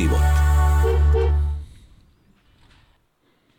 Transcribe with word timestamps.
život. 0.00 0.20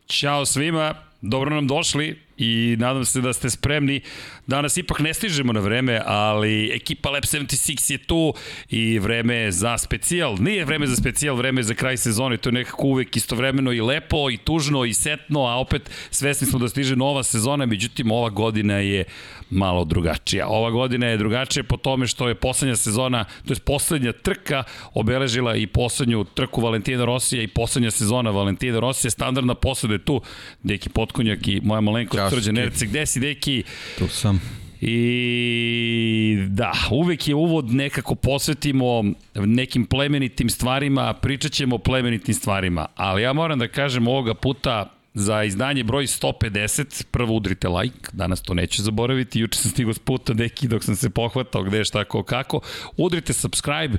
Ćao 0.08 0.46
svima, 0.46 0.94
dobro 1.22 1.56
nam 1.56 1.68
došli 1.68 2.20
i 2.38 2.76
nadam 2.80 3.06
se 3.06 3.22
da 3.22 3.34
ste 3.34 3.50
spremni. 3.50 4.02
Danas 4.48 4.78
ipak 4.78 5.00
ne 5.00 5.14
stižemo 5.14 5.54
na 5.54 5.60
vreme, 5.60 6.02
ali 6.06 6.72
ekipa 6.76 7.10
Lab 7.10 7.24
76 7.24 7.92
je 7.92 7.98
tu 7.98 8.34
i 8.70 9.00
vreme 9.00 9.36
je 9.36 9.52
za 9.52 9.78
specijal. 9.78 10.36
Nije 10.40 10.66
vreme 10.66 10.88
za 10.88 10.96
specijal, 10.96 11.36
vreme 11.36 11.60
je 11.60 11.64
za 11.64 11.74
kraj 11.74 11.98
sezone. 11.98 12.38
To 12.38 12.50
je 12.50 12.54
nekako 12.54 12.88
uvek 12.88 13.18
istovremeno 13.18 13.72
i 13.72 13.82
lepo 13.82 14.30
i 14.30 14.38
tužno 14.38 14.86
i 14.86 14.94
setno, 14.94 15.46
a 15.46 15.56
opet 15.56 15.90
svesni 16.12 16.48
smo 16.48 16.60
da 16.60 16.70
stiže 16.70 16.96
nova 16.96 17.24
sezona, 17.24 17.66
međutim 17.66 18.12
ova 18.12 18.30
godina 18.30 18.78
je 18.78 19.04
malo 19.52 19.86
drugačija. 19.86 20.48
Ova 20.48 20.70
godina 20.72 21.08
je 21.08 21.18
drugačija 21.18 21.64
po 21.64 21.78
tome 21.78 22.08
što 22.08 22.28
je 22.28 22.36
poslednja 22.36 22.76
sezona, 22.76 23.26
to 23.48 23.54
je 23.54 23.60
poslednja 23.60 24.12
trka 24.12 24.64
obeležila 24.94 25.56
i 25.56 25.68
poslednju 25.68 26.24
trku 26.24 26.62
Valentina 26.62 27.06
Rosija 27.06 27.44
i 27.44 27.48
poslednja 27.48 27.92
sezona 27.92 28.30
Valentina 28.32 28.80
Rosija. 28.80 29.12
Standardna 29.12 29.56
posada 29.56 29.94
je 29.94 30.06
tu, 30.06 30.22
Deki 30.64 30.90
Potkonjak 30.90 31.48
i 31.48 31.62
moja 31.64 31.82
malenkost 31.82 32.30
Srđan 32.30 32.58
Erce. 32.58 32.86
Gde 32.86 33.06
si, 33.06 33.20
Deki? 33.20 33.64
Tu 33.98 34.08
sam. 34.08 34.42
I 34.82 36.38
da, 36.48 36.74
uvek 36.92 37.28
je 37.28 37.36
uvod 37.36 37.74
nekako 37.74 38.16
posvetimo 38.16 39.04
nekim 39.36 39.86
plemenitim 39.86 40.50
stvarima, 40.50 41.14
pričat 41.14 41.52
ćemo 41.52 41.76
o 41.76 41.80
plemenitim 41.80 42.34
stvarima, 42.34 42.86
ali 42.96 43.22
ja 43.22 43.34
moram 43.34 43.60
da 43.60 43.68
kažem 43.68 44.08
ovoga 44.08 44.34
puta 44.34 45.01
za 45.14 45.44
izdanje 45.44 45.84
broj 45.84 46.08
150, 46.08 47.04
prvo 47.12 47.36
udrite 47.36 47.68
like, 47.68 48.10
danas 48.14 48.42
to 48.42 48.54
neću 48.54 48.84
zaboraviti, 48.84 49.40
juče 49.40 49.60
sam 49.60 49.72
stigao 49.72 49.94
s 49.94 50.00
puta 50.00 50.34
neki 50.34 50.68
dok 50.68 50.84
sam 50.84 50.96
se 50.96 51.10
pohvatao 51.10 51.64
gde 51.64 51.84
šta 51.84 52.04
ko 52.04 52.24
kako, 52.24 52.60
udrite 52.98 53.34
subscribe, 53.34 53.98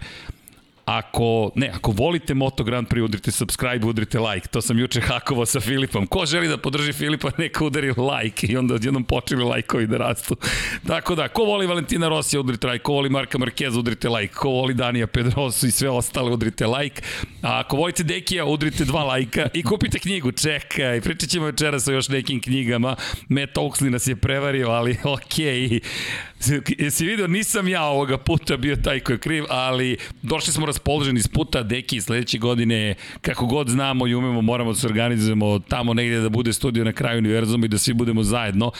Ako, 0.84 1.50
ne, 1.54 1.70
ako 1.74 1.92
volite 1.92 2.34
Moto 2.34 2.64
Grand 2.64 2.88
Prix, 2.88 3.04
udrite 3.04 3.30
subscribe, 3.32 3.86
udrite 3.86 4.18
like. 4.18 4.48
To 4.48 4.62
sam 4.62 4.78
juče 4.78 5.00
hakovao 5.00 5.46
sa 5.46 5.60
Filipom. 5.60 6.06
Ko 6.06 6.26
želi 6.26 6.48
da 6.48 6.56
podrži 6.56 6.92
Filipa, 6.92 7.30
neka 7.38 7.64
udari 7.64 7.88
like 7.88 8.46
i 8.46 8.56
onda 8.56 8.74
odjednom 8.74 9.04
počeli 9.04 9.44
lajkovi 9.44 9.86
da 9.86 9.96
rastu. 9.96 10.36
Tako 10.86 11.14
da, 11.14 11.28
ko 11.28 11.44
voli 11.44 11.66
Valentina 11.66 12.08
Rosija, 12.08 12.40
udrite 12.40 12.66
like. 12.66 12.82
Ko 12.82 12.92
voli 12.92 13.10
Marka 13.10 13.38
Marqueza, 13.38 13.78
udrite 13.78 14.08
like. 14.08 14.34
Ko 14.34 14.50
voli 14.50 14.74
Danija 14.74 15.06
Pedrosu 15.06 15.66
i 15.66 15.70
sve 15.70 15.90
ostale, 15.90 16.30
udrite 16.30 16.66
like. 16.66 17.02
A 17.42 17.60
ako 17.60 17.76
volite 17.76 18.02
Dekija, 18.02 18.44
udrite 18.44 18.84
dva 18.84 19.04
lajka 19.04 19.48
i 19.54 19.62
kupite 19.62 19.98
knjigu. 19.98 20.32
Čekaj, 20.32 21.00
pričat 21.00 21.28
ćemo 21.28 21.46
večeras 21.46 21.88
o 21.88 21.92
još 21.92 22.08
nekim 22.08 22.40
knjigama. 22.40 22.96
Matt 23.28 23.56
Oxley 23.56 23.90
nas 23.90 24.06
je 24.06 24.16
prevario, 24.16 24.68
ali 24.68 24.90
okej. 25.04 25.68
Okay. 25.68 25.80
Jesi 26.78 27.06
vidio, 27.06 27.26
nisam 27.26 27.68
ja 27.68 27.84
ovoga 27.84 28.18
puta 28.18 28.56
bio 28.56 28.76
taj 28.76 29.00
ko 29.00 29.12
je 29.12 29.18
kriv, 29.18 29.44
ali 29.48 29.96
došli 30.22 30.52
smo 30.52 30.66
raspoloženi 30.66 31.18
iz 31.18 31.28
puta, 31.28 31.62
deki, 31.62 32.00
sledeće 32.00 32.38
godine, 32.38 32.94
kako 33.20 33.46
god 33.46 33.68
znamo 33.68 34.06
i 34.06 34.14
umemo, 34.14 34.40
moramo 34.40 34.72
da 34.72 34.78
se 34.78 34.86
organizujemo 34.86 35.58
tamo 35.58 35.94
negde 35.94 36.20
da 36.20 36.28
bude 36.28 36.52
studio 36.52 36.84
na 36.84 36.92
kraju 36.92 37.18
univerzuma 37.18 37.66
i 37.66 37.68
da 37.68 37.78
svi 37.78 37.94
budemo 37.94 38.22
zajedno. 38.22 38.72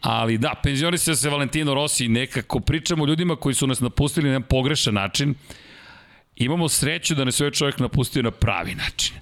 Ali 0.00 0.38
da, 0.38 0.54
penzionisao 0.62 1.14
se 1.14 1.30
Valentino 1.30 1.74
Rossi 1.74 2.08
nekako 2.08 2.60
pričamo 2.60 3.06
ljudima 3.06 3.36
koji 3.36 3.54
su 3.54 3.66
nas 3.66 3.80
napustili 3.80 4.30
na 4.30 4.40
pogrešan 4.40 4.94
način. 4.94 5.34
Imamo 6.36 6.68
sreću 6.68 7.14
da 7.14 7.24
nas 7.24 7.40
ovaj 7.40 7.50
čovjek 7.50 7.78
napustio 7.78 8.22
na 8.22 8.30
pravi 8.30 8.74
način. 8.74 9.14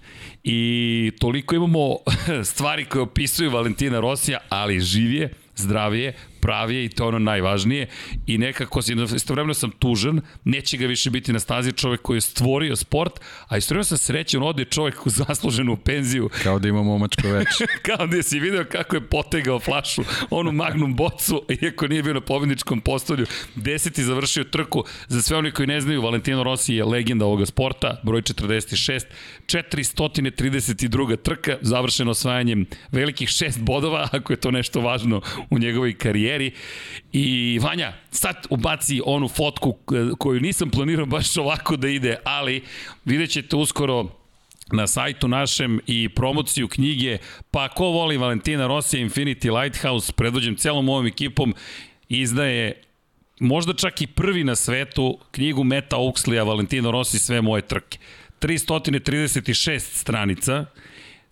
I 0.44 1.12
toliko 1.18 1.54
imamo 1.54 1.96
stvari 2.50 2.84
koje 2.84 3.02
opisuju 3.02 3.50
Valentina 3.50 4.00
Rosija, 4.00 4.38
ali 4.48 4.80
živije, 4.80 5.32
zdravije, 5.56 6.14
pravije 6.40 6.84
i 6.84 6.88
to 6.88 7.04
je 7.04 7.08
ono 7.08 7.18
najvažnije 7.18 7.88
i 8.26 8.38
nekako 8.38 8.80
istovremeno 9.16 9.54
sam 9.54 9.70
tužan, 9.70 10.20
neće 10.44 10.76
ga 10.76 10.86
više 10.86 11.10
biti 11.10 11.32
na 11.32 11.40
stazi 11.40 11.72
čovek 11.72 12.02
koji 12.02 12.16
je 12.16 12.20
stvorio 12.20 12.76
sport, 12.76 13.20
a 13.48 13.56
istovremeno 13.56 13.84
sam 13.84 13.98
srećan, 13.98 14.42
ode 14.42 14.64
čovek 14.64 15.06
u 15.06 15.10
zasluženu 15.10 15.76
penziju. 15.76 16.30
Kao 16.42 16.58
da 16.58 16.68
ima 16.68 16.82
momačko 16.82 17.28
već. 17.28 17.48
Kao 17.86 18.06
da 18.06 18.22
si 18.22 18.40
video 18.40 18.64
kako 18.64 18.96
je 18.96 19.08
potegao 19.08 19.60
flašu, 19.60 20.02
onu 20.30 20.52
magnum 20.52 20.96
bocu, 20.96 21.42
iako 21.62 21.86
nije 21.86 22.02
bio 22.02 22.14
na 22.14 22.20
pobedničkom 22.20 22.80
postolju. 22.80 23.26
Deseti 23.54 24.04
završio 24.04 24.44
trku. 24.44 24.84
Za 25.08 25.22
sve 25.22 25.36
oni 25.36 25.50
koji 25.50 25.66
ne 25.66 25.80
znaju, 25.80 26.02
Valentino 26.02 26.42
Rossi 26.42 26.74
je 26.74 26.84
legenda 26.84 27.24
ovoga 27.24 27.46
sporta, 27.46 28.00
broj 28.04 28.22
46, 28.22 29.04
432. 29.46 31.16
trka, 31.22 31.56
završeno 31.60 32.10
osvajanjem 32.10 32.66
velikih 32.92 33.28
šest 33.28 33.60
bodova, 33.60 34.08
ako 34.12 34.32
je 34.32 34.36
to 34.36 34.50
nešto 34.50 34.80
važno 34.80 35.20
u 35.50 35.58
njegovoj 35.58 35.94
karijeri 35.94 36.29
karijeri. 36.30 36.52
I 37.12 37.58
Vanja, 37.62 37.92
sad 38.10 38.46
ubaci 38.50 39.00
onu 39.04 39.28
fotku 39.28 39.76
koju 40.18 40.40
nisam 40.40 40.70
planirao 40.70 41.06
baš 41.06 41.36
ovako 41.36 41.76
da 41.76 41.88
ide, 41.88 42.16
ali 42.24 42.62
vidjet 43.04 43.30
ćete 43.30 43.56
uskoro 43.56 44.06
na 44.72 44.86
sajtu 44.86 45.28
našem 45.28 45.80
i 45.86 46.08
promociju 46.08 46.68
knjige, 46.68 47.18
pa 47.50 47.68
ko 47.68 47.84
voli 47.84 48.16
Valentina 48.16 48.66
Rosija 48.66 49.06
Infinity 49.06 49.62
Lighthouse, 49.62 50.12
predvođem 50.12 50.56
celom 50.56 50.88
ovom 50.88 51.06
ekipom, 51.06 51.54
izdaje 52.08 52.82
možda 53.40 53.74
čak 53.74 54.02
i 54.02 54.06
prvi 54.06 54.44
na 54.44 54.56
svetu 54.56 55.18
knjigu 55.30 55.64
Meta 55.64 55.96
Oxleya 55.96 56.46
Valentino 56.46 56.90
Rossi 56.90 57.18
sve 57.18 57.40
moje 57.40 57.62
trke. 57.62 57.98
336 58.40 59.78
stranica, 59.78 60.66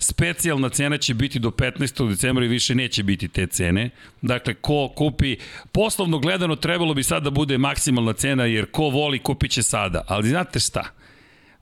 Specijalna 0.00 0.68
cena 0.68 0.98
će 0.98 1.14
biti 1.14 1.38
do 1.38 1.50
15. 1.50 2.08
decembra 2.08 2.44
i 2.44 2.48
više 2.48 2.74
neće 2.74 3.02
biti 3.02 3.28
te 3.28 3.46
cene. 3.46 3.90
Dakle, 4.22 4.54
ko 4.54 4.88
kupi, 4.88 5.36
poslovno 5.72 6.18
gledano 6.18 6.56
trebalo 6.56 6.94
bi 6.94 7.02
sad 7.02 7.22
da 7.22 7.30
bude 7.30 7.58
maksimalna 7.58 8.12
cena, 8.12 8.44
jer 8.44 8.70
ko 8.70 8.82
voli 8.82 9.18
kupit 9.18 9.50
će 9.50 9.62
sada. 9.62 10.04
Ali 10.06 10.28
znate 10.28 10.60
šta? 10.60 10.84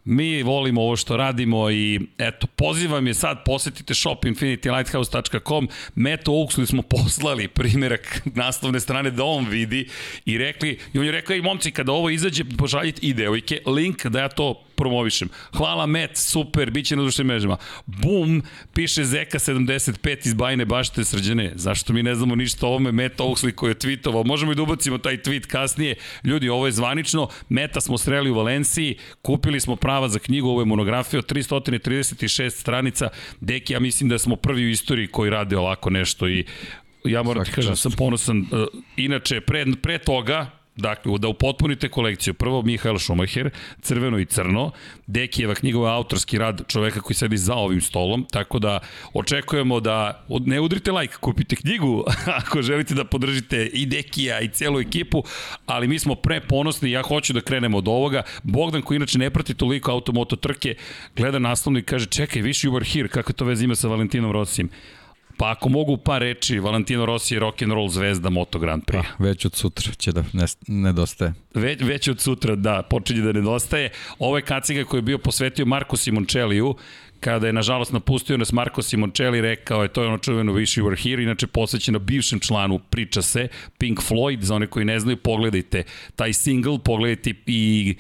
Mi 0.05 0.43
volimo 0.43 0.83
ovo 0.83 0.97
što 0.97 1.17
radimo 1.17 1.71
i 1.71 2.01
eto, 2.19 2.47
pozivam 2.47 3.07
je 3.07 3.15
sad, 3.15 3.45
posetite 3.45 3.95
shopinfinitylighthouse.com, 3.95 5.69
Meto 5.95 6.33
Oaksley 6.33 6.67
smo 6.67 6.83
poslali 6.83 7.49
primjerak 7.49 8.23
naslovne 8.35 8.81
strane 8.81 9.11
da 9.11 9.25
on 9.25 9.49
vidi 9.49 9.89
i 10.25 10.39
rekli, 10.39 10.79
i 10.93 10.99
on 10.99 11.05
je 11.05 11.13
rekao, 11.13 11.37
i 11.37 11.43
momci, 11.43 11.71
kada 11.71 11.93
ovo 11.93 12.11
izađe, 12.11 12.45
pošaljite 12.59 13.07
i 13.07 13.15
devojke, 13.15 13.61
link 13.67 14.07
da 14.07 14.21
ja 14.21 14.29
to 14.29 14.66
promovišem. 14.77 15.29
Hvala 15.57 15.87
Met, 15.87 16.17
super, 16.17 16.71
bit 16.71 16.87
će 16.87 16.97
na 16.97 17.03
društvenim 17.03 17.29
mrežama. 17.29 17.57
Bum, 17.87 18.43
piše 18.75 19.05
Zeka 19.05 19.39
75 19.39 20.27
iz 20.27 20.35
Bajne 20.35 20.65
bašte 20.65 21.05
srđane. 21.05 21.53
Zašto 21.55 21.93
mi 21.93 22.03
ne 22.03 22.15
znamo 22.15 22.35
ništa 22.35 22.67
o 22.67 22.69
ovome? 22.69 22.93
Met 22.93 23.19
Oxley 23.19 23.53
koji 23.53 23.71
je 23.71 23.75
tweetovao. 23.75 24.27
Možemo 24.27 24.53
i 24.53 24.55
da 24.55 24.63
ubacimo 24.63 24.99
taj 24.99 25.17
tweet 25.17 25.47
kasnije. 25.47 25.95
Ljudi, 26.25 26.49
ovo 26.49 26.67
je 26.67 26.73
zvanično. 26.73 27.29
Meta 27.49 27.81
smo 27.81 27.99
sreli 27.99 28.31
u 28.31 28.35
Valenciji, 28.35 28.97
kupili 29.23 29.61
smo 29.61 29.77
prava 29.77 30.09
za 30.09 30.19
knjigu, 30.19 30.49
ovo 30.49 30.61
je 30.61 30.65
monografija 30.65 31.19
od 31.19 31.33
336 31.33 32.51
stranica. 32.51 33.09
Deki, 33.41 33.73
ja 33.73 33.81
mislim 33.81 34.09
da 34.09 34.19
smo 34.19 34.37
prvi 34.37 34.65
u 34.65 34.69
istoriji 34.69 35.07
koji 35.07 35.31
rade 35.31 35.57
ovako 35.57 35.91
nešto 35.91 36.29
i 36.29 36.45
ja 37.05 37.23
moram 37.23 37.45
ti 37.45 37.53
kažem, 37.53 37.77
sam 37.77 37.93
ponosan. 37.93 38.39
Uh, 38.39 38.47
inače, 38.97 39.41
pre, 39.41 39.65
pre 39.83 39.99
toga, 39.99 40.51
Dakle, 40.77 41.19
da 41.19 41.29
upotpunite 41.29 41.89
kolekciju. 41.89 42.35
Prvo 42.35 42.63
Mihael 42.63 42.99
Schumacher, 42.99 43.51
crveno 43.81 44.19
i 44.19 44.25
crno. 44.25 44.71
Dekijeva 45.07 45.55
knjigova 45.55 45.95
autorski 45.95 46.39
rad 46.39 46.63
čoveka 46.69 47.01
koji 47.01 47.15
sedi 47.15 47.37
za 47.37 47.55
ovim 47.55 47.81
stolom, 47.81 48.27
tako 48.31 48.59
da 48.59 48.79
očekujemo 49.15 49.81
da 49.81 50.25
ne 50.29 50.61
udrite 50.61 50.93
like, 50.93 51.15
kupite 51.21 51.57
knjigu 51.57 52.05
ako 52.41 52.63
želite 52.63 52.95
da 52.95 53.05
podržite 53.05 53.67
i 53.67 53.87
Dekija 53.87 54.41
i 54.41 54.49
celu 54.49 54.81
ekipu, 54.81 55.25
ali 55.67 55.89
mi 55.89 55.99
smo 55.99 56.15
pre 56.15 56.41
ponosni 56.41 56.91
ja 56.91 57.03
hoću 57.03 57.33
da 57.33 57.41
krenemo 57.41 57.79
od 57.79 57.89
ovoga. 57.89 58.23
Bogdan 58.43 58.83
koji 58.83 58.97
inače 58.97 59.19
ne 59.19 59.31
prati 59.31 59.55
toliko 59.55 59.93
automoto 59.93 60.37
trke, 60.37 60.75
gleda 61.17 61.39
naslovno 61.39 61.79
i 61.79 61.83
kaže 61.83 62.07
čekaj, 62.07 62.43
wish 62.43 62.69
you 62.69 62.71
were 62.71 62.93
here, 62.93 63.09
kako 63.09 63.33
to 63.33 63.45
veze 63.45 63.65
ima 63.65 63.75
sa 63.75 63.89
Valentinom 63.89 64.33
Rosijem. 64.33 64.69
Pa 65.37 65.51
ako 65.51 65.69
mogu 65.69 65.97
par 65.97 66.23
reči, 66.23 66.59
Valentino 66.59 67.07
Rossi 67.07 67.35
je 67.35 67.41
rock 67.41 67.63
and 67.63 67.73
roll 67.73 67.89
zvezda 67.89 68.31
Moto 68.31 68.59
Grand 68.59 68.85
Prix. 68.85 69.03
Pa, 69.19 69.25
već 69.25 69.45
od 69.45 69.55
sutra 69.55 69.93
će 69.93 70.13
da 70.13 70.25
nedostaje. 70.67 71.35
Već, 71.55 71.83
već 71.83 72.09
od 72.09 72.21
sutra, 72.21 72.55
da, 72.55 72.83
počinje 72.83 73.21
da 73.21 73.33
nedostaje. 73.33 73.91
Ovo 74.19 74.37
je 74.37 74.43
kaciga 74.43 74.85
koji 74.85 74.99
je 74.99 75.03
bio 75.03 75.19
posvetio 75.19 75.67
Marko 75.67 75.97
Simoncelliju, 75.97 76.75
kada 77.21 77.47
je 77.47 77.53
nažalost 77.53 77.93
napustio 77.93 78.37
nas 78.37 78.53
Marko 78.53 78.83
Simoncelli, 78.83 79.41
rekao 79.41 79.83
je 79.83 79.89
to 79.89 80.03
je 80.03 80.09
ono 80.09 80.19
čuveno 80.19 80.53
Wish 80.53 80.81
You 80.81 80.85
Were 80.85 81.03
Here, 81.03 81.23
inače 81.23 81.47
posvećeno 81.47 81.99
bivšem 81.99 82.41
članu 82.41 82.79
priča 82.79 83.23
se, 83.23 83.49
Pink 83.79 84.01
Floyd, 84.01 84.41
za 84.41 84.55
one 84.55 84.67
koji 84.67 84.85
ne 84.85 85.01
znaju, 85.01 85.17
pogledajte 85.17 85.83
taj 86.17 86.33
single, 86.33 86.79
pogledajte 86.85 87.35
i 87.47 87.95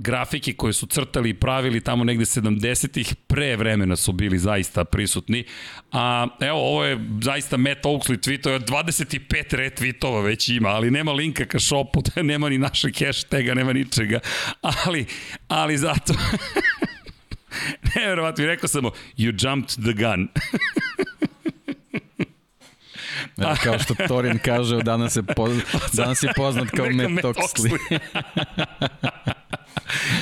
grafike 0.00 0.52
koje 0.52 0.72
su 0.72 0.86
crtali 0.86 1.30
i 1.30 1.34
pravili 1.34 1.80
tamo 1.80 2.04
negde 2.04 2.24
70-ih 2.24 3.14
pre 3.26 3.56
vremena 3.56 3.96
su 3.96 4.12
bili 4.12 4.38
zaista 4.38 4.84
prisutni. 4.84 5.44
A 5.92 6.26
evo, 6.40 6.58
ovo 6.58 6.84
je 6.84 6.98
zaista 7.22 7.56
Matt 7.56 7.84
Oaksley 7.84 8.18
tweetova, 8.18 8.60
25 8.60 9.56
retweetova 9.56 10.24
već 10.24 10.48
ima, 10.48 10.68
ali 10.68 10.90
nema 10.90 11.12
linka 11.12 11.44
ka 11.44 11.58
shopu, 11.58 12.02
nema 12.22 12.48
ni 12.48 12.58
našeg 12.58 12.94
hashtaga, 13.06 13.54
nema 13.54 13.72
ničega. 13.72 14.20
Ali, 14.60 15.06
ali 15.48 15.78
zato... 15.78 16.14
Neverovatno, 17.94 18.46
rekao 18.46 18.68
sam 18.68 18.82
mu, 18.82 18.90
you 19.18 19.46
jumped 19.46 19.84
the 19.84 19.92
gun. 19.92 20.28
Ne, 23.36 23.54
kao 23.64 23.78
što 23.78 23.94
Torin 24.08 24.38
kaže, 24.38 24.82
danas 24.82 25.16
je, 25.16 25.22
poz, 25.22 25.58
danas 25.92 26.22
je 26.22 26.28
poznat 26.36 26.70
kao 26.70 26.86
Matt 26.86 27.24
Oxley. 27.24 27.98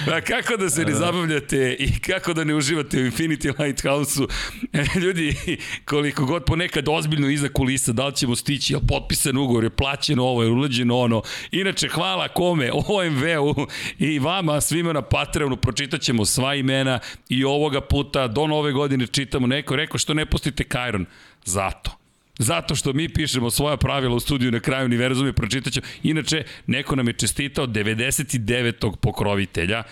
Da, 0.07 0.21
kako 0.21 0.57
da 0.57 0.71
se 0.71 0.85
ne 0.85 0.95
zabavljate 0.95 1.77
i 1.79 2.01
kako 2.01 2.35
da 2.35 2.45
ne 2.45 2.55
uživate 2.55 2.99
u 2.99 3.07
Infinity 3.07 3.61
Lighthouse-u. 3.61 4.29
E, 4.73 4.85
ljudi, 5.01 5.37
koliko 5.85 6.25
god 6.25 6.45
ponekad 6.45 6.89
ozbiljno 6.89 7.29
iza 7.29 7.49
kulisa, 7.49 7.93
da 7.93 8.07
li 8.07 8.15
ćemo 8.15 8.37
stići, 8.37 8.73
je 8.75 8.81
potpisan 8.89 9.37
ugovor, 9.37 9.65
je 9.65 9.71
plaćeno 9.71 10.25
ovo, 10.25 10.43
je 10.43 10.51
ulađeno 10.51 10.99
ono. 10.99 11.23
Inače, 11.51 11.89
hvala 11.89 12.29
kome, 12.29 12.71
OMV-u 12.73 13.67
i 13.99 14.19
vama, 14.19 14.61
svima 14.61 14.93
na 14.93 15.03
Patreonu, 15.03 15.57
pročitat 15.57 16.01
ćemo 16.01 16.25
sva 16.25 16.55
imena 16.55 16.99
i 17.29 17.45
ovoga 17.45 17.81
puta 17.81 18.27
do 18.27 18.47
nove 18.47 18.73
godine 18.73 19.07
čitamo 19.07 19.47
neko, 19.47 19.77
rekao 19.77 19.99
što 19.99 20.15
ne 20.15 20.27
pustite 20.27 20.65
Kajron. 20.65 21.07
Zato. 21.45 21.98
Zato 22.39 22.75
što 22.75 22.93
mi 22.93 23.09
pišemo 23.09 23.51
svoja 23.51 23.77
pravila 23.77 24.15
u 24.15 24.21
studiju 24.21 24.51
na 24.51 24.61
kraju 24.61 24.85
univerzuma 24.85 25.29
i 25.29 25.33
pročitat 25.33 25.73
ću. 25.73 25.81
Inače, 26.03 26.45
neko 26.67 26.97
nam 26.97 27.07
je 27.07 27.13
čestitao 27.13 27.67
99. 27.67 28.97
pokrovitelja 28.97 29.83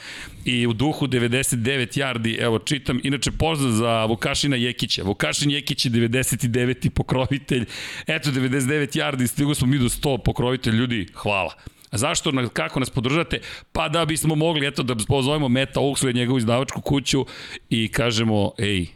i 0.44 0.66
u 0.66 0.72
duhu 0.72 1.06
99 1.06 1.98
yardi, 1.98 2.42
evo 2.42 2.58
čitam, 2.58 3.00
inače 3.02 3.30
pozdrav 3.30 3.72
za 3.72 4.04
Vukašina 4.04 4.56
Jekića. 4.56 5.02
Vukašin 5.02 5.50
Jekić 5.50 5.84
je 5.84 5.90
99. 5.90 6.90
pokrovitelj. 6.90 7.64
Eto, 8.06 8.30
99 8.30 8.98
yardi, 8.98 9.26
stigo 9.26 9.54
smo 9.54 9.66
mi 9.66 9.78
do 9.78 9.88
100 9.88 10.18
pokrovitelj. 10.24 10.74
Ljudi, 10.74 11.06
hvala. 11.14 11.54
A 11.90 11.98
zašto, 11.98 12.32
kako 12.52 12.80
nas 12.80 12.90
podržate? 12.90 13.40
Pa 13.72 13.88
da 13.88 14.04
bismo 14.04 14.34
mogli, 14.34 14.66
eto, 14.66 14.82
da 14.82 14.94
pozovemo 15.08 15.48
Meta 15.48 15.80
Oxley, 15.80 16.14
njegovu 16.14 16.38
izdavačku 16.38 16.80
kuću 16.80 17.26
i 17.70 17.88
kažemo, 17.88 18.52
ej, 18.58 18.86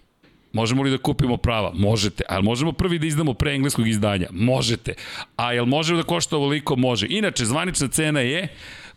Možemo 0.52 0.82
li 0.82 0.91
da 0.91 0.99
kupimo 0.99 1.37
prava? 1.37 1.73
Možete. 1.75 2.25
A 2.29 2.41
možemo 2.41 2.73
prvi 2.73 2.99
da 2.99 3.06
izdamo 3.06 3.35
pre 3.35 3.55
engleskog 3.55 3.88
izdanja? 3.88 4.26
Možete. 4.31 4.94
A 5.37 5.52
jel 5.52 5.67
možemo 5.67 5.97
da 5.97 6.06
košta 6.06 6.37
ovoliko? 6.37 6.76
Može. 6.76 7.06
Inače, 7.11 7.44
zvanična 7.44 7.88
cena 7.88 8.20
je 8.20 8.49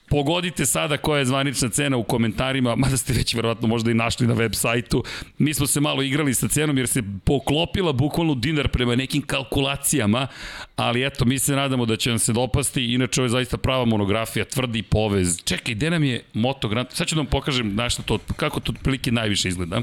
Pogodite 0.09 0.65
sada 0.65 0.97
koja 0.97 1.19
je 1.19 1.25
zvanična 1.25 1.69
cena 1.69 1.97
u 1.97 2.03
komentarima, 2.03 2.75
mada 2.75 2.97
ste 2.97 3.13
već 3.13 3.33
verovatno 3.33 3.67
možda 3.67 3.91
i 3.91 3.94
našli 3.94 4.27
na 4.27 4.33
web 4.33 4.53
sajtu. 4.55 5.03
Mi 5.38 5.53
smo 5.53 5.67
se 5.67 5.79
malo 5.79 6.01
igrali 6.01 6.33
sa 6.33 6.47
cenom 6.47 6.77
jer 6.77 6.88
se 6.88 7.03
poklopila 7.23 7.94
bukvalno 7.94 8.35
dinar 8.35 8.67
prema 8.67 8.95
nekim 8.95 9.21
kalkulacijama, 9.21 10.27
ali 10.75 11.05
eto, 11.05 11.25
mi 11.25 11.39
se 11.39 11.55
nadamo 11.55 11.85
da 11.85 11.95
će 11.95 12.09
vam 12.09 12.19
se 12.19 12.33
dopasti. 12.33 12.94
Inače, 12.94 13.21
ovo 13.21 13.25
je 13.25 13.29
zaista 13.29 13.57
prava 13.57 13.85
monografija, 13.85 14.45
tvrdi 14.45 14.83
povez. 14.83 15.44
Čekaj, 15.44 15.75
gde 15.75 15.89
nam 15.89 16.03
je 16.03 16.23
Moto 16.33 16.67
Grand? 16.67 16.88
Sad 16.91 17.07
ću 17.07 17.15
da 17.15 17.21
vam 17.21 17.27
pokažem 17.27 17.75
na 17.75 17.89
to, 18.05 18.17
kako 18.35 18.59
to 18.59 18.71
otprilike 18.71 19.11
najviše 19.11 19.47
izgleda. 19.47 19.81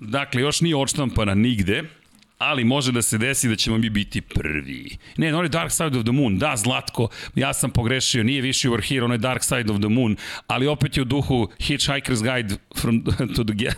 Dakle, 0.00 0.40
još 0.42 0.60
nije 0.60 0.76
odštampana 0.76 1.34
nigde, 1.34 1.84
ali 2.38 2.64
može 2.64 2.92
da 2.92 3.02
se 3.02 3.18
desi 3.18 3.48
da 3.48 3.56
ćemo 3.56 3.78
mi 3.78 3.90
biti 3.90 4.20
prvi. 4.20 4.96
Ne, 5.16 5.34
on 5.34 5.44
je 5.44 5.48
Dark 5.48 5.72
Side 5.72 5.98
of 5.98 6.04
the 6.04 6.12
Moon, 6.12 6.38
da, 6.38 6.56
Zlatko, 6.56 7.08
ja 7.34 7.54
sam 7.54 7.70
pogrešio, 7.70 8.24
nije 8.24 8.42
više 8.42 8.68
Over 8.68 8.82
Here, 8.82 9.04
on 9.04 9.12
je 9.12 9.18
Dark 9.18 9.44
Side 9.44 9.72
of 9.72 9.78
the 9.78 9.88
Moon, 9.88 10.16
ali 10.46 10.66
opet 10.66 10.96
je 10.96 11.02
u 11.02 11.04
duhu 11.04 11.48
Hitchhiker's 11.58 12.22
Guide 12.22 12.54
from, 12.76 13.04
to 13.36 13.44
the, 13.44 13.70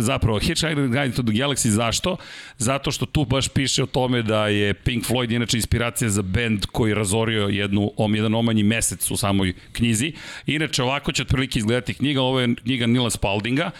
zapravo, 0.00 0.38
Hitchhiker's 0.38 0.88
Guide 0.88 1.16
to 1.16 1.22
the 1.22 1.32
Galaxy, 1.32 1.68
zašto? 1.68 2.16
Zato 2.58 2.90
što 2.90 3.06
tu 3.06 3.24
baš 3.24 3.48
piše 3.48 3.82
o 3.82 3.86
tome 3.86 4.22
da 4.22 4.48
je 4.48 4.74
Pink 4.74 5.04
Floyd 5.04 5.34
inače 5.34 5.56
inspiracija 5.56 6.08
za 6.08 6.22
band 6.22 6.66
koji 6.66 6.94
razorio 6.94 7.48
jednu, 7.48 7.92
om, 7.96 8.14
jedan 8.14 8.34
omanji 8.34 8.62
mesec 8.62 9.10
u 9.10 9.16
samoj 9.16 9.54
knjizi. 9.72 10.12
Inače, 10.46 10.82
ovako 10.82 11.12
će 11.12 11.22
otprilike 11.22 11.58
izgledati 11.58 11.94
knjiga, 11.94 12.20
ovo 12.20 12.40
je 12.40 12.54
knjiga 12.54 12.86
Nila 12.86 13.10
Spaldinga, 13.10 13.70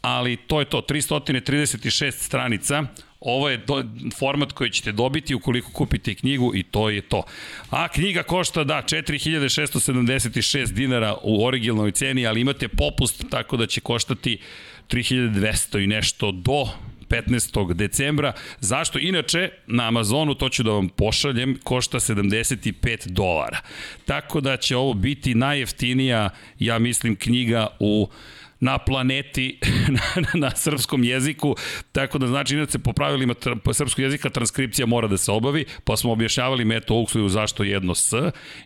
ali 0.00 0.36
to 0.36 0.60
je 0.60 0.64
to, 0.64 0.80
336 0.88 2.10
stranica, 2.10 2.84
ovo 3.24 3.48
je 3.48 3.56
do, 3.56 3.84
format 4.18 4.52
koji 4.52 4.70
ćete 4.70 4.92
dobiti 4.92 5.34
ukoliko 5.34 5.70
kupite 5.72 6.14
knjigu 6.14 6.54
i 6.54 6.62
to 6.62 6.90
je 6.90 7.00
to. 7.00 7.22
A 7.70 7.88
knjiga 7.88 8.22
košta, 8.22 8.64
da, 8.64 8.82
4676 8.82 10.72
dinara 10.72 11.16
u 11.22 11.44
originalnoj 11.44 11.92
ceni, 11.92 12.26
ali 12.26 12.40
imate 12.40 12.68
popust 12.68 13.24
tako 13.30 13.56
da 13.56 13.66
će 13.66 13.80
koštati 13.80 14.38
3200 14.88 15.84
i 15.84 15.86
nešto 15.86 16.32
do 16.32 16.66
15. 17.08 17.74
decembra. 17.74 18.32
Zašto? 18.60 18.98
Inače, 18.98 19.50
na 19.66 19.88
Amazonu, 19.88 20.34
to 20.34 20.48
ću 20.48 20.62
da 20.62 20.70
vam 20.70 20.88
pošaljem, 20.88 21.58
košta 21.64 22.00
75 22.00 23.08
dolara. 23.08 23.60
Tako 24.04 24.40
da 24.40 24.56
će 24.56 24.76
ovo 24.76 24.94
biti 24.94 25.34
najjeftinija, 25.34 26.30
ja 26.58 26.78
mislim, 26.78 27.16
knjiga 27.16 27.66
u 27.80 28.08
na 28.64 28.78
planeti 28.78 29.58
na, 29.96 30.22
na, 30.22 30.28
na 30.34 30.50
srpskom 30.56 31.04
jeziku, 31.04 31.56
tako 31.92 32.18
da 32.18 32.26
znači 32.26 32.54
inače 32.54 32.78
po 32.78 32.92
pravilima 32.92 33.34
po 33.64 33.72
srpskog 33.72 34.02
jezika 34.02 34.30
transkripcija 34.30 34.86
mora 34.86 35.08
da 35.08 35.16
se 35.16 35.32
obavi, 35.32 35.64
pa 35.84 35.96
smo 35.96 36.12
objašnjavali 36.12 36.64
Meto 36.64 36.94
Oxleyu 36.94 37.28
zašto 37.28 37.64
jedno 37.64 37.94
S 37.94 38.12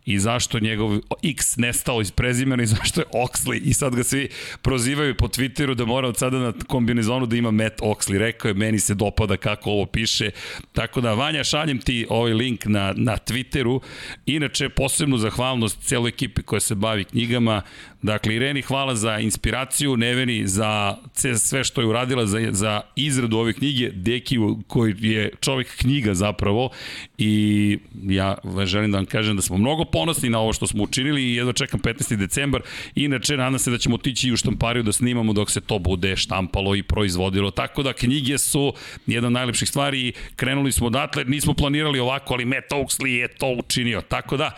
i 0.06 0.18
zašto 0.18 0.58
njegov 0.58 0.98
X 1.22 1.56
nestao 1.56 2.00
iz 2.00 2.10
prezimena 2.10 2.62
i 2.62 2.66
zašto 2.66 3.00
je 3.00 3.06
Oxley 3.06 3.60
i 3.64 3.74
sad 3.74 3.94
ga 3.94 4.04
svi 4.04 4.28
prozivaju 4.62 5.14
po 5.14 5.28
Twitteru 5.28 5.74
da 5.74 5.84
mora 5.84 6.08
od 6.08 6.16
sada 6.16 6.38
na 6.38 6.52
kombinizonu 6.66 7.26
da 7.26 7.36
ima 7.36 7.50
Matt 7.50 7.80
Oxley. 7.80 8.18
Rekao 8.18 8.48
je, 8.48 8.54
meni 8.54 8.78
se 8.78 8.94
dopada 8.94 9.36
kako 9.36 9.70
ovo 9.70 9.86
piše, 9.86 10.30
tako 10.72 11.00
da 11.00 11.14
Vanja 11.14 11.44
šaljem 11.44 11.78
ti 11.78 12.06
ovaj 12.08 12.32
link 12.32 12.64
na, 12.64 12.94
na 12.96 13.16
Twitteru. 13.16 13.80
Inače, 14.26 14.68
posebnu 14.68 15.18
zahvalnost 15.18 15.82
celoj 15.82 16.08
ekipi 16.08 16.42
koja 16.42 16.60
se 16.60 16.74
bavi 16.74 17.04
knjigama, 17.04 17.62
Dakle, 18.02 18.34
Ireni 18.34 18.62
hvala 18.62 18.94
za 18.94 19.18
inspiraciju, 19.18 19.87
Neveni 19.96 20.46
za 20.46 20.96
sve 21.36 21.64
što 21.64 21.80
je 21.80 21.86
uradila 21.86 22.26
za, 22.26 22.38
za 22.50 22.80
izradu 22.96 23.38
ove 23.38 23.52
knjige, 23.52 23.90
Dekiju 23.90 24.58
koji 24.66 24.94
je 25.00 25.30
čovek 25.40 25.76
knjiga 25.76 26.14
zapravo 26.14 26.70
i 27.18 27.78
ja 28.02 28.36
želim 28.64 28.92
da 28.92 28.98
vam 28.98 29.06
kažem 29.06 29.36
da 29.36 29.42
smo 29.42 29.58
mnogo 29.58 29.84
ponosni 29.84 30.30
na 30.30 30.38
ovo 30.38 30.52
što 30.52 30.66
smo 30.66 30.82
učinili 30.82 31.22
i 31.22 31.34
jedva 31.34 31.52
čekam 31.52 31.80
15. 31.80 32.16
decembar. 32.16 32.62
Inače, 32.94 33.36
nadam 33.36 33.58
se 33.58 33.70
da 33.70 33.78
ćemo 33.78 33.94
otići 33.94 34.28
i 34.28 34.32
u 34.32 34.36
štampariju 34.36 34.82
da 34.82 34.92
snimamo 34.92 35.32
dok 35.32 35.50
se 35.50 35.60
to 35.60 35.78
bude 35.78 36.16
štampalo 36.16 36.74
i 36.76 36.82
proizvodilo. 36.82 37.50
Tako 37.50 37.82
da 37.82 37.92
knjige 37.92 38.38
su 38.38 38.72
jedna 39.06 39.26
od 39.26 39.32
najlepših 39.32 39.68
stvari 39.68 40.00
i 40.00 40.12
krenuli 40.36 40.72
smo 40.72 40.86
odatle, 40.86 41.24
nismo 41.24 41.54
planirali 41.54 41.98
ovako, 41.98 42.34
ali 42.34 42.44
Matt 42.44 42.72
Oaksley 42.72 43.06
je 43.06 43.28
to 43.28 43.48
učinio. 43.58 44.00
Tako 44.00 44.36
da, 44.36 44.50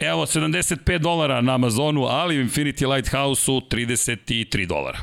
Evo, 0.00 0.26
75 0.26 0.98
dolara 0.98 1.40
na 1.40 1.54
Amazonu, 1.54 2.04
ali 2.04 2.38
u 2.38 2.44
Infinity 2.44 2.94
Lighthouse-u 2.94 3.60
33 3.60 4.66
dolara 4.66 4.98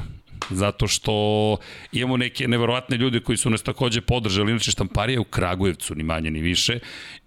zato 0.49 0.87
što 0.87 1.57
imamo 1.91 2.17
neke 2.17 2.47
neverovatne 2.47 2.97
ljude 2.97 3.19
koji 3.19 3.37
su 3.37 3.49
nas 3.49 3.63
takođe 3.63 4.01
podržali, 4.01 4.51
inače 4.51 4.71
štamparija 4.71 5.21
u 5.21 5.23
Kragujevcu, 5.23 5.95
ni 5.95 6.03
manje 6.03 6.31
ni 6.31 6.41
više, 6.41 6.79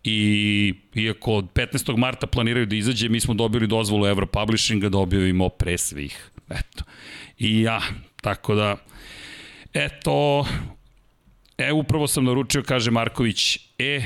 i 0.05 0.75
iako 0.95 1.33
od 1.33 1.45
15. 1.55 1.97
marta 1.97 2.27
planiraju 2.27 2.67
da 2.67 2.77
izađe, 2.77 3.09
mi 3.09 3.21
smo 3.21 3.35
dobili 3.35 3.67
dozvolu 3.67 4.07
Euro 4.07 4.27
Publishinga 4.27 4.89
da 4.89 4.99
objavimo 4.99 5.49
pre 5.49 5.79
svih. 5.79 6.31
Eto. 6.51 6.85
I 7.39 7.61
ja, 7.61 7.81
tako 8.21 8.55
da, 8.55 8.77
eto, 9.75 10.47
e, 11.59 11.73
upravo 11.73 12.07
sam 12.07 12.25
naručio, 12.25 12.63
kaže 12.63 12.91
Marković, 12.91 13.59
e, 13.79 14.03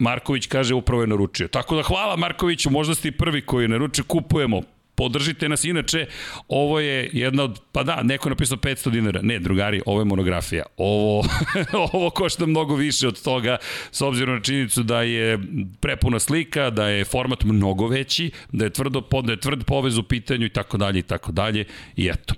Marković 0.00 0.46
kaže 0.46 0.74
upravo 0.74 1.02
je 1.02 1.06
naručio. 1.06 1.48
Tako 1.48 1.76
da 1.76 1.82
hvala 1.82 2.16
Markoviću, 2.16 2.70
možda 2.70 2.94
ste 2.94 3.08
i 3.08 3.12
prvi 3.12 3.42
koji 3.46 3.68
naručio, 3.68 4.04
kupujemo 4.04 4.62
podržite 5.00 5.48
nas. 5.48 5.64
Inače, 5.64 6.06
ovo 6.48 6.80
je 6.80 7.10
jedna 7.12 7.44
od, 7.44 7.60
pa 7.72 7.82
da, 7.82 8.02
neko 8.02 8.28
je 8.28 8.30
napisao 8.30 8.58
500 8.58 8.90
dinara. 8.90 9.20
Ne, 9.22 9.38
drugari, 9.38 9.80
ovo 9.86 10.00
je 10.00 10.04
monografija. 10.04 10.64
Ovo, 10.76 11.24
ovo 11.92 12.10
košta 12.10 12.46
mnogo 12.46 12.74
više 12.74 13.08
od 13.08 13.22
toga, 13.22 13.56
s 13.90 14.02
obzirom 14.02 14.34
na 14.34 14.42
činjenicu 14.42 14.82
da 14.82 15.02
je 15.02 15.38
prepuna 15.80 16.18
slika, 16.18 16.70
da 16.70 16.88
je 16.88 17.04
format 17.04 17.44
mnogo 17.44 17.86
veći, 17.86 18.30
da 18.52 18.64
je, 18.64 18.70
tvrdo, 18.70 19.00
da 19.22 19.32
je 19.32 19.40
tvrd 19.40 19.64
povez 19.64 19.98
u 19.98 20.02
pitanju 20.02 20.46
i 20.46 20.52
tako 20.52 20.76
dalje 20.76 20.98
i 20.98 21.02
tako 21.02 21.32
dalje. 21.32 21.64
I 21.96 22.08
eto. 22.08 22.34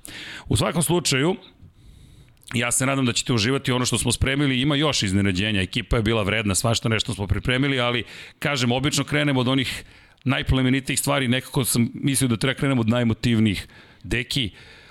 U 0.49 0.57
svakom 0.57 0.83
slučaju, 0.83 1.37
Ja 2.55 2.73
se 2.73 2.87
nadam 2.87 3.07
da 3.07 3.13
ćete 3.13 3.33
uživati 3.33 3.73
ono 3.73 3.85
što 3.85 3.99
smo 3.99 4.13
spremili, 4.13 4.61
ima 4.61 4.77
još 4.77 5.03
iznenađenja, 5.03 5.63
ekipa 5.63 5.97
je 5.97 6.03
bila 6.03 6.23
vredna, 6.23 6.55
svašta 6.55 6.89
nešto 6.89 7.15
smo 7.15 7.27
pripremili, 7.27 7.81
ali 7.81 8.05
kažem, 8.39 8.73
obično 8.73 9.05
krenemo 9.05 9.41
od 9.41 9.49
onih 9.49 9.85
najplemenitijih 10.25 10.99
stvari, 10.99 11.29
nekako 11.29 11.65
sam 11.65 11.91
mislio 11.95 12.29
da 12.29 12.37
treba 12.37 12.59
krenemo 12.59 12.81
od 12.81 12.89
najmotivnijih. 12.89 13.67
Deki, 14.03 14.51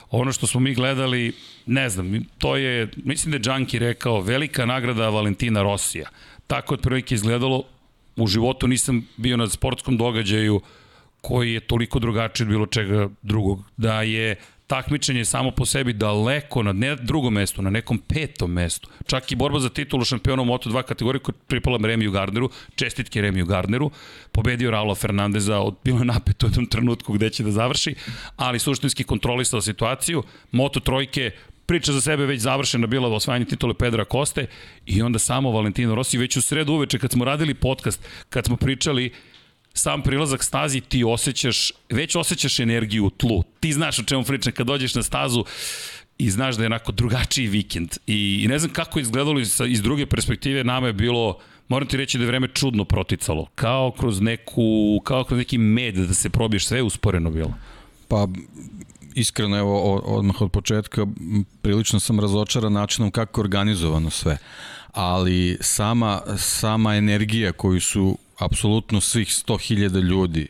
ono 0.10 0.32
što 0.32 0.48
smo 0.48 0.60
mi 0.60 0.74
gledali, 0.74 1.34
ne 1.65 1.89
znam, 1.89 2.25
to 2.38 2.56
je, 2.56 2.89
mislim 2.96 3.32
da 3.32 3.36
je 3.36 3.41
Džanki 3.41 3.80
rekao, 3.80 4.22
velika 4.22 4.65
nagrada 4.65 5.10
Valentina 5.10 5.62
Rosija. 5.62 6.10
Tako 6.48 6.74
je 6.74 6.77
otprilike 6.77 7.15
izgledalo, 7.15 7.63
u 8.15 8.27
životu 8.27 8.68
nisam 8.68 9.08
bio 9.18 9.38
na 9.38 9.48
sportskom 9.48 9.98
događaju 9.98 10.62
koji 11.22 11.53
je 11.53 11.60
toliko 11.60 12.00
drugačiji 12.00 12.46
od 12.46 12.50
bilo 12.50 12.65
čega 12.65 13.10
drugog. 13.22 13.63
Da 13.77 14.01
je 14.01 14.36
takmičenje 14.71 15.25
samo 15.25 15.51
po 15.51 15.65
sebi 15.65 15.93
daleko 15.93 16.63
na 16.63 16.71
ne 16.73 16.95
drugom 16.95 17.33
mestu, 17.33 17.61
na 17.61 17.69
nekom 17.69 17.97
petom 17.97 18.51
mestu. 18.51 18.89
Čak 19.05 19.31
i 19.31 19.35
borba 19.35 19.59
za 19.59 19.69
titulu 19.69 20.05
šampiona 20.05 20.41
u 20.41 20.45
Moto2 20.45 20.83
kategoriji 20.83 21.19
koja 21.19 21.35
pripala 21.47 21.79
Remiju 21.83 22.11
Gardneru, 22.11 22.49
čestitke 22.75 23.21
Remiju 23.21 23.45
Gardneru, 23.45 23.91
pobedio 24.31 24.71
Raula 24.71 24.95
Fernandeza, 24.95 25.59
od, 25.59 25.75
bilo 25.83 25.99
je 25.99 26.05
napet 26.05 26.43
u 26.43 26.47
jednom 26.47 26.65
trenutku 26.65 27.13
gde 27.13 27.29
će 27.29 27.43
da 27.43 27.51
završi, 27.51 27.95
ali 28.35 28.59
suštinski 28.59 29.03
kontrolisao 29.03 29.61
situaciju. 29.61 30.23
Moto 30.51 30.79
trojke 30.79 31.31
priča 31.65 31.91
za 31.91 32.01
sebe 32.01 32.25
već 32.25 32.41
završena 32.41 32.87
bila 32.87 33.09
u 33.09 33.13
osvajanju 33.13 33.45
titule 33.45 33.73
Pedra 33.73 34.05
Koste 34.05 34.47
i 34.85 35.01
onda 35.01 35.19
samo 35.19 35.51
Valentino 35.51 35.95
Rossi 35.95 36.17
već 36.17 36.37
u 36.37 36.41
sredu 36.41 36.73
uveče 36.73 36.99
kad 36.99 37.11
smo 37.11 37.25
radili 37.25 37.53
podcast, 37.53 38.07
kad 38.29 38.45
smo 38.45 38.55
pričali 38.55 39.11
sam 39.73 40.01
prilazak 40.01 40.43
stazi 40.43 40.81
ti 40.81 41.03
osjećaš, 41.03 41.71
već 41.89 42.15
osjećaš 42.15 42.59
energiju 42.59 43.05
u 43.05 43.09
tlu. 43.09 43.43
Ti 43.59 43.73
znaš 43.73 43.99
o 43.99 44.03
čemu 44.03 44.23
pričam 44.23 44.53
kad 44.53 44.67
dođeš 44.67 44.95
na 44.95 45.03
stazu 45.03 45.45
i 46.17 46.29
znaš 46.29 46.55
da 46.55 46.63
je 46.63 46.67
onako 46.67 46.91
drugačiji 46.91 47.47
vikend. 47.47 47.97
I, 48.07 48.41
i 48.43 48.47
ne 48.47 48.59
znam 48.59 48.73
kako 48.73 48.99
je 48.99 49.01
izgledalo 49.01 49.39
iz, 49.39 49.61
iz 49.67 49.81
druge 49.81 50.05
perspektive, 50.05 50.63
nama 50.63 50.87
je 50.87 50.93
bilo 50.93 51.37
moram 51.71 51.87
ti 51.87 51.97
reći 51.97 52.17
da 52.17 52.23
je 52.23 52.27
vreme 52.27 52.47
čudno 52.47 52.85
proticalo. 52.85 53.47
Kao 53.55 53.91
kroz 53.91 54.21
neku, 54.21 55.01
kao 55.03 55.23
kroz 55.23 55.37
neki 55.37 55.57
med 55.57 55.95
da 55.95 56.13
se 56.13 56.29
probiješ, 56.29 56.65
sve 56.65 56.81
usporeno 56.81 57.31
bilo. 57.31 57.53
Pa, 58.07 58.27
iskreno, 59.15 59.57
evo, 59.57 59.95
odmah 59.95 60.41
od 60.41 60.51
početka, 60.51 61.07
prilično 61.61 61.99
sam 61.99 62.19
razočaran 62.19 62.73
načinom 62.73 63.11
kako 63.11 63.41
je 63.41 63.43
organizovano 63.43 64.09
sve. 64.09 64.37
Ali 64.93 65.57
sama, 65.61 66.21
sama 66.37 66.95
energija 66.95 67.51
koju 67.51 67.81
su 67.81 68.17
apsolutno 68.41 69.01
svih 69.01 69.27
100.000 69.27 70.01
ljudi 70.01 70.48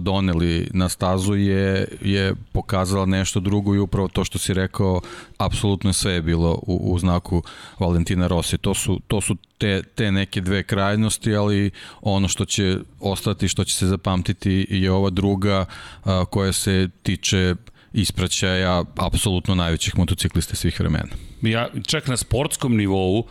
doneli 0.00 0.68
na 0.72 0.88
stazu 0.88 1.34
je, 1.34 1.88
je 2.00 2.34
pokazala 2.52 3.06
nešto 3.06 3.40
drugo 3.40 3.74
i 3.74 3.78
upravo 3.78 4.08
to 4.08 4.24
što 4.24 4.38
si 4.38 4.54
rekao, 4.54 5.00
apsolutno 5.38 5.92
sve 5.92 6.12
je 6.12 6.22
bilo 6.22 6.60
u, 6.62 6.92
u 6.92 6.98
znaku 6.98 7.42
Valentina 7.78 8.26
Rossi. 8.26 8.58
To 8.58 8.74
su, 8.74 9.00
to 9.06 9.20
su 9.20 9.36
te, 9.58 9.82
te 9.82 10.12
neke 10.12 10.40
dve 10.40 10.62
krajnosti, 10.62 11.34
ali 11.34 11.70
ono 12.00 12.28
što 12.28 12.44
će 12.44 12.78
ostati, 13.00 13.48
što 13.48 13.64
će 13.64 13.74
se 13.74 13.86
zapamtiti 13.86 14.66
je 14.70 14.92
ova 14.92 15.10
druga 15.10 15.64
a, 16.04 16.24
koja 16.24 16.52
se 16.52 16.88
tiče 17.02 17.54
ispraćaja 17.92 18.84
apsolutno 18.96 19.54
najvećih 19.54 19.98
motociklista 19.98 20.56
svih 20.56 20.80
vremena. 20.80 21.10
Ja 21.42 21.68
čak 21.86 22.08
na 22.08 22.16
sportskom 22.16 22.76
nivou 22.76 23.26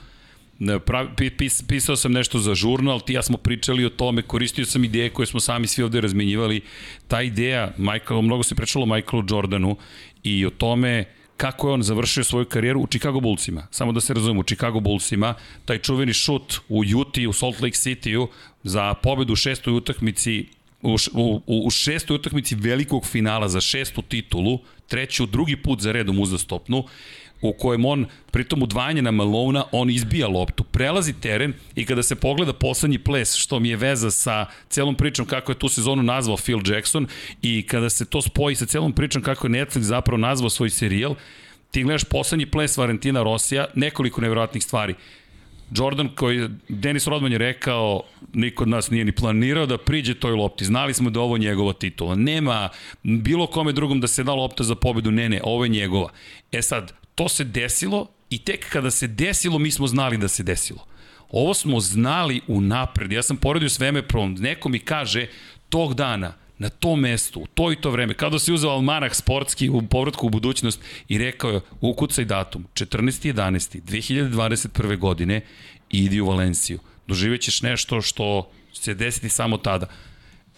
pis, 1.38 1.62
pisao 1.68 1.96
sam 1.96 2.12
nešto 2.12 2.40
za 2.40 2.56
žurnal, 2.56 3.02
ti 3.02 3.14
ja 3.14 3.22
smo 3.22 3.38
pričali 3.38 3.86
o 3.86 3.90
tome, 3.90 4.22
koristio 4.22 4.66
sam 4.66 4.84
ideje 4.84 5.10
koje 5.10 5.26
smo 5.26 5.40
sami 5.40 5.68
svi 5.68 5.84
ovde 5.84 6.02
razmenjivali. 6.02 6.62
Ta 7.08 7.22
ideja, 7.22 7.74
Michael, 7.78 8.22
mnogo 8.22 8.44
se 8.44 8.56
pričalo 8.56 8.84
o 8.84 8.96
Michaelu 8.96 9.26
Jordanu 9.30 9.78
i 10.24 10.46
o 10.46 10.50
tome 10.50 11.06
kako 11.38 11.68
je 11.68 11.74
on 11.74 11.84
završio 11.84 12.24
svoju 12.24 12.46
karijeru 12.46 12.82
u 12.82 12.88
Chicago 12.88 13.20
Bullsima. 13.20 13.68
Samo 13.72 13.92
da 13.92 14.02
se 14.02 14.14
razumemo, 14.14 14.40
u 14.40 14.44
Chicago 14.44 14.80
Bullsima, 14.80 15.34
taj 15.66 15.78
čuveni 15.78 16.14
šut 16.14 16.60
u 16.70 16.84
Utah, 16.96 17.24
u 17.30 17.34
Salt 17.34 17.62
Lake 17.62 17.76
City-u 17.76 18.28
za 18.64 18.94
pobedu 18.94 19.34
u 19.34 19.36
šestoj 19.36 19.74
utakmici 19.74 20.46
u, 20.84 20.98
u, 21.14 21.42
u 21.68 21.70
šestoj 21.70 22.16
utakmici 22.16 22.56
velikog 22.56 23.06
finala 23.06 23.50
za 23.50 23.62
šestu 23.62 24.02
titulu, 24.02 24.60
treću, 24.88 25.26
drugi 25.26 25.56
put 25.56 25.82
za 25.82 25.92
redom 25.92 26.20
uzastopnu, 26.20 26.84
u 27.50 27.54
kojem 27.54 27.86
on, 27.86 28.06
pritom 28.32 28.64
udvajanje 28.64 29.02
na 29.02 29.12
Malona, 29.12 29.64
on 29.72 29.90
izbija 29.90 30.28
loptu, 30.28 30.64
prelazi 30.64 31.14
teren 31.14 31.54
i 31.76 31.86
kada 31.86 32.04
se 32.04 32.16
pogleda 32.16 32.54
poslednji 32.54 32.98
ples, 32.98 33.36
što 33.36 33.60
mi 33.60 33.70
je 33.70 33.76
veza 33.76 34.12
sa 34.12 34.46
celom 34.70 34.96
pričom 34.96 35.26
kako 35.26 35.52
je 35.52 35.60
tu 35.60 35.70
sezonu 35.70 36.04
nazvao 36.04 36.38
Phil 36.38 36.60
Jackson 36.66 37.08
i 37.42 37.66
kada 37.68 37.90
se 37.90 38.06
to 38.06 38.22
spoji 38.22 38.56
sa 38.56 38.66
celom 38.66 38.94
pričom 38.94 39.22
kako 39.22 39.48
je 39.48 39.52
Netflix 39.52 39.80
zapravo 39.80 40.18
nazvao 40.18 40.50
svoj 40.50 40.70
serijal, 40.70 41.16
ti 41.72 41.84
gledaš 41.84 42.04
poslednji 42.04 42.46
ples 42.46 42.78
Valentina 42.78 43.24
Rosija, 43.24 43.66
nekoliko 43.76 44.22
nevjerojatnih 44.22 44.64
stvari. 44.64 44.96
Jordan 45.76 46.10
koji, 46.16 46.50
Denis 46.70 47.08
Rodman 47.08 47.32
je 47.32 47.38
rekao, 47.38 48.02
niko 48.34 48.64
od 48.64 48.70
nas 48.70 48.90
nije 48.90 49.06
ni 49.06 49.12
planirao 49.12 49.66
da 49.66 49.78
priđe 49.78 50.14
toj 50.14 50.32
lopti. 50.32 50.66
Znali 50.66 50.94
smo 50.94 51.10
da 51.10 51.20
ovo 51.20 51.36
je 51.36 51.40
njegova 51.40 51.74
titula. 51.74 52.16
Nema 52.16 52.70
bilo 53.04 53.48
kome 53.48 53.72
drugom 53.72 54.00
da 54.00 54.08
se 54.08 54.24
da 54.24 54.34
lopta 54.34 54.64
za 54.64 54.76
pobedu. 54.76 55.12
Ne, 55.12 55.30
ne, 55.30 55.42
ovo 55.44 55.66
je 55.66 55.70
njegova. 55.70 56.10
E 56.52 56.62
sad, 56.62 56.94
to 57.16 57.30
se 57.30 57.44
desilo 57.44 58.08
i 58.30 58.38
tek 58.38 58.70
kada 58.70 58.92
se 58.92 59.08
desilo 59.08 59.60
mi 59.60 59.72
smo 59.72 59.88
znali 59.88 60.18
da 60.18 60.28
se 60.28 60.44
desilo. 60.44 60.86
Ovo 61.30 61.54
smo 61.54 61.80
znali 61.80 62.42
u 62.48 62.62
napred. 62.62 63.12
Ja 63.12 63.24
sam 63.24 63.38
poredio 63.38 63.70
s 63.70 63.80
Vemeprom, 63.80 64.34
neko 64.34 64.70
mi 64.70 64.80
kaže 64.80 65.28
tog 65.70 65.94
dana 65.94 66.34
na 66.58 66.70
tom 66.70 67.00
mestu, 67.00 67.40
u 67.40 67.48
to 67.48 67.72
i 67.72 67.76
to 67.76 67.92
vreme, 67.92 68.14
kada 68.14 68.40
se 68.40 68.54
uzeo 68.54 68.70
almanah 68.70 69.14
sportski 69.14 69.70
u 69.70 69.82
povratku 69.82 70.28
u 70.28 70.30
budućnost 70.30 70.82
i 71.08 71.18
rekao 71.18 71.52
je, 71.52 71.62
ukucaj 71.82 72.26
datum, 72.26 72.68
14.11. 72.74 73.82
2021. 73.82 74.98
godine, 74.98 75.42
idi 75.90 76.22
u 76.22 76.28
Valenciju. 76.28 76.80
Doživećeš 77.08 77.62
nešto 77.62 78.02
što 78.02 78.52
se 78.74 78.94
desiti 78.94 79.30
samo 79.30 79.58
tada 79.58 79.88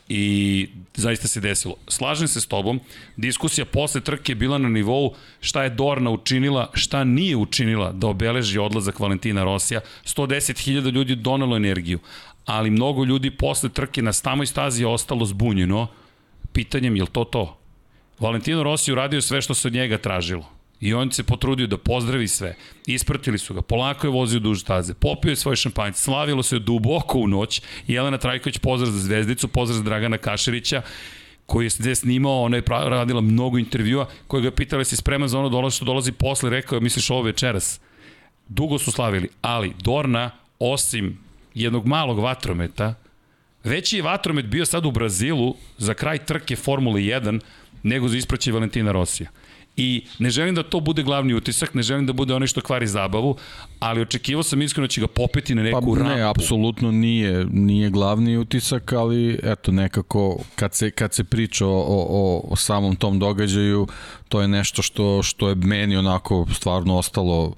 i 0.09 0.67
zaista 0.95 1.27
se 1.27 1.41
desilo. 1.41 1.75
Slažem 1.87 2.27
se 2.27 2.41
s 2.41 2.47
tobom, 2.47 2.79
diskusija 3.17 3.65
posle 3.65 4.01
trke 4.01 4.31
je 4.31 4.35
bila 4.35 4.57
na 4.57 4.69
nivou 4.69 5.13
šta 5.39 5.63
je 5.63 5.69
Dorna 5.69 6.09
učinila, 6.09 6.69
šta 6.73 7.03
nije 7.03 7.35
učinila 7.35 7.91
da 7.91 8.07
obeleži 8.07 8.59
odlazak 8.59 8.99
Valentina 8.99 9.43
Rosija. 9.43 9.81
110.000 10.05 10.91
ljudi 10.91 11.15
donelo 11.15 11.57
energiju, 11.57 11.99
ali 12.45 12.69
mnogo 12.69 13.03
ljudi 13.03 13.31
posle 13.31 13.69
trke 13.69 14.01
na 14.01 14.13
stamoj 14.13 14.45
stazi 14.45 14.83
je 14.83 14.87
ostalo 14.87 15.25
zbunjeno 15.25 15.87
pitanjem 16.55 16.95
je 16.95 17.03
li 17.03 17.11
to 17.11 17.23
to? 17.23 17.57
Valentino 18.19 18.63
Rossi 18.63 18.91
uradio 18.91 19.21
sve 19.21 19.41
što 19.41 19.53
se 19.53 19.67
od 19.67 19.73
njega 19.73 19.97
tražilo. 19.97 20.54
I 20.81 20.93
on 20.93 21.11
se 21.11 21.23
potrudio 21.23 21.67
da 21.67 21.77
pozdravi 21.77 22.27
sve. 22.27 22.55
Ispratili 22.87 23.37
su 23.37 23.53
ga, 23.53 23.61
polako 23.61 24.07
je 24.07 24.11
vozio 24.11 24.39
duž 24.39 24.61
staze, 24.61 24.93
popio 24.93 25.29
je 25.29 25.35
svoj 25.35 25.55
šampanjc, 25.55 25.97
slavilo 25.97 26.43
se 26.43 26.59
duboko 26.59 27.19
u 27.19 27.27
noć. 27.27 27.61
Jelena 27.87 28.17
Trajković 28.17 28.57
pozdrav 28.57 28.91
za 28.91 28.99
Zvezdicu, 28.99 29.47
pozdrav 29.47 29.77
za 29.77 29.83
Dragana 29.83 30.17
Kašerića, 30.17 30.81
koji 31.45 31.65
je 31.65 31.69
gde 31.79 31.95
snimao, 31.95 32.41
ona 32.41 32.57
je 32.57 32.63
radila 32.67 33.21
mnogo 33.21 33.57
intervjua, 33.57 34.07
koja 34.27 34.41
ga 34.41 34.51
pitala 34.51 34.83
si 34.83 34.95
spreman 34.95 35.29
za 35.29 35.39
ono 35.39 35.49
dolazi 35.49 35.75
što 35.75 35.85
dolazi 35.85 36.11
posle, 36.11 36.49
rekao 36.49 36.75
je, 36.75 36.81
misliš 36.81 37.09
ovo 37.09 37.21
večeras. 37.21 37.79
Dugo 38.47 38.79
su 38.79 38.91
slavili, 38.91 39.29
ali 39.41 39.73
Dorna, 39.83 40.31
osim 40.59 41.17
jednog 41.53 41.85
malog 41.85 42.19
vatrometa, 42.19 42.93
veći 43.63 43.97
je 43.97 44.03
vatromet 44.03 44.45
bio 44.45 44.65
sad 44.65 44.85
u 44.85 44.91
Brazilu 44.91 45.55
za 45.77 45.93
kraj 45.93 46.17
trke 46.17 46.55
Formule 46.55 47.01
1 47.01 47.39
nego 47.83 48.07
za 48.07 48.17
ispraćaj 48.17 48.53
Valentina 48.53 48.91
Rosija. 48.91 49.29
I 49.77 50.05
ne 50.19 50.29
želim 50.29 50.55
da 50.55 50.63
to 50.63 50.79
bude 50.79 51.03
glavni 51.03 51.33
utisak, 51.33 51.73
ne 51.73 51.83
želim 51.83 52.05
da 52.05 52.13
bude 52.13 52.33
ono 52.33 52.47
što 52.47 52.61
kvari 52.61 52.87
zabavu, 52.87 53.35
ali 53.79 54.01
očekivao 54.01 54.43
sam 54.43 54.61
iskreno 54.61 54.87
da 54.87 54.91
će 54.91 55.01
ga 55.01 55.07
popeti 55.07 55.55
na 55.55 55.63
neku 55.63 55.93
pa, 55.93 55.99
rampu. 55.99 56.15
Ne, 56.15 56.21
apsolutno 56.21 56.91
nije, 56.91 57.45
nije 57.45 57.89
glavni 57.89 58.37
utisak, 58.37 58.93
ali 58.93 59.39
eto 59.43 59.71
nekako 59.71 60.39
kad 60.55 60.73
se, 60.73 60.91
kad 60.91 61.13
se 61.13 61.23
priča 61.23 61.67
o, 61.67 61.85
o, 61.89 62.41
o 62.49 62.55
samom 62.55 62.95
tom 62.95 63.19
događaju, 63.19 63.87
to 64.29 64.41
je 64.41 64.47
nešto 64.47 64.81
što, 64.81 65.23
što 65.23 65.49
je 65.49 65.55
meni 65.55 65.97
onako 65.97 66.45
stvarno 66.53 66.97
ostalo 66.97 67.55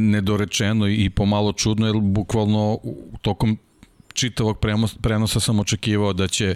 nedorečeno 0.00 0.88
i 0.88 1.10
pomalo 1.10 1.52
čudno, 1.52 1.86
jer 1.86 1.96
bukvalno 2.00 2.78
tokom 3.22 3.58
čitavog 4.18 4.58
prenosa 5.02 5.40
sam 5.40 5.60
očekivao 5.60 6.12
da 6.12 6.28
će, 6.28 6.54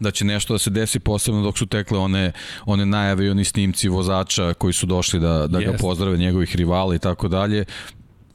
da 0.00 0.10
će 0.10 0.24
nešto 0.24 0.54
da 0.54 0.58
se 0.58 0.70
desi, 0.70 0.98
posebno 0.98 1.42
dok 1.42 1.58
su 1.58 1.66
tekle 1.66 1.98
one, 1.98 2.32
one 2.66 2.86
najave 2.86 3.26
i 3.26 3.30
oni 3.30 3.44
snimci 3.44 3.88
vozača 3.88 4.54
koji 4.54 4.72
su 4.72 4.86
došli 4.86 5.20
da, 5.20 5.46
da 5.46 5.60
ga 5.60 5.72
pozdrave 5.80 6.16
njegovih 6.16 6.56
rivala 6.56 6.94
i 6.94 6.98
tako 6.98 7.28
dalje 7.28 7.64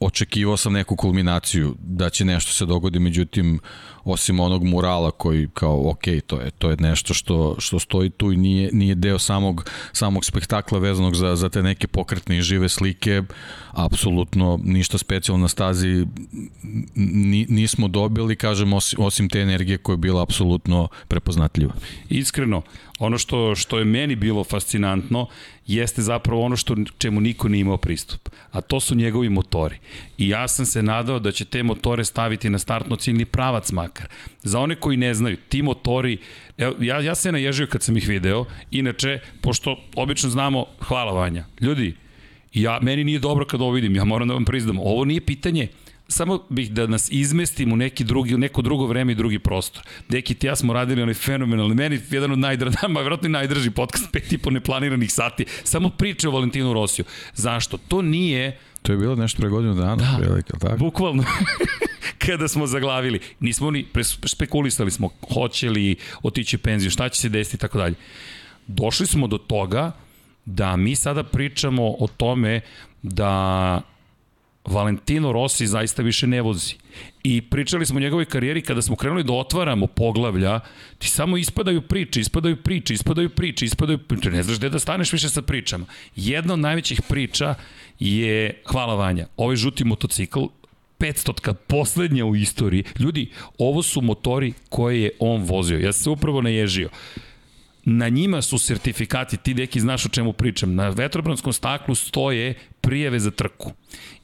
očekivao 0.00 0.56
sam 0.56 0.72
neku 0.72 0.96
kulminaciju 0.96 1.76
da 1.78 2.10
će 2.10 2.24
nešto 2.24 2.52
se 2.52 2.66
dogodi, 2.66 2.98
međutim 2.98 3.60
osim 4.04 4.40
onog 4.40 4.64
murala 4.64 5.10
koji 5.10 5.48
kao 5.54 5.90
ok, 5.90 6.04
to 6.26 6.40
je 6.40 6.50
to 6.50 6.70
je 6.70 6.76
nešto 6.76 7.14
što 7.14 7.56
što 7.58 7.78
stoji 7.78 8.10
tu 8.10 8.32
i 8.32 8.36
nije 8.36 8.70
nije 8.72 8.94
deo 8.94 9.18
samog 9.18 9.70
samog 9.92 10.24
spektakla 10.24 10.78
vezanog 10.78 11.16
za 11.16 11.36
za 11.36 11.48
te 11.48 11.62
neke 11.62 11.86
pokretne 11.86 12.38
i 12.38 12.42
žive 12.42 12.68
slike, 12.68 13.22
apsolutno 13.70 14.60
ništa 14.64 14.98
specijalno 14.98 15.42
na 15.42 15.48
stazi 15.48 16.06
ni, 16.94 17.46
nismo 17.48 17.88
dobili, 17.88 18.36
kažem 18.36 18.72
osim, 18.72 18.98
osim 19.02 19.28
te 19.28 19.40
energije 19.40 19.78
koja 19.78 19.94
je 19.94 19.98
bila 19.98 20.22
apsolutno 20.22 20.88
prepoznatljiva. 21.08 21.72
Iskreno, 22.08 22.62
ono 22.98 23.18
što, 23.18 23.54
što 23.54 23.78
je 23.78 23.84
meni 23.84 24.16
bilo 24.16 24.44
fascinantno 24.44 25.26
jeste 25.74 26.02
zapravo 26.02 26.42
ono 26.42 26.56
što 26.56 26.76
čemu 26.98 27.20
niko 27.20 27.48
nije 27.48 27.60
imao 27.60 27.76
pristup, 27.76 28.28
a 28.52 28.60
to 28.60 28.80
su 28.80 28.94
njegovi 28.94 29.28
motori. 29.28 29.76
I 30.18 30.28
ja 30.28 30.48
sam 30.48 30.66
se 30.66 30.82
nadao 30.82 31.18
da 31.18 31.32
će 31.32 31.44
te 31.44 31.62
motore 31.62 32.04
staviti 32.04 32.50
na 32.50 32.58
startno 32.58 32.96
ciljni 32.96 33.24
pravac 33.24 33.72
makar. 33.72 34.08
Za 34.42 34.60
one 34.60 34.74
koji 34.74 34.96
ne 34.96 35.14
znaju, 35.14 35.36
ti 35.48 35.62
motori, 35.62 36.18
ja, 36.58 37.00
ja 37.00 37.14
se 37.14 37.32
naježio 37.32 37.66
kad 37.66 37.82
sam 37.82 37.96
ih 37.96 38.08
video, 38.08 38.44
inače, 38.70 39.18
pošto 39.40 39.76
obično 39.96 40.30
znamo, 40.30 40.66
hvala 40.80 41.12
Vanja, 41.12 41.44
ljudi, 41.60 41.96
ja, 42.54 42.78
meni 42.82 43.04
nije 43.04 43.18
dobro 43.18 43.44
kad 43.44 43.60
ovo 43.60 43.70
vidim, 43.70 43.96
ja 43.96 44.04
moram 44.04 44.28
da 44.28 44.34
vam 44.34 44.44
priznam, 44.44 44.78
ovo 44.78 45.04
nije 45.04 45.20
pitanje 45.20 45.68
samo 46.10 46.40
bih 46.48 46.70
da 46.70 46.86
nas 46.86 47.08
izmestim 47.12 47.72
u 47.72 47.76
neki 47.76 48.04
drugi, 48.04 48.36
neko 48.36 48.62
drugo 48.62 48.86
vreme 48.86 49.12
i 49.12 49.14
drugi 49.14 49.38
prostor. 49.38 49.82
Deki, 50.08 50.34
ti 50.34 50.46
ja 50.46 50.56
smo 50.56 50.72
radili 50.72 51.02
onaj 51.02 51.14
fenomenalni, 51.14 51.74
meni 51.74 52.00
jedan 52.10 52.32
od 52.32 52.38
najdradama, 52.38 53.00
vjerojatno 53.04 53.26
i 53.26 53.32
najdrži 53.32 53.70
podcast, 53.70 54.12
pet 54.12 54.32
i 54.32 54.38
po 54.38 54.50
neplaniranih 54.50 55.12
sati, 55.12 55.44
samo 55.64 55.90
priče 55.90 56.28
o 56.28 56.32
Valentinu 56.32 56.72
Rosiju. 56.72 57.04
Zašto? 57.34 57.76
To 57.76 58.02
nije... 58.02 58.58
To 58.82 58.92
je 58.92 58.98
bilo 58.98 59.14
nešto 59.14 59.40
pre 59.40 59.48
godinu 59.48 59.74
dana, 59.74 59.96
da, 59.96 60.18
prilike, 60.18 60.52
tako? 60.60 60.76
bukvalno. 60.76 61.24
kada 62.26 62.48
smo 62.48 62.66
zaglavili. 62.66 63.20
Nismo 63.40 63.70
ni, 63.70 63.86
spekulisali 64.26 64.90
smo, 64.90 65.08
hoće 65.34 65.70
li 65.70 65.96
otići 66.22 66.58
penziju, 66.58 66.90
šta 66.90 67.08
će 67.08 67.20
se 67.20 67.28
desiti 67.28 67.56
i 67.56 67.60
tako 67.60 67.78
dalje. 67.78 67.94
Došli 68.66 69.06
smo 69.06 69.26
do 69.26 69.38
toga 69.38 69.92
da 70.44 70.76
mi 70.76 70.96
sada 70.96 71.22
pričamo 71.22 71.94
o 71.98 72.06
tome 72.16 72.60
da 73.02 73.82
Valentino 74.70 75.32
Rossi 75.32 75.66
zaista 75.66 76.02
više 76.02 76.26
ne 76.26 76.42
vozi. 76.42 76.74
I 77.22 77.40
pričali 77.40 77.86
smo 77.86 77.96
o 77.96 78.00
njegovoj 78.00 78.24
karijeri 78.24 78.62
kada 78.62 78.82
smo 78.82 78.96
krenuli 78.96 79.24
da 79.24 79.32
otvaramo 79.32 79.86
poglavlja, 79.86 80.60
ti 80.98 81.08
samo 81.08 81.36
ispadaju 81.36 81.82
priče, 81.82 82.20
ispadaju 82.20 82.56
priče, 82.56 82.94
ispadaju 82.94 83.28
priče, 83.28 83.64
ispadaju 83.64 83.98
priče, 83.98 84.30
ne 84.30 84.42
znaš 84.42 84.58
gde 84.58 84.68
da 84.68 84.78
staneš 84.78 85.12
više 85.12 85.28
sa 85.28 85.42
pričama. 85.42 85.86
Jedna 86.16 86.52
od 86.54 86.58
najvećih 86.58 87.02
priča 87.08 87.54
je, 87.98 88.62
hvala 88.66 88.94
Vanja, 88.94 89.26
ovaj 89.36 89.56
žuti 89.56 89.84
motocikl 89.84 90.40
500 90.98 91.54
poslednja 91.54 92.24
u 92.24 92.36
istoriji. 92.36 92.84
Ljudi, 92.98 93.30
ovo 93.58 93.82
su 93.82 94.00
motori 94.00 94.52
koje 94.68 95.02
je 95.02 95.10
on 95.18 95.42
vozio. 95.42 95.78
Ja 95.78 95.92
sam 95.92 96.02
se 96.02 96.10
upravo 96.10 96.42
naježio 96.42 96.88
na 97.84 98.08
njima 98.08 98.42
su 98.42 98.58
sertifikati, 98.58 99.36
ti 99.36 99.54
deki 99.54 99.80
znaš 99.80 100.06
o 100.06 100.08
čemu 100.08 100.32
pričam, 100.32 100.74
na 100.74 100.88
vetrobranskom 100.88 101.52
staklu 101.52 101.94
stoje 101.94 102.54
prijeve 102.80 103.20
za 103.20 103.30
trku. 103.30 103.72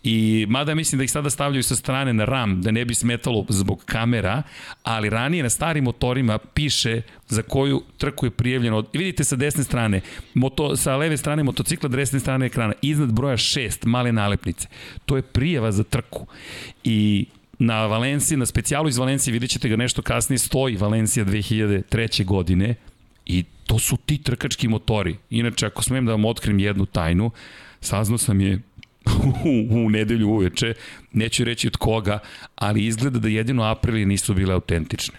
I 0.03 0.47
mada 0.49 0.75
mislim 0.75 0.99
da 0.99 1.05
ih 1.05 1.11
sada 1.11 1.31
stavljaju 1.31 1.63
sa 1.63 1.77
strane 1.77 2.13
na 2.13 2.25
RAM, 2.25 2.63
da 2.63 2.71
ne 2.71 2.85
bi 2.85 2.95
smetalo 2.95 3.47
zbog 3.49 3.85
kamera, 3.85 4.43
ali 4.83 5.11
ranije 5.11 5.43
na 5.43 5.51
starim 5.51 5.85
motorima 5.85 6.39
piše 6.39 7.03
za 7.29 7.43
koju 7.43 7.83
trku 7.99 8.27
je 8.27 8.31
prijavljeno. 8.31 8.85
I 8.93 8.99
vidite 8.99 9.25
sa 9.25 9.37
desne 9.37 9.65
strane, 9.65 10.01
moto, 10.35 10.77
sa 10.77 10.97
leve 10.97 11.17
strane 11.17 11.43
motocikla, 11.43 11.89
desne 11.89 12.21
strane 12.21 12.47
ekrana, 12.47 12.73
iznad 12.83 13.13
broja 13.13 13.37
6, 13.37 13.87
male 13.87 14.13
nalepnice. 14.13 14.69
To 15.07 15.17
je 15.17 15.23
prijava 15.23 15.73
za 15.73 15.85
trku. 15.85 16.27
I 16.85 17.27
na 17.59 17.87
Valenciji, 17.87 18.39
na 18.39 18.47
specijalu 18.47 18.89
iz 18.89 18.99
Valencije, 18.99 19.33
vidjet 19.33 19.51
ćete 19.51 19.69
ga 19.69 19.77
nešto 19.77 20.03
kasnije, 20.03 20.39
stoji 20.39 20.77
Valencija 20.77 21.25
2003. 21.25 22.25
godine, 22.25 22.75
I 23.27 23.45
to 23.67 23.79
su 23.79 23.97
ti 23.97 24.19
trkački 24.19 24.69
motori. 24.69 25.17
Inače, 25.31 25.67
ako 25.67 25.83
smem 25.83 26.07
da 26.07 26.13
vam 26.13 26.25
otkrim 26.25 26.59
jednu 26.59 26.87
tajnu, 26.87 27.31
saznao 27.81 28.19
sam 28.19 28.41
je 28.41 28.61
u, 29.71 29.91
nedelju 29.91 30.29
uveče, 30.29 30.75
neću 31.13 31.45
reći 31.45 31.67
od 31.67 31.77
koga, 31.77 32.19
ali 32.57 32.87
izgleda 32.87 33.19
da 33.19 33.29
jedino 33.29 33.63
Aprilije 33.63 34.07
nisu 34.07 34.35
bile 34.35 34.55
autentične. 34.55 35.19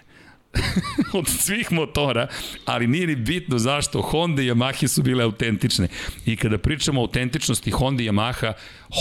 od 1.20 1.28
svih 1.28 1.72
motora, 1.72 2.28
ali 2.66 2.88
nije 2.88 3.08
ni 3.08 3.16
bitno 3.16 3.58
zašto. 3.58 4.02
Honda 4.02 4.42
i 4.42 4.46
Yamaha 4.46 4.88
su 4.88 5.04
bile 5.04 5.24
autentične. 5.24 5.88
I 6.26 6.36
kada 6.36 6.58
pričamo 6.58 7.02
o 7.02 7.04
autentičnosti 7.04 7.72
Honda 7.72 8.04
i 8.04 8.10
Yamaha, 8.10 8.54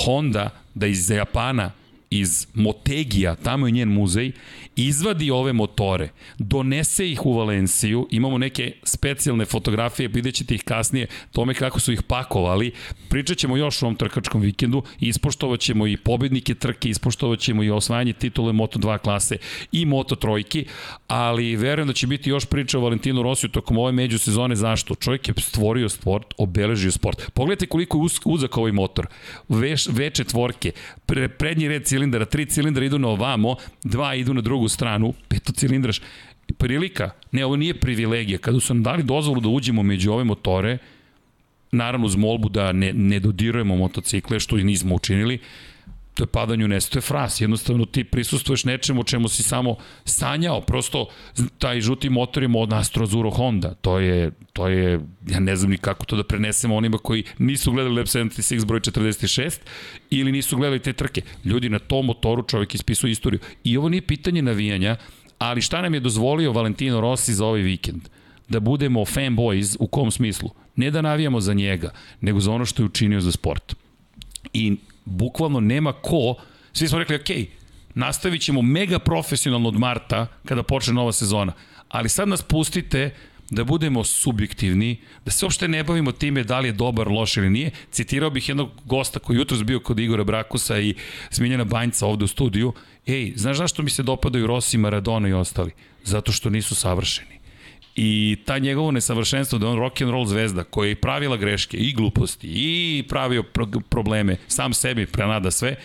Honda 0.04 0.50
da 0.74 0.86
iz 0.86 1.10
Japana 1.10 1.72
iz 2.10 2.46
Motegija, 2.54 3.34
tamo 3.34 3.66
je 3.66 3.70
njen 3.70 3.88
muzej, 3.88 4.32
izvadi 4.76 5.30
ove 5.30 5.52
motore, 5.52 6.08
donese 6.38 7.10
ih 7.10 7.26
u 7.26 7.32
Valenciju, 7.32 8.08
imamo 8.10 8.38
neke 8.38 8.72
specijalne 8.82 9.44
fotografije, 9.44 10.08
vidjet 10.08 10.34
ćete 10.34 10.54
ih 10.54 10.62
kasnije, 10.62 11.06
tome 11.32 11.54
kako 11.54 11.80
su 11.80 11.92
ih 11.92 12.02
pakovali, 12.02 12.72
pričat 13.08 13.38
ćemo 13.38 13.56
još 13.56 13.82
u 13.82 13.86
ovom 13.86 13.96
trkačkom 13.96 14.40
vikendu, 14.40 14.82
ispoštovat 15.00 15.60
ćemo 15.60 15.86
i 15.86 15.96
pobednike 15.96 16.54
trke, 16.54 16.88
ispoštovat 16.88 17.38
ćemo 17.38 17.62
i 17.62 17.70
osvajanje 17.70 18.12
titule 18.12 18.52
Moto2 18.52 18.98
klase 18.98 19.36
i 19.72 19.84
Moto 19.84 20.14
trojki, 20.14 20.64
ali 21.06 21.56
verujem 21.56 21.88
da 21.88 21.94
će 21.94 22.06
biti 22.06 22.30
još 22.30 22.44
priča 22.44 22.78
o 22.78 22.82
Valentinu 22.82 23.22
Rosiju 23.22 23.50
tokom 23.50 23.78
ove 23.78 23.92
međusezone, 23.92 24.56
zašto? 24.56 24.94
Čovjek 24.94 25.28
je 25.28 25.34
stvorio 25.38 25.88
sport, 25.88 26.34
obeležio 26.38 26.92
sport. 26.92 27.30
Pogledajte 27.34 27.66
koliko 27.66 27.98
je 27.98 28.08
uzak 28.24 28.56
ovaj 28.56 28.72
motor. 28.72 29.06
Veš, 29.48 29.86
veče 29.86 30.24
tvorke, 30.24 30.72
pre, 31.06 31.28
prednji 31.28 31.68
red 31.68 31.84
cilindara, 31.84 32.24
tri 32.24 32.46
cilindra 32.46 32.84
idu 32.84 32.98
na 32.98 33.08
ovamo, 33.08 33.56
dva 33.84 34.14
idu 34.14 34.34
na 34.34 34.40
drugu 34.40 34.65
stranu, 34.68 35.14
petocilindraš, 35.28 36.00
prilika, 36.58 37.10
ne, 37.32 37.44
ovo 37.44 37.56
nije 37.56 37.80
privilegija, 37.80 38.38
kada 38.38 38.60
su 38.60 38.74
nam 38.74 38.82
dali 38.82 39.02
dozvolu 39.02 39.40
da 39.40 39.48
uđemo 39.48 39.82
među 39.82 40.12
ove 40.12 40.24
motore, 40.24 40.78
naravno 41.72 42.06
uz 42.06 42.16
molbu 42.16 42.48
da 42.48 42.72
ne, 42.72 42.92
ne 42.92 43.20
dodirujemo 43.20 43.76
motocikle, 43.76 44.40
što 44.40 44.58
i 44.58 44.64
nismo 44.64 44.94
učinili, 44.94 45.38
to 46.16 46.22
je 46.22 46.26
padanje 46.26 46.64
u 46.64 46.68
nesu, 46.68 46.90
to 46.90 46.98
je 46.98 47.02
fras, 47.02 47.40
jednostavno 47.40 47.84
ti 47.84 48.04
prisustuješ 48.04 48.64
nečemu 48.64 49.04
čemu 49.04 49.28
si 49.28 49.42
samo 49.42 49.76
sanjao, 50.04 50.60
prosto 50.60 51.06
taj 51.58 51.80
žuti 51.80 52.08
motor 52.08 52.42
je 52.42 52.48
od 52.56 52.72
Astro 52.72 53.06
Zuro 53.06 53.30
Honda, 53.30 53.74
to 53.74 53.98
je, 53.98 54.30
to 54.52 54.68
je, 54.68 55.00
ja 55.28 55.40
ne 55.40 55.56
znam 55.56 55.70
ni 55.70 55.78
kako 55.78 56.04
to 56.04 56.16
da 56.16 56.24
prenesemo 56.24 56.76
onima 56.76 56.98
koji 56.98 57.24
nisu 57.38 57.72
gledali 57.72 57.96
Lab 57.96 58.06
76 58.06 58.64
broj 58.64 58.80
46 58.80 59.58
ili 60.10 60.32
nisu 60.32 60.56
gledali 60.56 60.78
te 60.78 60.92
trke. 60.92 61.22
Ljudi, 61.44 61.68
na 61.68 61.78
tom 61.78 62.06
motoru 62.06 62.42
čovjek 62.42 62.74
ispisuje 62.74 63.10
istoriju. 63.10 63.40
I 63.64 63.76
ovo 63.76 63.88
nije 63.88 64.06
pitanje 64.06 64.42
navijanja, 64.42 64.96
ali 65.38 65.62
šta 65.62 65.82
nam 65.82 65.94
je 65.94 66.00
dozvolio 66.00 66.52
Valentino 66.52 67.00
Rossi 67.00 67.34
za 67.34 67.46
ovaj 67.46 67.60
vikend? 67.60 68.08
Da 68.48 68.60
budemo 68.60 69.00
fanboys 69.00 69.76
u 69.80 69.86
kom 69.86 70.10
smislu? 70.10 70.50
Ne 70.76 70.90
da 70.90 71.02
navijamo 71.02 71.40
za 71.40 71.54
njega, 71.54 71.90
nego 72.20 72.40
za 72.40 72.52
ono 72.52 72.64
što 72.64 72.82
je 72.82 72.86
učinio 72.86 73.20
za 73.20 73.32
sport. 73.32 73.74
I 74.52 74.76
bukvalno 75.06 75.60
nema 75.60 75.92
ko, 75.92 76.34
svi 76.72 76.88
smo 76.88 76.98
rekli, 76.98 77.16
ok, 77.16 77.48
nastavit 77.94 78.42
ćemo 78.42 78.62
mega 78.62 78.98
profesionalno 78.98 79.68
od 79.68 79.78
marta 79.78 80.26
kada 80.44 80.62
počne 80.62 80.92
nova 80.92 81.12
sezona, 81.12 81.52
ali 81.88 82.08
sad 82.08 82.28
nas 82.28 82.42
pustite 82.42 83.14
da 83.50 83.64
budemo 83.64 84.04
subjektivni, 84.04 84.96
da 85.24 85.30
se 85.30 85.44
uopšte 85.44 85.68
ne 85.68 85.84
bavimo 85.84 86.12
time 86.12 86.44
da 86.44 86.60
li 86.60 86.68
je 86.68 86.72
dobar, 86.72 87.08
loš 87.08 87.36
ili 87.36 87.50
nije. 87.50 87.70
Citirao 87.90 88.30
bih 88.30 88.48
jednog 88.48 88.70
gosta 88.84 89.18
koji 89.18 89.36
jutros 89.36 89.62
bio 89.62 89.80
kod 89.80 89.98
Igora 89.98 90.24
Brakusa 90.24 90.78
i 90.78 90.94
Smiljana 91.30 91.64
Banjca 91.64 92.06
ovde 92.06 92.24
u 92.24 92.28
studiju. 92.28 92.72
Ej, 93.06 93.32
znaš 93.36 93.56
zašto 93.56 93.82
mi 93.82 93.90
se 93.90 94.02
dopadaju 94.02 94.46
Rossi, 94.46 94.78
Maradona 94.78 95.28
i 95.28 95.32
ostali? 95.32 95.70
Zato 96.04 96.32
što 96.32 96.50
nisu 96.50 96.74
savršeni. 96.74 97.35
I 97.96 98.36
ta 98.44 98.58
njegovo 98.58 98.90
nesavršenstvo 98.90 99.58
da 99.58 99.68
on 99.68 99.78
rock 99.78 100.00
and 100.00 100.10
roll 100.10 100.26
zvezda 100.26 100.64
koja 100.64 100.88
je 100.88 100.94
pravila 100.94 101.36
greške 101.36 101.76
i 101.76 101.92
gluposti 101.92 102.48
i 102.54 103.04
pravio 103.08 103.42
pro 103.42 103.66
probleme 103.88 104.36
sam 104.48 104.74
sebi 104.74 105.06
prenada 105.06 105.50
sve 105.50 105.76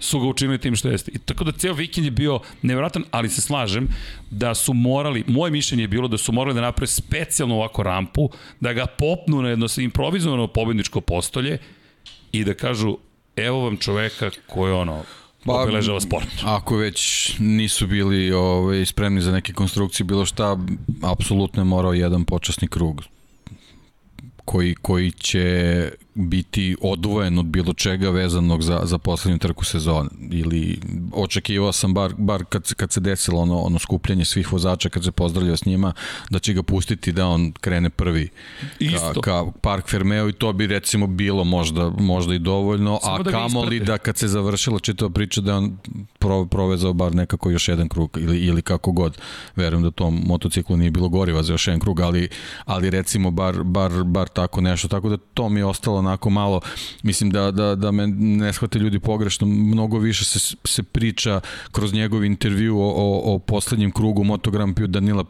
su 0.00 0.20
ga 0.20 0.26
učinili 0.26 0.58
tim 0.58 0.76
što 0.76 0.88
jeste. 0.88 1.10
I 1.14 1.18
tako 1.18 1.44
da 1.44 1.52
ceo 1.52 1.74
vikend 1.74 2.04
je 2.04 2.10
bio 2.10 2.40
nevratan, 2.62 3.04
ali 3.10 3.28
se 3.28 3.40
slažem 3.40 3.88
da 4.30 4.54
su 4.54 4.74
morali, 4.74 5.24
moje 5.26 5.50
mišljenje 5.50 5.84
je 5.84 5.88
bilo 5.88 6.08
da 6.08 6.18
su 6.18 6.32
morali 6.32 6.54
da 6.54 6.60
naprave 6.60 6.86
specijalnu 6.86 7.54
ovako 7.54 7.82
rampu, 7.82 8.30
da 8.60 8.72
ga 8.72 8.86
popnu 8.86 9.42
na 9.42 9.48
jedno 9.48 9.66
improvizovano 9.78 10.46
pobedničko 10.46 11.00
postolje 11.00 11.58
i 12.32 12.44
da 12.44 12.54
kažu 12.54 12.96
evo 13.36 13.60
vam 13.64 13.76
čoveka 13.76 14.30
koji 14.46 14.72
ono 14.72 15.04
pa, 15.44 15.62
obeležava 15.62 16.00
sport. 16.00 16.28
Ako 16.44 16.76
već 16.76 17.32
nisu 17.38 17.86
bili 17.86 18.32
ovaj, 18.32 18.86
spremni 18.86 19.20
za 19.20 19.32
neke 19.32 19.52
konstrukcije, 19.52 20.04
bilo 20.04 20.26
šta, 20.26 20.56
apsolutno 21.02 21.60
je 21.60 21.64
morao 21.64 21.92
jedan 21.92 22.24
počasni 22.24 22.68
krug 22.68 23.02
koji, 24.44 24.74
koji 24.74 25.10
će 25.10 25.90
biti 26.14 26.76
odvojen 26.80 27.38
od 27.38 27.46
bilo 27.46 27.72
čega 27.72 28.10
vezanog 28.10 28.62
za, 28.62 28.80
za 28.84 28.98
poslednju 28.98 29.38
trku 29.38 29.64
sezone. 29.64 30.08
Ili 30.30 30.80
očekivao 31.12 31.72
sam 31.72 31.94
bar, 31.94 32.14
bar 32.18 32.44
kad, 32.44 32.74
kad 32.74 32.92
se 32.92 33.00
desilo 33.00 33.40
ono, 33.40 33.58
ono 33.58 33.78
skupljanje 33.78 34.24
svih 34.24 34.52
vozača, 34.52 34.88
kad 34.88 35.04
se 35.04 35.12
pozdravljao 35.12 35.56
s 35.56 35.64
njima, 35.64 35.92
da 36.30 36.38
će 36.38 36.52
ga 36.52 36.62
pustiti 36.62 37.12
da 37.12 37.26
on 37.26 37.52
krene 37.52 37.90
prvi 37.90 38.28
Isto. 38.78 39.12
ka, 39.14 39.20
ka 39.20 39.44
Park 39.60 39.88
Fermeo 39.88 40.28
i 40.28 40.32
to 40.32 40.52
bi 40.52 40.66
recimo 40.66 41.06
bilo 41.06 41.44
možda, 41.44 41.90
možda 41.98 42.34
i 42.34 42.38
dovoljno, 42.38 42.98
Samo 43.02 43.14
a 43.14 43.22
da 43.22 43.30
kamoli 43.30 43.80
da 43.80 43.98
kad 43.98 44.16
se 44.16 44.28
završila 44.28 44.78
čitava 44.78 45.10
priča 45.10 45.40
da 45.40 45.56
on 45.56 45.78
pro, 46.18 46.46
provezao 46.46 46.92
bar 46.92 47.14
nekako 47.14 47.50
još 47.50 47.68
jedan 47.68 47.88
krug 47.88 48.18
ili, 48.20 48.38
ili 48.38 48.62
kako 48.62 48.92
god. 48.92 49.18
Verujem 49.56 49.82
da 49.82 49.90
tom 49.90 50.22
motociklu 50.26 50.76
nije 50.76 50.90
bilo 50.90 51.08
goriva 51.08 51.42
za 51.42 51.52
još 51.52 51.66
jedan 51.66 51.80
krug, 51.80 52.00
ali, 52.00 52.28
ali 52.64 52.90
recimo 52.90 53.30
bar, 53.30 53.62
bar, 53.62 54.04
bar 54.04 54.28
tako 54.28 54.60
nešto. 54.60 54.88
Tako 54.88 55.08
da 55.08 55.16
to 55.16 55.48
mi 55.48 55.60
je 55.60 55.64
ostalo 55.64 55.99
onako 56.00 56.30
malo, 56.30 56.60
mislim 57.02 57.30
da, 57.30 57.50
da, 57.50 57.74
da 57.74 57.90
me 57.90 58.06
ne 58.06 58.52
shvate 58.52 58.78
ljudi 58.78 58.98
pogrešno, 58.98 59.46
mnogo 59.46 59.98
više 59.98 60.24
se, 60.24 60.56
se 60.64 60.82
priča 60.82 61.40
kroz 61.72 61.92
njegov 61.92 62.24
intervju 62.24 62.78
o, 62.78 62.88
o, 62.88 63.34
o 63.34 63.38
poslednjem 63.38 63.90
krugu 63.90 64.24
Moto 64.24 64.50
Grand 64.50 64.76
Prix 64.76 64.86
Danila, 64.86 65.24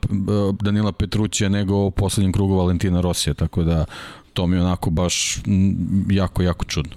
Danila 0.61 0.93
Petrućija 0.93 1.49
nego 1.49 1.77
o 1.77 1.91
poslednjem 1.91 2.33
krugu 2.33 2.55
Valentina 2.55 3.01
Rosija, 3.01 3.35
tako 3.35 3.63
da 3.63 3.85
to 4.33 4.47
mi 4.47 4.57
je 4.57 4.63
onako 4.63 4.91
baš 4.91 5.37
jako, 6.11 6.43
jako 6.43 6.65
čudno. 6.65 6.93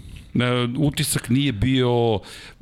Utisak 0.77 1.29
nije 1.29 1.51
bio 1.51 2.19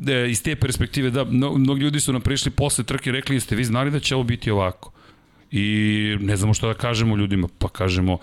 e, 0.07 0.29
iz 0.29 0.43
te 0.43 0.55
perspektive 0.55 1.09
da 1.09 1.23
mnogi 1.57 1.81
ljudi 1.81 1.99
su 1.99 2.13
nam 2.13 2.21
prišli 2.21 2.51
posle 2.51 2.83
trke 2.83 3.09
i 3.09 3.13
rekli 3.13 3.35
jeste 3.35 3.55
vi 3.55 3.63
znali 3.63 3.91
da 3.91 3.99
će 3.99 4.15
ovo 4.15 4.23
biti 4.23 4.51
ovako? 4.51 4.91
I 5.51 6.17
ne 6.19 6.37
znamo 6.37 6.53
šta 6.53 6.67
da 6.67 6.73
kažemo 6.73 7.15
ljudima 7.15 7.47
pa 7.57 7.69
kažemo 7.69 8.17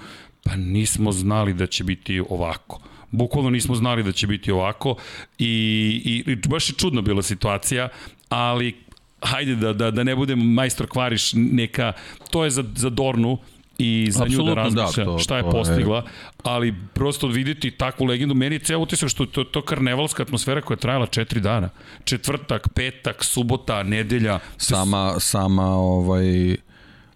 Pa 0.45 0.57
nismo 0.57 1.13
znali 1.13 1.55
da 1.55 1.67
će 1.67 1.85
biti 1.85 2.23
ovako. 2.29 2.81
Bukvalno 3.11 3.51
nismo 3.51 3.75
znali 3.75 4.03
da 4.03 4.13
će 4.13 4.27
biti 4.27 4.53
ovako 4.53 4.97
i, 5.39 6.25
i, 6.27 6.33
i 6.33 6.37
baš 6.37 6.69
je 6.69 6.75
čudno 6.75 7.03
bila 7.03 7.23
situacija, 7.23 7.89
ali 8.29 8.77
hajde 9.23 9.57
da, 9.57 9.73
da, 9.73 9.91
da 9.91 10.05
ne 10.05 10.17
budem 10.17 10.39
majstor 10.39 10.87
kvariš 10.87 11.33
neka, 11.35 11.93
to 12.31 12.45
je 12.45 12.51
za, 12.51 12.65
za 12.75 12.91
Dornu, 12.91 13.39
i 13.79 14.09
za 14.11 14.25
Absolutno, 14.25 14.45
nju 14.45 14.55
da, 14.55 14.55
da 14.55 14.63
razmišlja 14.63 15.05
da, 15.05 15.11
to, 15.11 15.19
šta 15.19 15.37
je 15.37 15.43
to 15.43 15.51
postigla, 15.51 15.97
je. 15.97 16.03
ali 16.43 16.75
prosto 16.95 17.27
videti 17.27 17.71
takvu 17.71 18.05
legendu, 18.05 18.35
meni 18.35 18.55
je 18.55 18.59
ceo 18.59 18.79
utisak 18.79 19.09
što 19.09 19.27
to, 19.27 19.45
to 19.45 19.63
karnevalska 19.63 20.23
atmosfera 20.23 20.61
koja 20.61 20.75
je 20.75 20.81
trajala 20.81 21.07
četiri 21.07 21.41
dana. 21.41 21.71
Četvrtak, 22.05 22.69
petak, 22.75 23.25
subota, 23.25 23.83
nedelja. 23.83 24.39
Sama, 24.57 25.15
sama 25.21 25.67
ovaj 25.67 26.57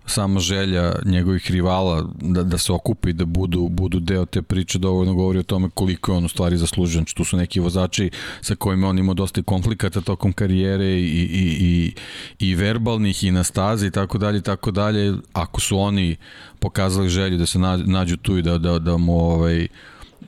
sama 0.06 0.40
želja 0.40 0.94
njegovih 1.04 1.50
rivala 1.50 2.08
da, 2.20 2.42
da 2.42 2.58
se 2.58 2.72
okupe 2.72 3.10
i 3.10 3.12
da 3.12 3.24
budu, 3.24 3.68
budu 3.68 4.00
deo 4.00 4.26
te 4.26 4.42
priče 4.42 4.78
dovoljno 4.78 5.14
govori 5.14 5.38
o 5.38 5.42
tome 5.42 5.68
koliko 5.74 6.12
je 6.12 6.16
on 6.16 6.24
u 6.24 6.28
stvari 6.28 6.56
zaslužen. 6.56 7.04
Tu 7.04 7.24
su 7.24 7.36
neki 7.36 7.60
vozači 7.60 8.10
sa 8.40 8.54
kojima 8.54 8.88
on 8.88 8.98
imao 8.98 9.14
dosta 9.14 9.42
konflikata 9.42 10.00
tokom 10.00 10.32
karijere 10.32 10.86
i, 10.86 11.04
i, 11.04 11.56
i, 11.60 11.94
i 12.38 12.54
verbalnih 12.54 13.24
i 13.24 13.30
na 13.30 13.44
stazi 13.44 13.86
i 13.86 13.90
tako 13.90 14.18
dalje 14.18 14.38
i 14.38 14.42
tako 14.42 14.70
dalje. 14.70 15.14
Ako 15.32 15.60
su 15.60 15.78
oni 15.78 16.16
pokazali 16.58 17.08
želju 17.08 17.38
da 17.38 17.46
se 17.46 17.58
nađu 17.84 18.16
tu 18.16 18.38
i 18.38 18.42
da, 18.42 18.58
da, 18.58 18.78
da 18.78 18.96
mu 18.96 19.20
ovaj, 19.20 19.68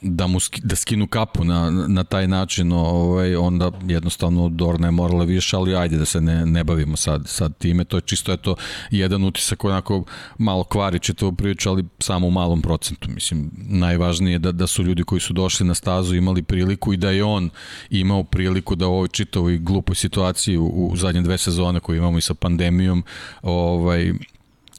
da 0.02 0.26
mu 0.26 0.38
da 0.62 0.76
skinu 0.76 1.06
kapu 1.06 1.44
na, 1.44 1.70
na 1.70 2.04
taj 2.04 2.28
način, 2.28 2.72
ovaj, 2.72 3.36
onda 3.36 3.70
jednostavno 3.86 4.48
Dorna 4.48 4.86
je 4.86 4.90
morala 4.90 5.24
više, 5.24 5.56
ali 5.56 5.76
ajde 5.76 5.96
da 5.96 6.04
se 6.04 6.20
ne, 6.20 6.46
ne 6.46 6.64
bavimo 6.64 6.96
sad, 6.96 7.28
sad 7.28 7.58
time, 7.58 7.84
to 7.84 7.96
je 7.96 8.00
čisto 8.00 8.32
eto 8.32 8.56
jedan 8.90 9.24
utisak 9.24 9.64
onako 9.64 10.04
malo 10.38 10.64
kvari 10.64 10.98
čitavu 10.98 11.32
priču, 11.32 11.70
ali 11.70 11.84
samo 11.98 12.26
u 12.26 12.30
malom 12.30 12.62
procentu, 12.62 13.10
mislim, 13.10 13.50
najvažnije 13.56 14.34
je 14.34 14.38
da, 14.38 14.52
da 14.52 14.66
su 14.66 14.82
ljudi 14.82 15.04
koji 15.04 15.20
su 15.20 15.32
došli 15.32 15.66
na 15.66 15.74
stazu 15.74 16.14
imali 16.14 16.42
priliku 16.42 16.92
i 16.92 16.96
da 16.96 17.10
je 17.10 17.24
on 17.24 17.50
imao 17.90 18.24
priliku 18.24 18.74
da 18.74 18.86
u 18.86 18.92
ovoj 18.92 19.08
čitavoj 19.08 19.58
glupoj 19.58 19.96
situaciji 19.96 20.56
u, 20.58 20.66
u 20.66 20.96
zadnje 20.96 21.22
dve 21.22 21.38
sezone 21.38 21.80
koje 21.80 21.96
imamo 21.96 22.18
i 22.18 22.20
sa 22.20 22.34
pandemijom, 22.34 23.04
ovaj, 23.42 24.12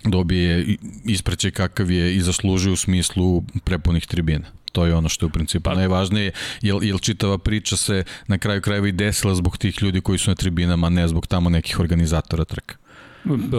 dobije 0.03 0.77
ispreće 1.05 1.51
kakav 1.51 1.91
je 1.91 2.15
i 2.15 2.21
zaslužuje 2.21 2.73
u 2.73 2.75
smislu 2.75 3.43
prepunih 3.63 4.05
tribina 4.05 4.64
to 4.75 4.85
je 4.85 4.95
ono 4.95 5.09
što 5.09 5.25
je 5.25 5.27
u 5.27 5.29
principu 5.29 5.63
pa, 5.63 5.75
najvažnije, 5.75 6.31
jer, 6.61 6.75
jer 6.81 6.99
čitava 7.01 7.37
priča 7.37 7.77
se 7.77 8.03
na 8.27 8.37
kraju 8.37 8.61
krajeva 8.61 8.87
i 8.87 8.91
desila 8.91 9.35
zbog 9.35 9.57
tih 9.57 9.83
ljudi 9.83 10.01
koji 10.01 10.17
su 10.17 10.31
na 10.31 10.35
tribinama, 10.35 10.89
ne 10.89 11.07
zbog 11.07 11.27
tamo 11.27 11.49
nekih 11.49 11.79
organizatora 11.79 12.45
trka. 12.45 12.75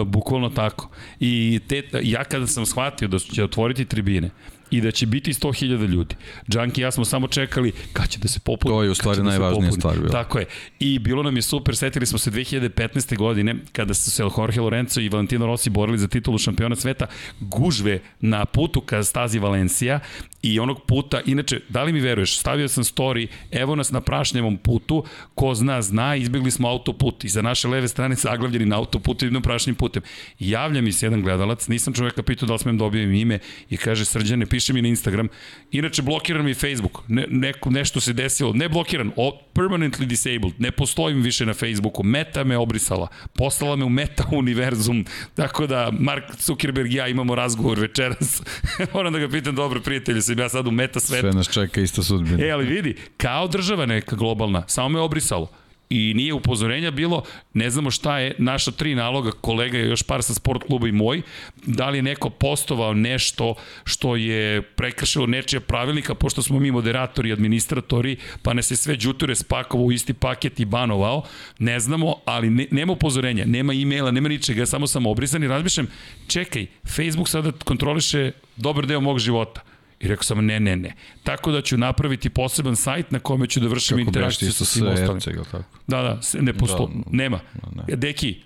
Bukvalno 0.05 0.49
tako. 0.49 0.89
I 1.19 1.59
te, 1.67 1.83
ja 2.03 2.23
kada 2.23 2.47
sam 2.47 2.65
shvatio 2.65 3.07
da 3.07 3.19
će 3.19 3.43
otvoriti 3.43 3.85
tribine, 3.85 4.29
i 4.71 4.81
da 4.81 4.91
će 4.91 5.05
biti 5.05 5.33
100.000 5.33 5.87
ljudi. 5.87 6.15
Džanki 6.49 6.81
i 6.81 6.83
ja 6.83 6.91
smo 6.91 7.05
samo 7.05 7.27
čekali 7.27 7.71
kad 7.93 8.09
će 8.09 8.19
da 8.19 8.27
se 8.27 8.39
popuni. 8.39 8.75
To 8.75 8.83
je 8.83 8.89
u 8.89 8.95
stvari 8.95 9.17
da 9.17 9.23
najvažnija 9.23 9.71
stvar. 9.71 9.97
Bila. 9.97 10.09
Tako 10.09 10.39
je. 10.39 10.45
I 10.79 10.99
bilo 10.99 11.23
nam 11.23 11.35
je 11.35 11.41
super, 11.41 11.75
setili 11.75 12.05
smo 12.05 12.17
se 12.17 12.31
2015. 12.31 13.17
godine 13.17 13.55
kada 13.71 13.93
su 13.93 14.11
se 14.11 14.23
Jorge 14.37 14.61
Lorenzo 14.61 15.01
i 15.01 15.09
Valentino 15.09 15.45
Rossi 15.45 15.69
borili 15.69 15.97
za 15.97 16.07
titulu 16.07 16.37
šampiona 16.37 16.75
sveta, 16.75 17.05
gužve 17.39 17.99
na 18.19 18.45
putu 18.45 18.81
ka 18.81 19.03
stazi 19.03 19.39
Valencija 19.39 19.99
i 20.41 20.59
onog 20.59 20.85
puta, 20.85 21.21
inače, 21.25 21.59
da 21.69 21.83
li 21.83 21.93
mi 21.93 21.99
veruješ, 21.99 22.39
stavio 22.39 22.67
sam 22.67 22.83
story, 22.83 23.27
evo 23.51 23.75
nas 23.75 23.91
na 23.91 24.01
prašnjevom 24.01 24.57
putu, 24.57 25.03
ko 25.35 25.55
zna, 25.55 25.81
zna, 25.81 26.15
izbjegli 26.15 26.51
smo 26.51 26.67
autoput 26.67 27.23
i 27.23 27.29
za 27.29 27.41
naše 27.41 27.67
leve 27.67 27.87
strane 27.87 28.15
zaglavljeni 28.15 28.65
na 28.65 28.77
autoputu 28.77 29.25
i 29.25 29.27
idemo 29.27 29.41
prašnjim 29.41 29.75
putem. 29.75 30.03
Javlja 30.39 30.81
mi 30.81 30.91
se 30.91 31.05
jedan 31.05 31.21
gledalac, 31.21 31.67
nisam 31.67 31.93
čoveka 31.93 32.23
pitao 32.23 32.47
da 32.47 32.53
li 32.53 32.59
smem 32.59 32.77
da 32.77 32.85
ime 32.97 33.39
i 33.69 33.77
kaže, 33.77 34.05
srđane, 34.05 34.45
piše 34.57 34.73
mi 34.73 34.81
na 34.81 34.87
Instagram, 34.87 35.27
inače 35.71 36.01
blokiran 36.01 36.45
mi 36.45 36.53
Facebook, 36.53 37.03
ne, 37.07 37.25
neko, 37.29 37.69
nešto 37.69 38.01
se 38.01 38.13
desilo, 38.13 38.53
ne 38.53 38.69
blokiran, 38.69 39.11
o, 39.15 39.39
permanently 39.53 40.05
disabled, 40.05 40.53
ne 40.57 40.71
postojim 40.71 41.21
više 41.21 41.45
na 41.45 41.53
Facebooku, 41.53 42.03
meta 42.03 42.43
me 42.43 42.57
obrisala, 42.57 43.07
poslala 43.35 43.75
me 43.75 43.85
u 43.85 43.89
meta 43.89 44.23
univerzum, 44.31 45.05
tako 45.35 45.67
da 45.67 45.91
Mark 45.99 46.23
Zuckerberg 46.39 46.93
i 46.93 46.95
ja 46.95 47.07
imamo 47.07 47.35
razgovor 47.35 47.79
večeras, 47.79 48.41
moram 48.93 49.13
da 49.13 49.19
ga 49.19 49.29
pitam, 49.29 49.55
dobro 49.55 49.81
prijatelju, 49.81 50.21
sam 50.21 50.39
ja 50.39 50.49
sad 50.49 50.67
u 50.67 50.71
meta 50.71 50.99
svetu. 50.99 51.21
Sve 51.21 51.31
nas 51.31 51.53
čeka 51.53 51.81
isto 51.81 52.03
sudbina. 52.03 52.45
E, 52.45 52.51
ali 52.51 52.65
vidi, 52.65 52.95
kao 53.17 53.47
država 53.47 53.85
neka 53.85 54.15
globalna, 54.15 54.63
samo 54.67 54.89
me 54.89 54.99
obrisalo 54.99 55.51
i 55.89 56.13
nije 56.15 56.33
upozorenja 56.33 56.91
bilo, 56.91 57.23
ne 57.53 57.69
znamo 57.69 57.91
šta 57.91 58.19
je 58.19 58.35
naša 58.37 58.71
tri 58.71 58.95
naloga, 58.95 59.31
kolega 59.31 59.77
je 59.77 59.87
još 59.87 60.03
par 60.03 60.23
sa 60.23 60.33
sport 60.33 60.63
kluba 60.63 60.87
i 60.87 60.91
moj, 60.91 61.21
da 61.65 61.89
li 61.89 61.97
je 61.97 62.01
neko 62.01 62.29
postovao 62.29 62.93
nešto 62.93 63.55
što 63.83 64.15
je 64.15 64.61
prekršilo 64.61 65.27
nečija 65.27 65.59
pravilnika, 65.59 66.15
pošto 66.15 66.41
smo 66.41 66.59
mi 66.59 66.71
moderatori 66.71 67.29
i 67.29 67.33
administratori, 67.33 68.17
pa 68.41 68.53
ne 68.53 68.63
se 68.63 68.75
sve 68.75 68.95
džuture 68.97 69.35
spakovao 69.35 69.85
u 69.85 69.91
isti 69.91 70.13
paket 70.13 70.59
i 70.59 70.65
banovao, 70.65 71.23
ne 71.59 71.79
znamo, 71.79 72.15
ali 72.25 72.49
ne, 72.49 72.67
nema 72.71 72.93
upozorenja, 72.93 73.45
nema 73.45 73.73
e-maila, 73.73 74.11
nema 74.11 74.29
ničega, 74.29 74.65
samo 74.65 74.87
sam 74.87 75.05
obrisan 75.05 75.43
i 75.43 75.47
razmišljam, 75.47 75.87
čekaj, 76.27 76.65
Facebook 76.85 77.29
sada 77.29 77.51
kontroliše 77.51 78.31
dobar 78.55 78.85
deo 78.85 79.01
mog 79.01 79.19
života 79.19 79.61
I 79.99 80.07
rekao 80.07 80.23
sam, 80.23 80.45
ne, 80.45 80.59
ne, 80.59 80.75
ne. 80.75 80.93
Tako 81.23 81.51
da 81.51 81.61
ću 81.61 81.77
napraviti 81.77 82.29
poseban 82.29 82.75
sajt 82.75 83.11
na 83.11 83.19
kome 83.19 83.47
ću 83.47 83.59
da 83.59 83.67
vršim 83.67 83.99
interakciju 83.99 84.53
sa 84.53 84.65
svim 84.65 84.87
ostalim. 84.87 85.19
Tako? 85.19 85.63
Da, 85.87 86.01
da, 86.01 86.19
ne 86.41 86.53
postoji, 86.53 86.89
da, 86.95 87.01
nema. 87.11 87.39
Ne. 87.87 87.95
Deki, 87.95 88.41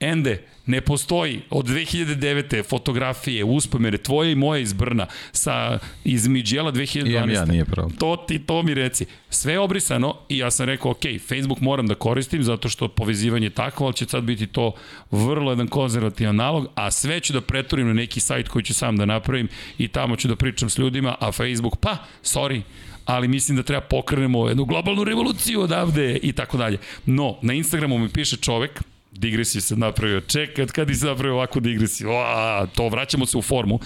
Ende, 0.00 0.42
ne 0.66 0.80
postoji 0.80 1.40
od 1.50 1.66
2009. 1.66 2.64
fotografije, 2.68 3.44
uspomere, 3.44 3.98
tvoje 3.98 4.32
i 4.32 4.34
moje 4.34 4.62
iz 4.62 4.72
Brna, 4.72 5.06
sa, 5.32 5.78
iz 6.04 6.26
Midjela 6.26 6.72
2012. 6.72 7.10
Imam 7.10 7.30
ja, 7.30 7.44
nije 7.44 7.64
pravo. 7.64 7.90
To 7.98 8.16
ti, 8.16 8.38
to 8.38 8.62
mi 8.62 8.74
reci. 8.74 9.06
Sve 9.30 9.52
je 9.52 9.58
obrisano 9.58 10.16
i 10.28 10.38
ja 10.38 10.50
sam 10.50 10.66
rekao, 10.66 10.90
ok, 10.90 11.00
Facebook 11.28 11.60
moram 11.60 11.86
da 11.86 11.94
koristim 11.94 12.42
zato 12.42 12.68
što 12.68 12.88
povezivanje 12.88 13.46
je 13.46 13.50
takvo, 13.50 13.86
ali 13.86 13.94
će 13.94 14.06
sad 14.06 14.24
biti 14.24 14.46
to 14.46 14.72
vrlo 15.10 15.52
jedan 15.52 15.68
konzervativan 15.68 16.36
nalog, 16.36 16.66
a 16.74 16.90
sve 16.90 17.20
ću 17.20 17.32
da 17.32 17.40
preturim 17.40 17.86
na 17.86 17.92
neki 17.92 18.20
sajt 18.20 18.48
koji 18.48 18.64
ću 18.64 18.74
sam 18.74 18.96
da 18.96 19.04
napravim 19.04 19.48
i 19.78 19.88
tamo 19.88 20.16
ću 20.16 20.28
da 20.28 20.36
pričam 20.36 20.70
s 20.70 20.78
ljudima, 20.78 21.16
a 21.20 21.32
Facebook, 21.32 21.76
pa, 21.76 21.96
sorry, 22.22 22.62
ali 23.04 23.28
mislim 23.28 23.56
da 23.56 23.62
treba 23.62 23.80
pokrenemo 23.80 24.48
jednu 24.48 24.64
globalnu 24.64 25.04
revoluciju 25.04 25.60
odavde 25.60 26.18
i 26.22 26.32
tako 26.32 26.56
dalje. 26.56 26.78
No, 27.06 27.38
na 27.42 27.52
Instagramu 27.52 27.98
mi 27.98 28.08
piše 28.08 28.36
čovek, 28.36 28.82
digresiju 29.12 29.62
se 29.62 29.76
napravio, 29.76 30.20
čekaj, 30.20 30.66
kad 30.66 30.96
se 30.98 31.06
napravio 31.06 31.34
ovakvu 31.34 31.60
digresiju, 31.60 32.10
o, 32.10 32.66
to 32.74 32.88
vraćamo 32.88 33.26
se 33.26 33.38
u 33.38 33.42
formu 33.42 33.80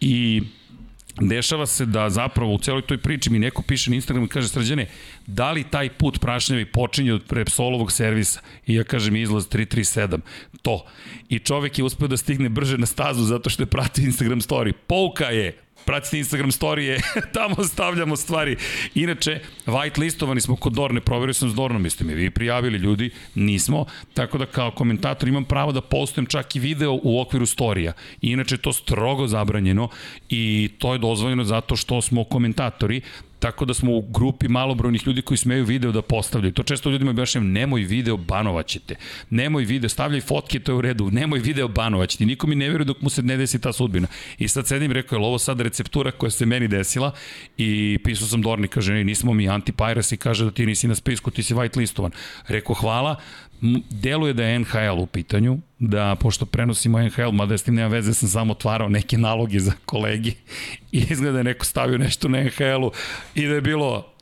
i 0.00 0.42
dešava 1.20 1.66
se 1.66 1.86
da 1.86 2.10
zapravo 2.10 2.54
u 2.54 2.58
celoj 2.58 2.82
toj 2.82 2.98
priči 2.98 3.30
mi 3.30 3.38
neko 3.38 3.62
piše 3.62 3.90
na 3.90 3.96
Instagramu 3.96 4.26
i 4.26 4.28
kaže 4.28 4.48
srđane, 4.48 4.86
da 5.26 5.52
li 5.52 5.64
taj 5.64 5.88
put 5.88 6.20
prašnjevi 6.20 6.64
počinje 6.64 7.12
od 7.12 7.22
Repsolovog 7.30 7.92
servisa? 7.92 8.40
I 8.66 8.74
ja 8.74 8.84
kažem 8.84 9.16
izlaz 9.16 9.48
337. 9.48 10.18
To. 10.62 10.84
I 11.28 11.38
čovek 11.38 11.78
je 11.78 11.84
uspeo 11.84 12.08
da 12.08 12.16
stigne 12.16 12.48
brže 12.48 12.78
na 12.78 12.86
stazu 12.86 13.24
zato 13.24 13.50
što 13.50 13.62
je 13.62 13.66
pratio 13.66 14.04
Instagram 14.04 14.40
story. 14.40 14.72
Pouka 14.86 15.24
je, 15.24 15.61
pratite 15.84 16.18
Instagram 16.18 16.52
storije, 16.52 17.00
tamo 17.34 17.64
stavljamo 17.64 18.16
stvari. 18.16 18.56
Inače, 18.94 19.40
white 19.66 19.98
listovani 19.98 20.40
smo 20.40 20.56
kod 20.56 20.72
Dorne, 20.72 21.00
proverio 21.00 21.34
sam 21.34 21.50
s 21.50 21.54
Dornom, 21.54 21.84
jeste 21.84 22.04
mi 22.04 22.14
vi 22.14 22.30
prijavili 22.30 22.78
ljudi, 22.78 23.10
nismo, 23.34 23.86
tako 24.14 24.38
da 24.38 24.46
kao 24.46 24.70
komentator 24.70 25.28
imam 25.28 25.44
pravo 25.44 25.72
da 25.72 25.80
postujem 25.80 26.26
čak 26.26 26.56
i 26.56 26.60
video 26.60 26.98
u 27.02 27.20
okviru 27.20 27.46
storija. 27.46 27.92
Inače, 28.20 28.56
to 28.56 28.72
strogo 28.72 29.26
zabranjeno 29.26 29.88
i 30.28 30.70
to 30.78 30.92
je 30.92 30.98
dozvoljeno 30.98 31.44
zato 31.44 31.76
što 31.76 32.02
smo 32.02 32.24
komentatori, 32.24 33.00
Tako 33.42 33.64
da 33.64 33.74
smo 33.74 33.92
u 33.92 34.00
grupi 34.00 34.48
malobrojnih 34.48 35.06
ljudi 35.06 35.22
koji 35.22 35.38
smeju 35.38 35.64
video 35.64 35.92
da 35.92 36.02
postavljaju. 36.02 36.52
To 36.52 36.62
često 36.62 36.90
ljudima 36.90 37.10
objašnjam, 37.10 37.50
nemoj 37.52 37.82
video, 37.82 38.16
banovaćete. 38.16 38.96
Nemoj 39.30 39.64
video, 39.64 39.88
stavljaj 39.88 40.20
fotke, 40.20 40.60
to 40.60 40.72
je 40.72 40.76
u 40.76 40.80
redu. 40.80 41.10
Nemoj 41.10 41.38
video, 41.38 41.68
banovaćete. 41.68 42.26
Niko 42.26 42.46
mi 42.46 42.54
ne 42.54 42.68
veruje 42.70 42.84
dok 42.84 43.00
mu 43.00 43.10
se 43.10 43.22
ne 43.22 43.36
desi 43.36 43.60
ta 43.60 43.72
sudbina. 43.72 44.08
I 44.38 44.48
sad 44.48 44.66
sedim, 44.66 44.92
rekao, 44.92 45.16
je 45.16 45.26
ovo 45.26 45.38
sad 45.38 45.60
receptura 45.60 46.10
koja 46.10 46.30
se 46.30 46.46
meni 46.46 46.68
desila? 46.68 47.12
I 47.58 47.98
pisao 48.04 48.28
sam 48.28 48.42
Dorni, 48.42 48.68
kaže, 48.68 48.94
ne, 48.94 49.04
nismo 49.04 49.34
mi 49.34 49.48
anti 49.48 49.72
i 50.12 50.16
kaže 50.16 50.44
da 50.44 50.50
ti 50.50 50.66
nisi 50.66 50.88
na 50.88 50.94
spisku, 50.94 51.30
ti 51.30 51.42
si 51.42 51.54
white 51.54 51.78
listovan. 51.78 52.12
Rekao, 52.48 52.74
hvala, 52.74 53.16
deluje 53.90 54.32
da 54.32 54.44
je 54.44 54.58
NHL 54.58 54.98
u 54.98 55.06
pitanju, 55.06 55.58
da 55.78 56.16
pošto 56.20 56.46
prenosimo 56.46 57.02
NHL, 57.02 57.30
mada 57.32 57.58
s 57.58 57.62
tim 57.62 57.74
nema 57.74 57.88
veze, 57.88 58.14
sam 58.14 58.28
samo 58.28 58.52
otvarao 58.52 58.88
neke 58.88 59.18
naloge 59.18 59.60
za 59.60 59.72
kolegi 59.86 60.34
i 60.92 61.04
izgleda 61.10 61.32
da 61.32 61.38
je 61.38 61.44
neko 61.44 61.64
stavio 61.64 61.98
nešto 61.98 62.28
na 62.28 62.42
NHL-u 62.42 62.90
i 63.34 63.46
da 63.46 63.54
je 63.54 63.60
bilo 63.60 64.12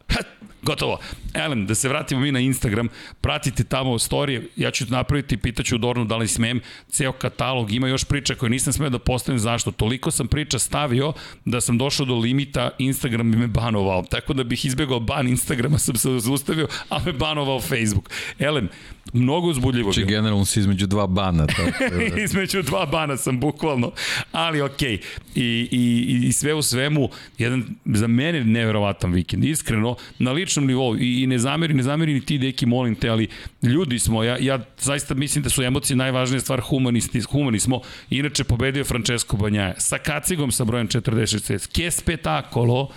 Gotovo. 0.63 0.99
Elem, 1.35 1.67
da 1.67 1.75
se 1.75 1.89
vratimo 1.89 2.21
mi 2.21 2.33
na 2.33 2.41
Instagram, 2.41 2.89
pratite 3.21 3.65
tamo 3.65 3.99
storije, 3.99 4.49
ja 4.57 4.71
ću 4.71 4.85
napraviti, 4.89 5.37
pitaću 5.37 5.79
Dornu 5.79 6.05
da 6.05 6.17
li 6.17 6.29
smem, 6.29 6.61
ceo 6.89 7.13
katalog, 7.13 7.73
ima 7.73 7.89
još 7.89 8.05
priča 8.05 8.35
koje 8.35 8.51
nisam 8.51 8.73
smeo 8.73 8.91
da 8.91 8.99
postavim, 8.99 9.39
zašto? 9.39 9.71
Toliko 9.71 10.11
sam 10.11 10.29
priča 10.29 10.59
stavio 10.59 11.13
da 11.45 11.61
sam 11.61 11.79
došao 11.79 12.07
do 12.07 12.15
limita, 12.15 12.71
Instagram 12.79 13.31
bi 13.31 13.39
me 13.39 13.47
banovao, 13.47 14.03
tako 14.03 14.33
da 14.33 14.45
bih 14.45 14.65
izbegao 14.65 15.01
ban 15.01 15.29
Instagrama, 15.29 15.79
sam 15.79 15.97
se 15.97 16.19
zaustavio, 16.19 16.69
a 16.89 16.99
me 17.07 17.13
banovao 17.13 17.61
Facebook. 17.61 18.11
Elem, 18.39 18.69
mnogo 19.13 19.49
uzbudljivo 19.49 19.93
znači, 19.93 20.09
generalno 20.09 20.45
si 20.45 20.61
između 20.61 20.87
dva 20.87 21.07
bana. 21.07 21.47
Tako 21.47 21.71
da. 22.15 22.23
između 22.23 22.63
dva 22.63 22.87
bana 22.87 23.17
sam, 23.17 23.41
bukvalno. 23.41 23.93
Ali 24.33 24.61
okej. 24.61 24.99
Okay. 24.99 25.01
I, 25.35 25.69
i, 25.71 26.27
I 26.29 26.33
sve 26.33 26.55
u 26.55 26.63
svemu, 26.63 27.09
jedan 27.39 27.65
za 27.85 28.07
mene 28.07 28.45
neverovatan 28.45 29.13
vikend. 29.13 29.45
Iskreno, 29.45 29.97
na 30.19 30.33
ličnom 30.33 30.67
nivou. 30.67 30.97
I, 30.97 31.23
i 31.23 31.27
ne 31.27 31.39
zameri, 31.39 31.75
ne 31.75 31.83
zameri 31.83 32.15
ni 32.15 32.21
ti, 32.21 32.39
deki, 32.39 32.67
molim 32.67 32.95
te, 32.95 33.09
ali 33.09 33.29
ljudi 33.63 33.99
smo. 33.99 34.25
Ja, 34.25 34.37
ja 34.41 34.59
zaista 34.79 35.15
mislim 35.15 35.45
da 35.45 35.51
su 35.51 35.63
emocije 35.63 35.97
najvažnija 35.97 36.41
stvar 36.41 36.61
humanisti, 36.61 37.21
humani 37.21 37.61
smo. 37.61 37.81
Inače, 38.11 38.45
pobedio 38.45 38.85
Francesco 38.85 39.37
Banjaja. 39.37 39.75
Sa 39.79 39.99
kacigom 39.99 40.53
sa 40.53 40.65
brojem 40.65 40.89
46. 40.89 41.69
Ke 41.73 41.91
spetakolo 41.91 42.91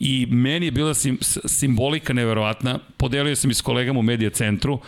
I 0.00 0.26
meni 0.30 0.66
je 0.66 0.70
bila 0.70 0.94
sim, 0.94 1.18
simbolika 1.44 2.12
neverovatna. 2.12 2.78
Podelio 2.96 3.36
sam 3.36 3.50
i 3.50 3.54
s 3.54 3.60
kolegama 3.60 3.98
u 3.98 4.02
medija 4.02 4.30
centru 4.30 4.80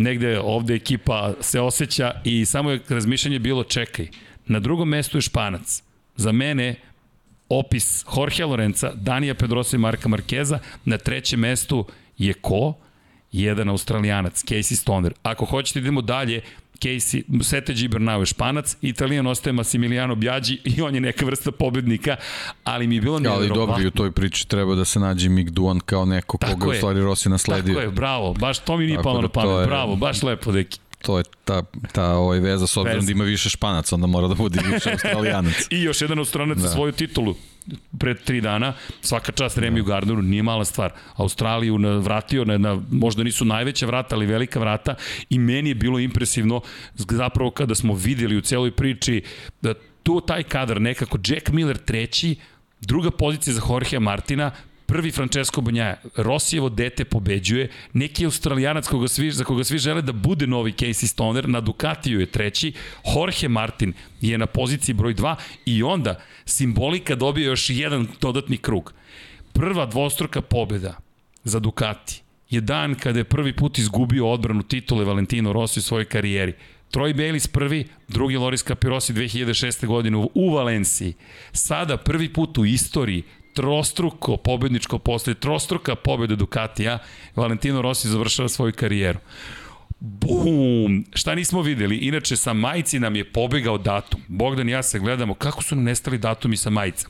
negde 0.00 0.40
ovde 0.40 0.74
ekipa 0.74 1.32
se 1.40 1.60
osjeća 1.60 2.12
i 2.24 2.44
samo 2.44 2.70
je 2.70 2.80
razmišljanje 2.88 3.38
bilo 3.38 3.64
čekaj, 3.64 4.08
Na 4.46 4.60
drugom 4.60 4.88
mestu 4.88 5.18
je 5.18 5.22
Španac. 5.22 5.82
Za 6.16 6.32
mene 6.32 6.74
opis 7.48 8.04
Jorge 8.16 8.44
Lorenza, 8.44 8.92
Danija 8.94 9.34
Pedrosa 9.34 9.76
i 9.76 9.78
Marka 9.78 10.08
Markeza. 10.08 10.58
Na 10.84 10.98
trećem 10.98 11.40
mestu 11.40 11.84
je 12.18 12.32
ko? 12.32 12.74
Jedan 13.32 13.68
australijanac, 13.68 14.44
Casey 14.44 14.76
Stoner. 14.76 15.14
Ako 15.22 15.44
hoćete 15.44 15.78
idemo 15.78 16.02
dalje, 16.02 16.40
Casey, 16.80 17.42
Sete 17.42 17.72
Gibernau 17.72 18.20
je 18.20 18.26
španac, 18.26 18.76
italijan 18.82 19.26
ostaje 19.26 19.52
Massimiliano 19.52 20.14
Bjađi 20.14 20.58
i 20.64 20.82
on 20.82 20.94
je 20.94 21.00
neka 21.00 21.26
vrsta 21.26 21.52
pobednika, 21.52 22.16
ali 22.64 22.86
mi 22.86 22.94
je 22.94 23.00
bilo 23.00 23.18
nevjerovatno. 23.18 23.54
Ali 23.54 23.66
dobro, 23.66 23.82
i 23.82 23.86
u 23.86 23.90
toj 23.90 24.10
priči 24.10 24.48
treba 24.48 24.74
da 24.74 24.84
se 24.84 25.00
nađe 25.00 25.28
Mick 25.28 25.50
Duan 25.50 25.80
kao 25.80 26.04
neko 26.04 26.38
Tako 26.38 26.52
koga 26.52 26.66
je 26.66 26.70
u 26.70 26.80
stvari 26.80 27.00
Rossi 27.00 27.28
nasledio. 27.28 27.74
Tako 27.74 27.86
je, 27.86 27.90
bravo, 27.90 28.34
baš 28.34 28.58
to 28.58 28.76
mi 28.76 28.86
nije 28.86 29.02
palo 29.02 29.16
da 29.16 29.22
na 29.22 29.28
pamet, 29.28 29.66
bravo, 29.66 29.96
baš 29.96 30.22
lepo, 30.22 30.52
deki 30.52 30.78
to 31.02 31.18
je 31.18 31.24
ta, 31.44 31.62
ta 31.92 32.16
ovaj 32.16 32.38
veza 32.40 32.66
s 32.66 32.76
obzirom 32.76 33.06
da 33.06 33.12
ima 33.12 33.24
više 33.24 33.48
španaca, 33.48 33.94
onda 33.94 34.06
mora 34.06 34.28
da 34.28 34.34
bude 34.34 34.60
više 34.72 34.90
australijanac. 34.92 35.54
I 35.70 35.82
još 35.82 36.00
jedan 36.00 36.18
australijanac 36.18 36.62
da. 36.62 36.68
svoju 36.68 36.92
titulu 36.92 37.34
pred 37.98 38.24
tri 38.24 38.40
dana, 38.40 38.72
svaka 39.00 39.32
čast 39.32 39.58
Remiju. 39.58 39.84
Gardneru, 39.84 40.22
nije 40.22 40.42
mala 40.42 40.64
stvar. 40.64 40.92
Australiju 41.16 41.78
vratio 42.00 42.44
na, 42.44 42.58
na, 42.58 42.80
možda 42.90 43.22
nisu 43.22 43.44
najveća 43.44 43.86
vrata, 43.86 44.16
ali 44.16 44.26
velika 44.26 44.60
vrata 44.60 44.94
i 45.30 45.38
meni 45.38 45.70
je 45.70 45.74
bilo 45.74 45.98
impresivno 45.98 46.60
zapravo 46.94 47.50
kada 47.50 47.74
smo 47.74 47.94
videli 47.94 48.36
u 48.36 48.40
celoj 48.40 48.70
priči 48.70 49.22
da 49.62 49.74
tu 50.02 50.20
taj 50.20 50.42
kadar 50.42 50.80
nekako 50.80 51.18
Jack 51.26 51.48
Miller 51.48 51.78
treći, 51.78 52.36
druga 52.80 53.10
pozicija 53.10 53.54
za 53.54 53.62
Jorge 53.70 53.98
Martina, 53.98 54.50
prvi 54.90 55.10
Francesco 55.10 55.60
Banjaja, 55.60 55.96
Rosijevo 56.16 56.68
dete 56.68 57.04
pobeđuje, 57.04 57.68
neki 57.92 58.24
australijanac 58.24 58.88
koga 58.88 59.08
svi, 59.08 59.30
za 59.30 59.44
koga 59.44 59.64
svi 59.64 59.78
žele 59.78 60.02
da 60.02 60.12
bude 60.12 60.46
novi 60.46 60.72
Casey 60.72 61.06
Stoner, 61.06 61.48
na 61.48 61.60
Ducatiju 61.60 62.20
je 62.20 62.26
treći, 62.26 62.72
Jorge 63.14 63.48
Martin 63.48 63.92
je 64.20 64.38
na 64.38 64.46
poziciji 64.46 64.94
broj 64.94 65.14
2 65.14 65.34
i 65.66 65.82
onda 65.82 66.20
simbolika 66.44 67.14
dobije 67.14 67.46
još 67.46 67.70
jedan 67.70 68.06
dodatni 68.20 68.56
krug. 68.56 68.92
Prva 69.52 69.86
dvostruka 69.86 70.40
pobeda 70.40 70.96
za 71.44 71.60
Ducati 71.60 72.22
je 72.50 72.60
dan 72.60 72.94
kada 72.94 73.18
je 73.18 73.24
prvi 73.24 73.56
put 73.56 73.78
izgubio 73.78 74.30
odbranu 74.30 74.62
titule 74.62 75.04
Valentino 75.04 75.52
Rossi 75.52 75.78
u 75.78 75.82
svojoj 75.82 76.04
karijeri. 76.04 76.54
Troy 76.92 77.14
Bayliss 77.14 77.48
prvi, 77.52 77.86
drugi 78.08 78.36
Loris 78.36 78.64
Capirosi 78.64 79.12
2006. 79.12 79.86
godine 79.86 80.26
u 80.34 80.54
Valenciji. 80.54 81.14
Sada 81.52 81.96
prvi 81.96 82.32
put 82.32 82.58
u 82.58 82.64
istoriji 82.64 83.22
trostruko 83.54 84.36
pobedničko 84.36 84.98
postoje, 84.98 85.34
trostruka 85.34 85.94
pobeda 85.94 86.34
Ducatija, 86.34 86.98
Valentino 87.36 87.82
Rossi 87.82 88.08
završava 88.08 88.48
svoju 88.48 88.72
karijeru. 88.76 89.18
Bum! 90.00 91.04
Šta 91.14 91.34
nismo 91.34 91.62
videli? 91.62 91.96
Inače, 91.96 92.36
sa 92.36 92.52
majci 92.52 93.00
nam 93.00 93.16
je 93.16 93.32
pobegao 93.32 93.78
datum. 93.78 94.20
Bogdan 94.28 94.68
i 94.68 94.72
ja 94.72 94.82
se 94.82 94.98
gledamo 94.98 95.34
kako 95.34 95.62
su 95.62 95.74
nam 95.76 95.84
nestali 95.84 96.18
datumi 96.18 96.56
sa 96.56 96.70
majica. 96.70 97.08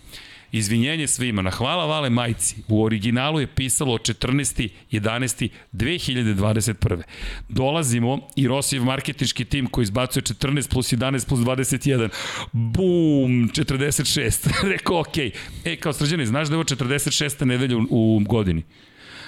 Izvinjenje 0.52 1.06
svima, 1.06 1.42
na 1.42 1.50
hvala 1.50 1.86
vale 1.86 2.10
majci. 2.10 2.56
U 2.68 2.84
originalu 2.84 3.40
je 3.40 3.46
pisalo 3.46 3.98
14. 3.98 4.68
11. 4.92 5.48
2021. 5.72 7.02
Dolazimo 7.48 8.28
i 8.36 8.48
Rosijev 8.48 8.84
marketinški 8.84 9.44
tim 9.44 9.66
koji 9.66 9.82
izbacuje 9.82 10.22
14 10.22 10.70
plus 10.70 10.92
11 10.92 11.28
plus 11.28 11.40
21. 11.40 12.08
Bum, 12.52 13.48
46. 13.48 14.50
Rekao, 14.72 15.00
ok. 15.00 15.18
E, 15.64 15.76
kao 15.76 15.92
srđani, 15.92 16.26
znaš 16.26 16.48
da 16.48 16.54
je 16.54 16.56
ovo 16.56 16.64
46. 16.64 17.44
nedelja 17.44 17.76
u, 17.90 18.20
godini? 18.28 18.62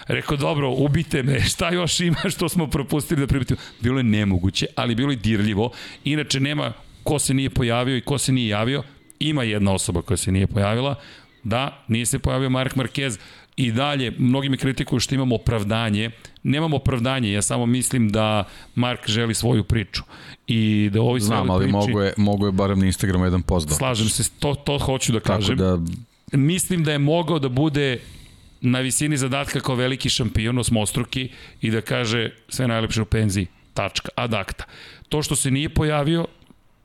Rekao, 0.07 0.37
dobro, 0.37 0.71
ubite 0.71 1.23
me, 1.23 1.41
šta 1.53 1.71
još 1.71 2.01
ima 2.01 2.31
što 2.31 2.49
smo 2.49 2.67
propustili 2.67 3.21
da 3.21 3.27
pribitimo? 3.27 3.61
Bilo 3.81 3.99
je 3.99 4.05
nemoguće, 4.05 4.67
ali 4.77 4.95
bilo 4.95 5.11
je 5.11 5.17
dirljivo. 5.17 5.71
Inače, 6.05 6.41
nema 6.41 6.73
ko 7.03 7.19
se 7.19 7.35
nije 7.35 7.51
pojavio 7.51 7.97
i 7.97 8.01
ko 8.01 8.19
se 8.19 8.33
nije 8.33 8.49
javio, 8.49 8.83
ima 9.29 9.43
jedna 9.43 9.73
osoba 9.73 10.03
koja 10.03 10.17
se 10.17 10.33
nije 10.33 10.47
pojavila, 10.47 10.95
da, 11.45 11.85
nije 11.89 12.07
se 12.07 12.19
pojavio 12.19 12.51
Mark 12.51 12.75
Marquez, 12.75 13.19
i 13.57 13.73
dalje, 13.73 14.11
mnogi 14.19 14.49
mi 14.49 14.57
kritikuju 14.57 15.01
što 15.01 15.15
imamo 15.15 15.35
opravdanje. 15.35 16.11
Nemamo 16.43 16.77
opravdanje, 16.77 17.33
ja 17.33 17.43
samo 17.43 17.67
mislim 17.67 18.09
da 18.09 18.45
Mark 18.75 19.01
želi 19.07 19.35
svoju 19.35 19.65
priču. 19.65 20.03
I 20.47 20.91
da 20.93 21.01
ovi 21.01 21.21
Znam, 21.21 21.51
ali 21.51 21.65
priči... 21.65 21.73
mogu 21.73 22.01
je, 22.01 22.15
mogu 22.17 22.47
je 22.47 22.53
barem 22.53 22.79
na 22.79 22.87
Instagramu 22.87 23.25
jedan 23.25 23.43
post 23.43 23.69
da. 23.69 23.75
Slažem 23.75 24.09
se, 24.09 24.31
to, 24.39 24.55
to 24.55 24.79
hoću 24.79 25.13
da 25.13 25.21
kažem. 25.21 25.59
Tako 25.59 25.77
da... 25.77 26.37
Mislim 26.37 26.85
da 26.85 26.93
je 26.93 26.99
mogao 26.99 27.39
da 27.39 27.49
bude 27.49 28.01
na 28.61 28.81
visini 28.81 29.17
zadatka 29.17 29.61
kao 29.61 29.75
veliki 29.75 30.09
šampion, 30.09 30.59
osmostruki, 30.59 31.29
i 31.61 31.71
da 31.71 31.81
kaže 31.81 32.31
sve 32.49 32.69
najlepše 32.69 33.03
u 33.03 33.05
penziji. 33.05 33.47
Tačka. 33.75 34.09
Adakta. 34.17 34.65
To 35.09 35.23
što 35.23 35.37
se 35.37 35.51
nije 35.51 35.69
pojavio, 35.69 36.27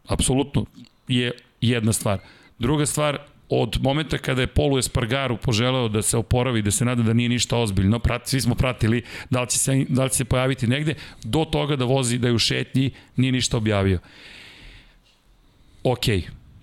apsolutno 0.07 0.65
je 1.07 1.31
jedna 1.61 1.93
stvar. 1.93 2.19
Druga 2.59 2.85
stvar, 2.85 3.19
od 3.49 3.77
momenta 3.81 4.17
kada 4.17 4.41
je 4.41 4.47
Polu 4.47 4.77
Espargaru 4.77 5.37
poželeo 5.37 5.87
da 5.87 6.01
se 6.01 6.17
oporavi, 6.17 6.61
da 6.61 6.71
se 6.71 6.85
nada 6.85 7.03
da 7.03 7.13
nije 7.13 7.29
ništa 7.29 7.57
ozbiljno, 7.57 7.99
prati, 7.99 8.29
svi 8.29 8.41
smo 8.41 8.55
pratili 8.55 9.03
da 9.29 9.41
li, 9.41 9.49
će 9.49 9.57
se, 9.57 9.85
da 9.89 10.03
li 10.03 10.09
će 10.09 10.15
se 10.15 10.25
pojaviti 10.25 10.67
negde, 10.67 10.95
do 11.23 11.45
toga 11.45 11.75
da 11.75 11.85
vozi, 11.85 12.17
da 12.17 12.27
je 12.27 12.33
u 12.33 12.39
šetnji, 12.39 12.91
nije 13.15 13.31
ništa 13.31 13.57
objavio. 13.57 13.99
Ok, 15.83 16.05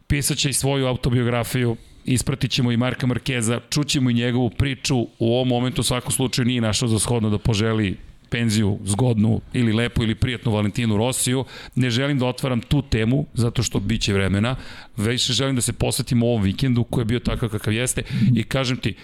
pisat 0.07 0.39
će 0.39 0.51
i 0.51 0.53
svoju 0.53 0.87
autobiografiju, 0.87 1.77
ispratit 2.05 2.51
ćemo 2.51 2.73
i 2.73 2.77
Marka 2.77 3.07
Markeza, 3.07 3.61
čućemo 3.71 4.11
i 4.11 4.15
njegovu 4.15 4.51
priču, 4.51 4.99
u 5.19 5.35
ovom 5.35 5.49
momentu 5.49 5.81
u 5.81 5.85
svakom 5.85 6.13
slučaju 6.13 6.47
nije 6.47 6.61
našao 6.61 6.89
za 6.89 6.99
shodno 6.99 7.31
da 7.31 7.39
poželi 7.39 7.97
penziju 8.35 8.79
zgodnu 8.85 9.41
ili 9.53 9.73
lepu 9.73 10.03
ili 10.03 10.15
prijatnu 10.15 10.53
Valentinu 10.53 10.97
Rosiju. 10.97 11.45
Ne 11.75 11.91
želim 11.91 12.19
da 12.19 12.27
otvaram 12.27 12.61
tu 12.61 12.83
temu 12.83 13.27
zato 13.35 13.63
što 13.63 13.81
biće 13.81 14.13
vremena, 14.13 14.57
već 14.97 15.31
želim 15.31 15.55
da 15.55 15.63
se 15.63 15.73
posvetim 15.73 16.23
ovom 16.23 16.43
vikendu 16.43 16.85
koji 16.85 17.03
je 17.03 17.07
bio 17.07 17.21
takav 17.21 17.49
kakav 17.49 17.73
jeste 17.73 18.03
i 18.35 18.43
kažem 18.43 18.77
ti, 18.77 18.95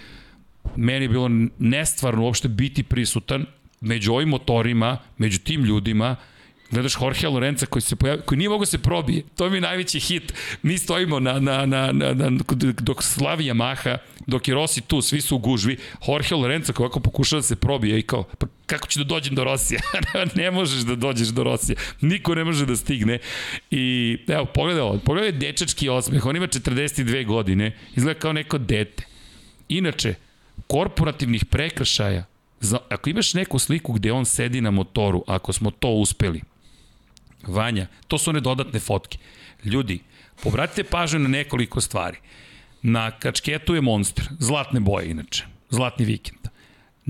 meni 0.75 1.05
je 1.05 1.09
bilo 1.09 1.29
nestvarno 1.59 2.23
uopšte 2.23 2.47
biti 2.47 2.83
prisutan 2.83 3.45
među 3.81 4.13
ovim 4.13 4.29
motorima, 4.29 4.97
među 5.17 5.39
tim 5.39 5.63
ljudima, 5.63 6.15
gledaš 6.71 6.97
Jorge 7.01 7.27
Lorenza 7.27 7.65
koji 7.65 7.81
se 7.81 7.95
pojavio, 7.95 8.23
koji 8.25 8.37
nije 8.37 8.49
mogao 8.49 8.65
se 8.65 8.77
probije. 8.77 9.23
To 9.35 9.45
je 9.45 9.51
mi 9.51 9.61
najveći 9.61 9.99
hit. 9.99 10.33
Mi 10.61 10.77
stojimo 10.77 11.19
na, 11.19 11.39
na, 11.39 11.65
na, 11.65 11.91
na, 11.91 12.13
na 12.13 12.29
dok 12.59 13.03
slavi 13.03 13.45
Yamaha, 13.45 13.97
dok 14.27 14.47
je 14.47 14.53
Rossi 14.53 14.81
tu, 14.81 15.01
svi 15.01 15.21
su 15.21 15.35
u 15.35 15.39
gužvi. 15.39 15.77
Jorge 16.07 16.35
Lorenza 16.35 16.73
koji 16.73 16.85
ovako 16.85 16.99
pokušava 16.99 17.39
da 17.39 17.47
se 17.47 17.55
probije 17.55 17.99
i 17.99 18.01
kao, 18.01 18.23
pa 18.23 18.47
kako 18.71 18.87
ću 18.87 18.99
da 18.99 19.05
dođem 19.05 19.35
do 19.35 19.43
Rosija? 19.43 19.81
ne 20.35 20.51
možeš 20.51 20.81
da 20.87 20.95
dođeš 20.95 21.27
do 21.27 21.43
Rosija. 21.43 21.75
Niko 22.01 22.35
ne 22.35 22.43
može 22.43 22.65
da 22.65 22.75
stigne. 22.75 23.19
I 23.71 24.17
evo, 24.27 24.45
pogledaj 24.45 24.81
ovo, 24.81 24.99
pogledaj 25.05 25.31
dečački 25.31 25.89
osmeh. 25.89 26.25
On 26.25 26.35
ima 26.35 26.47
42 26.47 27.25
godine, 27.25 27.77
izgleda 27.95 28.19
kao 28.19 28.33
neko 28.33 28.57
dete. 28.57 29.03
Inače, 29.69 30.15
korporativnih 30.67 31.45
prekršaja 31.45 32.25
Za, 32.61 32.77
ako 32.89 33.09
imaš 33.09 33.33
neku 33.33 33.59
sliku 33.59 33.93
gde 33.93 34.11
on 34.11 34.25
sedi 34.25 34.61
na 34.61 34.71
motoru, 34.71 35.23
ako 35.27 35.53
smo 35.53 35.71
to 35.71 35.89
uspeli, 35.89 36.41
Vanja, 37.47 37.87
to 38.07 38.17
su 38.17 38.29
one 38.29 38.39
dodatne 38.39 38.79
fotke. 38.79 39.17
Ljudi, 39.65 39.99
povratite 40.43 40.83
pažnju 40.83 41.19
na 41.19 41.29
nekoliko 41.29 41.81
stvari. 41.81 42.17
Na 42.81 43.11
kačketu 43.11 43.75
je 43.75 43.81
Monster, 43.81 44.29
zlatne 44.39 44.79
boje 44.79 45.09
inače, 45.09 45.45
zlatni 45.69 46.05
vikend. 46.05 46.40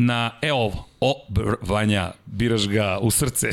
Na, 0.03 0.31
e 0.41 0.51
ovo, 0.53 0.87
o, 0.99 1.25
br, 1.29 1.55
Vanja, 1.61 2.11
biraš 2.25 2.67
ga 2.67 2.97
u 3.01 3.11
srce. 3.11 3.49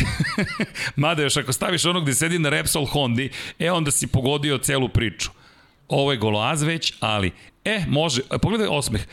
Mada 0.96 1.22
još 1.22 1.36
ako 1.36 1.52
staviš 1.52 1.84
onog 1.84 2.02
gde 2.02 2.14
sedi 2.14 2.38
na 2.38 2.48
Repsol 2.48 2.86
Hondi, 2.86 3.30
e 3.58 3.70
onda 3.70 3.90
si 3.90 4.06
pogodio 4.06 4.58
celu 4.58 4.88
priču. 4.88 5.30
Ovo 5.88 6.12
je 6.12 6.18
goloaz 6.18 6.62
već, 6.62 6.94
ali, 7.00 7.32
e, 7.64 7.84
može, 7.88 8.22
pogledaj 8.42 8.66
osmeh, 8.70 9.06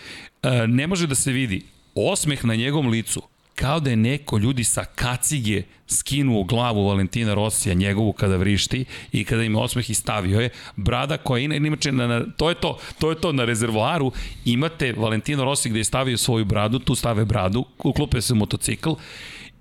e, 0.43 0.67
ne 0.67 0.87
može 0.87 1.07
da 1.07 1.15
se 1.15 1.31
vidi, 1.31 1.65
osmeh 1.95 2.45
na 2.45 2.55
njegovom 2.55 2.87
licu, 2.87 3.21
kao 3.55 3.79
da 3.79 3.89
je 3.89 3.95
neko 3.95 4.37
ljudi 4.37 4.63
sa 4.63 4.85
kacige 4.85 5.63
skinuo 5.87 6.43
glavu 6.43 6.87
Valentina 6.87 7.33
Rosija, 7.33 7.73
njegovu 7.73 8.13
kada 8.13 8.35
vrišti 8.35 8.85
i 9.11 9.23
kada 9.23 9.43
im 9.43 9.55
osmeh 9.55 9.89
i 9.89 9.93
stavio 9.93 10.39
je, 10.39 10.49
brada 10.75 11.17
koja 11.17 11.43
ina, 11.43 11.55
inače, 11.55 11.91
na, 11.91 12.07
na, 12.07 12.25
to 12.37 12.49
je 12.49 12.55
to, 12.55 12.77
to 12.99 13.09
je 13.09 13.21
to, 13.21 13.31
na 13.31 13.45
rezervoaru 13.45 14.11
imate 14.45 14.93
Valentino 14.97 15.43
Rossi 15.43 15.69
gde 15.69 15.79
je 15.79 15.83
stavio 15.83 16.17
svoju 16.17 16.45
bradu, 16.45 16.79
tu 16.79 16.95
stave 16.95 17.25
bradu, 17.25 17.65
uklope 17.83 18.21
se 18.21 18.33
motocikl 18.33 18.93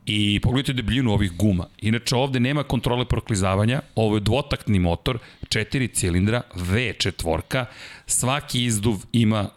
I 0.07 0.40
pogledajte 0.42 0.72
debljinu 0.72 1.12
ovih 1.12 1.33
guma. 1.33 1.66
Inače, 1.80 2.16
ovde 2.16 2.40
nema 2.40 2.62
kontrole 2.62 3.04
proklizavanja, 3.04 3.80
ovo 3.94 4.16
je 4.16 4.20
dvotaktni 4.20 4.78
motor, 4.78 5.18
četiri 5.48 5.88
cilindra, 5.88 6.42
V 6.54 6.92
četvorka, 6.98 7.66
svaki 8.07 8.64
izduv 8.64 8.96
ima, 9.12 9.48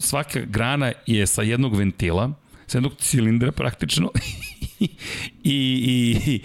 svaka 0.00 0.40
grana 0.40 0.92
je 1.06 1.26
sa 1.26 1.42
jednog 1.42 1.76
ventila, 1.76 2.30
sa 2.68 2.78
jednog 2.78 2.96
cilindra 2.98 3.52
praktično. 3.52 4.10
I, 4.78 4.88
i, 5.44 6.40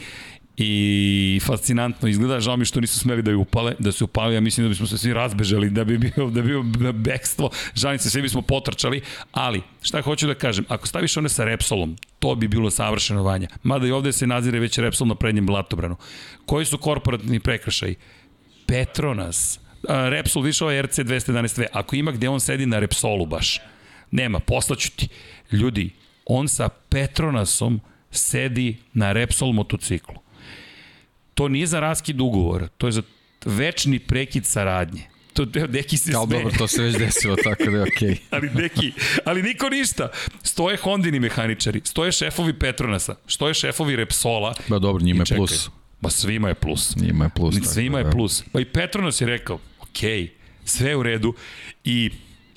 i 0.57 1.39
fascinantno 1.45 2.07
izgleda, 2.07 2.39
žao 2.39 2.57
mi 2.57 2.65
što 2.65 2.81
nisu 2.81 2.99
smeli 2.99 3.21
da 3.21 3.31
je 3.31 3.38
upale, 3.38 3.75
da 3.79 3.91
se 3.91 4.03
upale, 4.03 4.33
ja 4.33 4.41
mislim 4.41 4.65
da 4.65 4.69
bismo 4.69 4.88
se 4.88 4.97
svi 4.97 5.13
razbežali, 5.13 5.69
da 5.69 5.83
bi 5.83 5.97
bio, 5.97 6.29
da 6.29 6.41
bi 6.41 6.63
bio 6.63 6.93
bekstvo, 6.93 7.49
žalim 7.75 7.99
se, 7.99 8.09
svi 8.09 8.21
bismo 8.21 8.41
potrčali, 8.41 9.01
ali 9.31 9.62
šta 9.81 10.01
hoću 10.01 10.27
da 10.27 10.36
kažem, 10.36 10.65
ako 10.67 10.88
staviš 10.88 11.17
one 11.17 11.29
sa 11.29 11.45
Repsolom, 11.45 11.95
to 12.19 12.36
bi 12.36 12.47
bilo 12.47 12.71
savršeno 12.71 13.23
vanja, 13.23 13.47
mada 13.63 13.88
i 13.88 13.91
ovde 13.91 14.12
se 14.12 14.27
nazire 14.27 14.59
već 14.59 14.77
Repsol 14.77 15.07
na 15.07 15.15
prednjem 15.15 15.45
blatobranu. 15.45 15.95
Koji 16.45 16.65
su 16.65 16.77
korporativni 16.77 17.39
prekršaji? 17.39 17.95
Petronas, 18.65 19.59
Repsol 19.89 20.41
više 20.41 20.63
ovaj 20.63 20.81
RC 20.81 20.99
211V, 20.99 21.65
ako 21.73 21.95
ima 21.95 22.12
gde 22.12 22.29
on 22.29 22.39
sedi 22.39 22.65
na 22.65 22.79
Repsolu 22.79 23.25
baš, 23.25 23.59
nema, 24.12 24.39
poslaću 24.39 24.91
ti. 24.95 25.07
Ljudi, 25.51 25.89
on 26.25 26.47
sa 26.47 26.69
Petronasom 26.69 27.81
sedi 28.12 28.77
na 28.93 29.12
Repsol 29.12 29.51
motociklu. 29.51 30.15
To 31.33 31.47
nije 31.47 31.67
za 31.67 31.79
raskid 31.79 32.21
ugovora, 32.21 32.67
to 32.67 32.88
je 32.88 32.91
za 32.91 33.01
večni 33.45 33.99
prekid 33.99 34.45
saradnje. 34.45 35.13
To 35.33 35.45
neki 35.69 35.97
se 35.97 36.12
Kao 36.12 36.25
dobro, 36.25 36.51
to 36.57 36.67
se 36.67 36.81
već 36.81 36.97
desilo, 36.97 37.36
tako 37.43 37.71
da 37.71 37.77
je 37.77 37.81
okej. 37.83 38.09
Okay. 38.09 38.17
ali 38.36 38.49
neki, 38.53 38.91
ali 39.25 39.43
niko 39.43 39.69
ništa. 39.69 40.09
Stoje 40.43 40.77
Hondini 40.77 41.19
mehaničari, 41.19 41.81
stoje 41.83 42.12
šefovi 42.12 42.59
Petronasa, 42.59 43.15
stoje 43.27 43.53
šefovi 43.53 43.95
Repsola. 43.95 44.53
Ba 44.67 44.79
dobro, 44.79 45.03
njima 45.03 45.23
je 45.29 45.36
plus. 45.36 45.69
Ba 46.01 46.09
svima 46.09 46.47
je 46.47 46.55
plus. 46.55 46.95
Njima 46.95 47.23
je 47.23 47.29
plus. 47.36 47.55
Svima 47.73 47.97
je 47.97 48.03
da. 48.03 48.09
plus. 48.09 48.43
Pa 48.51 48.59
i 48.59 48.65
Petronas 48.65 49.21
je 49.21 49.27
rekao, 49.27 49.59
okej, 49.79 50.29
sve 50.65 50.89
je 50.89 50.97
u 50.97 51.03
redu 51.03 51.33
i 51.83 52.12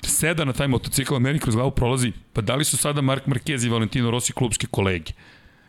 seda 0.07 0.45
na 0.45 0.53
taj 0.53 0.67
motocikl, 0.67 1.15
a 1.15 1.19
meni 1.19 1.39
kroz 1.39 1.55
glavu 1.55 1.71
prolazi, 1.71 2.11
pa 2.33 2.41
da 2.41 2.55
li 2.55 2.65
su 2.65 2.77
sada 2.77 3.01
Mark 3.01 3.25
Marquez 3.25 3.65
i 3.65 3.69
Valentino 3.69 4.11
Rossi 4.11 4.33
klubski 4.33 4.67
kolege? 4.67 5.13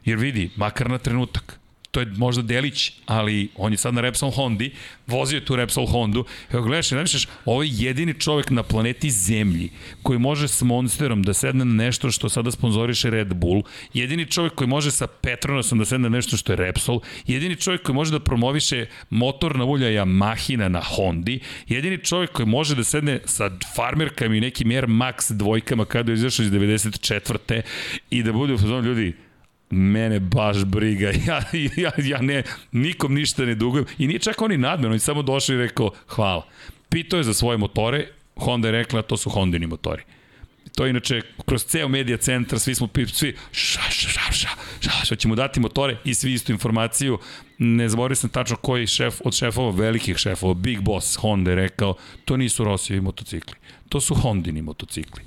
Jer 0.04 0.18
vidi, 0.18 0.50
makar 0.56 0.90
na 0.90 0.98
trenutak, 0.98 1.58
to 1.90 2.00
je 2.00 2.06
možda 2.16 2.42
delić, 2.42 2.92
ali 3.06 3.48
on 3.56 3.72
je 3.72 3.78
sad 3.78 3.94
na 3.94 4.00
Repsol 4.00 4.30
Hondi, 4.30 4.70
vozio 5.06 5.36
je 5.36 5.44
tu 5.44 5.56
Repsol 5.56 5.86
Hondu. 5.86 6.24
Evo 6.52 6.62
gledaš, 6.62 6.90
ne 6.90 7.02
misliš, 7.02 7.26
ovo 7.44 7.62
je 7.62 7.70
jedini 7.72 8.20
čovek 8.20 8.50
na 8.50 8.62
planeti 8.62 9.10
Zemlji 9.10 9.70
koji 10.02 10.18
može 10.18 10.48
s 10.48 10.62
Monsterom 10.62 11.22
da 11.22 11.34
sedne 11.34 11.64
na 11.64 11.84
nešto 11.84 12.10
što 12.10 12.28
sada 12.28 12.50
sponzoriše 12.50 13.10
Red 13.10 13.34
Bull, 13.34 13.62
jedini 13.94 14.26
čovek 14.26 14.54
koji 14.54 14.68
može 14.68 14.90
sa 14.90 15.06
Petronasom 15.06 15.78
da 15.78 15.84
sedne 15.84 16.08
na 16.10 16.16
nešto 16.16 16.36
što 16.36 16.52
je 16.52 16.56
Repsol, 16.56 17.00
jedini 17.26 17.56
čovek 17.56 17.82
koji 17.82 17.94
može 17.94 18.12
da 18.12 18.20
promoviše 18.20 18.86
motorna 19.10 19.64
ulja 19.64 19.88
Yamahina 19.88 20.68
na 20.68 20.80
Hondi, 20.80 21.40
jedini 21.68 22.04
čovek 22.04 22.32
koji 22.32 22.46
može 22.46 22.74
da 22.74 22.84
sedne 22.84 23.20
sa 23.24 23.50
farmerkama 23.76 24.34
i 24.34 24.40
nekim 24.40 24.70
Air 24.70 24.86
Max 24.86 25.32
dvojkama 25.32 25.84
kada 25.84 26.12
je 26.12 26.14
izašao 26.14 26.44
iz 26.44 26.50
94. 26.50 27.62
i 28.10 28.22
da 28.22 28.32
bude 28.32 28.54
u 28.54 28.58
fazonu 28.58 28.88
ljudi, 28.88 29.27
mene 29.70 30.20
baš 30.20 30.64
briga, 30.64 31.10
ja, 31.26 31.42
ja, 31.76 31.92
ja 31.98 32.22
ne, 32.22 32.42
nikom 32.72 33.14
ništa 33.14 33.44
ne 33.44 33.54
dugujem 33.54 33.86
i 33.98 34.06
nije 34.06 34.18
čak 34.18 34.42
oni 34.42 34.58
nadmeno, 34.58 34.90
oni 34.90 34.98
samo 34.98 35.22
došli 35.22 35.54
i 35.54 35.58
rekao 35.58 35.90
hvala. 36.06 36.46
Pitao 36.88 37.18
je 37.18 37.24
za 37.24 37.34
svoje 37.34 37.58
motore, 37.58 38.06
Honda 38.36 38.68
je 38.68 38.72
rekla 38.72 39.02
to 39.02 39.16
su 39.16 39.30
Hondini 39.30 39.66
motori. 39.66 40.02
To 40.74 40.84
je 40.84 40.90
inače 40.90 41.22
kroz 41.46 41.64
ceo 41.64 41.88
medija 41.88 42.16
centar, 42.16 42.58
svi 42.58 42.74
smo 42.74 42.88
svi 43.12 43.34
ša, 43.52 43.80
ša, 43.90 44.08
ša, 44.08 44.32
ša, 44.32 44.48
ša, 44.80 44.90
ša, 45.04 45.16
ćemo 45.16 45.34
dati 45.34 45.60
motore 45.60 45.96
i 46.04 46.14
svi 46.14 46.32
istu 46.32 46.52
informaciju. 46.52 47.18
Ne 47.58 47.88
zaboravio 47.88 48.16
sam 48.16 48.30
tačno 48.30 48.56
koji 48.56 48.86
šef 48.86 49.20
od 49.24 49.34
šefova, 49.34 49.70
velikih 49.70 50.16
šefova, 50.16 50.54
Big 50.54 50.80
Boss 50.80 51.16
Honda 51.16 51.50
je 51.50 51.56
rekao, 51.56 51.94
to 52.24 52.36
nisu 52.36 52.64
Rosijevi 52.64 53.00
motocikli, 53.00 53.54
to 53.88 54.00
su 54.00 54.14
Hondini 54.14 54.62
motocikli. 54.62 55.22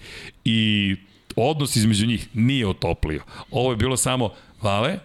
I 0.46 0.96
odnos 1.36 1.76
između 1.76 2.08
njih 2.08 2.28
nije 2.34 2.68
otoplio. 2.68 3.24
Ovo 3.52 3.72
je 3.72 3.78
bilo 3.78 3.98
samo, 3.98 4.30
Vale, 4.62 5.00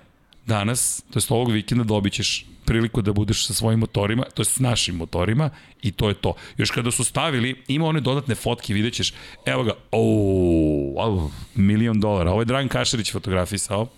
danas, 0.46 1.02
to 1.10 1.18
je 1.18 1.22
ovog 1.28 1.50
vikenda 1.50 1.84
dobit 1.84 2.12
ćeš 2.12 2.46
priliku 2.64 3.02
da 3.02 3.12
budeš 3.12 3.46
sa 3.46 3.54
svojim 3.54 3.80
motorima, 3.80 4.24
to 4.34 4.42
je 4.42 4.46
s 4.46 4.58
našim 4.58 4.96
motorima 4.96 5.50
i 5.82 5.92
to 5.92 6.08
je 6.08 6.14
to. 6.14 6.34
Još 6.56 6.70
kada 6.70 6.90
su 6.90 7.04
stavili, 7.04 7.62
ima 7.68 7.86
one 7.86 8.00
dodatne 8.00 8.34
fotke, 8.34 8.74
vidjet 8.74 8.94
ćeš, 8.94 9.12
evo 9.46 9.62
ga, 9.64 9.72
oh, 9.90 11.30
milion 11.54 12.00
dolara. 12.00 12.30
Ovo 12.30 12.40
je 12.40 12.44
Dragan 12.44 12.68
Kašarić 12.68 13.12
fotografisao, 13.12 13.88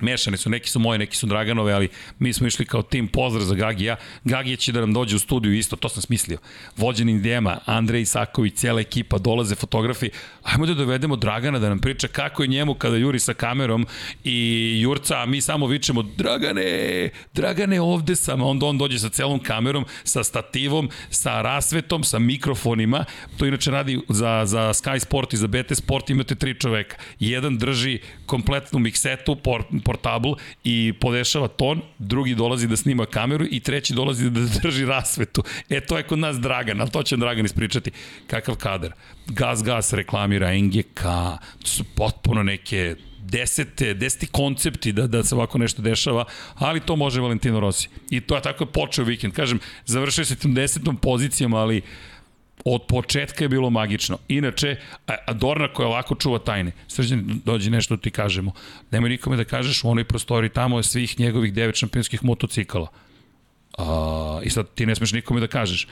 Mešane 0.00 0.36
su, 0.36 0.50
neki 0.50 0.70
su 0.70 0.78
moje, 0.78 0.98
neki 0.98 1.16
su 1.16 1.26
Draganove, 1.26 1.72
ali 1.72 1.88
mi 2.18 2.32
smo 2.32 2.46
išli 2.46 2.66
kao 2.66 2.82
tim 2.82 3.08
pozdrav 3.08 3.44
za 3.44 3.54
Gagija. 3.54 3.96
Gagija 4.24 4.56
će 4.56 4.72
da 4.72 4.80
nam 4.80 4.92
dođe 4.92 5.16
u 5.16 5.18
studiju 5.18 5.54
isto, 5.54 5.76
to 5.76 5.88
sam 5.88 6.02
smislio. 6.02 6.38
Vođeni 6.76 7.12
idejama, 7.12 7.58
Andrej 7.64 8.02
Isaković, 8.02 8.54
cijela 8.54 8.80
ekipa, 8.80 9.18
dolaze 9.18 9.54
fotografi. 9.54 10.10
Ajmo 10.42 10.66
da 10.66 10.74
dovedemo 10.74 11.16
Dragana 11.16 11.58
da 11.58 11.68
nam 11.68 11.78
priča 11.78 12.08
kako 12.08 12.42
je 12.42 12.48
njemu 12.48 12.74
kada 12.74 12.96
juri 12.96 13.18
sa 13.18 13.34
kamerom 13.34 13.86
i 14.24 14.80
Jurca, 14.80 15.22
a 15.22 15.26
mi 15.26 15.40
samo 15.40 15.66
vičemo 15.66 16.02
Dragane, 16.02 17.10
Dragane 17.34 17.80
ovde 17.80 18.16
sam, 18.16 18.42
a 18.42 18.46
onda 18.46 18.66
on 18.66 18.78
dođe 18.78 18.98
sa 18.98 19.08
celom 19.08 19.38
kamerom, 19.38 19.84
sa 20.04 20.24
stativom, 20.24 20.90
sa 21.10 21.42
rasvetom, 21.42 22.04
sa 22.04 22.18
mikrofonima. 22.18 23.04
To 23.36 23.46
inače 23.46 23.70
radi 23.70 24.00
za, 24.08 24.42
za 24.46 24.60
Sky 24.60 24.98
Sport 24.98 25.32
i 25.32 25.36
za 25.36 25.46
BT 25.46 25.76
Sport 25.76 26.10
imate 26.10 26.34
tri 26.34 26.54
čoveka. 26.60 26.96
Jedan 27.20 27.58
drži 27.58 28.00
kompletnu 28.26 28.78
miksetu, 28.78 29.36
port, 29.36 29.66
portabl 29.84 30.32
i 30.64 30.92
podešava 31.00 31.48
ton, 31.48 31.82
drugi 31.98 32.34
dolazi 32.34 32.68
da 32.68 32.76
snima 32.76 33.06
kameru 33.06 33.46
i 33.50 33.60
treći 33.60 33.94
dolazi 33.94 34.30
da 34.30 34.40
drži 34.62 34.84
rasvetu. 34.84 35.42
E, 35.68 35.80
to 35.80 35.96
je 35.96 36.02
kod 36.02 36.18
nas 36.18 36.40
Dragan, 36.40 36.80
ali 36.80 36.90
to 36.90 37.02
će 37.02 37.16
Dragan 37.16 37.44
ispričati. 37.44 37.90
Kakav 38.26 38.56
kadar. 38.56 38.92
Gas 39.26 39.62
Gas 39.62 39.92
reklamira 39.92 40.54
NGK, 40.54 41.02
to 41.58 41.66
su 41.66 41.84
potpuno 41.84 42.42
neke 42.42 42.96
desete, 43.24 43.94
deseti 43.94 44.26
koncepti 44.26 44.92
da, 44.92 45.06
da 45.06 45.22
se 45.24 45.34
ovako 45.34 45.58
nešto 45.58 45.82
dešava, 45.82 46.24
ali 46.54 46.80
to 46.80 46.96
može 46.96 47.20
Valentino 47.20 47.60
Rossi. 47.60 47.88
I 48.10 48.20
to 48.20 48.34
je 48.36 48.42
tako 48.42 48.66
počeo 48.66 49.04
vikend. 49.04 49.34
Kažem, 49.34 49.60
završio 49.86 50.24
se 50.24 50.36
tim 50.36 50.54
desetom 50.54 50.96
pozicijama, 50.96 51.58
ali 51.58 51.82
od 52.64 52.82
početka 52.88 53.44
je 53.44 53.48
bilo 53.48 53.70
magično. 53.70 54.18
Inače, 54.28 54.76
Adorna 55.26 55.68
koja 55.68 55.88
ovako 55.88 56.14
čuva 56.14 56.38
tajne, 56.38 56.72
srđan 56.88 57.40
dođe 57.44 57.70
nešto 57.70 57.96
da 57.96 58.02
ti 58.02 58.10
kažemo, 58.10 58.52
nemoj 58.90 59.10
nikome 59.10 59.36
da 59.36 59.44
kažeš 59.44 59.84
u 59.84 59.90
onoj 59.90 60.04
prostori 60.04 60.48
tamo 60.48 60.78
je 60.78 60.82
svih 60.82 61.20
njegovih 61.20 61.52
devet 61.54 61.76
šampionskih 61.76 62.24
motocikala. 62.24 62.88
A, 63.78 64.40
I 64.44 64.50
sad 64.50 64.66
ti 64.74 64.86
ne 64.86 64.94
smeš 64.94 65.12
nikome 65.12 65.40
da 65.40 65.46
kažeš 65.46 65.88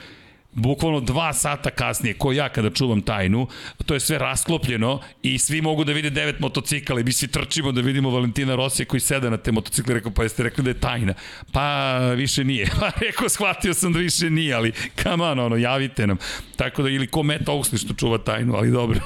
bukvalno 0.53 0.99
dva 0.99 1.33
sata 1.33 1.69
kasnije, 1.69 2.13
ko 2.13 2.31
ja 2.31 2.49
kada 2.49 2.69
čuvam 2.69 3.01
tajnu, 3.01 3.47
to 3.85 3.93
je 3.93 3.99
sve 3.99 4.17
rasklopljeno 4.17 4.99
i 5.21 5.37
svi 5.37 5.61
mogu 5.61 5.83
da 5.83 5.93
vide 5.93 6.09
devet 6.09 6.39
motocikala 6.39 6.99
i 6.99 7.03
mi 7.03 7.11
svi 7.11 7.27
trčimo 7.27 7.71
da 7.71 7.81
vidimo 7.81 8.09
Valentina 8.09 8.55
Rosija 8.55 8.85
koji 8.85 8.99
seda 8.99 9.29
na 9.29 9.37
te 9.37 9.51
motocikle, 9.51 9.93
rekao, 9.93 10.11
pa 10.11 10.23
jeste 10.23 10.43
rekli 10.43 10.63
da 10.63 10.69
je 10.69 10.79
tajna. 10.79 11.13
Pa 11.51 11.97
više 12.15 12.43
nije. 12.43 12.69
Pa 12.79 12.91
rekao, 12.99 13.29
shvatio 13.29 13.73
sam 13.73 13.93
da 13.93 13.99
više 13.99 14.29
nije, 14.29 14.53
ali 14.53 14.71
come 15.03 15.23
on, 15.23 15.39
ono, 15.39 15.55
javite 15.55 16.07
nam. 16.07 16.17
Tako 16.55 16.83
da, 16.83 16.89
ili 16.89 17.07
ko 17.07 17.23
Matt 17.23 17.45
Oxley 17.45 17.85
što 17.85 17.93
čuva 17.93 18.17
tajnu, 18.17 18.55
ali 18.55 18.71
dobro. 18.71 18.99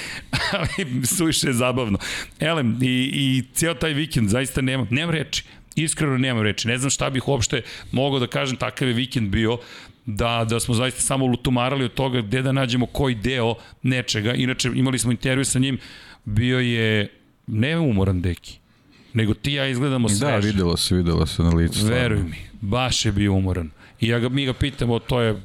ali 0.58 1.06
suviše 1.06 1.46
je 1.46 1.52
zabavno. 1.52 1.98
Elem, 2.40 2.78
i, 2.82 3.10
i 3.12 3.42
cijel 3.54 3.74
taj 3.74 3.92
vikend 3.92 4.28
zaista 4.28 4.60
nema, 4.60 4.86
nema 4.90 5.12
reči. 5.12 5.44
Iskreno 5.76 6.18
nemam 6.18 6.42
reči. 6.42 6.68
Ne 6.68 6.78
znam 6.78 6.90
šta 6.90 7.10
bih 7.10 7.28
uopšte 7.28 7.62
mogao 7.92 8.18
da 8.18 8.26
kažem, 8.26 8.56
takav 8.56 8.88
je 8.88 8.94
vikend 8.94 9.30
bio 9.30 9.58
da, 10.06 10.46
da 10.48 10.60
smo 10.60 10.74
zaista 10.74 11.00
samo 11.00 11.26
lutumarali 11.26 11.84
od 11.84 11.94
toga 11.94 12.20
gde 12.20 12.42
da 12.42 12.52
nađemo 12.52 12.86
koji 12.86 13.14
deo 13.14 13.54
nečega. 13.82 14.34
Inače, 14.34 14.70
imali 14.74 14.98
smo 14.98 15.10
intervju 15.10 15.44
sa 15.44 15.58
njim, 15.58 15.78
bio 16.24 16.58
je 16.58 17.12
ne 17.46 17.78
umoran 17.78 18.20
deki, 18.20 18.58
nego 19.12 19.34
ti 19.34 19.52
ja 19.52 19.66
izgledamo 19.66 20.08
sveže. 20.08 20.24
Da, 20.24 20.36
videlo 20.36 20.76
se, 20.76 20.94
videlo 20.94 21.26
se 21.26 21.42
na 21.42 21.50
licu. 21.50 21.86
Veruj 21.86 22.22
mi, 22.22 22.36
baš 22.60 23.04
je 23.04 23.12
bio 23.12 23.32
umoran. 23.32 23.70
I 24.00 24.08
ja 24.08 24.18
ga, 24.18 24.28
mi 24.28 24.46
ga 24.46 24.52
pitamo, 24.52 24.98
to 24.98 25.20
je, 25.20 25.40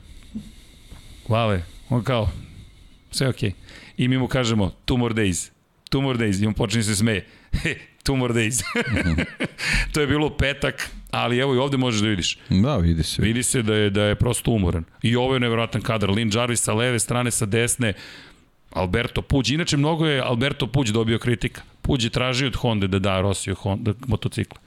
hvale, 1.28 1.64
on 1.90 2.04
kao, 2.04 2.30
sve 3.12 3.28
okej. 3.28 3.50
Okay. 3.50 3.54
I 3.98 4.08
mi 4.08 4.18
mu 4.18 4.28
kažemo, 4.28 4.72
two 4.86 4.98
more 4.98 5.14
days, 5.14 5.52
two 5.92 6.02
more 6.02 6.20
days, 6.20 6.44
i 6.44 6.48
on 6.48 6.54
počne 6.54 6.84
se 6.84 6.96
smeje. 6.96 7.26
two 8.04 8.16
more 8.16 8.34
days. 8.34 8.64
to 9.94 10.02
je 10.02 10.08
bilo 10.08 10.30
petak, 10.30 10.90
ali 11.12 11.38
evo 11.38 11.56
i 11.56 11.58
ovde 11.58 11.78
možeš 11.78 12.02
da 12.02 12.08
vidiš. 12.08 12.38
Da, 12.50 12.78
vidi 12.78 13.04
se. 13.04 13.22
Vidi 13.22 13.44
se 13.44 13.62
da 13.62 13.76
je, 13.76 13.90
da 13.90 14.04
je 14.04 14.16
prosto 14.16 14.52
umoran. 14.52 14.84
I 15.02 15.16
ovo 15.16 15.34
je 15.34 15.40
nevjerojatan 15.40 15.82
kadar. 15.82 16.10
Lin 16.10 16.32
Jarvis 16.34 16.62
sa 16.62 16.74
leve 16.74 17.00
strane, 17.00 17.32
sa 17.32 17.46
desne, 17.46 17.94
Alberto 18.70 19.22
Puđ. 19.22 19.52
Inače, 19.52 19.78
mnogo 19.78 20.06
je 20.06 20.22
Alberto 20.22 20.68
Puđ 20.68 20.92
dobio 20.92 21.20
kritika. 21.20 21.62
Puđ 21.82 22.04
je 22.04 22.10
tražio 22.10 22.48
od 22.48 22.56
Honda 22.56 22.88
da 22.88 23.00
da 23.00 23.22
Rosiju 23.22 23.56
Honda 23.56 23.94
motocikle. 24.08 24.60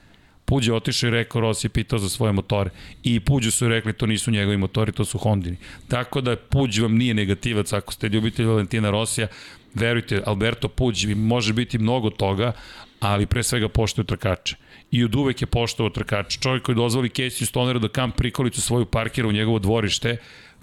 Puđ 0.45 0.67
je 0.67 0.73
otišao 0.73 1.07
i 1.07 1.11
rekao, 1.11 1.41
Rossi 1.41 1.65
je 1.67 1.69
pitao 1.69 1.99
za 1.99 2.09
svoje 2.09 2.33
motore. 2.33 2.69
I 3.03 3.19
Puđu 3.19 3.51
su 3.51 3.67
rekli, 3.67 3.93
to 3.93 4.05
nisu 4.05 4.31
njegovi 4.31 4.57
motori, 4.57 4.91
to 4.91 5.05
su 5.05 5.17
Hondini. 5.17 5.57
Tako 5.87 6.21
da 6.21 6.35
Puđ 6.35 6.79
vam 6.79 6.95
nije 6.97 7.13
negativac 7.13 7.73
ako 7.73 7.93
ste 7.93 8.09
ljubitelj 8.09 8.45
Valentina 8.45 8.89
Rosija. 8.89 9.27
Verujte, 9.73 10.21
Alberto 10.25 10.67
Puđ 10.67 11.05
može 11.15 11.53
biti 11.53 11.77
mnogo 11.77 12.09
toga, 12.09 12.51
ali 12.99 13.25
pre 13.25 13.43
svega 13.43 13.69
poštuje 13.69 14.05
trkače. 14.05 14.55
I 14.93 15.03
od 15.03 15.15
uvek 15.15 15.41
je 15.41 15.47
poštovao 15.47 15.89
trkače. 15.89 16.39
Čovjek 16.39 16.63
koji 16.63 16.75
dozvoli 16.75 17.09
Casey 17.09 17.45
Stoneru 17.45 17.79
da 17.79 17.89
kamp 17.89 18.15
prikolicu 18.15 18.61
svoju 18.61 18.85
parkira 18.85 19.27
u 19.27 19.31
njegovo 19.31 19.59
dvorište, 19.59 20.17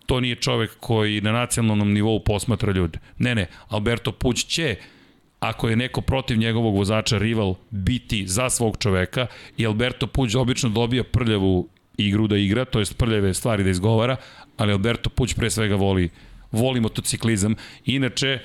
to 0.06 0.20
nije 0.20 0.36
čovek 0.36 0.76
koji 0.80 1.20
na 1.20 1.32
nacionalnom 1.32 1.92
nivou 1.92 2.20
posmatra 2.24 2.72
ljude. 2.72 2.98
Ne, 3.18 3.34
ne, 3.34 3.46
Alberto 3.68 4.12
Puć 4.12 4.44
će 4.44 4.76
ako 5.40 5.68
je 5.68 5.76
neko 5.76 6.00
protiv 6.00 6.38
njegovog 6.38 6.76
vozača 6.76 7.18
rival 7.18 7.54
biti 7.70 8.26
za 8.26 8.50
svog 8.50 8.76
čoveka 8.78 9.26
i 9.56 9.66
Alberto 9.66 10.06
Puć 10.06 10.34
obično 10.34 10.68
dobija 10.68 11.04
prljavu 11.04 11.68
igru 11.96 12.26
da 12.26 12.36
igra, 12.36 12.64
to 12.64 12.78
jest 12.78 12.98
prljave 12.98 13.34
stvari 13.34 13.64
da 13.64 13.70
izgovara, 13.70 14.16
ali 14.56 14.72
Alberto 14.72 15.10
Puć 15.10 15.34
pre 15.34 15.50
svega 15.50 15.74
voli 15.74 16.10
voli 16.52 16.80
motociklizam. 16.80 17.54
Inače, 17.84 18.38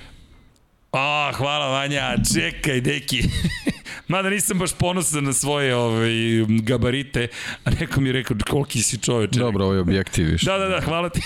A, 0.96 1.32
hvala 1.36 1.68
Vanja, 1.68 2.16
čekaj, 2.34 2.82
deki. 2.82 3.24
Mada 4.08 4.30
nisam 4.30 4.60
baš 4.60 4.74
ponosan 4.74 5.24
na 5.24 5.34
svoje 5.34 5.76
ovaj, 5.76 6.12
gabarite, 6.48 7.28
a 7.64 7.70
neko 7.70 8.02
mi 8.02 8.10
je 8.10 8.14
rekao 8.14 8.38
koliki 8.50 8.84
si 8.84 8.98
čoveče. 8.98 9.40
Dobro, 9.40 9.66
ovaj 9.66 9.80
objektiv 9.80 10.28
više. 10.28 10.46
Da, 10.46 10.58
da, 10.58 10.68
da, 10.68 10.82
hvala 10.82 11.10
ti. 11.10 11.22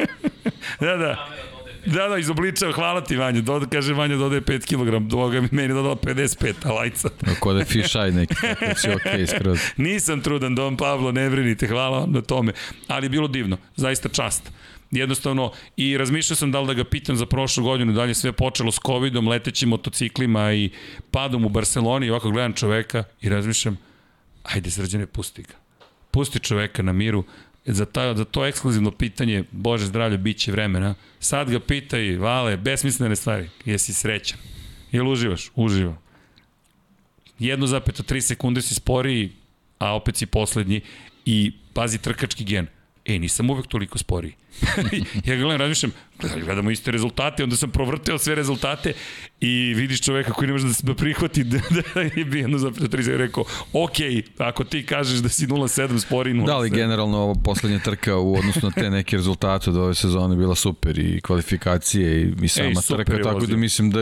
da, 0.80 0.96
da. 0.96 1.28
Da, 1.86 2.08
da, 2.08 2.18
izobličao, 2.18 2.72
hvala 2.72 3.00
ti 3.04 3.16
Vanja. 3.16 3.40
Doda, 3.40 3.66
kaže 3.66 3.94
Vanja 3.94 4.16
dodaje 4.16 4.40
5 4.40 4.66
kg, 4.66 5.08
doga 5.08 5.40
mi 5.40 5.48
meni 5.50 5.74
dodala 5.74 5.96
55, 5.96 6.54
a 6.64 6.72
lajca. 6.72 7.08
Ako 7.36 7.52
da 7.52 7.58
je 7.58 7.64
fish 7.64 7.96
eye 7.96 8.12
neki, 8.12 8.34
tako 8.34 8.80
si 8.80 8.90
okej 8.90 9.12
okay, 9.12 9.36
skroz. 9.36 9.58
Nisam 9.76 10.20
trudan, 10.20 10.54
Don 10.54 10.76
Pablo, 10.76 11.12
ne 11.12 11.30
brinite, 11.30 11.66
hvala 11.66 11.98
vam 11.98 12.12
na 12.12 12.20
tome. 12.20 12.52
Ali 12.88 13.04
je 13.04 13.10
bilo 13.10 13.28
divno, 13.28 13.56
zaista 13.76 14.08
čast 14.08 14.50
jednostavno 14.96 15.52
i 15.76 15.98
razmišljao 15.98 16.36
sam 16.36 16.50
da 16.50 16.60
li 16.60 16.66
da 16.66 16.74
ga 16.74 16.84
pitam 16.84 17.16
za 17.16 17.26
prošlu 17.26 17.64
godinu, 17.64 17.92
da 17.92 18.02
li 18.02 18.10
je 18.10 18.14
sve 18.14 18.32
počelo 18.32 18.72
s 18.72 18.78
covidom, 18.86 19.28
letećim 19.28 19.68
motociklima 19.68 20.52
i 20.52 20.70
padom 21.10 21.44
u 21.44 21.48
Barceloni 21.48 22.06
i 22.06 22.10
ovako 22.10 22.30
gledam 22.30 22.52
čoveka 22.52 23.04
i 23.20 23.28
razmišljam, 23.28 23.78
ajde 24.42 24.70
srđane, 24.70 25.06
pusti 25.06 25.42
ga. 25.42 25.54
Pusti 26.10 26.40
čoveka 26.40 26.82
na 26.82 26.92
miru, 26.92 27.24
za, 27.66 27.86
ta, 27.86 28.14
za 28.14 28.24
to 28.24 28.46
ekskluzivno 28.46 28.90
pitanje, 28.90 29.44
Bože 29.50 29.86
zdravlje, 29.86 30.18
bit 30.18 30.38
će 30.38 30.52
vremena, 30.52 30.94
sad 31.20 31.50
ga 31.50 31.60
pitaj, 31.60 32.16
vale, 32.16 32.56
besmislene 32.56 33.16
stvari, 33.16 33.50
jesi 33.64 33.92
srećan? 33.92 34.38
Jel 34.92 35.08
uživaš? 35.08 35.50
Uživam. 35.54 35.98
1,3 37.40 38.20
sekunde 38.20 38.62
si 38.62 38.74
sporiji, 38.74 39.32
a 39.78 39.96
opet 39.96 40.16
si 40.16 40.26
poslednji 40.26 40.80
i 41.24 41.52
pazi 41.72 41.98
trkački 41.98 42.44
gen. 42.44 42.66
E, 43.04 43.18
nisam 43.18 43.50
uvek 43.50 43.66
toliko 43.66 43.98
sporiji. 43.98 44.34
ja 45.26 45.36
gledam, 45.36 45.60
razmišljam, 45.60 45.92
gledamo 46.44 46.70
iste 46.70 46.90
rezultate, 46.90 47.42
onda 47.44 47.56
sam 47.56 47.70
provrteo 47.70 48.18
sve 48.18 48.34
rezultate 48.34 48.92
i 49.40 49.74
vidiš 49.74 50.00
čoveka 50.00 50.32
koji 50.32 50.46
ne 50.46 50.52
može 50.52 50.66
da 50.82 50.94
prihvati 50.94 51.44
da, 51.54 51.58
da 51.94 52.00
je 52.00 52.24
bi 52.24 52.38
jedno 52.38 52.58
za 52.58 52.70
30 52.70 53.16
rekao, 53.16 53.44
ok, 53.72 53.96
ako 54.38 54.64
ti 54.64 54.86
kažeš 54.86 55.18
da 55.18 55.28
si 55.28 55.46
0.7 55.46 55.98
spori 55.98 56.32
0.7. 56.32 56.46
Da 56.46 56.58
li 56.58 56.70
generalno 56.70 57.18
ovo 57.18 57.34
poslednja 57.34 57.78
trka 57.78 58.16
u 58.16 58.34
odnosu 58.34 58.60
na 58.62 58.70
te 58.70 58.90
neke 58.90 59.16
rezultate 59.16 59.70
od 59.70 59.76
ove 59.76 59.94
sezone 59.94 60.36
bila 60.36 60.54
super 60.54 60.98
i 60.98 61.20
kvalifikacije 61.20 62.22
i, 62.22 62.32
i 62.42 62.48
sama 62.48 62.68
Ej, 62.68 62.74
trka, 62.88 63.22
tako 63.22 63.46
da 63.46 63.56
mislim 63.56 63.90
da 63.90 64.00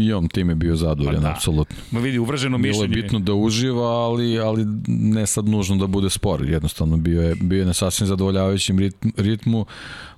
i 0.00 0.12
on 0.12 0.28
time 0.28 0.54
bio 0.54 0.76
zadovoljan, 0.76 1.22
da. 1.22 1.30
apsolutno. 1.30 1.76
Ma 1.90 2.00
vidi, 2.00 2.18
uvraženo 2.18 2.58
mišljenje. 2.58 2.88
Bilo 2.88 2.98
je 2.98 3.02
bitno 3.02 3.18
da 3.18 3.34
uživa, 3.34 3.88
ali, 3.88 4.38
ali 4.38 4.64
ne 4.86 5.26
sad 5.26 5.48
nužno 5.48 5.76
da 5.76 5.86
bude 5.86 6.10
spor, 6.10 6.48
jednostavno 6.48 6.96
bio 6.96 7.22
je, 7.22 7.34
bio 7.34 7.58
je 7.58 7.66
na 7.66 7.72
sasvim 7.72 8.06
zadovoljavajućem 8.06 8.90
ritmu 9.16 9.66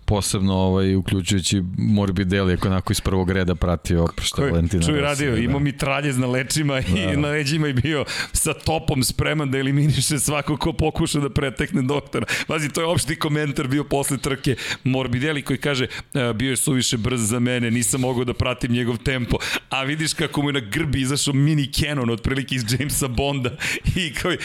posebno 0.04 0.54
ovaj, 0.54 0.94
uključujući 0.94 1.62
Morbidelli, 1.78 2.52
ako 2.52 2.68
onako 2.68 2.92
iz 2.92 3.00
prvog 3.00 3.30
reda 3.30 3.54
pratio 3.54 4.06
što 4.22 4.42
Valentina. 4.42 4.82
Čuj 4.82 5.00
radio, 5.00 5.30
da. 5.30 5.36
imao 5.36 5.60
mitraljez 5.60 6.18
na 6.18 6.26
lečima 6.26 6.80
da. 6.80 7.12
i 7.12 7.16
na 7.16 7.28
leđima 7.28 7.68
i 7.68 7.72
bio 7.72 8.04
sa 8.32 8.54
topom 8.54 9.04
spreman 9.04 9.50
da 9.50 9.58
eliminiše 9.58 10.18
svako 10.18 10.56
ko 10.56 10.72
pokuša 10.72 11.20
da 11.20 11.30
pretekne 11.30 11.82
doktora. 11.82 12.26
Vazi, 12.48 12.68
to 12.68 12.80
je 12.80 12.86
opšti 12.86 13.16
komentar 13.16 13.68
bio 13.68 13.84
posle 13.84 14.18
trke 14.18 14.56
Morbidelli 14.84 15.42
koji 15.42 15.58
kaže 15.58 15.86
e, 16.14 16.32
bio 16.32 16.50
je 16.50 16.56
suviše 16.56 16.96
brz 16.96 17.28
za 17.28 17.38
mene, 17.38 17.70
nisam 17.70 18.00
mogao 18.00 18.24
da 18.24 18.34
pratim 18.34 18.72
njegov 18.72 18.96
tempo. 18.96 19.36
A 19.68 19.82
vidiš 19.82 20.12
kako 20.12 20.42
mu 20.42 20.48
je 20.48 20.52
na 20.52 20.60
grbi 20.60 21.00
izašao 21.00 21.34
mini 21.34 21.72
Canon 21.72 22.10
otprilike 22.10 22.54
iz 22.54 22.64
Jamesa 22.72 23.08
Bonda 23.08 23.50
i 23.96 24.14
koji, 24.22 24.38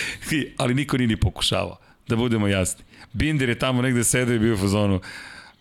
ali 0.57 0.74
niko 0.74 0.97
nije 0.97 1.07
ni 1.07 1.17
pokušavao 1.17 1.78
da 2.07 2.15
budemo 2.15 2.47
jasni. 2.47 2.89
Binder 3.14 3.49
je 3.49 3.60
tamo 3.60 3.82
negde 3.82 4.03
sedeo 4.03 4.36
i 4.36 4.39
bio 4.39 4.53
u 4.53 4.57
fazonu 4.57 5.01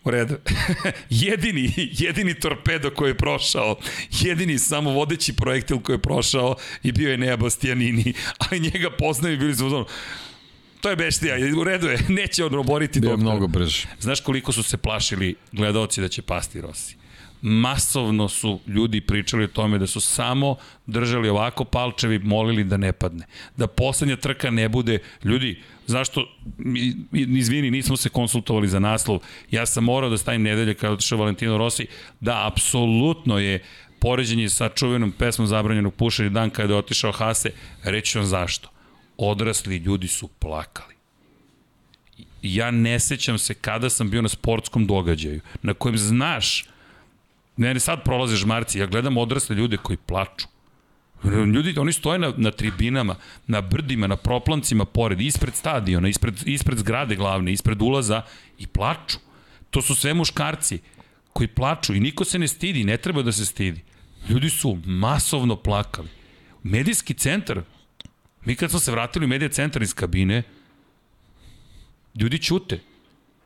U 0.03 0.11
redu. 0.11 0.35
jedini, 1.09 1.73
jedini 1.75 2.33
torpedo 2.33 2.89
koji 2.89 3.09
je 3.09 3.17
prošao, 3.17 3.75
jedini 4.11 4.59
samo 4.59 4.91
vodeći 4.91 5.33
projektil 5.33 5.79
koji 5.79 5.93
je 5.93 6.01
prošao 6.01 6.55
i 6.83 6.91
bio 6.91 7.11
je 7.11 7.17
Nea 7.17 7.37
Bastianini, 7.37 8.13
ali 8.39 8.59
njega 8.59 8.89
poznaju 8.89 9.35
i 9.35 9.37
bili 9.37 9.55
su 9.55 9.65
ono, 9.65 9.85
to 10.81 10.89
je 10.89 10.95
beštija, 10.95 11.35
u 11.57 11.63
redu 11.63 11.87
je, 11.87 11.99
neće 12.19 12.45
on 12.45 12.55
oboriti 12.55 12.99
doktora. 12.99 13.17
Bio 13.17 13.23
mnogo 13.23 13.47
brže. 13.47 13.87
Znaš 13.99 14.19
koliko 14.19 14.51
su 14.51 14.63
se 14.63 14.77
plašili 14.77 15.35
gledalci 15.51 16.01
da 16.01 16.07
će 16.07 16.21
pasti 16.21 16.61
Rossi? 16.61 16.99
masovno 17.41 18.29
su 18.29 18.59
ljudi 18.67 19.01
pričali 19.01 19.43
o 19.43 19.47
tome 19.47 19.77
da 19.77 19.87
su 19.87 20.01
samo 20.01 20.55
držali 20.85 21.29
ovako 21.29 21.63
palčevi, 21.63 22.19
molili 22.19 22.63
da 22.63 22.77
ne 22.77 22.93
padne. 22.93 23.25
Da 23.57 23.67
poslednja 23.67 24.15
trka 24.15 24.49
ne 24.49 24.69
bude, 24.69 24.99
ljudi, 25.23 25.61
zašto, 25.89 26.27
izvini, 27.13 27.71
nismo 27.71 27.97
se 27.97 28.09
konsultovali 28.09 28.67
za 28.67 28.79
naslov, 28.79 29.19
ja 29.51 29.65
sam 29.65 29.83
morao 29.83 30.09
da 30.09 30.17
stavim 30.17 30.41
nedelje 30.41 30.73
kada 30.73 30.93
otišao 30.93 31.19
Valentino 31.19 31.57
Rossi, 31.57 31.87
da, 32.19 32.47
apsolutno 32.47 33.39
je 33.39 33.63
poređenje 33.99 34.49
sa 34.49 34.69
čuvenom 34.69 35.11
pesmom 35.11 35.47
zabranjenog 35.47 35.95
pušenja 35.95 36.29
dan 36.29 36.49
kada 36.49 36.73
je 36.73 36.79
otišao 36.79 37.11
Hase, 37.11 37.51
reći 37.83 38.17
vam 38.17 38.27
zašto. 38.27 38.69
Odrasli 39.17 39.77
ljudi 39.77 40.07
su 40.07 40.27
plakali. 40.27 40.93
Ja 42.41 42.71
ne 42.71 42.99
sećam 42.99 43.37
se 43.37 43.53
kada 43.53 43.89
sam 43.89 44.09
bio 44.09 44.21
na 44.21 44.29
sportskom 44.29 44.87
događaju, 44.87 45.41
na 45.61 45.73
kojem 45.73 45.97
znaš 45.97 46.65
Ne, 47.59 47.73
ne, 47.73 47.79
sad 47.79 48.03
prolaze 48.03 48.35
žmarci, 48.35 48.79
ja 48.79 48.85
gledam 48.85 49.17
odrasle 49.17 49.55
ljude 49.55 49.77
koji 49.77 49.97
plaču. 49.97 50.47
Ljudi, 51.23 51.79
oni 51.79 51.93
stoje 51.93 52.19
na, 52.19 52.33
na 52.37 52.51
tribinama, 52.51 53.15
na 53.47 53.61
brdima, 53.61 54.07
na 54.07 54.15
proplancima 54.15 54.85
pored, 54.85 55.21
ispred 55.21 55.55
stadiona, 55.55 56.07
ispred, 56.07 56.33
ispred 56.45 56.77
zgrade 56.77 57.15
glavne, 57.15 57.53
ispred 57.53 57.81
ulaza 57.81 58.21
i 58.57 58.67
plaču. 58.67 59.17
To 59.69 59.81
su 59.81 59.95
sve 59.95 60.13
muškarci 60.13 60.79
koji 61.33 61.47
plaču 61.47 61.95
i 61.95 61.99
niko 61.99 62.25
se 62.25 62.39
ne 62.39 62.47
stidi, 62.47 62.83
ne 62.83 62.97
treba 62.97 63.21
da 63.21 63.31
se 63.31 63.45
stidi. 63.45 63.83
Ljudi 64.29 64.49
su 64.49 64.77
masovno 64.85 65.55
plakali. 65.55 66.09
Medijski 66.63 67.13
centar, 67.13 67.61
mi 68.45 68.55
kad 68.55 68.69
smo 68.69 68.79
se 68.79 68.91
vratili 68.91 69.25
u 69.25 69.27
medija 69.27 69.49
centar 69.49 69.81
iz 69.81 69.93
kabine, 69.93 70.43
ljudi 72.15 72.39
ćute 72.39 72.79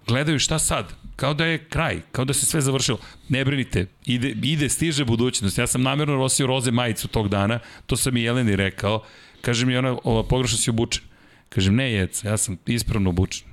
gledaju 0.08 0.40
šta 0.40 0.60
sad, 0.60 0.94
kao 1.16 1.34
da 1.34 1.46
je 1.46 1.66
kraj, 1.66 2.02
kao 2.12 2.26
da 2.26 2.34
se 2.34 2.46
sve 2.46 2.62
završilo. 2.62 2.98
Ne 3.30 3.46
brinite, 3.46 3.86
ide, 4.06 4.36
ide 4.44 4.70
stiže 4.70 5.06
budućnost. 5.06 5.58
Ja 5.58 5.68
sam 5.68 5.82
namjerno 5.82 6.18
nosio 6.18 6.48
roze 6.48 6.72
majicu 6.72 7.08
tog 7.08 7.30
dana, 7.30 7.60
to 7.86 7.98
sam 7.98 8.18
i 8.18 8.24
Jeleni 8.24 8.56
rekao. 8.56 9.04
Kaže 9.42 9.66
mi 9.66 9.78
ona, 9.78 9.98
ova, 10.04 10.24
pogrešno 10.24 10.58
si 10.58 10.70
obučen. 10.70 11.04
Kažem, 11.50 11.76
ne 11.76 11.92
jec, 11.92 12.24
ja 12.24 12.38
sam 12.38 12.58
ispravno 12.66 13.10
obučen. 13.10 13.48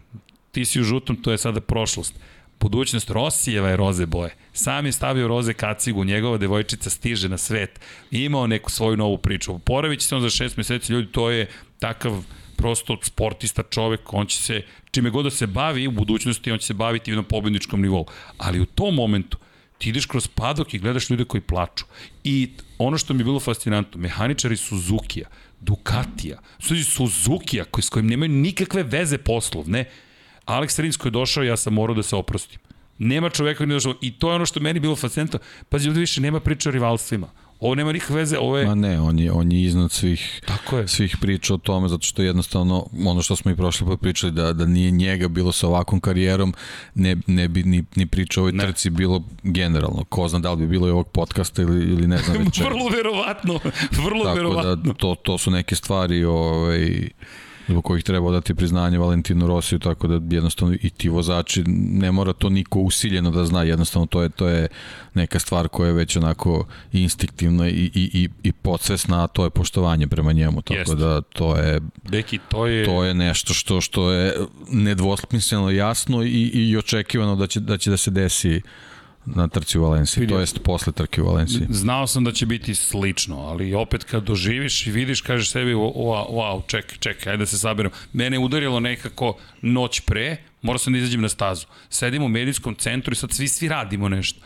Ti 0.53 0.65
si 0.65 0.81
u 0.81 0.85
žutom, 0.85 1.17
to 1.17 1.33
je 1.33 1.39
sada 1.39 1.61
prošlost. 1.61 2.15
Budućnost 2.61 3.11
Rosijeva 3.11 3.69
je 3.69 3.77
roze 3.77 4.07
boje. 4.07 4.35
Sam 4.53 4.87
je 4.87 4.93
stavio 4.93 5.29
roze 5.29 5.53
kacigu, 5.53 6.05
njegova 6.05 6.39
devojčica 6.39 6.91
stiže 6.91 7.29
na 7.29 7.39
svet. 7.39 7.81
Imao 8.11 8.47
neku 8.47 8.71
svoju 8.71 8.97
novu 8.97 9.19
priču. 9.19 9.59
Poravit 9.59 10.03
se 10.03 10.17
on 10.17 10.23
za 10.23 10.31
šest 10.31 10.57
meseci, 10.57 10.93
ljudi, 10.93 11.13
to 11.13 11.31
je 11.31 11.49
takav 11.79 12.25
prosto 12.61 12.97
sportista, 13.03 13.63
čovek, 13.63 14.13
on 14.13 14.27
će 14.27 14.37
se, 14.37 14.63
čime 14.91 15.11
god 15.11 15.25
da 15.25 15.31
se 15.31 15.47
bavi 15.47 15.87
u 15.89 15.91
budućnosti, 15.91 16.53
on 16.53 16.59
će 16.59 16.67
se 16.67 16.75
baviti 16.75 17.13
na 17.13 17.23
pobedničkom 17.23 17.81
nivou. 17.83 18.07
Ali 18.39 18.61
u 18.61 18.67
tom 18.67 18.95
momentu, 18.95 19.39
ti 19.79 19.89
ideš 19.89 20.07
kroz 20.07 20.29
padok 20.29 20.75
i 20.75 20.79
gledaš 20.79 21.11
ljude 21.11 21.25
koji 21.25 21.41
plaču. 21.41 21.85
I 22.25 22.51
ono 22.79 22.99
što 22.99 23.15
mi 23.15 23.21
je 23.21 23.25
bilo 23.25 23.41
fascinantno, 23.41 24.01
mehaničari 24.01 24.57
Suzuki-a, 24.57 25.29
Ducatija, 25.61 26.39
Suzuki-a, 26.85 27.65
koji, 27.65 27.83
s 27.83 27.89
kojim 27.89 28.07
nemaju 28.07 28.29
nikakve 28.29 28.83
veze 28.83 29.19
poslovne, 29.19 29.85
Alex 30.47 30.81
Rins 30.81 30.97
koji 30.97 31.11
je 31.11 31.13
došao, 31.13 31.45
ja 31.45 31.57
sam 31.57 31.75
morao 31.75 31.95
da 31.95 32.03
se 32.03 32.17
oprostim. 32.17 32.59
Nema 32.99 33.31
čoveka 33.31 33.59
koji 33.59 33.67
ne 33.67 33.75
došao. 33.75 33.95
I 34.01 34.13
to 34.13 34.31
je 34.31 34.35
ono 34.35 34.47
što 34.47 34.61
meni 34.61 34.81
bilo 34.81 34.97
fascinantno. 34.97 35.39
Pazi, 35.69 35.89
ovde 35.89 36.01
više 36.01 36.21
nema 36.21 36.41
priča 36.41 36.69
o 36.69 36.73
rivalstvima. 36.73 37.31
Ovo 37.61 37.75
nema 37.75 37.93
nikakve 37.93 38.17
veze, 38.17 38.39
ovo 38.39 38.59
je... 38.59 38.67
Ma 38.67 38.75
ne, 38.75 39.01
on 39.01 39.19
je, 39.19 39.33
on 39.33 39.53
je 39.53 39.63
iznad 39.63 39.93
svih, 39.93 40.41
Tako 40.47 40.79
je. 40.79 40.89
svih 40.89 41.17
priča 41.21 41.55
o 41.55 41.59
tome, 41.59 41.89
zato 41.89 42.03
što 42.03 42.23
jednostavno, 42.23 42.87
ono 43.07 43.23
što 43.23 43.37
smo 43.37 43.51
i 43.51 43.57
prošli 43.57 43.87
put 43.87 44.01
pričali, 44.01 44.33
da, 44.33 44.53
da 44.53 44.67
nije 44.67 44.91
njega 44.91 45.29
bilo 45.29 45.53
sa 45.53 45.69
ovakvom 45.69 46.01
karijerom, 46.01 46.55
ne, 46.95 47.17
ne 47.27 47.49
bi 47.49 47.63
ni, 47.63 47.85
ni 47.97 48.07
priča 48.07 48.41
o 48.41 48.43
ovoj 48.43 48.53
ne. 48.53 48.65
trci 48.65 48.91
bilo 48.91 49.25
generalno. 49.43 50.05
Ko 50.05 50.29
zna 50.29 50.39
da 50.39 50.51
li 50.51 50.57
bi 50.57 50.67
bilo 50.67 50.89
i 50.89 50.91
ovog 50.91 51.09
podcasta 51.09 51.63
ili, 51.63 51.93
ili 51.93 52.07
ne 52.07 52.19
znam 52.19 52.37
već. 52.45 52.61
vrlo 52.71 52.89
verovatno, 52.89 53.61
vrlo 54.05 54.25
Tako 54.25 54.37
verovatno. 54.37 54.77
Tako 54.77 54.89
da 54.89 54.95
to, 54.95 55.15
to 55.15 55.39
su 55.39 55.51
neke 55.51 55.75
stvari 55.75 56.25
ovaj, 56.25 57.09
zbog 57.71 57.85
kojih 57.85 58.05
treba 58.05 58.31
dati 58.31 58.55
priznanje 58.55 58.99
Valentinu 58.99 59.47
Rosiju, 59.47 59.79
tako 59.79 60.09
da 60.09 60.35
jednostavno 60.35 60.75
i 60.83 60.91
ti 60.91 61.09
vozači, 61.09 61.65
ne 61.67 62.13
mora 62.13 62.33
to 62.33 62.49
niko 62.49 62.81
usiljeno 62.81 63.31
da 63.31 63.45
zna, 63.45 63.63
jednostavno 63.63 64.07
to 64.07 64.23
je, 64.23 64.29
to 64.29 64.49
je 64.49 64.69
neka 65.15 65.39
stvar 65.39 65.69
koja 65.69 65.87
je 65.87 65.93
već 65.93 66.17
onako 66.17 66.67
instinktivna 66.93 67.69
i, 67.69 67.91
i, 67.95 68.11
i, 68.13 68.29
i 68.43 68.53
podsvesna, 68.53 69.25
a 69.25 69.27
to 69.27 69.45
je 69.45 69.51
poštovanje 69.51 70.07
prema 70.07 70.33
njemu, 70.33 70.63
tako 70.63 70.79
Jest. 70.79 70.95
da 70.95 71.21
to 71.21 71.57
je, 71.57 71.81
Deki, 72.09 72.39
to 72.49 72.67
je 72.67 72.85
to 72.85 73.05
je 73.05 73.15
nešto 73.15 73.55
što 73.55 73.81
što 73.81 74.13
je 74.13 74.35
nedvosmisleno 74.71 75.71
jasno 75.71 76.23
i, 76.23 76.51
i 76.55 76.77
očekivano 76.77 77.37
da 77.37 77.47
će 77.47 77.61
da 77.61 77.79
će 77.79 77.91
da 77.91 77.97
se 77.97 78.11
desi 78.11 78.63
na 79.35 79.49
trci 79.49 79.79
u 79.79 79.83
Valenciji, 79.83 80.29
to 80.29 80.41
jest 80.41 80.63
posle 80.63 80.93
trke 80.93 81.23
u 81.23 81.27
Valenciji. 81.27 81.67
Znao 81.71 82.07
sam 82.07 82.25
da 82.25 82.33
će 82.33 82.47
biti 82.47 82.75
slično, 82.75 83.39
ali 83.39 83.75
opet 83.75 84.05
kad 84.05 84.25
doživiš 84.25 84.87
i 84.87 84.91
vidiš, 84.91 85.21
kažeš 85.21 85.51
sebi, 85.51 85.75
wow, 85.75 86.27
wow 86.31 86.63
ček, 86.67 86.99
ček, 86.99 87.27
ajde 87.27 87.37
da 87.37 87.47
se 87.47 87.59
saberem. 87.59 87.93
Mene 88.13 88.37
je 88.37 88.41
udarilo 88.41 88.81
nekako 88.81 89.37
noć 89.63 90.01
pre, 90.01 90.37
morao 90.63 90.79
sam 90.79 90.93
da 90.93 90.99
izađem 90.99 91.21
na 91.21 91.29
stazu. 91.29 91.67
Sedim 91.91 92.23
u 92.23 92.29
medijskom 92.29 92.75
centru 92.75 93.13
i 93.13 93.17
sad 93.17 93.33
svi, 93.33 93.49
svi 93.49 93.69
radimo 93.69 94.09
nešto. 94.09 94.41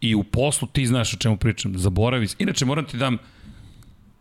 I 0.00 0.14
u 0.14 0.22
poslu 0.22 0.68
ti 0.68 0.86
znaš 0.86 1.14
o 1.14 1.16
čemu 1.16 1.36
pričam, 1.36 1.78
zaboravi. 1.78 2.28
Inače, 2.38 2.64
moram 2.64 2.84
ti 2.84 2.96
dam 2.96 3.18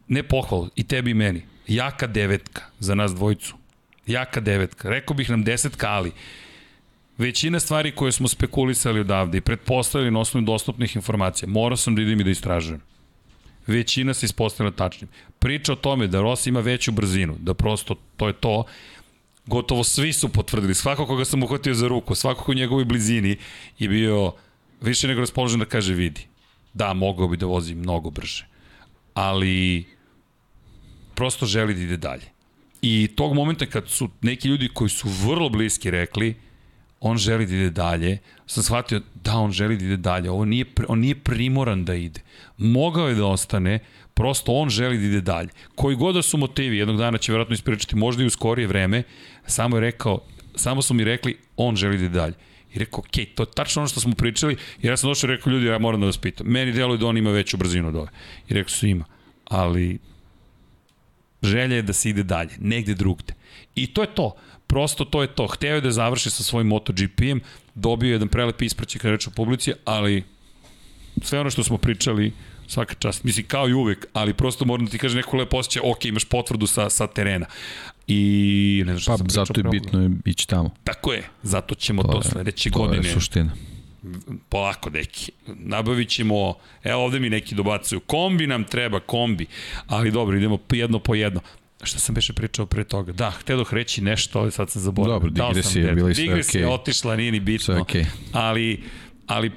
ne 0.07 0.23
pohvalu, 0.23 0.69
i 0.75 0.83
tebi 0.83 1.11
i 1.11 1.13
meni, 1.13 1.41
jaka 1.67 2.07
devetka 2.07 2.61
za 2.79 2.95
nas 2.95 3.15
dvojicu. 3.15 3.55
Jaka 4.07 4.39
devetka. 4.39 4.89
Rekao 4.89 5.15
bih 5.15 5.29
nam 5.29 5.43
desetka, 5.43 5.89
ali 5.89 6.11
većina 7.17 7.59
stvari 7.59 7.91
koje 7.91 8.11
smo 8.11 8.27
spekulisali 8.27 8.99
odavde 8.99 9.37
i 9.37 9.41
pretpostavili 9.41 10.11
na 10.11 10.19
osnovu 10.19 10.45
dostupnih 10.45 10.95
informacija, 10.95 11.49
morao 11.49 11.77
sam 11.77 11.95
da 11.95 12.01
idem 12.01 12.21
i 12.21 12.23
da 12.23 12.29
istražujem. 12.29 12.81
Većina 13.67 14.13
se 14.13 14.25
ispostavila 14.25 14.75
tačnim. 14.75 15.09
Priča 15.39 15.73
o 15.73 15.75
tome 15.75 16.07
da 16.07 16.21
Rossi 16.21 16.49
ima 16.49 16.59
veću 16.59 16.91
brzinu, 16.91 17.35
da 17.39 17.53
prosto 17.53 17.95
to 18.17 18.27
je 18.27 18.33
to, 18.33 18.63
gotovo 19.45 19.83
svi 19.83 20.13
su 20.13 20.29
potvrdili. 20.29 20.75
Svako 20.75 21.05
koga 21.05 21.25
sam 21.25 21.43
uhvatio 21.43 21.73
za 21.73 21.87
ruku, 21.87 22.15
svako 22.15 22.51
u 22.51 22.55
njegovoj 22.55 22.85
blizini 22.85 23.37
je 23.79 23.89
bio 23.89 24.33
više 24.81 25.07
nego 25.07 25.19
raspoložen 25.19 25.59
da 25.59 25.65
kaže 25.65 25.93
vidi. 25.93 26.27
Da, 26.73 26.93
mogao 26.93 27.27
bi 27.27 27.37
da 27.37 27.45
vozi 27.45 27.75
mnogo 27.75 28.09
brže. 28.09 28.47
Ali 29.13 29.85
prosto 31.15 31.45
želi 31.45 31.73
da 31.73 31.81
ide 31.81 31.97
dalje. 31.97 32.25
I 32.81 33.09
tog 33.15 33.33
momenta 33.33 33.65
kad 33.65 33.89
su 33.89 34.09
neki 34.21 34.47
ljudi 34.47 34.69
koji 34.73 34.89
su 34.89 35.09
vrlo 35.09 35.49
bliski 35.49 35.91
rekli 35.91 36.35
on 36.99 37.17
želi 37.17 37.45
da 37.45 37.55
ide 37.55 37.69
dalje, 37.69 38.17
sam 38.47 38.63
shvatio 38.63 39.01
da 39.23 39.37
on 39.37 39.51
želi 39.51 39.77
da 39.77 39.85
ide 39.85 39.97
dalje, 39.97 40.31
ovo 40.31 40.45
nije, 40.45 40.65
on 40.87 40.99
nije 40.99 41.15
primoran 41.15 41.85
da 41.85 41.95
ide. 41.95 42.21
Mogao 42.57 43.07
je 43.07 43.15
da 43.15 43.25
ostane, 43.25 43.79
prosto 44.13 44.51
on 44.51 44.69
želi 44.69 44.97
da 44.97 45.05
ide 45.05 45.21
dalje. 45.21 45.49
Koji 45.75 45.95
god 45.95 46.15
da 46.15 46.21
su 46.21 46.37
motivi, 46.37 46.77
jednog 46.77 46.97
dana 46.97 47.17
će 47.17 47.31
verovatno 47.31 47.53
ispričati, 47.53 47.95
možda 47.95 48.23
i 48.23 48.25
u 48.25 48.29
skorije 48.29 48.67
vreme, 48.67 49.03
samo 49.45 49.77
je 49.77 49.81
rekao, 49.81 50.19
samo 50.55 50.81
su 50.81 50.93
mi 50.93 51.03
rekli, 51.03 51.37
on 51.57 51.75
želi 51.75 51.97
da 51.97 52.03
ide 52.03 52.19
dalje. 52.19 52.33
I 52.73 52.79
rekao, 52.79 52.99
ok, 52.99 53.35
to 53.35 53.43
je 53.43 53.51
tačno 53.55 53.81
ono 53.81 53.89
što 53.89 53.99
smo 53.99 54.13
pričali, 54.13 54.57
jer 54.81 54.91
ja 54.91 54.97
sam 54.97 55.09
došao 55.09 55.27
i 55.27 55.35
rekao, 55.35 55.51
ljudi, 55.51 55.65
ja 55.65 55.79
moram 55.79 55.99
da 55.99 56.05
vas 56.05 56.17
pitam. 56.17 56.47
Meni 56.47 56.71
deluje 56.71 56.97
da 56.97 57.07
on 57.07 57.17
ima 57.17 57.31
veću 57.31 57.57
brzinu 57.57 57.87
od 57.87 57.95
ove. 57.95 58.09
I 58.49 58.53
rekao 58.53 58.69
su 58.69 58.87
ima, 58.87 59.05
ali 59.45 59.99
želja 61.43 61.75
je 61.75 61.81
da 61.81 61.93
se 61.93 62.09
ide 62.09 62.23
dalje, 62.23 62.57
negde 62.59 62.93
drugde. 62.93 63.33
I 63.75 63.87
to 63.87 64.01
je 64.01 64.07
to. 64.15 64.35
Prosto 64.67 65.05
to 65.05 65.21
je 65.21 65.27
to. 65.27 65.47
Hteo 65.47 65.75
je 65.75 65.81
da 65.81 65.91
završi 65.91 66.29
sa 66.29 66.43
svojim 66.43 66.67
MotoGP-em, 66.67 67.41
dobio 67.75 68.07
je 68.07 68.11
jedan 68.11 68.27
prelep 68.27 68.61
ispraćaj 68.61 68.99
kada 68.99 69.11
reč 69.11 69.27
o 69.27 69.31
publici, 69.31 69.73
ali 69.85 70.23
sve 71.21 71.39
ono 71.39 71.49
što 71.49 71.63
smo 71.63 71.77
pričali, 71.77 72.33
svaka 72.67 72.93
čast. 72.93 73.23
Mislim, 73.23 73.45
kao 73.47 73.69
i 73.69 73.73
uvek, 73.73 74.05
ali 74.13 74.33
prosto 74.33 74.65
moram 74.65 74.85
da 74.85 74.91
ti 74.91 74.97
kaže 74.97 75.17
neko 75.17 75.37
lepo 75.37 75.57
osjećaj, 75.57 75.81
ok, 75.85 76.05
imaš 76.05 76.25
potvrdu 76.25 76.67
sa, 76.67 76.89
sa 76.89 77.07
terena. 77.07 77.45
I 78.07 78.83
ne 78.85 78.93
znam 78.93 78.99
što 78.99 79.11
pa, 79.11 79.17
sam 79.17 79.29
zato 79.29 79.59
je 79.59 79.63
bitno 79.63 80.01
je 80.01 80.09
ići 80.25 80.47
tamo. 80.47 80.69
Tako 80.83 81.13
je, 81.13 81.23
zato 81.43 81.75
ćemo 81.75 82.03
to, 82.03 82.11
to 82.11 82.23
sledeće 82.23 82.69
to 82.69 82.79
godine. 82.79 83.01
To 83.01 83.07
je 83.07 83.13
suština. 83.13 83.51
Polako, 84.49 84.89
deki. 84.89 85.31
Nabavit 85.47 86.09
ćemo, 86.09 86.53
evo 86.83 87.03
ovde 87.03 87.19
mi 87.19 87.29
neki 87.29 87.55
dobacuju, 87.55 87.99
kombi 87.99 88.47
nam 88.47 88.63
treba, 88.63 88.99
kombi. 88.99 89.45
Ali 89.87 90.11
dobro, 90.11 90.37
idemo 90.37 90.59
jedno 90.71 90.99
po 90.99 91.15
jedno. 91.15 91.41
Šta 91.83 91.99
sam 91.99 92.15
beše 92.15 92.33
pričao 92.33 92.65
pre 92.65 92.83
toga? 92.83 93.11
Da, 93.11 93.31
htedoh 93.31 93.73
reći 93.73 94.01
nešto, 94.01 94.39
ali 94.39 94.51
sad 94.51 94.69
sam 94.69 94.81
zaboravio. 94.81 95.29
Dobro, 95.29 95.49
digresija 95.49 95.87
je 95.87 95.95
bila 95.95 96.09
i 96.09 96.15
sve 96.15 96.23
okej. 96.23 96.29
Digresija 96.29 96.61
je 96.61 96.67
otišla, 96.67 97.15
nije 97.15 97.31
ni 97.31 97.39
bitno. 97.39 97.65
Sve 97.65 97.81
okej. 97.81 98.05
Ali, 98.31 98.83
ali 99.27 99.51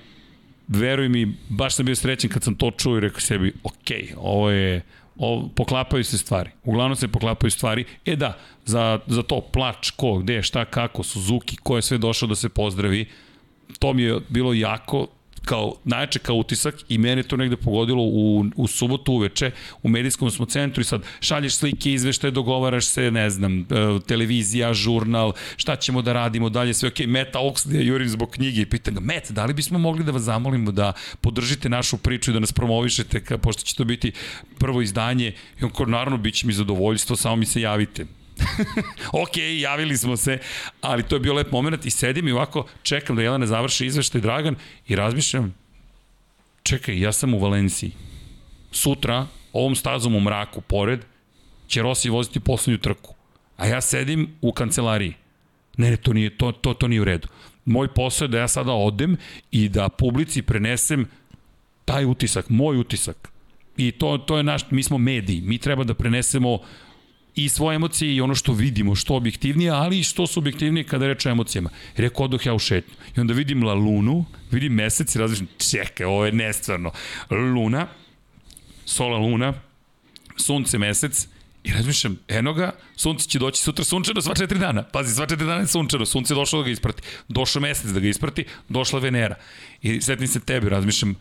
veruj 0.68 1.08
mi, 1.08 1.36
baš 1.48 1.74
sam 1.74 1.86
bio 1.86 1.96
srećen 1.96 2.30
kad 2.30 2.42
sam 2.42 2.54
to 2.54 2.70
čuo 2.70 2.96
i 2.96 3.00
rekao 3.00 3.20
sebi, 3.20 3.52
ok, 3.62 3.90
ovo 4.16 4.50
je, 4.50 4.82
ovo, 5.16 5.48
poklapaju 5.48 6.04
se 6.04 6.18
stvari. 6.18 6.50
Uglavnom 6.64 6.96
se 6.96 7.08
poklapaju 7.08 7.50
stvari. 7.50 7.84
E 8.06 8.16
da, 8.16 8.38
za, 8.64 8.98
za 9.06 9.22
to 9.22 9.40
plač, 9.40 9.90
ko, 9.90 10.18
gde, 10.18 10.42
šta, 10.42 10.64
kako, 10.64 11.02
Suzuki, 11.02 11.56
ko 11.56 11.76
je 11.76 11.82
sve 11.82 11.98
došao 11.98 12.28
da 12.28 12.34
se 12.34 12.48
pozdravi, 12.48 13.08
to 13.78 13.92
mi 13.92 14.02
je 14.02 14.20
bilo 14.28 14.54
jako 14.54 15.06
kao 15.44 15.74
najjače 15.84 16.18
kao 16.18 16.36
utisak 16.36 16.74
i 16.88 16.98
mene 16.98 17.22
to 17.22 17.36
negde 17.36 17.56
pogodilo 17.56 18.02
u, 18.02 18.44
u 18.56 18.66
subotu 18.66 19.12
uveče, 19.12 19.50
u 19.82 19.88
medijskom 19.88 20.30
smo 20.30 20.46
centru 20.46 20.80
i 20.80 20.84
sad 20.84 21.02
šalješ 21.20 21.54
slike, 21.54 21.92
izveštaje, 21.92 22.30
dogovaraš 22.30 22.86
se, 22.86 23.10
ne 23.10 23.30
znam, 23.30 23.60
e, 23.60 23.64
televizija, 24.06 24.74
žurnal, 24.74 25.32
šta 25.56 25.76
ćemo 25.76 26.02
da 26.02 26.12
radimo 26.12 26.48
dalje, 26.48 26.74
sve 26.74 26.88
ok, 26.88 26.98
Meta 27.06 27.38
Oxley, 27.38 27.82
jurim 27.82 28.08
zbog 28.08 28.30
knjige 28.30 28.60
i 28.60 28.66
pitan 28.66 28.94
ga, 28.94 29.00
Met, 29.00 29.30
da 29.30 29.44
li 29.44 29.54
bismo 29.54 29.78
mogli 29.78 30.04
da 30.04 30.12
vas 30.12 30.22
zamolimo 30.22 30.72
da 30.72 30.92
podržite 31.20 31.68
našu 31.68 31.98
priču 31.98 32.30
i 32.30 32.34
da 32.34 32.40
nas 32.40 32.52
promovišete, 32.52 33.24
ka, 33.24 33.38
pošto 33.38 33.62
će 33.62 33.76
to 33.76 33.84
biti 33.84 34.12
prvo 34.58 34.82
izdanje? 34.82 35.32
I 35.60 35.64
on 35.64 35.70
kao, 35.70 35.86
naravno, 35.86 36.18
bit 36.18 36.34
će 36.34 36.46
mi 36.46 36.52
zadovoljstvo, 36.52 37.16
samo 37.16 37.36
mi 37.36 37.46
se 37.46 37.60
javite 37.60 38.06
ok, 39.22 39.36
javili 39.60 39.96
smo 39.96 40.16
se, 40.16 40.38
ali 40.80 41.02
to 41.02 41.16
je 41.16 41.20
bio 41.20 41.34
lep 41.34 41.52
moment 41.52 41.86
i 41.86 41.90
sedim 41.90 42.28
i 42.28 42.32
ovako 42.32 42.66
čekam 42.82 43.16
da 43.16 43.22
Jelena 43.22 43.46
završi 43.46 43.86
izveštaj 43.86 44.20
Dragan 44.20 44.56
i 44.88 44.96
razmišljam, 44.96 45.54
čekaj, 46.62 47.00
ja 47.00 47.12
sam 47.12 47.34
u 47.34 47.38
Valenciji. 47.38 47.92
Sutra, 48.72 49.26
ovom 49.52 49.74
stazom 49.76 50.14
u 50.14 50.20
mraku, 50.20 50.60
pored, 50.60 51.00
će 51.66 51.82
Rossi 51.82 52.10
voziti 52.10 52.40
poslednju 52.40 52.78
trku. 52.78 53.14
A 53.56 53.66
ja 53.66 53.80
sedim 53.80 54.28
u 54.40 54.52
kancelariji. 54.52 55.14
Ne, 55.76 55.90
ne, 55.90 55.96
to 55.96 56.12
nije, 56.12 56.38
to, 56.38 56.52
to, 56.52 56.74
to 56.74 56.88
nije 56.88 57.00
u 57.00 57.04
redu. 57.04 57.28
Moj 57.64 57.88
posao 57.94 58.24
je 58.24 58.28
da 58.28 58.38
ja 58.38 58.48
sada 58.48 58.72
odem 58.72 59.16
i 59.50 59.68
da 59.68 59.88
publici 59.88 60.42
prenesem 60.42 61.06
taj 61.84 62.04
utisak, 62.04 62.48
moj 62.48 62.78
utisak. 62.78 63.30
I 63.76 63.92
to, 63.92 64.18
to 64.18 64.36
je 64.36 64.42
naš, 64.42 64.70
mi 64.70 64.82
smo 64.82 64.98
mediji, 64.98 65.40
mi 65.40 65.58
treba 65.58 65.84
da 65.84 65.94
prenesemo 65.94 66.58
i 67.34 67.48
svoje 67.48 67.76
emocije 67.76 68.14
i 68.14 68.20
ono 68.20 68.34
što 68.34 68.52
vidimo, 68.52 68.94
što 68.94 69.14
objektivnije, 69.14 69.70
ali 69.70 69.98
i 69.98 70.02
što 70.02 70.26
su 70.26 70.40
objektivnije 70.40 70.84
kada 70.84 71.06
reče 71.06 71.28
o 71.28 71.32
emocijama. 71.32 71.70
Rekao, 71.96 72.24
odoh 72.24 72.46
ja 72.46 72.54
u 72.54 72.58
šetnju. 72.58 72.94
I 73.16 73.20
onda 73.20 73.34
vidim 73.34 73.62
la 73.62 73.74
lunu, 73.74 74.24
vidim 74.50 74.72
mesec 74.74 75.14
i 75.14 75.18
različim, 75.18 75.48
čekaj, 75.70 76.06
ovo 76.06 76.26
je 76.26 76.32
nestvarno. 76.32 76.92
Luna, 77.30 77.86
sola 78.84 79.18
luna, 79.18 79.54
sunce, 80.36 80.78
mesec, 80.78 81.28
I 81.64 81.72
razmišljam, 81.72 82.18
eno 82.28 82.52
ga, 82.54 82.72
sunce 82.96 83.28
će 83.28 83.38
doći 83.38 83.62
sutra 83.62 83.84
sunčano 83.84 84.20
sva 84.20 84.34
četiri 84.34 84.58
dana. 84.58 84.82
Pazi, 84.82 85.14
sva 85.14 85.26
četiri 85.26 85.46
dana 85.46 85.60
je 85.60 85.66
sunčano, 85.66 86.06
sunce 86.06 86.32
je 86.32 86.36
došlo 86.36 86.58
da 86.58 86.64
ga 86.64 86.70
isprati. 86.70 87.02
Došao 87.28 87.62
mesec 87.62 87.90
da 87.90 88.00
ga 88.00 88.08
isprati, 88.08 88.44
došla 88.68 89.00
Venera. 89.00 89.36
I 89.82 90.00
setim 90.00 90.26
se 90.26 90.40
tebi, 90.40 90.68
razmišljam, 90.68 91.14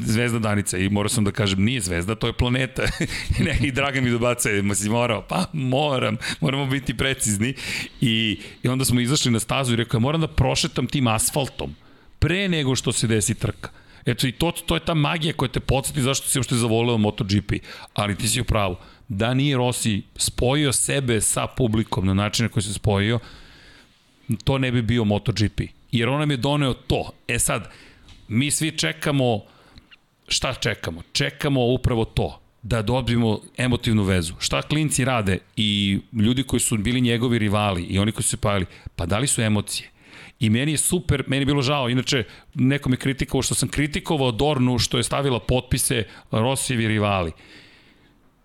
zvezda 0.00 0.38
Danica 0.38 0.78
i 0.78 0.88
morao 0.88 1.08
sam 1.08 1.24
da 1.24 1.30
kažem 1.30 1.64
nije 1.64 1.80
zvezda, 1.80 2.14
to 2.14 2.26
je 2.26 2.32
planeta. 2.32 2.82
ne, 3.44 3.58
I 3.62 3.72
Dragan 3.72 4.04
mi 4.04 4.10
dobaca, 4.10 4.48
ma 4.62 4.74
si 4.74 4.88
morao, 4.88 5.22
pa 5.28 5.44
moram, 5.52 6.16
moramo 6.40 6.66
biti 6.66 6.96
precizni. 6.96 7.54
I, 8.00 8.40
I 8.62 8.68
onda 8.68 8.84
smo 8.84 9.00
izašli 9.00 9.30
na 9.30 9.40
stazu 9.40 9.72
i 9.72 9.76
rekao, 9.76 10.00
moram 10.00 10.20
da 10.20 10.28
prošetam 10.28 10.86
tim 10.86 11.06
asfaltom 11.06 11.74
pre 12.18 12.48
nego 12.48 12.76
što 12.76 12.92
se 12.92 13.06
desi 13.06 13.34
trka. 13.34 13.70
Eto 14.06 14.26
i 14.26 14.32
to, 14.32 14.50
to 14.66 14.74
je 14.74 14.84
ta 14.84 14.94
magija 14.94 15.32
koja 15.32 15.48
te 15.48 15.60
podsjeti 15.60 16.02
zašto 16.02 16.28
si 16.28 16.38
uopšte 16.38 16.54
zavoleo 16.54 16.98
MotoGP. 16.98 17.52
Ali 17.94 18.16
ti 18.16 18.28
si 18.28 18.40
u 18.40 18.44
pravu. 18.44 18.76
Da 19.08 19.34
nije 19.34 19.56
Rossi 19.56 20.02
spojio 20.16 20.72
sebe 20.72 21.20
sa 21.20 21.46
publikom 21.46 22.06
na 22.06 22.14
način 22.14 22.44
na 22.44 22.48
koji 22.48 22.62
se 22.62 22.72
spojio, 22.72 23.18
to 24.44 24.58
ne 24.58 24.72
bi 24.72 24.82
bio 24.82 25.04
MotoGP. 25.04 25.60
Jer 25.92 26.08
on 26.08 26.20
nam 26.20 26.30
je 26.30 26.36
doneo 26.36 26.74
to. 26.74 27.10
E 27.28 27.38
sad, 27.38 27.70
mi 28.28 28.50
svi 28.50 28.70
čekamo 28.78 29.40
šta 30.32 30.54
čekamo? 30.54 31.02
Čekamo 31.12 31.66
upravo 31.66 32.04
to, 32.04 32.40
da 32.62 32.82
dobijemo 32.82 33.40
emotivnu 33.56 34.02
vezu. 34.02 34.34
Šta 34.38 34.62
klinci 34.62 35.04
rade 35.04 35.38
i 35.56 35.98
ljudi 36.12 36.42
koji 36.42 36.60
su 36.60 36.78
bili 36.78 37.00
njegovi 37.00 37.38
rivali 37.38 37.82
i 37.82 37.98
oni 37.98 38.12
koji 38.12 38.22
su 38.22 38.30
se 38.30 38.36
pojavili, 38.36 38.66
pa 38.96 39.06
da 39.06 39.18
li 39.18 39.26
su 39.26 39.42
emocije? 39.42 39.90
I 40.40 40.50
meni 40.50 40.72
je 40.72 40.78
super, 40.78 41.24
meni 41.26 41.42
je 41.42 41.46
bilo 41.46 41.62
žao, 41.62 41.88
inače 41.88 42.24
neko 42.54 42.88
mi 42.88 42.96
kritikovao 42.96 43.42
što 43.42 43.54
sam 43.54 43.68
kritikovao 43.68 44.32
Dornu 44.32 44.78
što 44.78 44.96
je 44.96 45.02
stavila 45.02 45.40
potpise 45.40 46.04
Rosijevi 46.30 46.88
rivali 46.88 47.32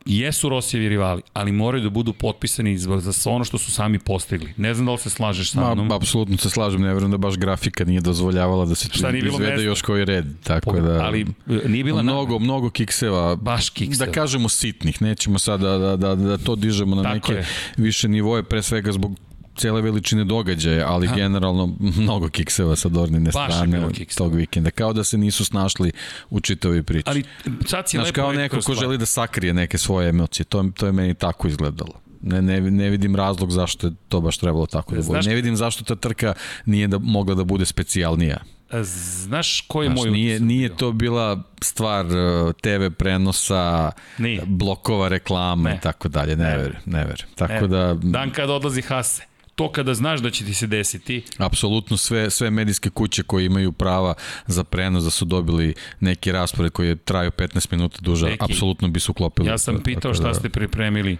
jesu 0.08 0.50
Rosijevi 0.50 0.90
rivali, 0.90 1.22
ali 1.34 1.52
moraju 1.52 1.84
da 1.84 1.90
budu 1.90 2.14
potpisani 2.14 2.78
za 2.78 3.14
sve 3.14 3.32
ono 3.32 3.44
što 3.44 3.58
su 3.58 3.72
sami 3.72 4.00
postigli. 4.00 4.54
Ne 4.58 4.74
znam 4.74 4.86
da 4.86 4.92
li 4.92 4.98
se 4.98 5.10
slažeš 5.10 5.52
sa 5.52 5.74
mnom. 5.74 5.88
Ma, 5.88 5.96
apsolutno 5.96 6.38
se 6.38 6.50
slažem, 6.50 6.82
ne 6.82 6.94
verujem 6.94 7.12
da 7.12 7.18
baš 7.18 7.38
grafika 7.38 7.86
nije 7.86 8.02
dozvoljavala 8.02 8.66
da 8.66 8.76
se 8.76 8.90
tu 8.90 9.00
izvede 9.16 9.64
još 9.64 9.82
koji 9.82 10.06
red. 10.06 10.26
Tako 10.44 10.80
da, 10.80 11.06
ali 11.06 11.26
e, 11.50 11.70
nije 11.70 11.84
bila 11.84 12.04
mnogo, 12.04 12.40
na... 12.40 12.40
mnogo 12.40 12.70
kikseva, 12.70 13.36
baš 13.36 13.70
kikseva. 13.70 14.06
da 14.06 14.12
kažemo 14.12 14.50
sitnih, 14.50 15.02
nećemo 15.02 15.40
sad 15.40 15.60
da, 15.60 15.78
da, 15.78 15.96
da, 15.96 16.16
da 16.16 16.38
to 16.38 16.56
dižemo 16.56 16.96
na 16.96 17.04
tako 17.04 17.14
neke 17.14 17.34
je. 17.34 17.48
više 17.78 18.08
nivoje, 18.08 18.44
pre 18.44 18.62
svega 18.62 18.92
zbog 18.92 19.27
cele 19.58 19.82
veličine 19.82 20.24
događaja, 20.24 20.88
ali 20.88 21.08
ha. 21.08 21.16
generalno 21.16 21.76
mnogo 21.80 22.30
kikseva 22.30 22.76
sa 22.76 22.90
Dornine 22.90 23.32
Baš 23.32 23.54
strane 23.54 23.90
tog 24.18 24.36
vikenda. 24.36 24.72
Kao 24.72 24.94
da 24.94 25.04
se 25.04 25.18
nisu 25.18 25.46
snašli 25.46 25.92
u 26.30 26.40
čitavoj 26.40 26.84
priči. 26.84 27.04
Ali 27.06 27.24
sad 27.66 27.90
si 27.90 27.98
Znaš, 27.98 28.12
kao 28.12 28.32
neko 28.32 28.60
ko 28.66 28.76
želi 28.76 28.98
da 28.98 29.06
sakrije 29.06 29.54
neke 29.54 29.78
svoje 29.78 30.10
emocije. 30.10 30.44
To, 30.44 30.70
to 30.78 30.86
je 30.86 30.92
meni 30.92 31.14
tako 31.14 31.48
izgledalo. 31.48 31.94
Ne, 32.22 32.42
ne, 32.42 32.62
ne 32.62 32.90
vidim 32.90 33.16
razlog 33.16 33.52
zašto 33.52 33.88
je 33.88 33.94
to 34.10 34.22
baš 34.22 34.38
trebalo 34.38 34.66
tako 34.66 34.96
da 34.96 35.02
bude. 35.02 35.20
Ne 35.20 35.36
vidim 35.36 35.56
zašto 35.56 35.84
ta 35.84 35.96
trka 35.96 36.34
nije 36.66 36.88
da, 36.88 36.98
mogla 36.98 37.36
da 37.36 37.44
bude 37.44 37.66
specijalnija. 37.66 38.38
Znaš 38.82 39.62
ko 39.62 39.84
je 39.84 39.90
Znaš, 39.90 40.00
moj 40.00 40.12
nije, 40.12 40.40
nije 40.40 40.76
to 40.76 40.92
bila 40.92 41.44
stvar 41.62 42.06
uh, 42.06 42.54
TV 42.62 42.90
prenosa, 42.98 43.92
nije. 44.18 44.42
blokova 44.46 45.08
reklama 45.08 45.70
ne. 45.70 45.76
i 45.76 45.80
tako 45.80 46.08
dalje. 46.08 46.36
Ne, 46.36 46.44
ne 46.44 46.58
verujem, 46.58 46.82
ne 46.86 47.00
verujem. 47.00 47.30
Tako 47.36 47.54
ne. 47.54 47.68
da... 47.68 47.94
Dan 47.94 48.32
kada 48.32 48.54
odlazi 48.54 48.82
Hase 48.82 49.24
to 49.58 49.72
kada 49.72 49.94
znaš 49.94 50.20
da 50.20 50.30
će 50.30 50.46
ti 50.46 50.54
se 50.54 50.68
desiti. 50.68 51.24
Apsolutno 51.38 51.98
sve, 51.98 52.30
sve 52.30 52.50
medijske 52.50 52.90
kuće 52.90 53.24
koje 53.24 53.46
imaju 53.46 53.72
prava 53.72 54.14
za 54.48 54.64
prenos, 54.64 55.04
da 55.04 55.10
su 55.10 55.26
dobili 55.26 55.74
neki 56.00 56.32
raspored 56.32 56.72
koji 56.72 56.88
je 56.88 56.96
traju 56.96 57.32
15 57.32 57.72
minuta 57.72 57.98
duže, 58.02 58.26
neki, 58.26 58.44
apsolutno 58.44 58.88
bi 58.88 59.00
su 59.00 59.12
uklopili. 59.12 59.48
Ja 59.48 59.58
sam 59.58 59.84
pitao 59.84 60.14
šta 60.14 60.28
da... 60.28 60.34
ste 60.34 60.50
pripremili. 60.50 61.18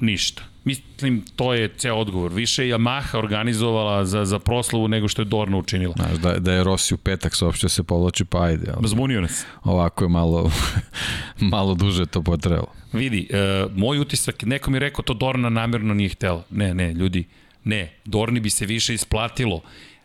Ništa. 0.00 0.42
Mislim, 0.64 1.24
to 1.36 1.54
je 1.54 1.68
ceo 1.76 1.96
odgovor. 1.96 2.32
Više 2.32 2.68
je 2.68 2.74
Yamaha 2.74 3.18
organizovala 3.18 4.04
za, 4.04 4.24
za 4.24 4.38
proslavu 4.38 4.88
nego 4.88 5.08
što 5.08 5.22
je 5.22 5.26
Dorna 5.26 5.56
učinila. 5.56 5.94
Znaš, 5.96 6.18
da, 6.18 6.38
da 6.38 6.52
je 6.52 6.64
Rossi 6.64 6.94
u 6.94 6.96
petak 6.96 7.36
saopštio 7.36 7.68
se 7.68 7.82
povlači, 7.82 8.24
pa 8.24 8.42
ajde. 8.42 8.72
Ali, 8.76 8.88
Zbunio 8.88 9.20
nas. 9.20 9.44
Ovako 9.64 10.04
je 10.04 10.08
malo, 10.08 10.50
malo 11.54 11.74
duže 11.74 12.06
to 12.06 12.22
potrebalo. 12.22 12.72
Vidi, 12.92 13.28
uh, 13.30 13.72
moj 13.76 13.98
utisak, 13.98 14.42
neko 14.42 14.70
mi 14.70 14.76
je 14.76 14.80
rekao 14.80 15.02
to 15.02 15.14
Dorna 15.14 15.48
namerno 15.48 15.94
nije 15.94 16.08
htela. 16.08 16.44
Ne, 16.50 16.74
ne, 16.74 16.94
ljudi, 16.94 17.24
ne. 17.64 17.92
Dorni 18.04 18.40
bi 18.40 18.50
se 18.50 18.66
više 18.66 18.94
isplatilo. 18.94 19.60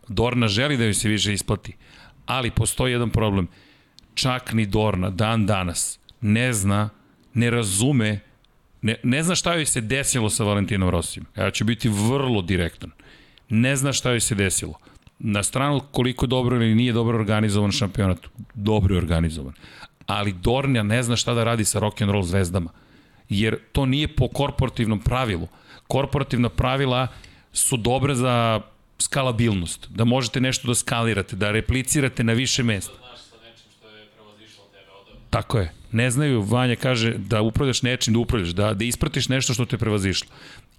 Dorna 0.08 0.48
želi 0.48 0.78
da 0.78 0.84
joj 0.84 0.94
se 0.94 1.10
više 1.10 1.34
isplati. 1.34 1.74
Ali 2.26 2.52
postoji 2.52 2.92
jedan 2.92 3.10
problem. 3.10 3.48
Čak 4.14 4.54
ni 4.54 4.66
Dorna, 4.66 5.10
dan 5.10 5.46
danas, 5.46 6.00
ne 6.22 6.54
zna, 6.54 6.90
ne 7.34 7.50
razume 7.50 8.20
Ne, 8.86 8.96
ne 9.04 9.24
zna 9.24 9.36
šta 9.36 9.54
joj 9.54 9.66
se 9.66 9.82
desilo 9.82 10.30
sa 10.30 10.44
Valentinom 10.44 10.90
Rosijem. 10.90 11.26
Ja 11.36 11.52
ću 11.52 11.66
biti 11.66 11.90
vrlo 11.90 12.42
direktan. 12.42 12.92
Ne 13.50 13.76
zna 13.76 13.94
šta 13.94 14.12
joj 14.12 14.20
se 14.20 14.36
desilo. 14.36 14.74
Na 15.20 15.44
stranu 15.44 15.82
koliko 15.92 16.26
dobro 16.26 16.56
ili 16.56 16.76
nije 16.76 16.94
dobro 16.94 17.18
organizovan 17.18 17.72
šampionat. 17.72 18.20
Dobro 18.54 18.96
je 18.96 18.98
organizovan. 18.98 19.54
Ali 20.06 20.34
Dornja 20.34 20.84
ne 20.84 21.04
zna 21.04 21.16
šta 21.16 21.34
da 21.34 21.44
radi 21.44 21.66
sa 21.66 21.80
rock 21.80 22.02
and 22.02 22.12
roll 22.12 22.24
zvezdama. 22.24 22.70
Jer 23.30 23.58
to 23.72 23.86
nije 23.86 24.08
po 24.08 24.28
korporativnom 24.28 25.00
pravilu. 25.00 25.48
Korporativna 25.88 26.50
pravila 26.50 27.08
su 27.54 27.78
dobre 27.78 28.16
za 28.16 28.62
skalabilnost. 29.00 29.88
Da 29.90 30.04
možete 30.06 30.42
nešto 30.42 30.68
da 30.68 30.76
skalirate, 30.76 31.36
da 31.36 31.52
replicirate 31.52 32.24
na 32.24 32.34
više 32.34 32.64
mesta. 32.64 32.94
Tako 35.30 35.60
je 35.60 35.72
ne 35.96 36.12
znaju, 36.12 36.42
Vanja 36.42 36.76
kaže 36.76 37.14
da 37.18 37.42
upravljaš 37.42 37.82
nečim, 37.82 38.14
da 38.14 38.20
upravljaš, 38.20 38.50
da, 38.50 38.74
da 38.74 38.86
ispratiš 38.86 39.30
nešto 39.30 39.54
što 39.54 39.66
te 39.66 39.78
prevazišlo. 39.78 40.30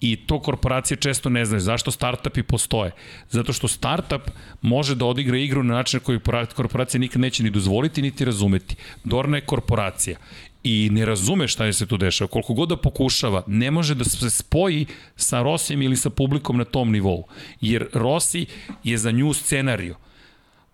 I 0.01 0.17
to 0.17 0.41
korporacije 0.41 0.97
često 1.01 1.31
ne 1.31 1.45
znaju. 1.45 1.61
Zašto 1.61 1.91
startupi 1.91 2.43
postoje? 2.43 2.93
Zato 3.31 3.53
što 3.53 3.69
startup 3.69 4.31
može 4.63 4.95
da 4.95 5.07
odigra 5.07 5.39
igru 5.39 5.63
na 5.63 5.75
način 5.75 6.01
koji 6.01 6.21
korporacija 6.55 7.01
nikad 7.01 7.21
neće 7.21 7.43
ni 7.43 7.51
dozvoliti, 7.51 8.03
niti 8.03 8.25
razumeti. 8.25 8.77
Dorna 9.05 9.37
je 9.37 9.47
korporacija 9.47 10.19
i 10.63 10.91
ne 10.93 11.07
razume 11.07 11.49
šta 11.49 11.65
je 11.65 11.73
se 11.73 11.87
tu 11.87 11.97
dešava. 11.97 12.29
Koliko 12.29 12.55
god 12.55 12.69
da 12.69 12.77
pokušava, 12.77 13.43
ne 13.47 13.71
može 13.71 13.95
da 13.95 14.05
se 14.05 14.31
spoji 14.31 14.87
sa 15.17 15.43
Rosijem 15.43 15.83
ili 15.83 15.97
sa 15.97 16.11
publikom 16.11 16.59
na 16.59 16.65
tom 16.65 16.93
nivou. 16.93 17.25
Jer 17.61 17.87
Rossi 17.93 18.47
je 18.85 18.99
za 18.99 19.11
nju 19.11 19.33
scenariju 19.33 19.97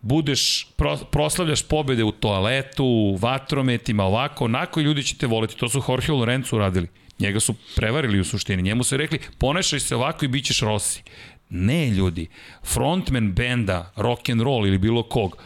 budeš, 0.03 0.67
pro, 0.77 0.97
proslavljaš 0.97 1.63
pobede 1.63 2.05
u 2.05 2.13
toaletu, 2.13 2.85
u 2.85 3.17
vatrometima, 3.17 4.05
ovako, 4.05 4.45
onako 4.45 4.81
i 4.81 4.85
ljudi 4.85 5.03
će 5.03 5.17
te 5.17 5.27
voliti. 5.27 5.57
To 5.57 5.69
su 5.69 5.83
Jorge 5.89 6.13
Lorenzo 6.13 6.57
uradili. 6.57 6.89
Njega 7.19 7.41
su 7.41 7.55
prevarili 7.77 8.21
u 8.21 8.25
suštini. 8.25 8.63
Njemu 8.63 8.85
su 8.85 8.97
rekli, 8.97 9.19
ponašaj 9.39 9.81
se 9.81 9.97
ovako 9.97 10.25
i 10.25 10.29
bit 10.29 10.45
ćeš 10.45 10.61
Rossi. 10.61 11.03
Ne, 11.51 11.91
ljudi. 11.91 12.27
Frontman 12.65 13.33
benda, 13.33 13.93
rock 13.97 14.29
and 14.29 14.41
roll 14.41 14.67
ili 14.67 14.79
bilo 14.79 15.03
kog, 15.03 15.37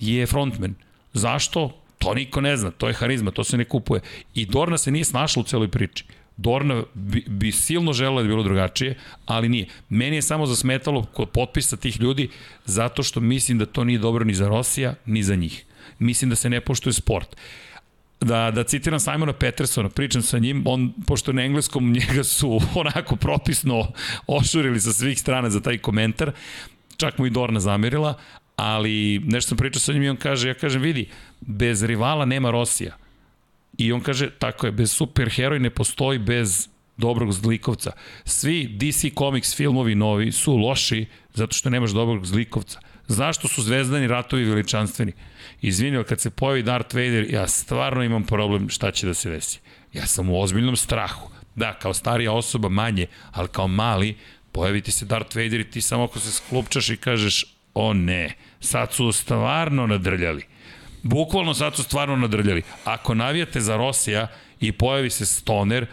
je 0.00 0.26
frontman. 0.26 0.74
Zašto? 1.12 1.76
To 1.98 2.14
niko 2.14 2.40
ne 2.40 2.56
zna, 2.56 2.70
to 2.70 2.88
je 2.88 2.94
harizma, 2.94 3.30
to 3.30 3.44
se 3.44 3.56
ne 3.56 3.64
kupuje. 3.64 4.00
I 4.34 4.46
Dorna 4.46 4.78
se 4.78 4.90
nije 4.90 5.04
snašla 5.04 5.40
u 5.40 5.44
celoj 5.44 5.68
priči. 5.68 6.04
Dorna 6.40 6.82
bi, 6.94 7.24
bi 7.28 7.52
silno 7.52 7.92
želela 7.92 8.22
da 8.22 8.28
bilo 8.28 8.42
drugačije, 8.42 8.94
ali 9.26 9.48
nije. 9.48 9.66
Meni 9.88 10.16
je 10.16 10.22
samo 10.22 10.46
zasmetalo 10.46 11.02
kod 11.02 11.30
potpisa 11.30 11.76
tih 11.76 12.00
ljudi 12.00 12.28
zato 12.64 13.02
što 13.02 13.20
mislim 13.20 13.58
da 13.58 13.66
to 13.66 13.84
nije 13.84 13.98
dobro 13.98 14.24
ni 14.24 14.34
za 14.34 14.48
Rosija, 14.48 14.94
ni 15.06 15.22
za 15.22 15.36
njih. 15.36 15.64
Mislim 15.98 16.30
da 16.30 16.36
se 16.36 16.50
ne 16.50 16.60
poštuje 16.60 16.92
sport 16.92 17.36
da, 18.20 18.50
da 18.50 18.64
citiram 18.64 19.00
Simona 19.00 19.32
Petersona, 19.32 19.88
pričam 19.88 20.22
sa 20.22 20.38
njim, 20.38 20.62
on, 20.66 20.92
pošto 21.06 21.32
na 21.32 21.42
engleskom 21.42 21.92
njega 21.92 22.24
su 22.24 22.60
onako 22.74 23.16
propisno 23.16 23.92
ošurili 24.26 24.80
sa 24.80 24.92
svih 24.92 25.20
strana 25.20 25.50
za 25.50 25.60
taj 25.60 25.78
komentar, 25.78 26.32
čak 26.96 27.18
mu 27.18 27.26
i 27.26 27.30
Dorna 27.30 27.60
zamerila, 27.60 28.14
ali 28.56 29.18
nešto 29.24 29.48
sam 29.48 29.58
pričao 29.58 29.80
sa 29.80 29.92
njim 29.92 30.02
i 30.02 30.08
on 30.08 30.16
kaže, 30.16 30.48
ja 30.48 30.54
kažem, 30.54 30.82
vidi, 30.82 31.08
bez 31.40 31.82
rivala 31.82 32.24
nema 32.24 32.50
Rosija. 32.50 32.96
I 33.80 33.92
on 33.92 34.00
kaže, 34.00 34.30
tako 34.30 34.66
je, 34.66 34.72
bez 34.72 34.92
superheroj 34.92 35.60
ne 35.60 35.70
postoji 35.70 36.18
bez 36.18 36.68
dobrog 36.96 37.32
zlikovca. 37.32 37.92
Svi 38.24 38.76
DC 38.78 39.14
Comics 39.18 39.56
filmovi 39.56 39.94
novi 39.94 40.32
su 40.32 40.56
loši 40.56 41.06
zato 41.34 41.52
što 41.52 41.70
nemaš 41.70 41.90
dobrog 41.90 42.26
zlikovca. 42.26 42.80
Zašto 43.06 43.48
su 43.48 43.62
zvezdani 43.62 44.06
ratovi 44.06 44.44
veličanstveni? 44.44 45.12
Izvini, 45.60 45.96
ali 45.96 46.04
kad 46.04 46.20
se 46.20 46.30
pojavi 46.30 46.62
Darth 46.62 46.94
Vader, 46.94 47.26
ja 47.30 47.48
stvarno 47.48 48.04
imam 48.04 48.24
problem 48.24 48.68
šta 48.68 48.90
će 48.90 49.06
da 49.06 49.14
se 49.14 49.30
desi. 49.30 49.60
Ja 49.92 50.06
sam 50.06 50.30
u 50.30 50.40
ozbiljnom 50.40 50.76
strahu. 50.76 51.30
Da, 51.54 51.74
kao 51.74 51.94
starija 51.94 52.32
osoba 52.32 52.68
manje, 52.68 53.06
ali 53.32 53.48
kao 53.48 53.68
mali, 53.68 54.16
pojavi 54.52 54.80
ti 54.80 54.92
se 54.92 55.04
Darth 55.04 55.36
Vader 55.36 55.60
i 55.60 55.70
ti 55.70 55.80
samo 55.80 56.04
ako 56.04 56.18
se 56.18 56.32
sklupčaš 56.32 56.90
i 56.90 56.96
kažeš, 56.96 57.44
o 57.74 57.94
ne, 57.94 58.34
sad 58.60 58.92
su 58.92 59.12
stvarno 59.12 59.86
nadrljali. 59.86 60.44
Bukvalno 61.02 61.54
sad 61.54 61.76
su 61.76 61.82
stvarno 61.82 62.16
nadrljali. 62.16 62.62
Ako 62.84 63.14
navijate 63.14 63.60
za 63.60 63.76
Rosija 63.76 64.28
i 64.60 64.72
pojavi 64.72 65.10
se 65.10 65.26
Stoner, 65.26 65.86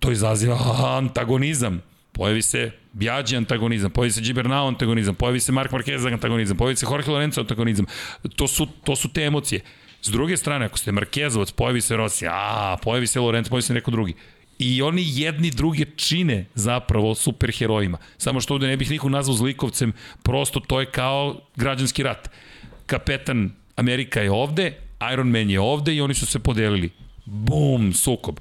to 0.00 0.12
izaziva 0.12 0.58
antagonizam. 0.98 1.82
Pojavi 2.12 2.42
se 2.42 2.70
Bjađi 2.92 3.36
antagonizam, 3.36 3.90
pojavi 3.90 4.12
se 4.12 4.20
Gibernau 4.20 4.68
antagonizam, 4.68 5.14
pojavi 5.14 5.40
se 5.40 5.52
Mark 5.52 5.72
Marquez 5.72 6.12
antagonizam, 6.12 6.56
pojavi 6.56 6.76
se 6.76 6.86
Jorge 6.90 7.10
Lorenzo 7.10 7.40
antagonizam. 7.40 7.86
To 8.36 8.48
su, 8.48 8.66
to 8.84 8.96
su 8.96 9.08
te 9.08 9.22
emocije. 9.22 9.60
S 10.02 10.08
druge 10.08 10.36
strane, 10.36 10.66
ako 10.66 10.78
ste 10.78 10.92
Markezovac, 10.92 11.50
pojavi 11.50 11.80
se 11.80 11.96
Rossi, 11.96 12.26
a, 12.30 12.76
pojavi 12.82 13.06
se 13.06 13.20
Lorenzo, 13.20 13.50
pojavi 13.50 13.62
se 13.62 13.74
neko 13.74 13.90
drugi. 13.90 14.14
I 14.58 14.82
oni 14.82 15.02
jedni 15.06 15.50
druge 15.50 15.84
čine 15.96 16.46
zapravo 16.54 17.14
superherojima. 17.14 17.98
Samo 18.18 18.40
što 18.40 18.54
ovde 18.54 18.66
ne 18.66 18.76
bih 18.76 18.90
nikog 18.90 19.10
nazvao 19.10 19.36
zlikovcem, 19.36 19.92
prosto 20.22 20.60
to 20.60 20.80
je 20.80 20.86
kao 20.86 21.40
građanski 21.56 22.02
rat. 22.02 22.30
Kapetan 22.86 23.50
Amerika 23.76 24.20
je 24.20 24.30
ovde, 24.30 24.72
Iron 25.12 25.28
Man 25.28 25.50
je 25.50 25.60
ovde 25.60 25.94
i 25.94 26.00
oni 26.00 26.14
su 26.14 26.26
se 26.26 26.38
podelili. 26.38 26.90
Bum, 27.24 27.92
sukob. 27.92 28.40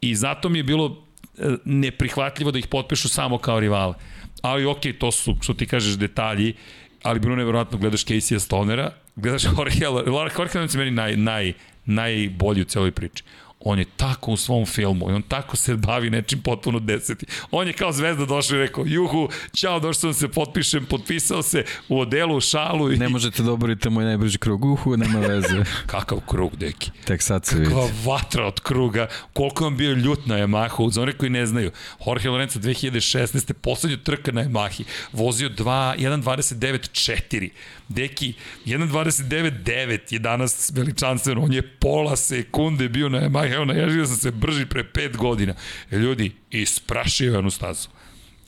I 0.00 0.14
zato 0.14 0.48
mi 0.48 0.58
je 0.58 0.62
bilo 0.62 1.04
e, 1.38 1.56
neprihvatljivo 1.64 2.50
da 2.50 2.58
ih 2.58 2.66
potpišu 2.66 3.08
samo 3.08 3.38
kao 3.38 3.60
rivale. 3.60 3.94
Ali 4.42 4.66
okej, 4.66 4.92
okay, 4.92 4.98
to 4.98 5.12
su, 5.12 5.36
što 5.40 5.54
ti 5.54 5.66
kažeš, 5.66 5.98
detalji, 5.98 6.54
ali 7.02 7.20
bilo 7.20 7.36
nevjerojatno, 7.36 7.78
gledaš 7.78 8.04
Casey 8.04 8.38
Stonera, 8.38 8.92
gledaš 9.16 9.44
Jorge, 9.44 9.84
Jorge 10.06 10.34
Jorge 10.38 10.78
meni 10.78 10.90
naj, 10.90 11.16
naj, 11.16 11.52
najbolji 11.84 12.62
u 12.62 12.64
celoj 12.64 12.90
priči 12.90 13.24
on 13.60 13.78
je 13.78 13.84
tako 13.96 14.32
u 14.32 14.36
svom 14.36 14.66
filmu 14.66 15.10
i 15.10 15.12
on 15.12 15.22
tako 15.22 15.56
se 15.56 15.76
bavi 15.76 16.10
nečim 16.10 16.42
potpuno 16.42 16.78
deseti. 16.78 17.26
On 17.50 17.66
je 17.66 17.72
kao 17.72 17.92
zvezda 17.92 18.26
došao 18.26 18.56
i 18.56 18.60
rekao, 18.60 18.84
juhu, 18.86 19.28
čao, 19.52 19.80
došao 19.80 20.00
sam 20.00 20.14
se, 20.14 20.28
potpišem, 20.28 20.86
potpisao 20.86 21.42
se 21.42 21.64
u 21.88 22.00
odelu, 22.00 22.36
u 22.36 22.40
šalu. 22.40 22.92
I... 22.92 22.96
Ne 22.96 23.08
možete 23.08 23.42
da 23.42 23.52
oborite 23.52 23.90
moj 23.90 24.04
najbrži 24.04 24.38
krug, 24.38 24.64
uhu, 24.64 24.96
nema 24.96 25.18
veze. 25.18 25.64
Kakav 25.86 26.20
krug, 26.20 26.56
deki. 26.56 26.90
Tek 27.04 27.22
sad 27.22 27.46
se 27.46 27.56
vidi. 27.56 27.66
Kakva 27.66 27.88
vatra 28.04 28.46
od 28.46 28.60
kruga, 28.60 29.08
koliko 29.32 29.64
vam 29.64 29.76
bio 29.76 29.92
ljut 29.92 30.26
na 30.26 30.38
Yamahu, 30.38 30.90
za 30.90 31.02
one 31.02 31.12
koji 31.12 31.30
ne 31.30 31.46
znaju. 31.46 31.70
Jorge 32.06 32.28
Lorenzo 32.28 32.60
2016. 32.60 33.52
poslednju 33.52 33.96
trka 33.96 34.32
na 34.32 34.44
Yamahi, 34.44 34.84
vozio 35.12 35.48
1.29.4. 35.48 37.48
Deki, 37.88 38.34
1.29.9 38.66 40.12
je 40.12 40.18
danas 40.18 40.72
veličanstveno, 40.74 41.42
on 41.42 41.52
je 41.52 41.62
pola 41.62 42.16
sekunde 42.16 42.88
bio 42.88 43.08
na 43.08 43.20
Yamahi, 43.20 43.49
evo 43.54 43.64
naježio 43.64 44.06
sam 44.06 44.16
se 44.16 44.30
brži 44.30 44.66
pre 44.66 44.84
5 44.94 45.16
godina. 45.16 45.54
Ljudi, 45.92 46.32
isprašio 46.50 47.32
je 47.32 47.38
onu 47.38 47.50
stazu. 47.50 47.88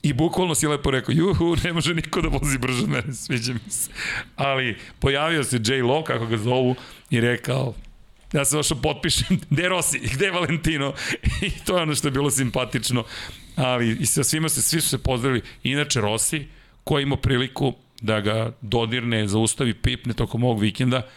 I 0.03 0.13
bukvalno 0.13 0.55
si 0.55 0.67
lepo 0.67 0.91
rekao, 0.91 1.13
juhu, 1.13 1.55
ne 1.63 1.73
može 1.73 1.93
niko 1.93 2.21
da 2.21 2.27
vozi 2.27 2.57
brže 2.57 2.83
od 2.83 2.89
mene, 2.89 3.13
sviđa 3.13 3.53
mi 3.53 3.71
se. 3.71 3.91
Ali 4.35 4.77
pojavio 4.99 5.43
se 5.43 5.59
J. 5.65 5.83
Lo, 5.83 6.03
kako 6.03 6.25
ga 6.25 6.37
zovu, 6.37 6.75
i 7.09 7.21
rekao, 7.21 7.73
ja 8.33 8.45
se 8.45 8.55
došao 8.55 8.77
potpišem, 8.81 9.39
gde 9.49 9.69
Rossi, 9.69 9.99
gde 10.13 10.31
Valentino, 10.31 10.93
i 11.47 11.51
to 11.65 11.77
je 11.77 11.83
ono 11.83 11.95
što 11.95 12.07
je 12.07 12.11
bilo 12.11 12.31
simpatično, 12.31 13.03
ali 13.55 13.97
i 13.99 14.05
sa 14.05 14.23
svima 14.23 14.49
se, 14.49 14.61
svi 14.61 14.81
su 14.81 14.89
se 14.89 14.97
pozdravili. 14.97 15.41
Inače, 15.63 16.01
Rossi, 16.01 16.47
koji 16.83 17.03
ima 17.03 17.17
priliku 17.17 17.73
da 18.01 18.19
ga 18.19 18.51
dodirne, 18.61 19.27
zaustavi, 19.27 19.73
pipne 19.73 20.13
tokom 20.13 20.43
ovog 20.43 20.59
vikenda, 20.59 21.07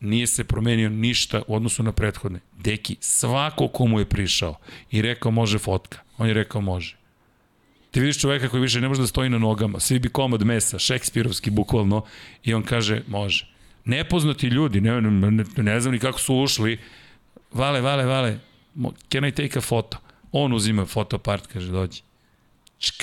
nije 0.00 0.26
se 0.26 0.44
promenio 0.44 0.88
ništa 0.88 1.42
u 1.46 1.56
odnosu 1.56 1.82
na 1.82 1.92
prethodne. 1.92 2.40
Deki, 2.58 2.96
svako 3.00 3.68
komu 3.68 3.98
je 3.98 4.04
prišao 4.04 4.54
i 4.90 5.02
rekao 5.02 5.30
može 5.30 5.58
fotka, 5.58 5.98
on 6.18 6.28
je 6.28 6.34
rekao 6.34 6.60
može. 6.60 6.96
Ti 7.90 8.00
vidiš 8.00 8.20
čoveka 8.20 8.48
koji 8.48 8.60
više 8.60 8.80
ne 8.80 8.88
može 8.88 9.00
da 9.00 9.06
stoji 9.06 9.30
na 9.30 9.38
nogama, 9.38 9.80
svi 9.80 9.98
bi 9.98 10.08
komad 10.08 10.42
mesa, 10.42 10.78
šekspirovski 10.78 11.50
bukvalno, 11.50 12.04
i 12.44 12.54
on 12.54 12.62
kaže 12.62 13.02
može. 13.06 13.46
Nepoznati 13.84 14.46
ljudi, 14.46 14.80
ne, 14.80 15.00
ne, 15.00 15.30
ne, 15.30 15.44
ne 15.56 15.80
znam 15.80 15.92
ni 15.92 15.98
kako 15.98 16.20
su 16.20 16.36
ušli, 16.36 16.78
vale, 17.52 17.80
vale, 17.80 18.04
vale, 18.04 18.38
can 19.12 19.24
I 19.24 19.32
take 19.32 19.58
a 19.58 19.62
photo? 19.62 19.98
On 20.32 20.52
uzima 20.52 20.86
fotoapart, 20.86 21.46
kaže 21.46 21.72
dođi. 21.72 22.02
Čk. 22.78 23.02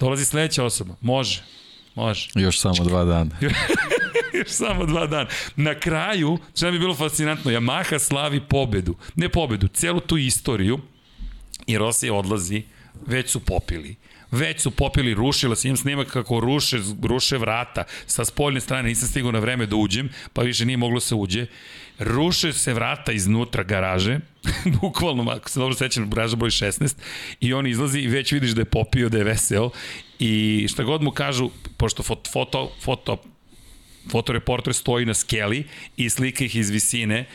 Dolazi 0.00 0.24
sledeća 0.24 0.64
osoba. 0.64 0.94
Može. 1.00 1.42
Može. 1.94 2.30
Još 2.34 2.60
samo 2.60 2.84
dva 2.84 3.04
dana. 3.04 3.30
Još 4.38 4.48
samo 4.48 4.86
dva 4.86 5.06
dana. 5.06 5.26
Na 5.56 5.74
kraju, 5.74 6.38
što 6.56 6.66
je 6.66 6.78
bilo 6.78 6.94
fascinantno, 6.94 7.50
Yamaha 7.50 7.98
slavi 7.98 8.40
pobedu. 8.40 8.94
Ne 9.16 9.28
pobedu, 9.28 9.68
celu 9.68 10.00
tu 10.00 10.16
istoriju. 10.16 10.80
I 11.66 11.78
Rossi 11.78 12.10
odlazi, 12.10 12.62
već 13.06 13.30
su 13.30 13.40
popili 13.40 13.96
već 14.30 14.60
su 14.60 14.70
popili, 14.70 15.14
rušila 15.14 15.56
se, 15.56 15.68
imam 15.68 15.76
snimak 15.76 16.08
kako 16.08 16.40
ruše, 16.40 16.78
ruše 17.02 17.38
vrata 17.38 17.84
sa 18.06 18.24
spoljne 18.24 18.60
strane, 18.60 18.88
nisam 18.88 19.08
stigao 19.08 19.32
na 19.32 19.38
vreme 19.38 19.66
da 19.66 19.76
uđem, 19.76 20.08
pa 20.32 20.42
više 20.42 20.64
nije 20.64 20.76
moglo 20.76 21.00
se 21.00 21.14
uđe. 21.14 21.46
Ruše 21.98 22.52
se 22.52 22.74
vrata 22.74 23.12
iznutra 23.12 23.62
garaže, 23.62 24.20
bukvalno, 24.80 25.30
ako 25.30 25.50
se 25.50 25.60
dobro 25.60 25.74
sećam, 25.74 26.10
garaža 26.10 26.36
broj 26.36 26.50
16, 26.50 26.96
i 27.40 27.52
on 27.52 27.66
izlazi 27.66 28.00
i 28.00 28.08
već 28.08 28.32
vidiš 28.32 28.50
da 28.50 28.60
je 28.60 28.64
popio, 28.64 29.08
da 29.08 29.18
je 29.18 29.24
veseo, 29.24 29.70
i 30.18 30.66
šta 30.70 30.82
god 30.82 31.02
mu 31.02 31.10
kažu, 31.10 31.50
pošto 31.76 32.02
foto, 32.02 32.30
foto, 32.30 32.72
foto 32.80 33.22
fotoreporter 34.10 34.74
stoji 34.74 35.06
na 35.06 35.14
skeli 35.14 35.64
i 35.96 36.10
slika 36.10 36.44
ih 36.44 36.56
iz 36.56 36.70
visine, 36.70 37.26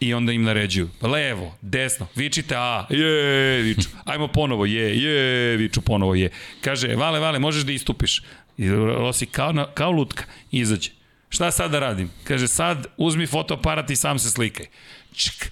i 0.00 0.14
onda 0.14 0.32
im 0.32 0.42
naređuju 0.42 0.88
levo, 1.02 1.56
desno, 1.60 2.06
vičite 2.14 2.54
A, 2.56 2.86
je, 2.90 3.62
viču, 3.62 3.88
ajmo 4.04 4.28
ponovo, 4.28 4.66
je, 4.66 5.02
je, 5.02 5.56
viču 5.56 5.80
ponovo, 5.80 6.14
je. 6.14 6.30
Kaže, 6.60 6.94
vale, 6.96 7.20
vale, 7.20 7.38
možeš 7.38 7.62
da 7.62 7.72
istupiš. 7.72 8.22
I 8.58 8.70
Rossi 8.70 9.26
kao, 9.26 9.52
na, 9.52 9.66
kao 9.74 9.90
lutka, 9.90 10.24
izađe. 10.50 10.90
Šta 11.28 11.50
sad 11.50 11.70
da 11.70 11.78
radim? 11.78 12.10
Kaže, 12.24 12.48
sad 12.48 12.86
uzmi 12.96 13.26
fotoaparat 13.26 13.90
i 13.90 13.96
sam 13.96 14.18
se 14.18 14.30
slikaj. 14.30 14.66
Čk, 15.14 15.44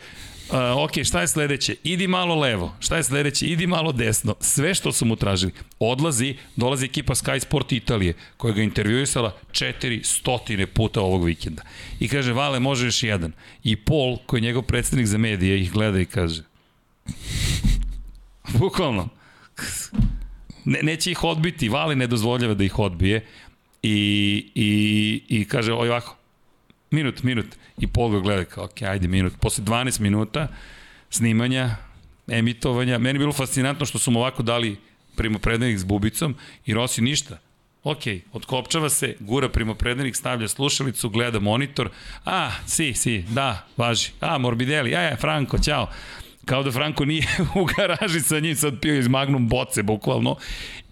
Uh, 0.51 0.84
ok, 0.84 1.05
šta 1.05 1.20
je 1.20 1.28
sledeće? 1.28 1.76
Idi 1.84 2.07
malo 2.07 2.34
levo. 2.34 2.74
Šta 2.80 2.96
je 2.96 3.03
sledeće? 3.03 3.46
Idi 3.46 3.66
malo 3.66 3.92
desno. 3.92 4.34
Sve 4.40 4.74
što 4.74 4.92
su 4.92 5.05
mu 5.05 5.16
tražili. 5.16 5.53
Odlazi, 5.78 6.34
dolazi 6.57 6.84
ekipa 6.84 7.14
Sky 7.14 7.40
Sport 7.40 7.72
Italije, 7.72 8.14
koja 8.36 8.55
ga 8.55 8.62
intervjuisala 8.62 9.36
400 9.53 10.66
puta 10.66 11.01
ovog 11.01 11.24
vikenda. 11.24 11.62
I 12.01 12.09
kaže, 12.09 12.32
Vale, 12.32 12.61
može 12.61 12.86
još 12.86 13.03
jedan. 13.03 13.32
I 13.64 13.76
Paul, 13.76 14.16
koji 14.26 14.38
je 14.38 14.42
njegov 14.42 14.62
predstavnik 14.62 15.07
za 15.07 15.18
medije, 15.18 15.61
ih 15.61 15.72
gleda 15.72 16.01
i 16.01 16.07
kaže, 16.07 16.42
bukvalno, 18.59 19.09
ne, 20.64 20.78
neće 20.82 21.11
ih 21.11 21.24
odbiti, 21.24 21.68
Vale 21.68 21.96
ne 21.96 22.07
dozvoljava 22.07 22.55
da 22.55 22.64
ih 22.64 22.78
odbije 22.78 23.26
i, 23.82 24.51
i, 24.55 25.22
i 25.28 25.44
kaže 25.44 25.72
ovako, 25.72 26.18
minut, 26.91 27.22
minut, 27.22 27.47
I 27.78 27.86
Paul 27.86 28.11
ga 28.11 28.20
gleda 28.20 28.45
kao, 28.45 28.64
ok, 28.64 28.82
ajde 28.82 29.09
minut. 29.09 29.32
Posle 29.41 29.64
12 29.64 30.01
minuta 30.01 30.49
snimanja, 31.11 31.76
emitovanja, 32.28 32.99
meni 32.99 33.16
je 33.16 33.18
bilo 33.18 33.32
fascinantno 33.32 33.86
što 33.86 33.99
su 33.99 34.11
mu 34.11 34.20
ovako 34.20 34.43
dali 34.43 34.76
primopredajnik 35.16 35.78
s 35.78 35.84
bubicom 35.84 36.34
i 36.66 36.74
Rossi 36.74 37.03
ništa. 37.03 37.39
Ok, 37.84 38.03
odkopčava 38.32 38.89
se, 38.89 39.16
gura 39.20 39.49
primopredajnik, 39.49 40.16
stavlja 40.16 40.49
slušalicu, 40.49 41.09
gleda 41.09 41.41
monitor. 41.41 41.91
A, 42.24 42.51
si, 42.66 42.95
si, 42.95 43.22
da, 43.22 43.66
važi. 43.76 44.11
A, 44.20 44.39
Morbidelli, 44.39 44.95
aj, 44.97 45.07
aj, 45.07 45.16
Franko, 45.16 45.59
ćao 45.59 45.91
kao 46.49 46.62
da 46.62 46.72
Franko 46.72 47.05
nije 47.05 47.26
u 47.61 47.64
garaži 47.64 48.20
sa 48.20 48.41
njim 48.41 48.57
sad 48.57 48.80
pio 48.80 48.99
iz 48.99 49.09
Magnum 49.09 49.49
boce, 49.49 49.82
bukvalno, 49.82 50.36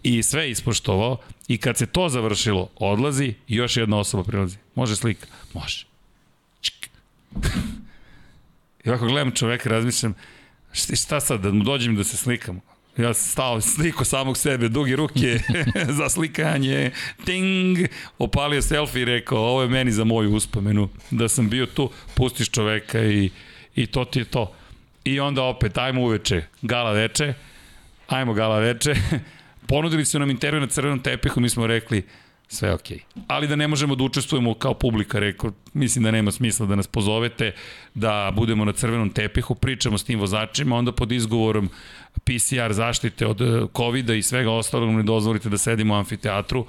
i 0.03 0.23
sve 0.23 0.51
ispoštovao, 0.51 1.19
i 1.49 1.59
kad 1.59 1.77
se 1.77 1.87
to 1.87 2.09
završilo, 2.09 2.69
odlazi 2.77 3.35
i 3.49 3.57
još 3.57 3.77
jedna 3.77 3.99
osoba 3.99 4.25
prilazi. 4.25 4.57
Može 4.75 4.97
slika? 4.97 5.27
Može. 5.55 5.87
I 8.85 8.89
ovako 8.89 9.07
gledam 9.07 9.31
čoveka, 9.31 9.69
razmišljam, 9.69 10.15
šta 10.73 11.21
sad, 11.21 11.41
da 11.41 11.53
mu 11.53 11.65
dođem 11.65 11.97
da 11.97 12.05
se 12.05 12.17
slikam? 12.17 12.61
Ja 12.97 13.15
sam 13.15 13.31
stao 13.31 13.61
sliko 13.61 14.05
samog 14.05 14.37
sebe, 14.37 14.69
duge 14.69 14.97
ruke 14.97 15.39
za 15.99 16.09
slikanje, 16.09 16.91
ting, 17.25 17.79
opalio 18.19 18.63
selfie 18.63 19.03
i 19.03 19.05
rekao, 19.05 19.39
ovo 19.39 19.63
je 19.63 19.69
meni 19.69 19.93
za 19.93 20.05
moju 20.05 20.35
uspomenu, 20.35 20.89
da 21.11 21.29
sam 21.29 21.49
bio 21.49 21.67
tu, 21.67 21.91
pustiš 22.15 22.51
čoveka 22.51 23.05
i, 23.05 23.31
i 23.75 23.87
to 23.87 24.05
ti 24.05 24.19
je 24.19 24.25
to. 24.25 24.55
I 25.05 25.21
onda 25.21 25.43
opet, 25.43 25.79
ajmo 25.79 26.03
uveče, 26.03 26.43
gala 26.63 26.93
veče, 26.93 27.35
ajmo 28.09 28.35
gala 28.35 28.59
veče, 28.59 28.95
ponudili 29.69 30.05
su 30.05 30.19
nam 30.19 30.31
intervju 30.31 30.61
na 30.61 30.67
crvenom 30.67 31.03
tepihu, 31.03 31.41
mi 31.41 31.49
smo 31.49 31.67
rekli, 31.67 32.03
sve 32.49 32.73
okej. 32.73 32.99
Okay. 32.99 33.23
Ali 33.27 33.49
da 33.49 33.57
ne 33.57 33.69
možemo 33.69 33.95
da 33.95 34.05
učestvujemo 34.05 34.55
kao 34.55 34.75
publika, 34.75 35.19
rekao, 35.19 35.53
mislim 35.75 36.05
da 36.05 36.11
nema 36.11 36.33
smisla 36.33 36.67
da 36.67 36.75
nas 36.75 36.87
pozovete, 36.87 37.53
da 37.95 38.33
budemo 38.37 38.65
na 38.65 38.73
crvenom 38.73 39.11
tepihu, 39.11 39.55
pričamo 39.55 39.99
s 39.99 40.05
tim 40.05 40.21
vozačima, 40.21 40.77
onda 40.77 40.93
pod 40.93 41.13
izgovorom 41.13 41.71
PCR 42.25 42.73
zaštite 42.73 43.27
od 43.27 43.41
eh, 43.41 43.67
covid 43.77 44.11
i 44.11 44.23
svega 44.23 44.51
ostalog 44.51 44.91
ne 44.91 45.03
dozvolite 45.03 45.49
da 45.49 45.59
sedimo 45.59 45.95
u 45.95 45.97
amfiteatru, 45.97 46.67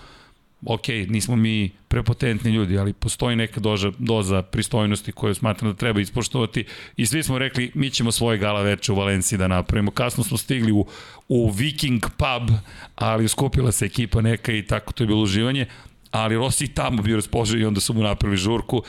ok, 0.66 0.88
nismo 0.88 1.36
mi 1.36 1.72
prepotentni 1.88 2.52
ljudi, 2.52 2.78
ali 2.78 2.94
postoji 2.94 3.36
neka 3.36 3.60
doza, 3.60 3.92
doza 3.98 4.42
pristojnosti 4.42 5.12
koju 5.12 5.36
smatram 5.36 5.72
da 5.72 5.78
treba 5.78 6.02
ispoštovati 6.02 6.66
i 6.98 7.06
svi 7.06 7.24
smo 7.24 7.38
rekli 7.38 7.72
mi 7.74 7.90
ćemo 7.90 8.12
svoje 8.12 8.38
gala 8.38 8.62
veče 8.62 8.92
u 8.92 8.96
Valenciji 8.96 9.38
da 9.40 9.48
napravimo. 9.48 9.92
Kasno 9.92 10.24
smo 10.24 10.38
stigli 10.38 10.72
u, 10.72 10.86
u 11.28 11.50
Viking 11.50 12.02
pub, 12.02 12.56
ali 12.96 13.28
skupila 13.28 13.72
se 13.72 13.86
ekipa 13.86 14.22
neka 14.22 14.52
i 14.52 14.64
tako 14.64 14.94
to 14.94 15.04
je 15.04 15.08
bilo 15.08 15.22
uživanje, 15.22 15.66
ali 16.12 16.36
Rossi 16.36 16.68
tamo 16.68 17.02
bio 17.02 17.16
raspoložen 17.16 17.62
i 17.62 17.66
onda 17.66 17.80
su 17.80 17.94
mu 17.94 18.04
napravili 18.04 18.38
žurku. 18.38 18.84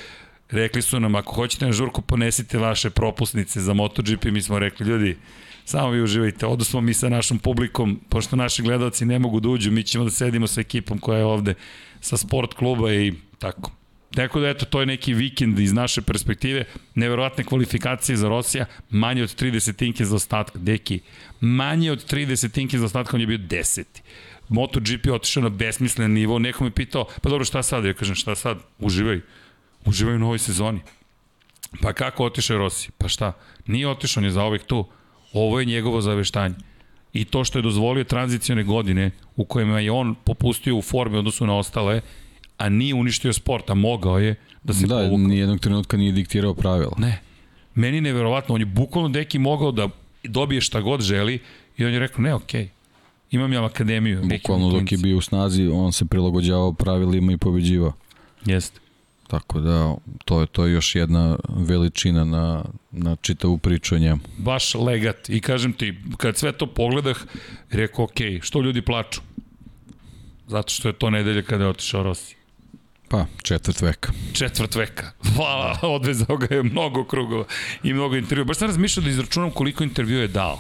Rekli 0.51 0.83
su 0.83 1.01
nam, 1.01 1.14
ako 1.14 1.35
hoćete 1.35 1.66
na 1.66 1.73
žurku, 1.73 2.03
ponesite 2.03 2.59
vaše 2.59 2.91
propusnice 2.91 3.61
za 3.61 3.75
MotoGP. 3.75 4.25
Mi 4.25 4.43
smo 4.43 4.59
rekli, 4.59 4.87
ljudi, 4.87 5.16
Samo 5.69 5.91
vi 5.91 6.03
uživajte. 6.03 6.47
Odu 6.47 6.64
smo 6.64 6.81
mi 6.81 6.95
sa 6.95 7.09
našom 7.09 7.39
publikom, 7.39 8.01
pošto 8.09 8.37
naši 8.37 8.62
gledalci 8.62 9.05
ne 9.05 9.19
mogu 9.19 9.41
da 9.41 9.49
uđu, 9.49 9.71
mi 9.71 9.83
ćemo 9.83 10.05
da 10.05 10.11
sedimo 10.11 10.47
sa 10.47 10.61
ekipom 10.61 10.99
koja 10.99 11.19
je 11.19 11.25
ovde 11.25 11.55
sa 12.01 12.16
sport 12.16 12.55
kluba 12.55 12.93
i 12.95 13.12
tako. 13.39 13.71
Tako 14.14 14.41
da 14.41 14.49
eto, 14.49 14.64
to 14.64 14.81
je 14.81 14.87
neki 14.87 15.14
vikend 15.14 15.59
iz 15.59 15.73
naše 15.73 16.03
perspektive, 16.03 16.64
neverovatne 16.95 17.45
kvalifikacije 17.45 18.16
za 18.16 18.29
Rosija, 18.29 18.64
manje 18.91 19.23
od 19.23 19.43
30 19.43 19.77
tinke 19.77 20.05
za 20.05 20.16
ostatka, 20.16 20.59
deki, 20.59 21.01
manje 21.41 21.93
od 21.93 22.12
30 22.12 22.53
tinke 22.53 22.79
za 22.79 22.85
ostatka, 22.85 23.16
on 23.16 23.21
je 23.21 23.27
bio 23.27 23.39
deseti. 23.39 24.03
MotoGP 24.49 25.07
je 25.07 25.12
otišao 25.12 25.43
na 25.43 25.49
besmislen 25.49 26.12
nivo, 26.12 26.39
neko 26.39 26.64
me 26.64 26.71
pitao, 26.71 27.05
pa 27.23 27.29
dobro 27.29 27.45
šta 27.45 27.62
sad? 27.62 27.85
Ja 27.85 27.95
kažem 27.95 28.14
šta 28.14 28.35
sad? 28.35 28.59
Uživaj. 28.79 29.21
Uživaj 29.85 30.14
u 30.14 30.19
novoj 30.19 30.39
sezoni. 30.39 30.81
Pa 31.83 31.93
kako 31.93 32.25
otišao 32.25 32.59
Rossi? 32.59 32.91
Pa 32.99 33.09
šta? 33.09 33.33
Nije 33.66 33.89
otišao, 33.89 34.21
on 34.21 34.31
je 34.31 34.41
ovih 34.41 34.62
tu. 34.62 34.87
Ovo 35.33 35.61
je 35.61 35.66
njegovo 35.66 36.01
zaveštanje. 36.01 36.55
I 37.12 37.24
to 37.24 37.45
što 37.45 37.59
je 37.59 37.62
dozvolio 37.62 38.05
tranzicione 38.05 38.64
godine 38.64 39.11
u 39.37 39.45
kojima 39.45 39.81
je 39.81 39.93
on 39.93 40.14
popustio 40.24 40.76
u 40.76 40.83
formi 40.83 41.18
odnosu 41.18 41.47
na 41.47 41.57
ostale, 41.57 42.01
a 42.59 42.68
nije 42.68 42.95
uništio 42.95 43.33
sport, 43.33 43.70
a 43.70 43.74
mogao 43.74 44.18
je 44.18 44.35
da 44.62 44.72
se 44.72 44.87
da, 44.87 44.95
povukao. 44.95 45.18
Da, 45.18 45.29
nijednog 45.29 45.61
trenutka 45.61 45.97
nije 45.97 46.12
diktirao 46.12 46.55
pravila. 46.55 46.93
Ne. 46.99 47.20
Meni 47.74 47.97
je 47.97 48.01
neverovatno, 48.01 48.55
on 48.55 48.61
je 48.61 48.66
bukvalno 48.66 49.09
deki 49.09 49.39
mogao 49.39 49.72
da 49.72 49.89
dobije 50.24 50.61
šta 50.61 50.81
god 50.81 51.01
želi 51.01 51.39
i 51.76 51.85
on 51.85 51.93
je 51.93 51.99
rekao, 51.99 52.22
ne, 52.22 52.35
okej, 52.35 52.64
okay. 52.64 52.68
imam 53.31 53.53
ja 53.53 53.64
akademiju. 53.64 54.22
Bukvalno 54.22 54.70
dok 54.70 54.93
je 54.93 54.99
bio 54.99 55.16
u 55.16 55.20
snazi, 55.20 55.66
on 55.66 55.93
se 55.93 56.05
prilagođavao 56.05 56.72
pravilima 56.72 57.33
i 57.33 57.37
pobeđivao. 57.37 57.93
Jeste. 58.45 58.81
Tako 59.29 59.61
da, 59.61 59.95
to 60.24 60.41
je, 60.41 60.47
to 60.47 60.66
je 60.66 60.72
još 60.72 60.95
jedna 60.95 61.37
veličina 61.49 62.24
na, 62.24 62.64
na 62.91 63.16
čitavu 63.16 63.59
priču 63.59 63.95
o 63.95 63.99
njemu. 63.99 64.20
Baš 64.39 64.74
legat. 64.74 65.29
I 65.29 65.41
kažem 65.41 65.72
ti, 65.72 65.95
kad 66.16 66.37
sve 66.37 66.53
to 66.53 66.66
pogledah, 66.66 67.16
rekao, 67.70 68.05
ok, 68.05 68.16
što 68.43 68.61
ljudi 68.61 68.83
plaču? 68.83 69.20
Zato 70.47 70.72
što 70.72 70.89
je 70.89 70.93
to 70.93 71.11
nedelja 71.11 71.43
kada 71.43 71.64
je 71.64 71.70
otišao 71.70 72.03
Rossi. 72.03 72.37
Pa, 73.09 73.26
četvrt 73.43 73.81
veka. 73.81 74.12
Četvrt 74.33 74.74
veka. 74.74 75.11
Hvala, 75.35 75.79
odvezao 75.97 76.37
ga 76.37 76.55
je 76.55 76.62
mnogo 76.62 77.05
krugova 77.05 77.45
i 77.83 77.93
mnogo 77.93 78.16
intervjua. 78.16 78.45
Baš 78.45 78.57
sam 78.57 78.68
razmišljao 78.68 79.05
da 79.05 79.11
izračunam 79.11 79.51
koliko 79.51 79.85
intervjua 79.85 80.20
je 80.20 80.29
dao. 80.29 80.59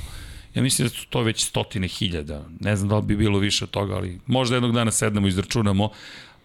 Ja 0.54 0.62
mislim 0.62 0.88
da 0.88 0.94
su 0.94 1.06
to 1.06 1.22
već 1.22 1.44
stotine 1.44 1.88
hiljada. 1.88 2.44
Ne 2.60 2.76
znam 2.76 2.88
da 2.88 2.96
li 2.96 3.02
bi 3.02 3.16
bilo 3.16 3.38
više 3.38 3.64
od 3.64 3.70
toga, 3.70 3.94
ali 3.94 4.20
možda 4.26 4.56
jednog 4.56 4.72
dana 4.72 4.90
sednemo 4.90 5.26
i 5.26 5.28
izračunamo. 5.28 5.90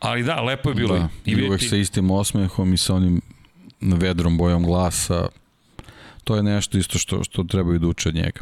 Ali 0.04 0.24
da, 0.24 0.42
lepo 0.42 0.70
je 0.70 0.76
bilo. 0.76 0.96
Da, 0.96 1.10
I, 1.26 1.32
i 1.32 1.48
uvek 1.48 1.60
ti... 1.60 1.68
sa 1.68 1.76
istim 1.76 2.12
osmehom 2.12 2.74
i 2.74 2.78
sa 2.78 2.96
onim 2.96 3.22
vedrom 3.82 4.38
bojom 4.38 4.64
glasa. 4.64 5.28
To 6.24 6.36
je 6.36 6.44
nešto 6.44 6.78
isto 6.78 6.98
što, 6.98 7.24
što 7.24 7.44
trebaju 7.44 7.80
da 7.80 7.88
uče 7.88 8.10
od 8.10 8.16
njega. 8.16 8.42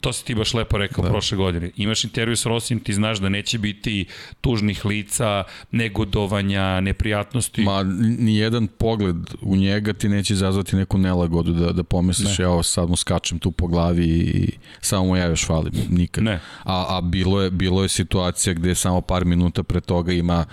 To 0.00 0.12
si 0.12 0.24
ti 0.24 0.34
baš 0.34 0.54
lepo 0.54 0.78
rekao 0.78 1.04
da. 1.04 1.10
prošle 1.10 1.36
godine. 1.36 1.70
Imaš 1.76 2.04
intervju 2.04 2.36
s 2.36 2.46
Rosijem, 2.46 2.80
ti 2.80 2.94
znaš 2.94 3.18
da 3.18 3.28
neće 3.28 3.58
biti 3.58 4.06
tužnih 4.40 4.84
lica, 4.84 5.44
negodovanja, 5.70 6.80
neprijatnosti. 6.80 7.62
Ma, 7.62 7.82
ni 8.18 8.36
jedan 8.36 8.66
pogled 8.66 9.16
u 9.40 9.56
njega 9.56 9.92
ti 9.92 10.08
neće 10.08 10.34
izazvati 10.34 10.76
neku 10.76 10.98
nelagodu 10.98 11.52
da, 11.52 11.72
da 11.72 11.82
pomisliš, 11.82 12.38
ne. 12.38 12.44
evo 12.44 12.62
sad 12.62 12.88
mu 12.88 12.96
skačem 12.96 13.38
tu 13.38 13.50
po 13.50 13.66
glavi 13.66 14.06
i 14.06 14.50
samo 14.80 15.04
mu 15.04 15.16
ja 15.16 15.26
još 15.26 15.46
falim. 15.46 15.72
Nikad. 15.90 16.24
Ne. 16.24 16.40
A, 16.64 16.96
a 16.96 17.00
bilo, 17.00 17.42
je, 17.42 17.50
bilo 17.50 17.82
je 17.82 17.88
situacija 17.88 18.54
gde 18.54 18.74
samo 18.74 19.00
par 19.00 19.24
minuta 19.24 19.62
pre 19.62 19.80
toga 19.80 20.12
ima 20.12 20.44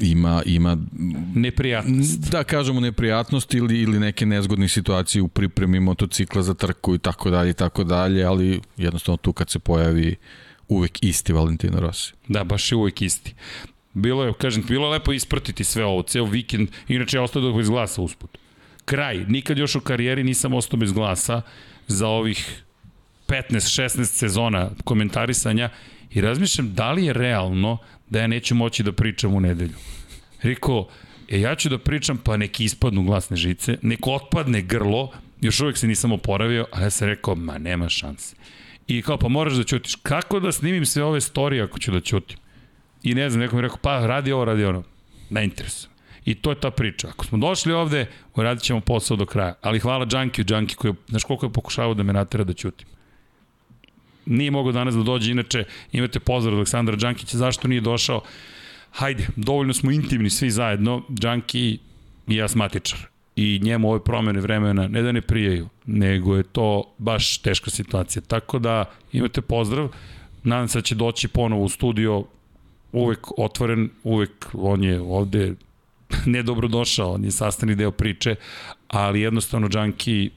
ima 0.00 0.42
ima 0.46 0.76
neprijatnost. 1.34 2.30
Da 2.30 2.44
kažemo 2.44 2.80
neprijatnost 2.80 3.54
ili 3.54 3.80
ili 3.80 3.98
neke 3.98 4.26
nezgodne 4.26 4.68
situacije 4.68 5.22
u 5.22 5.28
pripremi 5.28 5.80
motocikla 5.80 6.42
za 6.42 6.54
trku 6.54 6.94
i 6.94 6.98
tako 6.98 7.30
dalje 7.30 7.50
i 7.50 7.54
tako 7.54 7.84
dalje, 7.84 8.24
ali 8.24 8.60
jednostavno 8.76 9.16
tu 9.16 9.32
kad 9.32 9.50
se 9.50 9.58
pojavi 9.58 10.16
uvek 10.68 11.02
isti 11.02 11.32
Valentino 11.32 11.80
Rossi. 11.80 12.12
Da, 12.28 12.44
baš 12.44 12.72
je 12.72 12.76
uvek 12.76 13.02
isti. 13.02 13.34
Bilo 13.94 14.24
je, 14.24 14.32
kažem, 14.32 14.64
bilo 14.68 14.86
je 14.86 14.90
lepo 14.90 15.12
ispratiti 15.12 15.64
sve 15.64 15.84
ovo, 15.84 16.02
ceo 16.02 16.24
vikend, 16.24 16.68
inače 16.88 17.16
je 17.16 17.20
ostao 17.20 17.52
bez 17.52 17.68
glasa 17.68 18.02
usput. 18.02 18.38
Kraj, 18.84 19.24
nikad 19.28 19.58
još 19.58 19.74
u 19.74 19.80
karijeri 19.80 20.24
nisam 20.24 20.54
ostao 20.54 20.78
bez 20.78 20.92
glasa 20.92 21.42
za 21.86 22.06
ovih 22.08 22.62
15-16 23.28 24.04
sezona 24.04 24.70
komentarisanja 24.84 25.70
i 26.10 26.20
razmišljam 26.20 26.74
da 26.74 26.92
li 26.92 27.04
je 27.04 27.12
realno 27.12 27.78
da 28.10 28.20
ja 28.20 28.26
neću 28.26 28.54
moći 28.54 28.82
da 28.82 28.92
pričam 28.92 29.34
u 29.34 29.40
nedelju. 29.40 29.74
Riko, 30.42 30.88
e, 31.28 31.40
ja 31.40 31.54
ću 31.54 31.68
da 31.68 31.78
pričam 31.78 32.18
pa 32.18 32.36
neki 32.36 32.64
ispadnu 32.64 33.02
glasne 33.02 33.36
žice, 33.36 33.78
neko 33.82 34.12
otpadne 34.12 34.62
grlo, 34.62 35.12
još 35.40 35.60
uvek 35.60 35.78
se 35.78 35.86
nisam 35.86 36.12
oporavio, 36.12 36.66
a 36.72 36.82
ja 36.82 36.90
sam 36.90 37.08
rekao, 37.08 37.34
ma 37.34 37.58
nema 37.58 37.88
šanse. 37.88 38.36
I 38.86 39.02
kao, 39.02 39.16
pa 39.18 39.28
moraš 39.28 39.52
da 39.52 39.64
ćutiš. 39.64 39.94
Kako 39.94 40.40
da 40.40 40.52
snimim 40.52 40.86
sve 40.86 41.04
ove 41.04 41.20
storije 41.20 41.62
ako 41.62 41.78
ću 41.78 41.92
da 41.92 42.00
ćutim? 42.00 42.38
I 43.02 43.14
ne 43.14 43.30
znam, 43.30 43.40
neko 43.40 43.56
mi 43.56 43.62
rekao, 43.62 43.78
pa 43.82 44.06
radi 44.06 44.32
ovo, 44.32 44.44
radi 44.44 44.64
ono. 44.64 44.82
Ne 45.30 45.44
interesuje. 45.44 45.90
I 46.24 46.34
to 46.34 46.50
je 46.50 46.60
ta 46.60 46.70
priča. 46.70 47.08
Ako 47.08 47.24
smo 47.24 47.38
došli 47.38 47.72
ovde, 47.72 48.06
uradit 48.34 48.62
ćemo 48.62 48.80
posao 48.80 49.16
do 49.16 49.26
kraja. 49.26 49.54
Ali 49.62 49.78
hvala 49.78 50.06
Džankiju, 50.06 50.44
Džanki 50.44 50.74
koji, 50.74 50.94
znaš 51.08 51.24
koliko 51.24 51.46
je 51.46 51.52
pokušavao 51.52 51.94
da 51.94 52.02
me 52.02 52.12
natera 52.12 52.44
da 52.44 52.52
ćutim. 52.52 52.86
Nije 54.30 54.50
mogao 54.50 54.72
danas 54.72 54.94
da 54.94 55.02
dođe, 55.02 55.30
inače 55.30 55.64
imate 55.92 56.20
pozdrav 56.20 56.56
Aleksandra 56.56 56.96
Džankića, 56.96 57.38
zašto 57.38 57.68
nije 57.68 57.80
došao? 57.80 58.20
Hajde, 58.90 59.26
dovoljno 59.36 59.74
smo 59.74 59.90
intimni 59.90 60.30
svi 60.30 60.50
zajedno, 60.50 61.02
Džanki 61.14 61.78
i 62.28 62.42
asmatičar. 62.42 62.98
I 63.36 63.60
njemu 63.62 63.90
ove 63.90 64.04
promene 64.04 64.40
vremena 64.40 64.88
ne 64.88 65.02
da 65.02 65.12
ne 65.12 65.20
prijaju, 65.20 65.68
nego 65.86 66.36
je 66.36 66.42
to 66.42 66.94
baš 66.98 67.38
teška 67.38 67.70
situacija. 67.70 68.22
Tako 68.22 68.58
da 68.58 68.84
imate 69.12 69.40
pozdrav, 69.40 69.88
nadam 70.42 70.68
se 70.68 70.78
da 70.78 70.82
će 70.82 70.94
doći 70.94 71.28
ponovo 71.28 71.64
u 71.64 71.68
studio, 71.68 72.24
uvek 72.92 73.38
otvoren, 73.38 73.90
uvek 74.04 74.46
on 74.52 74.84
je 74.84 75.00
ovde 75.00 75.54
nedobro 76.26 76.68
došao, 76.68 77.12
on 77.12 77.24
je 77.24 77.30
sastani 77.30 77.74
deo 77.74 77.90
priče, 77.90 78.34
ali 78.88 79.20
jednostavno 79.20 79.68
Džanki 79.68 80.30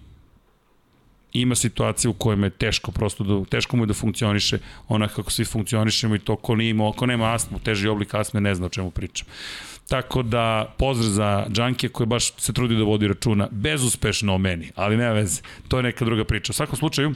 ima 1.34 1.56
situacije 1.56 2.10
u 2.10 2.14
kojima 2.14 2.46
je 2.46 2.50
teško 2.50 2.92
prosto 2.92 3.24
da, 3.24 3.46
teško 3.46 3.78
mu 3.78 3.84
je 3.84 3.88
da 3.88 3.94
funkcioniše 3.94 4.58
onako 4.88 5.16
kako 5.16 5.32
svi 5.32 5.46
funkcionišemo 5.46 6.16
i 6.16 6.20
to 6.20 6.36
ko, 6.36 6.56
nije 6.56 6.70
imao, 6.70 6.92
ko 6.92 7.06
nema 7.06 7.34
astmu, 7.34 7.60
teži 7.60 7.88
oblik 7.88 8.14
astme, 8.14 8.42
ne 8.42 8.56
zna 8.56 8.66
o 8.66 8.70
čemu 8.70 8.92
pričam. 8.92 9.28
Tako 9.88 10.24
da, 10.24 10.76
pozdrav 10.78 11.10
za 11.10 11.46
Džanke 11.50 11.90
koji 11.90 12.08
baš 12.08 12.34
se 12.38 12.54
trudi 12.54 12.76
da 12.76 12.84
vodi 12.84 13.08
računa, 13.08 13.48
bezuspešno 13.52 14.36
o 14.36 14.38
meni, 14.38 14.72
ali 14.76 14.98
nema 14.98 15.14
veze, 15.14 15.42
to 15.68 15.78
je 15.78 15.84
neka 15.84 16.06
druga 16.06 16.24
priča. 16.24 16.52
U 16.52 16.54
svakom 16.54 16.76
slučaju, 16.76 17.14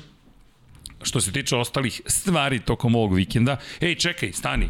što 1.03 1.21
se 1.21 1.31
tiče 1.31 1.55
ostalih 1.55 2.01
stvari 2.05 2.59
tokom 2.59 2.95
ovog 2.95 3.13
vikenda, 3.13 3.57
ej, 3.81 3.95
čekaj, 3.95 4.31
stani, 4.31 4.69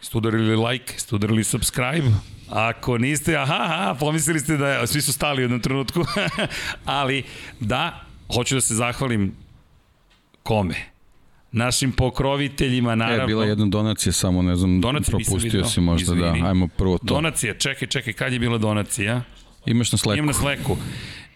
ste 0.00 0.18
udarili 0.18 0.56
like, 0.56 0.98
ste 0.98 1.14
udarili 1.14 1.44
subscribe, 1.44 2.10
Ako 2.50 2.98
niste, 2.98 3.36
aha, 3.36 3.58
aha, 3.60 3.96
pomislili 4.00 4.40
ste 4.40 4.56
da 4.56 4.86
svi 4.86 5.00
su 5.02 5.12
stali 5.12 5.40
u 5.40 5.44
jednom 5.44 5.60
trenutku, 5.60 6.04
ali 6.84 7.22
da, 7.60 8.06
hoću 8.34 8.54
da 8.54 8.60
se 8.60 8.74
zahvalim 8.74 9.32
kome? 10.42 10.74
Našim 11.52 11.92
pokroviteljima, 11.92 12.94
naravno. 12.94 13.24
E, 13.24 13.26
bila 13.26 13.44
je 13.44 13.48
jedna 13.48 13.66
donacija, 13.66 14.12
samo 14.12 14.42
ne 14.42 14.56
znam, 14.56 14.80
donacija 14.80 15.18
propustio 15.18 15.64
si 15.64 15.80
možda 15.80 16.14
da, 16.14 16.26
Izvini. 16.26 16.42
da, 16.42 16.48
ajmo 16.48 16.68
prvo 16.68 16.98
to. 16.98 17.04
Donacija, 17.04 17.54
čekaj, 17.54 17.88
čekaj, 17.88 18.12
kad 18.12 18.32
je 18.32 18.38
bila 18.38 18.58
donacija? 18.58 19.22
Imaš 19.66 19.92
na 19.92 19.98
sleku. 19.98 20.18
Imam 20.18 20.26
na 20.26 20.32
sleku. 20.32 20.76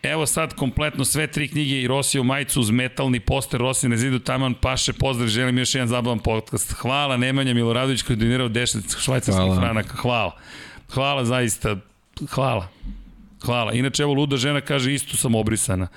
Evo 0.02 0.26
sad 0.26 0.54
kompletno 0.54 1.04
sve 1.04 1.26
tri 1.26 1.48
knjige 1.48 1.80
i 1.80 1.86
Rosija 1.86 2.20
u 2.20 2.24
majicu 2.24 2.60
uz 2.60 2.70
metalni 2.70 3.20
poster 3.20 3.60
Rosija 3.60 3.90
na 3.90 3.96
zidu 3.96 4.18
taman 4.18 4.54
paše 4.54 4.92
pozdrav 4.92 5.28
želim 5.28 5.58
još 5.58 5.74
jedan 5.74 5.88
zabavan 5.88 6.18
podcast 6.18 6.72
hvala 6.72 7.16
Nemanja 7.16 7.54
Miloradović 7.54 8.02
koji 8.02 8.16
je 8.16 8.18
donirao 8.18 8.48
10 8.48 9.02
švajcarskih 9.02 9.54
franaka 9.56 9.96
hvala 9.96 10.36
hvala 10.88 11.24
zaista 11.24 11.76
hvala 12.30 12.68
hvala 13.44 13.72
inače 13.72 14.02
evo 14.02 14.14
luda 14.14 14.36
žena 14.36 14.60
kaže 14.60 14.94
isto 14.94 15.16
sam 15.16 15.34
obrisana 15.34 15.88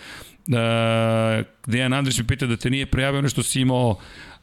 Dejan 1.67 1.93
Andrić 1.93 2.17
mi 2.17 2.27
pita 2.27 2.45
da 2.45 2.57
te 2.57 2.69
nije 2.69 2.85
prijavio 2.85 3.21
nešto 3.21 3.43
si 3.43 3.61
imao 3.61 3.89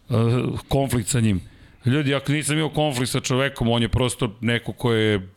uh, 0.09 0.61
konflikt 0.69 1.09
sa 1.09 1.21
njim 1.21 1.41
ljudi 1.87 2.15
ako 2.15 2.33
nisam 2.33 2.57
imao 2.57 2.71
konflikt 2.71 3.13
sa 3.13 3.21
čovekom 3.21 3.69
on 3.69 3.83
je 3.83 3.89
prosto 3.89 4.37
neko 4.41 4.73
ko 4.73 4.93
je 4.93 5.29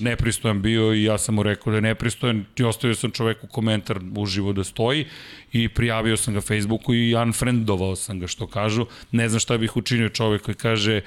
nepristojan 0.00 0.62
bio 0.62 0.94
i 0.94 1.04
ja 1.04 1.18
sam 1.18 1.34
mu 1.34 1.42
rekao 1.42 1.70
da 1.70 1.76
je 1.76 1.82
nepristojan 1.82 2.44
i 2.56 2.62
ostavio 2.62 2.94
sam 2.94 3.10
čoveku 3.10 3.46
komentar 3.46 4.00
uživo 4.16 4.52
da 4.52 4.64
stoji 4.64 5.06
i 5.52 5.68
prijavio 5.68 6.16
sam 6.16 6.34
ga 6.34 6.40
Facebooku 6.40 6.94
i 6.94 7.14
unfriendovao 7.14 7.96
sam 7.96 8.20
ga 8.20 8.26
što 8.26 8.46
kažu. 8.46 8.86
Ne 9.12 9.28
znam 9.28 9.40
šta 9.40 9.58
bih 9.58 9.76
učinio 9.76 10.08
čovek 10.08 10.42
koji 10.42 10.54
kaže 10.54 11.00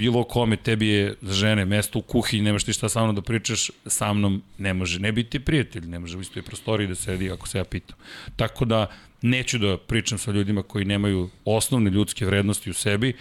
bilo 0.00 0.24
kome, 0.24 0.56
tebi 0.56 0.88
je 0.88 1.14
za 1.20 1.34
žene 1.34 1.64
mesto 1.64 1.98
u 1.98 2.02
kuhinji, 2.02 2.42
nemaš 2.42 2.64
ti 2.64 2.72
šta 2.72 2.88
sa 2.88 3.02
mnom 3.04 3.14
da 3.14 3.22
pričaš, 3.22 3.70
sa 3.86 4.12
mnom 4.12 4.42
ne 4.58 4.74
može 4.74 5.00
ne 5.00 5.12
biti 5.12 5.40
prijatelj, 5.40 5.86
ne 5.86 5.98
može 5.98 6.16
u 6.16 6.20
istoj 6.20 6.42
prostoriji 6.42 6.88
da 6.88 6.94
sedi 6.94 7.30
ako 7.30 7.48
se 7.48 7.58
ja 7.58 7.64
pitam. 7.64 7.96
Tako 8.36 8.64
da 8.64 8.86
neću 9.22 9.58
da 9.58 9.76
pričam 9.76 10.18
sa 10.18 10.30
ljudima 10.30 10.62
koji 10.62 10.84
nemaju 10.84 11.28
osnovne 11.44 11.90
ljudske 11.90 12.26
vrednosti 12.26 12.70
u 12.70 12.74
sebi 12.74 13.12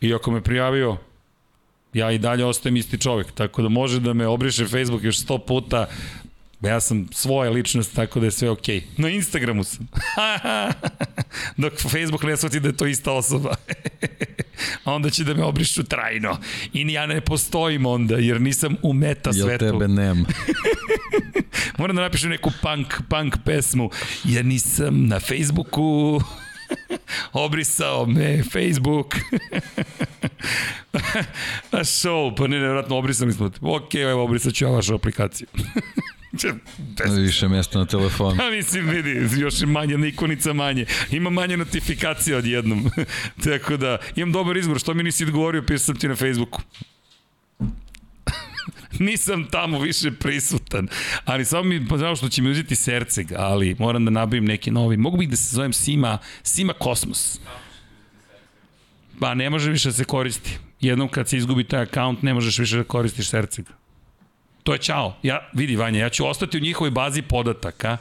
i 0.00 0.14
ako 0.14 0.30
me 0.30 0.40
prijavio, 0.40 0.96
ja 1.92 2.12
i 2.12 2.18
dalje 2.18 2.44
ostajem 2.44 2.76
isti 2.76 3.00
čovek, 3.00 3.32
tako 3.32 3.62
da 3.62 3.68
može 3.68 4.00
da 4.00 4.12
me 4.12 4.26
obriše 4.26 4.66
Facebook 4.66 5.02
još 5.02 5.20
sto 5.20 5.38
puta, 5.38 5.86
Ja 6.60 6.80
sam 6.80 7.08
svoja 7.12 7.50
ličnost, 7.50 7.94
tako 7.94 8.20
da 8.20 8.26
je 8.26 8.30
sve 8.30 8.50
okej. 8.50 8.80
Okay. 8.80 9.02
Na 9.02 9.08
Instagramu 9.08 9.64
sam. 9.64 9.88
Dok 11.56 11.72
Facebook 11.80 12.22
ne 12.22 12.36
shvati 12.36 12.60
da 12.60 12.68
je 12.68 12.76
to 12.76 12.86
ista 12.86 13.12
osoba. 13.12 13.56
A 14.84 14.92
onda 14.94 15.10
će 15.10 15.24
da 15.24 15.34
me 15.34 15.44
obrišu 15.44 15.84
trajno. 15.84 16.38
I 16.72 16.92
ja 16.92 17.06
ne 17.06 17.20
postojim 17.20 17.86
onda, 17.86 18.16
jer 18.16 18.40
nisam 18.40 18.76
u 18.82 18.92
meta 18.92 19.32
svetu. 19.32 19.64
Jel 19.64 19.72
tebe 19.72 19.88
nema? 19.88 20.26
Moram 21.78 21.96
da 21.96 22.02
napišem 22.02 22.30
neku 22.30 22.52
punk, 22.62 22.94
punk 23.08 23.34
pesmu. 23.44 23.90
Ja 24.24 24.42
nisam 24.42 25.06
na 25.06 25.20
Facebooku. 25.20 26.20
obrisao 27.32 28.06
me 28.06 28.42
Facebook. 28.52 29.14
A 31.70 31.84
show, 31.84 32.36
pa 32.36 32.46
ne, 32.46 32.58
nevratno 32.58 32.96
obrisali 32.96 33.32
smo. 33.32 33.50
Ok, 33.60 33.94
evo, 33.94 34.24
obrisat 34.24 34.54
ću 34.54 34.64
ja 34.64 34.70
vašu 34.70 34.94
aplikaciju. 34.94 35.46
Više 37.16 37.48
mesta 37.48 37.78
na 37.78 37.86
telefonu. 37.86 38.36
Pa 38.36 38.50
mislim, 38.50 38.88
vidi, 38.88 39.40
još 39.40 39.60
je 39.60 39.66
manje 39.66 40.08
ikonica 40.08 40.52
manje. 40.52 40.86
Ima 41.10 41.30
manje 41.30 41.56
notifikacija 41.56 42.38
odjednom. 42.38 42.90
Tako 43.44 43.76
da, 43.76 43.98
imam 44.16 44.32
dobar 44.32 44.56
izbor. 44.56 44.78
Što 44.78 44.94
mi 44.94 45.02
nisi 45.02 45.24
odgovorio, 45.24 45.62
pisao 45.62 45.84
sam 45.84 45.96
ti 45.96 46.08
na 46.08 46.16
Facebooku. 46.16 46.62
Nisam 48.98 49.46
tamo 49.50 49.78
više 49.78 50.10
prisutan. 50.10 50.88
Ali 51.24 51.44
samo 51.44 51.62
mi 51.62 51.86
znao 51.96 52.16
što 52.16 52.28
će 52.28 52.42
mi 52.42 52.50
uzeti 52.50 52.76
Serceg, 52.76 53.32
ali 53.36 53.76
moram 53.78 54.04
da 54.04 54.10
nabavim 54.10 54.44
neki 54.44 54.70
novi. 54.70 54.96
Mogu 54.96 55.16
bih 55.16 55.28
da 55.28 55.36
se 55.36 55.56
zovem 55.56 55.72
Sima, 55.72 56.18
Sima 56.42 56.72
Kosmos. 56.72 57.40
Pa 59.20 59.34
ne 59.34 59.50
može 59.50 59.70
više 59.70 59.88
da 59.88 59.92
se 59.92 60.04
koristi. 60.04 60.58
Jednom 60.80 61.08
kad 61.08 61.28
se 61.28 61.36
izgubi 61.36 61.64
taj 61.64 61.82
account, 61.86 62.22
ne 62.22 62.34
možeš 62.34 62.58
više 62.58 62.76
da 62.76 62.84
koristiš 62.84 63.28
Serceg. 63.28 63.64
To 64.66 64.72
je 64.72 64.78
čao. 64.78 65.14
Ja, 65.22 65.48
vidi 65.52 65.76
Vanja, 65.76 66.00
ja 66.00 66.08
ću 66.08 66.26
ostati 66.26 66.56
u 66.56 66.60
njihovoj 66.60 66.90
bazi 66.90 67.22
podataka 67.22 67.96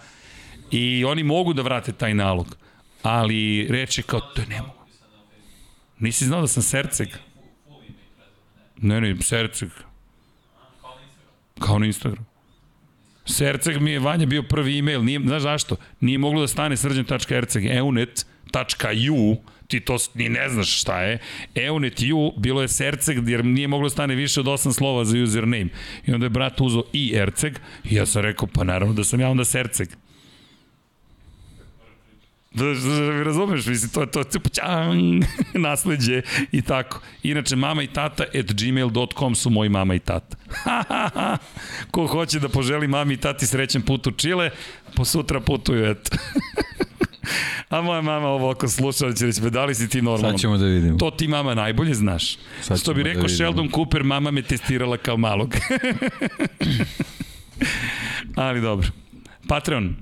i 0.72 1.05
oni 1.05 1.24
mogu 1.24 1.53
da 1.53 1.61
vrate 1.61 1.91
taj 1.91 2.13
nalog. 2.13 2.57
Ali 3.03 3.68
reče 3.70 4.01
kao, 4.01 4.20
to 4.20 4.41
je 4.41 4.47
nemo. 4.47 4.74
Nisi 5.99 6.26
znao 6.26 6.41
da 6.41 6.47
sam 6.47 6.63
Serceg? 6.63 7.07
Ne, 8.78 9.01
ne, 9.01 9.16
Serceg. 9.22 9.70
Kao 11.59 11.80
na 11.80 11.86
Instagram. 11.86 12.26
Serceg 13.26 13.82
mi 13.82 13.91
je 13.91 13.99
Vanja 13.99 14.26
bio 14.26 14.43
prvi 14.43 14.80
email, 14.80 15.03
nije, 15.03 15.20
znaš 15.20 15.41
zašto? 15.41 15.76
Nije 15.99 16.18
moglo 16.18 16.41
da 16.41 16.47
stane 16.47 16.78
srđan.erceg, 16.78 17.66
eunet.ju, 17.66 19.38
ti 19.68 19.80
to 19.80 19.97
ni 20.13 20.30
ne 20.30 20.49
znaš 20.49 20.82
šta 20.82 21.01
je. 21.01 21.20
EUNET.U 21.55 22.34
bilo 22.38 22.61
je 22.61 22.68
Serceg, 22.68 23.30
jer 23.30 23.45
nije 23.45 23.68
moglo 23.68 23.86
da 23.86 23.89
stane 23.89 24.16
više 24.16 24.39
od 24.39 24.45
8 24.45 24.74
slova 24.74 25.05
za 25.05 25.18
username. 25.24 25.68
I 26.05 26.13
onda 26.13 26.26
je 26.26 26.30
brat 26.30 26.61
uzao 26.61 26.84
i 26.93 27.13
Erceg, 27.16 27.59
i 27.84 27.95
ja 27.95 28.05
sam 28.05 28.22
rekao, 28.22 28.47
pa 28.53 28.63
naravno 28.63 28.93
da 28.93 29.03
sam 29.03 29.20
ja 29.20 29.30
onda 29.30 29.45
Serceg. 29.45 29.89
Da, 32.55 32.66
da, 32.66 32.74
da, 32.74 33.24
razumeš, 33.24 33.66
mislim, 33.66 33.91
to 33.91 34.01
je 34.01 34.11
to, 34.11 34.24
čang, 34.53 35.24
nasledđe 35.68 36.22
i 36.51 36.61
tako. 36.61 37.01
Inače, 37.24 37.55
mama 37.55 37.84
i 37.84 37.88
tata 37.88 38.24
at 38.24 38.51
gmail.com 38.53 39.36
su 39.36 39.49
moji 39.49 39.70
mama 39.70 39.95
i 39.95 39.99
tata. 39.99 40.38
Ko 41.91 42.07
hoće 42.07 42.39
da 42.39 42.49
poželi 42.49 42.88
mami 42.88 43.13
i 43.13 43.18
tati 43.18 43.47
srećen 43.47 43.82
put 43.82 44.07
u 44.07 44.11
Čile, 44.11 44.49
po 44.95 45.05
sutra 45.05 45.39
putuju, 45.39 45.86
eto. 45.86 46.18
A 47.69 47.82
moja 47.82 48.01
mama 48.01 48.28
ovo 48.28 48.49
oko 48.51 48.67
slušala 48.67 49.13
će 49.13 49.26
reći, 49.26 49.41
da 49.41 49.65
li 49.65 49.76
si 49.76 49.89
ti 49.89 50.01
normalno? 50.01 50.38
Sad 50.38 50.41
ćemo 50.41 50.57
da 50.57 50.65
vidimo. 50.65 50.97
To 50.97 51.11
ti 51.11 51.28
mama 51.28 51.55
najbolje 51.55 51.93
znaš. 51.93 52.38
Sad 52.61 52.80
Što 52.80 52.93
bi 52.93 53.03
da 53.03 53.09
rekao 53.09 53.23
da 53.23 53.30
Sheldon 53.30 53.69
Cooper, 53.76 54.03
mama 54.03 54.32
me 54.32 54.41
testirala 54.41 54.97
kao 54.97 55.17
malog. 55.17 55.55
Ali 58.36 58.61
dobro. 58.61 58.88
Patreon, 59.47 59.95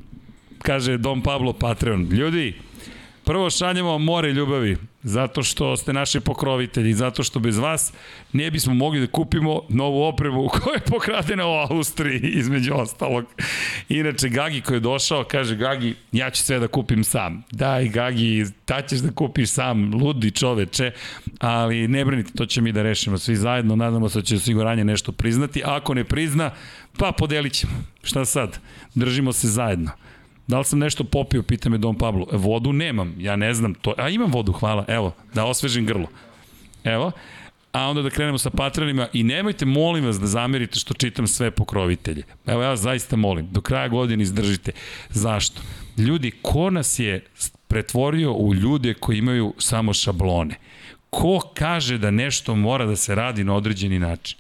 kaže 0.62 0.98
Dom 0.98 1.22
Pablo 1.22 1.54
Patreon. 1.54 2.08
Ljudi, 2.12 2.56
Prvo 3.26 3.50
šaljemo 3.50 3.98
more 3.98 4.32
ljubavi, 4.32 4.78
zato 5.04 5.44
što 5.44 5.78
ste 5.78 5.94
naši 5.94 6.20
pokrovitelji, 6.20 6.94
zato 6.94 7.24
što 7.24 7.40
bez 7.40 7.58
vas 7.58 7.94
ne 8.34 8.52
bismo 8.52 8.74
mogli 8.74 9.00
da 9.00 9.08
kupimo 9.08 9.62
novu 9.70 10.04
opremu 10.04 10.48
koja 10.54 10.74
je 10.74 10.82
pokradena 10.92 11.48
u 11.48 11.52
Austriji, 11.52 12.20
između 12.24 12.74
ostalog. 12.74 13.26
Inače, 13.90 14.30
Gagi 14.30 14.62
koji 14.62 14.76
je 14.76 14.80
došao, 14.80 15.24
kaže 15.24 15.56
Gagi, 15.56 15.96
ja 16.12 16.30
ću 16.30 16.44
sve 16.44 16.60
da 16.60 16.68
kupim 16.68 17.04
sam. 17.04 17.44
Daj, 17.52 17.88
Gagi, 17.88 18.46
ta 18.66 18.82
ćeš 18.82 19.00
da 19.00 19.12
kupiš 19.12 19.50
sam, 19.50 19.94
ludi 19.94 20.32
čoveče, 20.32 20.92
ali 21.40 21.88
ne 21.88 22.06
brinite, 22.06 22.32
to 22.36 22.46
će 22.46 22.62
mi 22.62 22.72
da 22.72 22.84
rešimo 22.84 23.18
svi 23.18 23.36
zajedno, 23.36 23.76
nadamo 23.76 24.10
se 24.10 24.20
da 24.20 24.26
će 24.26 24.36
osiguranje 24.36 24.84
nešto 24.84 25.12
priznati. 25.12 25.62
Ako 25.66 25.94
ne 25.94 26.04
prizna, 26.04 26.52
pa 26.98 27.12
podelit 27.12 27.54
ćemo. 27.54 27.74
Šta 28.04 28.26
sad? 28.26 28.60
Držimo 28.96 29.34
se 29.34 29.48
zajedno. 29.48 29.92
Da 30.48 30.58
li 30.60 30.66
sam 30.66 30.80
nešto 30.80 31.04
popio, 31.04 31.44
pita 31.44 31.70
me 31.70 31.78
Don 31.78 31.98
Pablo. 31.98 32.28
E, 32.34 32.38
vodu 32.38 32.74
nemam, 32.74 33.16
ja 33.18 33.36
ne 33.36 33.54
znam. 33.54 33.74
To, 33.74 33.94
a 33.98 34.10
imam 34.10 34.32
vodu, 34.32 34.52
hvala. 34.52 34.86
Evo, 34.88 35.16
da 35.34 35.46
osvežim 35.46 35.86
grlo. 35.86 36.08
Evo. 36.84 37.12
A 37.72 37.90
onda 37.90 38.02
da 38.02 38.10
krenemo 38.10 38.38
sa 38.38 38.50
patronima 38.50 39.08
i 39.14 39.24
nemojte, 39.24 39.66
molim 39.66 40.06
vas, 40.06 40.20
da 40.20 40.28
zamerite 40.28 40.80
što 40.80 40.94
čitam 40.94 41.28
sve 41.28 41.52
pokrovitelje. 41.52 42.24
Evo, 42.46 42.64
ja 42.64 42.76
zaista 42.76 43.16
molim, 43.16 43.48
do 43.52 43.62
kraja 43.62 43.88
godine 43.88 44.24
izdržite. 44.24 44.72
Zašto? 45.10 45.62
Ljudi, 45.98 46.32
ko 46.42 46.70
nas 46.70 47.00
je 47.00 47.26
pretvorio 47.68 48.34
u 48.34 48.54
ljude 48.54 48.94
koji 48.94 49.18
imaju 49.18 49.54
samo 49.58 49.94
šablone? 49.94 50.56
Ko 51.10 51.40
kaže 51.54 51.98
da 51.98 52.12
nešto 52.12 52.56
mora 52.56 52.86
da 52.86 52.96
se 52.96 53.16
radi 53.16 53.44
na 53.44 53.56
određeni 53.56 54.00
način? 54.00 54.38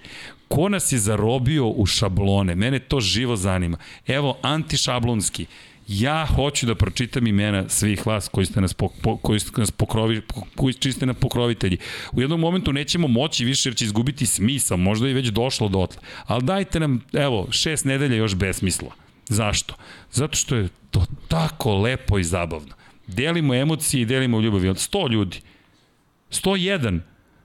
Ko 0.47 0.69
nas 0.69 0.91
je 0.91 0.99
zarobio 0.99 1.67
u 1.67 1.85
šablone? 1.85 2.55
Mene 2.55 2.79
to 2.79 2.99
živo 2.99 3.35
zanima. 3.35 3.77
Evo, 4.07 4.37
antišablonski 4.41 5.45
ja 5.87 6.25
hoću 6.25 6.65
da 6.65 6.75
pročitam 6.75 7.27
imena 7.27 7.69
svih 7.69 8.07
vas 8.07 8.27
koji 8.27 8.45
ste 8.45 8.61
nas, 8.61 8.73
po, 8.73 8.89
po, 9.01 9.17
koji 9.17 9.39
ste 9.39 9.61
nas 9.61 9.71
pokrovi, 9.71 10.21
koji 10.55 10.73
čiste 10.73 11.05
na 11.05 11.13
pokrovitelji. 11.13 11.77
U 12.11 12.21
jednom 12.21 12.39
momentu 12.39 12.73
nećemo 12.73 13.07
moći 13.07 13.45
više 13.45 13.69
jer 13.69 13.75
će 13.75 13.85
izgubiti 13.85 14.25
smisao, 14.25 14.77
možda 14.77 15.07
je 15.07 15.13
već 15.13 15.27
došlo 15.27 15.67
do 15.69 15.79
otla. 15.79 16.01
Ali 16.25 16.43
dajte 16.43 16.79
nam, 16.79 17.01
evo, 17.13 17.47
šest 17.51 17.85
nedelja 17.85 18.15
još 18.15 18.35
besmisla. 18.35 18.89
Zašto? 19.29 19.75
Zato 20.11 20.37
što 20.37 20.55
je 20.55 20.69
to 20.91 21.05
tako 21.27 21.77
lepo 21.77 22.19
i 22.19 22.23
zabavno. 22.23 22.75
Delimo 23.07 23.53
emocije 23.53 24.01
i 24.01 24.05
delimo 24.05 24.39
ljubav. 24.39 24.61
100 24.61 25.11
ljudi. 25.11 25.41
101 26.31 26.99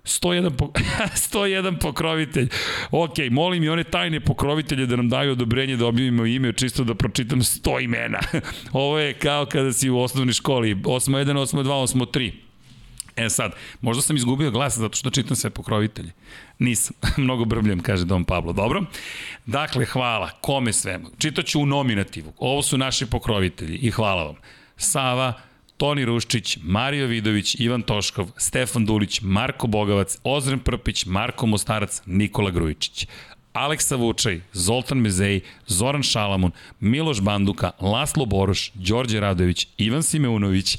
101, 0.09 0.50
po, 0.50 0.72
101 1.32 1.78
pokrovitelj. 1.78 2.48
Ok, 2.90 3.14
molim 3.30 3.64
i 3.64 3.68
one 3.68 3.84
tajne 3.84 4.20
pokrovitelje 4.20 4.86
da 4.86 4.96
nam 4.96 5.09
daju 5.09 5.32
odobrenje 5.32 5.76
da 5.76 5.86
objavimo 5.86 6.26
ime, 6.26 6.52
čisto 6.52 6.84
da 6.84 6.94
pročitam 6.94 7.40
100 7.40 7.84
imena. 7.84 8.20
Ovo 8.72 8.98
je 8.98 9.14
kao 9.14 9.46
kada 9.46 9.72
si 9.72 9.90
u 9.90 9.98
osnovnoj 9.98 10.32
školi, 10.32 10.74
8.1, 10.74 11.32
8.2, 11.32 11.62
8.3. 11.62 12.32
E 13.16 13.28
sad, 13.28 13.52
možda 13.80 14.02
sam 14.02 14.16
izgubio 14.16 14.50
glas 14.50 14.78
zato 14.78 14.96
što 14.96 15.11
čitam 15.11 15.36
sve 15.36 15.50
pokrovitelje. 15.50 16.12
Nisam. 16.59 16.96
Mnogo 17.16 17.44
brbljam, 17.44 17.80
kaže 17.80 18.04
Don 18.04 18.24
Pablo. 18.24 18.52
Dobro. 18.52 18.84
Dakle, 19.46 19.84
hvala. 19.84 20.30
Kome 20.40 20.72
svema? 20.72 21.09
Čitaću 21.18 21.61
u 21.61 21.66
nominativu. 21.66 22.32
Ovo 22.38 22.62
su 22.62 22.78
naši 22.78 23.06
pokrovitelji 23.06 23.76
i 23.76 23.90
hvala 23.90 24.24
vam. 24.24 24.36
Sava, 24.76 25.32
Toni 25.79 26.05
Ruščić, 26.05 26.57
Mario 26.62 27.07
Vidović, 27.07 27.55
Ivan 27.62 27.83
Toškov, 27.87 28.33
Stefan 28.37 28.87
Dulić, 28.87 29.20
Marko 29.22 29.66
Bogavac, 29.66 30.16
Ozren 30.24 30.59
Prpić, 30.59 31.05
Marko 31.07 31.47
Mostarac, 31.47 32.03
Nikola 32.07 32.51
Grujičić. 32.51 33.07
Aleksa 33.53 33.97
Vučaj, 33.97 34.41
Zoltan 34.53 34.99
Mezej, 34.99 35.41
Zoran 35.66 36.03
Šalamun, 36.03 36.53
Miloš 36.81 37.20
Banduka, 37.20 37.70
Laslo 37.81 38.26
Boroš, 38.26 38.70
Đorđe 38.74 39.20
Radović, 39.20 39.68
Ivan 39.79 40.03
Simeunović, 40.03 40.79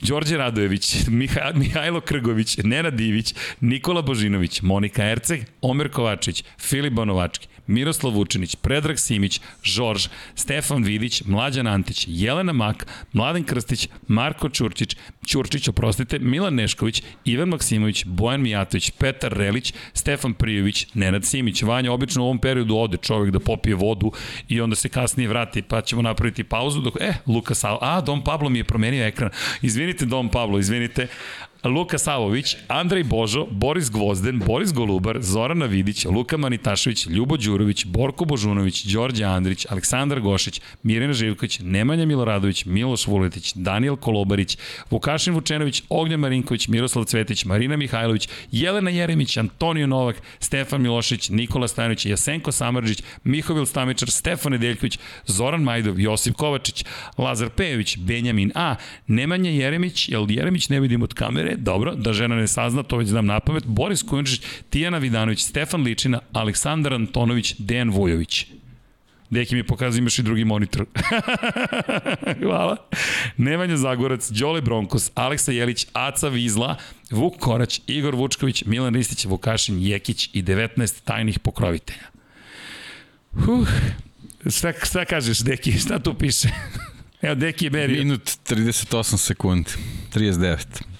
Đorđe 0.00 0.36
Radojević, 0.36 0.96
Miha, 1.20 1.52
Mihajlo 1.54 2.00
Krgović, 2.00 2.56
Nenad 2.64 2.94
Divić, 2.94 3.34
Nikola 3.60 4.02
Božinović, 4.02 4.62
Monika 4.62 5.04
Erceg, 5.04 5.40
Omer 5.60 5.90
Kovačić, 5.90 6.44
Filip 6.58 6.92
Banovački, 6.92 7.48
Miroslav 7.66 8.12
Vučinić, 8.12 8.56
Predrag 8.56 8.98
Simić, 8.98 9.40
Žorž, 9.62 10.08
Stefan 10.34 10.82
Vidić, 10.82 11.22
Mlađan 11.24 11.66
Antić, 11.66 12.04
Jelena 12.08 12.52
Mak, 12.52 12.86
Mladen 13.12 13.44
Krstić, 13.44 13.88
Marko 14.08 14.48
Ćurčić, 14.48 14.96
Ćurčić, 15.26 15.68
oprostite, 15.68 16.18
Milan 16.18 16.54
Nešković, 16.54 17.02
Ivan 17.24 17.48
Maksimović, 17.48 18.04
Bojan 18.04 18.42
Mijatović, 18.42 18.90
Petar 18.90 19.32
Relić, 19.32 19.74
Stefan 19.92 20.34
Prijović, 20.34 20.86
Nenad 20.94 21.24
Simić. 21.24 21.62
Vanja 21.62 21.92
obično 21.92 22.22
u 22.22 22.24
ovom 22.24 22.38
periodu 22.38 22.76
ode 22.76 22.96
čovjek 22.96 23.32
da 23.32 23.40
popije 23.40 23.74
vodu 23.74 24.12
i 24.48 24.60
onda 24.60 24.76
se 24.76 24.88
kasnije 24.88 25.28
vrati, 25.28 25.62
pa 25.62 25.80
ćemo 25.80 26.02
napraviti 26.02 26.44
pauzu 26.44 26.80
dok, 26.80 26.96
e, 27.00 27.14
Luka 27.26 27.54
Sal, 27.54 27.78
a, 27.80 28.00
Dom 28.00 28.24
Pablo 28.24 28.48
mi 28.48 28.58
je 28.58 28.64
promenio 28.64 29.06
ekran. 29.06 29.30
Izvinite, 29.62 30.06
Dom 30.06 30.28
Pablo, 30.28 30.58
izvinite, 30.58 31.06
Luka 31.64 31.98
Savović, 31.98 32.56
Andrej 32.68 33.04
Božo, 33.04 33.46
Boris 33.50 33.90
Gvozden, 33.90 34.38
Boris 34.38 34.72
Golubar, 34.72 35.22
Zorana 35.22 35.66
Vidić, 35.66 36.04
Luka 36.04 36.36
Manitašević, 36.36 37.06
Ljubo 37.06 37.36
Đurović, 37.36 37.84
Borko 37.86 38.24
Božunović, 38.24 38.84
Đorđe 38.84 39.24
Andrić, 39.24 39.66
Aleksandar 39.70 40.20
Gošić, 40.20 40.60
Mirjana 40.82 41.12
Živković, 41.12 41.58
Nemanja 41.62 42.06
Miloradović, 42.06 42.64
Miloš 42.64 43.06
Vuletić, 43.06 43.52
Daniel 43.54 43.96
Kolobarić, 43.96 44.58
Vukašin 44.90 45.34
Vučenović, 45.34 45.82
Ognja 45.88 46.16
Marinković, 46.16 46.68
Miroslav 46.68 47.04
Cvetić, 47.04 47.44
Marina 47.44 47.76
Mihajlović, 47.76 48.28
Jelena 48.52 48.90
Jeremić, 48.90 49.36
Antonio 49.36 49.86
Novak, 49.86 50.22
Stefan 50.38 50.82
Milošić, 50.82 51.28
Nikola 51.28 51.68
Stajanović, 51.68 52.06
Jasenko 52.06 52.52
Samarđić, 52.52 53.02
Mihovil 53.24 53.66
Stamičar, 53.66 54.10
Stefan 54.10 54.52
Nedeljković, 54.52 54.98
Zoran 55.26 55.62
Majdov, 55.62 56.00
Josip 56.00 56.34
Kovačić, 56.36 56.84
Lazar 57.18 57.50
Pejović, 57.50 57.96
Benjamin 57.98 58.52
A, 58.54 58.76
Nemanja 59.06 59.50
Jeremić, 59.50 60.08
jel 60.08 60.26
Jeremić 60.30 60.68
ne 60.68 60.80
vidim 60.80 61.02
od 61.02 61.14
kamere, 61.14 61.51
dobro, 61.56 61.94
da 61.94 62.12
žena 62.12 62.36
ne 62.36 62.48
sazna, 62.48 62.82
to 62.82 62.96
već 62.96 63.08
znam 63.08 63.26
na 63.26 63.40
pamet, 63.40 63.66
Boris 63.66 64.02
Kujundžić, 64.02 64.42
Tijana 64.70 64.98
Vidanović, 64.98 65.40
Stefan 65.40 65.82
Ličina, 65.82 66.20
Aleksandar 66.32 66.94
Antonović, 66.94 67.54
Dejan 67.58 67.90
Vujović. 67.90 68.46
Deki 69.32 69.54
mi 69.54 69.66
pokazuje 69.66 69.98
imaš 69.98 70.18
i 70.18 70.22
drugi 70.22 70.44
monitor. 70.44 70.86
Hvala. 72.42 72.76
Nemanja 73.36 73.76
Zagorac, 73.76 74.30
Đole 74.30 74.60
Bronkos, 74.60 75.10
Aleksa 75.14 75.52
Jelić, 75.52 75.86
Aca 75.92 76.28
Vizla, 76.28 76.76
Vuk 77.10 77.38
Korać, 77.38 77.80
Igor 77.86 78.14
Vučković, 78.14 78.64
Milan 78.64 78.94
Ristić, 78.94 79.24
Vukašin 79.24 79.82
Jekić 79.82 80.30
i 80.32 80.42
19 80.42 81.04
tajnih 81.04 81.38
pokrovitelja. 81.38 82.04
Huh. 83.34 83.68
Šta, 84.50 84.72
šta 84.82 85.04
kažeš, 85.04 85.38
Deki? 85.38 85.72
Šta 85.72 85.98
tu 85.98 86.14
piše? 86.14 86.48
Evo, 87.22 87.34
Deki 87.34 87.64
je. 87.64 87.88
Minut 87.88 88.30
38 88.48 89.16
sekundi. 89.16 89.70
39. 90.14 90.91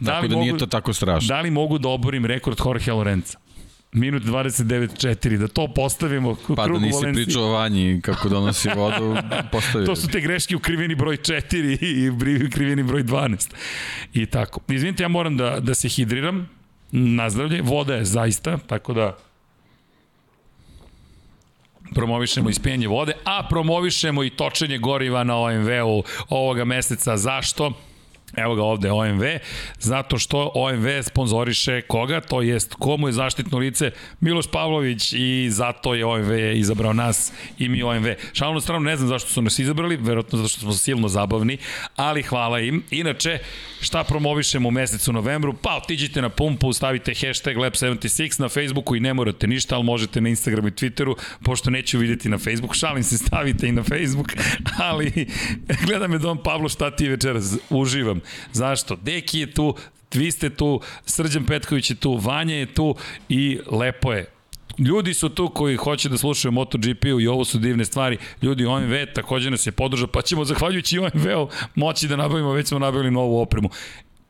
da 0.00 0.12
tako 0.12 0.28
da 0.28 0.34
mogu, 0.34 0.44
nije 0.44 0.58
to 0.58 0.66
tako 0.66 0.92
strašno. 0.92 1.28
Da 1.28 1.40
li 1.40 1.50
mogu 1.50 1.78
da 1.78 1.88
oborim 1.88 2.26
rekord 2.26 2.58
Jorge 2.64 2.92
Lorenza? 2.92 3.38
minut 3.92 4.22
29.4, 4.22 5.36
da 5.36 5.48
to 5.48 5.68
postavimo 5.74 6.36
Pa 6.56 6.66
da 6.68 6.78
nisi 6.78 6.94
Valenciji. 6.94 7.24
pričao 7.24 7.42
o 7.42 7.52
Vanji 7.52 8.00
kako 8.02 8.28
donosi 8.28 8.68
vodu, 8.76 9.16
postavio. 9.52 9.86
to 9.86 9.96
su 9.96 10.08
te 10.08 10.20
greške 10.20 10.56
u 10.56 10.60
kriveni 10.60 10.94
broj 10.94 11.16
4 11.16 11.78
i 11.80 12.10
u 12.46 12.50
kriveni 12.50 12.82
broj 12.82 13.02
12. 13.04 13.50
I 14.14 14.26
tako. 14.26 14.60
Izvinite, 14.68 15.02
ja 15.02 15.08
moram 15.08 15.36
da, 15.36 15.60
da 15.60 15.74
se 15.74 15.88
hidriram, 15.88 16.48
nazdravlje, 16.90 17.62
voda 17.62 17.94
je 17.94 18.04
zaista, 18.04 18.58
tako 18.66 18.92
da 18.94 19.16
promovišemo 21.94 22.50
ispijenje 22.50 22.88
vode, 22.88 23.12
a 23.24 23.46
promovišemo 23.50 24.24
i 24.24 24.30
točenje 24.30 24.78
goriva 24.78 25.24
na 25.24 25.36
OMV-u 25.36 26.02
ovoga 26.28 26.64
meseca. 26.64 27.16
Zašto? 27.16 27.72
Evo 28.36 28.54
ga 28.54 28.62
ovde 28.62 28.90
OMV, 28.90 29.22
zato 29.78 30.18
što 30.18 30.50
OMV 30.54 30.86
sponzoriše 31.02 31.82
koga, 31.82 32.20
to 32.20 32.42
jest 32.42 32.74
komu 32.74 33.08
je 33.08 33.12
zaštitno 33.12 33.58
lice 33.58 33.90
Miloš 34.20 34.46
Pavlović 34.52 35.12
i 35.12 35.48
zato 35.50 35.94
je 35.94 36.06
OMV 36.06 36.32
izabrao 36.54 36.92
nas 36.92 37.32
i 37.58 37.68
mi 37.68 37.82
OMV. 37.82 38.06
Šalno 38.32 38.60
stranu 38.60 38.80
ne 38.80 38.96
znam 38.96 39.08
zašto 39.08 39.30
su 39.30 39.42
nas 39.42 39.58
izabrali, 39.58 39.96
verovatno 39.96 40.38
zato 40.38 40.48
što 40.48 40.60
smo 40.60 40.72
silno 40.72 41.08
zabavni, 41.08 41.58
ali 41.96 42.22
hvala 42.22 42.60
im. 42.60 42.84
Inače, 42.90 43.38
šta 43.80 44.04
promovišemo 44.04 44.68
u 44.68 44.72
mesecu 44.72 45.12
novembru? 45.12 45.54
Pa 45.62 45.76
otiđite 45.76 46.22
na 46.22 46.28
pumpu, 46.28 46.72
stavite 46.72 47.14
hashtag 47.14 47.56
Lab76 47.56 48.40
na 48.40 48.48
Facebooku 48.48 48.96
i 48.96 49.00
ne 49.00 49.14
morate 49.14 49.46
ništa, 49.46 49.74
ali 49.74 49.84
možete 49.84 50.20
na 50.20 50.28
Instagramu 50.28 50.68
i 50.68 50.70
Twitteru, 50.70 51.14
pošto 51.44 51.70
neću 51.70 51.98
vidjeti 51.98 52.28
na 52.28 52.38
Facebook, 52.38 52.74
šalim 52.74 53.02
se, 53.02 53.18
stavite 53.26 53.68
i 53.68 53.72
na 53.72 53.82
Facebook, 53.82 54.32
ali 54.78 55.26
gleda 55.86 56.08
me 56.08 56.18
Dom 56.18 56.42
Pavlo 56.42 56.68
šta 56.68 56.90
ti 56.90 57.08
večeras, 57.08 57.56
uživam. 57.70 58.20
Zašto? 58.52 58.96
Deki 58.96 59.38
je 59.38 59.52
tu, 59.52 59.74
vi 60.14 60.30
ste 60.30 60.50
tu, 60.50 60.80
Srđan 61.06 61.44
Petković 61.44 61.90
je 61.90 61.96
tu, 61.96 62.16
Vanja 62.16 62.54
je 62.54 62.74
tu 62.74 62.94
i 63.28 63.58
lepo 63.70 64.12
je. 64.12 64.26
Ljudi 64.78 65.14
su 65.14 65.28
tu 65.28 65.48
koji 65.48 65.76
hoće 65.76 66.08
da 66.08 66.18
slušaju 66.18 66.52
MotoGP-u 66.52 67.20
i 67.20 67.26
ovo 67.26 67.44
su 67.44 67.58
divne 67.58 67.84
stvari. 67.84 68.18
Ljudi 68.42 68.66
OMV 68.66 68.94
takođe 69.14 69.50
nas 69.50 69.66
je 69.66 69.72
podržao, 69.72 70.06
pa 70.06 70.22
ćemo 70.22 70.44
zahvaljujući 70.44 70.98
OMV-u 70.98 71.48
moći 71.74 72.08
da 72.08 72.16
nabavimo, 72.16 72.52
već 72.52 72.68
smo 72.68 72.78
nabavili 72.78 73.10
novu 73.10 73.40
opremu 73.40 73.70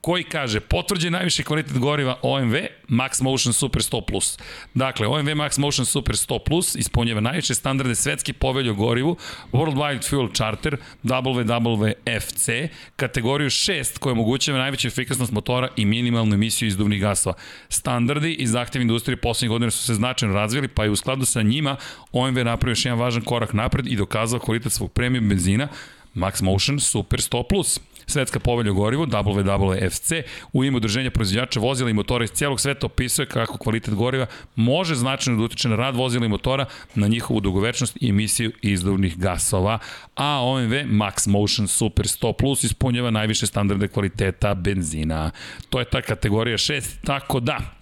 koji 0.07 0.25
kaže 0.25 0.61
potvrđen 0.61 1.13
najviši 1.13 1.43
kvalitet 1.43 1.79
goriva 1.79 2.19
OMV 2.23 2.55
Max 2.89 3.23
Motion 3.23 3.53
Super 3.53 3.83
100+. 3.83 4.39
Dakle, 4.75 5.07
OMV 5.07 5.29
Max 5.29 5.59
Motion 5.59 5.87
Super 5.87 6.15
100+, 6.15 6.79
ispunjava 6.79 7.21
najviše 7.21 7.55
standarde 7.55 7.95
svetski 7.95 8.33
povelje 8.33 8.71
o 8.71 8.75
gorivu, 8.75 9.17
World 9.53 9.75
Wide 9.75 10.09
Fuel 10.11 10.29
Charter, 10.33 10.77
WWFC, 11.05 12.69
kategoriju 12.97 13.51
6 13.51 13.99
koja 13.99 14.13
omogućava 14.13 14.59
najveću 14.59 14.89
efikasnost 14.89 15.33
motora 15.33 15.69
i 15.77 15.85
minimalnu 15.85 16.35
emisiju 16.35 16.69
izduvnih 16.69 17.01
gasova. 17.01 17.35
Standardi 17.69 18.33
i 18.33 18.47
zahtev 18.47 18.83
industrije 18.83 19.17
poslednjih 19.17 19.51
godina 19.51 19.71
su 19.71 19.85
se 19.85 19.95
značajno 19.95 20.35
razvili, 20.35 20.69
pa 20.69 20.85
je 20.85 20.91
u 20.91 20.97
skladu 20.97 21.25
sa 21.25 21.43
njima 21.43 21.77
OMV 22.13 22.45
napravio 22.45 22.73
još 22.73 22.85
jedan 22.85 22.99
važan 22.99 23.23
korak 23.23 23.53
napred 23.53 23.87
i 23.87 23.97
dokazao 23.97 24.41
kvalitet 24.41 24.73
svog 24.73 24.93
premium 24.93 25.29
benzina 25.29 25.69
Max 26.15 26.43
Motion 26.43 26.81
Super 26.81 27.21
100+. 27.21 27.81
Svetska 28.07 28.41
povelja 28.41 28.71
o 28.71 28.75
gorivu, 28.75 29.07
WWFC, 29.07 30.23
u 30.53 30.65
ime 30.65 30.77
udruženja 30.77 31.11
proizvođača 31.11 31.61
vozila 31.61 31.91
i 31.91 31.93
motora 31.93 32.25
iz 32.25 32.31
cijelog 32.31 32.61
sveta 32.61 32.87
opisuje 32.87 33.27
kako 33.27 33.59
kvalitet 33.59 33.95
goriva 33.95 34.27
može 34.57 34.95
značajno 34.95 35.39
da 35.39 35.45
utiče 35.45 35.69
na 35.69 35.77
rad 35.77 35.97
vozila 35.97 36.27
i 36.27 36.29
motora, 36.29 36.67
na 36.95 37.07
njihovu 37.07 37.41
dugovečnost 37.41 37.97
i 38.01 38.09
emisiju 38.09 38.53
izduvnih 38.63 39.19
gasova, 39.19 39.79
a 40.15 40.41
OMV 40.43 40.73
Max 40.73 41.29
Motion 41.29 41.69
Super 41.69 42.07
100 42.07 42.33
Plus 42.33 42.65
ispunjava 42.65 43.11
najviše 43.11 43.47
standarde 43.47 43.89
kvaliteta 43.89 44.55
benzina. 44.55 45.31
To 45.71 45.79
je 45.79 45.85
ta 45.85 46.03
kategorija 46.03 46.59
6, 46.59 46.83
tako 47.05 47.41
da 47.41 47.76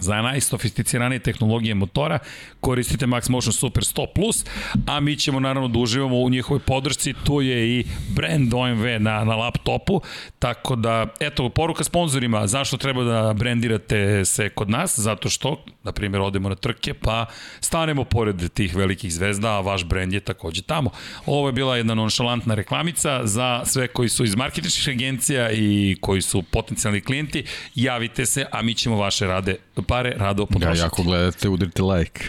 Za 0.00 0.22
najsofisticiranije 0.22 1.18
tehnologije 1.18 1.74
motora 1.74 2.18
koristite 2.60 3.06
Max 3.06 3.30
Motion 3.30 3.52
Super 3.52 3.82
100+, 3.82 4.46
a 4.86 5.00
mi 5.00 5.16
ćemo 5.16 5.40
naravno 5.40 5.68
da 5.68 5.78
uživamo 5.78 6.16
u 6.16 6.30
njihovoj 6.30 6.60
podršci, 6.60 7.14
tu 7.24 7.40
je 7.40 7.78
i 7.78 7.84
brand 8.08 8.54
OMV 8.54 8.86
na, 9.00 9.24
na 9.24 9.36
laptopu, 9.36 10.00
tako 10.38 10.76
da, 10.76 11.06
eto, 11.20 11.48
poruka 11.48 11.84
sponsorima, 11.84 12.46
zašto 12.46 12.76
treba 12.76 13.04
da 13.04 13.32
brandirate 13.32 14.24
se 14.24 14.48
kod 14.48 14.70
nas, 14.70 14.98
zato 14.98 15.28
što, 15.28 15.64
na 15.82 15.92
primjer, 15.92 16.22
odemo 16.22 16.48
na 16.48 16.54
trke, 16.54 16.94
pa 16.94 17.26
stanemo 17.60 18.04
pored 18.04 18.52
tih 18.52 18.76
velikih 18.76 19.12
zvezda, 19.12 19.48
a 19.48 19.60
vaš 19.60 19.84
brand 19.84 20.12
je 20.12 20.20
takođe 20.20 20.62
tamo. 20.62 20.90
Ovo 21.26 21.48
je 21.48 21.52
bila 21.52 21.76
jedna 21.76 21.94
nonšalantna 21.94 22.54
reklamica 22.54 23.26
za 23.26 23.62
sve 23.64 23.88
koji 23.88 24.08
su 24.08 24.24
iz 24.24 24.36
marketičkih 24.36 24.88
agencija 24.88 25.50
i 25.52 25.96
koji 26.00 26.22
su 26.22 26.42
potencijalni 26.42 27.00
klijenti, 27.00 27.44
javite 27.74 28.26
se, 28.26 28.46
a 28.52 28.62
mi 28.62 28.74
ćemo 28.74 28.96
vaše 28.96 29.26
rade 29.26 29.56
pare 29.88 30.14
rado 30.16 30.46
potrošiti. 30.46 30.78
Ja, 30.78 30.86
ako 30.86 31.02
gledate, 31.02 31.48
udrite 31.48 31.82
like. 31.82 32.24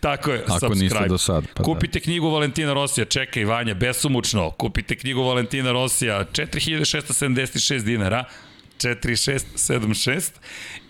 Tako 0.00 0.30
je, 0.32 0.42
ako 0.46 0.58
subscribe. 0.58 0.84
niste 0.84 1.08
do 1.08 1.18
sad. 1.18 1.44
Pa 1.54 1.62
Kupite 1.62 1.98
da. 1.98 2.02
knjigu 2.02 2.30
Valentina 2.30 2.72
Rosija, 2.72 3.04
čekaj 3.04 3.44
Vanja, 3.44 3.74
besumučno, 3.74 4.50
kupite 4.50 4.96
knjigu 4.96 5.22
Valentina 5.22 5.72
Rosija, 5.72 6.24
4676 6.32 7.84
dinara, 7.84 8.24
4676 8.88 10.30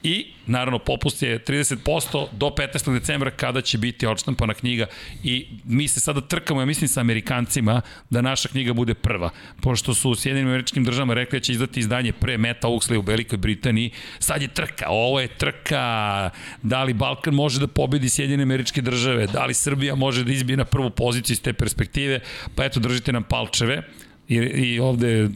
i 0.03 0.27
naravno 0.47 0.79
popust 0.79 1.23
je 1.23 1.39
30% 1.45 2.27
do 2.33 2.47
15. 2.47 2.93
decembra 2.93 3.31
kada 3.31 3.61
će 3.61 3.79
biti 3.79 4.07
odštampana 4.07 4.55
knjiga 4.55 4.87
i 5.25 5.47
mi 5.65 5.89
se 5.89 6.01
sada 6.01 6.21
trkamo, 6.21 6.61
ja 6.61 6.67
mislim 6.67 6.89
sa 6.89 7.01
Amerikancima 7.01 7.81
da 8.11 8.21
naša 8.21 8.49
knjiga 8.49 8.73
bude 8.73 8.95
prva, 8.95 9.31
pošto 9.61 9.95
su 9.95 10.11
u 10.11 10.15
Sjedinim 10.15 10.49
američkim 10.49 10.85
državama 10.85 11.15
rekli 11.15 11.39
da 11.39 11.43
će 11.43 11.53
izdati 11.53 11.81
izdanje 11.81 12.13
pre 12.13 12.39
Meta 12.39 12.69
Uxley 12.69 12.97
u 12.97 13.01
Velikoj 13.01 13.39
Britaniji, 13.39 13.91
sad 14.19 14.43
je 14.43 14.49
trka, 14.49 14.87
ovo 14.89 15.21
je 15.21 15.29
trka, 15.29 16.31
da 16.63 16.85
li 16.85 16.95
Balkan 16.95 17.35
može 17.35 17.61
da 17.61 17.67
pobedi 17.67 18.09
Sjedine 18.09 18.43
američke 18.43 18.83
države, 18.83 19.27
da 19.27 19.47
li 19.47 19.55
Srbija 19.55 19.95
može 19.95 20.25
da 20.25 20.33
izbije 20.33 20.57
na 20.57 20.65
prvu 20.65 20.91
poziciju 20.91 21.35
iz 21.35 21.43
te 21.43 21.53
perspektive, 21.53 22.21
pa 22.55 22.65
eto 22.65 22.81
držite 22.81 23.13
nam 23.13 23.23
palčeve, 23.23 23.83
i, 24.29 24.37
i 24.37 24.81
ovde 24.81 25.29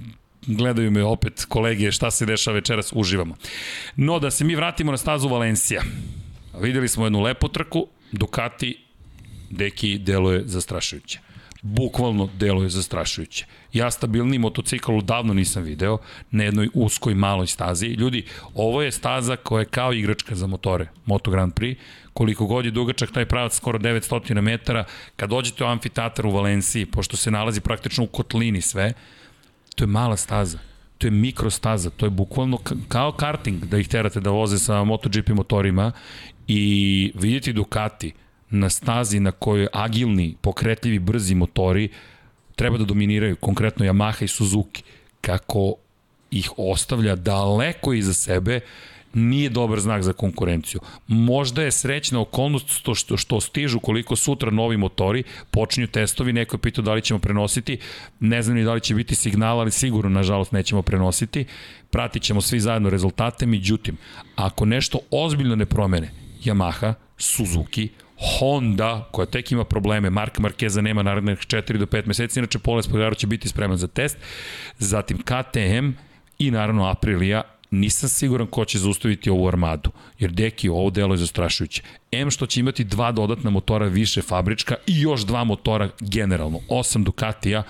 gledaju 0.47 0.91
me 0.91 1.05
opet 1.05 1.45
kolege 1.49 1.93
šta 1.93 2.11
se 2.11 2.27
dešava 2.27 2.55
večeras, 2.55 2.93
uživamo. 2.95 3.37
No, 3.97 4.19
da 4.19 4.31
se 4.31 4.45
mi 4.45 4.55
vratimo 4.55 4.91
na 4.91 4.99
stazu 4.99 5.29
Valencija. 5.29 5.83
Videli 6.61 6.89
smo 6.89 7.07
jednu 7.07 7.21
lepu 7.21 7.49
trku, 7.49 7.87
Ducati, 8.13 8.79
deki, 9.51 9.99
deluje 9.99 10.43
zastrašujuće. 10.45 11.21
Bukvalno 11.63 12.29
deluje 12.39 12.69
zastrašujuće. 12.69 13.47
Ja 13.73 13.91
stabilni 13.91 14.39
motocikl 14.39 15.01
davno 15.01 15.35
nisam 15.35 15.63
video 15.63 15.99
na 16.31 16.45
jednoj 16.45 16.69
uskoj 16.75 17.15
maloj 17.15 17.47
stazi. 17.47 17.87
Ljudi, 17.87 18.25
ovo 18.55 18.83
je 18.83 18.93
staza 18.93 19.37
koja 19.37 19.61
je 19.61 19.65
kao 19.65 19.93
igračka 19.93 20.35
za 20.35 20.47
motore, 20.47 20.89
Moto 21.07 21.31
Grand 21.31 21.55
Prix, 21.55 21.77
koliko 22.13 22.47
god 22.47 22.65
je 22.65 22.71
dugačak 22.71 23.13
taj 23.13 23.27
pravac, 23.27 23.57
skoro 23.57 23.79
900 23.79 24.41
metara, 24.41 24.85
kad 25.17 25.31
dođete 25.31 25.65
u 25.65 25.67
amfiteatar 25.67 26.27
u 26.27 26.31
Valenciji, 26.31 26.87
pošto 26.87 27.17
se 27.17 27.31
nalazi 27.31 27.61
praktično 27.61 28.05
u 28.05 28.07
kotlini 28.07 28.61
sve, 28.61 28.93
To 29.77 29.85
je 29.85 29.89
mala 29.89 30.17
staza. 30.17 30.59
To 30.99 31.07
je 31.07 31.11
mikrostaza, 31.11 31.91
to 31.91 32.07
je 32.07 32.11
bukvalno 32.11 32.59
kao 32.89 33.13
karting 33.13 33.65
da 33.65 33.79
ih 33.79 33.89
terate 33.89 34.21
da 34.21 34.31
voze 34.31 34.59
sa 34.59 34.85
MotoGP 34.85 35.29
motorima 35.29 35.93
i 36.49 37.13
vidjeti 37.15 37.53
Ducati 37.53 38.13
na 38.51 38.71
stazi 38.71 39.21
na 39.21 39.31
kojoj 39.31 39.69
agilni, 39.73 40.37
pokretljivi, 40.41 40.99
brzi 40.99 41.35
motori 41.35 41.89
treba 42.57 42.79
da 42.79 42.85
dominiraju, 42.85 43.37
konkretno 43.37 43.87
Yamaha 43.87 44.25
i 44.25 44.29
Suzuki, 44.29 44.83
kako 45.21 45.75
ih 46.31 46.51
ostavlja 46.57 47.17
daleko 47.17 47.93
iza 47.93 48.15
sebe, 48.15 48.61
nije 49.17 49.51
dobar 49.51 49.81
znak 49.81 50.03
za 50.03 50.13
konkurenciju. 50.13 50.81
Možda 51.07 51.63
je 51.63 51.73
srećna 51.73 52.21
okolnost 52.21 52.69
što, 52.69 52.95
što, 52.95 53.17
što 53.17 53.41
stižu 53.41 53.81
koliko 53.81 54.17
sutra 54.17 54.51
novi 54.51 54.77
motori, 54.77 55.23
počinju 55.51 55.87
testovi, 55.87 56.33
neko 56.33 56.57
je 56.57 56.61
pitao 56.61 56.85
da 56.85 56.95
li 56.95 57.03
ćemo 57.03 57.21
prenositi, 57.21 57.79
ne 58.21 58.43
znam 58.43 58.57
ni 58.57 58.65
da 58.65 58.73
li 58.73 58.81
će 58.81 58.95
biti 58.95 59.15
signal, 59.15 59.61
ali 59.61 59.71
sigurno, 59.71 60.11
nažalost, 60.11 60.53
nećemo 60.53 60.83
prenositi. 60.83 61.45
Pratit 61.91 62.23
ćemo 62.23 62.41
svi 62.41 62.61
zajedno 62.61 62.91
rezultate, 62.91 63.47
međutim, 63.47 63.97
ako 64.37 64.65
nešto 64.65 64.99
ozbiljno 65.11 65.57
ne 65.57 65.67
promene, 65.67 66.11
Yamaha, 66.45 66.95
Suzuki, 67.19 67.89
Honda, 68.39 69.09
koja 69.13 69.27
tek 69.27 69.53
ima 69.53 69.65
probleme, 69.65 70.11
Marka 70.11 70.41
Markeza 70.41 70.81
nema 70.81 71.03
narednih 71.03 71.39
4 71.39 71.77
do 71.77 71.87
5 71.87 72.07
meseci, 72.07 72.41
inače 72.41 72.59
Poles 72.59 72.87
Espargaro 72.87 73.15
će 73.15 73.27
biti 73.27 73.49
spreman 73.49 73.77
za 73.77 73.87
test, 73.87 74.19
zatim 74.79 75.19
KTM 75.19 75.91
i 76.39 76.51
naravno 76.51 76.87
Aprilia, 76.87 77.43
nisam 77.71 78.09
siguran 78.09 78.47
ko 78.47 78.65
će 78.65 78.79
zaustaviti 78.79 79.31
ovu 79.31 79.49
armadu, 79.49 79.91
jer 80.19 80.31
deki 80.31 80.69
ovo 80.69 80.91
delo 80.91 81.15
je 81.15 81.19
zastrašujuće. 81.19 81.83
M 82.13 82.31
što 82.31 82.47
će 82.47 82.61
imati 82.61 82.85
dva 82.85 83.13
dodatna 83.13 83.51
motora 83.51 83.87
više 83.87 84.23
fabrička 84.23 84.75
i 84.87 85.01
još 85.01 85.23
dva 85.23 85.45
motora 85.45 85.89
generalno, 86.01 86.61
osam 86.69 87.05
Ducatija, 87.05 87.63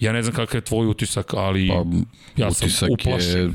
ja 0.00 0.12
ne 0.12 0.22
znam 0.22 0.34
kakav 0.34 0.58
je 0.58 0.64
tvoj 0.64 0.86
utisak, 0.86 1.34
ali 1.34 1.68
pa, 1.68 1.84
ja 2.42 2.52
sam 2.52 2.66
utisak 2.66 2.90
uplašen. 2.90 3.40
je 3.40 3.50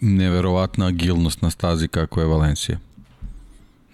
neverovatna 0.00 0.86
agilnost 0.86 1.42
na 1.42 1.50
stazi 1.50 1.88
kako 1.88 2.20
je 2.20 2.26
Valencija. 2.26 2.78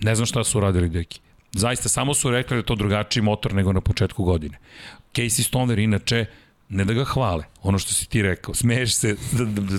Ne 0.00 0.14
znam 0.14 0.26
šta 0.26 0.44
su 0.44 0.60
radili 0.60 0.88
deki. 0.88 1.20
Zaista, 1.52 1.88
samo 1.88 2.14
su 2.14 2.30
rekli 2.30 2.54
da 2.54 2.58
je 2.58 2.62
to 2.66 2.74
drugačiji 2.74 3.22
motor 3.22 3.54
nego 3.54 3.72
na 3.72 3.80
početku 3.80 4.24
godine. 4.24 4.58
Casey 5.14 5.42
Stoner 5.42 5.78
inače 5.78 6.26
ne 6.68 6.84
da 6.84 6.92
ga 6.92 7.04
hvale, 7.04 7.44
ono 7.62 7.78
što 7.78 7.94
si 7.94 8.08
ti 8.08 8.22
rekao, 8.22 8.54
smeješ 8.54 8.94
se 8.94 9.16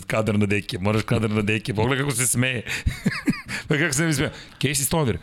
kadar 0.07 0.39
na 0.39 0.45
deke, 0.45 0.79
moraš 0.79 1.03
kadar 1.03 1.29
na 1.29 1.41
deke, 1.41 1.73
pogledaj 1.73 2.05
kako 2.05 2.15
se 2.15 2.27
smeje. 2.27 2.63
pa 3.67 3.77
kako 3.77 3.93
se 3.93 4.05
mi 4.05 4.13
smeje. 4.13 4.31
Casey 4.59 4.85
Stoner, 4.85 5.17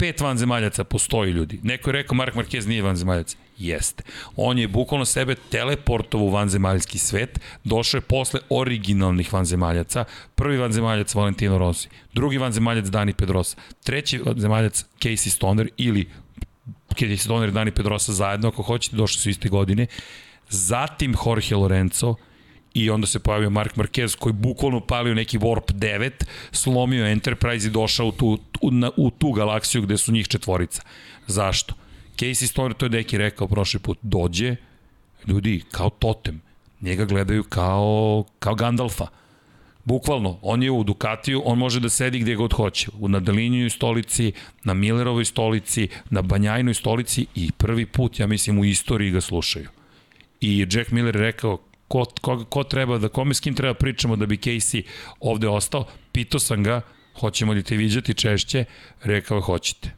pet 0.00 0.20
vanzemaljaca 0.20 0.84
postoji 0.84 1.32
ljudi. 1.32 1.60
Neko 1.62 1.90
je 1.90 1.92
rekao 1.92 2.14
Mark 2.14 2.34
Marquez 2.34 2.68
nije 2.68 2.82
vanzemaljac. 2.82 3.36
Jeste. 3.58 4.02
On 4.36 4.58
je 4.58 4.68
bukvalno 4.68 5.04
sebe 5.04 5.34
teleportovo 5.34 6.24
u 6.24 6.30
vanzemaljski 6.30 6.98
svet, 6.98 7.40
došao 7.64 7.98
je 7.98 8.02
posle 8.02 8.40
originalnih 8.50 9.32
vanzemaljaca, 9.32 10.04
prvi 10.34 10.56
vanzemaljac 10.56 11.14
Valentino 11.14 11.58
Rossi, 11.58 11.88
drugi 12.12 12.38
vanzemaljac 12.38 12.86
Dani 12.86 13.12
Pedrosa, 13.12 13.56
treći 13.84 14.18
vanzemaljac 14.18 14.84
Casey 15.00 15.28
Stoner 15.28 15.68
ili 15.76 16.08
Kelly 16.94 17.16
Stoner 17.16 17.48
i 17.48 17.52
Dani 17.52 17.70
Pedrosa 17.70 18.12
zajedno, 18.12 18.48
ako 18.48 18.62
hoćete, 18.62 18.96
došli 18.96 19.20
su 19.20 19.30
iste 19.30 19.48
godine. 19.48 19.86
Zatim 20.48 21.14
Jorge 21.26 21.56
Lorenzo, 21.56 22.14
i 22.74 22.90
onda 22.90 23.06
se 23.06 23.18
pojavio 23.18 23.50
Mark 23.50 23.74
Marquez 23.76 24.16
koji 24.16 24.32
bukvalno 24.32 24.80
palio 24.80 25.14
neki 25.14 25.38
Warp 25.38 25.72
9, 25.72 26.10
slomio 26.52 27.06
Enterprise 27.06 27.66
i 27.66 27.70
došao 27.70 28.06
u 28.06 28.12
tu, 28.12 28.38
u, 28.60 28.70
na, 28.70 28.90
u 28.96 29.10
tu 29.10 29.32
galaksiju 29.32 29.82
gde 29.82 29.96
su 29.96 30.12
njih 30.12 30.28
četvorica. 30.28 30.82
Zašto? 31.26 31.74
Casey 32.16 32.46
Stoner, 32.46 32.74
to 32.76 32.86
je 32.86 32.88
Deki 32.88 33.18
rekao 33.18 33.48
prošli 33.48 33.80
put, 33.80 33.98
dođe, 34.02 34.56
ljudi, 35.26 35.62
kao 35.70 35.90
totem, 35.90 36.42
njega 36.80 37.04
gledaju 37.04 37.44
kao, 37.44 38.24
kao 38.38 38.54
Gandalfa. 38.54 39.06
Bukvalno, 39.90 40.38
on 40.42 40.62
je 40.62 40.70
u 40.70 40.84
Ducatiju, 40.84 41.42
on 41.44 41.58
može 41.58 41.80
da 41.80 41.88
sedi 41.88 42.18
gde 42.18 42.34
god 42.34 42.52
hoće. 42.52 42.90
Na 43.00 43.20
Dalinijoj 43.20 43.70
stolici, 43.70 44.32
na 44.64 44.74
Millerovoj 44.74 45.24
stolici, 45.24 45.88
na 46.10 46.22
Banjajnoj 46.22 46.74
stolici 46.74 47.26
i 47.34 47.50
prvi 47.52 47.86
put, 47.86 48.20
ja 48.20 48.26
mislim, 48.26 48.58
u 48.58 48.64
istoriji 48.64 49.10
ga 49.10 49.20
slušaju. 49.20 49.68
I 50.40 50.66
Jack 50.70 50.90
Miller 50.90 51.16
je 51.16 51.22
rekao, 51.22 51.58
ko, 51.88 52.04
ko, 52.20 52.44
ko 52.44 52.64
treba, 52.64 52.98
da 52.98 53.08
kome 53.08 53.34
s 53.34 53.40
kim 53.40 53.54
treba 53.54 53.74
pričamo 53.74 54.16
da 54.16 54.26
bi 54.26 54.36
Casey 54.36 54.82
ovde 55.20 55.48
ostao, 55.48 55.84
pitao 56.12 56.40
sam 56.40 56.62
ga, 56.62 56.80
hoćemo 57.20 57.52
li 57.52 57.62
te 57.62 57.76
viđati 57.76 58.14
češće, 58.14 58.64
rekao 59.02 59.40
hoćete. 59.40 59.90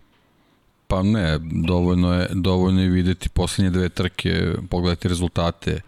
Pa 0.88 1.02
ne, 1.02 1.38
dovoljno 1.66 2.14
je, 2.14 2.28
dovoljno 2.34 2.82
je 2.82 2.88
videti 2.88 3.28
poslednje 3.28 3.70
dve 3.70 3.88
trke, 3.88 4.52
pogledati 4.70 5.08
rezultate, 5.08 5.80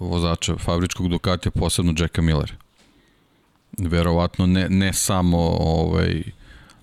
vozača 0.00 0.56
fabričkog 0.56 1.08
Ducatija, 1.08 1.52
posebno 1.52 1.94
Jacka 1.98 2.22
Miller. 2.22 2.63
Verovatno 3.78 4.46
ne, 4.46 4.68
ne 4.68 4.92
samo 4.92 5.38
ovaj, 5.60 6.22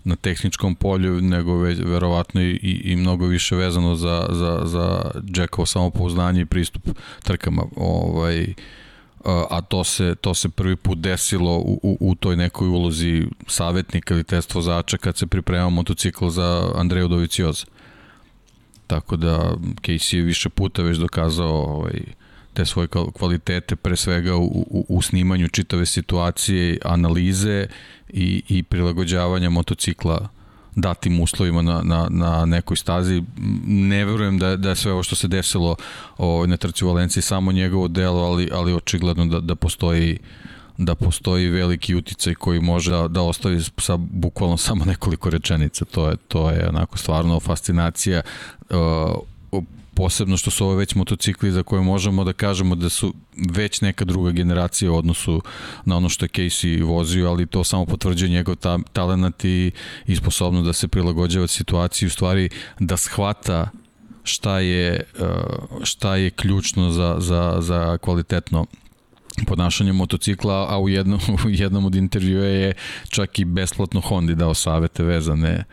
na 0.03 0.15
tehničkom 0.15 0.76
polju, 0.76 1.22
nego 1.22 1.57
već, 1.57 1.80
verovatno 1.80 2.41
i, 2.41 2.81
i, 2.84 2.95
mnogo 2.95 3.26
više 3.26 3.55
vezano 3.55 3.95
za, 3.95 4.27
za, 4.30 4.61
za 4.65 5.11
Jackovo 5.35 5.65
samopouznanje 5.65 6.41
i 6.41 6.45
pristup 6.45 6.89
trkama. 7.23 7.63
Ovaj, 7.76 8.53
a 9.26 9.61
to 9.61 9.84
se, 9.84 10.15
to 10.22 10.34
se 10.34 10.49
prvi 10.49 10.76
put 10.76 10.97
desilo 10.97 11.57
u, 11.57 11.80
u, 11.84 11.97
u 11.99 12.15
toj 12.15 12.35
nekoj 12.35 12.68
ulozi 12.68 13.27
savjetnika 13.47 14.13
ili 14.13 14.23
test 14.23 14.53
vozača 14.55 14.97
kad 14.97 15.18
se 15.18 15.27
pripremao 15.27 15.69
motocikl 15.69 16.30
za 16.30 16.72
Andreju 16.76 17.07
Dovicioza. 17.07 17.65
Tako 18.88 19.15
da 19.15 19.53
Casey 19.81 20.15
je 20.15 20.23
više 20.23 20.49
puta 20.49 20.81
već 20.81 20.97
dokazao 20.97 21.49
ovaj, 21.49 22.01
te 22.53 22.65
svoje 22.65 22.87
kvalitete 23.13 23.75
pre 23.75 23.95
svega 23.95 24.35
u, 24.35 24.45
u, 24.45 24.85
u 24.89 25.01
snimanju 25.01 25.47
čitave 25.47 25.85
situacije, 25.85 26.77
analize 26.85 27.67
i, 28.09 28.43
i 28.49 28.63
prilagođavanja 28.63 29.49
motocikla 29.49 30.29
datim 30.75 31.21
uslovima 31.21 31.61
na, 31.61 31.81
na, 31.83 32.07
na 32.09 32.45
nekoj 32.45 32.77
stazi. 32.77 33.23
Ne 33.65 34.05
verujem 34.05 34.39
da, 34.39 34.55
da 34.57 34.69
je 34.69 34.75
sve 34.75 34.91
ovo 34.91 35.03
što 35.03 35.15
se 35.15 35.27
desilo 35.27 35.75
ovaj, 36.17 36.47
na 36.47 36.57
trci 36.57 36.85
u 36.85 36.87
Valenciji 36.87 37.23
samo 37.23 37.51
njegovo 37.51 37.87
delo, 37.87 38.23
ali, 38.23 38.49
ali 38.53 38.73
očigledno 38.73 39.25
da, 39.25 39.39
da 39.39 39.55
postoji 39.55 40.19
da 40.77 40.95
postoji 40.95 41.47
veliki 41.47 41.95
uticaj 41.95 42.33
koji 42.35 42.59
može 42.59 42.91
da, 42.91 43.07
da 43.07 43.21
ostavi 43.21 43.61
sa 43.77 43.97
bukvalno 43.97 44.57
samo 44.57 44.85
nekoliko 44.85 45.29
rečenica. 45.29 45.85
To 45.85 46.09
je, 46.09 46.15
to 46.27 46.49
je 46.49 46.69
onako 46.69 46.97
stvarno 46.97 47.39
fascinacija 47.39 48.21
uh, 48.69 48.77
posebno 50.01 50.37
što 50.37 50.51
su 50.51 50.65
ovo 50.65 50.75
već 50.75 50.95
motocikli 50.95 51.51
za 51.51 51.63
koje 51.63 51.81
možemo 51.81 52.23
da 52.23 52.33
kažemo 52.33 52.75
da 52.75 52.89
su 52.89 53.13
već 53.51 53.81
neka 53.81 54.05
druga 54.05 54.31
generacija 54.31 54.91
u 54.91 54.95
odnosu 54.95 55.41
na 55.85 55.97
ono 55.97 56.09
što 56.09 56.25
je 56.25 56.29
Casey 56.29 56.83
vozio, 56.83 57.29
ali 57.29 57.45
to 57.45 57.63
samo 57.63 57.85
potvrđuje 57.85 58.29
njegov 58.29 58.55
ta, 58.55 58.79
talent 58.93 59.45
i, 59.45 59.71
i 60.07 60.15
sposobnost 60.15 60.65
da 60.65 60.73
se 60.73 60.87
prilagođava 60.87 61.47
situaciji, 61.47 62.07
u 62.07 62.09
stvari 62.09 62.49
da 62.79 62.97
shvata 62.97 63.69
šta 64.23 64.59
je, 64.59 65.03
uh, 65.19 65.83
šta 65.83 66.15
je 66.15 66.29
ključno 66.29 66.91
za, 66.91 67.15
za, 67.19 67.57
za 67.59 67.97
kvalitetno 67.97 68.65
ponašanje 69.47 69.93
motocikla, 69.93 70.65
a 70.69 70.79
u 70.79 70.89
jednom, 70.89 71.19
u 71.45 71.49
jednom 71.49 71.85
od 71.85 71.95
intervjua 71.95 72.45
je 72.45 72.73
čak 73.09 73.39
i 73.39 73.45
besplatno 73.45 74.01
Hondi 74.01 74.35
dao 74.35 74.53
savete 74.53 75.03
vezane 75.03 75.63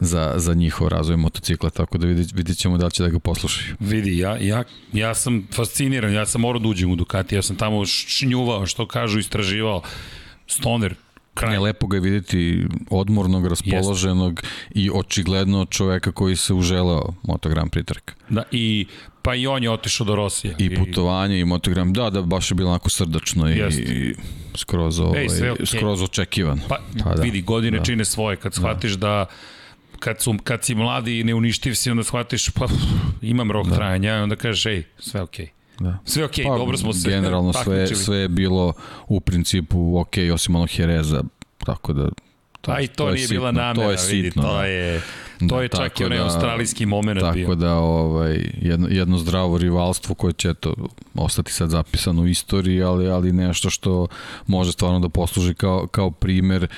za, 0.00 0.34
za 0.36 0.54
njihov 0.54 0.88
razvoj 0.88 1.16
motocikla, 1.16 1.70
tako 1.70 1.98
da 1.98 2.06
vidit, 2.06 2.32
vidit 2.32 2.58
ćemo 2.58 2.78
da 2.78 2.84
li 2.84 2.92
će 2.92 3.02
da 3.02 3.08
ga 3.08 3.18
poslušaju. 3.18 3.76
Vidi, 3.80 4.18
ja, 4.18 4.36
ja, 4.40 4.64
ja 4.92 5.14
sam 5.14 5.46
fasciniran, 5.52 6.12
ja 6.12 6.26
sam 6.26 6.40
morao 6.40 6.60
da 6.60 6.68
uđem 6.68 6.90
u 6.90 6.96
Ducati, 6.96 7.34
ja 7.34 7.42
sam 7.42 7.56
tamo 7.56 7.86
šnjuvao, 7.86 8.66
što 8.66 8.86
kažu, 8.86 9.18
istraživao. 9.18 9.82
Stoner, 10.46 10.94
kraj. 11.34 11.52
Ne, 11.52 11.58
lepo 11.58 11.86
ga 11.86 11.96
je 11.96 12.00
videti 12.00 12.66
odmornog, 12.90 13.46
raspoloženog 13.46 14.40
Jest. 14.42 14.54
i 14.74 14.90
očigledno 14.94 15.64
čoveka 15.64 16.12
koji 16.12 16.36
se 16.36 16.54
uželao 16.54 17.14
Motogram 17.22 17.68
pritrka. 17.68 18.14
Da, 18.28 18.42
i 18.50 18.86
pa 19.22 19.34
i 19.34 19.46
on 19.46 19.62
je 19.62 19.70
otišao 19.70 20.06
do 20.06 20.16
Rosije. 20.16 20.54
I 20.58 20.76
putovanje 20.76 21.40
i 21.40 21.44
Motogram, 21.44 21.92
da, 21.92 22.10
da, 22.10 22.22
baš 22.22 22.50
je 22.50 22.54
bilo 22.54 22.70
onako 22.70 22.90
srdačno 22.90 23.50
i, 23.50 23.58
i 23.78 24.14
skroz, 24.54 25.00
ovaj, 25.00 25.22
Ej, 25.22 25.28
sve, 25.28 25.52
okay. 25.52 25.76
skroz 25.76 26.02
očekivan. 26.02 26.60
Pa, 26.68 26.78
pa 27.04 27.14
da, 27.14 27.22
vidi, 27.22 27.42
godine 27.42 27.78
da. 27.78 27.84
čine 27.84 28.04
svoje, 28.04 28.36
kad 28.36 28.52
da. 28.52 28.56
shvatiš 28.56 28.92
da, 28.92 28.98
da 28.98 29.26
kad, 30.00 30.20
su, 30.20 30.34
kad 30.44 30.64
si 30.64 30.74
mladi 30.74 31.20
i 31.20 31.24
neuništiv 31.24 31.74
si, 31.74 31.90
onda 31.90 32.04
shvatiš, 32.04 32.50
pa 32.50 32.66
imam 33.22 33.50
rok 33.50 33.66
da. 33.66 33.74
trajanja, 33.74 34.14
onda 34.14 34.36
kažeš, 34.36 34.66
ej, 34.66 34.84
sve 34.98 35.22
okej. 35.22 35.46
Okay. 35.46 35.50
Da. 35.84 35.98
Sve 36.04 36.24
okej, 36.24 36.44
okay, 36.44 36.48
pa, 36.48 36.58
dobro 36.58 36.76
smo 36.76 36.92
se 36.92 37.10
Generalno 37.10 37.52
sve, 37.52 37.86
sve 37.86 38.16
je 38.16 38.28
bilo 38.28 38.72
u 39.08 39.20
principu 39.20 39.98
okej, 39.98 40.24
okay, 40.24 40.32
osim 40.32 40.54
onog 40.54 40.68
Hereza, 40.70 41.22
tako 41.58 41.92
da 41.92 42.08
To, 42.60 42.72
A 42.72 42.80
i 42.80 42.86
to, 42.86 43.04
to 43.04 43.10
nije 43.10 43.26
sitno, 43.26 43.40
bila 43.40 43.52
namera, 43.52 43.86
to 43.86 43.90
je 43.90 43.98
sitno, 43.98 44.16
vidi, 44.16 44.30
to 44.34 44.54
da. 44.54 44.64
je, 44.64 45.02
to 45.48 45.56
da, 45.56 45.62
je 45.62 45.68
čak 45.68 46.00
i 46.00 46.04
onaj 46.04 46.18
da, 46.18 46.24
australijski 46.24 46.86
moment 46.86 47.20
tako 47.20 47.34
bio. 47.34 47.44
Tako 47.44 47.54
da 47.54 47.74
ovaj, 47.74 48.50
jedno, 48.60 48.88
jedno 48.90 49.18
zdravo 49.18 49.58
rivalstvo 49.58 50.14
koje 50.14 50.32
će 50.32 50.54
to 50.54 50.74
ostati 51.14 51.52
sad 51.52 51.70
zapisano 51.70 52.22
u 52.22 52.26
istoriji, 52.26 52.82
ali, 52.82 53.08
ali 53.08 53.32
nešto 53.32 53.70
što 53.70 54.06
može 54.46 54.72
stvarno 54.72 55.00
da 55.00 55.08
posluži 55.08 55.54
kao, 55.54 55.86
kao 55.86 56.10
primer 56.10 56.68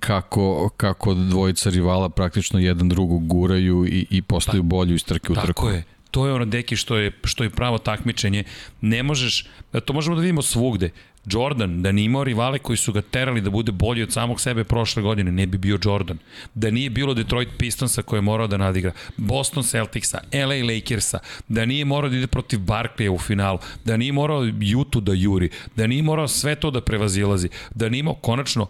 kako, 0.00 0.70
kako 0.76 1.14
dvojica 1.14 1.70
rivala 1.70 2.08
praktično 2.08 2.58
jedan 2.58 2.88
drugog 2.88 3.26
guraju 3.26 3.86
i, 3.86 4.06
i 4.10 4.22
postaju 4.22 4.62
pa, 4.62 4.66
bolji 4.66 4.94
iz 4.94 5.04
trke 5.04 5.32
u 5.32 5.34
trku. 5.34 5.46
Tako 5.46 5.70
je. 5.70 5.84
To 6.10 6.26
je 6.26 6.32
ono 6.32 6.44
deki 6.44 6.76
što 6.76 6.96
je, 6.96 7.12
što 7.24 7.44
je 7.44 7.50
pravo 7.50 7.78
takmičenje. 7.78 8.44
Ne 8.80 9.02
možeš, 9.02 9.46
to 9.84 9.92
možemo 9.92 10.16
da 10.16 10.22
vidimo 10.22 10.42
svugde. 10.42 10.90
Jordan, 11.26 11.82
da 11.82 11.92
nije 11.92 12.04
imao 12.04 12.24
rivale 12.24 12.58
koji 12.58 12.76
su 12.76 12.92
ga 12.92 13.02
terali 13.02 13.40
da 13.40 13.50
bude 13.50 13.72
bolji 13.72 14.02
od 14.02 14.12
samog 14.12 14.40
sebe 14.40 14.64
prošle 14.64 15.02
godine, 15.02 15.32
ne 15.32 15.46
bi 15.46 15.58
bio 15.58 15.78
Jordan. 15.84 16.18
Da 16.54 16.70
nije 16.70 16.90
bilo 16.90 17.14
Detroit 17.14 17.48
Pistonsa 17.58 18.02
koje 18.02 18.18
je 18.18 18.22
morao 18.22 18.46
da 18.46 18.56
nadigra, 18.56 18.92
Boston 19.16 19.62
Celticsa, 19.62 20.20
LA 20.32 20.74
Lakersa, 20.74 21.18
da 21.48 21.64
nije 21.64 21.84
morao 21.84 22.10
da 22.10 22.16
ide 22.16 22.26
protiv 22.26 22.58
Barclaya 22.58 23.10
u 23.10 23.18
finalu, 23.18 23.58
da 23.84 23.96
nije 23.96 24.12
morao 24.12 24.44
Jutu 24.60 25.00
da 25.00 25.12
juri, 25.12 25.50
da 25.76 25.86
nije 25.86 26.02
morao 26.02 26.28
sve 26.28 26.54
to 26.54 26.70
da 26.70 26.80
prevazilazi, 26.80 27.48
da 27.74 27.88
nije 27.88 28.00
imao 28.00 28.14
konačno 28.14 28.66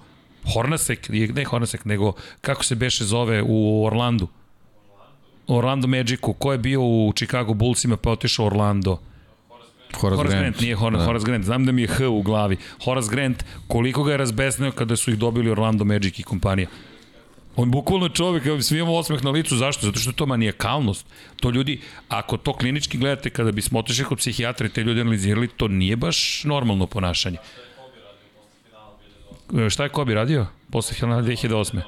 Hornacek, 0.55 1.09
ne 1.09 1.45
Hornacek, 1.45 1.85
nego 1.85 2.13
kako 2.41 2.65
se 2.65 2.75
beše 2.75 3.05
zove 3.05 3.43
u 3.47 3.85
Orlandu? 3.87 4.29
Orlando 5.47 5.87
Magicu, 5.87 6.33
ko 6.33 6.53
je 6.53 6.59
bio 6.59 6.83
u 6.83 7.13
Chicago 7.17 7.55
Bullsima 7.55 7.97
pa 7.97 8.11
otišao 8.11 8.47
Orlando? 8.47 8.99
Horace, 9.95 10.17
Horace 10.17 10.37
Grant. 10.37 10.43
Grant, 10.43 10.61
nije 10.61 10.75
Horace, 10.75 10.99
da. 10.99 11.05
Horace 11.05 11.27
Grant, 11.27 11.45
znam 11.45 11.67
da 11.67 11.73
mi 11.73 11.83
je 11.83 11.89
H 11.89 12.09
u 12.09 12.23
glavi. 12.23 12.57
Horace 12.85 13.09
Grant, 13.11 13.45
koliko 13.69 14.03
ga 14.03 14.13
je 14.13 14.17
razbesnio 14.17 14.73
kada 14.73 14.97
su 14.97 15.11
ih 15.11 15.19
dobili 15.19 15.51
Orlando 15.51 15.85
Magic 15.85 16.19
i 16.19 16.23
kompanija. 16.23 16.69
On 17.57 17.71
bukvalno 17.71 18.09
čovek, 18.09 18.43
svi 18.63 18.79
imamo 18.79 18.97
osmeh 18.97 19.25
na 19.25 19.31
licu, 19.31 19.57
zašto? 19.57 19.87
Zato 19.87 19.99
što 19.99 20.11
je 20.11 20.17
to 20.17 20.27
manijakalnost. 20.27 21.07
To 21.41 21.51
ljudi, 21.51 21.81
ako 22.09 22.37
to 22.37 22.53
klinički 22.53 22.99
gledate, 22.99 23.31
kada 23.31 23.53
bismo 23.53 23.79
otišli 23.79 24.05
kod 24.05 24.19
psihijatra 24.19 24.67
i 24.67 24.71
te 24.71 24.83
ljudi 24.83 25.01
analizirali, 25.01 25.49
to 25.49 25.69
nije 25.69 25.97
baš 25.97 26.45
normalno 26.45 26.87
ponašanje. 26.87 27.39
E, 29.59 29.71
šta 29.71 29.83
je 29.83 29.89
Kobe 29.89 30.15
radio? 30.15 30.47
Posle 30.71 30.95
finala 30.95 31.23
2008. 31.23 31.81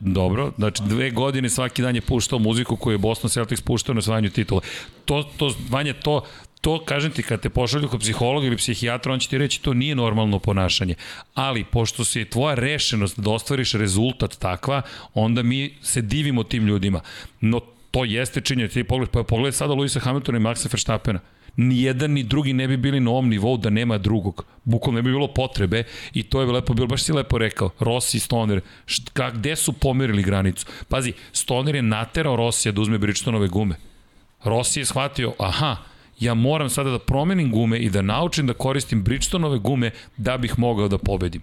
Dobro, 0.00 0.52
znači 0.58 0.82
dve 0.82 1.10
godine 1.10 1.50
svaki 1.50 1.82
dan 1.82 1.94
je 1.94 2.00
puštao 2.00 2.38
muziku 2.38 2.76
koju 2.76 2.94
je 2.94 2.98
Boston 2.98 3.30
Celtics 3.30 3.60
puštao 3.60 3.94
na 3.94 3.98
osvajanju 3.98 4.30
titula. 4.30 4.60
To, 5.04 5.22
to, 5.36 5.54
Vanja, 5.70 5.92
to, 5.92 6.24
to, 6.60 6.84
kažem 6.84 7.10
ti, 7.10 7.22
kad 7.22 7.40
te 7.40 7.50
pošalju 7.50 7.88
kod 7.88 8.00
psihologa 8.00 8.46
ili 8.46 8.56
psihijatra, 8.56 9.12
on 9.12 9.18
će 9.18 9.28
ti 9.28 9.38
reći 9.38 9.62
to 9.62 9.74
nije 9.74 9.94
normalno 9.94 10.38
ponašanje. 10.38 10.94
Ali, 11.34 11.64
pošto 11.64 12.04
se 12.04 12.18
je 12.18 12.30
tvoja 12.30 12.54
rešenost 12.54 13.20
da 13.20 13.30
ostvariš 13.30 13.72
rezultat 13.72 14.38
takva, 14.38 14.82
onda 15.14 15.42
mi 15.42 15.74
se 15.82 16.02
divimo 16.02 16.42
tim 16.42 16.66
ljudima. 16.66 17.00
No, 17.40 17.60
to 17.90 18.04
jeste 18.04 18.40
činjenje. 18.40 18.68
Ti 18.68 18.84
pogled, 18.84 19.10
pa 19.10 19.22
pogled 19.22 19.54
sada 19.54 19.74
Luisa 19.74 20.00
Hamiltona 20.00 20.38
i 20.38 20.40
Maxa 20.40 20.72
Verstappena 20.72 21.20
ni 21.58 21.82
jedan 21.82 22.12
ni 22.12 22.22
drugi 22.22 22.52
ne 22.52 22.68
bi 22.68 22.76
bili 22.76 23.00
na 23.00 23.10
ovom 23.10 23.28
nivou 23.28 23.56
da 23.56 23.70
nema 23.70 23.98
drugog. 23.98 24.44
Bukvalno 24.64 24.98
ne 24.98 25.02
bi 25.02 25.10
bilo 25.10 25.28
potrebe 25.28 25.84
i 26.14 26.22
to 26.22 26.40
je 26.40 26.46
lepo 26.46 26.74
bilo, 26.74 26.86
baš 26.86 27.02
si 27.02 27.12
lepo 27.12 27.38
rekao, 27.38 27.70
Rossi 27.80 28.16
i 28.16 28.20
Stoner, 28.20 28.60
šta, 28.86 29.30
gde 29.30 29.56
su 29.56 29.72
pomerili 29.72 30.22
granicu? 30.22 30.66
Pazi, 30.88 31.12
Stoner 31.32 31.74
je 31.74 31.82
naterao 31.82 32.36
Rossija 32.36 32.72
da 32.72 32.80
uzme 32.80 32.98
Bridgestonove 32.98 33.48
gume. 33.48 33.76
Rossi 34.44 34.80
je 34.80 34.84
shvatio, 34.84 35.34
aha, 35.38 35.76
ja 36.20 36.34
moram 36.34 36.70
sada 36.70 36.90
da 36.90 36.98
promenim 36.98 37.50
gume 37.50 37.78
i 37.78 37.90
da 37.90 38.02
naučim 38.02 38.46
da 38.46 38.54
koristim 38.54 39.02
Bridgestonove 39.02 39.58
gume 39.58 39.90
da 40.16 40.36
bih 40.38 40.58
mogao 40.58 40.88
da 40.88 40.98
pobedim 40.98 41.42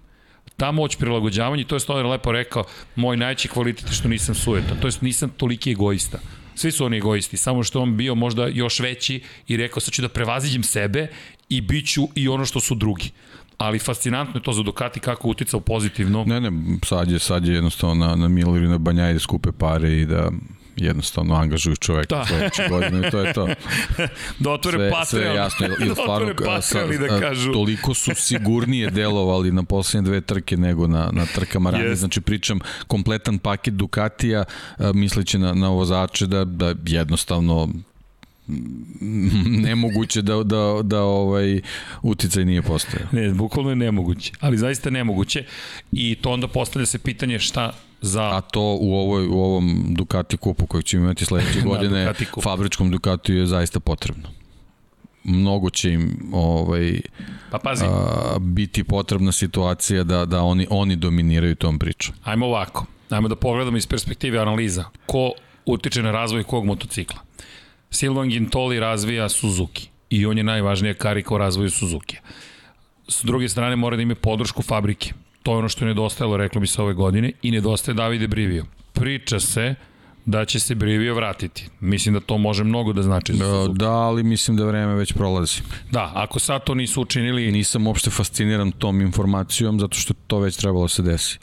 ta 0.57 0.71
moć 0.71 0.95
prilagođavanja, 0.95 1.63
to 1.63 1.75
je 1.75 1.79
Stoner 1.79 2.05
lepo 2.05 2.31
rekao, 2.31 2.63
moj 2.95 3.17
najveći 3.17 3.47
kvalitet 3.47 3.87
je 3.87 3.93
što 3.93 4.07
nisam 4.07 4.35
sujetan, 4.35 4.77
to 4.81 4.87
je 4.87 4.93
nisam 5.01 5.29
toliki 5.29 5.71
egoista. 5.71 6.19
Svi 6.55 6.71
su 6.71 6.85
oni 6.85 6.97
egoisti, 6.97 7.37
samo 7.37 7.63
što 7.63 7.81
on 7.81 7.97
bio 7.97 8.15
možda 8.15 8.47
još 8.47 8.79
veći 8.79 9.21
i 9.47 9.57
rekao 9.57 9.79
sad 9.79 9.93
ću 9.93 10.01
da 10.01 10.09
prevaziđem 10.09 10.63
sebe 10.63 11.07
i 11.49 11.61
bit 11.61 11.87
ću 11.93 12.07
i 12.15 12.27
ono 12.27 12.45
što 12.45 12.59
su 12.59 12.75
drugi 12.75 13.11
ali 13.57 13.79
fascinantno 13.79 14.39
je 14.39 14.43
to 14.43 14.53
za 14.53 14.63
Ducati 14.63 14.99
kako 14.99 15.27
uticao 15.27 15.59
pozitivno. 15.59 16.23
Ne, 16.27 16.41
ne, 16.41 16.51
sad 16.83 17.11
je, 17.11 17.19
sad 17.19 17.45
je 17.47 17.53
jednostavno 17.53 18.05
na, 18.05 18.15
na 18.15 18.27
Miller 18.27 18.63
i 18.63 18.67
na 18.67 18.77
Banjaj 18.77 19.13
da 19.13 19.19
skupe 19.19 19.51
pare 19.51 19.93
i 19.93 20.05
da 20.05 20.31
jednostavno 20.75 21.35
angažuju 21.35 21.75
čoveka 21.75 22.15
da. 22.15 22.25
sledeće 22.25 22.67
godine 22.69 23.07
i 23.07 23.11
to 23.11 23.19
je 23.19 23.33
to. 23.33 23.47
da 24.39 24.51
otvore 24.51 24.77
sve, 24.77 24.91
Patreon. 24.91 25.23
Sve 25.23 25.35
jasno. 25.35 25.67
I 25.85 25.87
da 25.87 25.95
stvarno, 25.95 26.33
Patreon 26.45 27.07
da 27.09 27.19
kažu. 27.19 27.53
Toliko 27.53 27.93
su 27.93 28.11
sigurnije 28.15 28.89
delovali 28.89 29.51
na 29.51 29.63
poslednje 29.63 30.09
dve 30.09 30.21
trke 30.21 30.57
nego 30.57 30.87
na, 30.87 31.09
na 31.11 31.25
trkama 31.25 31.69
ranije. 31.69 31.91
Yes. 31.91 31.95
Znači 31.95 32.21
pričam 32.21 32.59
kompletan 32.87 33.39
paket 33.39 33.73
Ducatija 33.73 34.43
misleći 34.93 35.37
na, 35.37 35.53
na 35.53 35.69
vozače 35.69 36.27
da, 36.27 36.45
da 36.45 36.75
jednostavno 36.85 37.69
nemoguće 39.67 40.21
da, 40.21 40.43
da, 40.43 40.79
da 40.83 41.01
ovaj 41.01 41.61
uticaj 42.01 42.45
nije 42.45 42.61
postojao. 42.61 43.07
Ne, 43.11 43.29
bukvalno 43.29 43.69
je 43.69 43.75
nemoguće, 43.75 44.31
ali 44.39 44.57
zaista 44.57 44.89
nemoguće 44.89 45.43
i 45.91 46.15
to 46.15 46.31
onda 46.31 46.47
postavlja 46.47 46.85
se 46.85 46.99
pitanje 46.99 47.39
šta 47.39 47.73
za... 48.01 48.23
A 48.23 48.41
to 48.41 48.77
u, 48.81 48.95
ovoj, 48.95 49.27
u 49.27 49.39
ovom 49.39 49.85
Ducati 49.89 50.37
kupu 50.37 50.65
kojeg 50.65 50.85
ćemo 50.85 51.03
imati 51.03 51.25
sledeće 51.25 51.59
da, 51.61 51.67
godine, 51.67 52.05
da, 52.05 52.41
fabričkom 52.41 52.91
Ducati 52.91 53.33
je 53.33 53.45
zaista 53.45 53.79
potrebno 53.79 54.29
mnogo 55.25 55.69
će 55.69 55.93
im 55.93 56.29
ovaj 56.33 57.01
pa 57.51 57.59
pazi. 57.59 57.85
A, 57.85 58.37
biti 58.39 58.83
potrebna 58.83 59.31
situacija 59.31 60.03
da 60.03 60.25
da 60.25 60.41
oni 60.41 60.67
oni 60.69 60.95
dominiraju 60.95 61.55
tom 61.55 61.79
pričom. 61.79 62.15
Ajmo 62.23 62.45
ovako. 62.45 62.85
Ajmo 63.09 63.27
da 63.27 63.35
pogledamo 63.35 63.77
iz 63.77 63.87
perspektive 63.87 64.39
analiza. 64.39 64.83
Ko 65.05 65.31
utiče 65.65 66.03
na 66.03 66.11
razvoj 66.11 66.43
kog 66.43 66.65
motocikla? 66.65 67.19
Silvan 67.91 68.29
Gintoli 68.29 68.79
razvija 68.79 69.29
Suzuki 69.29 69.89
i 70.09 70.25
on 70.25 70.37
je 70.37 70.43
najvažnija 70.43 70.93
karika 70.93 71.35
u 71.35 71.37
razvoju 71.37 71.69
Suzuki. 71.69 72.17
S 73.07 73.23
druge 73.23 73.49
strane 73.49 73.75
mora 73.75 73.95
da 73.95 74.01
ima 74.01 74.15
podršku 74.15 74.61
fabrike. 74.61 75.13
To 75.43 75.51
je 75.51 75.57
ono 75.57 75.69
što 75.69 75.85
je 75.85 75.87
nedostajalo, 75.87 76.37
reklo 76.37 76.61
bi 76.61 76.67
se 76.67 76.81
ove 76.81 76.93
godine, 76.93 77.31
i 77.41 77.51
nedostaje 77.51 77.95
Davide 77.95 78.27
Brivio. 78.27 78.65
Priča 78.93 79.39
se 79.39 79.75
da 80.25 80.45
će 80.45 80.59
se 80.59 80.75
Brivio 80.75 81.15
vratiti. 81.15 81.69
Mislim 81.79 82.13
da 82.13 82.19
to 82.19 82.37
može 82.37 82.63
mnogo 82.63 82.93
da 82.93 83.03
znači 83.03 83.33
za 83.33 83.45
Suzuki. 83.45 83.77
Da, 83.77 83.91
ali 83.91 84.23
mislim 84.23 84.57
da 84.57 84.65
vreme 84.65 84.95
već 84.95 85.13
prolazi. 85.13 85.61
Da, 85.91 86.11
ako 86.15 86.39
sad 86.39 86.63
to 86.63 86.75
nisu 86.75 87.01
učinili... 87.01 87.51
Nisam 87.51 87.87
uopšte 87.87 88.09
fasciniran 88.09 88.71
tom 88.71 89.01
informacijom, 89.01 89.79
zato 89.79 89.97
što 89.97 90.13
to 90.27 90.39
već 90.39 90.57
trebalo 90.57 90.81
da 90.83 90.87
se 90.87 91.01
desi. 91.01 91.37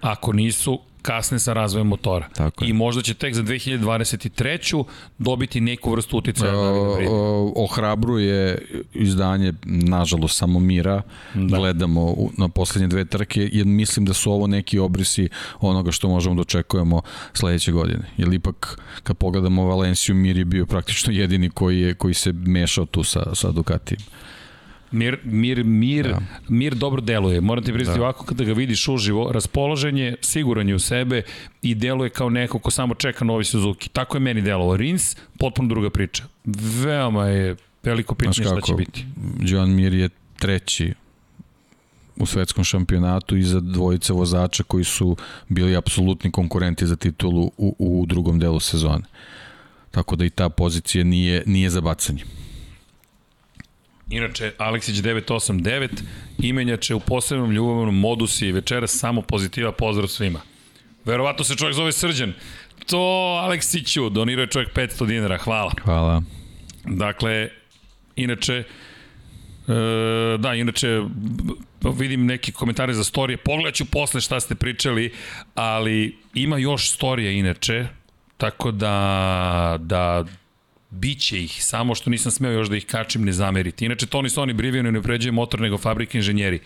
Ako 0.00 0.32
nisu, 0.32 0.80
kasne 1.06 1.38
sa 1.38 1.52
razvojem 1.52 1.86
motora. 1.86 2.28
Tako 2.34 2.64
je. 2.64 2.70
I 2.70 2.72
možda 2.72 3.02
će 3.02 3.14
tek 3.14 3.34
za 3.34 3.42
2023. 3.42 4.84
dobiti 5.18 5.60
neku 5.60 5.90
vrstu 5.90 6.18
uticaja. 6.18 6.52
O, 6.56 7.52
ohrabruje 7.56 8.58
izdanje, 8.94 9.52
nažalost, 9.64 10.38
samo 10.38 10.60
Mira. 10.60 11.02
Da. 11.34 11.56
Gledamo 11.56 12.14
na 12.38 12.48
poslednje 12.48 12.88
dve 12.88 13.04
trke, 13.04 13.48
jer 13.52 13.66
mislim 13.66 14.06
da 14.06 14.14
su 14.14 14.32
ovo 14.32 14.46
neki 14.46 14.78
obrisi 14.78 15.28
onoga 15.60 15.92
što 15.92 16.08
možemo 16.08 16.34
da 16.34 16.40
očekujemo 16.40 17.02
sledeće 17.32 17.72
godine. 17.72 18.04
Jer 18.16 18.32
ipak, 18.32 18.78
kad 19.02 19.16
pogledamo 19.16 19.64
Valenciju, 19.64 20.14
Mir 20.14 20.36
je 20.36 20.44
bio 20.44 20.66
praktično 20.66 21.12
jedini 21.12 21.50
koji, 21.50 21.80
je, 21.80 21.94
koji 21.94 22.14
se 22.14 22.32
mešao 22.32 22.86
tu 22.86 23.04
sa, 23.04 23.34
sa 23.34 23.50
Ducatijem. 23.50 24.00
Mir, 24.90 25.18
mir, 25.24 25.64
mir, 25.64 26.08
da. 26.08 26.20
mir 26.48 26.74
dobro 26.74 27.00
deluje. 27.00 27.40
Moram 27.40 27.64
ti 27.64 27.72
priznati 27.72 27.98
da. 27.98 28.04
ovako 28.04 28.24
kada 28.24 28.44
ga 28.44 28.52
vidiš 28.52 28.88
uživo, 28.88 29.32
raspoložen 29.32 29.98
je, 29.98 30.16
siguran 30.20 30.68
je 30.68 30.74
u 30.74 30.78
sebe 30.78 31.22
i 31.62 31.74
deluje 31.74 32.10
kao 32.10 32.30
neko 32.30 32.58
ko 32.58 32.70
samo 32.70 32.94
čeka 32.94 33.24
novi 33.24 33.44
Suzuki. 33.44 33.88
Tako 33.88 34.16
je 34.16 34.20
meni 34.20 34.42
delovao. 34.42 34.76
Rins, 34.76 35.16
potpuno 35.38 35.68
druga 35.68 35.90
priča. 35.90 36.24
Veoma 36.84 37.26
je 37.26 37.56
veliko 37.82 38.14
pitanje 38.14 38.34
šta 38.34 38.60
će 38.60 38.74
biti. 38.74 39.04
John 39.40 39.74
Mir 39.74 39.94
je 39.94 40.08
treći 40.38 40.94
u 42.16 42.26
svetskom 42.26 42.64
šampionatu 42.64 43.36
iza 43.36 43.60
dvojice 43.60 44.12
vozača 44.12 44.62
koji 44.62 44.84
su 44.84 45.16
bili 45.48 45.76
apsolutni 45.76 46.30
konkurenti 46.30 46.86
za 46.86 46.96
titulu 46.96 47.50
u, 47.56 47.76
u 47.78 48.06
drugom 48.06 48.38
delu 48.38 48.60
sezone. 48.60 49.04
Tako 49.90 50.16
da 50.16 50.24
i 50.24 50.30
ta 50.30 50.48
pozicija 50.48 51.04
nije, 51.04 51.42
nije 51.46 51.70
za 51.70 51.80
bacanje. 51.80 52.24
Inače, 54.10 54.52
Aleksić 54.58 54.96
989, 54.96 55.88
imenjače 56.38 56.94
u 56.94 57.00
posebnom 57.00 57.50
ljubavnom 57.50 57.98
modusi 57.98 58.46
i 58.46 58.52
večera 58.52 58.86
samo 58.86 59.22
pozitiva, 59.22 59.72
pozdrav 59.72 60.08
svima. 60.08 60.40
Verovatno 61.04 61.44
se 61.44 61.56
čovjek 61.56 61.76
zove 61.76 61.92
Srđan. 61.92 62.32
To 62.86 62.98
Aleksiću, 63.42 64.10
donirao 64.10 64.42
je 64.42 64.46
čovjek 64.46 64.72
500 64.74 65.06
dinara, 65.06 65.38
hvala. 65.38 65.72
Hvala. 65.84 66.22
Dakle, 66.84 67.48
inače, 68.16 68.54
e, 68.54 68.64
da, 70.38 70.54
inače, 70.54 71.00
vidim 71.98 72.26
neki 72.26 72.52
komentare 72.52 72.94
za 72.94 73.04
storije, 73.04 73.36
pogledat 73.36 73.90
posle 73.90 74.20
šta 74.20 74.40
ste 74.40 74.54
pričali, 74.54 75.12
ali 75.54 76.18
ima 76.34 76.58
još 76.58 76.90
storija 76.90 77.30
inače, 77.30 77.86
tako 78.36 78.70
da, 78.70 79.76
da 79.80 80.24
Biće 80.90 81.44
ih, 81.44 81.64
samo 81.64 81.94
što 81.94 82.10
nisam 82.10 82.32
smeo 82.32 82.52
još 82.52 82.68
da 82.68 82.76
ih 82.76 82.86
kačim, 82.86 83.24
ne 83.24 83.32
zameriti. 83.32 83.84
Inače, 83.84 84.06
Toni 84.06 84.30
Soni 84.30 84.52
Brivio 84.52 84.82
ne 84.82 84.98
upređuje 84.98 85.32
motor 85.32 85.60
nego 85.60 85.78
fabrike 85.78 86.18
inženjeri. 86.18 86.60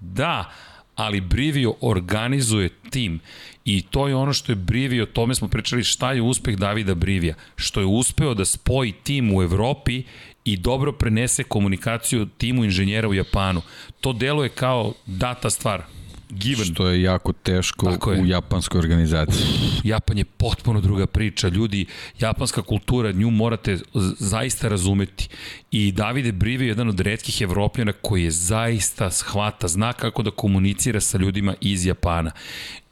Da, 0.00 0.52
ali 0.94 1.20
Brivio 1.20 1.74
organizuje 1.80 2.68
tim 2.90 3.20
i 3.64 3.82
to 3.82 4.08
je 4.08 4.14
ono 4.14 4.32
što 4.32 4.52
je 4.52 4.56
Brivio, 4.56 5.06
tome 5.06 5.34
smo 5.34 5.48
pričali 5.48 5.84
šta 5.84 6.12
je 6.12 6.22
uspeh 6.22 6.56
Davida 6.56 6.94
Brivija, 6.94 7.34
što 7.56 7.80
je 7.80 7.86
uspeo 7.86 8.34
da 8.34 8.44
spoji 8.44 8.92
tim 8.92 9.34
u 9.36 9.42
Evropi 9.42 10.02
i 10.44 10.56
dobro 10.56 10.92
prenese 10.92 11.42
komunikaciju 11.42 12.26
timu 12.26 12.64
inženjera 12.64 13.08
u 13.08 13.14
Japanu. 13.14 13.62
To 14.00 14.12
deluje 14.12 14.48
kao 14.48 14.94
data 15.06 15.50
stvar, 15.50 15.82
given. 16.30 16.64
Što 16.64 16.88
je 16.88 17.02
jako 17.02 17.32
teško 17.32 18.12
je. 18.12 18.20
u 18.20 18.26
japanskoj 18.26 18.78
organizaciji. 18.78 19.46
Japan 19.84 20.18
je 20.18 20.24
potpuno 20.24 20.80
druga 20.80 21.06
priča. 21.06 21.48
Ljudi, 21.48 21.86
japanska 22.18 22.62
kultura, 22.62 23.12
nju 23.12 23.30
morate 23.30 23.78
zaista 24.18 24.68
razumeti. 24.68 25.28
I 25.70 25.92
Davide 25.92 26.32
Brive 26.32 26.64
je 26.64 26.68
jedan 26.68 26.88
od 26.88 27.00
redkih 27.00 27.40
evropljana 27.42 27.92
koji 27.92 28.24
je 28.24 28.30
zaista 28.30 29.10
shvata, 29.10 29.68
zna 29.68 29.92
kako 29.92 30.22
da 30.22 30.30
komunicira 30.30 31.00
sa 31.00 31.18
ljudima 31.18 31.54
iz 31.60 31.86
Japana. 31.86 32.30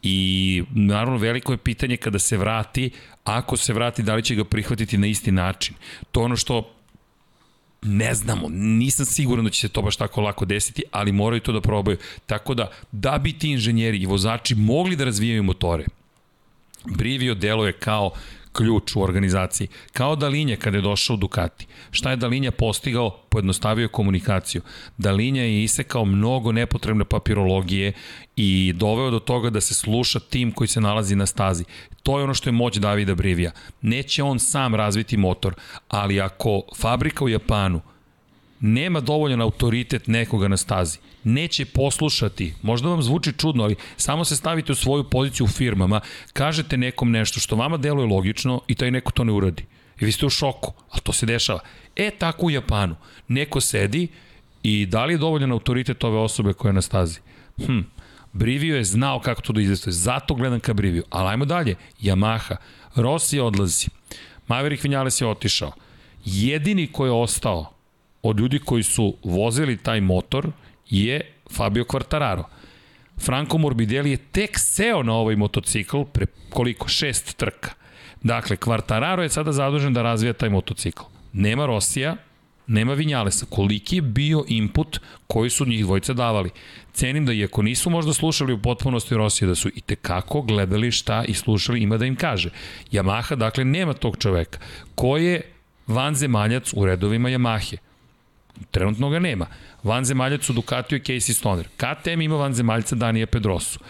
I 0.02 0.62
naravno 0.70 1.18
veliko 1.18 1.52
je 1.52 1.58
pitanje 1.58 1.96
kada 1.96 2.18
se 2.18 2.36
vrati, 2.36 2.90
ako 3.24 3.56
se 3.56 3.72
vrati, 3.72 4.02
da 4.02 4.14
li 4.14 4.22
će 4.22 4.34
ga 4.34 4.44
prihvatiti 4.44 4.98
na 4.98 5.06
isti 5.06 5.32
način. 5.32 5.74
To 6.12 6.20
ono 6.20 6.36
što 6.36 6.77
ne 7.82 8.14
znamo, 8.14 8.48
nisam 8.50 9.06
siguran 9.06 9.44
da 9.44 9.50
će 9.50 9.60
se 9.60 9.68
to 9.68 9.82
baš 9.82 9.96
tako 9.96 10.20
lako 10.20 10.44
desiti, 10.44 10.82
ali 10.90 11.12
moraju 11.12 11.40
to 11.40 11.52
da 11.52 11.60
probaju. 11.60 11.96
Tako 12.26 12.54
da, 12.54 12.70
da 12.92 13.18
bi 13.18 13.32
ti 13.32 13.50
inženjeri 13.50 13.98
i 13.98 14.06
vozači 14.06 14.54
mogli 14.54 14.96
da 14.96 15.04
razvijaju 15.04 15.42
motore, 15.42 15.84
Brivio 16.84 17.34
deluje 17.34 17.72
kao 17.72 18.10
ključ 18.58 18.96
u 18.96 19.02
organizaciji. 19.02 19.68
Kao 19.92 20.16
Dalinja 20.16 20.56
kada 20.56 20.76
je 20.76 20.82
došao 20.82 21.14
u 21.14 21.16
Ducati. 21.16 21.66
Šta 21.90 22.10
je 22.10 22.16
Dalinja 22.16 22.50
postigao? 22.50 23.10
Pojednostavio 23.28 23.88
komunikaciju. 23.88 24.62
Dalinja 24.98 25.42
je 25.42 25.62
isekao 25.62 26.04
mnogo 26.04 26.52
nepotrebne 26.52 27.04
papirologije 27.04 27.92
i 28.36 28.72
doveo 28.76 29.10
do 29.10 29.18
toga 29.18 29.50
da 29.50 29.60
se 29.60 29.74
sluša 29.74 30.20
tim 30.20 30.52
koji 30.52 30.68
se 30.68 30.80
nalazi 30.80 31.16
na 31.16 31.26
stazi. 31.26 31.64
To 32.02 32.18
je 32.18 32.24
ono 32.24 32.34
što 32.34 32.48
je 32.48 32.52
moć 32.52 32.76
Davida 32.76 33.14
Brivija. 33.14 33.52
Neće 33.82 34.22
on 34.22 34.38
sam 34.38 34.74
razviti 34.74 35.16
motor, 35.16 35.54
ali 35.88 36.20
ako 36.20 36.62
fabrika 36.76 37.24
u 37.24 37.28
Japanu 37.28 37.80
nema 38.60 39.00
dovoljan 39.00 39.40
autoritet 39.40 40.06
nekoga 40.06 40.48
na 40.48 40.56
stazi, 40.56 40.98
neće 41.24 41.64
poslušati, 41.64 42.54
možda 42.62 42.88
vam 42.88 43.02
zvuči 43.02 43.32
čudno, 43.32 43.64
ali 43.64 43.76
samo 43.96 44.24
se 44.24 44.36
stavite 44.36 44.72
u 44.72 44.74
svoju 44.74 45.04
poziciju 45.04 45.44
u 45.44 45.48
firmama, 45.48 46.00
kažete 46.32 46.76
nekom 46.76 47.10
nešto 47.10 47.40
što 47.40 47.56
vama 47.56 47.76
deluje 47.76 48.06
logično 48.06 48.60
i 48.68 48.74
taj 48.74 48.90
neko 48.90 49.12
to 49.12 49.24
ne 49.24 49.32
uradi. 49.32 49.64
I 50.00 50.04
vi 50.04 50.12
ste 50.12 50.26
u 50.26 50.30
šoku, 50.30 50.72
ali 50.90 51.00
to 51.00 51.12
se 51.12 51.26
dešava. 51.26 51.60
E, 51.96 52.10
tako 52.10 52.46
u 52.46 52.50
Japanu. 52.50 52.96
Neko 53.28 53.60
sedi 53.60 54.08
i 54.62 54.86
da 54.86 55.04
li 55.04 55.14
je 55.14 55.18
dovoljan 55.18 55.52
autoritet 55.52 56.04
ove 56.04 56.18
osobe 56.18 56.52
koja 56.52 56.68
je 56.70 56.72
na 56.72 56.82
stazi? 56.82 57.20
Hm, 57.66 57.80
Brivio 58.32 58.76
je 58.76 58.84
znao 58.84 59.20
kako 59.20 59.42
to 59.42 59.52
da 59.52 59.60
izvestuje, 59.60 59.92
zato 59.92 60.34
gledam 60.34 60.60
ka 60.60 60.74
Brivio. 60.74 61.02
Ali 61.10 61.28
ajmo 61.28 61.44
dalje, 61.44 61.74
Yamaha, 62.00 62.56
Rossi 62.94 63.40
odlazi, 63.40 63.88
Maverick 64.48 64.84
Vinales 64.84 65.20
je 65.20 65.26
otišao. 65.26 65.72
Jedini 66.24 66.86
ko 66.86 67.04
je 67.04 67.12
ostao 67.12 67.77
od 68.22 68.40
ljudi 68.40 68.58
koji 68.58 68.82
su 68.82 69.16
vozili 69.24 69.76
taj 69.76 70.00
motor 70.00 70.50
je 70.90 71.20
Fabio 71.56 71.84
Quartararo. 71.84 72.44
Franco 73.18 73.58
Morbidelli 73.58 74.10
je 74.10 74.16
tek 74.16 74.58
seo 74.58 75.02
na 75.02 75.14
ovaj 75.14 75.36
motocikl 75.36 76.02
pre 76.12 76.26
koliko? 76.50 76.88
Šest 76.88 77.36
trka. 77.36 77.70
Dakle, 78.22 78.56
Quartararo 78.56 79.20
je 79.20 79.28
sada 79.28 79.52
zadužen 79.52 79.94
da 79.94 80.02
razvija 80.02 80.32
taj 80.32 80.48
motocikl. 80.48 81.02
Nema 81.32 81.66
Rosija, 81.66 82.16
nema 82.66 82.94
Vinjalesa. 82.94 83.46
Koliki 83.50 83.96
je 83.96 84.02
bio 84.02 84.44
input 84.48 85.00
koji 85.26 85.50
su 85.50 85.66
njih 85.66 85.84
dvojica 85.84 86.12
davali? 86.12 86.50
Cenim 86.92 87.26
da 87.26 87.32
iako 87.32 87.62
nisu 87.62 87.90
možda 87.90 88.12
slušali 88.12 88.52
u 88.52 88.62
potpunosti 88.62 89.14
Rosija, 89.14 89.48
da 89.48 89.54
su 89.54 89.68
i 89.74 89.80
tekako 89.80 90.42
gledali 90.42 90.90
šta 90.90 91.24
i 91.24 91.34
slušali 91.34 91.80
ima 91.80 91.96
da 91.96 92.06
im 92.06 92.16
kaže. 92.16 92.50
Yamaha, 92.92 93.34
dakle, 93.34 93.64
nema 93.64 93.92
tog 93.92 94.16
čoveka. 94.16 94.58
Ko 94.94 95.16
je 95.16 95.42
vanzemaljac 95.86 96.72
u 96.72 96.86
redovima 96.86 97.28
Yamahe? 97.28 97.76
Trenutno 98.70 99.10
ga 99.10 99.18
nema. 99.18 99.46
Vanzemaljac 99.82 100.50
u 100.50 100.52
Ducatiju 100.52 100.96
je 100.96 101.02
Casey 101.02 101.32
Stoner. 101.32 101.68
KTM 101.76 102.20
ima 102.20 102.36
vanzemaljca 102.36 102.96
Danija 102.96 103.26
Pedrosu. 103.26 103.80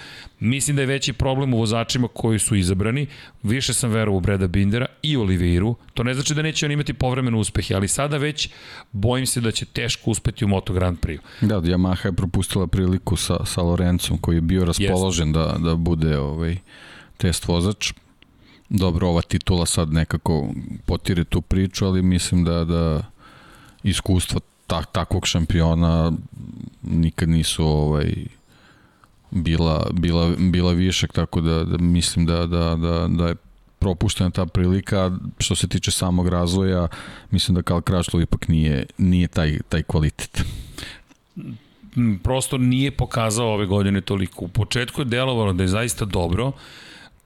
Mislim 0.41 0.77
da 0.77 0.83
je 0.83 0.87
veći 0.87 1.13
problem 1.13 1.55
u 1.55 1.59
vozačima 1.59 2.09
koji 2.15 2.39
su 2.39 2.57
izabrani. 2.57 3.07
Više 3.43 3.75
sam 3.75 3.91
verovao 3.91 4.19
u 4.19 4.21
Breda 4.21 4.47
Bindera 4.47 4.87
i 5.03 5.17
Oliveiru. 5.17 5.75
To 5.95 6.03
ne 6.03 6.15
znači 6.15 6.35
da 6.35 6.43
neće 6.43 6.67
on 6.67 6.73
imati 6.73 6.93
povremene 6.93 7.37
uspehe, 7.37 7.75
ali 7.75 7.89
sada 7.89 8.17
već 8.17 8.49
bojim 8.93 9.27
se 9.27 9.41
da 9.41 9.51
će 9.51 9.65
teško 9.65 10.11
uspeti 10.11 10.45
u 10.45 10.49
Moto 10.49 10.73
Grand 10.73 10.99
Prix. 10.99 11.19
Da, 11.41 11.61
Yamaha 11.61 12.07
je 12.07 12.13
propustila 12.13 12.67
priliku 12.67 13.17
sa, 13.17 13.45
sa 13.45 13.63
Lorencom 13.63 14.19
koji 14.19 14.37
je 14.37 14.41
bio 14.41 14.65
raspoložen 14.65 15.33
da, 15.33 15.57
da 15.59 15.75
bude 15.75 16.19
ovaj, 16.19 16.57
test 17.17 17.49
vozač 17.49 17.93
Dobro, 18.69 19.09
ova 19.09 19.23
titula 19.23 19.67
sad 19.67 19.93
nekako 19.93 20.49
potire 20.87 21.25
tu 21.25 21.41
priču, 21.41 21.87
ali 21.87 22.03
mislim 22.03 22.45
da 22.45 22.65
da 22.65 23.03
iskustva 23.83 24.41
tak, 24.69 24.93
takvog 24.93 25.27
šampiona 25.27 26.13
nikad 26.83 27.29
nisu 27.29 27.65
ovaj 27.65 28.13
bila, 29.31 29.91
bila, 29.93 30.33
bila 30.39 30.73
višak, 30.73 31.13
tako 31.13 31.41
da, 31.41 31.65
da 31.65 31.79
mislim 31.79 32.27
da, 32.27 32.47
da, 32.47 32.77
da, 32.77 33.09
da 33.09 33.29
je 33.29 33.35
propuštena 33.79 34.31
ta 34.31 34.47
prilika. 34.47 35.11
Što 35.39 35.55
se 35.55 35.69
tiče 35.69 35.91
samog 35.91 36.29
razvoja, 36.29 36.89
mislim 37.31 37.55
da 37.55 37.63
Karl 37.63 37.81
Krašlov 37.81 38.23
ipak 38.23 38.49
nije, 38.49 38.87
nije 38.99 39.29
taj, 39.29 39.59
taj 39.69 39.83
kvalitet 39.83 40.45
prosto 42.23 42.59
nije 42.59 42.91
pokazao 42.91 43.55
ove 43.55 43.67
godine 43.67 44.01
toliko. 44.01 44.45
U 44.45 44.49
početku 44.49 45.01
je 45.01 45.05
delovalo 45.05 45.53
da 45.53 45.63
je 45.63 45.69
zaista 45.69 46.05
dobro, 46.05 46.53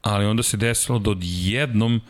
ali 0.02 0.24
onda 0.24 0.42
se 0.42 0.56
desilo 0.56 0.98
da 0.98 1.10
odjednom 1.10 2.00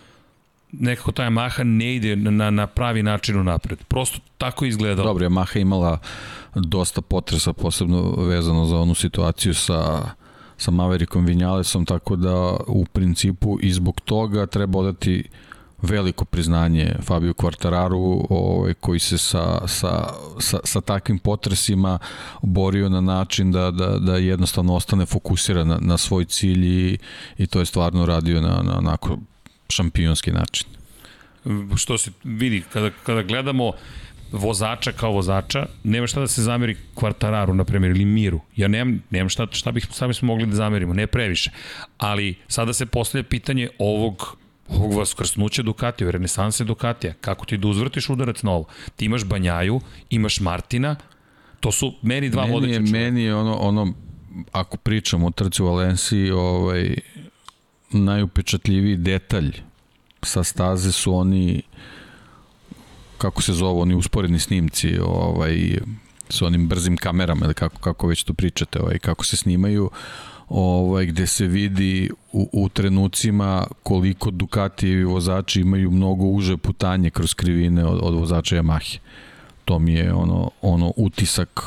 nekako 0.73 1.12
ta 1.12 1.23
Yamaha 1.23 1.65
ne 1.65 1.94
ide 1.94 2.16
na, 2.16 2.51
na 2.51 2.66
pravi 2.66 3.03
način 3.03 3.40
u 3.40 3.44
napred. 3.44 3.78
Prosto 3.89 4.19
tako 4.39 4.65
je 4.65 4.69
izgledalo. 4.69 5.09
Dobro, 5.09 5.28
Yamaha 5.28 5.61
imala 5.61 5.99
dosta 6.55 7.01
potresa, 7.01 7.53
posebno 7.53 8.15
vezano 8.16 8.66
za 8.66 8.77
onu 8.77 8.94
situaciju 8.94 9.55
sa 9.55 10.11
sa 10.62 10.70
Maverickom 10.70 11.24
Vinjalesom, 11.24 11.85
tako 11.85 12.16
da 12.16 12.57
u 12.66 12.85
principu 12.85 13.59
i 13.62 13.73
zbog 13.73 14.01
toga 14.01 14.47
treba 14.47 14.78
odati 14.78 15.24
veliko 15.82 16.24
priznanje 16.24 16.94
Fabio 17.03 17.32
Quartararu 17.32 18.27
ovaj, 18.31 18.74
koji 18.74 18.99
se 18.99 19.19
sa, 19.19 19.69
sa, 19.69 20.09
sa, 20.39 20.59
sa 20.65 20.81
takvim 20.81 21.19
potresima 21.19 21.99
borio 22.43 22.89
na 22.89 23.01
način 23.01 23.53
da, 23.53 23.70
da, 23.70 23.99
da 23.99 24.16
jednostavno 24.16 24.74
ostane 24.74 25.07
fokusiran 25.07 25.69
na, 25.69 25.78
na 25.81 25.99
svoj 25.99 26.24
cilj 26.24 26.66
i, 26.66 26.99
i 27.39 27.47
to 27.47 27.61
je 27.61 27.66
stvarno 27.66 28.07
radio 28.07 28.40
na, 28.40 28.62
na 28.62 28.78
onako 28.78 29.19
šampionski 29.73 30.32
način. 30.32 30.66
Što 31.77 31.99
se 31.99 32.11
vidi, 32.24 32.62
kada, 32.73 32.90
kada 32.90 33.23
gledamo 33.23 33.73
vozača 34.32 34.93
kao 34.93 35.12
vozača, 35.12 35.66
nema 35.85 36.07
šta 36.07 36.20
da 36.20 36.27
se 36.27 36.43
zameri 36.43 36.77
Kvartararu, 36.94 37.55
na 37.55 37.65
primjer, 37.65 37.90
ili 37.90 38.05
Miru. 38.05 38.40
Ja 38.57 38.69
nemam, 38.69 39.03
nemam 39.11 39.28
šta, 39.28 39.47
šta, 39.51 39.73
bih, 39.73 39.89
šta 39.94 40.09
bismo 40.09 40.27
mogli 40.27 40.47
da 40.47 40.57
zamerimo, 40.57 40.94
ne 40.94 41.07
previše. 41.07 41.51
Ali 41.99 42.35
sada 42.49 42.73
se 42.73 42.86
postavlja 42.86 43.24
pitanje 43.24 43.69
ovog 43.78 44.36
ovog 44.69 44.93
vaskrsnuća 44.93 45.62
Ducatija, 45.62 46.11
renesanse 46.11 46.65
Ducatija. 46.65 47.12
Kako 47.20 47.47
ti 47.47 47.57
da 47.57 47.69
uzvrtiš 47.69 48.09
udarac 48.09 48.43
na 48.43 48.51
ovo? 48.51 48.65
Ti 48.97 49.05
imaš 49.05 49.24
Banjaju, 49.24 49.81
imaš 50.11 50.40
Martina, 50.40 50.97
to 51.61 51.73
su 51.73 51.94
meni 52.03 52.31
dva 52.31 52.43
meni 52.43 52.55
vodeća 52.55 52.74
čovjeka. 52.74 52.99
Meni 52.99 53.23
je 53.23 53.35
ono, 53.35 53.55
ono, 53.55 53.93
ako 54.53 54.77
pričamo 54.77 55.27
o 55.27 55.31
trci 55.31 55.62
u 55.62 55.66
Valenciji, 55.66 56.31
ovaj, 56.31 56.97
najupečatljiviji 57.93 58.97
detalj 58.97 59.60
sa 60.23 60.44
staze 60.44 60.93
su 60.93 61.14
oni 61.14 61.62
kako 63.19 63.43
se 63.43 63.52
zove, 63.52 63.81
oni 63.81 63.94
usporedni 63.94 64.39
snimci 64.39 64.98
ovaj, 64.98 65.78
sa 66.28 66.47
onim 66.47 66.69
brzim 66.69 66.97
kamerama 66.97 67.44
ili 67.44 67.55
kako, 67.55 67.78
kako 67.78 68.06
već 68.06 68.24
to 68.24 68.35
pričate, 68.35 68.81
ovaj, 68.81 68.98
kako 68.98 69.24
se 69.24 69.36
snimaju 69.36 69.90
ovaj, 70.48 71.06
gde 71.06 71.27
se 71.27 71.47
vidi 71.47 72.10
u, 72.32 72.48
u 72.52 72.69
trenucima 72.69 73.66
koliko 73.82 74.31
Ducati 74.31 75.05
vozači 75.05 75.60
imaju 75.60 75.90
mnogo 75.90 76.24
uže 76.24 76.56
putanje 76.56 77.10
kroz 77.10 77.35
krivine 77.35 77.85
od, 77.85 77.98
od 78.02 78.14
vozača 78.14 78.56
Yamahe. 78.56 78.98
To 79.64 79.78
mi 79.78 79.93
je 79.93 80.12
ono, 80.14 80.51
ono 80.62 80.93
utisak 80.97 81.60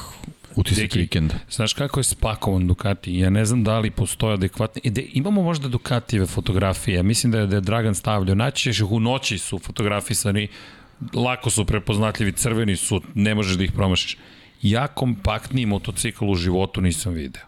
utisak 0.55 0.83
Deki, 0.83 0.99
vikenda. 0.99 1.35
Znaš 1.49 1.73
kako 1.73 1.99
je 1.99 2.03
spakovan 2.03 2.67
Ducati? 2.67 3.17
Ja 3.17 3.29
ne 3.29 3.45
znam 3.45 3.63
da 3.63 3.79
li 3.79 3.91
postoje 3.91 4.33
adekvatne... 4.33 4.81
E, 4.83 4.89
de, 4.89 5.05
imamo 5.13 5.41
možda 5.41 5.67
Ducatijeve 5.67 6.25
fotografije. 6.25 7.03
Mislim 7.03 7.31
da 7.31 7.39
je, 7.39 7.47
da 7.47 7.55
je 7.55 7.61
Dragan 7.61 7.95
stavljao. 7.95 8.35
Naći 8.35 8.63
ćeš 8.63 8.79
ih 8.79 8.91
u 8.91 8.99
noći 8.99 9.37
su 9.37 9.59
fotografisani. 9.59 10.47
Lako 11.13 11.49
su 11.49 11.65
prepoznatljivi, 11.65 12.31
crveni 12.31 12.75
su, 12.75 13.01
ne 13.13 13.35
možeš 13.35 13.57
da 13.57 13.63
ih 13.63 13.71
promašiš. 13.71 14.17
Ja 14.61 14.87
kompaktniji 14.87 15.65
motocikl 15.65 16.25
u 16.25 16.35
životu 16.35 16.81
nisam 16.81 17.13
video 17.13 17.43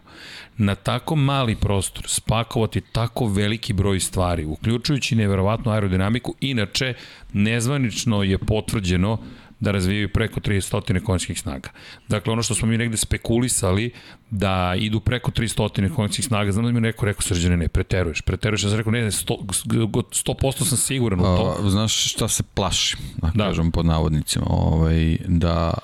na 0.58 0.74
tako 0.74 1.16
mali 1.16 1.56
prostor 1.56 2.04
spakovati 2.06 2.80
tako 2.80 3.26
veliki 3.26 3.72
broj 3.72 4.00
stvari, 4.00 4.44
uključujući 4.44 5.16
neverovatnu 5.16 5.72
aerodinamiku, 5.72 6.34
inače 6.40 6.94
nezvanično 7.32 8.22
je 8.22 8.38
potvrđeno 8.38 9.18
da 9.60 9.70
razvijaju 9.70 10.12
preko 10.12 10.40
300 10.40 11.04
konjskih 11.04 11.40
snaga. 11.40 11.68
Dakle, 12.08 12.32
ono 12.32 12.42
što 12.42 12.54
smo 12.54 12.68
mi 12.68 12.78
negde 12.78 12.96
spekulisali, 12.96 13.90
da 14.30 14.74
idu 14.78 15.00
preko 15.00 15.30
300 15.30 15.94
konjskih 15.94 16.24
snaga, 16.24 16.52
znam 16.52 16.64
da 16.64 16.72
mi 16.72 16.80
neko 16.80 17.06
rekao, 17.06 17.22
srđane, 17.22 17.56
ne, 17.56 17.68
preteruješ, 17.68 18.20
preteruješ, 18.20 18.62
ja 18.62 18.68
sam 18.68 18.78
rekao, 18.78 18.92
ne, 18.92 19.02
ne, 19.02 19.10
100%, 19.10 19.36
100% 19.64 20.64
sam 20.64 20.78
siguran 20.78 21.20
u 21.20 21.22
to. 21.22 21.56
A, 21.64 21.70
znaš 21.70 22.12
šta 22.12 22.28
se 22.28 22.42
plašim, 22.54 22.98
da, 23.16 23.30
da. 23.34 23.44
kažem 23.44 23.70
pod 23.70 23.86
navodnicima, 23.86 24.46
ovaj, 24.48 25.16
da 25.26 25.74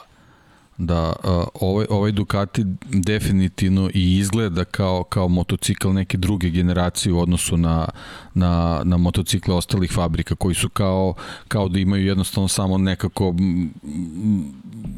da 0.79 1.13
uh, 1.25 1.45
ovaj, 1.61 1.87
ovaj 1.91 2.13
Ducati 2.13 2.65
definitivno 2.85 3.91
i 3.95 4.19
izgleda 4.19 4.65
kao, 4.65 5.03
kao 5.03 5.29
motocikl 5.29 5.89
neke 5.89 6.17
druge 6.17 6.51
generacije 6.51 7.13
u 7.13 7.21
odnosu 7.21 7.57
na, 7.57 7.89
na, 8.35 8.81
na 8.85 8.97
motocikle 8.97 9.55
ostalih 9.55 9.93
fabrika 9.93 10.35
koji 10.35 10.55
su 10.55 10.69
kao, 10.69 11.15
kao 11.49 11.69
da 11.69 11.79
imaju 11.79 12.07
jednostavno 12.07 12.49
samo 12.49 12.79
nekako 12.79 13.35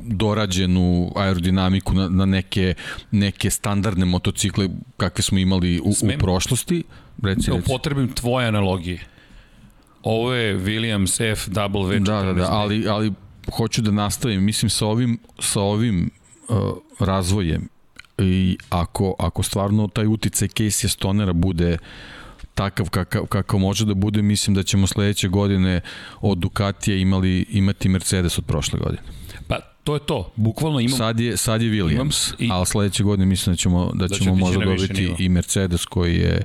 dorađenu 0.07 1.13
aerodinamiku 1.17 1.95
na, 1.95 2.09
na 2.09 2.27
neke, 2.27 2.75
neke 3.11 3.51
standardne 3.51 4.05
motocikle 4.05 4.69
kakve 4.97 5.23
smo 5.23 5.39
imali 5.39 5.81
u, 5.85 5.93
Smem, 5.93 6.17
u 6.17 6.19
prošlosti. 6.19 6.85
Reci, 7.23 7.51
reci. 7.51 7.61
Upotrebim 7.61 8.13
tvoje 8.13 8.49
analogije. 8.49 9.01
Ovo 10.03 10.33
je 10.33 10.59
Williams 10.59 11.37
FW14. 11.37 12.01
Da, 12.01 12.23
da, 12.23 12.33
da, 12.33 12.49
ali, 12.51 12.89
ali 12.89 13.13
hoću 13.53 13.83
da 13.83 13.91
nastavim, 13.91 14.45
mislim 14.45 14.71
sa 14.71 14.87
ovim, 14.87 15.19
sa 15.39 15.61
ovim 15.61 16.11
uh, 16.49 16.57
razvojem. 16.99 17.69
I 18.19 18.59
ako, 18.71 19.15
ako 19.19 19.43
stvarno 19.43 19.89
taj 19.89 20.07
uticaj 20.07 20.49
Casey 20.49 20.89
Stonera 20.89 21.33
bude 21.33 21.79
takav 22.55 22.91
kakav, 22.91 23.27
kakav 23.27 23.61
može 23.61 23.85
da 23.85 23.95
bude, 23.95 24.23
mislim 24.23 24.55
da 24.55 24.63
ćemo 24.63 24.87
sledeće 24.87 25.29
godine 25.29 25.81
od 26.21 26.39
Ducatija 26.39 26.97
imali, 26.97 27.47
imati 27.51 27.89
Mercedes 27.89 28.39
od 28.39 28.45
prošle 28.45 28.79
godine. 28.79 29.03
Pa 29.49 29.61
to 29.85 29.95
je 29.95 30.01
to, 30.07 30.33
bukvalno 30.37 30.81
imam... 30.81 30.99
Sad 30.99 31.21
je, 31.21 31.37
sad 31.37 31.63
je 31.63 31.71
Williams, 31.71 31.95
imam, 31.95 32.11
i, 32.39 32.49
ali 32.53 32.67
sledeće 32.67 33.03
godine 33.03 33.27
mislim 33.27 33.53
da 33.53 33.57
ćemo, 33.57 33.93
da, 33.95 34.07
da 34.07 34.15
ćemo 34.15 34.35
možda 34.35 34.65
dobiti 34.65 35.15
i 35.19 35.29
Mercedes 35.29 35.85
koji 35.85 36.17
je 36.17 36.43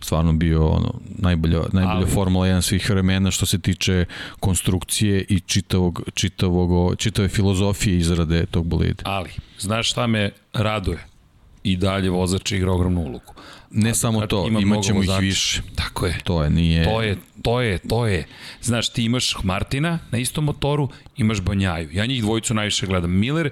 stvarno 0.00 0.32
bio 0.32 0.68
ono, 0.68 0.94
najbolja, 1.18 1.60
najbolja 1.72 1.96
ali, 1.96 2.06
Formula 2.10 2.46
1 2.46 2.60
svih 2.60 2.90
vremena 2.90 3.30
što 3.30 3.46
se 3.46 3.58
tiče 3.58 4.04
konstrukcije 4.40 5.24
i 5.28 5.40
čitavog, 5.40 6.02
čitavog, 6.14 6.96
čitave 6.96 7.28
filozofije 7.28 7.98
izrade 7.98 8.46
tog 8.46 8.66
bolida. 8.66 9.02
Ali, 9.06 9.30
znaš 9.58 9.90
šta 9.90 10.06
me 10.06 10.30
raduje? 10.52 11.06
I 11.62 11.76
dalje 11.76 12.10
vozač 12.10 12.52
igra 12.52 12.72
ogromnu 12.72 13.00
ulogu. 13.00 13.34
Ne 13.70 13.90
A, 13.90 13.94
samo 13.94 14.26
to, 14.26 14.46
ima 14.48 14.60
imaćemo 14.60 15.02
ih 15.02 15.10
više. 15.20 15.62
Tako 15.74 16.06
je. 16.06 16.18
To 16.24 16.44
je, 16.44 16.50
nije... 16.50 16.84
To 16.84 17.02
je, 17.02 17.16
to 17.42 17.60
je, 17.60 17.78
to 17.78 18.06
je. 18.06 18.26
Znaš, 18.62 18.88
ti 18.88 19.04
imaš 19.04 19.36
Martina 19.42 19.98
na 20.10 20.18
istom 20.18 20.44
motoru, 20.44 20.88
imaš 21.16 21.40
Banjaju. 21.40 21.88
Ja 21.92 22.06
njih 22.06 22.22
dvojicu 22.22 22.54
najviše 22.54 22.86
gledam. 22.86 23.10
Miller, 23.10 23.50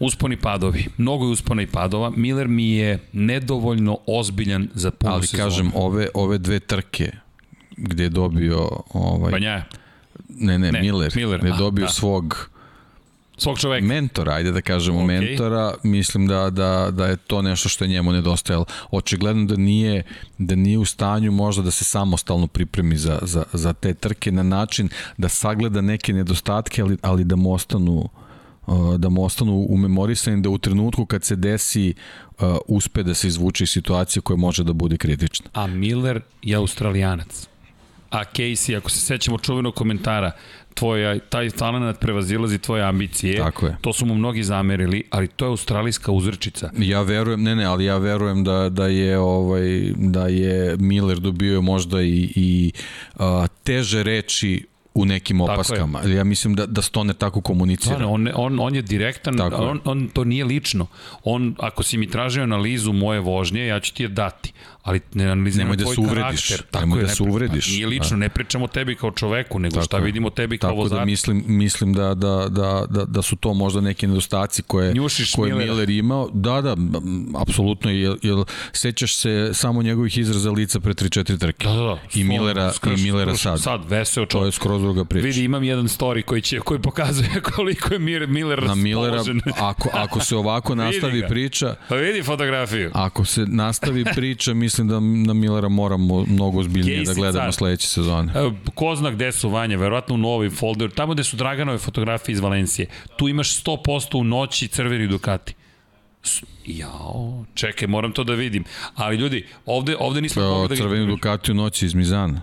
Usponi 0.00 0.36
padovi. 0.36 0.86
Mnogo 0.96 1.24
je 1.24 1.30
uspona 1.30 1.62
i 1.62 1.66
padova. 1.66 2.10
Miller 2.16 2.48
mi 2.48 2.70
je 2.70 2.98
nedovoljno 3.12 3.98
ozbiljan 4.06 4.68
za 4.74 4.90
punu 4.90 5.12
Ali 5.12 5.26
sezonu. 5.26 5.50
kažem, 5.50 5.72
ove, 5.74 6.08
ove 6.14 6.38
dve 6.38 6.60
trke 6.60 7.12
gde 7.76 8.02
je 8.02 8.08
dobio... 8.08 8.68
Ovaj, 8.92 9.30
Banjaja. 9.30 9.64
Ne, 10.28 10.58
ne, 10.58 10.72
ne 10.72 10.80
Miller. 10.80 11.12
Miller. 11.16 11.40
Gde 11.40 11.48
je 11.48 11.54
dobio 11.58 11.84
da. 11.84 11.92
svog 11.92 12.50
svog 13.38 13.58
čoveka. 13.58 13.86
Mentora, 13.86 14.32
ajde 14.32 14.52
da 14.52 14.60
kažemo 14.60 15.00
okay. 15.00 15.06
mentora, 15.06 15.74
mislim 15.82 16.26
da, 16.26 16.50
da, 16.50 16.88
da 16.90 17.06
je 17.06 17.16
to 17.16 17.42
nešto 17.42 17.68
što 17.68 17.84
je 17.84 17.88
njemu 17.88 18.12
nedostajalo. 18.12 18.64
Očigledno 18.90 19.44
da 19.44 19.56
nije, 19.56 20.02
da 20.38 20.54
nije 20.54 20.78
u 20.78 20.84
stanju 20.84 21.32
možda 21.32 21.62
da 21.62 21.70
se 21.70 21.84
samostalno 21.84 22.46
pripremi 22.46 22.96
za, 22.96 23.18
za, 23.22 23.44
za 23.52 23.72
te 23.72 23.94
trke 23.94 24.32
na 24.32 24.42
način 24.42 24.88
da 25.16 25.28
sagleda 25.28 25.80
neke 25.80 26.12
nedostatke, 26.12 26.82
ali, 26.82 26.96
ali 27.02 27.24
da 27.24 27.36
mu 27.36 27.52
ostanu 27.52 27.92
uh, 27.92 28.10
da 28.98 29.08
mu 29.08 29.24
ostanu 29.24 29.66
umemorisani 29.68 30.42
da 30.42 30.50
u 30.50 30.58
trenutku 30.58 31.06
kad 31.06 31.24
se 31.24 31.36
desi 31.36 31.94
uspe 32.66 33.02
da 33.02 33.14
se 33.14 33.28
izvuče 33.28 33.64
iz 33.64 33.70
situacije 33.70 34.22
koja 34.22 34.36
može 34.36 34.64
da 34.64 34.72
bude 34.72 34.96
kritična. 34.96 35.50
A 35.52 35.66
Miller 35.66 36.20
je 36.42 36.56
australijanac. 36.56 37.48
A 38.10 38.24
Casey, 38.24 38.76
ako 38.76 38.90
se 38.90 39.00
sećamo 39.00 39.38
čuvenog 39.38 39.74
komentara, 39.74 40.32
tvoja, 40.74 41.18
taj 41.18 41.50
talent 41.50 41.98
prevazilazi 42.00 42.58
tvoje 42.58 42.82
ambicije. 42.82 43.36
Tako 43.36 43.66
je. 43.66 43.76
To 43.80 43.92
su 43.92 44.06
mu 44.06 44.14
mnogi 44.14 44.42
zamerili, 44.42 45.04
ali 45.10 45.28
to 45.28 45.44
je 45.44 45.48
australijska 45.48 46.12
uzrčica. 46.12 46.70
Ja 46.78 47.02
verujem, 47.02 47.42
ne 47.42 47.56
ne, 47.56 47.64
ali 47.64 47.84
ja 47.84 47.98
verujem 47.98 48.44
da, 48.44 48.68
da 48.68 48.86
je 48.86 49.18
ovaj 49.18 49.92
da 49.96 50.26
je 50.26 50.76
Miller 50.76 51.18
dobio 51.18 51.62
možda 51.62 52.02
i, 52.02 52.32
i 52.36 52.72
a, 53.14 53.46
teže 53.64 54.02
reči 54.02 54.66
u 55.00 55.04
nekim 55.04 55.40
opaskama. 55.40 56.02
Ja 56.02 56.24
mislim 56.24 56.54
da, 56.54 56.66
da 56.66 56.82
Stoner 56.82 57.16
tako 57.16 57.40
komunicira. 57.40 57.98
Da, 57.98 58.06
on, 58.06 58.28
on, 58.34 58.60
on 58.60 58.74
je 58.74 58.82
direktan, 58.82 59.36
tako 59.36 59.56
on, 59.56 59.80
on, 59.84 60.08
to 60.08 60.24
nije 60.24 60.44
lično. 60.44 60.86
On, 61.24 61.54
ako 61.58 61.82
si 61.82 61.98
mi 61.98 62.10
tražio 62.10 62.42
analizu 62.42 62.92
moje 62.92 63.20
vožnje, 63.20 63.66
ja 63.66 63.80
ću 63.80 63.94
ti 63.94 64.02
je 64.02 64.08
dati. 64.08 64.52
Ali 64.88 65.00
ne 65.14 65.24
analiziramo 65.24 65.64
Nemoj 65.66 65.76
da 65.78 65.84
se 65.86 66.00
uvrediš, 66.00 66.20
karakter. 66.42 66.66
Tako 66.66 66.80
nemoj 66.80 66.98
je, 66.98 67.02
da 67.02 67.08
se 67.08 67.22
uvrediš. 67.22 67.66
Pa 67.66 67.70
Nije 67.70 67.86
lično, 67.88 68.10
Da. 68.10 68.16
ne 68.16 68.28
pričamo 68.28 68.64
o 68.64 68.68
tebi 68.68 68.94
kao 68.94 69.10
čoveku, 69.10 69.58
nego 69.58 69.74
Tako 69.74 69.84
šta 69.84 69.96
vidimo 69.98 70.30
tebi 70.30 70.58
kao 70.58 70.70
Tako 70.70 70.76
vozaču. 70.76 70.98
da 70.98 71.04
mislim, 71.04 71.44
mislim 71.46 71.92
da, 71.92 72.14
da, 72.14 72.46
da, 72.50 72.84
da, 72.90 73.04
da 73.04 73.22
su 73.22 73.36
to 73.36 73.54
možda 73.54 73.80
neki 73.80 74.06
nedostaci 74.06 74.62
koje, 74.62 74.94
Njušiš 74.94 75.32
koje 75.32 75.48
je 75.48 75.54
Millera. 75.54 75.72
Miller 75.72 75.90
imao. 75.90 76.28
Da, 76.30 76.60
da, 76.60 76.76
apsolutno, 77.36 77.90
jer, 77.90 78.16
jer 78.22 78.36
sećaš 78.72 79.16
se 79.16 79.50
samo 79.54 79.82
njegovih 79.82 80.18
izraza 80.18 80.50
lica 80.50 80.80
pre 80.80 80.92
3-4 80.94 81.38
trke. 81.38 81.66
Da, 81.66 81.72
da, 81.72 81.80
da. 81.80 81.98
I 82.14 82.24
Millera, 82.24 82.72
Skrš- 82.72 82.98
i 82.98 83.02
Millera 83.02 83.36
sad. 83.36 83.60
Sad, 83.60 83.80
veseo 83.88 84.24
To 84.24 84.30
čovjek. 84.30 84.46
je 84.48 84.52
skroz 84.52 84.82
druga 84.82 85.04
priča. 85.04 85.26
Vidi, 85.26 85.44
imam 85.44 85.64
jedan 85.64 85.84
story 85.86 86.22
koji, 86.22 86.42
će, 86.42 86.60
koji 86.60 86.80
pokazuje 86.80 87.28
koliko 87.54 87.92
je 87.92 87.98
Miller 87.98 88.28
na 88.62 88.74
Millera, 88.74 89.22
ako, 89.56 89.88
ako 89.94 90.20
se 90.20 90.36
ovako 90.36 90.74
nastavi 90.84 91.28
priča, 91.28 91.74
Pa 91.88 91.94
vidi 91.96 92.22
fotografiju. 92.22 92.90
ako 92.94 93.24
se 93.24 93.40
nastavi 93.42 94.04
priča, 94.06 94.54
mislim 94.54 94.77
da 94.86 95.00
na 95.00 95.32
Millera 95.32 95.68
moramo 95.68 96.24
mnogo 96.26 96.58
ozbiljnije 96.60 97.04
da 97.04 97.14
gledamo 97.14 97.44
car. 97.44 97.52
sledeće 97.54 97.88
sezone. 97.88 98.32
Ko 98.74 98.94
zna 98.96 99.10
gde 99.10 99.32
su 99.32 99.48
Vanja, 99.48 99.76
verovatno 99.76 100.14
u 100.14 100.18
novim 100.18 100.50
folderu, 100.50 100.90
tamo 100.90 101.14
gde 101.14 101.24
su 101.24 101.36
Draganove 101.36 101.78
fotografije 101.78 102.32
iz 102.32 102.40
Valencije. 102.40 102.86
Tu 103.16 103.28
imaš 103.28 103.64
100% 103.64 104.18
u 104.20 104.24
noći 104.24 104.68
crveni 104.68 105.06
Ducati. 105.06 105.54
Jao, 106.66 107.44
čekaj, 107.54 107.88
moram 107.88 108.12
to 108.12 108.24
da 108.24 108.34
vidim. 108.34 108.64
Ali 108.94 109.16
ljudi, 109.16 109.46
ovde, 109.66 109.96
ovde 109.98 110.20
nismo 110.20 110.42
mogli 110.42 110.68
da... 110.68 110.76
crveni 110.76 111.06
Ducati 111.06 111.50
u 111.50 111.54
noći 111.54 111.86
iz 111.86 111.94
Mizana. 111.94 112.40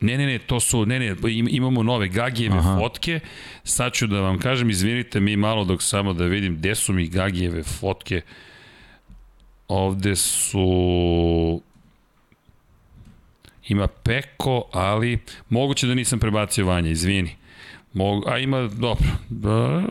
Ne, 0.00 0.18
ne, 0.18 0.26
ne, 0.26 0.38
to 0.38 0.60
su, 0.60 0.86
ne, 0.86 0.98
ne, 0.98 1.14
im- 1.28 1.48
imamo 1.50 1.82
nove 1.82 2.08
Gagijeve 2.08 2.58
Aha. 2.58 2.78
Fotke. 2.78 3.20
Sad 3.64 3.92
ću 3.92 4.06
da 4.06 4.20
vam 4.20 4.38
kažem, 4.38 4.70
izvinite 4.70 5.20
mi 5.20 5.36
malo 5.36 5.64
dok 5.64 5.82
samo 5.82 6.12
da 6.12 6.24
vidim 6.24 6.56
gde 6.56 6.74
su 6.74 6.92
mi 6.92 7.06
Gagijeve 7.08 7.62
fotke. 7.62 8.20
Ovde 9.70 10.16
su... 10.16 11.60
Ima 13.68 13.86
Peko, 13.86 14.64
ali 14.72 15.18
moguće 15.48 15.86
da 15.86 15.94
nisam 15.94 16.18
prebacio 16.18 16.66
Vanja, 16.66 16.90
izvini. 16.90 17.36
Mogu, 17.92 18.28
a 18.28 18.38
ima, 18.38 18.68
dobro, 18.68 19.06
da, 19.28 19.82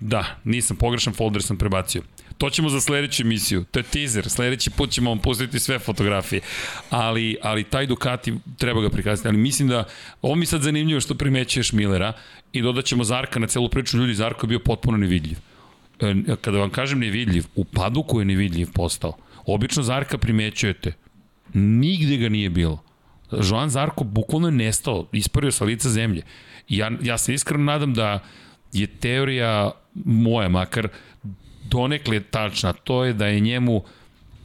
da, 0.00 0.36
nisam, 0.44 0.76
pogrešan 0.76 1.12
folder 1.12 1.42
sam 1.42 1.56
prebacio. 1.56 2.02
To 2.38 2.50
ćemo 2.50 2.68
za 2.68 2.80
sledeću 2.80 3.22
emisiju. 3.22 3.64
To 3.64 3.78
je 3.78 3.82
teaser. 3.82 4.30
Sledeći 4.30 4.70
put 4.70 4.90
ćemo 4.90 5.10
vam 5.10 5.18
pustiti 5.18 5.60
sve 5.60 5.78
fotografije. 5.78 6.40
Ali, 6.90 7.36
ali 7.42 7.64
taj 7.64 7.86
Ducati 7.86 8.34
treba 8.58 8.80
ga 8.80 8.90
prikazati. 8.90 9.28
Ali 9.28 9.36
mislim 9.36 9.68
da, 9.68 9.84
ovo 10.22 10.34
mi 10.34 10.46
sad 10.46 10.62
zanimljivo 10.62 11.00
što 11.00 11.14
primećuješ 11.14 11.72
Millera 11.72 12.12
i 12.52 12.62
dodaćemo 12.62 13.04
Zarka 13.04 13.38
na 13.38 13.46
celu 13.46 13.68
priču. 13.68 13.98
Ljudi, 13.98 14.14
Zarko 14.14 14.46
je 14.46 14.48
bio 14.48 14.58
potpuno 14.58 14.96
nevidljiv. 14.98 15.38
E, 16.00 16.36
Kada 16.40 16.58
vam 16.58 16.70
kažem 16.70 16.98
nevidljiv, 16.98 17.44
u 17.54 17.64
paduku 17.64 18.20
je 18.20 18.24
nevidljiv 18.24 18.72
postao. 18.72 19.16
Obično 19.46 19.82
Zarka 19.82 20.18
primećujete. 20.18 20.92
Nigde 21.54 22.16
ga 22.16 22.28
nije 22.28 22.50
bilo. 22.50 22.82
Joan 23.32 23.68
Zarko 23.68 24.04
bukvalno 24.04 24.48
je 24.48 24.52
nestao, 24.52 25.06
ispario 25.12 25.52
sa 25.52 25.64
lica 25.64 25.88
zemlje. 25.88 26.22
Ja, 26.68 26.90
ja 27.02 27.18
se 27.18 27.34
iskreno 27.34 27.64
nadam 27.64 27.94
da 27.94 28.18
je 28.72 28.86
teorija 28.86 29.70
moja 30.04 30.48
makar 30.48 30.88
donekle 31.70 32.20
tačna, 32.20 32.72
to 32.72 33.04
je 33.04 33.12
da 33.12 33.26
je 33.26 33.40
njemu 33.40 33.82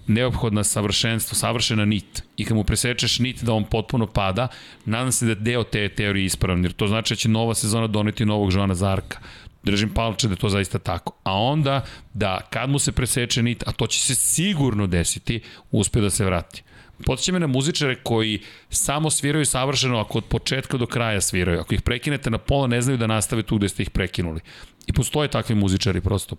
neophodna 0.07 0.63
savršenstvo, 0.63 1.35
savršena 1.35 1.85
nit. 1.85 2.23
I 2.37 2.45
kad 2.45 2.57
mu 2.57 2.63
presečeš 2.63 3.19
nit 3.19 3.43
da 3.43 3.53
on 3.53 3.63
potpuno 3.63 4.07
pada, 4.07 4.47
nadam 4.85 5.11
se 5.11 5.25
da 5.25 5.31
je 5.31 5.35
deo 5.35 5.63
te 5.63 5.89
teorije 5.89 6.25
ispravan, 6.25 6.63
jer 6.63 6.73
to 6.73 6.87
znači 6.87 7.13
da 7.13 7.15
će 7.15 7.29
nova 7.29 7.53
sezona 7.53 7.87
doneti 7.87 8.25
novog 8.25 8.53
Joana 8.53 8.75
Zarka. 8.75 9.19
Držim 9.63 9.89
palče 9.93 10.27
da 10.27 10.35
to 10.35 10.49
zaista 10.49 10.79
tako. 10.79 11.13
A 11.23 11.33
onda, 11.33 11.85
da 12.13 12.41
kad 12.49 12.69
mu 12.69 12.79
se 12.79 12.91
preseče 12.91 13.43
nit, 13.43 13.63
a 13.67 13.71
to 13.71 13.87
će 13.87 13.99
se 13.99 14.15
sigurno 14.15 14.87
desiti, 14.87 15.41
uspe 15.71 16.01
da 16.01 16.09
se 16.09 16.25
vrati. 16.25 16.63
Podsjeća 17.05 17.31
me 17.31 17.39
na 17.39 17.47
muzičare 17.47 17.95
koji 17.95 18.41
samo 18.69 19.09
sviraju 19.09 19.45
savršeno 19.45 19.99
ako 19.99 20.17
od 20.17 20.25
početka 20.25 20.77
do 20.77 20.85
kraja 20.85 21.21
sviraju. 21.21 21.59
Ako 21.59 21.73
ih 21.73 21.81
prekinete 21.81 22.29
na 22.29 22.37
pola, 22.37 22.67
ne 22.67 22.81
znaju 22.81 22.97
da 22.97 23.07
nastave 23.07 23.43
tu 23.43 23.57
gde 23.57 23.69
ste 23.69 23.83
ih 23.83 23.89
prekinuli. 23.89 24.41
I 24.87 24.93
postoje 24.93 25.27
takvi 25.27 25.55
muzičari 25.55 26.01
prosto. 26.01 26.35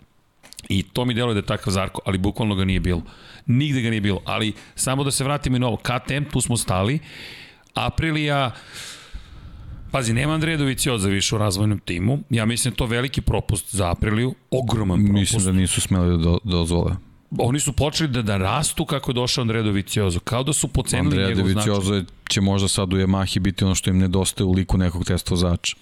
I 0.69 0.83
to 0.83 1.05
mi 1.05 1.15
deluje 1.15 1.35
da 1.35 1.39
je 1.39 1.47
takav 1.47 1.73
Zarko, 1.73 2.01
ali 2.05 2.19
bukvalno 2.19 2.55
ga 2.55 2.65
nije 2.65 2.81
bilo. 2.81 3.03
Nigde 3.47 3.81
ga 3.81 3.91
nije 3.91 4.01
bilo, 4.01 4.23
ali 4.25 4.53
samo 4.75 5.05
da 5.05 5.11
se 5.11 5.25
vratimo 5.25 5.57
i 5.57 5.61
na 5.61 5.67
ovo. 5.67 5.77
KTM, 5.77 6.25
tu 6.33 6.41
smo 6.41 6.57
stali. 6.57 6.99
Aprilija, 7.75 8.51
pazi, 9.93 10.13
nema 10.13 10.35
Andreja 10.35 10.57
Dovicioza 10.57 11.09
više 11.09 11.35
u 11.35 11.39
razvojnom 11.39 11.79
timu. 11.79 12.19
Ja 12.31 12.47
mislim 12.47 12.73
da 12.73 12.77
to 12.77 12.87
veliki 12.87 13.21
propust 13.21 13.75
za 13.75 13.91
Apriliju, 13.91 14.35
ogroman 14.51 14.99
propust. 14.99 15.21
Mislim 15.21 15.45
da 15.45 15.53
nisu 15.53 15.81
smeli 15.81 16.11
da 16.11 16.17
do, 16.17 16.39
dozvole. 16.45 16.93
Oni 17.39 17.61
su 17.61 17.73
počeli 17.73 18.11
da, 18.11 18.23
da 18.23 18.37
rastu 18.37 18.85
kako 18.85 19.11
je 19.11 19.15
došao 19.15 19.43
Andreja 19.43 19.63
Doviciozo, 19.63 20.21
kao 20.21 20.43
da 20.43 20.53
su 20.53 20.69
pocenili 20.69 21.07
Andreja 21.07 21.29
njegov 21.29 21.51
značaj. 21.53 21.73
Doviciozo 21.73 22.05
će 22.29 22.41
možda 22.41 22.69
sad 22.69 22.93
u 22.93 22.97
Yamahi 22.97 23.39
biti 23.39 23.65
ono 23.65 23.75
što 23.75 23.91
im 23.91 23.99
nedostaje 23.99 24.47
u 24.47 24.53
liku 24.53 24.79
nekog 24.79 25.05
test 25.05 25.31
vozača. 25.31 25.77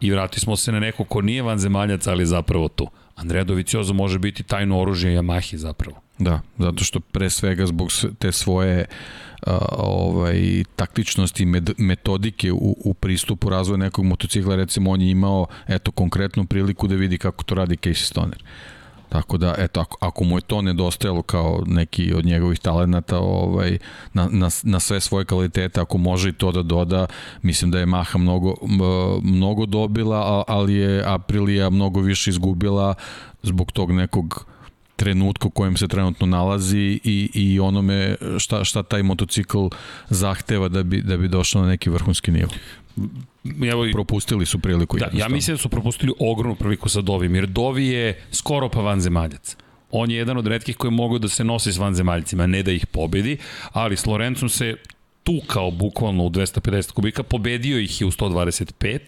I 0.00 0.10
vrati 0.10 0.40
smo 0.40 0.56
se 0.56 0.72
na 0.72 0.80
neko 0.80 1.04
ko 1.04 1.20
nije 1.20 1.42
vanzemaljac, 1.42 2.06
ali 2.06 2.26
zapravo 2.26 2.68
tu. 2.68 2.86
Andreja 3.16 3.44
Doviciozo 3.44 3.94
može 3.94 4.18
biti 4.18 4.42
tajno 4.42 4.80
oružje 4.80 5.18
Yamahi 5.18 5.56
zapravo. 5.56 6.00
Da, 6.18 6.40
zato 6.58 6.84
što 6.84 7.00
pre 7.00 7.30
svega 7.30 7.66
zbog 7.66 7.90
te 8.18 8.32
svoje 8.32 8.84
a, 8.84 9.31
ovaj 9.78 10.64
taktičnosti 10.76 11.46
metodike 11.78 12.52
u, 12.52 12.76
u 12.84 12.94
pristupu 12.94 13.50
razvoja 13.50 13.76
nekog 13.76 14.04
motocikla, 14.04 14.56
recimo 14.56 14.90
on 14.90 15.00
je 15.00 15.10
imao 15.10 15.46
eto 15.68 15.90
konkretnu 15.90 16.44
priliku 16.44 16.86
da 16.88 16.94
vidi 16.94 17.18
kako 17.18 17.44
to 17.44 17.54
radi 17.54 17.76
Casey 17.76 18.04
Stoner. 18.04 18.44
Tako 19.12 19.38
da, 19.38 19.54
eto, 19.58 19.80
ako, 19.80 19.96
ako 20.00 20.24
mu 20.24 20.38
je 20.38 20.40
to 20.40 20.62
nedostajalo 20.62 21.22
kao 21.22 21.62
neki 21.66 22.14
od 22.14 22.24
njegovih 22.24 22.58
talenata 22.60 23.18
ovaj, 23.18 23.78
na, 24.12 24.28
na, 24.30 24.48
na 24.62 24.80
sve 24.80 25.00
svoje 25.00 25.24
kvalitete, 25.24 25.80
ako 25.80 25.98
može 25.98 26.28
i 26.28 26.32
to 26.32 26.52
da 26.52 26.62
doda, 26.62 27.06
mislim 27.42 27.70
da 27.70 27.78
je 27.78 27.86
Maha 27.86 28.18
mnogo, 28.18 28.54
mnogo 29.22 29.66
dobila, 29.66 30.44
ali 30.48 30.74
je 30.74 31.04
Aprilia 31.06 31.70
mnogo 31.70 32.00
više 32.00 32.30
izgubila 32.30 32.94
zbog 33.42 33.72
tog 33.72 33.92
nekog 33.92 34.46
trenutka 34.96 35.48
u 35.48 35.50
kojem 35.50 35.76
se 35.76 35.88
trenutno 35.88 36.26
nalazi 36.26 37.00
i, 37.04 37.30
i 37.34 37.60
onome 37.60 38.16
šta, 38.38 38.64
šta 38.64 38.82
taj 38.82 39.02
motocikl 39.02 39.66
zahteva 40.08 40.68
da 40.68 40.82
bi, 40.82 41.00
da 41.02 41.16
bi 41.16 41.28
došao 41.28 41.62
na 41.62 41.68
neki 41.68 41.90
vrhunski 41.90 42.30
nivo. 42.30 42.50
Evo, 43.70 43.86
Propustili 43.92 44.46
su 44.46 44.58
priliku. 44.58 44.98
da, 44.98 45.08
ja 45.12 45.28
mislim 45.28 45.56
da 45.56 45.62
su 45.62 45.68
propustili 45.68 46.12
ogromnu 46.18 46.56
priliku 46.56 46.88
sa 46.88 47.00
Dovim, 47.00 47.34
jer 47.34 47.46
Dovi 47.46 47.86
je 47.86 48.22
skoro 48.30 48.68
pa 48.68 48.80
vanzemaljac. 48.80 49.56
On 49.90 50.10
je 50.10 50.16
jedan 50.16 50.36
od 50.36 50.46
redkih 50.46 50.76
koji 50.76 50.90
mogu 50.90 51.18
da 51.18 51.28
se 51.28 51.44
nosi 51.44 51.72
s 51.72 51.78
vanzemaljcima, 51.78 52.46
ne 52.46 52.62
da 52.62 52.72
ih 52.72 52.86
pobedi, 52.86 53.38
ali 53.72 53.96
s 53.96 54.06
Lorencom 54.06 54.48
se 54.48 54.76
tukao 55.24 55.70
bukvalno 55.70 56.24
u 56.24 56.30
250 56.30 56.92
kubika, 56.92 57.22
pobedio 57.22 57.78
ih 57.78 58.00
je 58.00 58.06
u 58.06 58.10
125. 58.10 58.98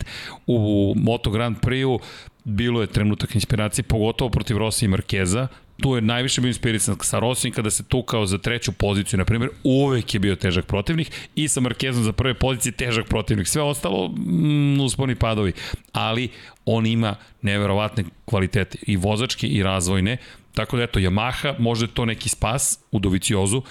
U 0.46 0.94
Moto 0.96 1.30
Grand 1.30 1.56
Prix-u 1.60 1.98
bilo 2.44 2.80
je 2.80 2.86
trenutak 2.86 3.34
inspiracije, 3.34 3.82
pogotovo 3.82 4.30
protiv 4.30 4.58
Rossi 4.58 4.84
i 4.84 4.88
Markeza. 4.88 5.48
Tu 5.82 5.94
je 5.94 6.00
najviše 6.00 6.40
bio 6.40 6.48
inspirisan 6.48 6.96
sa 7.02 7.18
Rossijem 7.18 7.54
kada 7.54 7.70
se 7.70 7.82
tukao 7.82 8.26
za 8.26 8.38
treću 8.38 8.72
poziciju, 8.72 9.18
na 9.18 9.24
primjer, 9.24 9.50
uvek 9.64 10.14
je 10.14 10.20
bio 10.20 10.36
težak 10.36 10.66
protivnik 10.66 11.10
i 11.34 11.48
sa 11.48 11.60
Markezom 11.60 12.04
za 12.04 12.12
prve 12.12 12.34
pozicije 12.34 12.72
težak 12.72 13.08
protivnik. 13.08 13.48
Sve 13.48 13.62
ostalo, 13.62 14.08
mm, 14.08 14.80
usponi 14.80 15.14
padovi. 15.14 15.52
Ali 15.92 16.28
on 16.64 16.86
ima 16.86 17.16
neverovatne 17.42 18.04
kvalitete 18.24 18.78
i 18.86 18.96
vozačke 18.96 19.46
i 19.46 19.62
razvojne. 19.62 20.16
Tako 20.54 20.76
da 20.76 20.82
eto, 20.82 20.98
Yamaha, 20.98 21.54
možda 21.58 21.84
je 21.84 21.94
to 21.94 22.04
neki 22.04 22.28
spas 22.28 22.78
u 22.90 22.98
Doviciozu. 22.98 23.62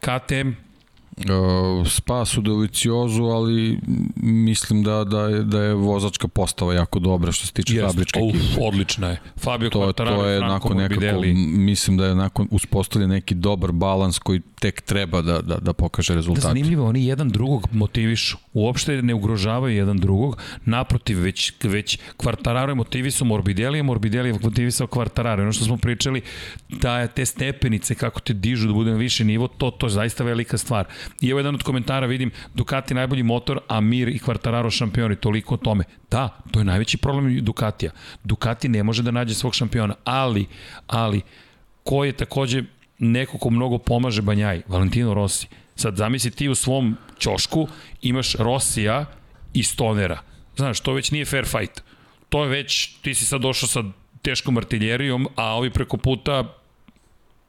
KTM, 0.00 0.50
spas 1.86 2.38
u 2.38 2.40
Doviciozu, 2.40 3.22
ali 3.24 3.78
mislim 4.16 4.82
da, 4.82 5.04
da, 5.04 5.20
je, 5.20 5.42
da 5.42 5.62
je 5.62 5.74
vozačka 5.74 6.28
postava 6.28 6.74
jako 6.74 6.98
dobra 6.98 7.32
što 7.32 7.46
se 7.46 7.52
tiče 7.52 7.74
Jest, 7.74 7.86
fabričke 7.86 8.20
uf, 8.20 8.34
ekipe. 8.36 8.60
odlična 8.60 9.08
je. 9.08 9.20
Fabio 9.36 9.70
To, 9.70 9.80
Quartararo, 9.80 10.16
to 10.16 10.26
je 10.26 10.38
Franco 10.38 10.54
nakon 10.54 10.76
nekako, 10.76 11.22
mislim 11.56 11.96
da 11.96 12.06
je 12.06 12.14
nakon 12.14 12.48
uspostavljen 12.50 13.10
neki 13.10 13.34
dobar 13.34 13.72
balans 13.72 14.18
koji 14.18 14.40
tek 14.60 14.80
treba 14.80 15.22
da, 15.22 15.42
da, 15.42 15.56
da 15.56 15.72
pokaže 15.72 16.12
Da, 16.12 16.16
rezultate. 16.16 16.40
zanimljivo, 16.42 16.86
oni 16.86 17.06
jedan 17.06 17.28
drugog 17.28 17.68
motivišu. 17.72 18.36
Uopšte 18.54 19.02
ne 19.02 19.14
ugrožavaju 19.14 19.76
jedan 19.76 19.96
drugog. 19.96 20.42
Naprotiv, 20.64 21.20
već, 21.20 21.52
već 21.62 21.98
Quartararo 22.18 22.68
je 22.68 22.74
motivisao 22.74 23.26
Morbidelli, 23.26 23.80
a 23.80 23.82
Morbidelli 23.82 24.28
je 24.28 24.38
motivisao 24.42 24.86
Quartararo. 24.86 25.42
Ono 25.42 25.52
što 25.52 25.64
smo 25.64 25.76
pričali, 25.76 26.22
da 26.68 27.06
te 27.06 27.26
stepenice, 27.26 27.94
kako 27.94 28.20
te 28.20 28.32
dižu 28.32 28.66
da 28.66 28.72
bude 28.72 28.90
na 28.90 28.96
više 28.96 29.24
nivo, 29.24 29.48
to, 29.48 29.70
to 29.70 29.86
je 29.86 29.90
zaista 29.90 30.24
velika 30.24 30.58
stvar. 30.58 30.86
I 31.20 31.30
evo 31.30 31.38
jedan 31.38 31.54
od 31.54 31.62
komentara, 31.62 32.06
vidim, 32.06 32.30
Ducati 32.54 32.94
najbolji 32.94 33.22
motor, 33.22 33.60
a 33.68 33.80
Mir 33.80 34.08
i 34.08 34.18
Quartararo 34.18 34.70
šampioni, 34.70 35.16
toliko 35.16 35.54
o 35.54 35.58
tome. 35.58 35.84
Da, 36.10 36.28
to 36.50 36.60
je 36.60 36.64
najveći 36.64 36.96
problem 36.96 37.44
Ducatija. 37.44 37.92
Ducati 38.24 38.68
ne 38.68 38.82
može 38.82 39.02
da 39.02 39.10
nađe 39.10 39.34
svog 39.34 39.54
šampiona, 39.54 39.94
ali, 40.04 40.46
ali, 40.86 41.22
ko 41.84 42.04
je 42.04 42.12
takođe 42.12 42.62
neko 42.98 43.38
ko 43.38 43.50
mnogo 43.50 43.78
pomaže 43.78 44.22
Banjaj, 44.22 44.62
Valentino 44.68 45.14
Rossi. 45.14 45.46
Sad 45.76 45.96
zamisli 45.96 46.30
ti 46.30 46.48
u 46.48 46.54
svom 46.54 46.96
ćošku 47.18 47.68
imaš 48.02 48.34
Rossija 48.34 49.06
i 49.54 49.62
Stonera. 49.62 50.20
Znaš, 50.56 50.80
to 50.80 50.92
već 50.92 51.10
nije 51.10 51.24
fair 51.24 51.44
fight. 51.44 51.82
To 52.28 52.42
je 52.42 52.48
već, 52.48 52.94
ti 53.02 53.14
si 53.14 53.26
sad 53.26 53.40
došao 53.40 53.68
sa 53.68 53.82
teškom 54.22 54.56
artiljerijom, 54.56 55.28
a 55.36 55.56
ovi 55.56 55.70
preko 55.70 55.96
puta 55.96 56.54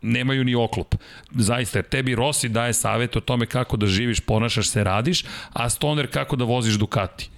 nemaju 0.02 0.44
ni 0.44 0.56
oklop. 0.56 0.96
Zaista, 1.32 1.84
tebi 1.84 2.16
Rossi 2.16 2.50
daje 2.50 2.74
savjet 2.74 3.16
o 3.16 3.20
tome 3.22 3.46
kako 3.46 3.78
da 3.78 3.88
živiš, 3.88 4.20
ponašaš 4.20 4.70
se, 4.70 4.84
radiš, 4.84 5.24
a 5.54 5.70
Stoner 5.70 6.12
kako 6.12 6.36
da 6.36 6.44
voziš 6.44 6.76
Ducati 6.76 7.30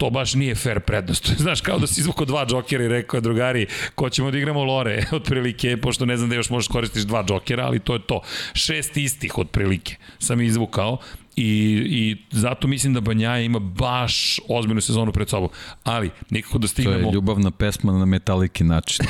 to 0.00 0.10
baš 0.10 0.34
nije 0.34 0.54
fair 0.54 0.80
prednost. 0.80 1.32
Znaš, 1.44 1.60
kao 1.60 1.78
da 1.78 1.86
si 1.86 2.00
izvukao 2.00 2.26
dva 2.26 2.46
džokera 2.46 2.84
i 2.84 2.88
rekao, 2.88 3.20
drugari, 3.20 3.66
ko 3.94 4.10
ćemo 4.10 4.30
da 4.30 4.38
igramo 4.38 4.64
lore, 4.64 5.04
otprilike, 5.12 5.76
pošto 5.76 6.06
ne 6.06 6.16
znam 6.16 6.30
da 6.30 6.36
još 6.36 6.50
možeš 6.50 6.68
koristiš 6.68 7.02
dva 7.02 7.24
džokera, 7.24 7.66
ali 7.66 7.78
to 7.78 7.94
je 7.94 8.00
to. 8.06 8.20
Šest 8.54 8.96
istih, 8.96 9.38
otprilike, 9.38 9.96
sam 10.18 10.40
izvukao 10.40 10.98
I, 11.40 11.86
I 11.88 12.16
zato 12.30 12.68
mislim 12.68 12.94
da 12.94 13.00
Banjaja 13.00 13.40
ima 13.40 13.58
baš 13.58 14.40
ozbiljnu 14.48 14.80
sezonu 14.80 15.12
pred 15.12 15.28
sobom. 15.28 15.48
Ali, 15.84 16.10
nikako 16.30 16.58
da 16.58 16.68
stignemo... 16.68 16.98
To 16.98 17.08
je 17.08 17.12
ljubavna 17.12 17.50
pesma 17.50 17.92
na 17.92 18.04
metaliki 18.04 18.64
način. 18.64 19.06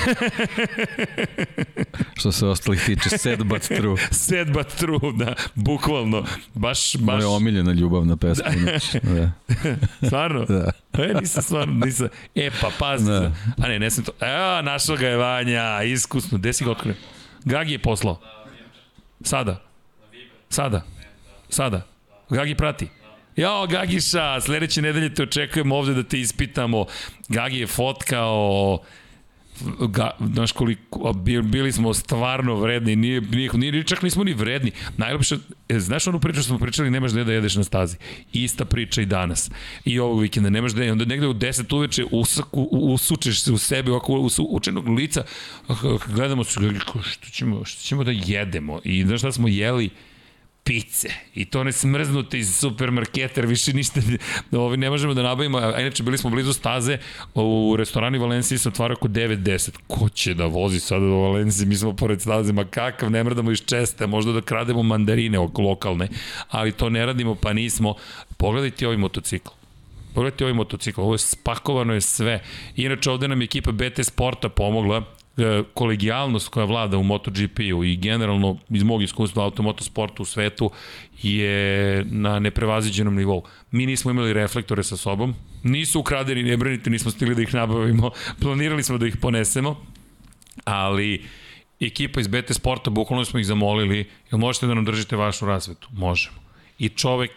Što 2.19 2.33
se 2.33 2.47
ostalih 2.47 2.83
tiče, 2.87 3.19
sad 3.19 3.45
but 3.45 3.63
true. 3.63 3.97
sad 4.29 4.53
but 4.53 4.67
true, 4.67 5.13
da, 5.17 5.35
bukvalno. 5.55 6.25
Baš, 6.55 6.97
baš... 6.97 7.23
Moja 7.23 7.29
omiljena 7.29 7.73
ljubavna 7.73 8.17
pesma. 8.17 8.45
Znači, 8.63 9.01
da. 9.03 9.33
stvarno? 10.07 10.45
Da. 10.45 10.73
E, 10.99 11.15
nisam 11.21 11.43
stvarno, 11.43 11.85
nisam. 11.85 12.09
E, 12.35 12.51
pa 12.61 12.71
pazi. 12.79 13.07
Da. 13.07 13.33
A 13.59 13.69
ne, 13.69 13.79
ne 13.79 13.91
sam 13.91 14.05
to. 14.05 14.13
Evo, 14.21 14.63
našao 14.63 14.97
ga 14.97 15.09
je 15.09 15.17
Vanja, 15.17 15.83
iskusno. 15.83 16.39
Gde 16.39 16.53
si 16.53 16.65
ga 16.65 16.71
otkrio? 16.71 16.95
Gagi 17.45 17.73
je 17.73 17.79
poslao. 17.79 18.21
Sada. 19.23 19.63
Sada. 20.49 20.83
Sada. 21.49 21.91
Gagi 22.31 22.55
prati. 22.55 22.89
Jao, 23.37 23.67
Gagiša, 23.67 24.41
sledeće 24.41 24.83
nedelje 24.83 25.15
te 25.15 25.23
očekujemo 25.23 25.77
ovde 25.77 25.95
da 25.95 26.03
te 26.03 26.21
ispitamo. 26.21 26.87
Gagi 27.29 27.59
je 27.59 27.67
fotkao 27.67 28.79
ga, 29.81 30.11
znaš 30.21 30.53
koliko, 30.53 31.13
bili 31.45 31.73
smo 31.73 31.95
stvarno 31.95 32.55
vredni, 32.55 32.97
nije, 32.97 33.21
nije, 33.21 33.51
nije, 33.53 33.85
čak 33.85 34.03
nismo 34.03 34.25
ni 34.25 34.35
vredni. 34.35 34.73
Najlepše, 34.97 35.37
e, 35.69 35.81
znaš 35.81 36.07
onu 36.07 36.21
priču 36.21 36.41
što 36.41 36.49
smo 36.49 36.59
pričali, 36.59 36.91
nemaš 36.91 37.13
da 37.13 37.33
jedeš 37.33 37.57
na 37.57 37.65
stazi. 37.65 37.97
Ista 38.33 38.65
priča 38.65 39.03
i 39.03 39.07
danas. 39.07 39.51
I 39.85 39.99
ovog 39.99 40.21
vikenda, 40.21 40.51
nemaš 40.51 40.73
da 40.73 40.93
onda 40.93 41.05
negde 41.05 41.27
u 41.27 41.35
10 41.35 41.77
uveče 41.77 42.05
usaku, 42.11 42.69
usučeš 42.71 43.43
se 43.43 43.53
u 43.53 43.59
sebe, 43.59 43.91
ovako 43.91 44.29
učenog 44.51 44.89
lica, 44.89 45.23
gledamo 46.07 46.45
se, 46.45 46.61
što 47.11 47.31
ćemo, 47.31 47.65
što 47.65 47.83
ćemo 47.83 48.05
da 48.05 48.11
jedemo. 48.11 48.81
I 48.85 49.05
znaš 49.05 49.21
šta 49.21 49.33
smo 49.33 49.49
jeli? 49.49 49.91
Pice. 50.65 51.09
I 51.35 51.45
to 51.45 51.65
ne 51.65 51.73
smrznute 51.73 52.39
iz 52.39 52.57
supermarketa, 52.57 53.41
više 53.41 53.73
ništa 53.73 54.01
ovi 54.53 54.77
ne 54.77 54.91
možemo 54.91 55.15
da 55.15 55.23
nabavimo. 55.23 55.59
A 55.59 55.81
inače, 55.81 56.03
bili 56.03 56.19
smo 56.19 56.31
blizu 56.31 56.53
staze, 56.53 56.99
u 57.35 57.75
restorani 57.79 58.19
Valenciji 58.19 58.59
se 58.59 58.69
otvara 58.69 58.95
oko 58.95 59.09
9-10. 59.09 59.71
Ko 59.87 60.09
će 60.09 60.35
da 60.35 60.47
vozi 60.47 60.81
sada 60.81 61.07
do 61.07 61.17
Valencije? 61.17 61.67
Mi 61.67 61.77
smo 61.77 61.97
pored 61.97 62.21
staze, 62.21 62.53
ma 62.53 62.65
kakav, 62.65 63.11
ne 63.11 63.25
mrdamo 63.25 63.51
iz 63.51 63.63
česte, 63.67 64.07
možda 64.07 64.33
da 64.33 64.41
krademo 64.41 64.83
mandarine 64.83 65.39
lokalne, 65.59 66.09
ali 66.49 66.73
to 66.73 66.91
ne 66.91 67.07
radimo, 67.07 67.35
pa 67.35 67.53
nismo. 67.53 67.95
Pogledajte 68.37 68.87
ovaj 68.87 68.97
motocikl. 68.97 69.51
Pogledajte 70.15 70.45
ovaj 70.45 70.55
motocikl, 70.55 71.01
ovo 71.01 71.15
je 71.15 71.19
spakovano 71.19 71.95
je 71.95 72.01
sve. 72.01 72.43
Inače, 72.77 73.11
ovde 73.11 73.29
nam 73.29 73.41
je 73.41 73.45
ekipa 73.45 73.73
BT 73.73 74.05
Sporta 74.05 74.49
pomogla, 74.49 75.05
kolegijalnost 75.75 76.49
koja 76.49 76.67
vlada 76.67 76.99
u 76.99 77.03
MotoGP-u 77.03 77.85
i 77.85 77.97
generalno 77.97 78.59
iz 78.69 78.83
mog 78.83 79.03
iskustva 79.03 79.45
automotosportu 79.45 80.23
u 80.23 80.27
svetu 80.27 80.71
je 81.23 82.05
na 82.05 82.39
neprevaziđenom 82.39 83.15
nivou. 83.15 83.43
Mi 83.71 83.87
nismo 83.87 84.11
imali 84.11 84.33
reflektore 84.33 84.83
sa 84.83 84.97
sobom, 84.97 85.35
nisu 85.63 86.01
ukradeni, 86.01 86.43
ne 86.43 86.57
brinite, 86.57 86.91
nismo 86.91 87.11
stigli 87.11 87.35
da 87.35 87.43
ih 87.43 87.55
nabavimo, 87.55 88.11
planirali 88.43 88.83
smo 88.83 88.99
da 88.99 89.07
ih 89.07 89.17
ponesemo, 89.17 89.77
ali 90.65 91.25
ekipa 91.81 92.21
iz 92.21 92.29
BT 92.29 92.53
Sporta, 92.55 92.91
bukvalno 92.91 93.25
smo 93.25 93.41
ih 93.41 93.47
zamolili, 93.47 94.09
jel 94.31 94.39
možete 94.39 94.67
da 94.67 94.75
nam 94.75 94.85
držite 94.85 95.17
vašu 95.17 95.47
rasvetu? 95.47 95.89
Možemo 95.93 96.40
i 96.81 96.89
čovek, 96.89 97.31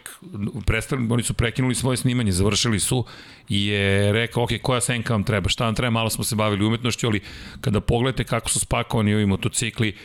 prestali, 0.65 1.07
oni 1.09 1.23
su 1.23 1.33
prekinuli 1.33 1.75
svoje 1.75 1.97
snimanje, 1.97 2.31
završili 2.31 2.79
su 2.79 3.05
i 3.49 3.67
je 3.67 4.11
rekao, 4.11 4.43
ok, 4.43 4.49
koja 4.61 4.81
senka 4.81 5.13
vam 5.13 5.23
treba, 5.23 5.49
šta 5.49 5.65
vam 5.65 5.75
treba, 5.75 5.91
malo 5.91 6.09
smo 6.09 6.23
se 6.23 6.35
bavili 6.35 6.65
umetnošću, 6.65 7.07
ali 7.07 7.21
kada 7.61 7.81
pogledate 7.81 8.23
kako 8.23 8.49
su 8.49 8.59
spakovani 8.59 9.13
ovi 9.13 9.25
motocikli, 9.25 9.95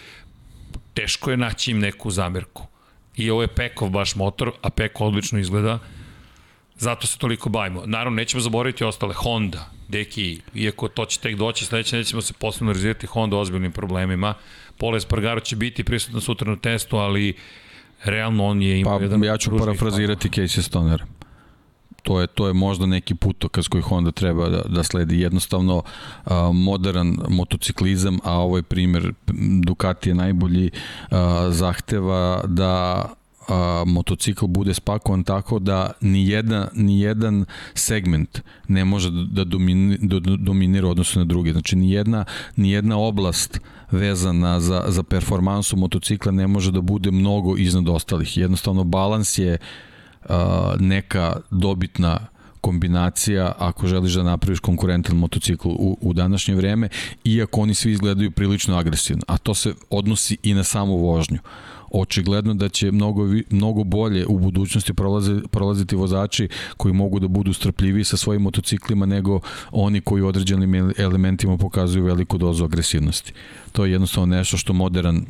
teško 0.94 1.31
je 1.31 1.36
naći 1.36 1.70
im 1.70 1.78
neku 1.78 2.10
zamerku. 2.10 2.66
I 3.16 3.31
ovo 3.31 3.43
je 3.43 3.55
Pekov 3.55 3.89
baš 3.90 4.15
motor, 4.15 4.52
a 4.62 4.70
Peko 4.70 5.05
odlično 5.05 5.39
izgleda, 5.39 5.78
zato 6.77 7.06
se 7.06 7.19
toliko 7.19 7.48
bavimo. 7.48 7.82
Naravno, 7.86 8.16
nećemo 8.16 8.40
zaboraviti 8.40 8.85
ostale, 8.85 9.15
Honda, 9.15 9.70
Deki, 9.89 10.40
iako 10.55 10.89
to 10.89 11.05
će 11.05 11.20
tek 11.20 11.36
doći, 11.36 11.65
sledeće 11.65 11.97
nećemo 11.97 12.23
se 12.23 12.32
posebno 12.32 12.73
razvijati 12.73 13.06
Honda 13.06 13.36
ozbiljnim 13.36 13.73
problemima. 13.73 14.35
Pole 14.78 15.01
Spargaro 15.01 15.40
će 15.40 15.56
biti 15.56 15.85
prisutno 15.85 16.20
sutra 16.20 16.51
na 16.51 16.56
testu, 16.56 16.97
ali 16.97 17.36
realno 18.05 18.47
on 18.47 18.62
je 18.62 18.81
imao 18.81 18.99
pa, 18.99 19.03
jedan... 19.03 19.25
Ja 19.25 19.37
ću 19.37 19.59
parafrazirati 19.59 20.29
Casey 20.29 20.62
Stoner. 20.62 21.05
To 22.03 22.20
je, 22.20 22.27
to 22.27 22.47
je 22.47 22.53
možda 22.53 22.87
neki 22.87 23.15
putokaz 23.15 23.69
koji 23.69 23.83
Honda 23.83 24.11
treba 24.11 24.49
da, 24.49 24.62
da 24.62 24.83
sledi. 24.83 25.20
Jednostavno 25.20 25.77
uh, 25.77 26.33
modern 26.55 27.16
motociklizam, 27.29 28.19
a 28.25 28.33
ovo 28.33 28.57
je 28.57 28.62
primer, 28.62 29.12
Ducati 29.62 30.11
je 30.11 30.15
najbolji, 30.15 30.70
uh, 31.11 31.19
zahteva 31.51 32.45
da 32.47 33.05
a, 33.49 33.85
motocikl 33.87 34.47
bude 34.47 34.75
spakovan 34.75 35.25
tako 35.25 35.59
da 35.59 35.91
ni, 36.01 36.29
jedna, 36.29 36.69
ni 36.75 37.01
jedan 37.01 37.45
segment 37.75 38.41
ne 38.69 38.85
može 38.85 39.11
da, 39.11 39.45
domini, 39.45 39.99
da 40.01 40.20
dominira 40.20 40.89
odnosno 40.89 41.19
na 41.19 41.25
druge. 41.25 41.53
Znači 41.53 41.77
ni 41.77 41.91
jedna, 41.91 42.25
ni 42.57 42.70
jedna 42.70 42.99
oblast 42.99 43.61
vezana 43.91 44.61
za, 44.61 44.85
za 44.89 45.03
performansu 45.03 45.77
motocikla 45.77 46.33
ne 46.33 46.47
može 46.47 46.73
da 46.73 46.81
bude 46.81 47.11
mnogo 47.11 47.57
iznad 47.57 47.89
ostalih. 47.89 48.37
Jednostavno 48.37 48.85
balans 48.85 49.39
je 49.39 49.59
a, 50.29 50.75
neka 50.79 51.37
dobitna 51.51 52.27
kombinacija 52.61 53.53
ako 53.59 53.87
želiš 53.87 54.12
da 54.12 54.23
napraviš 54.23 54.61
konkurentan 54.61 55.16
motocikl 55.16 55.69
u, 55.69 55.99
u 56.01 56.12
današnje 56.12 56.55
vreme, 56.55 56.89
iako 57.25 57.61
oni 57.61 57.75
svi 57.75 57.93
izgledaju 57.93 58.31
prilično 58.31 58.77
agresivno, 58.77 59.23
a 59.29 59.39
to 59.39 59.55
se 59.55 59.75
odnosi 59.91 60.37
i 60.43 60.55
na 60.55 60.65
samu 60.65 60.97
vožnju 60.97 61.39
očigledno 61.90 62.55
da 62.55 62.69
će 62.69 62.93
mnogo, 62.93 63.23
mnogo 63.51 63.85
bolje 63.85 64.27
u 64.27 64.39
budućnosti 64.39 64.94
prolaze, 64.94 65.40
prolaziti 65.51 65.97
vozači 65.97 66.48
koji 66.77 66.94
mogu 66.94 67.20
da 67.20 67.28
budu 67.28 67.52
strpljivi 67.52 68.05
sa 68.05 68.16
svojim 68.16 68.43
motociklima 68.43 69.06
nego 69.06 69.40
oni 69.70 70.01
koji 70.01 70.23
u 70.23 70.27
određenim 70.27 70.93
elementima 70.98 71.56
pokazuju 71.56 72.05
veliku 72.05 72.39
dozu 72.39 72.65
agresivnosti. 72.65 73.32
To 73.73 73.85
je 73.85 73.93
jednostavno 73.93 74.36
nešto 74.36 74.56
što 74.56 74.73
modern 74.73 75.20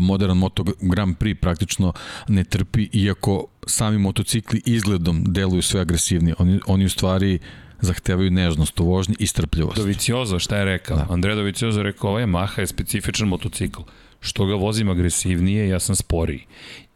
modern 0.00 0.38
Moto 0.38 0.64
Grand 0.80 1.16
Prix 1.16 1.34
praktično 1.34 1.92
ne 2.28 2.44
trpi, 2.44 2.88
iako 2.92 3.46
sami 3.66 3.98
motocikli 3.98 4.62
izgledom 4.66 5.24
deluju 5.26 5.62
sve 5.62 5.80
agresivnije. 5.80 6.34
Oni, 6.38 6.60
oni 6.66 6.84
u 6.84 6.88
stvari 6.88 7.38
zahtevaju 7.80 8.30
nežnost 8.30 8.80
u 8.80 8.84
vožnji 8.84 9.14
i 9.18 9.26
strpljivost. 9.26 9.76
Doviciozo, 9.76 10.38
šta 10.38 10.56
je 10.56 10.64
rekao? 10.64 10.96
Da. 10.96 11.06
Andrea 11.10 11.34
Doviciozo 11.34 11.82
rekao, 11.82 12.10
ovaj 12.10 12.26
Maha 12.26 12.60
je 12.60 12.66
specifičan 12.66 13.28
motocikl 13.28 13.80
što 14.20 14.46
ga 14.46 14.54
vozim 14.54 14.88
agresivnije, 14.88 15.68
ja 15.68 15.80
sam 15.80 15.96
sporiji. 15.96 16.46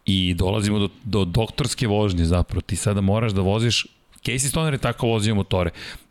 I 0.05 0.35
dolazimo 0.35 0.79
do, 0.79 0.89
do 1.05 1.25
doktorske 1.25 1.87
vožnje 1.87 2.25
zapravo. 2.25 2.61
Ti 2.61 2.77
sada 2.77 3.01
moraš 3.01 3.33
da 3.33 3.41
voziš, 3.41 3.87
Casey 4.25 4.49
Stoner 4.49 4.75
je 4.75 4.79
tako 4.79 5.07
vozio 5.07 5.35
motore. 5.35 5.71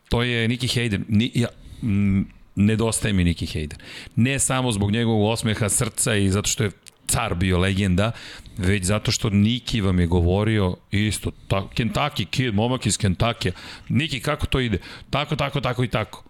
To 0.10 0.24
je 0.24 0.48
Nicky 0.48 0.80
Hayden. 0.80 1.04
Ni, 1.08 1.32
ja, 1.36 1.48
m, 1.84 2.28
nedostaje 2.56 3.14
mi 3.14 3.24
Nicky 3.24 3.58
Hayden. 3.58 3.78
Ne 4.16 4.40
samo 4.40 4.72
zbog 4.72 4.92
njegovog 4.92 5.32
osmeha 5.32 5.70
srca 5.70 6.16
i 6.16 6.30
zato 6.30 6.48
što 6.48 6.64
je 6.64 6.72
car 7.08 7.36
bio 7.36 7.58
legenda, 7.58 8.12
već 8.58 8.84
zato 8.84 9.12
što 9.12 9.30
Niki 9.30 9.82
vam 9.82 10.00
je 10.00 10.08
govorio 10.08 10.76
isto, 10.92 11.32
ta, 11.48 11.68
Kentucky 11.76 12.26
kid, 12.26 12.54
momak 12.54 12.86
iz 12.86 12.98
Kentucky, 12.98 13.52
Niki 13.90 14.20
kako 14.20 14.46
to 14.46 14.60
ide? 14.60 14.78
Tako, 15.10 15.36
tako, 15.36 15.62
tako 15.62 15.84
i 15.84 15.88
tako. 15.88 16.24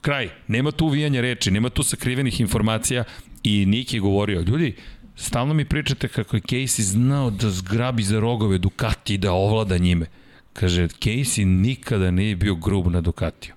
Kraj. 0.00 0.28
Nema 0.48 0.70
tu 0.70 0.86
uvijanja 0.86 1.20
reči, 1.20 1.50
nema 1.50 1.70
tu 1.70 1.82
sakrivenih 1.82 2.40
informacija, 2.40 3.04
I 3.48 3.66
Nik 3.66 3.94
je 3.94 4.00
govorio, 4.00 4.40
ljudi, 4.40 4.74
stalno 5.16 5.54
mi 5.54 5.64
pričate 5.64 6.08
kako 6.08 6.36
je 6.36 6.42
Casey 6.42 6.80
znao 6.80 7.30
da 7.30 7.50
zgrabi 7.50 8.02
za 8.02 8.20
rogove 8.20 8.58
Ducati 8.58 9.14
i 9.14 9.18
da 9.18 9.32
ovlada 9.32 9.78
njime. 9.78 10.06
Kaže, 10.52 10.88
Casey 10.88 11.44
nikada 11.44 12.10
nije 12.10 12.36
bio 12.36 12.54
grub 12.54 12.86
na 12.86 13.00
Ducatiju. 13.00 13.54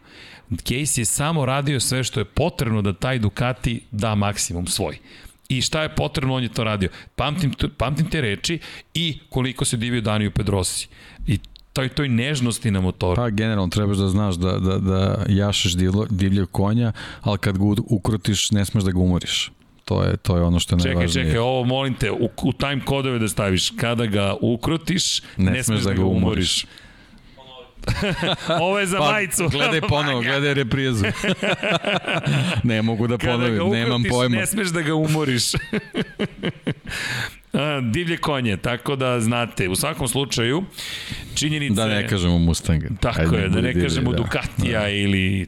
Casey 0.51 0.99
je 0.99 1.05
samo 1.05 1.45
radio 1.45 1.79
sve 1.79 2.03
što 2.03 2.19
je 2.19 2.25
potrebno 2.25 2.81
da 2.81 2.93
taj 2.93 3.19
Ducati 3.19 3.81
da 3.91 4.15
maksimum 4.15 4.67
svoj. 4.67 4.97
I 5.49 5.61
šta 5.61 5.81
je 5.81 5.95
potrebno, 5.95 6.35
on 6.35 6.43
je 6.43 6.53
to 6.53 6.63
radio. 6.63 6.89
Pamtim, 7.15 7.53
pamtim 7.77 8.09
te 8.09 8.21
reči 8.21 8.59
i 8.93 9.19
koliko 9.29 9.65
se 9.65 9.77
divio 9.77 10.01
Daniju 10.01 10.31
Pedrosi. 10.31 10.87
I 11.27 11.39
toj, 11.73 11.89
toj 11.89 12.09
nežnosti 12.09 12.71
na 12.71 12.81
motoru. 12.81 13.15
Pa 13.15 13.29
generalno 13.29 13.69
trebaš 13.69 13.97
da 13.97 14.07
znaš 14.07 14.35
da, 14.35 14.59
da, 14.59 14.77
da 14.77 15.25
jašeš 15.29 15.73
divljeg 16.09 16.47
konja, 16.51 16.91
ali 17.21 17.37
kad 17.37 17.57
ga 17.57 17.63
ukrotiš 17.87 18.51
ne 18.51 18.65
smeš 18.65 18.83
da 18.83 18.91
ga 18.91 18.99
umoriš. 18.99 19.51
To 19.89 20.03
je, 20.03 20.17
to 20.17 20.37
je 20.37 20.43
ono 20.43 20.59
što 20.59 20.75
je 20.75 20.79
čekaj, 20.79 20.93
najvažnije. 20.95 21.13
Čekaj, 21.13 21.31
čekaj, 21.31 21.39
ovo 21.39 21.63
molim 21.63 21.93
te, 21.93 22.11
u, 22.11 22.29
u 22.43 22.53
time 22.53 22.81
kodove 22.85 23.19
da 23.19 23.27
staviš. 23.27 23.69
Kada 23.69 24.05
ga 24.05 24.35
ukrotiš, 24.41 25.21
ne, 25.37 25.51
ne 25.51 25.63
smeš 25.63 25.79
da, 25.79 25.89
da 25.89 25.93
ga 25.93 26.05
umoriš. 26.05 26.65
Ovo 28.61 28.79
je 28.79 28.85
za 28.85 28.97
Pa, 28.97 29.11
majicu. 29.11 29.49
gledaj 29.49 29.81
ponovo, 29.81 30.21
gledaj 30.21 30.53
reprizu. 30.53 31.05
ne 32.63 32.81
mogu 32.81 33.07
da 33.07 33.17
Kada 33.17 33.31
ponovim, 33.33 33.57
ga 33.59 33.77
nemam 33.77 34.03
pojma. 34.09 34.35
ne 34.35 34.45
smeš 34.45 34.67
da 34.67 34.81
ga 34.81 34.95
umoriš. 34.95 35.43
A, 37.53 37.81
divlje 37.83 38.17
konje, 38.17 38.57
tako 38.57 38.95
da 38.95 39.19
znate, 39.19 39.69
u 39.69 39.75
svakom 39.75 40.07
slučaju, 40.07 40.63
činjenica 41.35 41.73
Da 41.75 41.87
ne 41.87 42.07
kažemo 42.07 42.37
Mustang. 42.37 42.83
Tako 42.99 43.21
Ajde, 43.21 43.37
je, 43.37 43.41
da 43.41 43.55
ne 43.55 43.61
budi 43.61 43.67
divlji, 43.67 43.83
kažemo 43.83 44.11
da. 44.11 44.17
Ducatija 44.17 44.89
ili... 44.89 45.45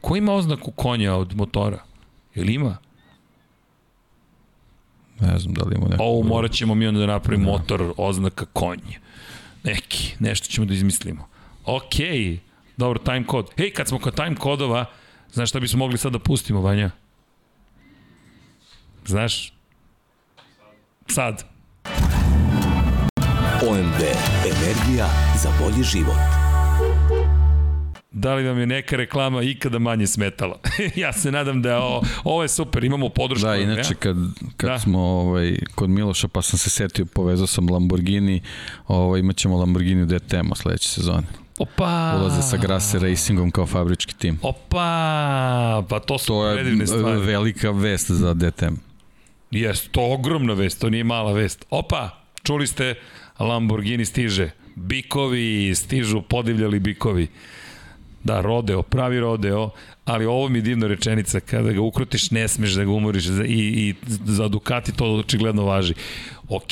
Ko 0.00 0.16
ima 0.16 0.32
oznaku 0.34 0.70
konja 0.70 1.14
od 1.14 1.36
motora? 1.36 1.78
Jel 2.34 2.50
ima? 2.50 2.76
Ne 5.22 5.38
znam 5.38 5.54
da 5.54 5.64
li 5.64 5.76
ima 5.76 5.88
neko. 5.88 6.02
Ovo 6.02 6.22
morat 6.22 6.52
ćemo 6.52 6.74
mi 6.74 6.86
onda 6.86 7.00
da 7.00 7.06
napravimo 7.06 7.50
motor 7.50 7.92
oznaka 7.96 8.46
konj. 8.52 8.80
Neki, 9.64 10.14
nešto 10.18 10.46
ćemo 10.46 10.66
da 10.66 10.74
izmislimo. 10.74 11.28
Okej, 11.64 12.38
dobro, 12.76 12.98
time 12.98 13.26
kod. 13.26 13.50
Hej, 13.56 13.70
kad 13.70 13.88
smo 13.88 13.98
kod 13.98 14.14
time 14.14 14.36
kodova, 14.36 14.84
znaš 15.32 15.48
šta 15.48 15.60
bismo 15.60 15.78
mogli 15.78 15.98
sad 15.98 16.12
da 16.12 16.18
pustimo, 16.18 16.60
Vanja? 16.60 16.90
Znaš? 19.06 19.52
Sad. 21.06 21.44
OMV. 23.68 24.00
Energija 24.44 25.06
za 25.42 25.50
bolji 25.60 25.82
život. 25.82 26.41
Da 28.12 28.34
li 28.34 28.44
vam 28.44 28.58
je 28.58 28.66
neka 28.66 28.96
reklama 28.96 29.42
ikada 29.42 29.78
manje 29.78 30.06
smetala? 30.06 30.58
ja 30.96 31.12
se 31.12 31.32
nadam 31.32 31.62
da 31.62 31.70
je 31.70 31.76
ovo, 32.24 32.42
je 32.42 32.48
super, 32.48 32.84
imamo 32.84 33.08
podršku. 33.08 33.46
Da, 33.46 33.56
inače 33.56 33.94
kad, 33.94 34.16
kad 34.56 34.70
Da. 34.70 34.78
smo 34.78 34.98
ovaj, 35.00 35.56
kod 35.74 35.90
Miloša 35.90 36.28
pa 36.28 36.42
sam 36.42 36.58
se 36.58 36.70
setio, 36.70 37.04
povezao 37.04 37.46
sam 37.46 37.70
Lamborghini, 37.70 38.40
ovaj, 38.88 39.20
imat 39.20 39.36
ćemo 39.36 39.56
Lamborghini 39.56 40.02
u 40.02 40.06
DTM-u 40.06 40.54
sledeće 40.54 40.88
sezone. 40.88 41.26
Opa! 41.58 42.16
Ulaze 42.20 42.42
sa 42.42 42.56
Grasse 42.56 42.98
Racingom 42.98 43.50
kao 43.50 43.66
fabrički 43.66 44.14
tim. 44.14 44.38
Opa! 44.42 44.86
Pa 45.88 46.00
to 46.00 46.18
su 46.18 46.26
To 46.26 46.46
je 46.46 46.54
predivne 46.56 46.86
stvari. 46.86 47.20
velika 47.20 47.70
vest 47.70 48.10
za 48.10 48.34
DTM. 48.34 48.74
Jes, 49.50 49.88
to 49.88 50.00
je 50.00 50.14
ogromna 50.14 50.54
vest, 50.54 50.80
to 50.80 50.90
nije 50.90 51.04
mala 51.04 51.32
vest. 51.32 51.64
Opa, 51.70 52.10
čuli 52.42 52.66
ste, 52.66 52.94
Lamborghini 53.38 54.04
stiže. 54.04 54.50
Bikovi 54.76 55.74
stižu, 55.74 56.22
podivljali 56.22 56.78
bikovi. 56.80 57.28
Da, 58.24 58.40
rodeo, 58.40 58.82
pravi 58.82 59.20
rodeo, 59.20 59.70
ali 60.04 60.26
ovo 60.26 60.48
mi 60.48 60.58
je 60.58 60.62
divna 60.62 60.86
rečenica, 60.86 61.40
kada 61.40 61.72
ga 61.72 61.80
ukrutiš 61.80 62.30
ne 62.30 62.48
smeš 62.48 62.72
da 62.72 62.84
ga 62.84 62.90
umoriš 62.90 63.26
i, 63.26 63.30
i 63.46 63.94
za 64.24 64.48
Ducati 64.48 64.92
to 64.92 65.14
očigledno 65.14 65.64
važi. 65.64 65.94
Ok, 66.48 66.70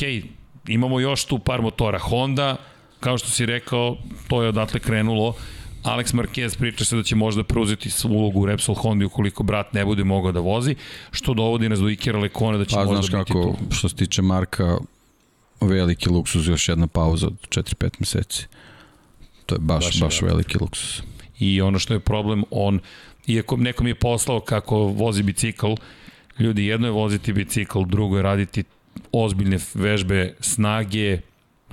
imamo 0.68 1.00
još 1.00 1.24
tu 1.24 1.38
par 1.38 1.62
motora. 1.62 1.98
Honda, 1.98 2.56
kao 3.00 3.18
što 3.18 3.30
si 3.30 3.46
rekao, 3.46 3.96
to 4.28 4.42
je 4.42 4.48
odatle 4.48 4.80
krenulo. 4.80 5.34
Alex 5.84 6.14
Marquez 6.14 6.58
priča 6.58 6.84
se 6.84 6.96
da 6.96 7.02
će 7.02 7.16
možda 7.16 7.44
preuzeti 7.44 7.90
svu 7.90 8.08
ulogu 8.08 8.40
u 8.40 8.46
Repsol 8.46 8.74
Hondi 8.74 9.04
ukoliko 9.04 9.42
brat 9.42 9.72
ne 9.72 9.84
bude 9.84 10.04
mogao 10.04 10.32
da 10.32 10.40
vozi, 10.40 10.74
što 11.10 11.34
dovodi 11.34 11.68
nas 11.68 11.78
do 11.78 11.88
Ikera 11.88 12.18
Lekona 12.18 12.58
da 12.58 12.64
će 12.64 12.74
Pa 12.74 12.84
možda 12.84 13.02
znaš 13.02 13.06
biti 13.06 13.32
kako, 13.32 13.42
tu. 13.42 13.74
što 13.74 13.88
se 13.88 13.96
tiče 13.96 14.22
Marka, 14.22 14.78
veliki 15.60 16.08
luksuz, 16.08 16.48
još 16.48 16.68
jedna 16.68 16.86
pauza 16.86 17.26
od 17.26 17.34
4-5 17.48 17.90
meseci. 17.98 18.46
To 19.46 19.54
je 19.54 19.58
baš, 19.58 19.84
Baš 19.84 20.00
baš 20.00 20.22
veliki 20.22 20.58
luksuz. 20.60 21.02
I 21.40 21.60
ono 21.60 21.78
što 21.78 21.94
je 21.94 22.00
problem, 22.00 22.44
on, 22.50 22.80
iako 23.26 23.56
nekom 23.56 23.86
je 23.86 23.94
poslao 23.94 24.40
kako 24.40 24.76
vozi 24.76 25.22
bicikl, 25.22 25.72
ljudi, 26.38 26.66
jedno 26.66 26.86
je 26.86 26.90
voziti 26.90 27.32
bicikl, 27.32 27.82
drugo 27.84 28.16
je 28.16 28.22
raditi 28.22 28.64
ozbiljne 29.12 29.58
vežbe 29.74 30.34
snage, 30.40 31.18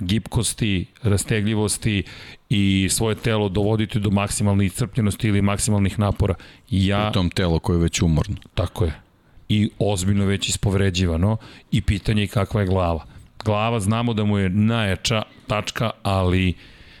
gipkosti, 0.00 0.86
rastegljivosti 1.02 2.02
i 2.50 2.88
svoje 2.90 3.14
telo 3.14 3.48
dovoditi 3.48 4.00
do 4.00 4.10
maksimalne 4.10 4.66
iscrpljenosti 4.66 5.28
ili 5.28 5.42
maksimalnih 5.42 5.98
napora. 5.98 6.34
Ja, 6.70 7.08
U 7.08 7.12
tom 7.12 7.30
telo 7.30 7.58
koje 7.58 7.76
je 7.76 7.82
već 7.82 8.02
umorno. 8.02 8.36
Tako 8.54 8.84
je. 8.84 9.00
I 9.48 9.70
ozbiljno 9.78 10.24
već 10.24 10.48
ispovređivano 10.48 11.36
i 11.70 11.82
pitanje 11.82 12.22
je 12.22 12.28
kakva 12.28 12.60
je 12.60 12.66
glava. 12.66 13.04
Glava 13.44 13.80
znamo 13.80 14.14
da 14.14 14.24
mu 14.24 14.38
je 14.38 14.50
najjača 14.50 15.22
tačka, 15.46 15.90
ali 16.02 16.54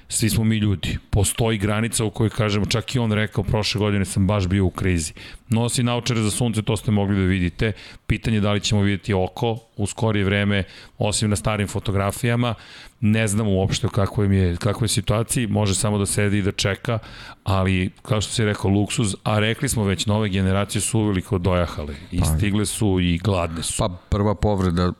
svi 0.08 0.30
smo 0.30 0.44
mi 0.44 0.56
ljudi. 0.56 0.98
Postoji 1.10 1.58
granica 1.58 2.04
u 2.04 2.10
kojoj 2.10 2.30
kažemo, 2.30 2.66
čak 2.66 2.94
i 2.94 2.98
on 2.98 3.12
rekao, 3.12 3.44
prošle 3.44 3.78
godine 3.78 4.04
sam 4.04 4.26
baš 4.26 4.46
bio 4.46 4.64
u 4.64 4.70
krizi. 4.70 5.12
Nosi 5.48 5.82
naučare 5.82 6.22
za 6.22 6.30
sunce, 6.30 6.62
to 6.62 6.76
ste 6.76 6.90
mogli 6.90 7.16
da 7.16 7.22
vidite. 7.22 7.72
Pitanje 8.06 8.36
je 8.36 8.40
da 8.40 8.52
li 8.52 8.60
ćemo 8.60 8.82
vidjeti 8.82 9.14
oko 9.14 9.58
u 9.76 9.86
skorije 9.86 10.24
vreme, 10.24 10.64
osim 10.98 11.30
na 11.30 11.36
starim 11.36 11.68
fotografijama. 11.68 12.54
Ne 13.00 13.28
znam 13.28 13.48
uopšte 13.48 13.86
u 13.86 13.90
kakvoj 13.90 14.36
je, 14.36 14.56
kakvoj 14.56 14.84
je 14.84 14.88
situaciji, 14.88 15.46
može 15.46 15.74
samo 15.74 15.98
da 15.98 16.06
sedi 16.06 16.38
i 16.38 16.42
da 16.42 16.52
čeka, 16.52 16.98
ali 17.44 17.90
kao 18.02 18.20
što 18.20 18.32
si 18.32 18.44
rekao, 18.44 18.70
luksuz, 18.70 19.14
a 19.22 19.38
rekli 19.38 19.68
smo 19.68 19.84
već, 19.84 20.06
nove 20.06 20.28
generacije 20.28 20.82
su 20.82 21.00
uveliko 21.00 21.38
dojahale 21.38 21.94
i 22.10 22.20
stigle 22.36 22.66
su 22.66 23.00
i 23.00 23.18
gladne 23.18 23.62
su. 23.62 23.74
Pa 23.78 23.88
prva 23.88 24.34
povreda 24.34 24.92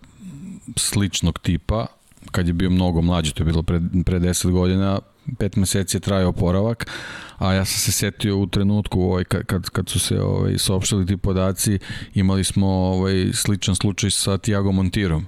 sličnog 0.77 1.39
tipa, 1.39 1.87
kad 2.31 2.47
je 2.47 2.53
bio 2.53 2.71
mnogo 2.71 3.01
mlađi, 3.03 3.35
to 3.35 3.43
je 3.43 3.45
bilo 3.45 3.63
pre, 3.63 3.81
pre 4.05 4.21
10 4.21 4.51
godina, 4.51 4.99
pet 5.39 5.57
meseci 5.57 5.97
je 5.97 6.01
trajao 6.01 6.29
oporavak, 6.29 6.91
a 7.39 7.53
ja 7.53 7.65
sam 7.65 7.79
se 7.79 7.93
setio 7.93 8.39
u 8.39 8.47
trenutku 8.47 9.03
ovaj, 9.03 9.25
kad, 9.25 9.71
kad, 9.71 9.89
su 9.89 9.99
se 9.99 10.21
ovaj, 10.21 10.59
saopštili 10.59 11.07
ti 11.07 11.17
podaci, 11.17 11.79
imali 12.15 12.45
smo 12.45 12.67
ovaj, 12.67 13.31
sličan 13.33 13.75
slučaj 13.75 14.11
sa 14.11 14.39
Tiago 14.39 14.73
Montirom 14.73 15.27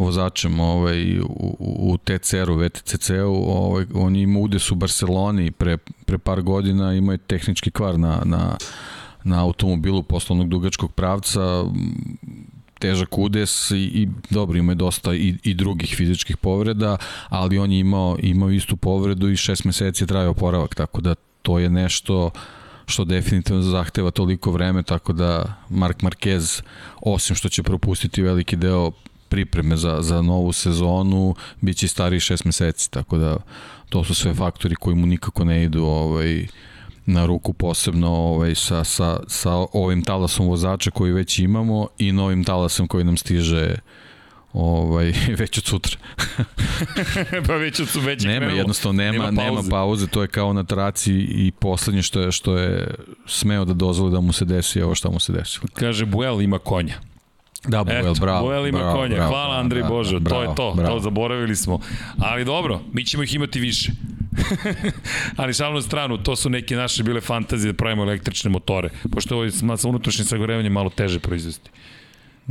vozačem 0.00 0.60
ovaj, 0.60 1.20
u, 1.20 1.56
u 1.58 1.96
TCR-u, 1.98 2.56
VTCC-u, 2.56 3.44
ovaj, 3.48 3.86
on 3.94 4.16
je 4.16 4.38
udes 4.38 4.70
u 4.70 4.74
Barceloni 4.74 5.50
pre, 5.50 5.76
pre 6.06 6.18
par 6.18 6.42
godina, 6.42 6.94
imao 6.94 7.12
je 7.12 7.18
tehnički 7.18 7.70
kvar 7.70 7.98
na, 7.98 8.22
na, 8.24 8.56
na 9.24 9.44
automobilu 9.44 10.02
poslovnog 10.02 10.48
dugačkog 10.48 10.92
pravca, 10.92 11.64
težak 12.80 13.18
udes 13.18 13.70
i, 13.70 13.74
i 13.76 14.08
dobro 14.30 14.58
ima 14.58 14.72
je 14.72 14.76
dosta 14.76 15.14
i, 15.14 15.34
i 15.42 15.54
drugih 15.54 15.94
fizičkih 15.96 16.36
povreda, 16.36 16.96
ali 17.28 17.58
on 17.58 17.72
je 17.72 17.78
imao, 17.78 18.16
imao 18.22 18.50
istu 18.50 18.76
povredu 18.76 19.30
i 19.30 19.36
šest 19.36 19.64
meseci 19.64 20.02
je 20.02 20.06
trajao 20.06 20.30
oporavak, 20.30 20.74
tako 20.74 21.00
da 21.00 21.14
to 21.42 21.58
je 21.58 21.70
nešto 21.70 22.30
što 22.86 23.04
definitivno 23.04 23.62
zahteva 23.62 24.10
toliko 24.10 24.50
vreme, 24.50 24.82
tako 24.82 25.12
da 25.12 25.54
Mark 25.68 26.02
Marquez, 26.02 26.62
osim 27.00 27.36
što 27.36 27.48
će 27.48 27.62
propustiti 27.62 28.22
veliki 28.22 28.56
deo 28.56 28.90
pripreme 29.28 29.76
za, 29.76 29.98
za 30.02 30.22
novu 30.22 30.52
sezonu, 30.52 31.34
bit 31.60 31.76
će 31.76 31.88
stariji 31.88 32.20
šest 32.20 32.44
meseci, 32.44 32.90
tako 32.90 33.18
da 33.18 33.36
to 33.88 34.04
su 34.04 34.14
sve 34.14 34.34
faktori 34.34 34.74
koji 34.74 34.96
mu 34.96 35.06
nikako 35.06 35.44
ne 35.44 35.64
idu 35.64 35.84
ovaj, 35.84 36.46
na 37.12 37.26
ruku 37.26 37.52
posebno 37.52 38.08
ovaj, 38.10 38.54
sa, 38.54 38.84
sa, 38.84 39.20
sa 39.28 39.50
ovim 39.72 40.02
talasom 40.02 40.46
vozača 40.48 40.90
koji 40.90 41.12
već 41.12 41.38
imamo 41.38 41.88
i 41.98 42.12
novim 42.12 42.44
talasom 42.44 42.86
koji 42.88 43.04
nam 43.04 43.16
stiže 43.16 43.74
ovaj, 44.52 45.12
već 45.40 45.58
od 45.58 45.64
sutra. 45.64 45.96
pa 47.46 47.54
već 47.54 47.76
su 47.88 48.00
već 48.00 48.24
je 48.24 48.28
Nema, 48.28 48.38
krenulo. 48.40 48.58
jednostavno 48.58 49.02
nema, 49.02 49.24
Nema 49.24 49.42
pauze. 49.42 49.56
nema 49.62 49.70
pauze, 49.70 50.06
to 50.06 50.22
je 50.22 50.28
kao 50.28 50.52
na 50.52 50.64
traci 50.64 51.12
i 51.14 51.52
poslednje 51.58 52.02
što 52.02 52.20
je, 52.20 52.32
što 52.32 52.56
je 52.56 52.94
smeo 53.26 53.64
da 53.64 53.72
dozvoli 53.74 54.12
da 54.12 54.20
mu 54.20 54.32
se 54.32 54.44
desi 54.44 54.82
ovo 54.82 54.94
što 54.94 55.10
mu 55.10 55.20
se 55.20 55.32
desilo. 55.32 55.66
Kaže, 55.74 56.06
Buel 56.06 56.42
ima 56.42 56.58
konja. 56.58 56.94
Da, 57.68 57.84
Buel, 57.84 57.98
Eto, 58.00 58.14
bravo. 58.20 58.46
Buel 58.46 58.66
ima 58.66 58.78
bravo, 58.78 58.96
konja. 58.96 59.14
bravo, 59.14 59.30
Hvala 59.30 59.56
Andrej 59.60 59.82
bravo, 59.82 59.96
Bože, 59.96 60.14
to 60.14 60.20
bravo, 60.20 60.42
je 60.42 60.54
to. 60.56 60.72
Bravo. 60.76 60.94
To 60.94 61.00
zaboravili 61.00 61.56
smo. 61.56 61.78
Ali 62.18 62.44
dobro, 62.44 62.80
mi 62.92 63.04
ćemo 63.04 63.22
ih 63.22 63.34
imati 63.34 63.60
više. 63.60 63.92
Ali 65.36 65.54
šalno 65.54 65.74
na 65.74 65.82
stranu, 65.82 66.18
to 66.18 66.36
su 66.36 66.50
neke 66.50 66.76
naše 66.76 67.02
bile 67.02 67.20
fantazije 67.20 67.72
da 67.72 67.76
pravimo 67.76 68.02
električne 68.02 68.50
motore, 68.50 68.88
pošto 69.12 69.34
ovo 69.34 69.44
je 69.44 69.50
sa 69.50 69.88
unutrašnjim 69.88 70.26
sagorevanjem 70.26 70.72
malo 70.72 70.90
teže 70.90 71.18
proizvesti. 71.18 71.70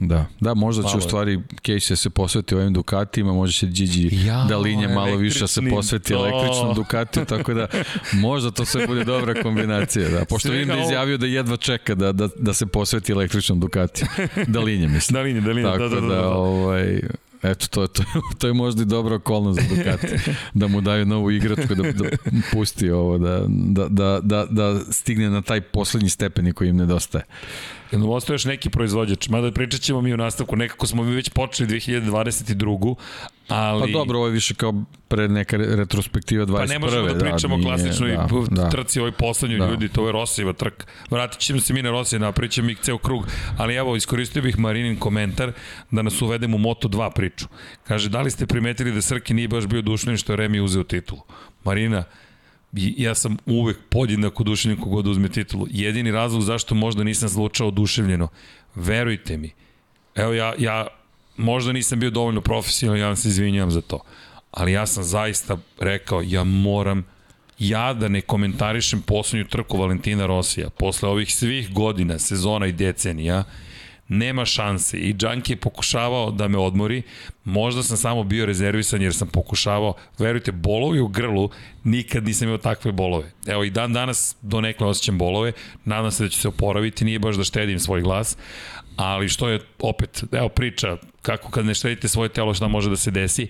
Da, 0.01 0.26
da, 0.39 0.53
možda 0.53 0.89
će 0.89 0.97
u 0.97 1.01
stvari 1.01 1.39
Casey 1.61 1.95
se 1.95 2.09
posveti 2.09 2.55
ovim 2.55 2.73
Dukatima, 2.73 3.34
možda 3.34 3.53
će 3.53 3.67
Gigi 3.67 4.26
Jao, 4.26 4.45
Dalinje 4.47 4.88
malo 4.88 5.15
više 5.15 5.39
da 5.39 5.47
se 5.47 5.61
posveti 5.69 6.13
to. 6.13 6.15
električnom 6.15 6.76
Ducatiju, 6.76 7.26
tako 7.26 7.53
da 7.53 7.67
možda 8.13 8.51
to 8.51 8.65
sve 8.65 8.88
bude 8.88 9.03
dobra 9.03 9.43
kombinacija. 9.43 10.09
Da. 10.09 10.26
Pošto 10.26 10.47
Svega 10.47 10.59
vidim 10.59 10.76
da 10.76 10.81
izjavio 10.81 11.17
da 11.17 11.26
jedva 11.26 11.57
čeka 11.57 11.95
da, 11.95 12.11
da, 12.11 12.30
da 12.39 12.53
se 12.53 12.65
posveti 12.65 13.11
električnom 13.11 13.59
Ducatiju. 13.59 14.07
Dalinje, 14.47 14.88
mislim. 14.88 15.13
Dalinje, 15.13 15.41
dalinje, 15.41 15.63
Tako 15.67 15.77
da, 15.84 15.89
da, 15.89 16.01
da. 16.01 16.07
da, 16.07 16.15
da. 16.15 16.27
ovaj, 16.30 17.01
Eto, 17.44 17.68
to, 17.68 17.88
to, 17.88 18.03
to 18.40 18.48
je 18.48 18.53
možda 18.53 18.82
i 18.82 18.86
dobra 18.86 19.16
okolnost 19.16 19.60
za 19.61 19.76
Ducati. 19.76 20.07
Da 20.53 20.68
mu 20.68 20.82
daju 20.82 21.06
novu 21.06 21.32
igračku, 21.32 21.76
da, 21.76 21.91
da 21.91 22.10
pusti 22.52 22.90
ovo, 22.90 23.18
da, 23.18 23.45
da, 23.48 23.88
da, 23.90 24.20
da, 24.24 24.45
da 24.49 24.80
stigne 24.91 25.30
na 25.30 25.41
taj 25.41 25.61
poslednji 25.61 26.10
stepen 26.10 26.53
koji 26.53 26.70
im 26.70 26.78
nedostaje. 26.78 27.24
Jel 27.91 28.11
ostao 28.14 28.34
još 28.34 28.45
neki 28.45 28.70
proizvođač? 28.70 29.30
Mada 29.30 29.52
pričat 29.52 29.82
ćemo 29.82 30.02
mi 30.02 30.14
u 30.14 30.18
nastavku, 30.18 30.56
nekako 30.56 30.88
smo 30.88 31.03
mi 31.03 31.16
već 31.16 31.30
počeli 31.30 31.70
2022. 31.70 32.95
Ali... 33.49 33.81
Pa 33.81 33.99
dobro, 33.99 34.17
ovo 34.17 34.27
je 34.27 34.34
više 34.34 34.53
kao 34.53 34.73
pre 35.07 35.27
neka 35.27 35.57
re- 35.57 35.76
retrospektiva 35.76 36.45
21. 36.45 36.57
Pa 36.57 36.65
ne 36.65 36.80
možemo 36.80 37.07
da 37.07 37.19
pričamo 37.19 37.55
o 37.55 37.57
nije- 37.57 37.67
klasičnoj 37.67 38.11
da, 38.11 38.27
da, 38.49 38.63
da. 38.63 38.69
trci 38.69 38.99
ovoj 38.99 39.11
poslednjoj 39.11 39.59
Da. 39.59 39.69
ljudi, 39.69 39.89
to 39.89 40.05
je 40.05 40.11
Rosijeva 40.11 40.53
trk. 40.53 40.73
Vratit 41.09 41.39
ćemo 41.39 41.59
se 41.59 41.73
mi 41.73 41.81
na 41.81 41.89
Rosije, 41.89 42.19
napravit 42.19 42.51
ćemo 42.51 42.69
i 42.69 42.76
ceo 42.76 42.97
krug. 42.97 43.27
Ali 43.57 43.76
evo, 43.76 43.95
iskoristio 43.95 44.41
bih 44.41 44.59
Marinin 44.59 44.95
komentar 44.97 45.51
da 45.91 46.01
nas 46.01 46.21
uvedemo 46.21 46.57
u 46.57 46.59
Moto2 46.59 47.11
priču. 47.15 47.45
Kaže, 47.84 48.09
da 48.09 48.21
li 48.21 48.31
ste 48.31 48.45
primetili 48.45 48.91
da 48.91 49.01
Srki 49.01 49.34
nije 49.34 49.47
baš 49.47 49.65
bio 49.65 49.81
dušnen 49.81 50.17
što 50.17 50.34
je 50.34 50.38
Remi 50.38 50.59
uzeo 50.59 50.84
titulu? 50.84 51.21
Marina, 51.63 52.03
ja 52.73 53.15
sam 53.15 53.38
uvek 53.45 53.77
podjednako 53.89 54.43
oduševljen 54.43 54.81
kogod 54.81 55.07
uzme 55.07 55.30
titulu. 55.30 55.67
Jedini 55.69 56.11
razlog 56.11 56.41
zašto 56.41 56.76
možda 56.76 57.03
nisam 57.03 57.30
zlučao 57.30 57.67
oduševljeno, 57.67 58.27
verujte 58.76 59.38
mi, 59.38 59.51
evo 60.15 60.34
ja, 60.34 60.53
ja 60.57 60.88
možda 61.40 61.72
nisam 61.72 61.99
bio 61.99 62.10
dovoljno 62.10 62.41
profesionalan, 62.41 62.99
ja 62.99 63.07
vam 63.07 63.16
se 63.16 63.28
izvinjam 63.28 63.72
za 63.72 63.82
to, 63.82 63.99
ali 64.52 64.72
ja 64.72 64.86
sam 64.86 65.03
zaista 65.03 65.57
rekao, 65.80 66.22
ja 66.26 66.44
moram 66.44 67.06
ja 67.60 67.94
da 67.94 68.07
ne 68.07 68.22
komentarišem 68.22 69.02
poslednju 69.02 69.48
trku 69.48 69.78
Valentina 69.78 70.26
Rosija, 70.26 70.70
posle 70.70 71.10
ovih 71.10 71.36
svih 71.36 71.74
godina, 71.74 72.20
sezona 72.20 72.68
i 72.68 72.72
decenija, 72.72 73.44
nema 74.07 74.45
šanse. 74.45 74.98
I 74.98 75.14
Džanki 75.14 75.52
je 75.53 75.57
pokušavao 75.57 76.32
da 76.32 76.48
me 76.48 76.57
odmori, 76.57 77.02
možda 77.44 77.84
sam 77.84 77.98
samo 77.98 78.24
bio 78.24 78.45
rezervisan 78.45 79.02
jer 79.02 79.14
sam 79.14 79.28
pokušavao, 79.28 79.94
verujte, 80.20 80.52
bolovi 80.52 80.99
u 80.99 81.07
grlu, 81.07 81.49
nikad 81.84 82.24
nisam 82.26 82.48
imao 82.48 82.57
takve 82.57 82.91
bolove. 82.91 83.32
Evo 83.48 83.64
i 83.64 83.70
dan 83.70 83.94
danas 83.94 84.36
do 84.41 84.61
nekle 84.61 84.88
osjećam 84.88 85.18
bolove, 85.18 85.52
nadam 85.86 86.11
se 86.11 86.24
da 86.24 86.30
ću 86.30 86.40
se 86.40 86.48
oporaviti, 86.48 87.06
nije 87.06 87.20
baš 87.20 87.36
da 87.36 87.44
štedim 87.44 87.80
svoj 87.80 88.02
glas, 88.02 88.38
ali 88.99 89.30
što 89.30 89.49
je 89.49 89.59
opet, 89.80 90.23
evo 90.31 90.49
priča, 90.49 90.97
kako 91.21 91.51
kad 91.51 91.65
ne 91.65 91.73
štedite 91.73 92.07
svoje 92.07 92.30
telo 92.30 92.53
šta 92.53 92.67
može 92.67 92.89
da 92.89 92.95
se 92.95 93.11
desi, 93.11 93.47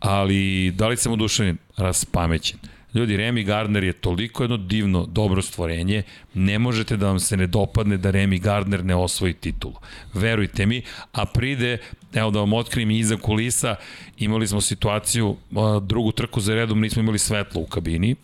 ali 0.00 0.70
da 0.70 0.88
li 0.88 0.96
sam 0.96 1.12
oduševljen? 1.12 1.56
Raspamećen. 1.76 2.58
Ljudi, 2.94 3.16
Remy 3.16 3.44
Gardner 3.44 3.84
je 3.84 3.92
toliko 3.92 4.42
jedno 4.42 4.56
divno, 4.56 5.06
dobro 5.06 5.42
stvorenje, 5.42 6.02
ne 6.34 6.58
možete 6.58 6.96
da 6.96 7.06
vam 7.06 7.20
se 7.20 7.36
ne 7.36 7.46
dopadne 7.46 7.96
da 7.96 8.10
Remy 8.10 8.40
Gardner 8.40 8.84
ne 8.84 8.94
osvoji 8.94 9.32
titulu. 9.32 9.74
Verujte 10.14 10.66
mi, 10.66 10.82
a 11.12 11.24
pride, 11.24 11.78
evo 12.14 12.30
da 12.30 12.38
vam 12.38 12.52
otkrijem 12.52 12.90
iza 12.90 13.16
kulisa, 13.16 13.76
imali 14.18 14.46
smo 14.46 14.60
situaciju, 14.60 15.36
drugu 15.82 16.12
trku 16.12 16.40
za 16.40 16.54
redom 16.54 16.80
nismo 16.80 17.02
imali 17.02 17.18
svetlo 17.18 17.60
u 17.60 17.66
kabini, 17.66 18.16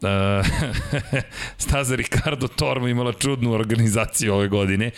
staza 1.58 1.96
Ricardo 1.96 2.48
Tormo 2.48 2.88
imala 2.88 3.12
čudnu 3.12 3.52
organizaciju 3.52 4.34
ove 4.34 4.48
godine 4.48 4.90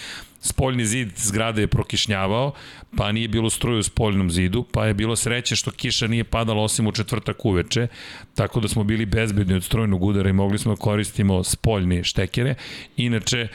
spoljni 0.42 0.86
zid 0.86 1.12
zgrade 1.16 1.62
je 1.62 1.66
prokišnjavao, 1.66 2.52
pa 2.96 3.12
nije 3.12 3.28
bilo 3.28 3.50
struje 3.50 3.78
u 3.78 3.82
spoljnom 3.82 4.30
zidu, 4.30 4.64
pa 4.72 4.86
je 4.86 4.94
bilo 4.94 5.16
sreće 5.16 5.56
što 5.56 5.70
kiša 5.70 6.06
nije 6.06 6.24
padala 6.24 6.62
osim 6.62 6.86
u 6.86 6.92
četvrtak 6.92 7.44
uveče, 7.44 7.86
tako 8.34 8.60
da 8.60 8.68
smo 8.68 8.84
bili 8.84 9.06
bezbedni 9.06 9.54
od 9.54 9.64
strojnog 9.64 10.02
udara 10.02 10.30
i 10.30 10.32
mogli 10.32 10.58
smo 10.58 10.74
da 10.74 10.80
koristimo 10.80 11.44
spoljne 11.44 12.04
štekere. 12.04 12.54
Inače, 12.96 13.48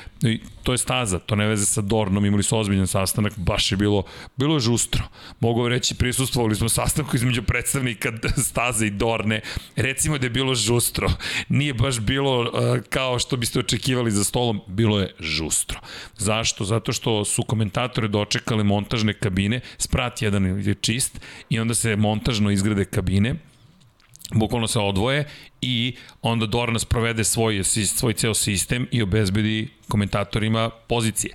to 0.64 0.72
je 0.72 0.78
staza, 0.78 1.20
to 1.20 1.36
ne 1.36 1.48
veze 1.48 1.66
sa 1.66 1.82
Dornom, 1.82 2.26
imali 2.26 2.44
su 2.44 2.58
ozbiljan 2.58 2.88
sastanak, 2.88 3.34
baš 3.38 3.72
je 3.72 3.78
bilo, 3.78 4.04
bilo 4.38 4.56
je 4.56 4.60
žustro. 4.60 5.04
Mogu 5.40 5.68
reći, 5.70 5.96
prisustvovali 5.96 6.56
smo 6.56 6.70
sastanku 6.70 7.16
između 7.16 7.44
predstavnika 7.44 8.12
staze 8.50 8.88
i 8.88 8.90
Dorne, 8.90 9.42
recimo 9.76 10.18
da 10.18 10.26
je 10.26 10.30
bilo 10.30 10.56
žustro. 10.56 11.10
Nije 11.50 11.74
baš 11.74 12.00
bilo 12.00 12.42
uh, 12.42 12.50
kao 12.90 13.20
što 13.20 13.38
biste 13.38 13.60
očekivali 13.60 14.12
za 14.12 14.24
stolom, 14.24 14.62
bilo 14.68 15.00
je 15.00 15.14
žustro. 15.20 15.80
Zašto? 16.18 16.64
Zato 16.64 16.77
što 16.94 17.26
su 17.26 17.44
komentatori 17.44 18.10
dočekali 18.10 18.64
montažne 18.64 19.14
kabine, 19.14 19.60
sprat 19.78 20.22
jedan 20.22 20.68
je 20.68 20.74
čist 20.74 21.22
i 21.50 21.60
onda 21.60 21.74
se 21.74 21.96
montažno 21.96 22.52
izgrade 22.52 22.86
kabine, 22.86 23.36
bukvalno 24.34 24.68
se 24.68 24.80
odvoje 24.80 25.26
i 25.62 25.96
onda 26.22 26.46
Dornas 26.46 26.86
provede 26.86 27.24
svoj, 27.24 27.64
svoj 27.64 28.14
ceo 28.14 28.34
sistem 28.34 28.88
i 28.92 29.02
obezbedi 29.02 29.70
komentatorima 29.88 30.70
pozicije. 30.88 31.34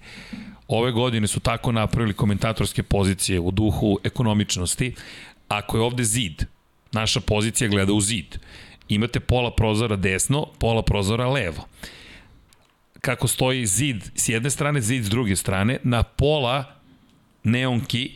Ove 0.68 0.92
godine 0.92 1.26
su 1.26 1.40
tako 1.40 1.72
napravili 1.72 2.14
komentatorske 2.14 2.82
pozicije 2.82 3.40
u 3.40 3.50
duhu 3.50 3.98
ekonomičnosti. 4.04 4.94
Ako 5.48 5.76
je 5.76 5.82
ovde 5.82 6.04
zid, 6.04 6.44
naša 6.92 7.20
pozicija 7.20 7.68
gleda 7.68 7.92
u 7.92 8.00
zid. 8.00 8.38
Imate 8.88 9.20
pola 9.20 9.50
prozora 9.54 9.96
desno, 9.96 10.46
pola 10.58 10.82
prozora 10.82 11.28
levo. 11.28 11.66
Kako 13.02 13.28
stoji 13.28 13.66
zid 13.66 14.10
s 14.14 14.28
jedne 14.28 14.50
strane, 14.50 14.80
zid 14.80 15.04
s 15.04 15.08
druge 15.08 15.36
strane, 15.36 15.78
na 15.82 16.02
pola 16.02 16.74
neonki 17.44 18.10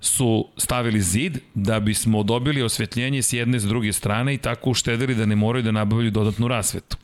su 0.00 0.48
stavili 0.56 1.00
zid 1.00 1.38
da 1.54 1.80
bismo 1.80 2.22
dobili 2.22 2.62
osvetljenje 2.62 3.22
s 3.22 3.32
jedne 3.32 3.60
s 3.60 3.64
druge 3.64 3.92
strane 3.92 4.34
i 4.34 4.38
tako 4.38 4.70
uštedili 4.70 5.14
da 5.14 5.26
ne 5.26 5.36
moraju 5.36 5.62
da 5.62 5.70
nabavljaju 5.70 6.10
dodatnu 6.10 6.48
rasvetu. 6.48 6.96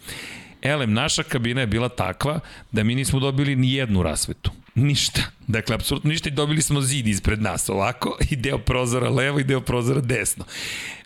Elem, 0.62 0.93
naša 0.93 1.23
kabina 1.23 1.60
je 1.60 1.66
bila 1.66 1.89
takva 1.89 2.40
da 2.73 2.82
mi 2.82 2.94
nismo 2.94 3.20
dobili 3.20 3.56
ni 3.56 3.73
jednu 3.73 4.02
rasvetu. 4.02 4.51
Ništa. 4.74 5.23
Dakle, 5.47 5.74
apsolutno 5.74 6.10
ništa 6.10 6.28
i 6.28 6.32
dobili 6.32 6.62
smo 6.62 6.81
zid 6.81 7.06
ispred 7.06 7.43
nas 7.43 7.69
ovako 7.69 8.19
i 8.31 8.36
deo 8.36 8.59
prozora 8.59 9.10
levo 9.10 9.40
i 9.40 9.44
deo 9.44 9.60
prozora 9.60 10.01
desno. 10.01 10.44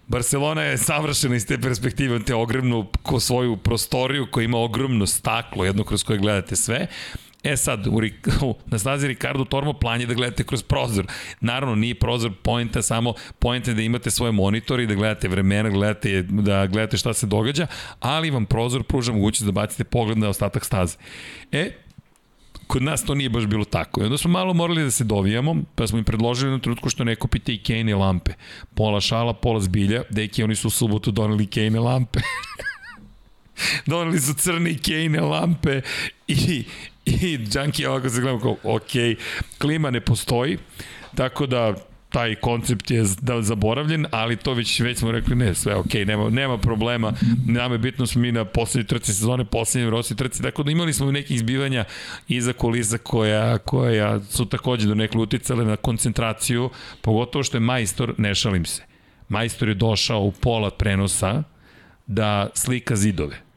Barcelona 0.07 0.63
je 0.63 0.79
savršena 0.79 1.37
iz 1.37 1.47
te 1.47 1.59
perspektive, 1.59 2.25
te 2.25 2.35
ogromnu 2.35 2.87
ko 3.03 3.21
svoju 3.21 3.57
prostoriju 3.57 4.27
koja 4.31 4.45
ima 4.45 4.59
ogromno 4.59 5.07
staklo, 5.07 5.65
jedno 5.65 5.85
kroz 5.85 6.05
koje 6.05 6.19
gledate 6.19 6.57
sve, 6.57 6.87
E 7.45 7.57
sad, 7.57 7.87
u, 7.87 8.01
u, 8.47 8.55
na 8.67 8.79
stazi 8.79 9.09
Ricardo 9.09 9.45
Tormo 9.45 9.73
plan 9.73 10.01
je 10.01 10.07
da 10.07 10.15
gledate 10.15 10.45
kroz 10.45 10.63
prozor. 10.63 11.07
Naravno, 11.41 11.75
nije 11.75 11.95
prozor 11.95 12.33
poenta, 12.43 12.83
samo 12.83 13.15
poenta 13.39 13.73
da 13.73 13.83
imate 13.83 14.11
svoje 14.11 14.33
monitore 14.33 14.83
i 14.83 14.87
da 14.87 14.95
gledate 14.95 15.29
vremena, 15.29 15.71
gledate, 15.71 16.23
da 16.23 16.67
gledate 16.67 16.97
šta 16.97 17.15
se 17.15 17.27
događa, 17.27 17.67
ali 18.01 18.31
vam 18.31 18.47
prozor 18.47 18.83
pruža 18.83 19.13
mogućnost 19.13 19.47
da 19.47 19.53
bacite 19.53 19.85
pogled 19.85 20.19
na 20.19 20.29
ostatak 20.29 20.65
staze. 20.65 20.97
E, 21.53 21.71
kod 22.73 22.83
nas 22.83 23.05
to 23.05 23.15
nije 23.15 23.29
baš 23.29 23.47
bilo 23.47 23.65
tako. 23.65 24.01
I 24.01 24.05
onda 24.05 24.19
smo 24.19 24.31
malo 24.31 24.55
morali 24.55 24.83
da 24.83 24.91
se 24.91 25.05
dovijamo, 25.05 25.57
pa 25.75 25.87
smo 25.87 25.99
im 25.99 26.05
predložili 26.05 26.53
na 26.53 26.59
trenutku 26.59 26.89
što 26.89 27.05
ne 27.05 27.17
kupite 27.17 27.55
i 27.55 27.63
Kane 27.63 27.95
lampe. 27.95 28.33
Pola 28.75 29.01
šala, 29.01 29.35
pola 29.35 29.61
zbilja. 29.61 30.03
Deki, 30.11 30.43
oni 30.43 30.55
su 30.55 30.69
u 30.69 30.71
subotu 30.71 31.11
doneli 31.11 31.47
Kane 31.47 31.81
lampe. 31.81 32.21
doneli 33.87 34.21
su 34.21 34.35
crne 34.35 34.77
Kane 34.79 35.21
lampe 35.21 35.81
i, 36.29 36.65
I 37.07 37.39
Junkie 37.55 37.89
ovako 37.89 38.09
se 38.09 38.21
gledamo 38.21 38.41
kao, 38.41 38.57
ok, 38.75 38.91
klima 39.59 39.91
ne 39.91 40.01
postoji, 40.01 40.59
tako 41.15 41.47
da 41.47 41.75
taj 42.13 42.35
koncept 42.35 42.91
je 42.91 43.05
da 43.21 43.43
zaboravljen, 43.43 44.07
ali 44.11 44.37
to 44.37 44.55
već 44.55 44.81
već 44.81 44.99
smo 44.99 45.13
rekli 45.13 45.37
ne, 45.37 45.55
sve 45.55 45.75
ok, 45.77 45.95
nema 46.07 46.31
nema 46.31 46.59
problema. 46.59 47.13
Nama 47.47 47.75
je 47.75 47.79
bitno 47.79 48.07
smo 48.07 48.21
mi 48.21 48.33
na 48.33 48.45
poslednjoj 48.45 48.87
trci 48.87 49.15
sezone, 49.15 49.45
poslednjoj 49.45 49.91
Rossi 49.91 50.17
trci, 50.17 50.43
tako 50.43 50.63
da 50.63 50.71
imali 50.71 50.93
smo 50.93 51.13
nekih 51.13 51.37
izbivanja 51.37 51.85
iza 52.29 52.53
kulisa 52.53 52.99
koja 52.99 53.59
koja 53.59 54.21
su 54.21 54.47
takođe 54.47 54.89
do 54.89 54.95
nekle 54.95 55.21
uticale 55.21 55.65
na 55.65 55.77
koncentraciju, 55.77 56.71
pogotovo 57.01 57.43
što 57.43 57.57
je 57.57 57.61
majstor, 57.61 58.15
ne 58.19 58.35
šalim 58.35 58.65
se. 58.65 58.83
Majstor 59.29 59.69
je 59.69 59.75
došao 59.75 60.21
u 60.21 60.33
pola 60.33 60.71
prenosa 60.71 61.43
da 62.07 62.51
slika 62.55 62.97
zidove 62.97 63.52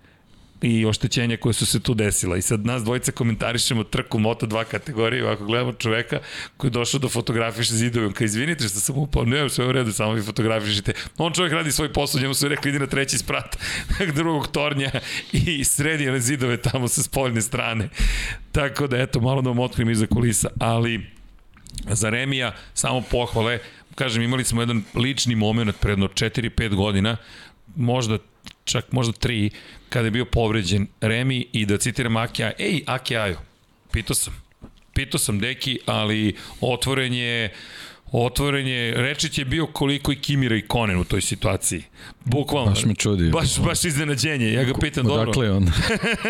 i 0.62 0.86
oštećenja 0.86 1.38
koje 1.38 1.54
su 1.54 1.66
se 1.66 1.80
tu 1.80 1.94
desila. 1.94 2.38
I 2.38 2.42
sad 2.42 2.66
nas 2.66 2.84
dvojica 2.84 3.12
komentarišemo 3.12 3.84
trku 3.84 4.20
Moto2 4.20 4.64
kategorije, 4.64 5.32
ako 5.32 5.46
gledamo 5.46 5.74
čoveka 5.74 6.20
koji 6.58 6.70
je 6.70 6.72
došao 6.72 7.00
da 7.00 7.10
fotografiše 7.10 7.74
zidove, 7.74 8.14
kao 8.14 8.26
izvinite 8.26 8.68
što 8.68 8.80
sam 8.80 8.98
upao, 8.98 9.26
ne, 9.26 9.50
sve 9.50 9.68
u 9.68 9.72
redu, 9.72 9.94
samo 9.94 10.14
vi 10.14 10.22
fotografišite. 10.22 10.94
On 11.18 11.34
čovek 11.34 11.54
radi 11.54 11.72
svoj 11.72 11.94
posao, 11.94 12.22
njemu 12.22 12.34
su 12.34 12.48
rekli 12.48 12.70
ide 12.70 12.80
na 12.80 12.88
treći 12.88 13.18
sprat 13.18 13.58
drugog 14.16 14.48
tornja 14.48 14.92
i 15.32 15.64
sredi 15.64 16.10
one 16.10 16.20
zidove 16.20 16.58
tamo 16.58 16.88
sa 16.88 17.04
spoljne 17.04 17.42
strane. 17.42 17.90
Tako 18.52 18.88
da, 18.88 18.98
eto, 18.98 19.20
malo 19.20 19.42
da 19.42 19.50
vam 19.50 19.60
otkrim 19.60 19.90
iza 19.90 20.08
kulisa, 20.08 20.50
ali 20.60 21.06
za 21.90 22.10
Remija 22.10 22.56
samo 22.74 23.02
pohvale, 23.02 23.60
kažem, 23.96 24.22
imali 24.22 24.44
smo 24.44 24.62
jedan 24.62 24.84
lični 24.96 25.36
moment 25.36 25.80
predno 25.80 26.08
4-5 26.08 26.76
godina, 26.76 27.18
možda 27.76 28.18
čak 28.66 28.92
možda 28.92 29.14
3, 29.14 29.50
kada 29.90 30.08
je 30.08 30.12
bio 30.12 30.26
povređen 30.26 30.88
Remi 31.02 31.48
i 31.52 31.66
da 31.66 31.78
citiram 31.78 32.18
Akija, 32.18 32.52
ej, 32.60 32.84
Aki 32.86 33.18
Ajo, 33.18 33.40
pitao 33.92 34.16
sam, 34.16 34.44
pitao 34.94 35.20
sam 35.20 35.40
Deki, 35.40 35.80
ali 35.86 36.36
otvoren 36.62 37.14
je 37.14 37.54
otvoren 38.12 38.68
je, 38.68 38.94
Rečić 38.94 39.38
je 39.38 39.46
bio 39.46 39.68
koliko 39.68 40.12
i 40.12 40.16
Kimira 40.16 40.56
i 40.56 40.62
Konen 40.62 40.98
u 40.98 41.04
toj 41.04 41.22
situaciji. 41.22 41.84
Bukvalno. 42.26 42.72
Baš 42.72 42.86
me 42.86 42.96
čudi. 42.96 43.30
Baš, 43.30 43.60
baš 43.60 43.86
iznenađenje. 43.86 44.54
Ja 44.54 44.64
ga 44.64 44.74
pitam 44.82 45.06
dobro. 45.06 45.22
Odakle 45.22 45.52
on? 45.52 45.72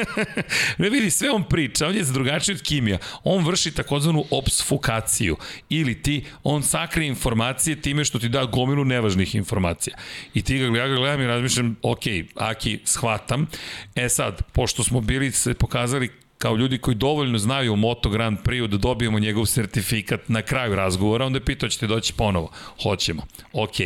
ne 0.77 0.89
vidi, 0.89 1.09
sve 1.09 1.31
on 1.31 1.43
priča. 1.43 1.87
On 1.87 1.95
je 1.95 2.03
drugačiji 2.03 2.55
od 2.55 2.61
Kimija. 2.61 2.97
On 3.23 3.45
vrši 3.45 3.71
takozvanu 3.71 4.25
obsfukaciju. 4.31 5.37
Ili 5.69 6.01
ti, 6.01 6.25
on 6.43 6.63
sakri 6.63 7.07
informacije 7.07 7.81
time 7.81 8.05
što 8.05 8.19
ti 8.19 8.29
da 8.29 8.45
gomilu 8.45 8.85
nevažnih 8.85 9.35
informacija. 9.35 9.97
I 10.33 10.41
ti 10.41 10.57
ga, 10.57 10.77
ja 10.77 10.87
ga 10.87 10.95
gledam 10.95 11.21
i 11.21 11.27
razmišljam, 11.27 11.75
ok, 11.81 12.03
Aki, 12.35 12.79
shvatam. 12.83 13.47
E 13.95 14.09
sad, 14.09 14.41
pošto 14.51 14.83
smo 14.83 15.01
bili, 15.01 15.31
se 15.31 15.53
pokazali 15.53 16.24
kao 16.45 16.55
ljudi 16.55 16.77
koji 16.77 16.95
dovoljno 16.95 17.37
znaju 17.37 17.73
o 17.73 17.75
Moto 17.75 18.09
Grand 18.09 18.37
Prix 18.43 18.67
da 18.67 18.77
dobijemo 18.77 19.19
njegov 19.19 19.45
sertifikat 19.45 20.29
na 20.29 20.41
kraju 20.41 20.75
razgovora, 20.75 21.25
onda 21.25 21.37
je 21.37 21.45
pitao 21.45 21.69
ćete 21.69 21.87
doći 21.87 22.13
ponovo. 22.13 22.51
Hoćemo. 22.83 23.25
Ok. 23.53 23.79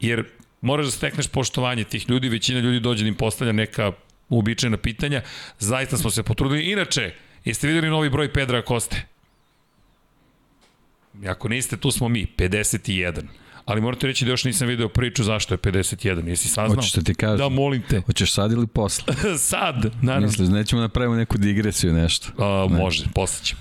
Jer 0.00 0.24
moraš 0.60 0.86
da 0.86 0.92
stekneš 0.92 1.28
poštovanje 1.28 1.84
tih 1.84 2.10
ljudi, 2.10 2.28
većina 2.28 2.60
ljudi 2.60 2.80
dođe 2.80 3.04
da 3.04 3.08
im 3.08 3.14
postavlja 3.14 3.52
neka 3.52 3.92
uobičajena 4.28 4.76
pitanja. 4.76 5.22
Zaista 5.58 5.96
smo 5.96 6.10
se 6.10 6.22
potrudili. 6.22 6.72
Inače, 6.72 7.14
jeste 7.44 7.66
videli 7.66 7.88
novi 7.88 8.10
broj 8.10 8.32
Pedra 8.32 8.62
Koste? 8.62 9.06
Ako 11.26 11.48
niste, 11.48 11.76
tu 11.76 11.90
smo 11.90 12.08
mi, 12.08 12.26
51. 12.36 13.43
ali 13.64 13.80
morate 13.80 14.06
reći 14.06 14.24
da 14.24 14.30
još 14.30 14.44
nisam 14.44 14.68
video 14.68 14.88
priču 14.88 15.24
zašto 15.24 15.54
je 15.54 15.58
51. 15.58 16.28
Jesi 16.28 16.48
saznao? 16.48 16.76
Hoćeš 16.76 16.92
da 16.92 17.02
ti 17.02 17.14
kažem? 17.14 17.38
Da, 17.38 17.48
molim 17.48 17.82
te. 17.88 18.00
Hoćeš 18.06 18.32
sad 18.32 18.52
ili 18.52 18.66
posle? 18.66 19.14
sad, 19.38 19.92
naravno. 20.02 20.26
Misliš, 20.26 20.48
nećemo 20.48 20.82
napravimo 20.82 21.16
neku 21.16 21.38
digresiju 21.38 21.92
nešto? 21.92 22.28
A, 22.38 22.68
može, 22.70 23.04
posle 23.14 23.44
ćemo. 23.44 23.60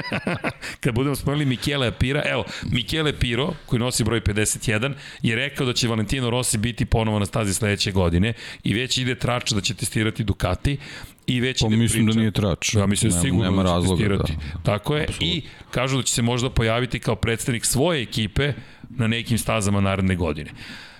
Kad 0.80 0.94
budemo 0.94 1.16
spomenuli 1.16 1.44
Michele 1.46 1.92
Pira, 1.92 2.22
evo, 2.26 2.44
Michele 2.72 3.12
Piro, 3.12 3.54
koji 3.66 3.80
nosi 3.80 4.04
broj 4.04 4.20
51, 4.20 4.92
je 5.22 5.36
rekao 5.36 5.66
da 5.66 5.72
će 5.72 5.88
Valentino 5.88 6.30
Rossi 6.30 6.58
biti 6.58 6.84
ponovo 6.84 7.18
na 7.18 7.26
stazi 7.26 7.54
sledeće 7.54 7.92
godine 7.92 8.32
i 8.64 8.74
već 8.74 8.98
ide 8.98 9.14
trača 9.14 9.54
da 9.54 9.60
će 9.60 9.74
testirati 9.74 10.24
Ducati 10.24 10.78
i 11.26 11.40
već 11.40 11.60
pa 11.60 11.66
ide 11.66 11.76
mislim 11.76 12.04
priča. 12.06 12.14
da 12.14 12.20
nije 12.20 12.30
trač. 12.30 12.74
Ja 12.74 12.86
mislim 12.86 13.10
nema, 13.10 13.22
sigurno 13.22 13.44
nema 13.44 13.62
da 13.62 13.68
će 13.68 13.72
razloga, 13.74 13.98
testirati. 13.98 14.32
Da. 14.32 14.62
Tako 14.62 14.96
je. 14.96 15.02
Absolutno. 15.02 15.26
I 15.26 15.42
kažu 15.70 15.96
da 15.96 16.02
će 16.02 16.14
se 16.14 16.22
možda 16.22 16.50
pojaviti 16.50 16.98
kao 16.98 17.16
predstavnik 17.16 17.64
svoje 17.64 18.02
ekipe 18.02 18.52
na 18.96 19.06
nekim 19.06 19.38
stazama 19.38 19.80
naredne 19.80 20.16
godine. 20.16 20.50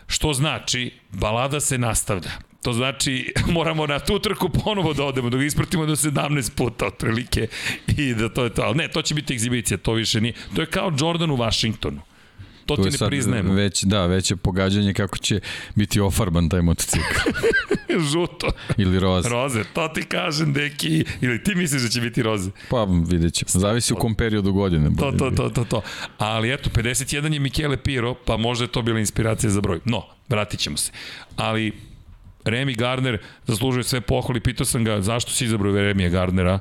Što 0.07 0.33
znači, 0.33 0.91
balada 1.13 1.61
se 1.61 1.79
nastavlja. 1.79 2.31
To 2.63 2.73
znači, 2.73 3.33
moramo 3.57 3.87
na 3.87 3.99
tu 3.99 4.19
trku 4.19 4.49
ponovo 4.49 4.95
da 4.95 5.05
odemo, 5.05 5.31
da 5.31 5.37
ga 5.37 5.45
ispratimo 5.45 5.87
do 5.87 5.97
17 5.97 6.55
puta 6.55 6.87
otprilike 6.87 7.49
i 7.97 8.15
da 8.15 8.29
to 8.29 8.45
je 8.45 8.51
to. 8.51 8.63
Ali 8.63 8.77
ne, 8.77 8.89
to 8.89 9.03
će 9.03 9.15
biti 9.15 9.35
egzibicija, 9.35 9.79
to 9.79 9.93
više 9.93 10.21
nije. 10.21 10.35
To 10.55 10.61
je 10.61 10.67
kao 10.67 10.93
Jordan 11.01 11.31
u 11.31 11.37
Washingtonu. 11.37 12.01
To 12.67 12.77
Tu 12.77 12.83
ti 12.83 12.97
ne 13.01 13.09
priznajemo. 13.09 13.55
Već, 13.55 13.83
da, 13.83 14.07
već 14.07 14.31
je 14.31 14.37
pogađanje 14.37 14.95
kako 14.95 15.19
će 15.19 15.41
biti 15.75 16.01
ofarban 16.01 16.49
taj 16.49 16.63
motocikl. 16.63 17.05
Žuto. 18.13 18.51
Ili 18.77 19.01
roze. 19.01 19.29
Roze, 19.29 19.65
to 19.73 19.89
ti 19.89 20.03
kažem, 20.03 20.53
deki. 20.53 21.05
Ili 21.21 21.45
ti 21.45 21.55
misliš 21.55 21.83
da 21.83 21.89
će 21.89 22.01
biti 22.01 22.23
roze? 22.23 22.51
Pa 22.71 22.85
vidjet 22.85 23.35
ćemo. 23.35 23.49
Zavisi 23.49 23.93
u 23.93 23.97
kom 23.97 24.15
periodu 24.15 24.53
godine. 24.53 24.91
To, 24.99 25.13
to, 25.13 25.31
to, 25.31 25.49
to, 25.49 25.65
to. 25.65 25.83
Ali 26.19 26.53
eto, 26.53 26.71
51 26.71 27.33
je 27.33 27.41
Michele 27.41 27.77
Piro, 27.77 28.15
pa 28.15 28.37
možda 28.37 28.65
je 28.65 28.73
to 28.73 28.83
bila 28.83 28.99
inspiracija 28.99 29.51
za 29.51 29.61
broj. 29.61 29.81
No, 29.85 30.03
vratit 30.29 30.61
ćemo 30.61 30.77
se. 30.77 30.93
Ali 31.37 31.73
Remy 32.45 32.77
Gardner 32.77 33.19
zaslužuje 33.47 33.85
sve 33.85 34.01
pohvali. 34.01 34.41
Pitao 34.41 34.67
sam 34.67 34.85
ga 34.85 35.01
zašto 35.01 35.31
si 35.31 35.45
izabrao 35.45 35.73
Remija 35.73 36.09
Gardnera. 36.09 36.59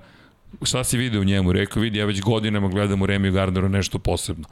Šta 0.62 0.84
si 0.84 0.98
video 0.98 1.22
u 1.22 1.24
njemu? 1.24 1.52
Rekao, 1.52 1.82
vidi, 1.82 1.98
ja 1.98 2.06
već 2.06 2.22
godinama 2.22 2.68
gledam 2.68 3.02
u 3.02 3.06
Remiju 3.06 3.34
Gardneru 3.34 3.70
nešto 3.70 4.00
posebno. 4.00 4.46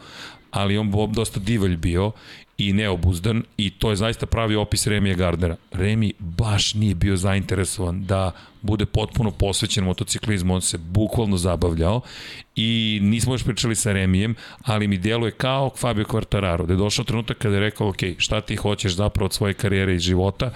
Ali 0.54 0.78
on 0.78 1.12
dosta 1.12 1.40
divalj 1.40 1.78
bio 1.78 2.12
i 2.58 2.74
neobuzdan 2.74 3.44
i 3.58 3.70
to 3.70 3.90
je 3.90 3.96
zaista 3.96 4.26
pravi 4.26 4.56
opis 4.56 4.88
Remija 4.88 5.16
Gardnera. 5.16 5.56
Remi 5.72 6.14
baš 6.20 6.74
nije 6.74 6.96
bio 6.96 7.16
zainteresovan 7.16 8.06
da 8.06 8.32
bude 8.62 8.86
potpuno 8.86 9.32
posvećen 9.32 9.84
motociklizmu, 9.84 10.56
on 10.56 10.62
se 10.62 10.78
bukvalno 10.78 11.38
zabavljao 11.38 12.02
i 12.56 13.00
nismo 13.02 13.34
još 13.34 13.44
pričali 13.44 13.76
sa 13.76 13.92
Remijem, 13.92 14.36
ali 14.62 14.88
mi 14.88 14.98
djeluje 14.98 15.32
kao 15.32 15.72
Fabio 15.78 16.06
Quartararo, 16.06 16.66
da 16.66 16.74
je 16.74 16.78
došao 16.78 17.06
trenutak 17.06 17.38
kada 17.38 17.56
je 17.56 17.62
rekao, 17.62 17.90
ok, 17.90 17.98
šta 18.18 18.42
ti 18.42 18.56
hoćeš 18.56 18.96
zapravo 18.96 19.26
od 19.26 19.34
svoje 19.34 19.54
karijere 19.54 19.96
i 19.96 20.00
života 20.00 20.52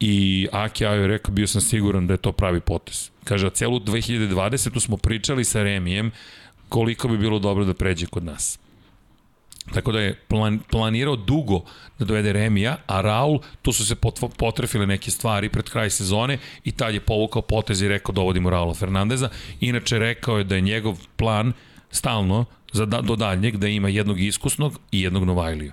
i 0.00 0.48
Aki 0.52 0.86
Ajo 0.86 1.00
je 1.00 1.06
rekao, 1.06 1.34
bio 1.34 1.46
sam 1.46 1.60
siguran 1.60 2.06
da 2.06 2.14
je 2.14 2.18
to 2.18 2.32
pravi 2.32 2.60
potez. 2.60 3.10
Kaže, 3.24 3.46
a 3.46 3.50
celu 3.50 3.80
2020. 3.80 4.80
smo 4.80 4.96
pričali 4.96 5.44
sa 5.44 5.62
Remijem 5.62 6.10
koliko 6.68 7.08
bi 7.08 7.18
bilo 7.18 7.38
dobro 7.38 7.64
da 7.64 7.74
pređe 7.74 8.06
kod 8.06 8.24
nas. 8.24 8.58
Tako 9.74 9.92
da 9.92 10.00
je 10.00 10.14
plan, 10.28 10.58
planirao 10.70 11.16
dugo 11.16 11.64
da 11.98 12.04
dovede 12.04 12.32
Remija, 12.32 12.76
a 12.86 13.00
Raul, 13.00 13.38
tu 13.62 13.72
su 13.72 13.86
se 13.86 13.94
potrefile 14.38 14.86
neke 14.86 15.10
stvari 15.10 15.48
pred 15.48 15.70
kraj 15.70 15.90
sezone 15.90 16.38
i 16.64 16.72
tad 16.72 16.94
je 16.94 17.00
povukao 17.00 17.42
potez 17.42 17.82
i 17.82 17.88
rekao 17.88 18.12
dovodimo 18.12 18.50
Raula 18.50 18.74
Fernandeza. 18.74 19.28
Inače 19.60 19.98
rekao 19.98 20.38
je 20.38 20.44
da 20.44 20.54
je 20.54 20.60
njegov 20.60 20.98
plan 21.16 21.52
stalno 21.90 22.44
za 22.72 22.86
da, 22.86 23.00
do 23.00 23.16
daljnjeg 23.16 23.56
da 23.56 23.68
ima 23.68 23.88
jednog 23.88 24.20
iskusnog 24.20 24.80
i 24.92 25.00
jednog 25.00 25.24
Novajliju 25.24 25.72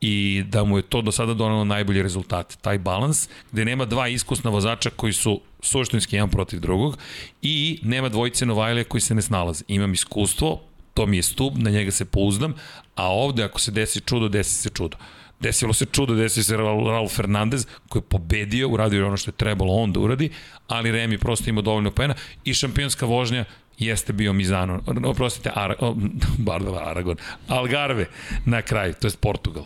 i 0.00 0.44
da 0.48 0.64
mu 0.64 0.76
je 0.76 0.82
to 0.82 1.02
do 1.02 1.12
sada 1.12 1.34
donalo 1.34 1.64
najbolji 1.64 2.02
rezultat. 2.02 2.58
Taj 2.60 2.78
balans 2.78 3.28
gde 3.52 3.64
nema 3.64 3.84
dva 3.84 4.08
iskusna 4.08 4.50
vozača 4.50 4.90
koji 4.90 5.12
su 5.12 5.40
suštinski 5.60 6.16
jedan 6.16 6.30
protiv 6.30 6.60
drugog 6.60 6.98
i 7.42 7.78
nema 7.82 8.08
dvojice 8.08 8.46
Novajlija 8.46 8.84
koji 8.84 9.00
se 9.00 9.14
ne 9.14 9.22
snalaze. 9.22 9.64
Imam 9.68 9.92
iskustvo, 9.92 10.60
to 10.94 11.06
mi 11.06 11.16
je 11.16 11.22
stup, 11.22 11.54
na 11.56 11.70
njega 11.70 11.90
se 11.90 12.04
pouzdam, 12.04 12.54
a 12.94 13.08
ovde 13.08 13.44
ako 13.44 13.60
se 13.60 13.70
desi 13.70 14.00
čudo, 14.00 14.28
desi 14.28 14.54
se 14.54 14.70
čudo. 14.70 14.96
Desilo 15.40 15.72
se 15.72 15.84
čudo, 15.84 16.14
desio 16.14 16.42
se 16.42 16.56
Raul, 16.56 17.08
Fernandez 17.08 17.66
koji 17.88 18.00
je 18.00 18.08
pobedio, 18.08 18.68
uradio 18.68 19.06
ono 19.06 19.16
što 19.16 19.30
je 19.30 19.36
trebalo 19.36 19.74
on 19.74 19.92
da 19.92 20.00
uradi, 20.00 20.30
ali 20.68 20.92
Remi 20.92 21.18
prosto 21.18 21.50
ima 21.50 21.60
dovoljno 21.60 21.90
pena 21.90 22.14
i 22.44 22.54
šampionska 22.54 23.06
vožnja 23.06 23.44
jeste 23.78 24.12
bio 24.12 24.32
Mizano, 24.32 24.80
oprostite, 25.04 25.50
Ara, 25.54 25.74
Aragon, 26.90 27.16
Algarve 27.48 28.06
na 28.44 28.62
kraju, 28.62 28.94
to 29.00 29.06
je 29.06 29.12
Portugal 29.20 29.64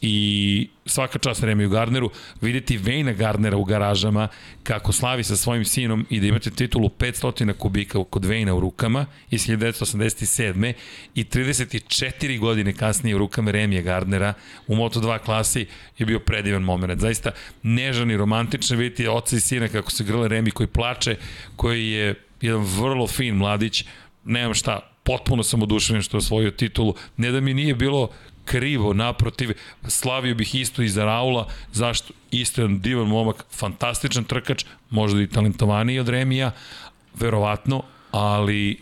i 0.00 0.68
svaka 0.86 1.18
čast 1.18 1.42
Remiju 1.42 1.68
Gardneru, 1.68 2.10
videti 2.40 2.76
Vejna 2.76 3.12
Gardnera 3.12 3.56
u 3.56 3.64
garažama, 3.64 4.28
kako 4.62 4.92
slavi 4.92 5.24
sa 5.24 5.36
svojim 5.36 5.64
sinom 5.64 6.06
i 6.10 6.20
da 6.20 6.26
imate 6.26 6.50
titulu 6.50 6.88
500 6.88 7.52
kubika 7.52 8.04
kod 8.04 8.24
Vejna 8.24 8.54
u 8.54 8.60
rukama 8.60 9.06
iz 9.30 9.46
1987. 9.46 10.72
i 11.14 11.24
34 11.24 12.38
godine 12.38 12.72
kasnije 12.72 13.16
u 13.16 13.18
rukama 13.18 13.50
Remija 13.50 13.82
Gardnera 13.82 14.34
u 14.66 14.74
Moto2 14.74 15.18
klasi 15.18 15.66
je 15.98 16.06
bio 16.06 16.18
predivan 16.18 16.62
moment. 16.62 17.00
Zaista 17.00 17.30
nežan 17.62 18.10
i 18.10 18.16
romantičan 18.16 18.78
vidjeti 18.78 19.08
oca 19.08 19.36
i 19.36 19.40
sina 19.40 19.68
kako 19.68 19.90
se 19.90 20.04
grle 20.04 20.28
Remi 20.28 20.50
koji 20.50 20.66
plače, 20.66 21.16
koji 21.56 21.90
je 21.90 22.14
jedan 22.40 22.64
vrlo 22.64 23.06
fin 23.06 23.34
mladić, 23.34 23.84
nemam 24.24 24.54
šta, 24.54 24.80
potpuno 25.08 25.42
sam 25.42 25.62
oduševljen 25.62 26.02
što 26.02 26.16
je 26.16 26.18
osvojio 26.18 26.50
titulu. 26.50 26.94
Ne 27.16 27.30
da 27.30 27.40
mi 27.40 27.54
nije 27.54 27.74
bilo 27.74 28.08
krivo, 28.50 28.92
naprotiv, 28.92 29.52
slavio 29.86 30.34
bih 30.34 30.54
isto 30.54 30.82
i 30.82 30.88
za 30.88 31.04
Raula, 31.04 31.46
zašto? 31.72 32.12
Isto 32.30 32.60
jedan 32.60 32.80
divan 32.80 33.08
momak, 33.08 33.44
fantastičan 33.50 34.24
trkač, 34.24 34.64
možda 34.90 35.22
i 35.22 35.26
talentovaniji 35.26 36.00
od 36.00 36.08
Remija, 36.08 36.50
verovatno, 37.14 37.82
ali 38.10 38.80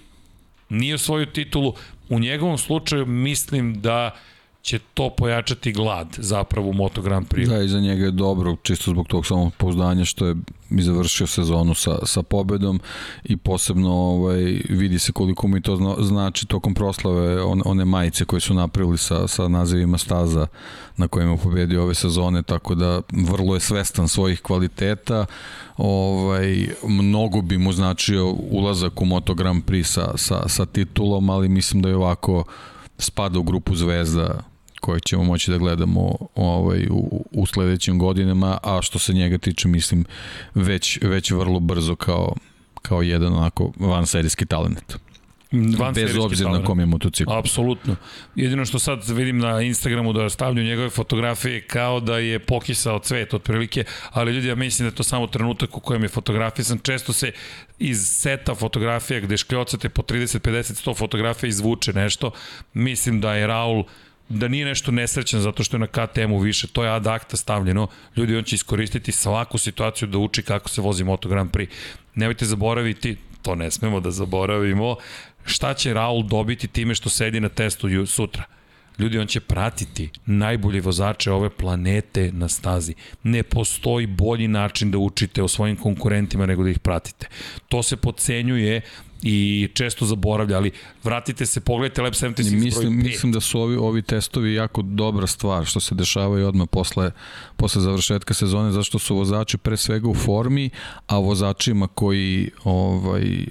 nije 0.68 0.94
osvojio 0.94 1.26
titulu. 1.26 1.74
U 2.08 2.18
njegovom 2.18 2.58
slučaju 2.58 3.06
mislim 3.06 3.80
da 3.80 4.14
će 4.66 4.78
to 4.94 5.10
pojačati 5.10 5.72
glad 5.72 6.06
zapravo 6.18 6.68
u 6.70 6.72
Moto 6.72 7.02
Grand 7.02 7.28
Prix. 7.28 7.48
Da, 7.48 7.62
i 7.62 7.68
za 7.68 7.80
njega 7.80 8.04
je 8.04 8.10
dobro, 8.10 8.56
čisto 8.62 8.90
zbog 8.90 9.06
tog 9.06 9.26
samog 9.26 9.54
pouzdanja 9.54 10.04
što 10.04 10.26
je 10.26 10.34
i 10.70 10.82
završio 10.82 11.26
sezonu 11.26 11.74
sa, 11.74 11.98
sa 12.06 12.22
pobedom 12.22 12.80
i 13.24 13.36
posebno 13.36 13.92
ovaj, 13.92 14.42
vidi 14.68 14.98
se 14.98 15.12
koliko 15.12 15.48
mi 15.48 15.60
to 15.60 15.76
zna, 15.76 15.94
znači 16.00 16.46
tokom 16.46 16.74
proslave 16.74 17.42
one, 17.42 17.62
one 17.64 17.84
majice 17.84 18.24
koje 18.24 18.40
su 18.40 18.54
napravili 18.54 18.98
sa, 18.98 19.28
sa 19.28 19.48
nazivima 19.48 19.98
staza 19.98 20.46
na 20.96 21.08
kojima 21.08 21.32
je 21.32 21.38
pobedio 21.38 21.82
ove 21.82 21.94
sezone, 21.94 22.42
tako 22.42 22.74
da 22.74 23.00
vrlo 23.12 23.54
je 23.54 23.60
svestan 23.60 24.08
svojih 24.08 24.40
kvaliteta, 24.40 25.26
ovaj, 25.76 26.68
mnogo 26.88 27.42
bi 27.42 27.58
mu 27.58 27.72
značio 27.72 28.32
ulazak 28.50 29.02
u 29.02 29.04
Moto 29.04 29.34
Grand 29.34 29.64
Prix 29.64 29.84
sa, 29.84 30.12
sa, 30.16 30.48
sa 30.48 30.66
titulom, 30.66 31.30
ali 31.30 31.48
mislim 31.48 31.82
da 31.82 31.88
je 31.88 31.96
ovako 31.96 32.44
spada 32.98 33.38
u 33.38 33.42
grupu 33.42 33.76
zvezda 33.76 34.55
koje 34.80 35.00
ćemo 35.00 35.24
moći 35.24 35.50
da 35.50 35.58
gledamo 35.58 36.16
ovaj, 36.34 36.86
u, 36.90 37.24
u 37.32 37.46
sledećim 37.46 37.98
godinama, 37.98 38.58
a 38.62 38.82
što 38.82 38.98
se 38.98 39.12
njega 39.12 39.38
tiče, 39.38 39.68
mislim, 39.68 40.04
već, 40.54 40.98
već 41.02 41.30
vrlo 41.30 41.60
brzo 41.60 41.94
kao, 41.96 42.34
kao 42.82 43.02
jedan 43.02 43.32
onako 43.32 43.72
vanserijski 43.78 44.46
talent. 44.46 44.96
Van 45.52 45.94
Bez 45.94 46.16
obzira 46.16 46.50
na 46.50 46.64
kom 46.64 46.80
je 46.80 46.86
motocikl. 46.86 47.32
Apsolutno. 47.32 47.96
Jedino 48.34 48.64
što 48.64 48.78
sad 48.78 49.08
vidim 49.08 49.38
na 49.38 49.62
Instagramu 49.62 50.12
da 50.12 50.30
stavljaju 50.30 50.68
njegove 50.68 50.90
fotografije 50.90 51.60
kao 51.60 52.00
da 52.00 52.18
je 52.18 52.38
pokisao 52.38 52.98
cvet 52.98 53.34
otprilike, 53.34 53.84
ali 54.10 54.32
ljudi 54.32 54.48
ja 54.48 54.54
mislim 54.54 54.86
da 54.86 54.92
je 54.92 54.96
to 54.96 55.02
samo 55.02 55.26
trenutak 55.26 55.76
u 55.76 55.80
kojem 55.80 56.02
je 56.02 56.08
fotografisan. 56.08 56.78
Često 56.78 57.12
se 57.12 57.32
iz 57.78 58.08
seta 58.08 58.54
fotografija 58.54 59.20
gde 59.20 59.36
škljocate 59.36 59.88
po 59.88 60.02
30, 60.02 60.38
50, 60.38 60.88
100 60.88 60.96
fotografija 60.96 61.48
izvuče 61.48 61.92
nešto. 61.92 62.30
Mislim 62.74 63.20
da 63.20 63.34
je 63.34 63.46
Raul 63.46 63.84
da 64.28 64.48
nije 64.48 64.64
nešto 64.66 64.90
nesrećan 64.90 65.40
zato 65.40 65.62
što 65.62 65.76
je 65.76 65.80
na 65.80 65.86
KTM-u 65.86 66.38
više, 66.38 66.66
to 66.68 66.84
je 66.84 66.90
ad 66.90 67.06
acta 67.06 67.36
stavljeno, 67.36 67.86
ljudi 68.16 68.36
on 68.36 68.44
će 68.44 68.54
iskoristiti 68.54 69.12
svaku 69.12 69.58
situaciju 69.58 70.08
da 70.08 70.18
uči 70.18 70.42
kako 70.42 70.68
se 70.68 70.80
vozi 70.80 71.04
Moto 71.04 71.28
Grand 71.28 71.50
Prix. 71.50 71.68
Nemojte 72.14 72.44
zaboraviti, 72.44 73.16
to 73.42 73.54
ne 73.54 73.70
smemo 73.70 74.00
da 74.00 74.10
zaboravimo, 74.10 74.96
šta 75.44 75.74
će 75.74 75.94
Raul 75.94 76.22
dobiti 76.22 76.68
time 76.68 76.94
što 76.94 77.08
sedi 77.08 77.40
na 77.40 77.48
testu 77.48 78.06
sutra. 78.06 78.44
Ljudi, 78.98 79.18
on 79.18 79.26
će 79.26 79.40
pratiti 79.40 80.10
najbolje 80.26 80.80
vozače 80.80 81.32
ove 81.32 81.50
planete 81.50 82.32
na 82.32 82.48
stazi. 82.48 82.94
Ne 83.22 83.42
postoji 83.42 84.06
bolji 84.06 84.48
način 84.48 84.90
da 84.90 84.98
učite 84.98 85.42
o 85.42 85.48
svojim 85.48 85.76
konkurentima 85.76 86.46
nego 86.46 86.64
da 86.64 86.70
ih 86.70 86.78
pratite. 86.78 87.28
To 87.68 87.82
se 87.82 87.96
pocenjuje 87.96 88.80
i 89.22 89.68
često 89.74 90.06
zaboravlja, 90.06 90.56
ali 90.56 90.70
vratite 91.04 91.46
se, 91.46 91.60
pogledajte 91.60 92.02
Lab 92.02 92.12
76 92.12 92.54
mislim, 92.54 92.70
broj 92.70 92.84
5. 92.84 93.04
Mislim 93.04 93.32
da 93.32 93.40
su 93.40 93.60
ovi, 93.60 93.76
ovi 93.76 94.02
testovi 94.02 94.54
jako 94.54 94.82
dobra 94.82 95.26
stvar 95.26 95.64
što 95.64 95.80
se 95.80 95.94
dešavaju 95.94 96.48
odmah 96.48 96.68
posle, 96.70 97.10
posle 97.56 97.82
završetka 97.82 98.34
sezone, 98.34 98.72
zašto 98.72 98.98
su 98.98 99.16
vozači 99.16 99.58
pre 99.58 99.76
svega 99.76 100.08
u 100.08 100.14
formi, 100.14 100.70
a 101.06 101.18
vozačima 101.18 101.86
koji, 101.86 102.50
ovaj, 102.64 103.46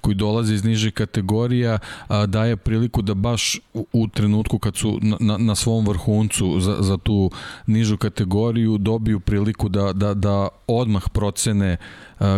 koji 0.00 0.14
dolaze 0.14 0.54
iz 0.54 0.64
niže 0.64 0.90
kategorija 0.90 1.78
a, 2.08 2.26
daje 2.26 2.56
priliku 2.56 3.02
da 3.02 3.14
baš 3.14 3.60
u, 3.74 3.86
u 3.92 4.08
trenutku 4.08 4.58
kad 4.58 4.76
su 4.76 4.98
na, 5.02 5.16
na, 5.20 5.38
na 5.38 5.54
svom 5.54 5.86
vrhuncu 5.86 6.60
za, 6.60 6.76
za 6.80 6.96
tu 6.96 7.30
nižu 7.66 7.96
kategoriju 7.96 8.78
dobiju 8.78 9.20
priliku 9.20 9.68
da, 9.68 9.92
da, 9.92 10.14
da 10.14 10.48
odmah 10.66 11.08
procene 11.12 11.76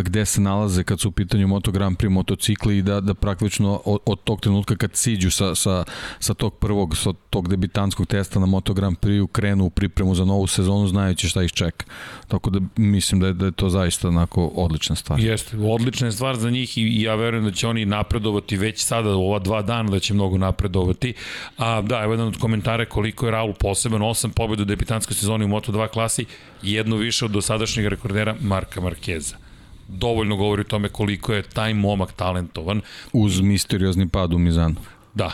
gde 0.03 0.25
se 0.25 0.41
nalaze 0.41 0.85
kad 0.85 1.01
su 1.01 1.09
u 1.09 1.13
pitanju 1.13 1.49
Moto 1.49 1.73
Grand 1.73 1.97
Prix 1.97 2.09
motocikli 2.09 2.79
i 2.79 2.83
da, 2.83 3.01
da 3.01 3.15
praktično 3.15 3.81
od, 3.85 3.99
od 4.07 4.23
tog 4.25 4.41
trenutka 4.41 4.77
kad 4.77 4.97
siđu 4.97 5.31
sa, 5.31 5.55
sa, 5.55 5.85
sa 6.19 6.35
tog 6.35 6.55
prvog, 6.55 6.97
sa 6.97 7.13
tog 7.31 7.49
debitanskog 7.49 8.07
testa 8.07 8.41
na 8.41 8.47
Moto 8.47 8.75
Grand 8.75 8.97
Prix 8.99 9.29
krenu 9.33 9.65
u 9.65 9.71
pripremu 9.71 10.15
za 10.15 10.25
novu 10.25 10.47
sezonu 10.47 10.89
znajući 10.89 11.29
šta 11.29 11.43
ih 11.43 11.53
čeka. 11.53 11.87
Tako 12.29 12.51
da 12.51 12.61
mislim 12.77 13.21
da 13.21 13.27
je, 13.27 13.33
da 13.33 13.47
je 13.47 13.53
to 13.53 13.71
zaista 13.71 14.09
onako 14.09 14.47
odlična 14.47 14.97
stvar. 14.97 15.21
Jeste, 15.21 15.57
odlična 15.57 16.13
stvar 16.13 16.37
za 16.37 16.51
njih 16.51 16.79
i 16.79 17.03
ja 17.03 17.15
verujem 17.15 17.45
da 17.45 17.51
će 17.51 17.69
oni 17.69 17.85
napredovati 17.85 18.57
već 18.57 18.85
sada 18.85 19.17
u 19.17 19.27
ova 19.27 19.39
dva 19.39 19.63
dana 19.63 19.91
da 19.91 19.99
će 19.99 20.15
mnogo 20.15 20.39
napredovati. 20.39 21.15
A 21.57 21.83
da, 21.83 22.03
evo 22.03 22.13
jedan 22.13 22.27
od 22.27 22.37
komentara 22.37 22.85
koliko 22.85 23.27
je 23.27 23.33
Raul 23.33 23.55
poseban, 23.55 24.03
osam 24.03 24.31
pobjeda 24.31 24.63
u 24.63 24.67
debitanskoj 24.67 25.15
sezoni 25.15 25.45
u 25.45 25.49
Moto2 25.49 25.89
klasi, 25.89 26.25
jedno 26.63 26.97
više 26.97 27.25
od 27.25 27.31
dosadašnjeg 27.31 27.87
rekordera 27.87 28.37
Marka 28.41 28.81
Markeza 28.81 29.48
dovoljno 29.89 30.37
govori 30.37 30.61
o 30.61 30.65
tome 30.65 30.89
koliko 30.89 31.35
je 31.35 31.43
taj 31.43 31.75
momak 31.75 32.13
talentovan. 32.13 32.81
Uz 33.13 33.41
misteriozni 33.41 34.09
pad 34.09 34.33
u 34.33 34.39
Mizanu. 34.39 34.77
Da. 35.15 35.33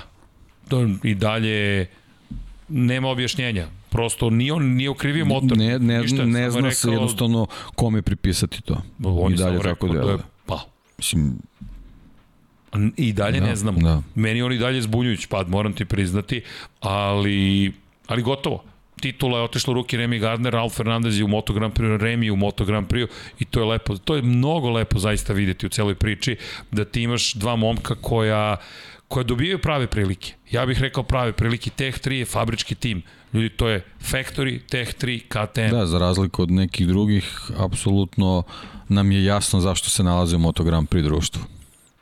I 1.02 1.14
dalje 1.14 1.86
nema 2.68 3.08
objašnjenja. 3.08 3.68
Prosto 3.90 4.30
ni 4.30 4.50
on 4.50 4.66
nije 4.66 4.90
okrivio 4.90 5.24
motor. 5.24 5.58
Ne, 5.58 5.78
ne, 5.78 6.00
Ništa, 6.00 6.24
ne 6.24 6.50
zna 6.50 6.60
rekao, 6.60 6.74
se 6.74 6.90
jednostavno 6.90 7.46
kome 7.74 8.02
pripisati 8.02 8.62
to. 8.62 8.82
On 9.04 9.32
I 9.32 9.36
dalje 9.36 9.60
tako 9.60 9.88
da 9.88 10.10
je 10.10 10.18
pa. 10.46 10.60
Mislim, 10.98 11.38
I 12.96 13.12
dalje 13.12 13.40
da, 13.40 13.46
ne 13.46 13.56
znamo. 13.56 13.80
Da. 13.80 14.02
Meni 14.14 14.42
on 14.42 14.52
i 14.52 14.58
dalje 14.58 14.82
zbunjujući 14.82 15.28
pad, 15.28 15.48
moram 15.48 15.72
ti 15.72 15.84
priznati, 15.84 16.42
ali, 16.80 17.72
ali 18.06 18.22
gotovo 18.22 18.64
titula 19.00 19.38
je 19.38 19.44
otišla 19.44 19.70
u 19.70 19.74
ruke 19.74 19.96
Remy 19.96 20.18
Gardner, 20.18 20.52
Ralf 20.52 20.76
Fernandez 20.76 21.18
je 21.18 21.24
u 21.24 21.28
Moto 21.28 21.52
Grand 21.52 21.74
Prix, 21.74 22.00
Remy 22.00 22.30
u 22.30 22.36
Moto 22.36 22.64
Grand 22.64 22.88
Prix 22.88 23.08
i 23.38 23.44
to 23.44 23.60
je 23.60 23.66
lepo, 23.66 23.96
to 23.96 24.16
je 24.16 24.22
mnogo 24.22 24.70
lepo 24.70 24.98
zaista 24.98 25.32
videti 25.32 25.66
u 25.66 25.68
celoj 25.68 25.94
priči, 25.94 26.36
da 26.70 26.84
ti 26.84 27.02
imaš 27.02 27.34
dva 27.34 27.56
momka 27.56 27.94
koja 27.94 28.56
koja 29.08 29.24
dobijaju 29.24 29.58
prave 29.58 29.86
prilike. 29.86 30.32
Ja 30.50 30.66
bih 30.66 30.80
rekao 30.80 31.02
prave 31.02 31.32
prilike. 31.32 31.70
Tech 31.70 31.98
3 31.98 32.12
je 32.12 32.24
fabrički 32.24 32.74
tim. 32.74 33.02
Ljudi, 33.32 33.48
to 33.48 33.68
je 33.68 33.84
Factory, 34.02 34.60
Tech 34.70 34.94
3, 35.00 35.20
KTM. 35.28 35.76
Da, 35.76 35.86
za 35.86 35.98
razliku 35.98 36.42
od 36.42 36.50
nekih 36.50 36.86
drugih, 36.86 37.50
apsolutno 37.58 38.42
nam 38.88 39.12
je 39.12 39.24
jasno 39.24 39.60
zašto 39.60 39.90
se 39.90 40.02
nalaze 40.02 40.36
u 40.36 40.38
Moto 40.38 40.64
Grand 40.64 40.88
Prix 40.88 41.02
društvu 41.02 41.42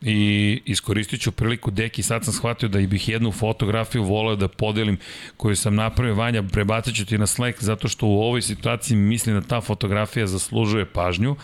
i 0.02 0.60
iskoristit 0.64 1.20
ću 1.20 1.32
priliku, 1.32 1.70
deki, 1.70 2.02
sad 2.02 2.24
sam 2.24 2.34
shvatio 2.34 2.68
da 2.68 2.78
bih 2.78 3.08
jednu 3.08 3.32
fotografiju 3.32 4.02
voleo 4.02 4.36
da 4.36 4.48
podelim 4.48 4.98
koju 5.36 5.56
sam 5.56 5.74
napravio, 5.74 6.14
Vanja, 6.14 6.42
prebacit 6.42 6.96
ću 6.96 7.06
ti 7.06 7.18
na 7.18 7.26
Slack 7.26 7.62
zato 7.62 7.88
što 7.88 8.06
u 8.06 8.20
ovoj 8.20 8.42
situaciji 8.42 8.96
mislim 8.96 9.40
da 9.40 9.46
ta 9.46 9.60
fotografija 9.60 10.26
zaslužuje 10.26 10.84
pažnju 10.84 11.36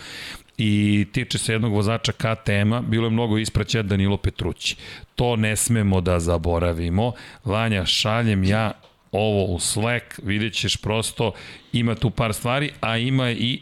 i 0.57 1.05
tiče 1.11 1.37
se 1.37 1.53
jednog 1.53 1.73
vozača 1.73 2.11
KTM-a, 2.11 2.81
bilo 2.81 3.07
je 3.07 3.11
mnogo 3.11 3.37
ispraća 3.37 3.81
Danilo 3.81 4.17
Petrući. 4.17 4.75
To 5.15 5.35
ne 5.35 5.55
smemo 5.55 6.01
da 6.01 6.19
zaboravimo. 6.19 7.11
Vanja, 7.43 7.85
šaljem 7.85 8.43
ja 8.43 8.71
ovo 9.11 9.45
u 9.45 9.59
Slack, 9.59 10.19
vidjet 10.23 10.53
ćeš 10.53 10.77
prosto, 10.77 11.31
ima 11.73 11.95
tu 11.95 12.09
par 12.09 12.33
stvari, 12.33 12.71
a 12.81 12.97
ima 12.97 13.31
i 13.31 13.61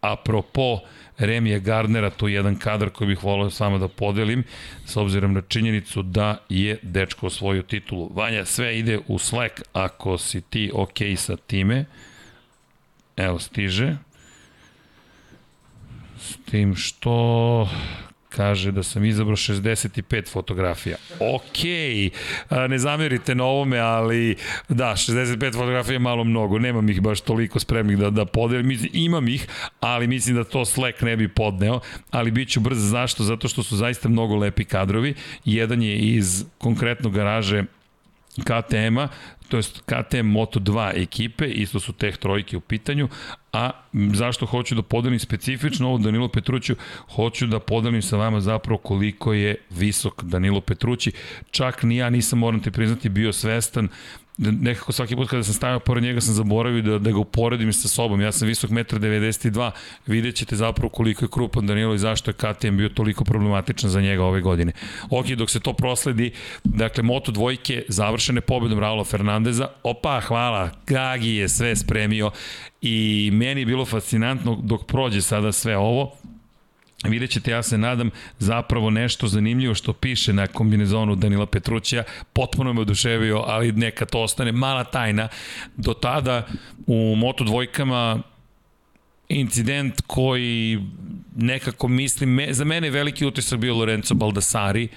apropo 0.00 0.80
Remija 1.20 1.58
Gardnera, 1.58 2.10
to 2.10 2.28
je 2.28 2.34
jedan 2.34 2.56
kadar 2.56 2.90
koji 2.90 3.08
bih 3.08 3.24
volao 3.24 3.50
s 3.50 3.60
vama 3.60 3.78
da 3.78 3.88
podelim, 3.88 4.44
s 4.86 4.96
obzirom 4.96 5.32
na 5.32 5.40
činjenicu 5.40 6.02
da 6.02 6.36
je 6.48 6.78
dečko 6.82 7.26
osvojio 7.26 7.62
titulu. 7.62 8.10
Vanja, 8.14 8.44
sve 8.44 8.78
ide 8.78 8.98
u 9.06 9.18
Slack 9.18 9.62
ako 9.72 10.18
si 10.18 10.40
ti 10.40 10.70
ok 10.74 10.98
sa 11.16 11.36
time. 11.36 11.84
Evo, 13.16 13.38
stiže. 13.38 13.96
S 16.20 16.36
tim 16.50 16.74
što 16.76 17.68
Kaže 18.30 18.72
da 18.72 18.82
sam 18.82 19.04
izabrao 19.04 19.36
65 19.36 20.28
fotografija. 20.28 20.96
Ok, 21.20 21.58
ne 22.68 22.78
zamerite 22.78 23.34
na 23.34 23.44
ovome, 23.44 23.78
ali 23.78 24.36
da, 24.68 24.92
65 24.92 25.52
fotografija 25.52 25.92
je 25.92 25.98
malo 25.98 26.24
mnogo. 26.24 26.58
Nemam 26.58 26.88
ih 26.88 27.00
baš 27.00 27.20
toliko 27.20 27.60
spremnih 27.60 27.98
da, 27.98 28.10
da 28.10 28.24
podelim. 28.24 28.78
Imam 28.92 29.28
ih, 29.28 29.46
ali 29.80 30.06
mislim 30.06 30.36
da 30.36 30.44
to 30.44 30.64
Slack 30.64 31.02
ne 31.02 31.16
bi 31.16 31.28
podneo. 31.28 31.80
Ali 32.10 32.30
bit 32.30 32.48
ću 32.48 32.60
brz. 32.60 32.90
Zašto? 32.90 33.24
Zato 33.24 33.48
što 33.48 33.62
su 33.62 33.76
zaista 33.76 34.08
mnogo 34.08 34.36
lepi 34.36 34.64
kadrovi. 34.64 35.14
Jedan 35.44 35.82
je 35.82 35.98
iz 35.98 36.44
konkretno 36.58 37.10
garaže 37.10 37.64
KTM-a, 38.44 39.08
to 39.50 39.56
je 39.56 39.62
KTM 39.62 40.26
Moto2 40.36 41.02
ekipe, 41.02 41.46
isto 41.46 41.80
su 41.80 41.92
teh 41.92 42.16
trojke 42.16 42.56
u 42.56 42.60
pitanju, 42.60 43.08
a 43.52 43.70
zašto 43.92 44.46
hoću 44.46 44.74
da 44.74 44.82
podelim 44.82 45.18
specifično 45.18 45.88
ovo 45.88 45.98
Danilo 45.98 46.28
Petruću, 46.28 46.76
hoću 47.14 47.46
da 47.46 47.58
podelim 47.58 48.02
sa 48.02 48.16
vama 48.16 48.40
zapravo 48.40 48.78
koliko 48.78 49.32
je 49.32 49.56
visok 49.70 50.22
Danilo 50.22 50.60
Petrući, 50.60 51.12
čak 51.50 51.82
ni 51.82 51.96
ja 51.96 52.10
nisam, 52.10 52.38
moram 52.38 52.62
te 52.62 52.70
priznati, 52.70 53.08
bio 53.08 53.32
svestan 53.32 53.88
nekako 54.40 54.92
svaki 54.92 55.16
put 55.16 55.28
kada 55.30 55.44
sam 55.44 55.54
stavio 55.54 55.80
pored 55.80 56.02
njega 56.02 56.20
sam 56.20 56.34
zaboravio 56.34 56.82
da, 56.82 56.98
da 56.98 57.10
ga 57.10 57.18
uporedim 57.18 57.72
sa 57.72 57.88
sobom. 57.88 58.20
Ja 58.20 58.32
sam 58.32 58.48
visok 58.48 58.70
1,92 58.70 59.66
m, 59.66 59.72
vidjet 60.06 60.34
ćete 60.34 60.56
zapravo 60.56 60.88
koliko 60.88 61.24
je 61.24 61.28
krupan 61.28 61.66
Danilo 61.66 61.94
i 61.94 61.98
zašto 61.98 62.30
je 62.30 62.34
KTM 62.34 62.76
bio 62.76 62.88
toliko 62.88 63.24
problematičan 63.24 63.90
za 63.90 64.00
njega 64.00 64.24
ove 64.24 64.40
godine. 64.40 64.72
Ok, 65.10 65.26
dok 65.26 65.50
se 65.50 65.60
to 65.60 65.72
prosledi, 65.72 66.32
dakle, 66.64 67.02
Moto 67.02 67.32
dvojke 67.32 67.84
završene 67.88 68.40
pobedom 68.40 68.78
Raula 68.78 69.04
Fernandeza, 69.04 69.68
opa, 69.82 70.20
hvala, 70.20 70.70
Gagi 70.86 71.34
je 71.34 71.48
sve 71.48 71.76
spremio 71.76 72.30
i 72.82 73.30
meni 73.32 73.60
je 73.60 73.66
bilo 73.66 73.84
fascinantno 73.84 74.58
dok 74.62 74.86
prođe 74.86 75.22
sada 75.22 75.52
sve 75.52 75.76
ovo, 75.76 76.12
Vidjet 77.04 77.30
ćete, 77.30 77.50
ja 77.50 77.62
se 77.62 77.78
nadam, 77.78 78.10
zapravo 78.38 78.90
nešto 78.90 79.28
zanimljivo 79.28 79.74
što 79.74 79.92
piše 79.92 80.32
na 80.32 80.46
kombinezonu 80.46 81.16
Danila 81.16 81.46
Petrućija. 81.46 82.04
Potpuno 82.32 82.72
me 82.72 82.80
oduševio, 82.80 83.44
ali 83.46 83.72
neka 83.72 84.06
to 84.06 84.20
ostane 84.22 84.52
mala 84.52 84.84
tajna. 84.84 85.28
Do 85.76 85.94
tada 85.94 86.46
u 86.86 87.14
Moto 87.16 87.44
dvojkama 87.44 88.22
incident 89.28 90.00
koji 90.06 90.80
nekako 91.36 91.88
mislim, 91.88 92.40
za 92.50 92.64
mene 92.64 92.90
veliki 92.90 93.26
utisak 93.26 93.58
bio 93.58 93.74
Lorenzo 93.74 94.14
Baldassari, 94.14 94.88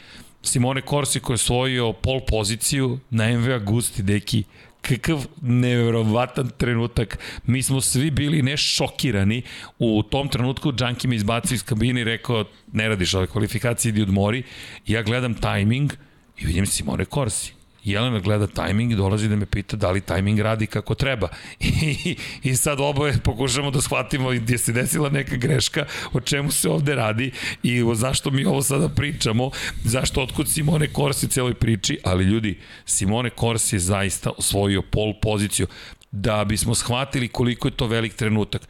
Simone 0.42 0.82
Corsi 0.90 1.20
koji 1.20 1.34
je 1.34 1.36
osvojio 1.36 1.94
pol 1.94 2.20
poziciju 2.28 3.00
na 3.10 3.38
MV 3.38 3.52
Agusti, 3.52 4.04
deki, 4.04 4.44
kakav 4.84 5.26
nevjerovatan 5.42 6.50
trenutak. 6.58 7.18
Mi 7.46 7.64
smo 7.64 7.82
svi 7.82 8.12
bili 8.12 8.42
ne 8.42 8.58
šokirani. 8.58 9.42
U 9.80 10.04
tom 10.04 10.30
trenutku 10.30 10.74
Junkie 10.80 11.10
me 11.10 11.16
izbacio 11.16 11.56
iz 11.56 11.64
kabine 11.64 12.02
i 12.02 12.04
rekao, 12.04 12.46
ne 12.72 12.88
radiš 12.90 13.14
ove 13.14 13.28
kvalifikacije, 13.28 13.90
idi 13.90 14.02
odmori. 14.02 14.44
Ja 14.88 15.02
gledam 15.04 15.34
tajming 15.34 15.94
i 16.38 16.46
vidim 16.46 16.66
Simone 16.66 17.06
Corsi. 17.06 17.63
Jelena 17.84 18.20
gleda 18.20 18.48
tajming 18.48 18.92
i 18.92 18.96
dolazi 18.96 19.28
da 19.28 19.36
me 19.36 19.46
pita 19.46 19.78
da 19.78 19.92
li 19.92 20.02
tajming 20.02 20.40
radi 20.40 20.68
kako 20.68 20.96
treba. 20.96 21.30
I, 21.60 22.16
i 22.44 22.56
sad 22.56 22.80
oboje 22.80 23.18
pokušamo 23.24 23.72
da 23.72 23.82
shvatimo 23.82 24.30
gdje 24.30 24.58
se 24.58 24.72
desila 24.72 25.10
neka 25.10 25.36
greška, 25.36 25.86
o 26.14 26.20
čemu 26.20 26.52
se 26.52 26.70
ovde 26.70 26.96
radi 26.96 27.32
i 27.64 27.84
o 27.84 27.96
zašto 27.96 28.32
mi 28.32 28.46
ovo 28.46 28.62
sada 28.62 28.90
pričamo, 28.90 29.52
zašto 29.84 30.22
otkud 30.22 30.50
Simone 30.50 30.88
Korsi 30.88 31.28
celoj 31.28 31.54
priči, 31.54 32.00
ali 32.04 32.24
ljudi, 32.24 32.60
Simone 32.86 33.30
Korsi 33.30 33.76
je 33.76 33.80
zaista 33.80 34.32
osvojio 34.38 34.82
pol 34.82 35.14
poziciju 35.22 35.68
da 36.12 36.46
bismo 36.46 36.76
shvatili 36.76 37.28
koliko 37.28 37.68
je 37.68 37.72
to 37.72 37.88
velik 37.88 38.14
trenutak. 38.14 38.62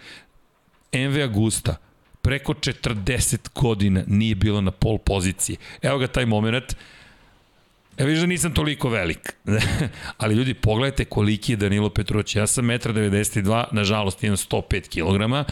MV 0.93 1.21
Augusta, 1.23 1.75
preko 2.21 2.53
40 2.53 3.61
godina 3.61 4.03
nije 4.07 4.35
bilo 4.35 4.61
na 4.61 4.71
pol 4.71 4.97
poziciji. 4.97 5.57
Evo 5.81 5.97
ga 5.97 6.07
taj 6.07 6.25
moment, 6.25 6.75
Ja 7.97 8.05
vidiš 8.05 8.19
da 8.19 8.25
nisam 8.25 8.53
toliko 8.53 8.89
velik. 8.89 9.33
Ali 10.17 10.35
ljudi, 10.35 10.53
pogledajte 10.53 11.05
koliki 11.05 11.51
je 11.51 11.55
Danilo 11.55 11.89
Petrović. 11.89 12.35
Ja 12.35 12.47
sam 12.47 12.65
1,92 12.65 13.59
m, 13.59 13.65
nažalost 13.71 14.23
imam 14.23 14.37
105 14.37 14.89
kg, 14.89 15.49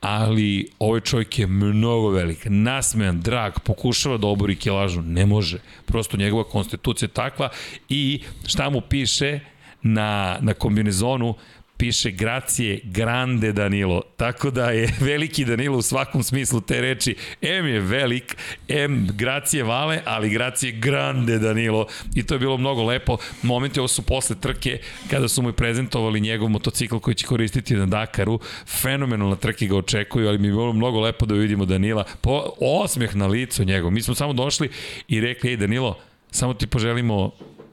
ali 0.00 0.70
ovaj 0.78 1.00
čovjek 1.00 1.38
je 1.38 1.46
mnogo 1.46 2.10
velik. 2.10 2.38
Nasmejan, 2.44 3.20
drag, 3.20 3.52
pokušava 3.64 4.16
da 4.18 4.26
obori 4.26 4.56
kilažu. 4.56 5.02
Ne 5.02 5.26
može. 5.26 5.58
Prosto 5.86 6.16
njegova 6.16 6.44
konstitucija 6.44 7.06
je 7.06 7.12
takva 7.12 7.48
i 7.88 8.22
šta 8.46 8.70
mu 8.70 8.80
piše 8.80 9.40
na, 9.82 10.38
na 10.40 10.54
kombinezonu, 10.54 11.34
piše 11.82 12.10
Gracije 12.10 12.80
Grande 12.84 13.52
Danilo, 13.52 14.02
tako 14.16 14.50
da 14.50 14.70
je 14.70 14.94
veliki 15.10 15.44
Danilo 15.44 15.78
u 15.78 15.82
svakom 15.82 16.22
smislu 16.22 16.60
te 16.60 16.80
reči. 16.80 17.16
M 17.40 17.66
je 17.66 17.80
velik, 17.80 18.36
M 18.68 19.08
Gracije 19.14 19.64
Vale, 19.64 20.00
ali 20.04 20.30
Gracije 20.30 20.72
Grande 20.72 21.38
Danilo 21.38 21.86
i 22.14 22.22
to 22.22 22.34
je 22.34 22.38
bilo 22.38 22.56
mnogo 22.56 22.82
lepo. 22.82 23.16
Momenti 23.42 23.80
ovo 23.80 23.88
su 23.88 24.02
posle 24.02 24.36
trke 24.40 24.78
kada 25.10 25.28
su 25.28 25.42
mu 25.42 25.52
prezentovali 25.52 26.20
njegov 26.20 26.48
motocikl 26.48 26.98
koji 26.98 27.14
će 27.14 27.26
koristiti 27.26 27.74
na 27.74 27.86
Dakaru. 27.86 28.40
Fenomenalna 28.66 29.36
trke 29.36 29.66
ga 29.66 29.76
očekuju, 29.76 30.28
ali 30.28 30.38
mi 30.38 30.48
je 30.48 30.52
bilo 30.52 30.72
mnogo 30.72 31.00
lepo 31.00 31.26
da 31.26 31.34
vidimo 31.34 31.64
Danila. 31.64 32.04
Po, 32.20 32.50
osmeh 32.60 33.16
na 33.16 33.26
licu 33.26 33.64
njegov. 33.64 33.90
Mi 33.90 34.02
smo 34.02 34.14
samo 34.14 34.32
došli 34.32 34.70
i 35.08 35.20
rekli, 35.20 35.50
ej 35.50 35.56
Danilo, 35.56 35.98
samo 36.30 36.54
ti 36.54 36.66
poželimo 36.66 37.30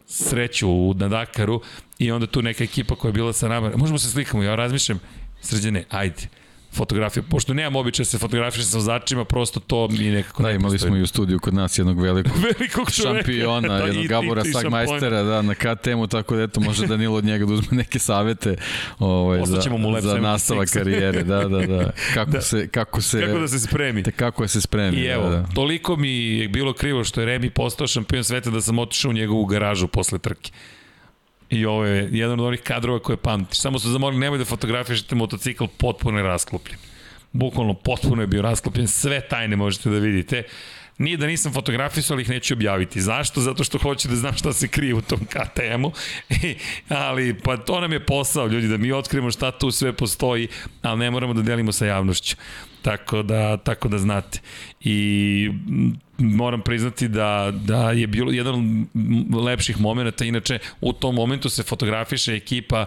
sreću 0.09 0.93
na 0.93 1.07
Dakaru 1.07 1.61
i 1.99 2.11
onda 2.11 2.27
tu 2.27 2.41
neka 2.41 2.63
ekipa 2.63 2.95
koja 2.95 3.09
je 3.09 3.13
bila 3.13 3.33
sa 3.33 3.47
nama. 3.47 3.71
Možemo 3.75 3.99
se 3.99 4.11
slikamo, 4.11 4.43
ja 4.43 4.55
razmišljam, 4.55 4.99
sređene, 5.41 5.85
ajde 5.89 6.38
fotografije, 6.73 7.23
pošto 7.23 7.53
nemam 7.53 7.75
običaj 7.75 8.03
da 8.03 8.09
se 8.09 8.17
fotografišem 8.17 8.65
sa 8.65 8.77
vozačima, 8.77 9.25
prosto 9.25 9.59
to 9.59 9.87
mi 9.87 10.09
nekako 10.09 10.43
da, 10.43 10.51
imali 10.51 10.79
smo 10.79 10.97
i 10.97 11.01
u 11.01 11.07
studiju 11.07 11.39
kod 11.39 11.53
nas 11.53 11.77
jednog 11.77 12.01
velikog, 12.01 12.33
velikog 12.59 12.91
šampiona, 12.91 13.67
da, 13.77 13.85
jednog 13.85 14.05
Gabora 14.05 14.43
Sagmajstera, 14.53 15.23
da, 15.23 15.41
na 15.41 15.55
KTM-u, 15.55 16.07
tako 16.07 16.35
da 16.35 16.43
eto, 16.43 16.59
može 16.59 16.87
Danilo 16.87 17.17
od 17.17 17.25
njega 17.25 17.45
da 17.45 17.53
uzme 17.53 17.77
neke 17.77 17.99
savete 17.99 18.55
ovaj, 18.99 19.41
za, 19.45 19.69
mu 19.77 20.01
za 20.01 20.17
nastavak 20.17 20.69
karijere, 20.69 21.23
da, 21.23 21.47
da, 21.47 21.65
da, 21.65 21.91
kako 22.15 22.31
da. 22.31 22.41
se, 22.41 22.67
kako 22.67 23.01
se, 23.01 23.25
kako 23.25 23.39
da 23.39 23.47
se 23.47 23.59
spremi. 23.59 24.03
Te 24.03 24.11
kako 24.11 24.43
je 24.43 24.47
se 24.47 24.61
spremi. 24.61 24.97
I 24.97 25.03
da, 25.03 25.13
evo, 25.13 25.29
da, 25.29 25.35
da. 25.35 25.47
toliko 25.53 25.95
mi 25.95 26.11
je 26.11 26.49
bilo 26.49 26.73
krivo 26.73 27.03
što 27.03 27.21
je 27.21 27.25
Remi 27.25 27.49
postao 27.49 27.87
šampion 27.87 28.23
sveta 28.23 28.49
da 28.49 28.61
sam 28.61 28.79
otišao 28.79 29.09
u 29.09 29.13
njegovu 29.13 29.45
garažu 29.45 29.87
posle 29.87 30.19
trke. 30.19 30.51
I 31.49 31.65
ovo 31.65 31.85
je 31.85 32.09
jedan 32.11 32.39
od 32.39 32.45
onih 32.45 32.61
kadrova 32.61 32.99
koje 32.99 33.17
pamtiš. 33.17 33.59
Samo 33.59 33.79
su 33.79 33.89
zamolili, 33.89 34.19
nemoj 34.19 34.37
da 34.37 34.45
fotografišete 34.45 35.15
motocikl 35.15 35.65
potpuno 35.77 36.17
je 36.17 36.23
rasklopljen. 36.23 36.79
Bukvalno 37.31 37.73
potpuno 37.73 38.21
je 38.23 38.27
bio 38.27 38.41
rasklopljen, 38.41 38.87
sve 38.87 39.21
tajne 39.21 39.55
možete 39.55 39.89
da 39.89 39.99
vidite. 39.99 40.43
Nije 40.97 41.17
da 41.17 41.27
nisam 41.27 41.53
fotografisao, 41.53 42.15
ali 42.15 42.21
ih 42.21 42.29
neću 42.29 42.53
objaviti. 42.53 43.01
Zašto? 43.01 43.41
Zato 43.41 43.63
što 43.63 43.77
hoću 43.77 44.07
da 44.07 44.15
znam 44.15 44.33
šta 44.33 44.53
se 44.53 44.67
krije 44.67 44.93
u 44.93 45.01
tom 45.01 45.19
KTM-u. 45.19 45.91
ali 47.07 47.39
pa 47.43 47.57
to 47.57 47.81
nam 47.81 47.93
je 47.93 48.05
posao, 48.05 48.47
ljudi, 48.47 48.67
da 48.67 48.77
mi 48.77 48.91
otkrijemo 48.91 49.31
šta 49.31 49.51
tu 49.51 49.71
sve 49.71 49.93
postoji, 49.93 50.47
ali 50.81 50.99
ne 50.99 51.11
moramo 51.11 51.33
da 51.33 51.41
delimo 51.41 51.71
sa 51.71 51.85
javnošću. 51.85 52.35
Tako 52.81 53.23
da, 53.23 53.57
tako 53.57 53.87
da 53.87 53.97
znate. 53.97 54.39
I 54.81 55.49
moram 56.17 56.61
priznati 56.61 57.07
da, 57.07 57.53
da 57.65 57.91
je 57.91 58.07
bilo 58.07 58.31
jedan 58.31 58.85
od 59.33 59.43
lepših 59.43 59.79
momenta, 59.79 60.25
inače 60.25 60.59
u 60.81 60.93
tom 60.93 61.15
momentu 61.15 61.49
se 61.49 61.63
fotografiše 61.63 62.33
ekipa 62.33 62.85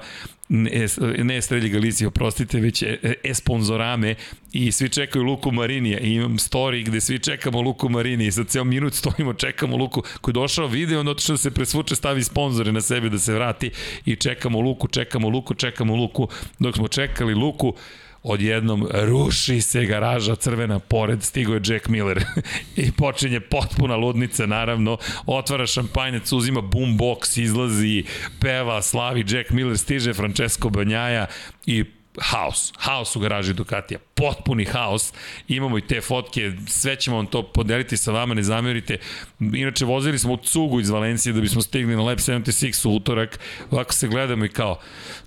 ne, 0.49 0.87
ne 1.19 1.43
Strelji 1.43 1.69
Galicije, 1.69 2.09
oprostite, 2.09 2.61
već 2.61 2.83
e-sponzorame 3.25 4.15
i 4.53 4.73
svi 4.73 4.89
čekaju 4.89 5.25
Luku 5.25 5.53
Marinija. 5.53 5.99
I 6.01 6.15
imam 6.15 6.39
story 6.39 6.85
gde 6.85 7.01
svi 7.01 7.19
čekamo 7.19 7.61
Luku 7.61 7.89
Marinija. 7.89 8.29
I 8.29 8.33
sad 8.33 8.47
ceo 8.47 8.65
minut 8.65 8.95
stojimo, 8.95 9.35
čekamo 9.35 9.77
Luku. 9.77 10.03
Koji 10.21 10.33
je 10.33 10.35
došao 10.35 10.67
video, 10.67 11.01
onda 11.01 11.11
otišao 11.11 11.35
da 11.35 11.39
se 11.39 11.51
presvuče, 11.51 11.97
stavi 11.97 12.25
sponzore 12.25 12.73
na 12.73 12.81
sebe 12.81 13.09
da 13.09 13.19
se 13.19 13.35
vrati 13.35 13.71
i 14.05 14.17
čekamo 14.17 14.61
Luku, 14.61 14.89
čekamo 14.89 15.29
Luku, 15.29 15.55
čekamo 15.55 15.97
Luku, 15.97 16.29
dok 16.59 16.77
smo 16.77 16.89
čekali 16.89 17.35
Luku, 17.35 17.75
odjednom 18.23 18.89
ruši 18.93 19.61
se 19.61 19.85
garaža 19.85 20.37
crvena 20.37 20.79
pored, 20.79 21.23
stigo 21.23 21.55
je 21.55 21.61
Jack 21.65 21.89
Miller. 21.89 22.25
I 22.77 22.93
počinje 22.93 23.41
potpuna 23.41 23.97
ludnica 23.97 24.47
naravno, 24.47 24.99
otvara 25.27 25.67
šampanjac, 25.67 26.33
uzima 26.33 26.61
boombox, 26.61 27.41
izlazi, 27.41 28.05
peva, 28.41 28.83
slavi 28.83 29.25
Jack 29.29 29.51
Miller, 29.51 29.79
stiže 29.79 30.15
Francesco 30.15 30.69
Banjaja 30.69 31.27
i 31.67 31.85
haos, 32.21 32.73
haos 32.77 33.17
u 33.17 33.21
garaži 33.21 33.55
Ducatija, 33.55 33.99
potpuni 34.15 34.65
haos, 34.65 35.13
imamo 35.49 35.79
i 35.79 35.87
te 35.87 36.01
fotke, 36.01 36.53
sve 36.67 36.97
ćemo 36.97 37.17
vam 37.17 37.27
to 37.27 37.43
podeliti 37.43 37.97
sa 37.97 38.13
vama, 38.13 38.35
ne 38.35 38.43
zamerite, 38.43 38.99
inače 39.41 39.85
vozili 39.85 40.19
smo 40.19 40.33
u 40.33 40.37
cugu 40.37 40.81
iz 40.81 40.91
Valencije 40.91 41.33
da 41.33 41.41
bismo 41.41 41.63
stigli 41.63 41.97
na 41.97 42.03
Lab 42.03 42.19
76 42.19 42.89
u 42.89 42.97
utorak, 42.97 43.39
ovako 43.71 43.93
se 43.93 44.09
gledamo 44.09 44.45
i 44.45 44.49
kao, 44.49 44.79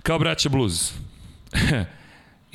kao 0.02 0.18
braća 0.18 0.48
blues, 0.48 0.92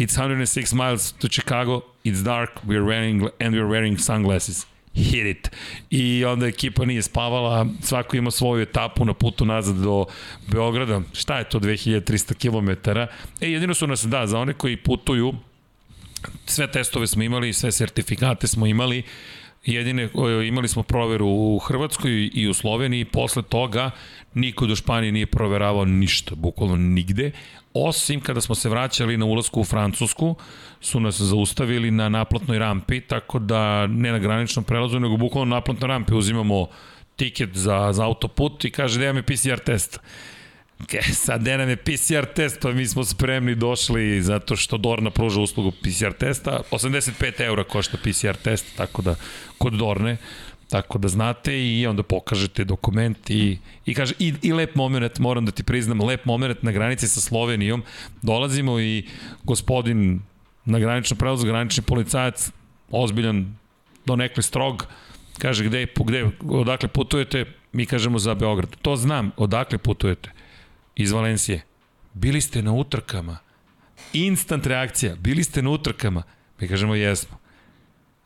It's 0.02 0.18
106 0.18 0.74
miles 0.74 1.12
to 1.20 1.28
Chicago. 1.30 1.84
It's 2.04 2.24
dark. 2.24 2.50
We're 2.66 2.84
wearing 2.84 3.30
and 3.40 3.54
we're 3.54 3.68
wearing 3.68 3.98
sunglasses. 4.00 4.66
Hit 4.94 5.26
it. 5.26 5.50
I 5.90 6.26
onda 6.26 6.48
ekipa 6.48 6.86
nije 6.86 7.02
spavala, 7.02 7.68
svako 7.82 8.18
ima 8.18 8.32
svoju 8.32 8.62
etapu 8.62 9.06
na 9.06 9.14
putu 9.14 9.46
nazad 9.46 9.76
do 9.76 10.06
Beograda. 10.48 11.02
Šta 11.14 11.38
je 11.38 11.50
to 11.50 11.60
2300 11.60 12.34
km? 12.34 12.90
E, 13.42 13.52
jedino 13.52 13.74
su 13.74 13.88
nas, 13.88 14.04
da, 14.04 14.28
za 14.28 14.40
one 14.40 14.54
koji 14.54 14.78
putuju, 14.78 15.34
sve 16.46 16.72
testove 16.72 17.08
smo 17.08 17.24
imali, 17.24 17.54
sve 17.54 17.72
sertifikate 17.72 18.48
smo 18.48 18.66
imali, 18.66 19.04
jedine, 19.66 20.10
imali 20.48 20.68
smo 20.68 20.84
proveru 20.84 21.28
u 21.28 21.60
Hrvatskoj 21.60 22.30
i 22.34 22.48
u 22.48 22.54
Sloveniji, 22.54 23.06
posle 23.06 23.44
toga 23.44 23.92
niko 24.34 24.66
do 24.66 24.76
Španije 24.76 25.12
nije 25.12 25.26
proveravao 25.26 25.86
ništa, 25.86 26.36
bukvalno 26.36 26.76
nigde, 26.78 27.32
osim 27.74 28.22
kada 28.22 28.42
smo 28.42 28.56
se 28.56 28.70
vraćali 28.70 29.18
na 29.18 29.26
ulazku 29.26 29.62
u 29.62 29.64
Francusku, 29.64 30.36
su 30.82 31.00
nas 31.00 31.22
zaustavili 31.22 31.92
na 31.92 32.10
naplatnoj 32.10 32.60
rampi, 32.60 33.02
tako 33.02 33.40
da 33.40 33.88
ne 33.88 34.12
na 34.12 34.20
graničnom 34.20 34.66
prelazu, 34.66 35.00
nego 35.00 35.18
bukvalno 35.18 35.50
na 35.50 35.56
naplatnoj 35.56 35.88
rampi 35.88 36.14
uzimamo 36.14 36.68
tiket 37.16 37.50
za, 37.54 37.94
za 37.94 38.06
autoput 38.06 38.66
i 38.66 38.72
kaže 38.72 39.00
da 39.00 39.10
imam 39.10 39.24
PCR 39.24 39.60
test. 39.66 40.00
Ke, 40.88 41.02
sad 41.02 41.42
da 41.42 41.58
nam 41.58 41.70
je 41.70 41.76
PCR 41.76 42.26
test, 42.36 42.60
pa 42.62 42.72
mi 42.72 42.88
smo 42.88 43.04
spremni 43.04 43.56
došli 43.56 44.22
zato 44.22 44.56
što 44.56 44.78
Dorna 44.78 45.10
pruža 45.10 45.42
uslugu 45.42 45.72
PCR 45.72 46.14
testa. 46.20 46.60
85 46.72 47.42
eura 47.42 47.64
košta 47.64 47.98
PCR 47.98 48.36
test, 48.44 48.66
tako 48.78 49.02
da 49.02 49.16
kod 49.58 49.74
Dorne 49.74 50.18
Tako 50.72 50.98
da 50.98 51.08
znate 51.08 51.52
i 51.52 51.88
onda 51.88 52.04
pokažete 52.04 52.64
dokument 52.64 53.30
i, 53.30 53.58
i 53.86 53.94
kaže 53.94 54.14
i, 54.20 54.34
i 54.42 54.54
lep 54.54 54.76
moment, 54.76 55.20
moram 55.20 55.46
da 55.46 55.52
ti 55.52 55.64
priznam, 55.64 56.02
lep 56.02 56.26
moment 56.26 56.64
na 56.64 56.72
granici 56.72 57.08
sa 57.08 57.22
Slovenijom. 57.22 57.84
Dolazimo 58.22 58.80
i 58.80 59.04
gospodin 59.44 60.22
na 60.66 60.80
graničnom 60.80 61.18
prelazu, 61.18 61.48
granični 61.48 61.84
policajac, 61.84 62.52
ozbiljan, 62.92 63.56
donekle 64.06 64.44
strog, 64.44 64.88
kaže 65.40 65.66
gde, 65.66 65.88
gde, 66.06 66.30
odakle 66.50 66.90
putujete, 66.90 67.46
mi 67.74 67.86
kažemo 67.86 68.20
za 68.20 68.34
Beograd. 68.36 68.76
To 68.82 68.96
znam, 68.96 69.32
odakle 69.38 69.78
putujete? 69.78 70.32
Iz 70.96 71.12
Valencije. 71.12 71.62
Bili 72.14 72.42
ste 72.42 72.62
na 72.62 72.74
utrkama. 72.74 73.38
Instant 74.14 74.66
reakcija. 74.66 75.16
Bili 75.16 75.44
ste 75.44 75.62
na 75.62 75.70
utrkama. 75.70 76.24
Mi 76.60 76.68
kažemo 76.68 76.96
jesmo. 76.96 77.38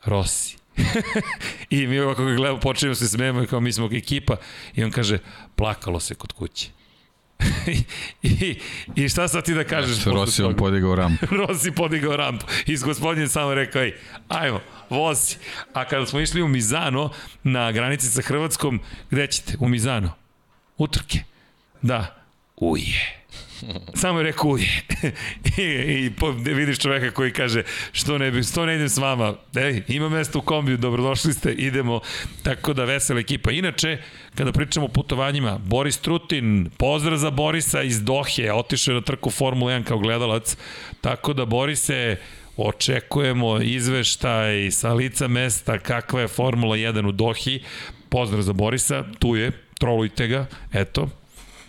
Rossi 0.05 0.57
I 1.69 1.87
mi 1.87 1.99
ovako 1.99 2.25
ga 2.25 2.33
gledamo, 2.33 2.59
počnemo 2.59 2.91
da 2.91 2.95
se 2.95 3.07
smijemo 3.07 3.43
i 3.43 3.47
kao 3.47 3.59
mi 3.59 3.71
smo 3.71 3.89
ekipa 3.91 4.35
i 4.75 4.83
on 4.83 4.91
kaže, 4.91 5.19
plakalo 5.55 5.99
se 5.99 6.15
kod 6.15 6.31
kuće. 6.31 6.69
I, 8.21 8.59
I 8.95 9.09
šta 9.09 9.27
sad 9.27 9.45
ti 9.45 9.53
da 9.53 9.63
kažeš? 9.63 10.05
Ja, 10.05 10.11
Rossi 10.11 10.43
on 10.43 10.55
podigao 10.55 10.95
rampu. 10.95 11.25
Rossi 11.47 11.71
podigao 11.71 12.17
rampu. 12.17 12.45
I 12.65 12.77
gospodin 12.77 13.29
samo 13.29 13.53
rekao, 13.53 13.81
ej, 13.81 13.93
ajmo, 14.27 14.61
vozi. 14.89 15.35
A 15.73 15.85
kada 15.85 16.05
smo 16.05 16.19
išli 16.19 16.41
u 16.41 16.47
Mizano, 16.47 17.09
na 17.43 17.71
granici 17.71 18.07
sa 18.07 18.21
Hrvatskom, 18.21 18.79
gde 19.11 19.27
ćete? 19.27 19.57
U 19.59 19.67
Mizano. 19.67 20.11
Utrke. 20.77 21.19
Da. 21.81 22.24
Uje. 22.57 23.25
Samo 24.01 24.19
je 24.19 24.23
rekao 24.23 24.49
uje. 24.49 24.81
I, 25.57 26.05
i 26.05 26.11
po, 26.19 26.31
vidiš 26.31 26.79
čoveka 26.79 27.11
koji 27.11 27.31
kaže 27.31 27.63
što 27.91 28.17
ne, 28.17 28.43
što 28.43 28.65
ne 28.65 28.75
idem 28.75 28.89
s 28.89 28.97
vama. 28.97 29.33
Ej, 29.55 29.83
ima 29.87 30.09
mesto 30.09 30.39
u 30.39 30.41
kombiju, 30.41 30.77
dobrodošli 30.77 31.33
ste, 31.33 31.51
idemo. 31.51 31.99
Tako 32.43 32.73
da 32.73 32.83
vesela 32.83 33.19
ekipa. 33.19 33.51
Inače, 33.51 33.97
kada 34.35 34.51
pričamo 34.51 34.85
o 34.85 34.89
putovanjima, 34.89 35.57
Boris 35.57 35.97
Trutin, 35.97 36.69
pozdrav 36.77 37.17
za 37.17 37.29
Borisa 37.29 37.81
iz 37.81 38.03
Dohe, 38.03 38.53
otišao 38.53 38.91
je 38.91 38.95
na 38.95 39.01
trku 39.01 39.31
Formula 39.31 39.71
1 39.71 39.83
kao 39.83 39.97
gledalac. 39.97 40.57
Tako 41.01 41.33
da 41.33 41.45
Borise, 41.45 42.17
očekujemo 42.57 43.61
izveštaj 43.61 44.71
sa 44.71 44.93
lica 44.93 45.27
mesta 45.27 45.79
kakva 45.79 46.21
je 46.21 46.27
Formula 46.27 46.75
1 46.75 47.07
u 47.07 47.11
Dohi. 47.11 47.63
Pozdrav 48.09 48.41
za 48.41 48.53
Borisa, 48.53 49.03
tu 49.19 49.35
je, 49.35 49.51
trolujte 49.79 50.27
ga, 50.27 50.45
eto, 50.73 51.09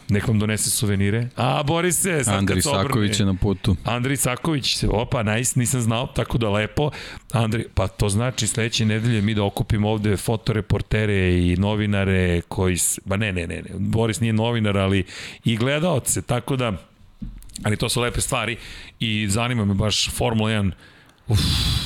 Nek 0.08 0.28
vam 0.28 0.38
donese 0.38 0.70
suvenire. 0.70 1.28
A, 1.36 1.62
Borise, 1.62 2.24
sad 2.24 2.34
Andri 2.34 2.62
kad 2.62 2.72
Saković 2.72 3.20
je 3.20 3.26
na 3.26 3.34
putu. 3.34 3.76
Andri 3.84 4.16
Saković, 4.16 4.84
opa, 4.88 5.22
nice, 5.22 5.58
nisam 5.58 5.80
znao, 5.80 6.06
tako 6.06 6.38
da 6.38 6.50
lepo. 6.50 6.90
Andri, 7.32 7.66
pa 7.74 7.88
to 7.88 8.08
znači 8.08 8.46
sledeće 8.46 8.84
nedelje 8.84 9.22
mi 9.22 9.34
da 9.34 9.44
okupimo 9.44 9.90
ovde 9.90 10.16
fotoreportere 10.16 11.38
i 11.38 11.56
novinare 11.56 12.40
koji, 12.48 12.76
ba 13.04 13.16
ne, 13.16 13.32
ne, 13.32 13.46
ne, 13.46 13.62
ne, 13.62 13.70
Boris 13.78 14.20
nije 14.20 14.32
novinar, 14.32 14.78
ali 14.78 15.04
i 15.44 15.56
gledaoce, 15.56 16.22
tako 16.22 16.56
da, 16.56 16.72
ali 17.62 17.76
to 17.76 17.88
su 17.88 18.00
lepe 18.00 18.20
stvari 18.20 18.56
i 19.00 19.26
zanima 19.28 19.64
me 19.64 19.74
baš 19.74 20.10
Formula 20.10 20.50
1, 20.50 20.70
Uf, 21.28 21.40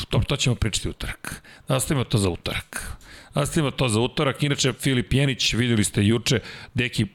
to, 0.09 0.19
to 0.19 0.37
ćemo 0.37 0.57
pričati 0.57 0.89
utorak. 0.89 1.43
Da 1.69 1.77
ostavimo 1.77 2.05
to 2.05 2.19
za 2.19 2.29
utorak. 2.29 2.97
Ostavimo 3.35 3.71
to 3.71 3.89
za 3.89 4.01
utorak. 4.01 4.43
Inače, 4.43 4.73
Filip 4.73 5.13
Jenić, 5.13 5.55
videli 5.55 5.85
ste 5.85 6.05
juče, 6.05 6.41
deki, 6.75 7.07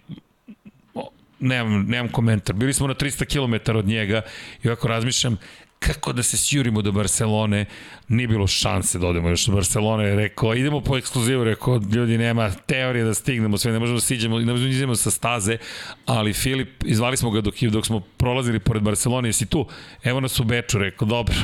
nemam, 1.39 1.85
nemam 1.87 2.11
komentar. 2.11 2.55
Bili 2.55 2.73
smo 2.73 2.87
na 2.87 2.93
300 2.93 3.25
km 3.25 3.77
od 3.77 3.85
njega 3.85 4.21
i 4.63 4.67
ovako 4.67 4.87
razmišljam 4.87 5.37
kako 5.79 6.13
da 6.13 6.23
se 6.23 6.37
sjurimo 6.37 6.81
do 6.81 6.91
Barcelone, 6.91 7.65
nije 8.07 8.27
bilo 8.27 8.47
šanse 8.47 8.99
da 8.99 9.07
odemo 9.07 9.29
još 9.29 9.45
do 9.45 9.55
Barcelone, 9.55 10.15
rekao, 10.15 10.55
idemo 10.55 10.81
po 10.81 10.97
ekskluzivu, 10.97 11.43
rekao, 11.43 11.81
ljudi, 11.93 12.17
nema 12.17 12.51
teorije 12.51 13.05
da 13.05 13.13
stignemo 13.13 13.57
sve, 13.57 13.71
ne 13.71 13.79
možemo 13.79 13.97
da 13.97 14.01
siđemo, 14.01 14.39
ne 14.39 14.51
možemo 14.51 14.69
da 14.69 14.75
iđemo 14.75 14.95
sa 14.95 15.11
staze, 15.11 15.57
ali 16.05 16.33
Filip, 16.33 16.83
izvali 16.85 17.17
smo 17.17 17.31
ga 17.31 17.41
dok, 17.41 17.61
dok 17.61 17.85
smo 17.85 17.99
prolazili 17.99 18.59
pored 18.59 18.83
Barcelone, 18.83 19.29
jesi 19.29 19.45
tu? 19.45 19.67
Evo 20.03 20.19
nas 20.19 20.39
u 20.39 20.43
Beču, 20.43 20.77
rekao, 20.77 21.07
dobro, 21.07 21.35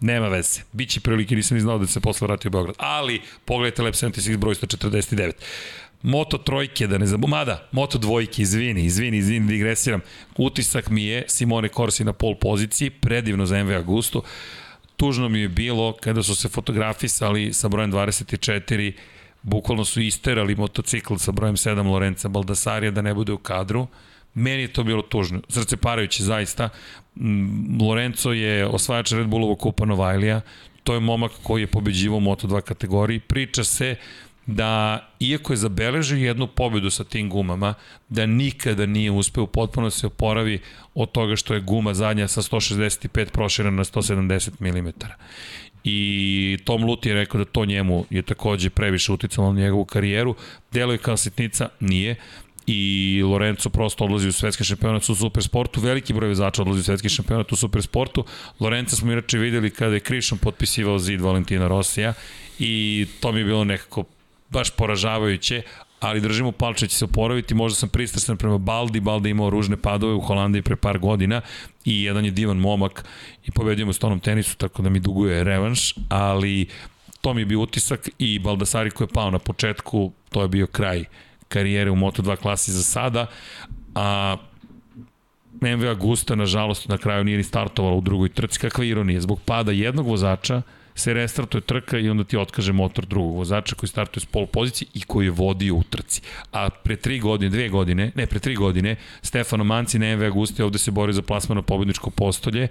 nema 0.00 0.28
veze. 0.28 0.60
Biće 0.72 1.00
prilike, 1.00 1.36
nisam 1.36 1.54
ni 1.54 1.60
znao 1.60 1.78
da 1.78 1.86
se 1.86 2.00
posle 2.00 2.26
vratio 2.26 2.48
u 2.48 2.52
Beograd. 2.52 2.76
Ali, 2.78 3.20
pogledajte 3.44 3.82
Lab 3.82 3.94
76 3.94 4.36
broj 4.36 4.54
149. 4.54 5.32
Moto 6.02 6.38
trojke, 6.38 6.86
da 6.86 6.98
ne 6.98 7.06
zabom, 7.06 7.30
mada, 7.30 7.68
Moto 7.72 7.98
dvojke, 7.98 8.42
izvini, 8.42 8.84
izvini, 8.84 9.16
izvini, 9.18 9.48
digresiram. 9.48 10.00
Utisak 10.36 10.90
mi 10.90 11.04
je 11.04 11.24
Simone 11.28 11.68
Corsi 11.68 12.04
na 12.04 12.12
pol 12.12 12.34
poziciji, 12.34 12.90
predivno 12.90 13.46
za 13.46 13.64
MV 13.64 13.72
Agusto. 13.76 14.22
Tužno 14.96 15.28
mi 15.28 15.40
je 15.40 15.48
bilo 15.48 15.92
kada 16.00 16.22
su 16.22 16.34
se 16.34 16.48
fotografisali 16.48 17.52
sa 17.52 17.68
brojem 17.68 17.92
24, 17.92 18.92
bukvalno 19.42 19.84
su 19.84 20.00
isterali 20.00 20.56
motocikl 20.56 21.14
sa 21.16 21.32
brojem 21.32 21.56
7 21.56 21.90
Lorenza 21.90 22.28
Baldasarija 22.28 22.90
da 22.90 23.02
ne 23.02 23.14
bude 23.14 23.32
u 23.32 23.38
kadru. 23.38 23.86
Meni 24.34 24.62
je 24.62 24.72
to 24.72 24.84
bilo 24.84 25.02
tužno, 25.02 25.40
srce 25.48 25.76
parajuće 25.76 26.22
zaista. 26.22 26.68
Mm, 27.14 27.82
Lorenzo 27.82 28.32
je 28.32 28.66
osvajač 28.66 29.12
Red 29.12 29.26
Bullovog 29.26 29.58
kupa 29.58 29.84
Novajlija, 29.84 30.40
to 30.84 30.94
je 30.94 31.00
momak 31.00 31.32
koji 31.42 31.62
je 31.62 31.66
pobeđivo 31.66 32.16
u 32.16 32.20
Moto2 32.20 32.60
kategoriji. 32.60 33.20
Priča 33.20 33.64
se 33.64 33.96
da, 34.46 35.06
iako 35.20 35.52
je 35.52 35.56
zabeležio 35.56 36.18
jednu 36.18 36.46
pobedu 36.46 36.90
sa 36.90 37.04
tim 37.04 37.30
gumama, 37.30 37.74
da 38.08 38.26
nikada 38.26 38.86
nije 38.86 39.10
uspeo 39.10 39.46
potpuno 39.46 39.90
se 39.90 40.06
oporavi 40.06 40.58
od 40.94 41.12
toga 41.12 41.36
što 41.36 41.54
je 41.54 41.60
guma 41.60 41.94
zadnja 41.94 42.28
sa 42.28 42.42
165 42.42 43.30
proširena 43.30 43.76
na 43.76 43.84
170 43.84 44.50
mm. 44.60 44.88
I 45.84 46.58
Tom 46.64 46.84
Lut 46.84 47.06
je 47.06 47.14
rekao 47.14 47.38
da 47.38 47.44
to 47.44 47.64
njemu 47.64 48.04
je 48.10 48.22
takođe 48.22 48.70
previše 48.70 49.12
uticalo 49.12 49.52
na 49.52 49.60
njegovu 49.60 49.84
karijeru. 49.84 50.34
Delo 50.72 50.92
je 50.92 50.98
kao 50.98 51.16
sitnica, 51.16 51.68
nije 51.80 52.16
i 52.66 53.22
Lorenzo 53.24 53.70
prosto 53.70 54.04
odlazi 54.04 54.28
u 54.28 54.32
svetski 54.32 54.64
šampionat 54.64 55.08
u 55.08 55.14
supersportu, 55.14 55.80
veliki 55.80 56.12
broj 56.12 56.28
vezača 56.28 56.62
odlazi 56.62 56.80
u 56.80 56.82
svetski 56.82 57.08
šampionat 57.08 57.52
u 57.52 57.56
supersportu. 57.56 58.24
Lorenzo 58.60 58.96
smo 58.96 59.12
inače 59.12 59.38
videli 59.38 59.70
kada 59.70 59.94
je 59.94 60.00
Krišom 60.00 60.38
potpisivao 60.38 60.98
zid 60.98 61.20
Valentina 61.20 61.68
Rosija 61.68 62.14
i 62.58 63.06
to 63.20 63.32
mi 63.32 63.40
je 63.40 63.44
bilo 63.44 63.64
nekako 63.64 64.04
baš 64.50 64.70
poražavajuće, 64.70 65.62
ali 66.00 66.20
držimo 66.20 66.52
palče 66.52 66.86
će 66.86 66.96
se 66.96 67.04
oporaviti, 67.04 67.54
možda 67.54 67.76
sam 67.76 67.88
pristrasan 67.88 68.36
prema 68.36 68.58
Baldi, 68.58 69.00
Baldi 69.00 69.30
imao 69.30 69.50
ružne 69.50 69.76
padove 69.76 70.14
u 70.14 70.20
Holandiji 70.20 70.62
pre 70.62 70.76
par 70.76 70.98
godina 70.98 71.40
i 71.84 72.02
jedan 72.02 72.24
je 72.24 72.30
divan 72.30 72.56
momak 72.56 73.04
i 73.44 73.50
pobedio 73.50 73.86
mu 73.86 73.92
stonom 73.92 74.20
tenisu, 74.20 74.56
tako 74.56 74.82
da 74.82 74.88
mi 74.88 75.00
duguje 75.00 75.44
revanš, 75.44 75.94
ali 76.08 76.66
to 77.20 77.34
mi 77.34 77.40
je 77.40 77.46
bio 77.46 77.60
utisak 77.60 78.08
i 78.18 78.38
Baldasari 78.38 78.90
koji 78.90 79.06
je 79.06 79.12
pao 79.12 79.30
na 79.30 79.38
početku, 79.38 80.12
to 80.30 80.42
je 80.42 80.48
bio 80.48 80.66
kraj 80.66 81.04
karijere 81.48 81.90
u 81.90 81.96
Moto2 81.96 82.36
klasi 82.36 82.72
za 82.72 82.82
sada, 82.82 83.26
a 83.94 84.36
MV 85.60 85.88
Agusta, 85.88 86.34
nažalost, 86.34 86.88
na 86.88 86.98
kraju 86.98 87.24
nije 87.24 87.36
ni 87.36 87.44
startovala 87.44 87.96
u 87.96 88.00
drugoj 88.00 88.28
trci. 88.28 88.58
Kakva 88.58 88.84
ironija, 88.84 89.20
zbog 89.20 89.40
pada 89.44 89.72
jednog 89.72 90.06
vozača, 90.06 90.62
se 90.96 91.14
restartuje 91.14 91.60
trka 91.60 91.98
i 91.98 92.08
onda 92.08 92.24
ti 92.24 92.36
otkaže 92.36 92.72
motor 92.72 93.06
drugog 93.06 93.36
vozača 93.36 93.74
koji 93.74 93.88
startuje 93.88 94.20
s 94.20 94.24
pol 94.24 94.46
pozicije 94.46 94.88
i 94.94 95.00
koji 95.00 95.26
je 95.26 95.30
vodio 95.30 95.74
u 95.74 95.82
trci. 95.82 96.20
A 96.52 96.70
pre 96.70 96.96
tri 96.96 97.20
godine, 97.20 97.50
dve 97.50 97.68
godine, 97.68 98.12
ne, 98.14 98.26
pre 98.26 98.38
tri 98.38 98.54
godine, 98.54 98.96
Stefano 99.22 99.64
Manci 99.64 99.98
na 99.98 100.16
MV 100.16 100.24
Agusti 100.24 100.62
ovde 100.62 100.78
se 100.78 100.90
bori 100.90 101.12
za 101.12 101.22
plasmano 101.22 101.62
pobedničko 101.62 102.10
postolje 102.10 102.68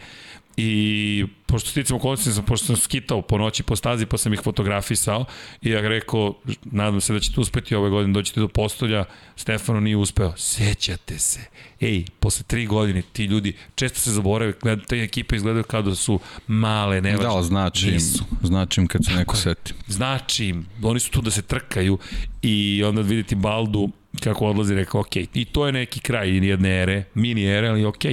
I 0.57 1.25
pošto 1.45 1.69
sticam 1.69 1.97
okolnosti, 1.97 2.31
sam, 2.31 2.45
pošto 2.45 2.65
sam 2.65 2.75
skitao 2.75 3.21
po 3.21 3.37
noći 3.37 3.63
po 3.63 3.75
stazi, 3.75 4.05
pa 4.05 4.17
sam 4.17 4.33
ih 4.33 4.39
fotografisao 4.43 5.25
i 5.61 5.69
ja 5.69 5.81
rekao, 5.81 6.33
nadam 6.63 7.01
se 7.01 7.13
da 7.13 7.19
ćete 7.19 7.41
uspeti 7.41 7.75
ove 7.75 7.89
godine, 7.89 8.13
doćete 8.13 8.39
do 8.39 8.47
postolja, 8.47 9.05
Stefano 9.35 9.79
nije 9.79 9.97
uspeo. 9.97 10.33
Sećate 10.37 11.19
se. 11.19 11.39
Ej, 11.81 12.05
posle 12.19 12.43
tri 12.47 12.65
godine 12.65 13.01
ti 13.13 13.25
ljudi 13.25 13.53
često 13.75 13.99
se 13.99 14.11
zaborave, 14.11 14.53
gleda, 14.61 14.83
te 14.85 14.95
ekipe 14.95 15.35
izgledaju 15.35 15.63
kao 15.63 15.81
da 15.81 15.95
su 15.95 16.19
male, 16.47 17.01
nevažne. 17.01 17.29
Da, 17.29 17.43
znači 17.43 17.89
im, 17.89 17.99
znači 18.43 18.81
im 18.81 18.87
kad 18.87 19.05
se 19.05 19.13
neko 19.13 19.35
seti. 19.35 19.73
Znači 19.87 20.45
im, 20.45 20.65
oni 20.83 20.99
su 20.99 21.11
tu 21.11 21.21
da 21.21 21.31
se 21.31 21.41
trkaju 21.41 21.97
i 22.41 22.83
onda 22.83 23.01
vidite 23.01 23.35
Baldu 23.35 23.89
kako 24.23 24.45
odlazi, 24.45 24.75
rekao, 24.75 25.01
ok, 25.01 25.15
i 25.15 25.45
to 25.51 25.65
je 25.65 25.71
neki 25.71 25.99
kraj 25.99 26.47
jedne 26.47 26.81
ere, 26.81 27.03
mini 27.13 27.43
ere, 27.45 27.67
ali 27.67 27.85
ok. 27.85 28.05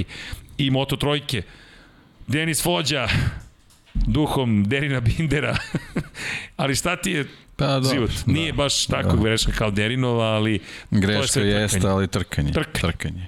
I 0.59 0.70
Moto 0.70 0.97
trojke, 0.97 1.43
Denis 2.33 2.63
Fođa, 2.63 3.09
duhom 3.95 4.65
Derina 4.65 5.01
Bindera. 5.01 5.57
ali 6.57 6.75
šta 6.75 6.97
ti 6.97 7.11
je 7.11 7.27
pa, 7.57 7.81
do, 7.81 7.89
život? 7.95 8.11
Da, 8.27 8.33
Nije 8.33 8.53
baš 8.53 8.87
tako 8.87 9.17
da. 9.17 9.23
greška 9.23 9.53
kao 9.53 9.71
Derinova, 9.71 10.25
ali 10.25 10.61
greška 10.91 11.41
je 11.41 11.47
jeste, 11.47 11.89
ali 11.89 12.09
trkanje. 12.09 12.53
Trkanje. 12.53 12.93
trkanje. 12.93 13.27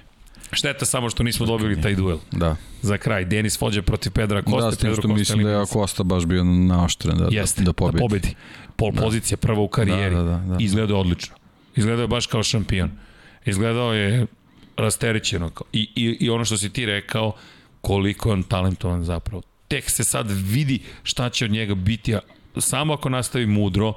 Šteta 0.51 0.85
samo 0.85 1.09
što 1.09 1.23
nismo 1.23 1.45
trkanje. 1.45 1.57
dobili 1.57 1.81
taj 1.81 1.95
duel. 1.95 2.17
Da. 2.31 2.55
Za 2.81 2.97
kraj, 2.97 3.25
Denis 3.25 3.59
Fođa 3.59 3.81
protiv 3.81 4.11
Pedra 4.11 4.41
Kosta. 4.41 4.69
Da, 4.69 4.75
Pedro 4.75 4.95
što 4.95 5.07
mislim 5.07 5.43
da 5.43 5.49
je 5.49 5.65
Kosta 5.65 6.03
baš 6.03 6.25
bio 6.25 6.43
naoštren 6.43 7.17
da, 7.17 7.27
Jeste, 7.31 7.61
da, 7.61 7.65
da 7.65 7.73
pobedi. 7.73 7.97
Da 7.97 8.01
pobedi. 8.01 8.35
Pol 8.75 8.91
da. 8.91 9.01
pozicija 9.01 9.37
prva 9.37 9.61
u 9.61 9.67
karijeri. 9.67 10.15
Da, 10.15 10.23
da, 10.23 10.29
da, 10.29 10.37
da. 10.37 10.57
Izgledao 10.59 10.99
odlično. 10.99 11.35
Izgledao 11.75 12.03
je 12.03 12.07
baš 12.07 12.27
kao 12.27 12.43
šampion. 12.43 12.91
Izgledao 13.45 13.93
je 13.93 14.25
rasterićeno. 14.77 15.51
I, 15.73 15.89
i, 15.95 16.17
I 16.19 16.29
ono 16.29 16.45
što 16.45 16.57
si 16.57 16.69
ti 16.69 16.85
rekao, 16.85 17.33
koliko 17.85 18.29
je 18.29 18.33
on 18.33 18.43
talentovan 18.43 19.03
zapravo. 19.03 19.41
Tek 19.67 19.89
se 19.89 20.03
sad 20.03 20.31
vidi 20.31 20.79
šta 21.03 21.29
će 21.29 21.45
od 21.45 21.51
njega 21.51 21.75
biti, 21.75 22.15
a 22.15 22.19
samo 22.57 22.93
ako 22.93 23.09
nastavi 23.09 23.45
mudro, 23.45 23.93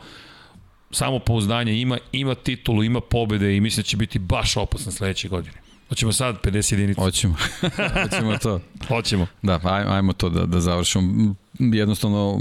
samo 0.91 1.19
pouzdanje 1.19 1.81
ima, 1.81 1.99
ima 2.13 2.35
titulu, 2.35 2.85
ima 2.85 3.01
pobede 3.01 3.57
i 3.57 3.61
mislim 3.61 3.83
da 3.83 3.87
će 3.87 3.97
biti 3.97 4.19
baš 4.19 4.57
opasan 4.57 4.93
sledeće 4.93 5.29
godine. 5.29 5.57
Hoćemo 5.89 6.13
sad 6.13 6.41
50 6.43 6.73
jedinica. 6.73 7.01
Hoćemo. 7.01 7.35
Hoćemo 8.03 8.39
to. 8.39 8.61
Hoćemo. 8.89 9.27
Da, 9.43 9.61
aj, 9.65 9.85
ajmo 9.97 10.13
to 10.13 10.29
da, 10.29 10.47
da 10.47 10.61
završimo. 10.61 11.35
Jednostavno, 11.59 12.41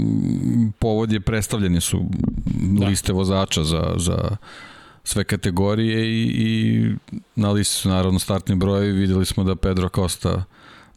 povod 0.78 1.12
je 1.12 1.20
predstavljeni 1.20 1.80
su 1.80 2.04
da. 2.44 2.86
liste 2.86 3.12
vozača 3.12 3.64
za, 3.64 3.94
za 3.96 4.36
sve 5.04 5.24
kategorije 5.24 6.06
i, 6.06 6.22
i 6.22 6.94
na 7.36 7.50
listi 7.50 7.74
su 7.74 7.88
naravno 7.88 8.18
startni 8.18 8.56
brojevi. 8.56 8.92
Videli 8.92 9.26
smo 9.26 9.44
da 9.44 9.56
Pedro 9.56 9.88
Costa 9.88 10.44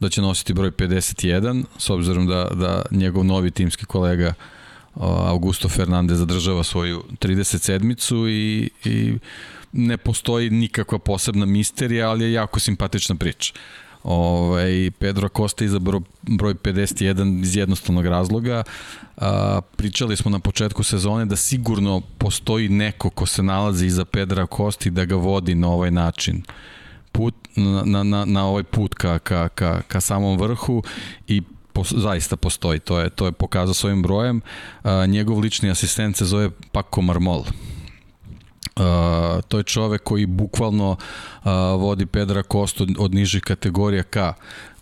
da 0.02 0.10
će 0.10 0.22
nositi 0.22 0.54
broj 0.54 0.72
51, 0.72 1.64
s 1.78 1.90
obzirom 1.90 2.28
da, 2.28 2.48
da 2.54 2.82
njegov 2.92 3.24
novi 3.24 3.52
timski 3.52 3.86
kolega 3.86 4.34
Augusto 4.96 5.70
Fernandez 5.70 6.20
zadržava 6.20 6.64
svoju 6.64 7.04
37-icu 7.20 8.30
i, 8.30 8.70
i 8.86 9.14
ne 9.72 9.98
postoji 9.98 10.50
nikakva 10.50 11.00
posebna 11.00 11.46
misterija, 11.46 12.10
ali 12.10 12.24
je 12.24 12.34
jako 12.34 12.60
simpatična 12.60 13.16
priča. 13.16 13.54
Ovaj, 14.04 14.92
Pedro 15.00 15.30
Costa 15.30 15.66
izabrao 15.66 16.02
broj 16.22 16.54
51 16.54 17.42
iz 17.42 17.56
jednostavnog 17.56 18.06
razloga. 18.06 18.64
A, 19.18 19.62
pričali 19.76 20.18
smo 20.18 20.32
na 20.32 20.40
početku 20.40 20.84
sezone 20.84 21.26
da 21.26 21.36
sigurno 21.36 22.02
postoji 22.18 22.70
neko 22.70 23.10
ko 23.10 23.26
se 23.26 23.44
nalazi 23.44 23.86
iza 23.86 24.06
Pedra 24.06 24.48
i 24.86 24.90
da 24.90 25.06
ga 25.06 25.16
vodi 25.16 25.56
na 25.56 25.70
ovaj 25.70 25.92
način 25.92 26.44
put, 27.12 27.36
na, 27.86 28.04
na, 28.04 28.26
na 28.26 28.46
ovaj 28.46 28.64
put 28.64 28.96
ka, 28.96 29.20
ka, 29.20 29.50
ka, 29.50 29.82
ka 29.88 30.02
samom 30.02 30.38
vrhu 30.38 30.84
i 31.28 31.42
po, 31.74 31.84
zaista 31.84 32.36
postoji, 32.36 32.80
to 32.80 33.00
je, 33.00 33.10
to 33.10 33.26
je 33.26 33.32
pokazao 33.32 33.74
svojim 33.74 34.02
brojem. 34.02 34.42
A, 34.84 35.06
njegov 35.06 35.40
lični 35.40 35.72
asistent 35.72 36.18
se 36.18 36.26
zove 36.26 36.50
Paco 36.72 37.02
Marmol. 37.02 37.44
Uh, 38.76 39.42
to 39.48 39.58
je 39.58 39.64
čovek 39.64 40.04
koji 40.04 40.26
bukvalno 40.26 40.92
uh, 40.92 41.52
vodi 41.80 42.06
Pedra 42.06 42.44
Kostu 42.44 42.88
od, 43.00 43.14
nižih 43.14 43.42
kategorija 43.42 44.04
ka, 44.04 44.34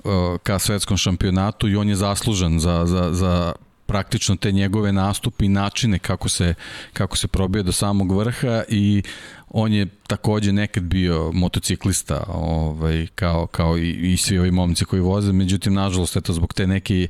uh, 0.04 0.38
ka 0.44 0.60
svetskom 0.60 0.98
šampionatu 0.98 1.70
i 1.70 1.76
on 1.76 1.90
je 1.90 1.96
zaslužan 1.96 2.60
za, 2.60 2.86
za, 2.86 3.10
za 3.14 3.54
praktično 3.86 4.36
te 4.36 4.52
njegove 4.52 4.92
nastupe 4.92 5.46
i 5.46 5.50
načine 5.50 6.00
kako 6.00 6.30
se, 6.30 6.54
kako 6.94 7.18
se 7.18 7.28
probije 7.28 7.64
do 7.64 7.72
samog 7.72 8.12
vrha 8.12 8.64
i 8.68 9.04
on 9.50 9.74
je 9.74 9.86
takođe 10.08 10.52
nekad 10.52 10.84
bio 10.84 11.32
motociklista 11.34 12.24
ovaj, 12.28 13.08
kao, 13.16 13.48
kao 13.48 13.78
i, 13.78 14.14
i 14.14 14.18
svi 14.18 14.40
ovi 14.40 14.52
momci 14.52 14.86
koji 14.86 15.02
voze, 15.02 15.32
međutim 15.32 15.74
nažalost 15.74 16.18
eto 16.18 16.34
zbog 16.34 16.54
te 16.54 16.68
neke 16.68 17.08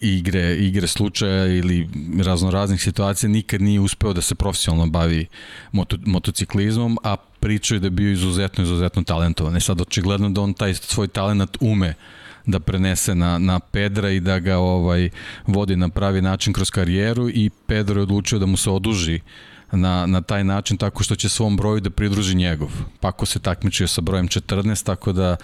igre, 0.00 0.56
igre 0.56 0.86
slučaja 0.86 1.46
ili 1.46 1.88
razno 2.22 2.50
raznih 2.50 2.82
situacija 2.82 3.30
nikad 3.30 3.62
nije 3.62 3.80
uspeo 3.80 4.12
da 4.12 4.20
se 4.20 4.34
profesionalno 4.34 4.86
bavi 4.86 5.26
moto, 5.72 5.96
motociklizmom, 6.06 6.98
a 7.04 7.16
pričao 7.40 7.76
je 7.76 7.80
da 7.80 7.86
je 7.86 7.90
bio 7.90 8.12
izuzetno, 8.12 8.64
izuzetno 8.64 9.02
talentovan. 9.02 9.54
I 9.54 9.56
e 9.56 9.60
sad 9.60 9.80
očigledno 9.80 10.30
da 10.30 10.40
on 10.40 10.54
taj 10.54 10.74
svoj 10.74 11.08
talent 11.08 11.56
ume 11.60 11.94
da 12.46 12.60
prenese 12.60 13.14
na, 13.14 13.38
na 13.38 13.60
Pedra 13.60 14.10
i 14.10 14.20
da 14.20 14.38
ga 14.38 14.56
ovaj 14.56 15.10
vodi 15.46 15.76
na 15.76 15.88
pravi 15.88 16.22
način 16.22 16.52
kroz 16.52 16.70
karijeru 16.70 17.28
i 17.28 17.50
Pedro 17.66 18.00
je 18.00 18.02
odlučio 18.02 18.38
da 18.38 18.46
mu 18.46 18.56
se 18.56 18.70
oduži 18.70 19.20
na, 19.72 20.06
na 20.06 20.20
taj 20.20 20.44
način 20.44 20.76
tako 20.76 21.02
što 21.02 21.16
će 21.16 21.28
svom 21.28 21.56
broju 21.56 21.80
da 21.80 21.90
pridruži 21.90 22.34
njegov. 22.34 22.68
Pako 23.00 23.26
se 23.26 23.38
takmičio 23.38 23.88
sa 23.88 24.00
brojem 24.00 24.28
14, 24.28 24.84
tako 24.84 25.12
da 25.12 25.36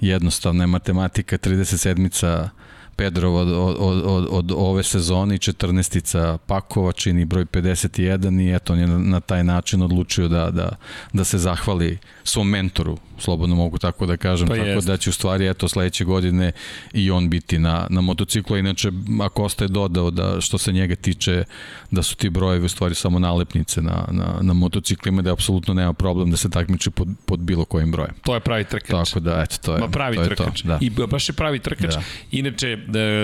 jednostavna 0.00 0.62
je 0.62 0.66
matematika 0.66 1.38
37-ica 1.38 2.48
Pedrov 2.96 3.36
od, 3.36 3.48
od, 3.48 4.02
od, 4.04 4.26
od 4.30 4.52
ove 4.56 4.82
sezone 4.82 5.34
i 5.34 5.38
14-ica 5.38 6.38
Pakova 6.46 6.92
čini 6.92 7.24
broj 7.24 7.44
51 7.44 8.42
i 8.42 8.54
eto 8.54 8.72
on 8.72 8.78
je 8.78 8.86
na 8.86 9.20
taj 9.20 9.44
način 9.44 9.82
odlučio 9.82 10.28
da, 10.28 10.50
da, 10.50 10.76
da 11.12 11.24
se 11.24 11.38
zahvali 11.38 11.98
svom 12.24 12.48
mentoru, 12.48 12.98
slobodno 13.18 13.56
mogu 13.56 13.78
tako 13.78 14.06
da 14.06 14.16
kažem, 14.16 14.48
pa 14.48 14.54
tako 14.54 14.66
jest. 14.66 14.86
da 14.86 14.96
će 14.96 15.10
u 15.10 15.12
stvari 15.12 15.48
eto 15.48 15.68
sledeće 15.68 16.04
godine 16.04 16.52
i 16.92 17.10
on 17.10 17.30
biti 17.30 17.58
na, 17.58 17.86
na 17.90 18.00
motociklu, 18.00 18.56
inače 18.56 18.92
ako 19.22 19.44
ostaje 19.44 19.68
dodao 19.68 20.10
da 20.10 20.40
što 20.40 20.58
se 20.58 20.72
njega 20.72 20.94
tiče 20.94 21.44
da 21.90 22.02
su 22.02 22.16
ti 22.16 22.30
brojevi 22.30 22.66
u 22.66 22.68
stvari 22.68 22.94
samo 22.94 23.18
nalepnice 23.18 23.82
na, 23.82 24.04
na, 24.10 24.38
na 24.40 24.52
motociklima, 24.52 25.22
da 25.22 25.32
apsolutno 25.32 25.74
nema 25.74 25.92
problem 25.92 26.30
da 26.30 26.36
se 26.36 26.50
takmiči 26.50 26.90
pod, 26.90 27.08
pod 27.26 27.40
bilo 27.40 27.64
kojim 27.64 27.92
brojem. 27.92 28.14
To 28.22 28.34
je 28.34 28.40
pravi 28.40 28.64
trkač. 28.64 28.90
Tako 28.90 29.20
da, 29.20 29.42
eto, 29.42 29.56
to 29.62 29.74
je, 29.74 29.80
Ma 29.80 29.88
pravi 29.88 30.16
to 30.16 30.22
je 30.22 30.28
trkač. 30.28 30.62
To, 30.62 30.68
da. 30.68 30.78
I 30.80 30.90
baš 30.90 31.28
je 31.28 31.32
pravi 31.32 31.58
trkač. 31.58 31.94
Da. 31.94 32.02
Inače, 32.30 32.68
e, 32.68 32.78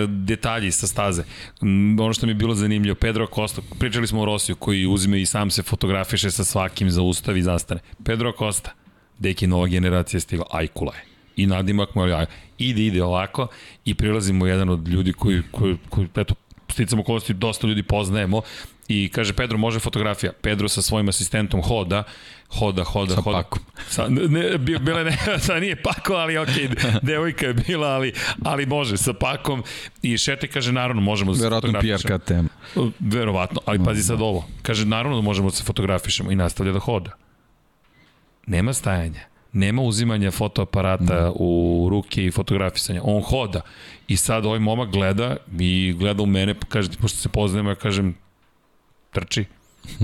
detalji 0.07 0.71
sa 0.73 0.87
staze. 0.87 1.25
Ono 2.01 2.13
što 2.13 2.27
mi 2.27 2.31
je 2.31 2.35
bilo 2.35 2.55
zanimljivo, 2.55 2.95
Pedro 2.95 3.27
Costa, 3.35 3.63
pričali 3.79 4.07
smo 4.07 4.23
o 4.23 4.25
Rosiju 4.25 4.57
koji 4.57 4.87
uzme 4.87 5.21
i 5.21 5.27
sam 5.27 5.51
se 5.51 5.63
fotografiše 5.63 6.31
sa 6.31 6.45
svakim, 6.45 6.91
zaustavi 6.91 7.41
i 7.41 7.43
zastane. 7.43 7.81
Pedro 8.05 8.33
Costa, 8.39 8.71
deki 9.19 9.47
nova 9.47 9.67
generacija 9.67 10.21
stigla, 10.21 10.47
Ajkula 10.51 10.95
je. 10.95 11.05
I 11.37 11.47
nadimak 11.47 11.95
mu 11.95 12.07
je, 12.07 12.27
ide, 12.59 12.83
ide 12.83 13.03
ovako 13.03 13.47
i 13.85 13.95
prilazimo 13.95 14.47
jedan 14.47 14.69
od 14.69 14.89
ljudi 14.89 15.13
koji, 15.13 15.43
koji, 15.51 15.77
koji 15.89 16.09
eto, 16.17 16.35
sticamo 16.69 17.03
okolnosti, 17.03 17.35
dosta 17.35 17.67
ljudi 17.67 17.83
poznajemo 17.83 18.43
i 18.89 19.09
kaže 19.09 19.33
Pedro 19.33 19.59
može 19.59 19.79
fotografija. 19.81 20.33
Pedro 20.33 20.69
sa 20.69 20.83
svojim 20.83 21.09
asistentom 21.09 21.63
hoda, 21.63 22.03
hoda, 22.59 22.85
hoda, 22.85 23.15
sa 23.15 23.21
hoda. 23.21 23.37
pakom. 23.37 23.63
Sa, 23.89 24.07
ne, 24.09 24.59
bile 24.59 25.05
ne, 25.05 25.19
sa 25.47 25.61
nije 25.61 25.83
pako, 25.83 26.15
ali 26.15 26.39
ok, 26.39 26.49
devojka 27.03 27.47
je 27.47 27.55
bila, 27.55 27.89
ali, 27.89 28.13
ali 28.45 28.67
može, 28.67 28.97
sa 28.97 29.13
pakom. 29.13 29.63
I 30.03 30.19
Šete 30.19 30.49
kaže, 30.49 30.73
naravno, 30.73 31.03
možemo 31.03 31.33
da 31.33 31.39
se 31.39 31.49
KTM. 32.19 32.47
Verovatno, 33.01 33.61
ali 33.67 33.85
pazi 33.85 34.03
sad 34.03 34.21
ovo. 34.21 34.49
Kaže, 34.63 34.87
naravno 34.87 35.17
da 35.17 35.23
možemo 35.23 35.49
da 35.49 35.57
se 35.57 35.65
fotografišemo 35.65 36.31
i 36.31 36.37
nastavlja 36.37 36.73
da 36.73 36.79
hoda. 36.79 37.28
Nema 38.49 38.73
stajanja 38.73 39.29
nema 39.53 39.83
uzimanja 39.83 40.31
fotoaparata 40.31 41.31
mm. 41.31 41.33
u 41.35 41.89
ruke 41.91 42.25
i 42.25 42.31
fotografisanja. 42.31 43.01
On 43.05 43.23
hoda 43.23 43.61
i 44.09 44.17
sad 44.17 44.47
ovaj 44.47 44.59
momak 44.59 44.91
gleda 44.91 45.37
i 45.59 45.95
gleda 45.99 46.23
u 46.23 46.27
mene, 46.27 46.55
pa 46.55 46.67
kaže, 46.67 46.89
pošto 47.01 47.19
se 47.19 47.29
poznajemo, 47.29 47.71
ja 47.71 47.75
kažem, 47.75 48.15
trči. 49.13 49.45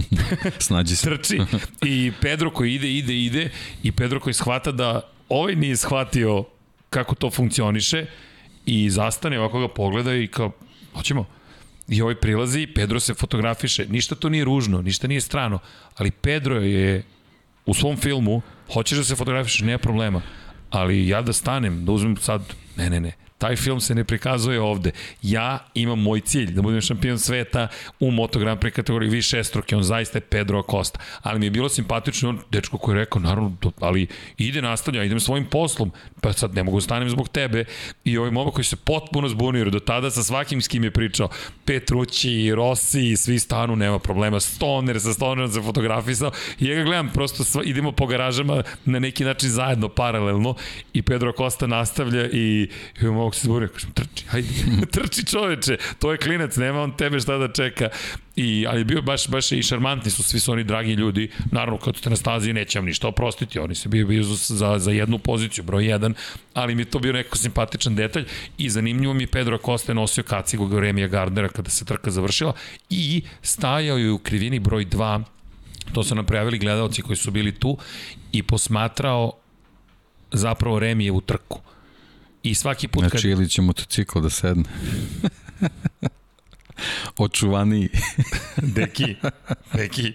Snađi 0.66 0.96
se. 0.96 1.04
trči. 1.04 1.40
I 1.84 2.12
Pedro 2.20 2.50
koji 2.50 2.74
ide, 2.74 2.90
ide, 2.90 3.14
ide 3.14 3.50
i 3.82 3.92
Pedro 3.92 4.20
koji 4.20 4.34
shvata 4.34 4.72
da 4.72 5.00
ovaj 5.28 5.54
nije 5.54 5.76
shvatio 5.76 6.44
kako 6.90 7.14
to 7.14 7.30
funkcioniše 7.30 8.06
i 8.66 8.90
zastane, 8.90 9.38
ovako 9.38 9.60
ga 9.60 9.68
pogleda 9.68 10.14
i 10.14 10.26
kao, 10.26 10.52
hoćemo. 10.94 11.26
I 11.88 12.02
ovaj 12.02 12.14
prilazi, 12.14 12.66
Pedro 12.74 13.00
se 13.00 13.14
fotografiše. 13.14 13.86
Ništa 13.88 14.14
to 14.14 14.28
nije 14.28 14.44
ružno, 14.44 14.82
ništa 14.82 15.06
nije 15.06 15.20
strano, 15.20 15.58
ali 15.96 16.10
Pedro 16.10 16.60
je 16.60 17.02
u 17.66 17.74
svom 17.74 17.97
filmu, 17.97 18.43
hoćeš 18.73 18.99
da 18.99 19.05
se 19.05 19.16
fotografišeš, 19.16 19.61
nema 19.61 19.78
problema, 19.78 20.23
ali 20.70 21.09
ja 21.09 21.23
da 21.23 21.32
stanem, 21.32 21.85
da 21.85 21.93
uzmem 21.93 22.16
sad, 22.16 22.43
ne, 22.77 22.91
ne, 22.91 23.01
ne, 23.01 23.12
Taj 23.44 23.56
film 23.56 23.80
se 23.80 23.94
ne 23.94 24.04
prikazuje 24.04 24.60
ovde. 24.60 24.90
Ja 25.22 25.58
imam 25.74 26.00
moj 26.00 26.20
cilj, 26.20 26.52
da 26.52 26.62
budem 26.62 26.80
šampion 26.80 27.18
sveta 27.18 27.68
u 28.00 28.10
Moto 28.10 28.38
Grand 28.38 28.60
Prix 28.60 28.70
kategoriji 28.70 29.10
više 29.10 29.44
struke, 29.44 29.76
on 29.76 29.82
zaista 29.82 30.18
je 30.18 30.22
Pedro 30.22 30.58
Acosta. 30.58 30.98
Ali 31.22 31.38
mi 31.38 31.46
je 31.46 31.50
bilo 31.50 31.68
simpatično 31.68 32.28
on, 32.28 32.38
dečko 32.50 32.78
koji 32.78 32.94
je 32.94 32.98
rekao, 32.98 33.20
naravno, 33.20 33.56
ali 33.80 34.06
ide 34.38 34.62
nastavlja, 34.62 35.04
idem 35.04 35.20
svojim 35.20 35.44
poslom, 35.46 35.92
pa 36.20 36.32
sad 36.32 36.54
ne 36.54 36.62
mogu 36.62 36.76
da 36.76 36.80
stanem 36.80 37.10
zbog 37.10 37.28
tebe. 37.28 37.64
I 38.04 38.18
ovaj 38.18 38.30
momak 38.30 38.54
koji 38.54 38.64
se 38.64 38.76
potpuno 38.76 39.28
zbunio, 39.28 39.58
jer 39.58 39.70
do 39.70 39.80
tada 39.80 40.10
sa 40.10 40.22
svakim 40.22 40.62
s 40.62 40.68
kim 40.68 40.84
je 40.84 40.90
pričao, 40.90 41.28
Petrući, 41.64 42.52
Rossi, 42.54 43.16
svi 43.16 43.38
stanu, 43.38 43.76
nema 43.76 43.98
problema, 43.98 44.40
Stoner, 44.40 45.00
sa 45.00 45.12
Stonerom 45.12 45.52
se 45.52 45.62
fotografisao. 45.62 46.30
I 46.60 46.66
ja 46.66 46.76
ga 46.76 46.82
gledam, 46.82 47.08
prosto 47.08 47.44
sva, 47.44 47.62
idemo 47.64 47.92
po 47.92 48.06
garažama 48.06 48.62
na 48.84 48.98
neki 48.98 49.24
način 49.24 49.50
zajedno, 49.50 49.88
paralelno, 49.88 50.54
i 50.92 51.02
Pedro 51.02 51.30
Acosta 51.30 51.66
nastavlja 51.66 52.28
i, 52.32 52.68
i 53.00 53.06
mogu 53.35 53.40
se 53.40 53.47
zbunio, 53.47 53.69
kažem, 53.69 53.93
trči, 53.93 54.24
hajde, 54.27 54.48
trči 54.94 55.27
čoveče, 55.27 55.77
to 55.98 56.12
je 56.12 56.19
klinac, 56.19 56.56
nema 56.56 56.82
on 56.82 56.97
tebe 56.97 57.20
šta 57.20 57.39
da 57.39 57.48
čeka. 57.48 57.89
I, 58.36 58.66
ali 58.69 58.85
bio 58.85 59.02
baš, 59.02 59.28
baš 59.28 59.52
i 59.52 59.62
šarmantni 59.62 60.11
su, 60.11 60.23
svi 60.23 60.40
su 60.40 60.52
oni 60.52 60.65
dragi 60.65 60.93
ljudi, 60.93 61.31
naravno 61.51 61.78
kad 61.78 61.97
ste 61.97 62.11
na 62.11 62.16
stazi 62.16 62.52
neće 62.52 62.78
vam 62.78 62.86
ništa 62.86 63.09
oprostiti, 63.09 63.59
oni 63.59 63.74
se 63.74 63.89
bio, 63.89 64.06
bio 64.06 64.23
za, 64.23 64.78
za 64.78 64.90
jednu 64.90 65.19
poziciju, 65.19 65.65
broj 65.65 65.86
jedan, 65.86 66.15
ali 66.55 66.74
mi 66.74 66.82
je 66.82 66.90
to 66.90 66.98
bio 66.98 67.12
neko 67.12 67.36
simpatičan 67.36 67.94
detalj. 67.94 68.24
I 68.59 68.70
zanimljivo 68.70 69.15
mi 69.15 69.27
Pedro 69.27 69.59
Costa 69.59 69.93
je 69.93 69.94
nosio 69.94 70.24
kacigu 70.24 70.66
Goremija 70.66 71.09
Gardnera 71.09 71.48
kada 71.48 71.70
se 71.70 71.85
trka 71.85 72.11
završila. 72.11 72.52
I 72.90 73.23
stajao 73.43 73.98
je 73.98 74.11
u 74.11 74.19
krivini 74.19 74.59
broj 74.59 74.86
2 74.86 75.23
to 75.93 76.05
su 76.05 76.15
nam 76.15 76.27
prijavili 76.27 76.59
gledalci 76.59 77.02
koji 77.02 77.16
su 77.16 77.31
bili 77.31 77.52
tu. 77.52 77.78
I 78.32 78.43
posmatrao 78.43 79.32
zapravo 80.32 80.78
Remijevu 80.78 81.20
trku. 81.20 81.61
I 82.44 82.54
svaki 82.54 82.88
put 82.88 83.00
znači, 83.00 83.22
kad... 83.22 83.24
ili 83.24 83.48
će 83.48 83.62
motocikl 83.62 84.20
da 84.20 84.30
sedne. 84.30 84.64
Očuvaniji. 87.18 87.88
deki, 88.56 89.16
deki. 89.74 90.12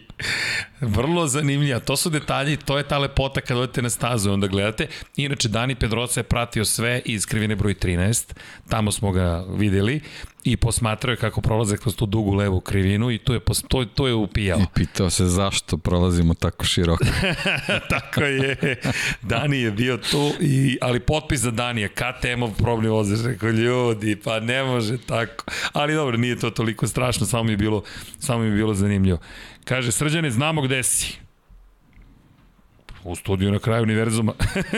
Vrlo 0.82 1.28
zanimljiva. 1.28 1.80
To 1.80 1.98
su 1.98 2.10
detalji, 2.10 2.58
to 2.58 2.78
je 2.78 2.84
ta 2.84 2.98
lepota 2.98 3.42
kad 3.42 3.58
odete 3.58 3.82
na 3.82 3.90
stazu 3.90 4.30
i 4.30 4.34
onda 4.34 4.48
gledate. 4.48 4.88
Inače, 5.16 5.50
Dani 5.50 5.76
Pedrosa 5.76 6.20
je 6.20 6.24
pratio 6.24 6.66
sve 6.66 7.02
iz 7.06 7.26
krivine 7.26 7.56
broj 7.56 7.74
13. 7.74 8.34
Tamo 8.70 8.92
smo 8.92 9.12
ga 9.12 9.46
videli 9.50 10.02
i 10.44 10.58
posmatrao 10.58 11.12
je 11.12 11.18
kako 11.18 11.42
prolaze 11.42 11.78
kroz 11.78 11.96
tu 11.96 12.06
dugu 12.06 12.34
levu 12.34 12.62
krivinu 12.62 13.12
i 13.12 13.18
to 13.18 13.34
je, 13.34 13.40
to, 13.68 13.86
to 13.86 14.08
je 14.08 14.14
upijao. 14.14 14.60
I 14.60 14.66
pitao 14.74 15.10
se 15.10 15.26
zašto 15.26 15.78
prolazimo 15.78 16.34
tako 16.34 16.66
široko. 16.66 17.06
tako 17.90 18.22
je. 18.22 18.80
Dani 19.22 19.60
je 19.62 19.72
bio 19.72 19.98
tu, 19.98 20.32
i, 20.40 20.78
ali 20.82 21.00
potpis 21.00 21.40
za 21.40 21.52
Danija, 21.52 21.88
KTM-ov 21.88 22.52
problem 22.58 22.92
vozeš, 22.92 23.26
rekao 23.26 23.50
ljudi, 23.50 24.16
pa 24.16 24.40
ne 24.40 24.64
može 24.64 24.98
tako. 24.98 25.46
Ali 25.74 25.94
dobro, 25.94 26.18
nije 26.18 26.40
to 26.40 26.50
toliko 26.50 26.88
strašno, 26.88 27.26
samo 27.26 27.44
mi 27.44 27.52
je 27.52 27.58
bilo, 27.58 27.84
samo 28.20 28.40
mi 28.40 28.50
je 28.50 28.56
bilo 28.56 28.74
zanimljivo. 28.74 29.20
Kaže, 29.70 29.92
srđane, 29.92 30.32
znamo 30.32 30.62
gde 30.62 30.84
si 30.84 31.20
u 33.04 33.16
studiju 33.16 33.52
na 33.52 33.60
kraju 33.60 33.84
univerzuma. 33.84 34.34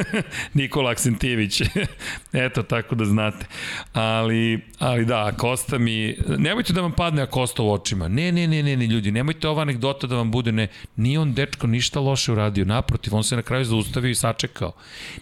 Nikola 0.53 0.91
Aksentijević. 0.91 1.61
Eto, 2.34 2.64
tako 2.64 2.95
da 2.95 3.06
znate. 3.06 3.45
Ali, 3.93 4.60
ali 4.80 5.06
da, 5.06 5.31
Kosta 5.38 5.77
mi... 5.77 6.18
Nemojte 6.38 6.73
da 6.73 6.81
vam 6.81 6.91
padne 6.91 7.26
Kosta 7.26 7.64
u 7.64 7.72
očima. 7.72 8.07
Ne, 8.07 8.31
ne, 8.31 8.48
ne, 8.48 8.64
ne, 8.64 8.76
ne, 8.76 8.88
ljudi, 8.88 9.11
nemojte 9.11 9.48
ova 9.48 9.61
anegdota 9.61 10.07
da 10.07 10.15
vam 10.15 10.31
bude 10.31 10.52
ne. 10.52 10.68
Nije 10.95 11.19
on, 11.19 11.34
dečko, 11.34 11.68
ništa 11.68 11.99
loše 11.99 12.31
uradio. 12.31 12.65
Naprotiv, 12.65 13.15
on 13.15 13.23
se 13.23 13.35
na 13.35 13.41
kraju 13.41 13.65
zaustavio 13.65 14.10
i 14.10 14.15
sačekao. 14.15 14.72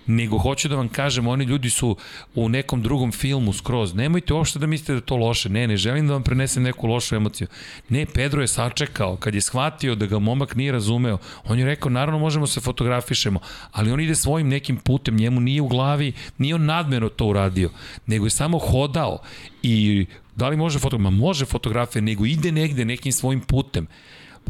Nego 0.06 0.38
hoću 0.38 0.68
da 0.68 0.76
vam 0.76 0.90
kažem, 0.90 1.28
oni 1.28 1.46
ljudi 1.46 1.70
su 1.70 1.98
u 2.36 2.50
nekom 2.50 2.82
drugom 2.82 3.12
filmu 3.12 3.54
skroz. 3.54 3.96
Nemojte 3.96 4.34
uopšte 4.34 4.60
da 4.60 4.68
mislite 4.68 4.94
da 4.94 5.02
to 5.02 5.16
loše. 5.16 5.50
Ne, 5.50 5.68
ne, 5.68 5.78
želim 5.78 6.08
da 6.08 6.14
vam 6.14 6.24
prenesem 6.24 6.64
neku 6.64 6.88
lošu 6.88 7.16
emociju. 7.16 7.48
Ne, 7.90 8.06
Pedro 8.06 8.42
je 8.42 8.48
sačekao. 8.48 9.16
Kad 9.16 9.36
je 9.36 9.42
shvatio 9.42 9.96
da 9.96 10.06
ga 10.06 10.20
momak 10.20 10.56
nije 10.56 10.72
razumeo, 10.72 11.18
on 11.46 11.60
je 11.60 11.66
rekao, 11.66 11.90
naravno 11.92 12.20
možemo 12.20 12.48
se 12.48 12.62
fotografirati 12.62 12.89
fotografišemo, 12.90 13.40
ali 13.72 13.92
on 13.92 14.00
ide 14.00 14.16
svojim 14.16 14.48
nekim 14.48 14.78
putem, 14.78 15.16
njemu 15.16 15.42
nije 15.42 15.62
u 15.62 15.68
glavi, 15.68 16.14
nije 16.38 16.56
on 16.56 16.66
nadmeno 16.66 17.10
to 17.10 17.26
uradio, 17.26 17.70
nego 18.06 18.26
je 18.26 18.30
samo 18.30 18.60
hodao 18.60 19.22
i 19.64 20.06
da 20.36 20.50
li 20.50 20.58
može 20.58 20.80
fotografija? 20.80 21.20
Može 21.20 21.46
fotografija, 21.46 22.02
nego 22.02 22.26
ide 22.26 22.52
negde 22.52 22.86
nekim 22.86 23.12
svojim 23.12 23.42
putem 23.42 23.88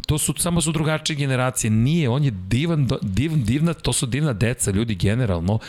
to 0.06 0.18
su 0.18 0.34
samo 0.38 0.62
su 0.62 0.72
drugačije 0.72 1.16
generacije. 1.16 1.72
Nije, 1.72 2.10
on 2.10 2.24
je 2.24 2.32
divan, 2.32 2.88
div, 3.02 3.32
divna, 3.36 3.74
to 3.74 3.94
su 3.94 4.06
divna 4.06 4.34
deca, 4.34 4.72
ljudi 4.72 4.96
generalno. 4.96 5.60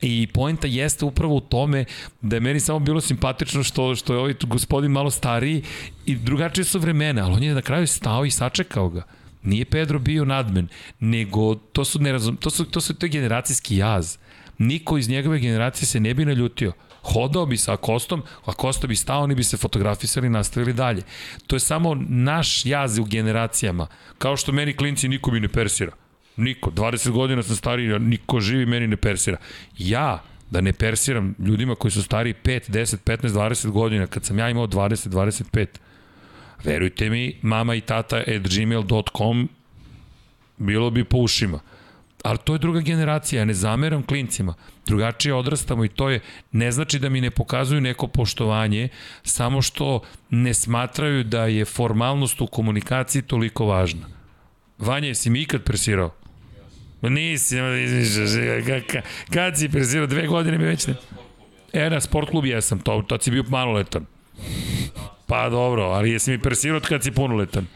I 0.00 0.26
poenta 0.34 0.66
jeste 0.66 1.04
upravo 1.04 1.34
u 1.34 1.40
tome 1.40 1.84
da 2.20 2.36
je 2.36 2.40
meni 2.40 2.60
samo 2.60 2.78
bilo 2.78 3.00
simpatično 3.00 3.62
što, 3.62 3.94
što 3.94 4.12
je 4.12 4.18
ovaj 4.18 4.34
gospodin 4.46 4.90
malo 4.90 5.10
stariji 5.10 5.62
i 6.06 6.16
drugačije 6.16 6.64
su 6.64 6.78
vremena, 6.78 7.24
ali 7.24 7.34
on 7.34 7.42
je 7.42 7.54
na 7.54 7.62
kraju 7.62 7.86
stao 7.86 8.24
i 8.24 8.30
sačekao 8.30 8.88
ga. 8.88 9.02
Nije 9.46 9.64
Pedro 9.64 9.98
bio 9.98 10.24
nadmen, 10.24 10.68
nego 11.00 11.54
to 11.54 11.84
su, 11.84 11.98
nerazum, 11.98 12.36
to 12.36 12.50
su, 12.50 12.64
to 12.64 12.80
su 12.80 12.94
to 12.94 13.08
generacijski 13.08 13.76
jaz. 13.76 14.16
Niko 14.58 14.98
iz 14.98 15.08
njegove 15.08 15.38
generacije 15.38 15.86
se 15.86 16.00
ne 16.00 16.14
bi 16.14 16.24
naljutio. 16.24 16.72
Hodao 17.02 17.46
bi 17.46 17.56
sa 17.56 17.72
Akostom, 17.72 18.22
Akosta 18.44 18.86
bi 18.86 18.96
stao, 18.96 19.22
oni 19.22 19.34
bi 19.34 19.44
se 19.44 19.56
fotografisali 19.56 20.26
i 20.26 20.30
nastavili 20.30 20.72
dalje. 20.72 21.02
To 21.46 21.56
je 21.56 21.60
samo 21.60 21.94
naš 22.08 22.66
jaz 22.66 22.98
u 22.98 23.04
generacijama. 23.04 23.86
Kao 24.18 24.36
što 24.36 24.52
meni 24.52 24.76
klinci 24.76 25.08
niko 25.08 25.30
mi 25.30 25.40
ne 25.40 25.48
persira. 25.48 25.92
Niko. 26.36 26.70
20 26.70 27.10
godina 27.10 27.42
sam 27.42 27.56
stariji, 27.56 27.98
niko 27.98 28.40
živi 28.40 28.66
meni 28.66 28.86
ne 28.86 28.96
persira. 28.96 29.36
Ja, 29.78 30.22
da 30.50 30.60
ne 30.60 30.72
persiram 30.72 31.34
ljudima 31.38 31.74
koji 31.74 31.90
su 31.90 32.02
stari 32.02 32.34
5, 32.44 32.70
10, 32.70 32.96
15, 33.04 33.28
20 33.28 33.70
godina, 33.70 34.06
kad 34.06 34.24
sam 34.24 34.38
ja 34.38 34.50
imao 34.50 34.66
20, 34.66 35.08
25, 35.08 35.66
verujte 36.66 37.10
mi, 37.10 37.36
mama 37.42 37.74
i 37.74 37.80
tata 37.80 38.16
at 38.16 38.48
gmail.com 38.56 39.48
bilo 40.56 40.90
bi 40.90 41.04
po 41.04 41.18
ušima. 41.18 41.60
Ali 42.22 42.38
to 42.38 42.52
je 42.52 42.58
druga 42.58 42.80
generacija, 42.80 43.40
ja 43.40 43.44
ne 43.44 43.54
zameram 43.54 44.02
klincima. 44.02 44.54
Drugačije 44.86 45.34
odrastamo 45.34 45.84
i 45.84 45.88
to 45.88 46.10
je, 46.10 46.20
ne 46.52 46.72
znači 46.72 46.98
da 46.98 47.08
mi 47.08 47.20
ne 47.20 47.30
pokazuju 47.30 47.80
neko 47.80 48.06
poštovanje, 48.06 48.88
samo 49.22 49.62
što 49.62 50.00
ne 50.30 50.54
smatraju 50.54 51.24
da 51.24 51.46
je 51.46 51.64
formalnost 51.64 52.40
u 52.40 52.46
komunikaciji 52.46 53.22
toliko 53.22 53.66
važna. 53.66 54.06
Vanja, 54.78 55.08
jesi 55.08 55.30
mi 55.30 55.40
ikad 55.40 55.62
presirao? 55.62 56.14
Nisi, 57.02 57.56
kad 59.34 59.58
si 59.58 59.68
presirao, 59.68 60.06
dve 60.06 60.26
godine 60.26 60.58
mi 60.58 60.64
već 60.64 60.86
ne... 60.86 60.94
E, 61.72 61.90
na 61.90 62.00
sport 62.00 62.30
klub 62.30 62.46
jesam, 62.46 62.78
to, 62.78 63.04
to 63.08 63.18
si 63.20 63.30
bio 63.30 63.44
maloletan. 63.48 64.06
Pa 65.26 65.48
dobro, 65.48 65.82
ali 65.82 66.10
jesi 66.10 66.30
mi 66.30 66.38
persirao 66.38 66.80
kad 66.80 67.02
si 67.02 67.10
punoletan? 67.10 67.66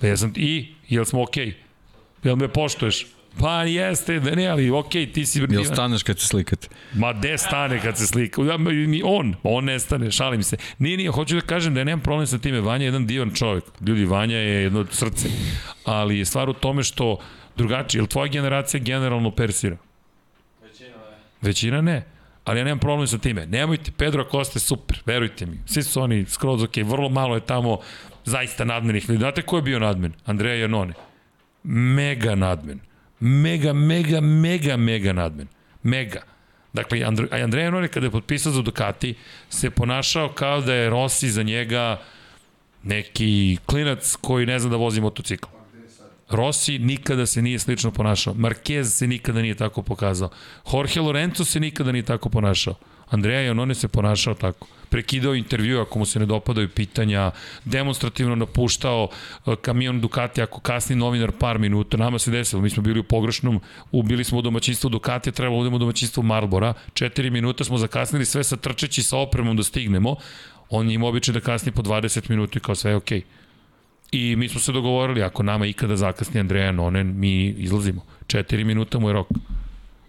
Pa 0.00 0.06
jesam, 0.06 0.32
i, 0.36 0.74
jel 0.88 1.04
smo 1.04 1.22
okej? 1.22 1.46
Okay? 1.46 1.54
Jel 2.24 2.36
me 2.36 2.48
poštuješ? 2.48 3.06
Pa 3.38 3.62
jeste, 3.62 4.20
ne, 4.20 4.46
ali 4.46 4.70
okej, 4.70 5.06
okay, 5.06 5.12
ti 5.12 5.26
si... 5.26 5.40
Jel 5.50 5.64
staneš 5.64 6.02
kad 6.02 6.18
se 6.18 6.26
slikate? 6.26 6.68
Ma 6.94 7.12
de 7.12 7.38
stane 7.38 7.80
kad 7.82 7.98
se 7.98 8.06
slika? 8.06 8.42
On, 9.04 9.34
on 9.42 9.64
ne 9.64 9.78
stane, 9.78 10.10
šalim 10.10 10.42
se. 10.42 10.56
Nije, 10.78 10.96
nije, 10.96 11.10
hoću 11.10 11.34
da 11.34 11.40
kažem 11.40 11.74
da 11.74 11.80
ja 11.80 11.84
nemam 11.84 12.02
problem 12.02 12.26
sa 12.26 12.38
time. 12.38 12.60
Vanja 12.60 12.84
je 12.84 12.86
jedan 12.86 13.06
divan 13.06 13.34
čovjek. 13.34 13.64
Ljudi, 13.86 14.04
Vanja 14.04 14.36
je 14.36 14.62
jedno 14.62 14.86
srce. 14.90 15.28
Ali 15.84 16.18
je 16.18 16.24
stvar 16.24 16.48
u 16.48 16.52
tome 16.52 16.82
što 16.82 17.18
drugačije. 17.56 17.98
Jel 17.98 18.06
tvoja 18.06 18.28
generacija 18.28 18.80
generalno 18.82 19.30
persira? 19.30 19.76
Većina 20.62 20.96
ne. 20.96 21.18
Većina 21.42 21.80
ne. 21.80 22.17
Ali 22.48 22.60
ja 22.60 22.64
nemam 22.64 22.78
problem 22.78 23.06
sa 23.06 23.18
time. 23.18 23.46
Nemojte, 23.46 23.90
Pedro 23.96 24.24
Costa 24.30 24.56
je 24.56 24.60
super, 24.60 25.02
verujte 25.06 25.46
mi. 25.46 25.60
Svi 25.66 25.82
su 25.82 26.00
oni 26.00 26.24
skroz 26.26 26.62
ok, 26.62 26.76
vrlo 26.76 27.08
malo 27.08 27.34
je 27.34 27.40
tamo 27.40 27.78
zaista 28.24 28.64
nadmenih 28.64 29.08
ljudi. 29.08 29.18
Znate 29.18 29.42
ko 29.42 29.56
je 29.56 29.62
bio 29.62 29.78
nadmen? 29.78 30.12
Andreja 30.24 30.54
Janone. 30.54 30.94
Mega 31.64 32.34
nadmen. 32.34 32.80
Mega, 33.20 33.72
mega, 33.72 34.20
mega, 34.20 34.76
mega 34.76 35.12
nadmen. 35.12 35.48
Mega. 35.82 36.22
Dakle, 36.72 37.04
Andre, 37.04 37.42
Andreja 37.42 37.64
Janone 37.64 37.88
kada 37.88 38.06
je 38.06 38.10
potpisao 38.10 38.52
za 38.52 38.62
Ducati 38.62 39.14
se 39.50 39.70
ponašao 39.70 40.28
kao 40.28 40.60
da 40.60 40.74
je 40.74 40.90
Rossi 40.90 41.30
za 41.30 41.42
njega 41.42 42.00
neki 42.82 43.58
klinac 43.66 44.16
koji 44.20 44.46
ne 44.46 44.58
zna 44.58 44.70
da 44.70 44.76
vozi 44.76 45.00
motocikl. 45.00 45.57
Rossi 46.30 46.78
nikada 46.78 47.26
se 47.26 47.42
nije 47.42 47.58
slično 47.58 47.90
ponašao. 47.90 48.34
Marquez 48.34 48.84
se 48.84 49.06
nikada 49.06 49.42
nije 49.42 49.54
tako 49.54 49.82
pokazao. 49.82 50.30
Jorge 50.72 51.00
Lorenzo 51.00 51.44
se 51.44 51.60
nikada 51.60 51.92
nije 51.92 52.02
tako 52.02 52.28
ponašao. 52.28 52.74
Andreja 53.10 53.40
Janone 53.40 53.74
se 53.74 53.88
ponašao 53.88 54.34
tako. 54.34 54.66
Prekidao 54.88 55.34
intervju 55.34 55.80
ako 55.80 55.98
mu 55.98 56.06
se 56.06 56.18
ne 56.18 56.26
dopadaju 56.26 56.68
pitanja, 56.68 57.30
demonstrativno 57.64 58.34
napuštao 58.34 59.08
e, 59.46 59.56
kamion 59.56 60.00
Ducati 60.00 60.42
ako 60.42 60.60
kasni 60.60 60.96
novinar 60.96 61.32
par 61.32 61.58
minuta. 61.58 61.96
Nama 61.96 62.18
se 62.18 62.30
desilo, 62.30 62.62
mi 62.62 62.70
smo 62.70 62.82
bili 62.82 63.00
u 63.00 63.04
pogrešnom, 63.04 63.60
ubili 63.92 64.24
smo 64.24 64.38
u 64.38 64.42
domaćinstvu 64.42 64.90
Ducati, 64.90 65.32
trebalo 65.32 65.62
da 65.62 65.62
idemo 65.62 65.76
u 65.76 65.78
domaćinstvu 65.78 66.22
Marlbora. 66.22 66.74
Četiri 66.94 67.30
minuta 67.30 67.64
smo 67.64 67.78
zakasnili 67.78 68.24
sve 68.24 68.44
sa 68.44 68.56
trčeći 68.56 69.02
sa 69.02 69.16
opremom 69.16 69.56
da 69.56 69.62
stignemo. 69.62 70.16
On 70.70 70.90
ima 70.90 71.06
običaj 71.06 71.32
da 71.32 71.40
kasni 71.40 71.72
po 71.72 71.82
20 71.82 72.30
minuta 72.30 72.58
i 72.58 72.60
kao 72.60 72.74
sve 72.74 72.90
je 72.90 72.96
okej. 72.96 73.20
Okay. 73.20 73.37
I 74.12 74.36
mi 74.36 74.48
smo 74.48 74.60
se 74.60 74.72
dogovorili, 74.72 75.22
ako 75.22 75.42
nama 75.42 75.66
ikada 75.66 75.96
zakasni 75.96 76.40
Andreja 76.40 76.72
Nonen, 76.72 77.14
mi 77.16 77.46
izlazimo. 77.46 78.04
Četiri 78.26 78.64
minuta 78.64 78.98
mu 78.98 79.08
je 79.08 79.12
rok. 79.12 79.28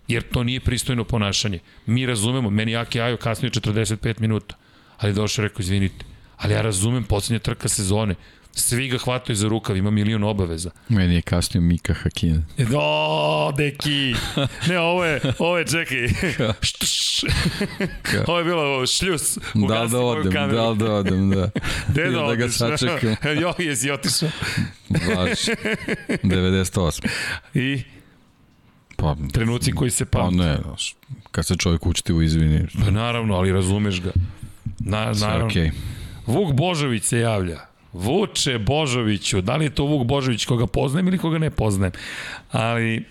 Jer 0.07 0.23
to 0.23 0.43
nije 0.43 0.59
pristojno 0.59 1.03
ponašanje. 1.03 1.59
Mi 1.85 2.05
razumemo, 2.05 2.49
meni 2.49 2.75
Aki 2.75 3.01
Ajo 3.01 3.17
kasnije 3.17 3.51
45 3.51 4.19
minuta. 4.19 4.55
Ali 4.97 5.13
došao 5.13 5.43
rekao, 5.43 5.61
izvinite, 5.61 6.05
ali 6.37 6.53
ja 6.53 6.61
razumem 6.61 7.03
poslednja 7.03 7.39
trka 7.39 7.67
sezone. 7.67 8.15
Svi 8.51 8.87
ga 8.87 8.97
hvataju 8.97 9.35
za 9.35 9.47
rukav, 9.47 9.77
ima 9.77 9.91
milion 9.91 10.23
obaveza. 10.23 10.69
Meni 10.89 11.15
je 11.15 11.21
kasnio 11.21 11.61
Mika 11.61 11.93
Hakin. 11.93 12.45
Do, 12.57 13.53
deki. 13.57 14.13
Ne, 14.69 14.79
ovo 14.79 15.05
je, 15.05 15.21
ovo 15.39 15.57
je, 15.57 15.65
čekaj. 15.65 16.07
ovo 18.27 18.37
je 18.37 18.43
bilo 18.43 18.87
šljus. 18.87 19.37
Da 19.53 19.87
da 19.91 19.99
odem, 19.99 20.31
da 20.31 20.73
da 20.73 20.93
odem, 20.93 21.29
da. 21.29 21.49
Gde 21.87 22.09
da, 22.09 22.21
da 22.21 22.35
ga 22.35 22.49
sačekam. 22.49 23.15
jo, 23.41 23.53
jesi 23.57 23.91
otišao. 23.91 24.29
Baš, 24.89 25.39
98. 26.23 27.07
I? 27.53 27.83
Pa, 28.95 29.15
Trenuci 29.33 29.71
koji 29.71 29.91
se 29.91 30.05
pamte. 30.05 30.37
Pa 30.37 30.43
ne, 30.43 30.57
kad 31.31 31.45
se 31.45 31.55
čovjek 31.55 31.85
učitivo 31.85 32.21
izvini. 32.21 32.67
Pa 32.85 32.91
naravno, 32.91 33.35
ali 33.35 33.51
razumeš 33.51 34.01
ga. 34.01 34.11
Na, 34.79 35.13
naravno. 35.13 35.49
Okay. 35.49 35.71
Vuk 36.25 36.53
Božović 36.53 37.03
se 37.03 37.19
javlja. 37.19 37.68
Vuče 37.93 38.57
Božoviću, 38.57 39.41
da 39.41 39.55
li 39.55 39.65
je 39.65 39.75
to 39.75 39.83
Vuk 39.83 40.07
Božović 40.07 40.45
koga 40.45 40.67
poznajem 40.67 41.07
ili 41.07 41.17
koga 41.17 41.37
ne 41.37 41.49
poznajem, 41.49 41.93
ali, 42.51 43.05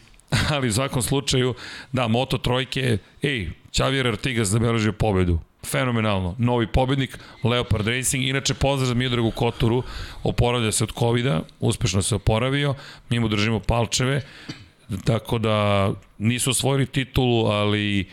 ali 0.54 0.68
u 0.68 0.72
svakom 0.72 1.02
slučaju, 1.02 1.54
da, 1.92 2.08
Moto 2.08 2.38
Trojke, 2.38 2.98
ej, 3.22 3.50
Čavir 3.70 4.06
Artigas 4.06 4.48
zabeležio 4.48 4.92
pobedu, 4.92 5.38
fenomenalno, 5.66 6.34
novi 6.38 6.66
pobednik, 6.66 7.18
Leopard 7.44 7.88
Racing, 7.88 8.24
inače 8.24 8.54
pozdrav 8.54 8.86
za 8.86 8.94
Miodragu 8.94 9.30
Koturu, 9.30 9.82
oporavlja 10.22 10.72
se 10.72 10.84
od 10.84 10.92
covid 10.98 11.26
uspešno 11.60 12.02
se 12.02 12.14
oporavio, 12.14 12.74
mi 13.10 13.20
mu 13.20 13.28
držimo 13.28 13.60
palčeve, 13.60 14.22
tako 15.04 15.38
da 15.38 15.90
nisu 16.18 16.50
osvojili 16.50 16.86
titulu, 16.86 17.46
ali 17.46 18.08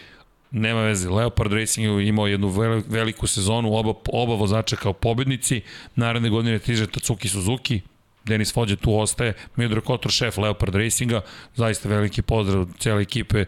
nema 0.55 0.81
veze. 0.81 1.09
Leopard 1.09 1.53
Racing 1.53 1.85
je 1.85 2.07
imao 2.07 2.27
jednu 2.27 2.47
veliku 2.87 3.27
sezonu, 3.27 3.75
oba, 3.75 3.93
oba 4.13 4.35
vozača 4.35 4.75
kao 4.75 4.93
pobednici. 4.93 5.61
Naredne 5.95 6.29
godine 6.29 6.59
tiže 6.59 6.87
Tatsuki 6.87 7.27
Suzuki, 7.29 7.81
Denis 8.25 8.53
Fođe 8.53 8.75
tu 8.75 8.99
ostaje, 8.99 9.33
Miodrag 9.55 9.83
Kotor, 9.83 10.11
šef 10.11 10.37
Leopard 10.37 10.75
Racinga, 10.75 11.21
zaista 11.55 11.89
veliki 11.89 12.21
pozdrav 12.21 12.65
cijele 12.79 13.01
ekipe 13.01 13.45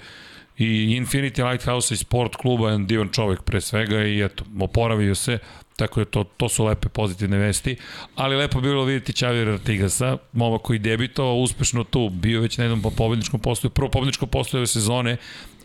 i 0.58 0.66
Infinity 1.00 1.52
Lighthouse 1.52 1.94
i 1.94 1.98
sport 1.98 2.36
kluba, 2.36 2.70
jedan 2.70 2.88
divan 2.88 3.10
čovek 3.10 3.42
pre 3.42 3.62
svega 3.62 4.04
i 4.04 4.22
eto, 4.24 4.44
oporavio 4.60 5.16
se, 5.16 5.40
tako 5.76 6.00
da 6.00 6.06
to, 6.06 6.24
to 6.24 6.50
su 6.50 6.66
lepe 6.66 6.90
pozitivne 6.90 7.38
vesti, 7.38 7.76
ali 8.16 8.36
lepo 8.36 8.62
bilo 8.62 8.84
vidjeti 8.84 9.14
Čavira 9.14 9.54
Artigasa, 9.54 10.18
momak 10.34 10.62
koji 10.62 10.80
debitovao 10.80 11.36
uspešno 11.36 11.84
tu, 11.84 12.10
bio 12.10 12.42
već 12.42 12.58
na 12.58 12.64
jednom 12.64 12.94
pobedničkom 12.98 13.40
postoju, 13.40 13.72
prvo 13.72 13.90
pobedničko 13.90 14.26
postoje 14.26 14.60
ove 14.60 14.68
sezone, 14.68 15.18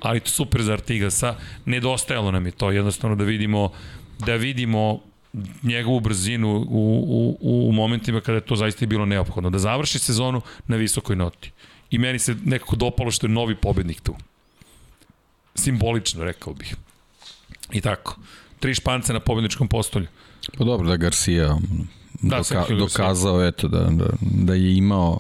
ali 0.02 0.20
to 0.20 0.30
super 0.30 0.62
za 0.62 0.72
Artigasa, 0.72 1.34
nedostajalo 1.64 2.30
nam 2.30 2.46
je 2.46 2.52
to, 2.52 2.70
jednostavno 2.70 3.16
da 3.16 3.24
vidimo 3.24 3.70
da 4.18 4.34
vidimo 4.34 5.00
njegovu 5.62 6.00
brzinu 6.00 6.66
u, 6.68 7.36
u, 7.40 7.68
u 7.68 7.72
momentima 7.72 8.20
kada 8.20 8.36
je 8.36 8.46
to 8.46 8.56
zaista 8.56 8.86
bilo 8.86 9.06
neophodno. 9.06 9.50
Da 9.50 9.58
završi 9.58 9.98
sezonu 9.98 10.40
na 10.66 10.76
visokoj 10.76 11.16
noti. 11.16 11.50
I 11.90 11.98
meni 11.98 12.18
se 12.18 12.36
nekako 12.44 12.76
dopalo 12.76 13.10
što 13.10 13.26
je 13.26 13.30
novi 13.30 13.54
pobednik 13.54 14.00
tu. 14.00 14.14
Simbolično, 15.54 16.24
rekao 16.24 16.54
bih. 16.54 16.76
I 17.72 17.80
tako. 17.80 18.16
Tri 18.60 18.74
špance 18.74 19.12
na 19.12 19.20
pobedničkom 19.20 19.68
postolju. 19.68 20.06
Pa 20.58 20.64
dobro 20.64 20.88
da 20.88 20.96
Garcia 20.96 21.56
da, 22.22 22.36
doka, 22.36 22.74
dokazao 22.74 23.46
eto 23.46 23.68
da, 23.68 23.80
da, 23.80 24.06
da 24.20 24.54
je 24.54 24.76
imao 24.76 25.18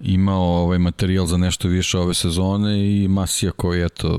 imao 0.00 0.42
ovaj 0.42 0.78
materijal 0.78 1.26
za 1.26 1.36
nešto 1.36 1.68
više 1.68 1.98
ove 1.98 2.14
sezone 2.14 3.02
i 3.02 3.08
Masija 3.08 3.52
koji 3.52 3.84
eto 3.84 4.18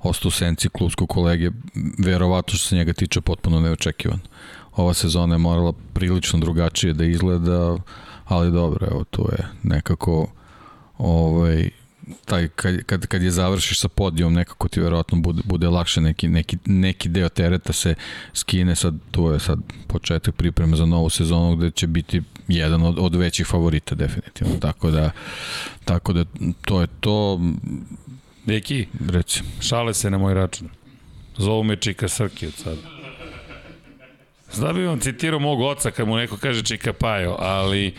ostao 0.00 0.28
u 0.28 0.30
senci 0.30 0.68
klubskog 0.68 1.08
kolege, 1.08 1.50
verovatno 1.98 2.54
što 2.58 2.68
se 2.68 2.76
njega 2.76 2.92
tiče 2.92 3.20
potpuno 3.20 3.60
neočekivan. 3.60 4.20
Ova 4.76 4.94
sezona 4.94 5.34
je 5.34 5.38
morala 5.38 5.72
prilično 5.92 6.38
drugačije 6.38 6.92
da 6.92 7.04
izgleda, 7.04 7.76
ali 8.24 8.52
dobro, 8.52 8.86
evo 8.90 9.04
tu 9.04 9.28
je 9.32 9.46
nekako 9.62 10.26
ovaj 10.98 11.70
taj 12.24 12.48
kad, 12.48 12.82
kad, 12.82 13.06
kad 13.06 13.22
je 13.22 13.30
završiš 13.30 13.80
sa 13.80 13.88
podijom 13.88 14.34
nekako 14.34 14.68
ti 14.68 14.80
verovatno 14.80 15.18
bude, 15.20 15.42
bude 15.44 15.68
lakše 15.68 16.00
neki, 16.00 16.28
neki, 16.28 16.58
neki 16.64 17.08
deo 17.08 17.28
tereta 17.28 17.72
se 17.72 17.94
skine. 18.32 18.74
Sad 18.74 18.94
tu 19.10 19.30
je 19.30 19.40
sad 19.40 19.58
početak 19.86 20.34
pripreme 20.34 20.76
za 20.76 20.86
novu 20.86 21.10
sezonu 21.10 21.56
gde 21.56 21.70
će 21.70 21.86
biti 21.86 22.22
jedan 22.48 22.82
od, 22.82 22.98
od 22.98 23.14
većih 23.14 23.46
favorita 23.46 23.94
definitivno. 23.94 24.56
Tako 24.60 24.90
da 24.90 25.10
tako 25.84 26.12
da 26.12 26.24
to 26.64 26.80
je 26.80 26.86
to. 27.00 27.40
Deki, 28.46 28.86
reci. 29.08 29.42
šale 29.60 29.94
se 29.94 30.10
na 30.10 30.18
moj 30.18 30.34
račun. 30.34 30.68
Zovu 31.36 31.64
me 31.64 31.76
Čika 31.76 32.08
Srki 32.08 32.46
od 32.46 32.54
sada. 32.54 32.80
Zda 34.52 34.72
bi 34.72 34.86
vam 34.86 35.00
citirao 35.00 35.40
mog 35.40 35.60
oca 35.60 35.90
kad 35.90 36.08
mu 36.08 36.16
neko 36.16 36.36
kaže 36.36 36.62
Čika 36.62 36.92
Pajo, 36.92 37.36
ali 37.38 37.94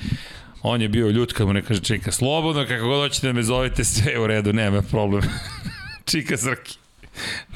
On 0.62 0.82
je 0.82 0.90
bio 0.90 1.10
ljut 1.10 1.34
kad 1.34 1.48
mu 1.48 1.54
ne 1.54 1.62
kaže 1.62 1.82
Čika, 1.82 2.12
slobodno, 2.12 2.66
kako 2.68 2.88
god 2.88 3.02
hoćete 3.02 3.28
da 3.28 3.34
me 3.34 3.44
zovete, 3.44 3.84
sve 3.84 4.12
je 4.12 4.20
u 4.20 4.28
redu, 4.28 4.54
nema 4.54 4.82
problem. 4.82 5.24
Čika 6.12 6.38
Srki. 6.38 6.78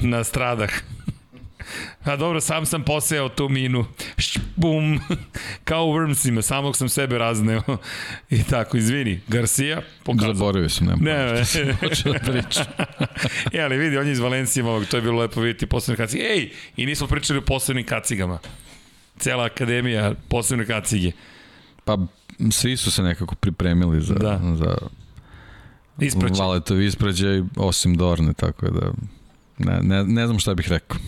Na 0.00 0.24
stradah. 0.24 0.70
A 2.04 2.16
dobro, 2.16 2.40
sam 2.40 2.66
sam 2.66 2.84
posejao 2.84 3.28
tu 3.28 3.48
minu. 3.48 3.84
Špum. 4.18 5.00
Kao 5.64 5.86
u 5.86 5.92
Wormsima, 5.92 6.42
samog 6.42 6.76
sam 6.76 6.88
sebe 6.88 7.18
razneo. 7.18 7.62
I 8.30 8.42
tako, 8.42 8.76
izvini. 8.76 9.20
Garcia, 9.28 9.82
pokazao. 10.04 10.34
Zaboravio 10.34 10.68
sam, 10.68 10.86
nema. 10.86 10.98
Ne, 11.00 11.32
ne. 11.32 11.74
Hoću 11.80 12.12
da 12.12 12.18
pričam. 12.18 12.64
e, 13.52 13.60
ali 13.60 13.76
vidi, 13.76 13.98
on 13.98 14.06
je 14.06 14.12
iz 14.12 14.18
Valencije 14.18 14.64
ovog, 14.64 14.86
to 14.86 14.96
je 14.96 15.02
bilo 15.02 15.20
lepo 15.20 15.40
vidjeti 15.40 15.66
posebne 15.66 15.96
kacige. 15.96 16.22
Ej, 16.22 16.50
i 16.76 16.86
nismo 16.86 17.06
pričali 17.06 17.38
o 17.38 17.42
posebnim 17.42 17.86
kacigama. 17.86 18.38
Cela 19.18 19.44
akademija 19.44 20.14
posebne 20.28 20.66
kacige. 20.66 21.12
Pa 21.84 21.98
svi 22.50 22.76
su 22.76 22.90
se 22.90 23.02
nekako 23.02 23.34
pripremili 23.34 24.00
za, 24.00 24.14
Da. 24.14 24.40
za 24.56 24.76
Ispraćaj. 25.98 26.38
Valetov 26.40 26.80
ispraćaj, 26.80 27.42
osim 27.56 27.96
Dorne, 27.96 28.32
tako 28.32 28.70
da 28.70 28.92
ne, 29.58 29.80
ne, 29.82 30.04
ne 30.04 30.26
znam 30.26 30.38
šta 30.38 30.54
bih 30.54 30.68
rekao. 30.68 30.98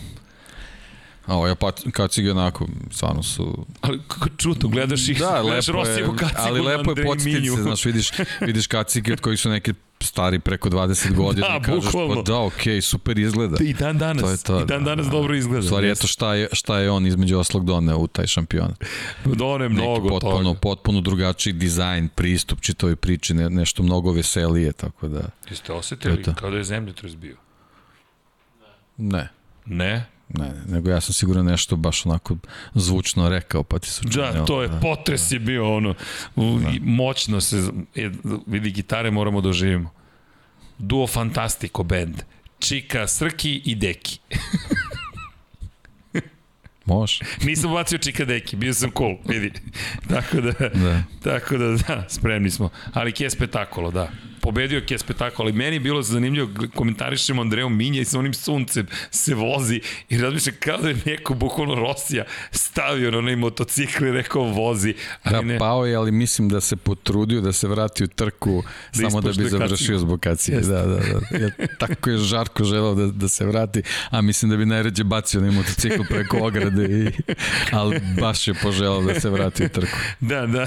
A 1.25 1.35
ovo 1.35 1.47
je 1.47 1.55
pa, 1.55 1.71
kacige 1.91 2.31
onako, 2.31 2.67
stvarno 2.91 3.23
su... 3.23 3.65
Ali 3.81 3.99
kako 4.07 4.29
čudno, 4.37 4.69
gledaš 4.69 5.09
ih, 5.09 5.19
Da, 5.19 5.39
gledaš 5.41 5.67
lepo 5.67 5.79
je, 5.79 5.83
Rosijevu 5.85 6.15
kacigu 6.15 6.39
ali 6.39 6.61
lepo 6.61 6.91
je 6.91 7.05
podsjetiti 7.05 7.49
se, 7.49 7.61
znaš, 7.61 7.85
vidiš, 7.85 8.11
vidiš 8.41 8.67
kacige 8.67 9.13
od 9.13 9.19
kojih 9.21 9.39
su 9.39 9.49
neki 9.49 9.73
stari 10.01 10.39
preko 10.39 10.69
20 10.69 11.13
godina 11.21 11.47
Da, 11.47 11.57
i 11.57 11.61
kažeš, 11.61 11.83
bukvalno. 11.85 12.15
pa 12.15 12.21
da, 12.21 12.39
okej, 12.39 12.81
super 12.81 13.17
izgleda. 13.19 13.57
I 13.61 13.73
dan 13.73 13.97
danas, 13.97 14.23
To 14.23 14.29
je 14.29 14.37
to, 14.37 14.61
i 14.61 14.65
dan 14.65 14.83
da, 14.83 14.89
danas 14.89 15.05
da. 15.05 15.11
dobro 15.11 15.35
izgleda. 15.35 15.59
U 15.59 15.63
stvari, 15.63 15.89
eto 15.89 16.07
šta 16.07 16.33
je, 16.35 16.47
šta 16.51 16.77
je 16.79 16.91
on 16.91 17.07
između 17.07 17.37
oslog 17.37 17.65
doneo 17.65 17.97
u 17.97 18.07
taj 18.07 18.27
šampionat. 18.27 18.83
Done 19.25 19.69
Neki 19.69 19.81
mnogo 19.81 20.09
potpuno, 20.09 20.43
toga. 20.43 20.59
potpuno 20.59 21.01
drugačiji 21.01 21.53
dizajn, 21.53 22.07
pristup 22.07 22.61
čitavoj 22.61 22.95
priči, 22.95 23.33
ne, 23.33 23.49
nešto 23.49 23.83
mnogo 23.83 24.11
veselije, 24.11 24.71
tako 24.73 25.07
da, 25.07 25.21
Jeste 25.49 25.73
osetili 25.73 26.23
kao 26.35 26.49
da 26.49 26.57
je 26.57 26.63
zemljotres 26.63 27.15
bio? 27.15 27.35
ne. 28.97 29.29
Ne? 29.65 30.05
Ne, 30.29 30.45
ne, 30.45 30.63
nego 30.67 30.89
ja 30.89 31.01
sam 31.01 31.13
sigurno 31.13 31.43
nešto 31.43 31.75
baš 31.75 32.05
onako 32.05 32.37
zvučno 32.73 33.29
rekao, 33.29 33.63
pa 33.63 33.79
ti 33.79 33.89
su 33.89 34.05
Da, 34.05 34.45
to 34.45 34.61
je, 34.63 34.69
potres 34.81 35.31
je 35.31 35.39
bio 35.39 35.75
ono, 35.75 35.93
i 36.73 36.79
moćno 36.83 37.41
se, 37.41 37.63
e, 37.95 38.09
vidi 38.45 38.71
gitare 38.71 39.11
moramo 39.11 39.41
da 39.41 39.49
oživimo. 39.49 39.89
Duo 40.77 41.07
Fantastico 41.07 41.83
band. 41.83 42.21
Čika, 42.59 43.07
Srki 43.07 43.61
i 43.65 43.75
Deki. 43.75 44.19
Može. 46.85 47.19
Nisam 47.43 47.71
bacio 47.73 47.97
Čika 47.97 48.25
Deki, 48.25 48.55
bio 48.55 48.73
sam 48.73 48.91
cool, 48.97 49.15
vidi. 49.25 49.51
Tako 50.09 50.41
da, 50.41 50.51
Da. 50.69 51.03
tako 51.23 51.57
da, 51.57 51.67
da, 51.87 52.05
spremni 52.09 52.51
smo. 52.51 52.69
Ali 52.93 53.11
Kje 53.11 53.29
Spetakolo, 53.29 53.91
da. 53.91 54.09
Pobedio 54.45 54.81
Kje 54.81 54.97
Spetakolo. 54.97 55.49
I 55.49 55.53
meni 55.53 55.75
je 55.75 55.79
bilo 55.79 56.01
zanimljivo, 56.01 56.49
komentarišemo 56.75 57.41
Andreju 57.41 57.69
Minja 57.69 58.01
i 58.01 58.05
sa 58.05 58.19
onim 58.19 58.33
suncem 58.33 58.87
se 59.11 59.35
vozi 59.35 59.81
i 60.09 60.17
razmišlja 60.17 60.53
kao 60.59 60.77
da 60.77 60.89
je 60.89 60.97
neko, 61.05 61.33
bukvalno 61.33 61.75
Rosija, 61.75 62.23
stavio 62.51 63.11
na 63.11 63.17
onaj 63.17 63.35
motocikl 63.35 64.05
i 64.05 64.11
rekao 64.11 64.43
vozi. 64.43 64.93
Ali 65.23 65.35
Da, 65.35 65.41
ne, 65.41 65.57
pao 65.59 65.85
je, 65.85 65.95
ali 65.95 66.11
mislim 66.11 66.49
da 66.49 66.61
se 66.61 66.75
potrudio 66.75 67.41
da 67.41 67.53
se 67.53 67.67
vrati 67.67 68.03
u 68.03 68.07
trku 68.07 68.63
Da 68.95 69.09
samo 69.09 69.21
da 69.21 69.31
bi 69.31 69.49
završio 69.49 69.75
kacigu. 69.75 69.97
zbog 69.97 70.19
kacige. 70.19 70.59
Da, 70.59 70.85
da, 70.85 70.99
da. 70.99 71.37
Ja, 71.37 71.49
tako 71.79 72.09
je 72.09 72.17
žarko 72.17 72.63
želao 72.63 72.95
da, 72.95 73.05
da 73.07 73.27
se 73.27 73.45
vrati, 73.45 73.81
a 74.09 74.21
mislim 74.21 74.51
da 74.51 74.57
bi 74.57 74.65
najređe 74.65 75.03
bacio 75.03 75.41
na 75.41 75.51
motocikl 75.51 76.03
preko 76.09 76.37
ograde, 76.37 76.83
i, 76.83 77.11
ali 77.71 78.01
baš 78.21 78.47
je 78.47 78.53
poželao 78.53 79.01
da 79.01 79.19
se 79.19 79.29
vrati 79.29 79.65
u 79.65 79.69
trku. 79.69 79.97
Da, 80.19 80.45
da. 80.45 80.65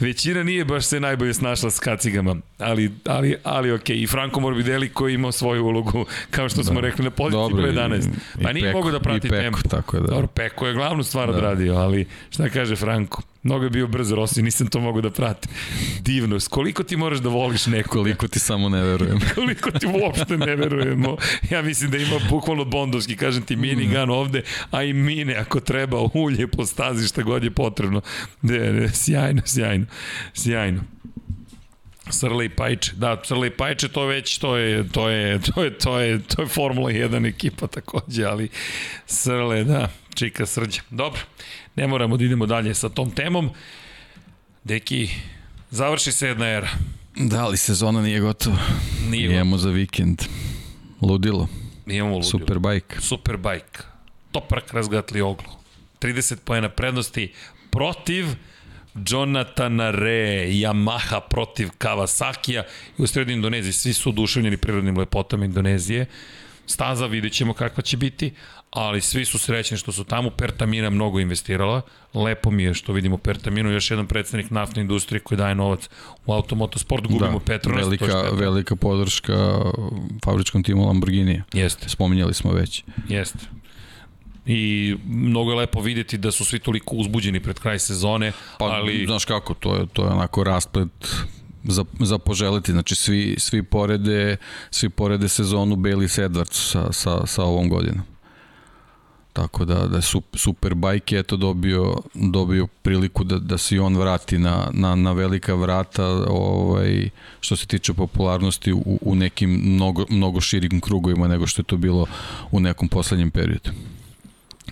Većina 0.00 0.42
nije 0.42 0.64
baš 0.64 0.84
se 0.84 1.00
najbolje 1.00 1.34
snašla 1.34 1.70
s 1.70 1.78
kacigama, 1.78 2.36
ali, 2.58 2.92
ali, 3.16 3.36
ali 3.44 3.72
okej. 3.72 3.96
I 3.96 4.06
Franco 4.06 4.40
Morbidelli 4.40 4.88
koji 4.88 5.14
ima 5.14 5.32
svoju 5.32 5.64
ulogu, 5.64 6.04
kao 6.30 6.48
što 6.48 6.64
smo 6.64 6.74
Da. 6.74 6.80
rekli, 6.80 7.04
na 7.04 7.10
poziciji 7.10 7.40
Dobro, 7.40 7.56
broj 7.56 7.68
i- 7.68 7.72
11. 7.72 8.08
Pa 8.42 8.52
nije 8.52 8.72
mogo 8.72 8.90
da 8.90 9.00
prati 9.00 9.20
Peko, 9.20 9.34
tempo. 9.34 9.58
tako 9.60 9.96
je, 9.96 10.00
da. 10.00 10.06
Dobro, 10.06 10.26
Peko 10.26 10.66
je 10.66 10.74
glavnu 10.74 11.02
stvar 11.04 11.26
Da. 11.26 11.34
odradio, 11.34 11.74
ali 11.74 12.06
šta 12.30 12.48
kaže 12.48 12.76
Franco? 12.76 13.16
Mnogo 13.42 13.64
je 13.64 13.70
bio 13.70 13.86
brz 13.86 14.12
Rossi, 14.12 14.42
nisam 14.42 14.66
to 14.66 14.80
mogu 14.80 15.00
da 15.00 15.10
pratim. 15.10 15.50
Divno. 16.00 16.38
Koliko 16.50 16.82
ti 16.82 16.96
moraš 16.96 17.18
da 17.18 17.28
voliš 17.28 17.66
nekoga? 17.66 18.02
Koliko 18.02 18.28
ti 18.28 18.38
samo 18.38 18.68
ne 18.68 18.82
verujem. 18.82 19.20
koliko 19.34 19.70
ti 19.70 19.86
uopšte 19.88 20.36
ne 20.36 20.56
verujemo. 20.56 21.16
Ja 21.50 21.62
mislim 21.62 21.90
da 21.90 21.96
ima 21.98 22.16
bukvalno 22.30 22.64
bondovski, 22.64 23.16
kažem 23.16 23.42
ti, 23.42 23.56
minigun 23.56 24.10
ovde, 24.10 24.42
a 24.70 24.82
i 24.82 24.92
mine 24.92 25.34
ako 25.34 25.60
treba, 25.60 25.98
ulje 26.14 26.46
po 26.46 26.66
stazi, 26.66 27.08
šta 27.08 27.22
god 27.22 27.44
je 27.44 27.50
potrebno. 27.50 28.00
De, 28.42 28.58
de, 28.72 28.88
sjajno, 28.90 29.42
sjajno, 29.44 29.86
sjajno. 30.34 30.80
Srle 32.10 32.44
i 32.44 32.48
Pajče. 32.48 32.92
Da, 32.96 33.22
Srle 33.24 33.46
i 33.46 33.50
Pajče 33.50 33.88
to 33.88 34.06
već 34.06 34.38
to 34.38 34.56
je 34.56 34.88
to 34.88 35.08
je 35.08 35.40
to 35.40 35.62
je 35.62 35.78
to 35.78 35.98
je 36.00 36.22
to 36.22 36.42
je 36.42 36.48
Formula 36.48 36.90
1 36.90 37.28
ekipa 37.28 37.66
takođe, 37.66 38.24
ali 38.24 38.48
Srle, 39.06 39.64
da, 39.64 39.88
Čika 40.14 40.46
Srđa. 40.46 40.80
Dobro. 40.90 41.20
Ne 41.76 41.86
moramo 41.86 42.16
da 42.16 42.24
idemo 42.24 42.46
dalje 42.46 42.74
sa 42.74 42.88
tom 42.88 43.10
temom. 43.10 43.50
Deki, 44.64 45.08
završi 45.70 46.12
se 46.12 46.28
jedna 46.28 46.46
era. 46.46 46.68
Da, 47.16 47.44
ali 47.44 47.56
sezona 47.56 48.02
nije 48.02 48.20
gotova. 48.20 48.58
Nije 49.10 49.34
Imamo 49.34 49.58
za 49.58 49.70
vikend. 49.70 50.22
Ludilo. 51.00 51.48
Imamo 51.86 52.14
ludilo. 52.14 52.30
Superbike. 52.30 53.00
Superbike. 53.00 53.78
Toprak 54.32 54.72
razgatli 54.72 55.20
oglu. 55.20 55.48
30 56.00 56.36
pojena 56.44 56.68
prednosti 56.68 57.32
protiv 57.70 58.26
Jonathana 58.94 59.90
Re, 59.90 60.46
Yamaha 60.48 61.20
protiv 61.30 61.68
Kawasakija 61.78 62.62
i 62.98 63.02
u 63.02 63.06
sredu 63.06 63.32
Indoneziji. 63.32 63.72
Svi 63.72 63.92
su 63.92 64.08
oduševljeni 64.08 64.56
prirodnim 64.56 64.98
lepotama 64.98 65.44
Indonezije. 65.44 66.06
Staza 66.66 67.06
vidjet 67.06 67.32
ćemo 67.32 67.52
kakva 67.52 67.82
će 67.82 67.96
biti, 67.96 68.32
ali 68.70 69.00
svi 69.00 69.24
su 69.24 69.38
srećni 69.38 69.76
što 69.76 69.92
su 69.92 70.04
tamo. 70.04 70.30
Pertamina 70.30 70.90
mnogo 70.90 71.20
investirala. 71.20 71.82
Lepo 72.14 72.50
mi 72.50 72.62
je 72.62 72.74
što 72.74 72.92
vidimo 72.92 73.16
Pertaminu, 73.16 73.70
još 73.70 73.90
jedan 73.90 74.06
predstavnik 74.06 74.50
naftne 74.50 74.82
industrije 74.82 75.20
koji 75.20 75.38
daje 75.38 75.54
novac 75.54 75.88
u 76.26 76.32
automotosport. 76.32 77.06
Gubimo 77.06 77.38
da, 77.38 77.44
Petronas. 77.44 77.84
to 77.84 77.92
je 77.92 77.98
velika, 77.98 78.36
velika 78.36 78.76
podrška 78.76 79.60
fabričkom 80.24 80.62
timu 80.62 80.86
Lamborghini. 80.86 81.42
Jeste. 81.52 81.88
Spominjali 81.88 82.34
smo 82.34 82.52
već. 82.52 82.84
Jeste. 83.08 83.38
I 84.46 84.94
mnogo 85.06 85.50
je 85.50 85.56
lepo 85.56 85.80
vidjeti 85.80 86.18
da 86.18 86.30
su 86.30 86.44
svi 86.44 86.58
toliko 86.58 86.96
uzbuđeni 86.96 87.40
pred 87.40 87.58
kraj 87.58 87.78
sezone, 87.78 88.32
Pa, 88.58 88.64
ali 88.64 89.06
znaš 89.06 89.24
kako, 89.24 89.54
to 89.54 89.76
je, 89.76 89.86
to 89.86 90.04
je 90.04 90.10
onako 90.10 90.44
rasplet 90.44 90.88
za, 91.64 91.84
za 92.00 92.18
poželiti, 92.18 92.72
znači 92.72 92.94
svi, 92.94 93.34
svi 93.38 93.62
porede 93.62 94.36
svi 94.70 94.88
porede 94.88 95.28
sezonu 95.28 95.76
Bailey 95.76 96.28
Edwards 96.28 96.70
sa, 96.70 96.92
sa, 96.92 97.26
sa 97.26 97.42
ovom 97.42 97.68
godinom. 97.68 98.02
Tako 99.32 99.64
da, 99.64 99.74
da 99.74 99.96
je 99.96 100.02
sup- 100.02 100.36
Superbike 100.36 101.16
je 101.16 101.22
to 101.22 101.36
dobio, 101.36 101.96
dobio 102.14 102.66
priliku 102.66 103.24
da, 103.24 103.38
da 103.38 103.58
se 103.58 103.80
on 103.80 103.96
vrati 103.96 104.38
na, 104.38 104.70
na, 104.72 104.94
na 104.94 105.12
velika 105.12 105.54
vrata 105.54 106.06
ovaj, 106.28 107.08
što 107.40 107.56
se 107.56 107.66
tiče 107.66 107.94
popularnosti 107.94 108.72
u, 108.72 108.98
u 109.00 109.14
nekim 109.14 109.50
mnogo, 109.50 110.04
mnogo 110.10 110.40
širim 110.40 110.80
krugovima 110.80 111.28
nego 111.28 111.46
što 111.46 111.60
je 111.60 111.64
to 111.64 111.76
bilo 111.76 112.06
u 112.50 112.60
nekom 112.60 112.88
poslednjem 112.88 113.30
periodu. 113.30 113.70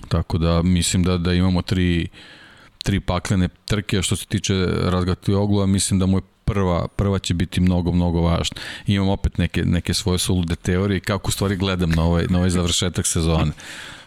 Tako 0.08 0.38
da 0.38 0.62
mislim 0.62 1.02
da, 1.02 1.18
da 1.18 1.32
imamo 1.32 1.62
tri, 1.62 2.08
tri 2.82 3.00
paklene 3.00 3.48
trke 3.48 4.02
što 4.02 4.16
se 4.16 4.26
tiče 4.26 4.66
razgati 4.66 5.34
oglu, 5.34 5.62
a 5.62 5.66
mislim 5.66 6.00
da 6.00 6.06
mu 6.06 6.18
je 6.18 6.22
prva, 6.44 6.88
prva 6.88 7.18
će 7.18 7.34
biti 7.34 7.60
mnogo, 7.60 7.92
mnogo 7.92 8.20
važna. 8.20 8.60
Imam 8.86 9.08
opet 9.08 9.38
neke, 9.38 9.64
neke 9.64 9.94
svoje 9.94 10.18
sulude 10.18 10.56
teorije 10.56 11.00
kako 11.00 11.28
u 11.28 11.32
stvari 11.32 11.56
gledam 11.56 11.90
na 11.90 12.04
ovaj, 12.04 12.26
na 12.30 12.38
ovaj 12.38 12.50
završetak 12.50 13.06
sezone. 13.06 13.52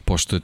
Pošto 0.06 0.36
je 0.36 0.42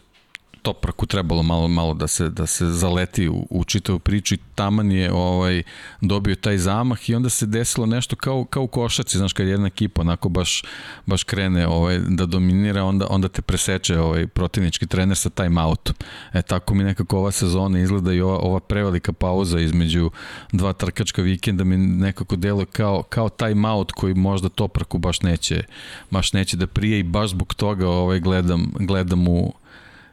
Topraku 0.62 1.06
trebalo 1.06 1.44
malo 1.44 1.68
malo 1.68 1.94
da 1.94 2.08
se 2.08 2.30
da 2.30 2.46
se 2.46 2.66
zaleti 2.66 3.30
u, 3.30 3.48
u 3.50 3.64
čitavu 3.64 4.00
priču 4.00 4.36
i 4.36 4.40
taman 4.56 4.92
je 4.92 5.12
ovaj 5.14 5.64
dobio 6.02 6.36
taj 6.36 6.58
zamah 6.58 7.10
i 7.10 7.16
onda 7.16 7.30
se 7.30 7.46
desilo 7.46 7.86
nešto 7.86 8.16
kao 8.16 8.46
kao 8.46 8.64
u 8.64 8.68
košarci 8.68 9.18
znaš 9.18 9.34
kad 9.34 9.48
jedna 9.48 9.68
ekipa 9.68 10.02
onako 10.02 10.30
baš 10.30 10.64
baš 11.06 11.24
krene 11.24 11.68
ovaj 11.68 12.00
da 12.00 12.26
dominira 12.26 12.84
onda 12.84 13.08
onda 13.10 13.28
te 13.28 13.42
preseče 13.42 14.00
ovaj 14.00 14.28
protivnički 14.28 14.88
trener 14.88 15.18
sa 15.18 15.30
timeoutom 15.30 15.96
e 16.34 16.42
tako 16.42 16.76
mi 16.76 16.84
nekako 16.84 17.18
ova 17.18 17.32
sezona 17.32 17.80
izgleda 17.80 18.14
i 18.14 18.22
ova 18.22 18.38
ova 18.38 18.60
prevelika 18.60 19.14
pauza 19.14 19.60
između 19.60 20.12
dva 20.52 20.74
trkačka 20.74 21.22
vikenda 21.22 21.64
mi 21.64 21.78
nekako 21.78 22.36
deluje 22.36 22.66
kao 22.66 23.04
kao 23.04 23.30
timeout 23.30 23.92
koji 23.92 24.14
možda 24.14 24.50
Topraku 24.50 24.98
baš 24.98 25.22
neće 25.22 25.64
baš 26.12 26.34
neće 26.34 26.58
da 26.58 26.68
prije 26.68 27.00
i 27.00 27.04
baš 27.04 27.30
zbog 27.30 27.54
toga 27.54 27.90
ovaj 27.90 28.20
gledam 28.20 28.72
gledam 28.80 29.28
u 29.28 29.54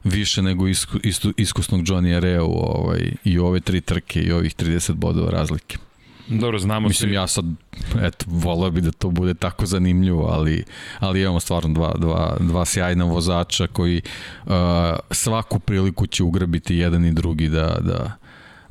više 0.09 0.43
nego 0.43 0.69
isku, 0.69 0.99
istu, 1.03 1.33
iskusnog 1.37 1.81
Johnny 1.81 2.20
Rea 2.20 2.45
u 2.45 2.53
ovaj, 2.53 3.12
i 3.25 3.39
ove 3.39 3.61
tri 3.61 3.81
trke 3.81 4.20
i 4.20 4.33
ovih 4.33 4.55
30 4.57 4.93
bodova 4.93 5.31
razlike. 5.31 5.78
dobro, 6.28 6.59
znamo 6.59 6.89
Mislim, 6.89 7.09
svi. 7.09 7.15
ja 7.15 7.27
sad, 7.27 7.45
eto, 8.03 8.25
volao 8.28 8.70
bi 8.70 8.81
da 8.81 8.93
to 8.93 9.11
bude 9.11 9.35
tako 9.35 9.67
zanimljivo, 9.67 10.27
ali, 10.27 10.65
ali 10.99 11.23
imamo 11.23 11.41
stvarno 11.41 11.75
dva, 11.75 11.95
dva, 11.99 12.37
dva 12.41 12.65
sjajna 12.65 13.05
vozača 13.05 13.67
koji 13.67 14.03
uh, 14.47 14.53
svaku 15.11 15.59
priliku 15.59 16.07
će 16.07 16.23
ugrabiti 16.23 16.77
jedan 16.77 17.05
i 17.05 17.12
drugi 17.12 17.49
da, 17.49 17.78
da, 17.81 18.17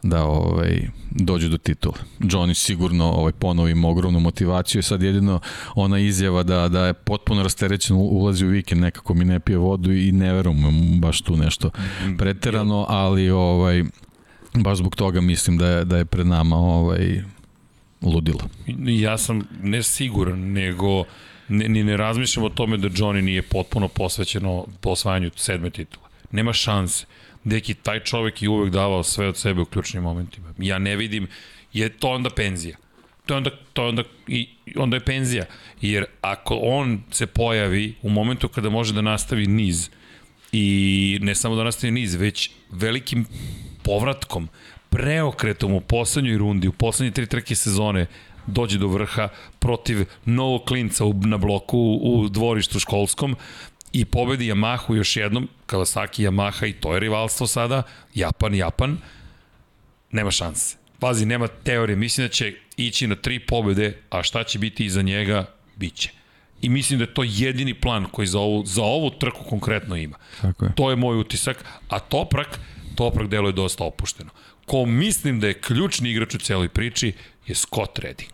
da 0.03 0.24
ovaj 0.24 0.90
dođu 1.11 1.50
do 1.50 1.58
titula. 1.58 1.95
Johnny 2.19 2.53
sigurno 2.53 3.06
ovaj 3.06 3.32
ponovo 3.32 3.67
ima 3.67 3.88
ogromnu 3.88 4.19
motivaciju 4.19 4.80
i 4.80 4.84
sad 4.84 5.03
jedino 5.03 5.40
ona 5.76 6.00
izjava 6.00 6.43
da 6.43 6.67
da 6.67 6.85
je 6.85 6.93
potpuno 6.93 7.43
rasterećen 7.43 7.95
ulazi 8.00 8.45
u 8.45 8.50
vikend 8.50 8.82
nekako 8.82 9.14
mi 9.14 9.26
ne 9.26 9.40
pije 9.40 9.58
vodu 9.58 9.92
i 9.92 10.11
ne 10.11 10.34
verujem 10.34 11.00
baš 11.00 11.22
tu 11.22 11.38
nešto 11.38 11.69
preterano, 12.17 12.85
ali 12.90 13.30
ovaj 13.30 13.84
baš 14.53 14.77
zbog 14.77 14.95
toga 14.95 15.22
mislim 15.22 15.58
da 15.58 15.67
je 15.67 15.85
da 15.85 15.98
je 15.98 16.06
pred 16.06 16.27
nama 16.27 16.56
ovaj 16.56 17.24
ludilo. 18.01 18.40
Ja 18.85 19.17
sam 19.17 19.48
ne 19.64 19.84
siguran, 19.84 20.40
nego 20.40 21.03
ne, 21.48 21.69
ni 21.69 21.84
ne 21.84 21.98
razmišljam 21.98 22.45
o 22.45 22.50
tome 22.50 22.77
da 22.77 22.90
Johnny 22.90 23.22
nije 23.22 23.42
potpuno 23.42 23.88
posvećeno 23.88 24.66
po 24.82 24.90
osvajanju 24.90 25.32
sedme 25.35 25.69
titule. 25.69 26.08
Nema 26.32 26.53
šanse. 26.53 27.06
Deki, 27.48 27.74
taj 27.74 28.00
čovek 28.00 28.42
je 28.42 28.50
uvek 28.50 28.72
davao 28.72 29.03
sve 29.03 29.27
od 29.27 29.38
sebe 29.38 29.61
u 29.61 29.66
ključnim 29.66 30.03
momentima. 30.03 30.53
Ja 30.58 30.80
ne 30.80 30.95
vidim 30.95 31.27
je 31.74 31.90
to 31.90 32.09
onda 32.09 32.30
penzija. 32.30 32.77
To 33.26 33.34
je 33.34 33.38
onda, 33.38 33.50
to 33.74 33.82
je 33.82 33.90
onda, 33.90 34.03
i 34.27 34.48
onda 34.76 34.95
je 34.95 35.06
penzija. 35.06 35.45
Jer 35.82 36.06
ako 36.22 36.56
on 36.56 37.03
se 37.11 37.27
pojavi 37.27 37.95
u 38.01 38.09
momentu 38.09 38.48
kada 38.48 38.69
može 38.69 38.93
da 38.93 39.01
nastavi 39.01 39.48
niz, 39.48 39.90
i 40.51 41.19
ne 41.22 41.35
samo 41.35 41.56
da 41.56 41.64
nastavi 41.64 41.92
niz, 41.92 42.16
već 42.16 42.51
velikim 42.72 43.26
povratkom, 43.84 44.50
preokretom 44.90 45.74
u 45.74 45.82
poslednjoj 45.82 46.38
rundi, 46.38 46.67
u 46.67 46.72
poslednje 46.72 47.11
tri 47.11 47.26
trke 47.26 47.56
sezone, 47.56 48.06
dođe 48.48 48.80
do 48.80 48.88
vrha 48.88 49.30
protiv 49.59 50.06
novog 50.26 50.64
klinca 50.66 51.06
u, 51.06 51.14
na 51.14 51.38
bloku 51.38 51.77
u, 52.01 52.30
dvorištu 52.30 52.80
školskom 52.80 53.35
i 53.91 54.06
pobedi 54.06 54.51
Yamahu 54.51 54.95
još 54.95 55.16
jednom, 55.16 55.49
Kawasaki 55.67 56.30
Yamaha 56.30 56.69
i 56.69 56.74
to 56.74 56.93
je 56.93 56.99
rivalstvo 56.99 57.48
sada, 57.48 57.83
Japan, 58.14 58.56
Japan, 58.56 58.98
nema 60.11 60.32
šanse. 60.32 60.77
Pazi, 60.99 61.25
nema 61.25 61.48
teorije, 61.48 61.95
mislim 61.95 62.27
da 62.27 62.33
će 62.33 62.53
ići 62.77 63.07
na 63.07 63.16
tri 63.16 63.40
pobede, 63.40 64.01
a 64.09 64.24
šta 64.24 64.43
će 64.43 64.59
biti 64.59 64.85
iza 64.85 65.01
njega, 65.01 65.45
bit 65.75 65.95
će. 65.95 66.09
I 66.61 66.69
mislim 66.69 66.99
da 66.99 67.03
je 67.03 67.14
to 67.14 67.24
jedini 67.24 67.74
plan 67.74 68.06
koji 68.11 68.27
za 68.27 68.40
ovu, 68.40 68.66
za 68.66 68.83
ovu 68.83 69.09
trku 69.09 69.43
konkretno 69.43 69.95
ima. 69.95 70.17
Tako 70.41 70.66
je. 70.66 70.72
To 70.75 70.90
je 70.90 70.95
moj 70.95 71.19
utisak, 71.19 71.66
a 71.90 71.99
Toprak, 71.99 72.59
Toprak 72.95 73.27
deluje 73.27 73.53
dosta 73.53 73.83
opušteno. 73.83 74.30
Ko 74.66 74.85
mislim 74.85 75.40
da 75.40 75.48
je 75.48 75.61
ključni 75.61 76.11
igrač 76.11 76.35
u 76.35 76.40
celoj 76.40 76.69
priči 76.69 77.14
je 77.48 77.56
Scott 77.56 77.99
Redding. 77.99 78.32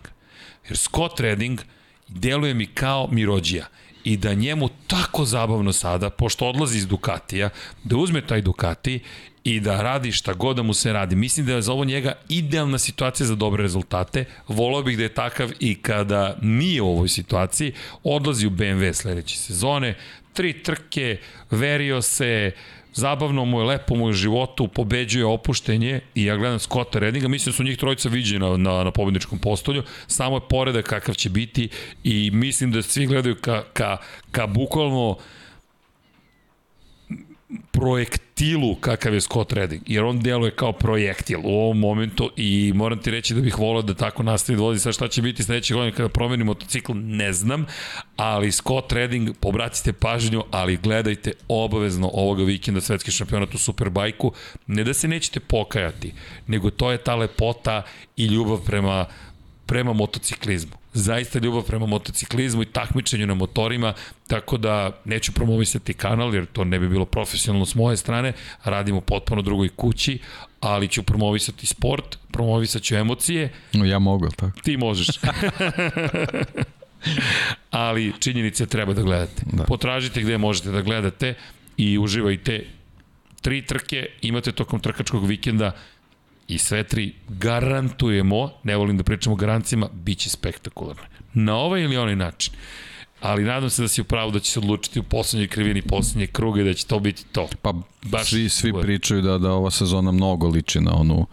Jer 0.68 0.78
Scott 0.78 1.20
Redding 1.20 1.62
deluje 2.08 2.54
mi 2.54 2.66
kao 2.66 3.08
Mirođija 3.12 3.68
i 4.04 4.18
da 4.18 4.34
njemu 4.34 4.70
tako 4.88 5.26
zabavno 5.26 5.74
sada, 5.74 6.10
pošto 6.10 6.48
odlazi 6.48 6.78
iz 6.78 6.88
Ducatija, 6.88 7.50
da 7.84 7.98
uzme 7.98 8.28
taj 8.28 8.42
Ducati 8.42 9.00
i 9.44 9.60
da 9.60 9.82
radi 9.82 10.12
šta 10.12 10.34
god 10.34 10.56
da 10.56 10.64
mu 10.64 10.74
se 10.74 10.94
radi. 10.94 11.16
Mislim 11.16 11.46
da 11.46 11.54
je 11.54 11.62
za 11.62 11.74
ovo 11.74 11.86
njega 11.86 12.14
idealna 12.30 12.78
situacija 12.78 13.28
za 13.28 13.36
dobre 13.36 13.64
rezultate. 13.64 14.26
Volao 14.48 14.84
bih 14.84 14.98
da 14.98 15.04
je 15.04 15.14
takav 15.14 15.52
i 15.60 15.76
kada 15.76 16.38
nije 16.42 16.82
u 16.82 16.90
ovoj 16.90 17.10
situaciji. 17.10 17.74
Odlazi 18.04 18.48
u 18.48 18.52
BMW 18.52 18.94
sledeće 18.94 19.38
sezone, 19.38 19.96
tri 20.34 20.64
trke, 20.64 21.18
verio 21.52 22.02
se, 22.02 22.52
zabavno 22.94 23.46
mu 23.46 23.60
je, 23.60 23.66
lepo 23.66 23.96
mu 23.96 24.08
je 24.08 24.14
životu, 24.14 24.68
pobeđuje 24.68 25.26
opuštenje 25.26 26.00
i 26.16 26.26
ja 26.26 26.38
gledam 26.38 26.60
Scotta 26.60 27.00
Reddinga, 27.00 27.28
mislim 27.28 27.52
da 27.52 27.56
su 27.56 27.64
njih 27.64 27.78
trojica 27.78 28.10
viđeni 28.10 28.40
na, 28.40 28.58
na, 28.58 28.84
na 28.84 28.92
pobedničkom 28.92 29.40
postolju, 29.40 29.84
samo 30.08 30.36
je 30.36 30.42
poredak 30.50 30.86
kakav 30.86 31.16
će 31.16 31.30
biti 31.30 31.70
i 32.04 32.32
mislim 32.32 32.72
da 32.72 32.82
svi 32.82 33.06
gledaju 33.06 33.36
ka, 33.36 33.64
ka, 33.74 33.98
ka 34.32 34.48
bukvalno 34.48 35.18
projektilu 37.72 38.76
kakav 38.76 39.14
je 39.14 39.22
Scott 39.22 39.54
Redding, 39.54 39.82
jer 39.88 40.04
on 40.04 40.20
deluje 40.20 40.52
kao 40.56 40.72
projektil 40.74 41.40
u 41.44 41.50
ovom 41.50 41.80
momentu 41.80 42.32
i 42.38 42.72
moram 42.76 43.00
ti 43.00 43.12
reći 43.12 43.34
da 43.34 43.42
bih 43.42 43.60
volao 43.60 43.82
da 43.82 43.94
tako 43.94 44.24
nastavi 44.24 44.58
da 44.58 44.64
vozi. 44.64 44.80
Sad 44.80 44.94
šta 44.94 45.08
će 45.08 45.22
biti 45.22 45.44
sledeće 45.44 45.74
godine 45.74 45.96
kada 45.96 46.10
promenim 46.10 46.48
motocikl, 46.48 46.92
ne 46.96 47.34
znam, 47.34 47.66
ali 48.16 48.52
Scott 48.52 48.92
Redding, 48.92 49.30
pobratite 49.40 49.94
pažnju, 49.94 50.44
ali 50.52 50.78
gledajte 50.78 51.32
obavezno 51.48 52.10
ovoga 52.14 52.44
vikenda 52.44 52.82
svetski 52.82 53.12
šampionat 53.12 53.56
u 53.56 53.58
Superbajku, 53.58 54.32
ne 54.68 54.84
da 54.84 54.94
se 54.94 55.08
nećete 55.08 55.40
pokajati, 55.40 56.14
nego 56.48 56.70
to 56.70 56.92
je 56.92 56.98
ta 56.98 57.16
lepota 57.16 57.84
i 58.18 58.26
ljubav 58.26 58.58
prema 58.66 59.06
prema 59.66 59.94
motociklizmu. 59.94 60.83
Zaista 60.94 61.40
ljubav 61.40 61.64
prema 61.64 61.86
motociklizmu 61.86 62.62
i 62.62 62.66
takmičenju 62.66 63.28
na 63.28 63.34
motorima, 63.34 63.94
tako 64.28 64.58
da 64.58 64.92
neću 65.06 65.32
promovisati 65.32 65.94
kanal, 65.94 66.36
jer 66.36 66.46
to 66.46 66.64
ne 66.64 66.80
bi 66.80 66.90
bilo 66.90 67.06
profesionalno 67.06 67.66
s 67.66 67.76
moje 67.76 67.98
strane, 67.98 68.34
radimo 68.64 69.02
potpuno 69.02 69.42
drugoj 69.42 69.70
kući, 69.70 70.20
ali 70.60 70.88
ću 70.88 71.04
promovisati 71.04 71.66
sport, 71.66 72.18
promovisat 72.32 72.82
ću 72.82 72.96
emocije. 72.96 73.54
No, 73.74 73.86
ja 73.86 74.00
mogu, 74.00 74.30
tako. 74.30 74.60
Ti 74.64 74.78
možeš. 74.78 75.08
ali 77.70 78.14
činjenice 78.20 78.66
treba 78.66 78.94
da 78.94 79.02
gledate. 79.02 79.44
Da. 79.46 79.64
Potražite 79.64 80.22
gde 80.22 80.38
možete 80.38 80.72
da 80.72 80.82
gledate 80.82 81.34
i 81.78 81.98
uživajte 81.98 82.66
tri 83.42 83.62
trke, 83.62 84.08
imate 84.22 84.52
tokom 84.52 84.80
trkačkog 84.80 85.26
vikenda 85.28 85.72
i 86.48 86.58
sve 86.58 86.84
tri 86.84 87.14
garantujemo, 87.30 88.52
ne 88.64 88.76
volim 88.76 88.98
da 88.98 89.04
pričamo 89.04 89.34
o 89.34 89.38
garancijama, 89.38 89.90
bit 89.94 90.18
će 90.18 90.30
spektakularno. 90.30 91.04
Na 91.34 91.56
ovaj 91.56 91.82
ili 91.82 91.98
onaj 91.98 92.16
način. 92.16 92.54
Ali 93.22 93.44
nadam 93.44 93.70
se 93.70 93.82
da 93.82 93.88
si 93.88 94.02
upravo 94.02 94.32
da 94.32 94.40
će 94.40 94.52
se 94.52 94.60
odlučiti 94.60 95.00
u 95.00 95.04
poslednjoj 95.04 95.48
krivini 95.48 95.82
poslednje 95.82 96.28
kruge 96.28 96.62
i 96.62 96.64
da 96.64 96.74
će 96.74 96.86
to 96.86 97.00
biti 97.00 97.26
to. 97.32 97.48
Pa 97.62 97.74
Baš 98.02 98.30
svi, 98.30 98.50
svi 98.50 98.74
pričaju 98.82 99.22
da, 99.22 99.38
da 99.38 99.52
ova 99.52 99.72
sezona 99.72 100.12
mnogo 100.12 100.48
liči 100.48 100.82
na 100.82 100.94
onu 100.96 101.28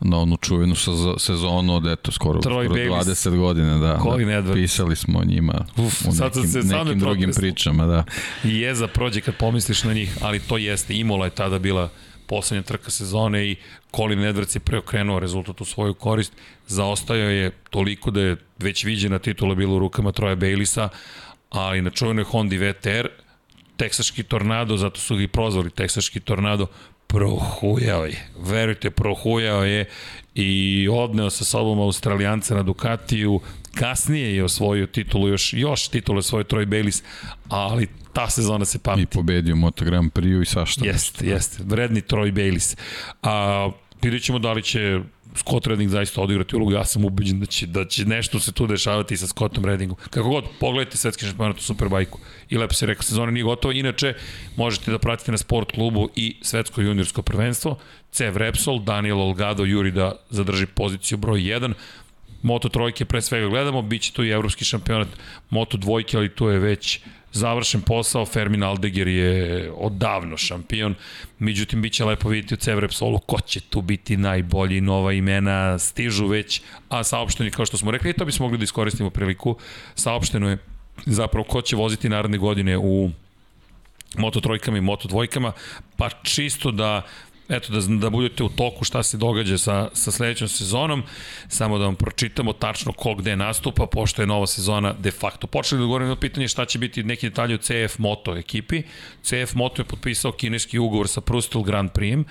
na 0.00 0.18
onu 0.18 0.36
čuvenu 0.36 0.74
sezonu 1.18 1.74
od 1.74 1.86
eto 1.86 2.12
skoro, 2.12 2.40
Troy 2.40 2.64
skoro 2.64 2.90
Babies. 2.90 3.18
20 3.24 3.36
godina 3.36 3.78
da, 3.78 4.40
da 4.42 4.52
pisali 4.54 4.96
smo 4.96 5.18
o 5.18 5.24
njima 5.24 5.64
Uf, 5.76 6.04
u 6.04 6.24
nekim, 6.24 6.46
se 6.46 6.62
nekim 6.62 6.98
drugim 6.98 7.30
pričama 7.36 7.86
da. 7.86 8.04
i 8.44 8.58
je 8.58 8.74
za 8.74 8.86
prođe 8.86 9.20
kad 9.20 9.36
pomisliš 9.36 9.84
na 9.84 9.92
njih 9.92 10.18
ali 10.20 10.40
to 10.40 10.56
jeste, 10.56 10.94
Imola 10.96 11.24
je 11.24 11.30
tada 11.30 11.58
bila 11.58 11.88
poslednja 12.28 12.62
trka 12.62 12.90
sezone 12.90 13.46
i 13.46 13.56
Colin 13.96 14.18
Edwards 14.18 14.56
je 14.56 14.60
preokrenuo 14.60 15.18
rezultat 15.18 15.60
u 15.60 15.64
svoju 15.64 15.94
korist. 15.94 16.32
Zaostajao 16.66 17.30
je 17.30 17.50
toliko 17.70 18.10
da 18.10 18.20
je 18.20 18.36
već 18.58 18.84
viđena 18.84 19.18
titula 19.18 19.54
bila 19.54 19.74
u 19.74 19.78
rukama 19.78 20.12
Troja 20.12 20.34
Bailisa, 20.34 20.88
ali 21.50 21.82
na 21.82 21.90
čuvenoj 21.90 22.24
Honda 22.24 22.56
VTR, 22.56 23.08
teksaški 23.76 24.22
tornado, 24.22 24.76
zato 24.76 25.00
su 25.00 25.16
ga 25.16 25.22
i 25.22 25.28
prozvali 25.28 25.70
teksaški 25.70 26.20
tornado, 26.20 26.66
prohujao 27.06 28.04
je. 28.04 28.28
Verujte, 28.38 28.90
prohujao 28.90 29.64
je 29.64 29.88
i 30.34 30.88
odneo 30.92 31.30
sa 31.30 31.44
sobom 31.44 31.80
Australijanca 31.80 32.54
na 32.54 32.62
Ducatiju. 32.62 33.40
Kasnije 33.78 34.36
je 34.36 34.44
osvojio 34.44 34.86
titulu, 34.86 35.28
još, 35.28 35.52
još 35.52 35.88
titule 35.88 36.22
svoje 36.22 36.44
Troy 36.44 36.66
Bayliss, 36.66 37.02
ali 37.48 37.86
ta 38.12 38.30
sezona 38.30 38.64
se 38.64 38.78
pamti. 38.78 39.02
I 39.02 39.06
pobedio 39.06 39.56
Moto 39.56 39.84
Grand 39.84 40.12
Prix 40.12 40.42
i 40.42 40.46
svašta. 40.46 40.86
Jeste, 40.86 41.26
jeste. 41.26 41.62
Vredni 41.66 42.00
Troy 42.00 42.32
Bayliss. 42.32 42.76
A, 43.22 43.70
vidjet 44.02 44.22
ćemo 44.22 44.38
da 44.38 44.52
li 44.52 44.62
će 44.62 45.00
Scott 45.34 45.66
Redding 45.66 45.90
zaista 45.90 46.20
odigrati 46.20 46.56
ulogu, 46.56 46.72
ja 46.72 46.84
sam 46.84 47.04
ubeđen 47.04 47.40
da 47.40 47.46
će, 47.46 47.66
da 47.66 47.84
će 47.84 48.04
nešto 48.04 48.40
se 48.40 48.52
tu 48.52 48.66
dešavati 48.66 49.16
sa 49.16 49.26
Scottom 49.26 49.64
Reddingom. 49.64 49.96
Kako 50.10 50.28
god, 50.28 50.44
pogledajte 50.60 50.96
svetski 50.96 51.26
šampionat 51.26 51.58
u 51.58 51.62
Superbajku. 51.62 52.18
I 52.50 52.58
lepo 52.58 52.74
se 52.74 52.86
rekao, 52.86 53.02
sezona 53.02 53.30
nije 53.30 53.44
gotova. 53.44 53.74
Inače, 53.74 54.14
možete 54.56 54.90
da 54.90 54.98
pratite 54.98 55.32
na 55.32 55.38
sport 55.38 55.72
klubu 55.72 56.08
i 56.16 56.36
svetsko 56.42 56.80
juniorsko 56.80 57.22
prvenstvo. 57.22 57.78
Cev 58.10 58.36
Repsol, 58.36 58.82
Daniel 58.82 59.20
Olgado 59.20 59.64
juri 59.64 59.90
da 59.90 60.12
zadrži 60.30 60.66
poziciju 60.66 61.18
broj 61.18 61.40
1. 61.40 61.72
Moto 62.42 62.68
trojke 62.68 63.04
pre 63.04 63.22
svega 63.22 63.48
gledamo, 63.48 63.82
bit 63.82 64.02
će 64.02 64.12
tu 64.12 64.24
i 64.24 64.30
evropski 64.30 64.64
šampionat 64.64 65.08
Moto 65.50 65.76
dvojke, 65.76 66.16
ali 66.16 66.34
tu 66.34 66.48
je 66.48 66.58
već 66.58 67.00
završen 67.32 67.80
posao, 67.80 68.26
Fermin 68.26 68.62
Aldeger 68.62 69.08
je 69.08 69.70
odavno 69.76 70.36
šampion, 70.36 70.94
međutim 71.38 71.82
bit 71.82 71.92
će 71.92 72.04
lepo 72.04 72.28
vidjeti 72.28 72.54
u 72.54 72.56
CV 72.56 72.78
Repsolu 72.78 73.18
ko 73.18 73.40
će 73.40 73.60
tu 73.60 73.82
biti 73.82 74.16
najbolji, 74.16 74.80
nova 74.80 75.12
imena 75.12 75.78
stižu 75.78 76.26
već, 76.26 76.62
a 76.88 77.04
saopšteni 77.04 77.50
kao 77.50 77.66
što 77.66 77.76
smo 77.76 77.90
rekli, 77.90 78.10
i 78.10 78.12
to 78.12 78.24
bismo 78.24 78.46
mogli 78.46 78.58
da 78.58 78.64
iskoristimo 78.64 79.10
priliku, 79.10 79.56
saopšteno 79.94 80.50
je 80.50 80.58
zapravo 81.06 81.44
ko 81.44 81.62
će 81.62 81.76
voziti 81.76 82.08
naredne 82.08 82.38
godine 82.38 82.78
u 82.78 83.10
Moto 84.16 84.40
trojkama 84.40 84.78
i 84.78 84.80
Moto 84.80 85.08
dvojkama, 85.08 85.52
pa 85.96 86.10
čisto 86.22 86.70
da 86.70 87.02
eto, 87.48 87.72
da, 87.72 87.80
da 87.96 88.10
budete 88.10 88.44
u 88.44 88.48
toku 88.48 88.84
šta 88.84 89.02
se 89.02 89.16
događa 89.16 89.58
sa, 89.58 89.88
sa 89.92 90.10
sledećom 90.10 90.48
sezonom, 90.48 91.02
samo 91.48 91.78
da 91.78 91.84
vam 91.84 91.96
pročitamo 91.96 92.52
tačno 92.52 92.92
ko 92.92 93.14
gde 93.14 93.36
nastupa, 93.36 93.86
pošto 93.86 94.22
je 94.22 94.26
nova 94.26 94.46
sezona 94.46 94.92
de 94.98 95.10
facto. 95.10 95.46
Počeli 95.46 95.80
da 95.80 95.86
govorimo 95.86 96.08
na 96.08 96.16
pitanje 96.16 96.48
šta 96.48 96.64
će 96.64 96.78
biti 96.78 97.02
neki 97.02 97.28
detalji 97.28 97.54
o 97.54 97.58
CF 97.58 97.98
Moto 97.98 98.36
ekipi. 98.36 98.82
CF 99.22 99.54
Moto 99.54 99.82
je 99.82 99.86
potpisao 99.86 100.32
kineski 100.32 100.78
ugovor 100.78 101.08
sa 101.08 101.20
Prustel 101.20 101.62
Grand 101.62 101.90
Prix, 101.90 102.24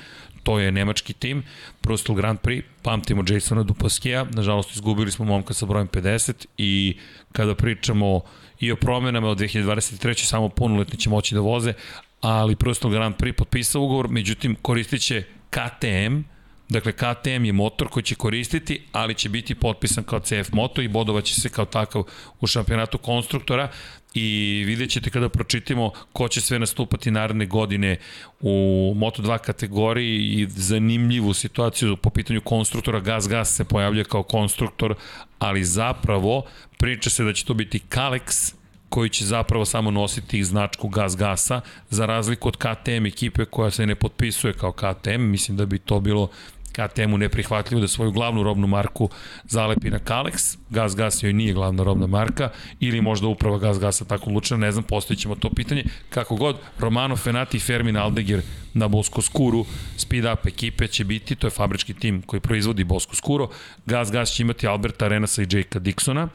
to 0.43 0.59
je 0.59 0.71
nemački 0.71 1.13
tim, 1.13 1.43
Prustel 1.81 2.15
Grand 2.15 2.39
Prix, 2.39 2.63
pamtimo 2.81 3.23
Jasona 3.29 3.63
Dupaskija, 3.63 4.25
nažalost 4.31 4.75
izgubili 4.75 5.11
smo 5.11 5.25
momka 5.25 5.53
sa 5.53 5.65
brojem 5.65 5.87
50 5.87 6.45
i 6.57 6.97
kada 7.31 7.55
pričamo 7.55 8.21
i 8.59 8.71
o 8.71 8.75
promenama 8.75 9.27
od 9.27 9.39
2023. 9.39 10.23
samo 10.23 10.49
punoletni 10.49 10.99
će 10.99 11.09
moći 11.09 11.35
da 11.35 11.41
voze, 11.41 11.73
ali 12.21 12.55
Prustel 12.55 12.91
Grand 12.91 13.15
Prix 13.15 13.33
potpisao 13.33 13.81
ugovor, 13.81 14.07
međutim 14.07 14.55
koristit 14.61 15.01
će 15.01 15.23
KTM, 15.49 16.21
Dakle, 16.69 16.91
KTM 16.91 17.45
je 17.45 17.53
motor 17.53 17.87
koji 17.87 18.03
će 18.03 18.15
koristiti, 18.15 18.81
ali 18.91 19.13
će 19.13 19.29
biti 19.29 19.55
potpisan 19.55 20.03
kao 20.03 20.19
CF 20.19 20.51
Moto 20.51 20.81
i 20.81 20.87
bodovaće 20.87 21.35
se 21.35 21.49
kao 21.49 21.65
takav 21.65 22.03
u 22.39 22.47
šampionatu 22.47 22.97
konstruktora 22.97 23.69
i 24.13 24.63
vidjet 24.65 24.89
ćete 24.89 25.09
kada 25.09 25.29
pročitimo 25.29 25.91
ko 26.13 26.27
će 26.27 26.41
sve 26.41 26.59
nastupati 26.59 27.11
naredne 27.11 27.45
godine 27.45 27.97
u 28.41 28.49
Moto2 28.97 29.37
kategoriji 29.37 30.17
i 30.17 30.47
zanimljivu 30.49 31.33
situaciju 31.33 31.97
po 31.97 32.09
pitanju 32.09 32.41
konstruktora. 32.41 32.99
Gas 32.99 33.27
Gas 33.27 33.55
se 33.55 33.65
pojavlja 33.65 34.03
kao 34.03 34.23
konstruktor, 34.23 34.95
ali 35.39 35.63
zapravo 35.63 36.45
priča 36.77 37.09
se 37.09 37.23
da 37.23 37.33
će 37.33 37.45
to 37.45 37.53
biti 37.53 37.79
Kalex, 37.89 38.53
koji 38.89 39.09
će 39.09 39.25
zapravo 39.25 39.65
samo 39.65 39.91
nositi 39.91 40.43
značku 40.43 40.87
gas 40.87 41.17
gasa, 41.17 41.61
za 41.89 42.05
razliku 42.05 42.47
od 42.47 42.57
KTM 42.57 43.05
ekipe 43.05 43.45
koja 43.45 43.71
se 43.71 43.85
ne 43.85 43.95
potpisuje 43.95 44.53
kao 44.53 44.71
KTM, 44.71 45.21
mislim 45.21 45.57
da 45.57 45.65
bi 45.65 45.79
to 45.79 45.99
bilo 45.99 46.29
KTM-u 46.77 47.17
neprihvatljivo 47.17 47.81
da 47.81 47.87
svoju 47.87 48.11
glavnu 48.11 48.43
robnu 48.43 48.67
marku 48.67 49.09
zalepi 49.43 49.89
na 49.89 49.99
Kalex, 49.99 50.57
Gas 50.69 50.95
Gas 50.95 51.23
joj 51.23 51.33
nije 51.33 51.53
glavna 51.53 51.83
robna 51.83 52.07
marka, 52.07 52.49
ili 52.79 53.01
možda 53.01 53.27
uprava 53.27 53.57
Gas 53.57 53.79
Gasa 53.79 54.05
tako 54.05 54.29
odlučila, 54.29 54.59
ne 54.59 54.71
znam, 54.71 54.83
postavit 54.83 55.19
ćemo 55.19 55.35
to 55.35 55.49
pitanje. 55.49 55.83
Kako 56.09 56.35
god, 56.35 56.55
Romano 56.79 57.15
Fenati 57.15 57.57
i 57.57 57.59
Fermin 57.59 57.97
Aldegir 57.97 58.41
na 58.77 58.87
Bosko 58.87 59.21
Skuru, 59.21 59.65
Speed 59.97 60.25
Up 60.25 60.45
ekipe 60.45 60.87
će 60.87 61.03
biti, 61.03 61.35
to 61.35 61.47
je 61.47 61.51
fabrički 61.51 61.93
tim 61.93 62.21
koji 62.21 62.39
proizvodi 62.39 62.83
Bosko 62.83 63.15
Skuro, 63.15 63.49
Gas 63.85 64.11
Gas 64.11 64.31
će 64.31 64.43
imati 64.43 64.67
Alberta 64.67 65.05
Arenasa 65.05 65.41
i 65.41 65.47
Jakea 65.51 65.81
Dixona, 65.81 66.27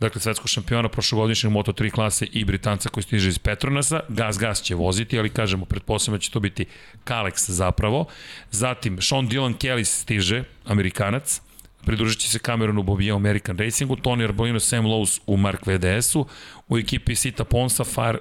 dakle 0.00 0.20
svetskog 0.20 0.48
šampiona 0.48 0.88
prošlogodišnjeg 0.88 1.52
Moto3 1.52 1.90
klase 1.90 2.26
i 2.32 2.44
Britanca 2.44 2.88
koji 2.88 3.04
stiže 3.04 3.28
iz 3.28 3.38
Petronasa, 3.38 4.00
Gas 4.08 4.38
Gas 4.38 4.62
će 4.62 4.74
voziti, 4.74 5.18
ali 5.18 5.28
kažemo, 5.28 5.64
pretpostavljamo 5.64 6.16
da 6.16 6.22
će 6.22 6.30
to 6.30 6.40
biti 6.40 6.66
Kalex 7.04 7.50
zapravo, 7.50 8.06
zatim 8.50 9.02
Sean 9.02 9.28
Dylan 9.28 9.54
Kelly 9.58 9.84
stiže, 9.84 10.44
Amerikanac, 10.64 11.40
pridružit 11.88 12.20
će 12.20 12.28
se 12.28 12.38
Cameronu 12.38 12.82
Bobija 12.82 13.14
u 13.14 13.16
American 13.16 13.58
Racingu, 13.58 13.96
Tony 13.96 14.24
Arbolino, 14.24 14.60
Sam 14.60 14.84
Lowe's 14.84 15.20
u 15.26 15.36
Mark 15.36 15.66
VDS-u, 15.66 16.26
u 16.68 16.78
ekipi 16.78 17.14
Sita 17.14 17.44
Ponsa, 17.44 17.84
Fire, 17.84 18.18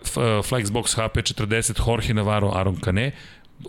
Flexbox 0.49 0.97
HP40, 0.97 1.87
Jorge 1.87 2.13
Navarro, 2.13 2.51
Aaron 2.55 2.75
Kane, 2.75 3.11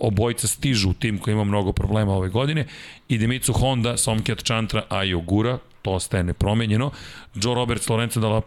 obojica 0.01 0.49
stižu 0.49 0.91
u 0.91 0.95
tim 0.95 1.19
koji 1.19 1.33
ima 1.35 1.45
mnogo 1.45 1.73
problema 1.73 2.13
ove 2.13 2.29
godine 2.29 2.67
i 3.09 3.19
Demicu 3.19 3.53
Honda, 3.53 3.97
Somkjat 3.97 4.43
Chantra, 4.45 4.83
Ayo 4.91 5.25
Gura, 5.25 5.59
to 5.83 5.93
ostaje 5.93 6.25
nepromenjeno. 6.25 6.91
Joe 7.35 7.55
Roberts, 7.55 7.89
Lorenzo 7.89 8.21
Dalla 8.21 8.43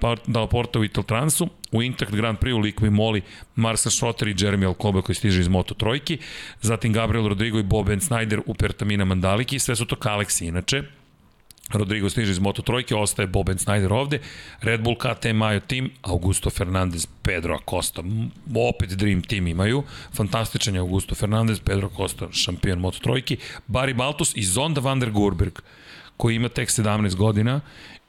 u 0.76 0.84
Ital 0.84 1.03
Transu, 1.03 1.48
u 1.72 1.84
Intact 1.84 2.11
Grand 2.11 2.38
Prix 2.38 2.53
u 2.53 2.60
Likvi 2.60 2.90
Moli, 2.90 3.22
Marcel 3.56 3.92
Schrotter 3.92 4.28
i 4.28 4.34
Jeremy 4.34 4.68
Alcoba 4.68 5.02
koji 5.02 5.16
stiže 5.16 5.42
iz 5.42 5.48
Moto 5.48 5.74
Trojki, 5.74 6.18
zatim 6.61 6.94
Gabriel 6.94 7.28
Rodrigo 7.28 7.60
i 7.60 7.64
Bob 7.64 7.88
Ben 7.88 8.00
Snyder 8.00 8.42
u 8.45 8.53
Pertamina 8.53 9.06
Mandaliki, 9.06 9.60
sve 9.60 9.76
su 9.76 9.86
to 9.86 9.95
Kaleksi 9.95 10.45
inače, 10.45 10.84
Rodrigo 11.74 12.09
stiže 12.09 12.32
iz 12.32 12.40
Moto 12.40 12.61
Trojke, 12.61 12.95
ostaje 12.95 13.27
Boben 13.27 13.58
Snyder 13.58 13.93
ovde, 13.93 14.19
Red 14.61 14.82
Bull 14.82 14.95
KTM 14.95 15.38
Mayo 15.38 15.59
Team, 15.59 15.90
Augusto 16.01 16.50
Fernandez, 16.50 17.08
Pedro 17.22 17.56
Acosta, 17.56 18.03
opet 18.69 18.90
Dream 18.90 19.22
Team 19.22 19.48
imaju, 19.48 19.83
fantastičan 20.14 20.75
je 20.75 20.80
Augusto 20.80 21.16
Fernandez, 21.16 21.59
Pedro 21.59 21.88
Acosta, 21.93 22.27
šampion 22.32 22.80
Moto 22.80 23.00
Trojki, 23.00 23.38
Barry 23.67 23.93
Baltus 23.93 24.35
i 24.35 24.43
Zonda 24.43 24.82
van 24.82 25.00
der 25.00 25.11
Gurberg, 25.11 25.59
koji 26.17 26.35
ima 26.35 26.50
tek 26.50 26.69
17 26.69 27.16
godina 27.16 27.61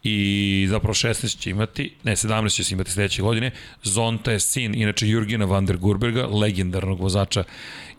i 0.02 0.66
zapravo 0.70 0.94
16 0.94 1.39
će 1.39 1.50
imati, 1.50 1.94
ne 2.05 2.16
17 2.16 2.55
će 2.55 2.65
se 2.65 2.74
imati 2.74 2.91
sledeće 2.91 3.23
godine. 3.23 3.50
Zonta 3.82 4.32
je 4.32 4.41
sin, 4.41 4.74
inače 4.74 5.08
Jurgena 5.08 5.44
van 5.44 5.66
der 5.66 5.76
Gurberga, 5.76 6.26
legendarnog 6.26 7.00
vozača 7.00 7.44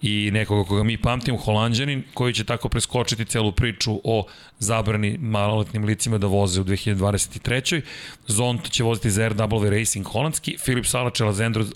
i 0.04 0.32
nekoga 0.32 0.68
koga 0.68 0.84
mi 0.84 0.98
pamtimo, 0.98 1.38
holandjanin, 1.38 2.04
koji 2.14 2.34
će 2.34 2.44
tako 2.44 2.70
preskočiti 2.70 3.26
celu 3.26 3.52
priču 3.52 4.02
o 4.04 4.26
zabrani 4.60 5.18
maloletnim 5.22 5.86
licima 5.86 6.18
da 6.18 6.28
voze 6.28 6.62
u 6.62 6.64
2023. 6.64 7.82
Zont 8.28 8.70
će 8.70 8.84
voziti 8.84 9.12
za 9.12 9.30
RW 9.30 9.70
Racing 9.70 10.08
holandski, 10.08 10.58
Filip 10.58 10.86
Salač, 10.86 11.22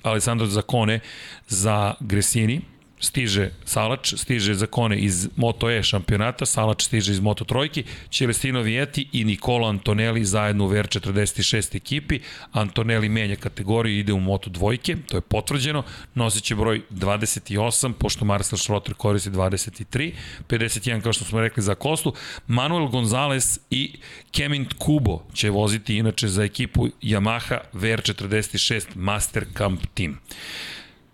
Alessandro 0.03 0.47
Zakone 0.47 0.99
za 1.47 1.93
Gresini, 1.99 2.61
stiže 2.99 3.51
Salač, 3.65 4.13
stiže 4.17 4.53
za 4.53 4.65
Kone 4.67 4.97
iz 4.97 5.29
Moto 5.35 5.69
E 5.69 5.83
šampionata, 5.83 6.45
Salač 6.45 6.83
stiže 6.83 7.11
iz 7.11 7.19
Moto 7.19 7.45
Trojki, 7.45 7.83
Čelestino 8.09 8.61
Vieti 8.61 9.07
i 9.13 9.23
Nikola 9.23 9.69
Antonelli 9.69 10.25
zajedno 10.25 10.65
u 10.65 10.69
VR46 10.69 11.75
ekipi. 11.75 12.19
Antonelli 12.51 13.09
menja 13.09 13.35
kategoriju 13.35 13.95
i 13.95 13.99
ide 13.99 14.13
u 14.13 14.19
Moto 14.19 14.49
Dvojke, 14.49 14.95
to 15.07 15.17
je 15.17 15.21
potvrđeno, 15.21 15.83
nosit 16.15 16.43
će 16.43 16.55
broj 16.55 16.81
28, 16.91 17.93
pošto 17.93 18.25
Marcel 18.25 18.57
Schrotter 18.57 18.93
koristi 18.93 19.29
23, 19.29 20.11
51 20.49 21.01
kao 21.01 21.13
što 21.13 21.25
smo 21.25 21.41
rekli 21.41 21.63
za 21.63 21.75
Kostu, 21.75 22.13
Manuel 22.47 22.87
Gonzalez 22.87 23.59
i 23.69 23.93
Kemint 24.31 24.73
Kubo 24.73 25.23
će 25.33 25.49
voziti 25.49 25.97
inače 25.97 26.27
za 26.27 26.43
ekipu 26.43 26.87
Yamaha 27.01 27.57
VR46 27.73 28.85
Master 28.95 29.45
Camp 29.57 29.81
Team. 29.93 30.19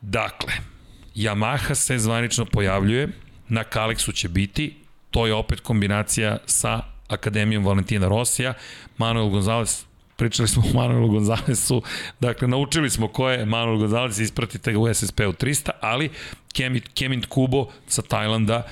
Dakle, 0.01 0.72
Yamaha 1.15 1.75
se 1.75 1.97
zvanično 1.97 2.45
pojavljuje, 2.45 3.07
na 3.49 3.63
Kalexu 3.63 4.13
će 4.13 4.29
biti, 4.29 4.75
to 5.11 5.27
je 5.27 5.33
opet 5.33 5.59
kombinacija 5.59 6.37
sa 6.45 6.81
Akademijom 7.07 7.65
Valentina 7.65 8.07
Rosija, 8.07 8.53
Manuel 8.97 9.29
Gonzalez 9.29 9.85
pričali 10.15 10.47
smo 10.47 10.63
o 10.69 10.73
Manuelu 10.79 11.07
Gonzalesu, 11.07 11.81
dakle, 12.19 12.47
naučili 12.47 12.89
smo 12.89 13.07
ko 13.07 13.29
je 13.29 13.45
Manuel 13.45 13.77
Gonzalez, 13.77 14.19
ispratite 14.19 14.71
ga 14.71 14.79
u 14.79 14.93
SSP-u 14.93 15.33
300, 15.33 15.69
ali 15.81 16.09
Kemit, 16.53 16.89
Kemint 16.93 17.25
Kubo 17.25 17.67
sa 17.87 18.01
Tajlanda, 18.01 18.63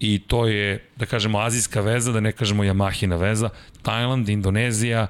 i 0.00 0.18
to 0.18 0.46
je, 0.46 0.84
da 0.96 1.06
kažemo, 1.06 1.38
azijska 1.38 1.80
veza, 1.80 2.12
da 2.12 2.20
ne 2.20 2.32
kažemo 2.32 2.64
Yamahina 2.64 3.18
veza, 3.20 3.50
Tajland, 3.82 4.28
Indonezija, 4.28 5.06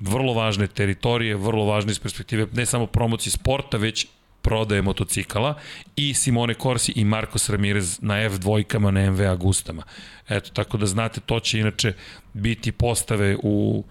vrlo 0.00 0.34
važne 0.34 0.66
teritorije, 0.66 1.36
vrlo 1.36 1.64
važne 1.64 1.92
iz 1.92 1.98
perspektive 1.98 2.46
ne 2.52 2.66
samo 2.66 2.86
promocije 2.86 3.32
sporta, 3.32 3.76
već 3.76 4.06
prodaje 4.42 4.82
motocikala 4.82 5.54
i 5.96 6.14
Simone 6.14 6.54
Corsi 6.54 6.92
i 6.96 7.04
Marcos 7.04 7.50
Ramirez 7.50 7.98
na 8.02 8.14
F2-kama 8.14 8.90
na 8.90 9.10
MV 9.10 9.20
Agustama. 9.20 9.82
Eto, 10.28 10.50
tako 10.50 10.76
da 10.76 10.86
znate, 10.86 11.20
to 11.20 11.40
će 11.40 11.60
inače 11.60 11.92
biti 12.32 12.72
postave 12.72 13.36
u 13.42 13.84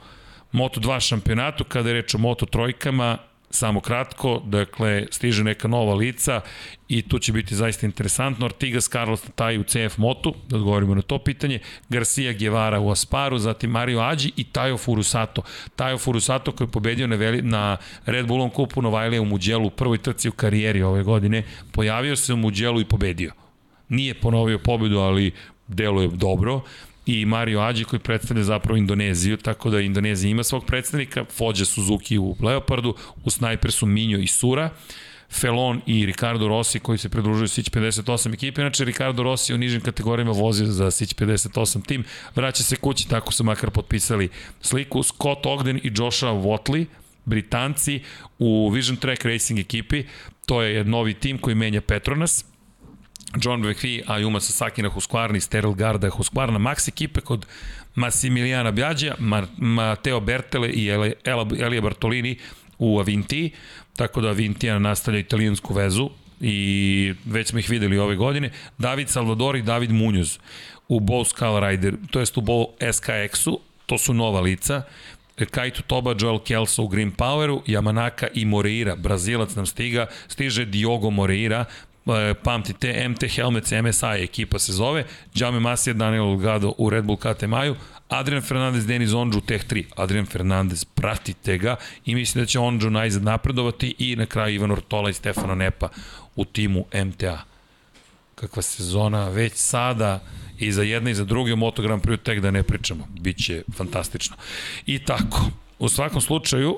Moto2 0.54 1.00
šampionatu, 1.00 1.64
kada 1.64 1.90
je 1.90 1.94
reč 1.94 2.16
o 2.16 2.18
Moto 2.18 2.46
trojkama, 2.46 3.18
Samo 3.50 3.80
kratko, 3.80 4.42
dakle, 4.46 5.06
stiže 5.12 5.44
neka 5.44 5.68
nova 5.68 5.94
lica 5.96 6.42
i 6.88 7.02
tu 7.02 7.20
će 7.20 7.34
biti 7.34 7.56
zaista 7.56 7.86
interesantno. 7.86 8.46
Artigas 8.46 8.90
Carlos 8.90 9.22
Taj 9.36 9.58
u 9.58 9.64
CF 9.64 9.98
Motu, 9.98 10.34
da 10.50 10.58
odgovorimo 10.58 10.96
na 10.96 11.02
to 11.02 11.20
pitanje, 11.20 11.60
Garcia 11.90 12.34
Guevara 12.34 12.80
u 12.80 12.92
Asparu, 12.92 13.38
zatim 13.38 13.72
Mario 13.72 14.00
Ađi 14.00 14.32
i 14.36 14.44
Tajo 14.44 14.78
Furusato. 14.78 15.42
Tajo 15.76 15.98
Furusato 15.98 16.52
koji 16.52 16.68
je 16.68 16.72
pobedio 16.72 17.08
na, 17.08 17.16
veli, 17.16 17.42
na 17.42 17.78
Red 18.06 18.28
Bullom 18.28 18.50
kupu 18.50 18.82
Novajlija 18.82 19.22
u 19.22 19.26
Muđelu 19.26 19.68
u 19.68 19.72
prvoj 19.72 19.98
trci 19.98 20.30
u 20.30 20.32
karijeri 20.32 20.84
ove 20.84 21.04
godine, 21.04 21.44
pojavio 21.72 22.16
se 22.16 22.34
u 22.34 22.38
Muđelu 22.38 22.82
i 22.82 22.86
pobedio. 22.86 23.32
Nije 23.90 24.14
ponovio 24.14 24.60
pobedu, 24.60 25.00
ali 25.00 25.32
deluje 25.68 26.08
dobro 26.08 26.62
i 27.08 27.26
Mario 27.26 27.60
Ađi 27.60 27.84
koji 27.84 28.00
predstavlja 28.00 28.44
zapravo 28.44 28.78
Indoneziju, 28.78 29.38
tako 29.38 29.70
da 29.70 29.82
Indonezija 29.82 30.32
ima 30.32 30.44
svog 30.44 30.66
predstavnika, 30.66 31.26
Fođa 31.26 31.66
Suzuki 31.66 32.18
u 32.18 32.36
Leopardu, 32.42 32.96
u 33.24 33.30
Snajper 33.30 33.72
su 33.72 33.86
Minjo 33.86 34.20
i 34.20 34.28
Sura, 34.28 34.70
Felon 35.32 35.82
i 35.86 36.06
Ricardo 36.06 36.48
Rossi 36.48 36.80
koji 36.80 36.98
se 36.98 37.10
pridružuju 37.10 37.48
Sić 37.48 37.70
58 37.70 38.34
ekipe. 38.34 38.62
Inače, 38.62 38.86
Ricardo 38.86 39.24
Rossi 39.24 39.54
u 39.54 39.58
nižim 39.58 39.82
kategorijama 39.82 40.32
vozio 40.32 40.66
za 40.66 40.92
Sić 40.92 41.16
58 41.16 41.86
tim. 41.86 42.04
Vraća 42.36 42.64
se 42.64 42.76
kući, 42.76 43.10
tako 43.10 43.34
su 43.34 43.44
makar 43.44 43.70
potpisali 43.70 44.30
sliku. 44.62 45.04
Scott 45.04 45.46
Ogden 45.46 45.78
i 45.78 45.92
Joshua 45.96 46.32
Watley, 46.32 46.86
Britanci 47.26 48.02
u 48.40 48.70
Vision 48.70 48.98
Track 48.98 49.26
Racing 49.26 49.60
ekipi. 49.60 50.04
To 50.46 50.62
je 50.62 50.84
novi 50.84 51.14
tim 51.14 51.38
koji 51.38 51.56
menja 51.56 51.82
Petronas 51.82 52.46
John 53.36 53.62
McPhee, 53.62 54.04
Ayuma 54.08 54.40
Sasaki 54.40 54.82
na 54.82 54.90
Husqvarna 54.90 55.38
i 55.38 55.42
Steril 55.42 55.74
Garda 55.74 56.10
Husqvarna, 56.10 56.58
Max 56.58 56.88
ekipe 56.88 57.22
kod 57.22 57.46
Massimiliana 57.96 58.72
Bjađa, 58.72 59.16
Mateo 59.58 60.20
Bertele 60.20 60.70
i 60.70 60.90
Elija 61.60 61.82
Bartolini 61.82 62.38
u 62.80 63.00
Avinti, 63.00 63.52
tako 63.96 64.22
da 64.22 64.30
Avintija 64.30 64.80
nastavlja 64.80 65.20
italijansku 65.20 65.74
vezu 65.74 66.10
i 66.42 67.14
već 67.26 67.48
smo 67.48 67.60
ih 67.60 67.70
videli 67.70 67.98
ove 67.98 68.16
godine. 68.16 68.52
David 68.78 69.10
Salvador 69.10 69.56
i 69.56 69.62
David 69.62 69.92
Munoz 69.92 70.40
u 70.88 71.00
Bow 71.00 71.26
Skull 71.26 71.60
Rider, 71.60 71.96
to 72.12 72.20
jest 72.20 72.38
u 72.38 72.42
Bow 72.42 72.66
SKX-u, 72.94 73.60
to 73.86 73.98
su 73.98 74.14
nova 74.14 74.42
lica. 74.42 74.82
Kaito 75.52 75.82
Toba, 75.88 76.16
Joel 76.20 76.40
Kelso 76.40 76.84
u 76.84 76.88
Green 76.88 77.12
Poweru, 77.12 77.62
Yamanaka 77.68 78.28
i 78.34 78.46
Moreira, 78.46 78.96
Brazilac 78.96 79.56
nam 79.56 79.66
stiga, 79.66 80.08
stiže 80.28 80.66
Diogo 80.66 81.10
Moreira, 81.10 81.66
pamtite, 82.44 83.10
MT 83.10 83.24
Helmets 83.36 83.72
MSI 83.72 84.24
ekipa 84.24 84.60
se 84.60 84.74
zove, 84.74 85.06
Jame 85.36 85.60
Masija, 85.60 85.94
Daniel 85.94 86.24
Olgado 86.24 86.74
u 86.78 86.90
Red 86.90 87.06
Bull 87.06 87.18
KT 87.18 87.44
Maju, 87.48 87.76
Adrian 88.10 88.42
Fernandez, 88.42 88.86
Denis 88.86 89.14
Ondžu, 89.14 89.42
Teh 89.42 89.66
3. 89.68 89.84
Adrian 89.96 90.26
Fernandez, 90.26 90.86
pratite 90.86 91.58
ga 91.58 91.76
i 92.06 92.16
mislim 92.16 92.44
da 92.44 92.46
će 92.46 92.60
Ondžu 92.60 92.90
najzad 92.90 93.24
napredovati 93.24 93.96
i 94.00 94.16
na 94.16 94.26
kraju 94.26 94.56
Ivan 94.56 94.72
Ortola 94.72 95.10
i 95.10 95.14
Stefano 95.14 95.56
Nepa 95.56 95.90
u 96.36 96.46
timu 96.46 96.86
MTA. 97.06 97.44
Kakva 98.36 98.62
sezona, 98.62 99.30
već 99.30 99.54
sada 99.54 100.20
i 100.60 100.72
za 100.72 100.84
jedne 100.84 101.12
i 101.12 101.16
za 101.16 101.26
druge 101.26 101.54
u 101.54 101.58
Moto 101.58 101.82
Grand 101.82 102.02
Prix 102.02 102.24
tek 102.24 102.40
da 102.40 102.52
ne 102.52 102.64
pričamo. 102.64 103.08
Biće 103.20 103.64
fantastično. 103.74 104.36
I 104.86 105.00
tako, 105.00 105.42
u 105.80 105.90
svakom 105.90 106.22
slučaju, 106.22 106.78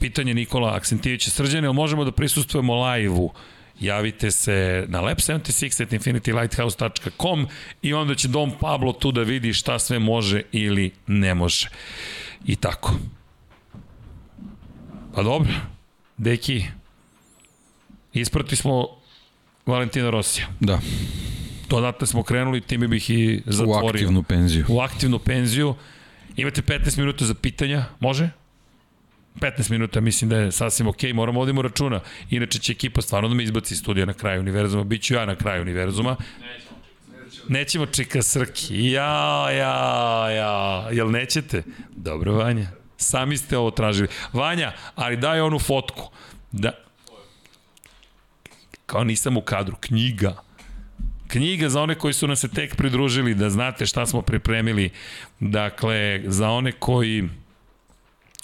pitanje 0.00 0.34
Nikola 0.34 0.74
Aksentijevića 0.74 1.30
Srđane, 1.30 1.72
možemo 1.72 2.04
da 2.04 2.12
prisustujemo 2.12 2.84
live-u 2.84 3.32
javite 3.80 4.30
se 4.30 4.84
na 4.88 5.00
lab76 5.02 5.82
at 5.82 5.92
infinitylighthouse.com 5.92 7.46
i 7.82 7.94
onda 7.94 8.14
će 8.14 8.28
Dom 8.28 8.52
Pablo 8.60 8.92
tu 8.92 9.12
da 9.12 9.22
vidi 9.22 9.52
šta 9.52 9.78
sve 9.78 9.98
može 9.98 10.42
ili 10.52 10.90
ne 11.06 11.34
može. 11.34 11.68
I 12.46 12.56
tako. 12.56 12.94
Pa 15.14 15.22
dobro, 15.22 15.52
deki, 16.16 16.64
isprati 18.12 18.56
smo 18.56 18.88
Valentina 19.66 20.10
Rosija. 20.10 20.46
Da. 20.60 20.80
dodatno 21.68 22.06
smo 22.06 22.22
krenuli, 22.22 22.60
time 22.60 22.88
bih 22.88 23.10
i 23.10 23.42
zatvorio. 23.46 23.84
U 23.84 23.88
aktivnu 23.88 24.22
penziju. 24.22 24.64
U 24.68 24.80
aktivnu 24.80 25.18
penziju. 25.18 25.74
Imate 26.36 26.62
15 26.62 26.98
minuta 26.98 27.24
za 27.24 27.34
pitanja, 27.34 27.84
može? 28.00 28.30
15 29.40 29.70
minuta 29.70 30.00
mislim 30.00 30.30
da 30.30 30.36
je 30.36 30.52
sasvim 30.52 30.86
okej, 30.88 31.10
okay. 31.10 31.14
moramo 31.14 31.40
vodimo 31.40 31.62
računa. 31.62 32.00
Inače 32.30 32.58
će 32.58 32.72
ekipa 32.72 33.02
stvarno 33.02 33.28
da 33.28 33.34
me 33.34 33.42
izbaci 33.42 33.74
iz 33.74 33.80
studija 33.80 34.06
na 34.06 34.12
kraju 34.12 34.40
univerzuma, 34.40 34.84
bit 34.84 35.02
ću 35.02 35.14
ja 35.14 35.26
na 35.26 35.36
kraju 35.36 35.62
univerzuma. 35.62 36.16
Nećemo 37.48 37.86
čeka 37.86 38.22
Srki. 38.22 38.90
Ja, 38.90 39.50
ja, 39.50 40.30
ja. 40.30 40.88
Jel 40.90 41.10
nećete? 41.10 41.62
Dobro, 41.96 42.32
Vanja. 42.32 42.66
Sami 42.96 43.36
ste 43.36 43.58
ovo 43.58 43.70
tražili. 43.70 44.08
Vanja, 44.32 44.72
ali 44.94 45.16
daj 45.16 45.40
onu 45.40 45.58
fotku. 45.58 46.10
Da. 46.52 46.72
Kao 48.86 49.04
nisam 49.04 49.36
u 49.36 49.40
kadru. 49.40 49.76
Knjiga. 49.80 50.36
Knjiga 51.28 51.68
za 51.68 51.82
one 51.82 51.94
koji 51.94 52.14
su 52.14 52.28
nas 52.28 52.40
se 52.40 52.48
tek 52.48 52.76
pridružili, 52.76 53.34
da 53.34 53.50
znate 53.50 53.86
šta 53.86 54.06
smo 54.06 54.22
pripremili. 54.22 54.90
Dakle, 55.40 56.22
za 56.24 56.50
one 56.50 56.72
koji... 56.72 57.28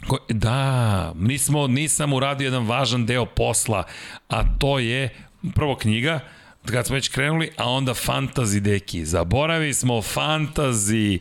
Ko, 0.08 0.18
da, 0.28 1.12
nismo, 1.16 1.66
nisam 1.66 2.12
uradio 2.12 2.44
jedan 2.44 2.66
važan 2.66 3.06
deo 3.06 3.26
posla, 3.26 3.84
a 4.28 4.58
to 4.58 4.78
je 4.78 5.08
prvo 5.54 5.76
knjiga, 5.76 6.20
kad 6.66 6.86
smo 6.86 6.94
već 6.94 7.08
krenuli, 7.08 7.50
a 7.56 7.70
onda 7.70 7.94
fantasy 7.94 8.60
deki. 8.60 9.04
Zaboravi 9.04 9.74
smo 9.74 9.94
fantasy, 9.94 11.18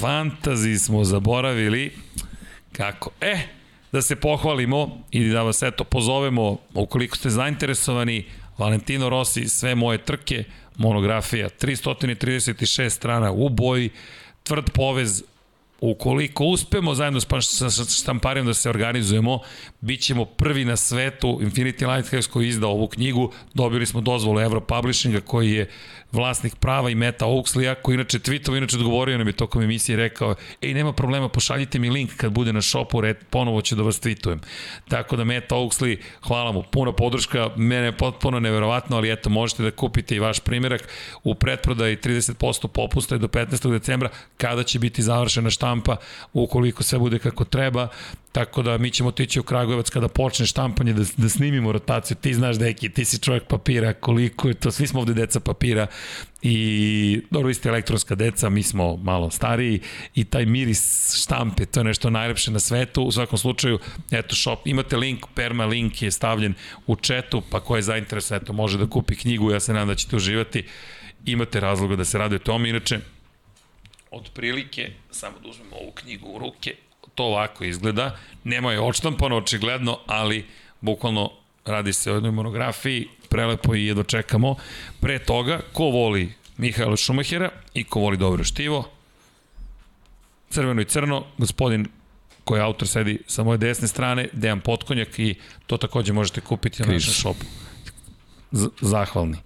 fantasy 0.00 0.78
smo 0.78 1.04
zaboravili. 1.04 1.92
Kako? 2.72 3.10
E, 3.20 3.38
da 3.92 4.02
se 4.02 4.16
pohvalimo 4.16 5.04
i 5.10 5.28
da 5.28 5.42
vas 5.42 5.62
eto 5.62 5.84
pozovemo, 5.84 6.58
ukoliko 6.74 7.16
ste 7.16 7.30
zainteresovani, 7.30 8.24
Valentino 8.58 9.08
Rossi, 9.08 9.48
sve 9.48 9.74
moje 9.74 9.98
trke, 9.98 10.44
monografija, 10.76 11.48
336 11.48 12.88
strana 12.88 13.32
u 13.32 13.48
boji, 13.48 13.90
tvrd 14.42 14.70
povez, 14.70 15.22
ukoliko 15.82 16.44
uspemo 16.44 16.94
zajedno 16.94 17.20
sa 17.20 17.70
štamparijom 17.84 18.46
da 18.46 18.54
se 18.54 18.70
organizujemo, 18.70 19.38
bit 19.80 20.00
ćemo 20.00 20.24
prvi 20.24 20.64
na 20.64 20.76
svetu, 20.76 21.38
Infinity 21.42 21.94
Lighthouse 21.94 22.30
koji 22.30 22.48
izda 22.48 22.66
ovu 22.66 22.88
knjigu, 22.88 23.32
dobili 23.54 23.86
smo 23.86 24.00
dozvolu 24.00 24.40
Euro 24.40 24.60
Publishinga 24.60 25.20
koji 25.20 25.52
je 25.52 25.70
vlasnik 26.12 26.54
prava 26.56 26.90
i 26.90 26.94
Meta 26.94 27.26
Oaksley, 27.26 27.74
koji 27.82 27.94
inače 27.94 28.18
tweetova, 28.18 28.56
inače 28.56 28.76
odgovorio 28.76 29.18
nam 29.18 29.26
je 29.26 29.32
tokom 29.32 29.62
emisije 29.62 29.96
rekao, 29.96 30.34
ej, 30.62 30.74
nema 30.74 30.92
problema, 30.92 31.28
pošaljite 31.28 31.78
mi 31.78 31.90
link 31.90 32.16
kad 32.16 32.32
bude 32.32 32.52
na 32.52 32.62
shopu, 32.62 33.00
red, 33.00 33.16
ponovo 33.30 33.62
ću 33.62 33.76
da 33.76 33.82
vas 33.82 34.00
tweetujem. 34.00 34.38
Tako 34.88 35.16
da 35.16 35.24
Meta 35.24 35.54
Oaksley, 35.54 35.98
hvala 36.22 36.52
mu, 36.52 36.62
puna 36.62 36.92
podrška, 36.92 37.50
mene 37.56 37.86
je 37.86 37.96
potpuno 37.96 38.40
neverovatno, 38.40 38.96
ali 38.96 39.12
eto, 39.12 39.30
možete 39.30 39.62
da 39.62 39.70
kupite 39.70 40.16
i 40.16 40.20
vaš 40.20 40.40
primjerak 40.40 40.88
u 41.24 41.34
pretprodaji 41.34 41.96
30% 41.96 42.66
popusta 42.66 43.18
do 43.18 43.28
15. 43.28 43.70
decembra, 43.70 44.08
kada 44.36 44.62
će 44.62 44.78
biti 44.78 45.02
završena 45.02 45.50
štampa, 45.50 45.96
ukoliko 46.32 46.82
sve 46.82 46.98
bude 46.98 47.18
kako 47.18 47.44
treba, 47.44 47.88
Tako 48.32 48.62
da 48.62 48.78
mi 48.78 48.90
ćemo 48.90 49.10
tići 49.10 49.40
u 49.40 49.42
Kragujevac 49.42 49.90
kada 49.90 50.08
počne 50.08 50.46
štampanje 50.46 50.92
da, 50.92 51.02
da 51.16 51.28
snimimo 51.28 51.72
rotaciju. 51.72 52.16
Ti 52.20 52.34
znaš, 52.34 52.56
deki, 52.56 52.88
ti 52.88 53.04
si 53.04 53.18
čovjek 53.18 53.44
papira, 53.44 53.92
koliko 53.92 54.48
je 54.48 54.54
to, 54.54 54.70
svi 54.70 54.86
smo 54.86 55.00
ovde 55.00 55.14
deca 55.14 55.40
papira 55.40 55.86
i 56.42 57.22
dobro, 57.30 57.48
vi 57.48 57.54
ste 57.54 57.68
elektronska 57.68 58.14
deca, 58.14 58.48
mi 58.48 58.62
smo 58.62 58.96
malo 58.96 59.30
stariji 59.30 59.80
i 60.14 60.24
taj 60.24 60.46
miris 60.46 61.14
štampe, 61.22 61.66
to 61.66 61.80
je 61.80 61.84
nešto 61.84 62.10
najlepše 62.10 62.50
na 62.50 62.60
svetu. 62.60 63.02
U 63.02 63.12
svakom 63.12 63.38
slučaju, 63.38 63.78
eto, 64.10 64.34
shop, 64.34 64.66
imate 64.66 64.96
link, 64.96 65.26
perma 65.34 65.66
link 65.66 66.02
je 66.02 66.10
stavljen 66.10 66.54
u 66.86 66.96
četu, 66.96 67.42
pa 67.50 67.60
ko 67.60 67.76
je 67.76 67.82
zainteresan, 67.82 68.36
eto, 68.42 68.52
može 68.52 68.78
da 68.78 68.86
kupi 68.86 69.16
knjigu, 69.16 69.50
ja 69.50 69.60
se 69.60 69.72
nadam 69.72 69.88
da 69.88 69.94
ćete 69.94 70.16
uživati. 70.16 70.64
Imate 71.26 71.60
razloga 71.60 71.96
da 71.96 72.04
se 72.04 72.18
raduje 72.18 72.38
tome, 72.38 72.68
inače, 72.68 72.98
od 74.10 74.30
prilike, 74.34 74.90
samo 75.10 75.38
da 75.42 75.48
uzmemo 75.48 75.76
ovu 75.76 75.92
knjigu 75.92 76.28
u 76.28 76.38
ruke, 76.38 76.74
to 77.14 77.24
ovako 77.24 77.64
izgleda. 77.64 78.18
Nema 78.44 78.72
je 78.72 78.80
odštampano, 78.80 79.36
očigledno, 79.36 79.98
ali 80.06 80.46
bukvalno 80.80 81.30
radi 81.64 81.92
se 81.92 82.12
o 82.12 82.14
jednoj 82.14 82.32
monografiji, 82.32 83.08
prelepo 83.28 83.74
i 83.74 83.86
jedno 83.86 84.02
čekamo. 84.02 84.54
Pre 85.00 85.18
toga, 85.18 85.60
ko 85.72 85.84
voli 85.84 86.32
Mihajla 86.56 86.96
Šumahera 86.96 87.50
i 87.74 87.84
ko 87.84 88.00
voli 88.00 88.16
dobro 88.16 88.44
štivo, 88.44 88.90
crveno 90.50 90.82
i 90.82 90.84
crno, 90.84 91.24
gospodin 91.38 91.86
koji 92.44 92.58
je 92.58 92.64
autor 92.64 92.88
sedi 92.88 93.18
sa 93.26 93.44
moje 93.44 93.58
desne 93.58 93.88
strane, 93.88 94.28
Dejan 94.32 94.60
Potkonjak 94.60 95.18
i 95.18 95.34
to 95.66 95.76
takođe 95.76 96.12
možete 96.12 96.40
kupiti 96.40 96.82
na 96.82 96.92
našem 96.92 97.14
šopu. 97.14 97.44
Z 98.52 98.68
zahvalni. 98.80 99.36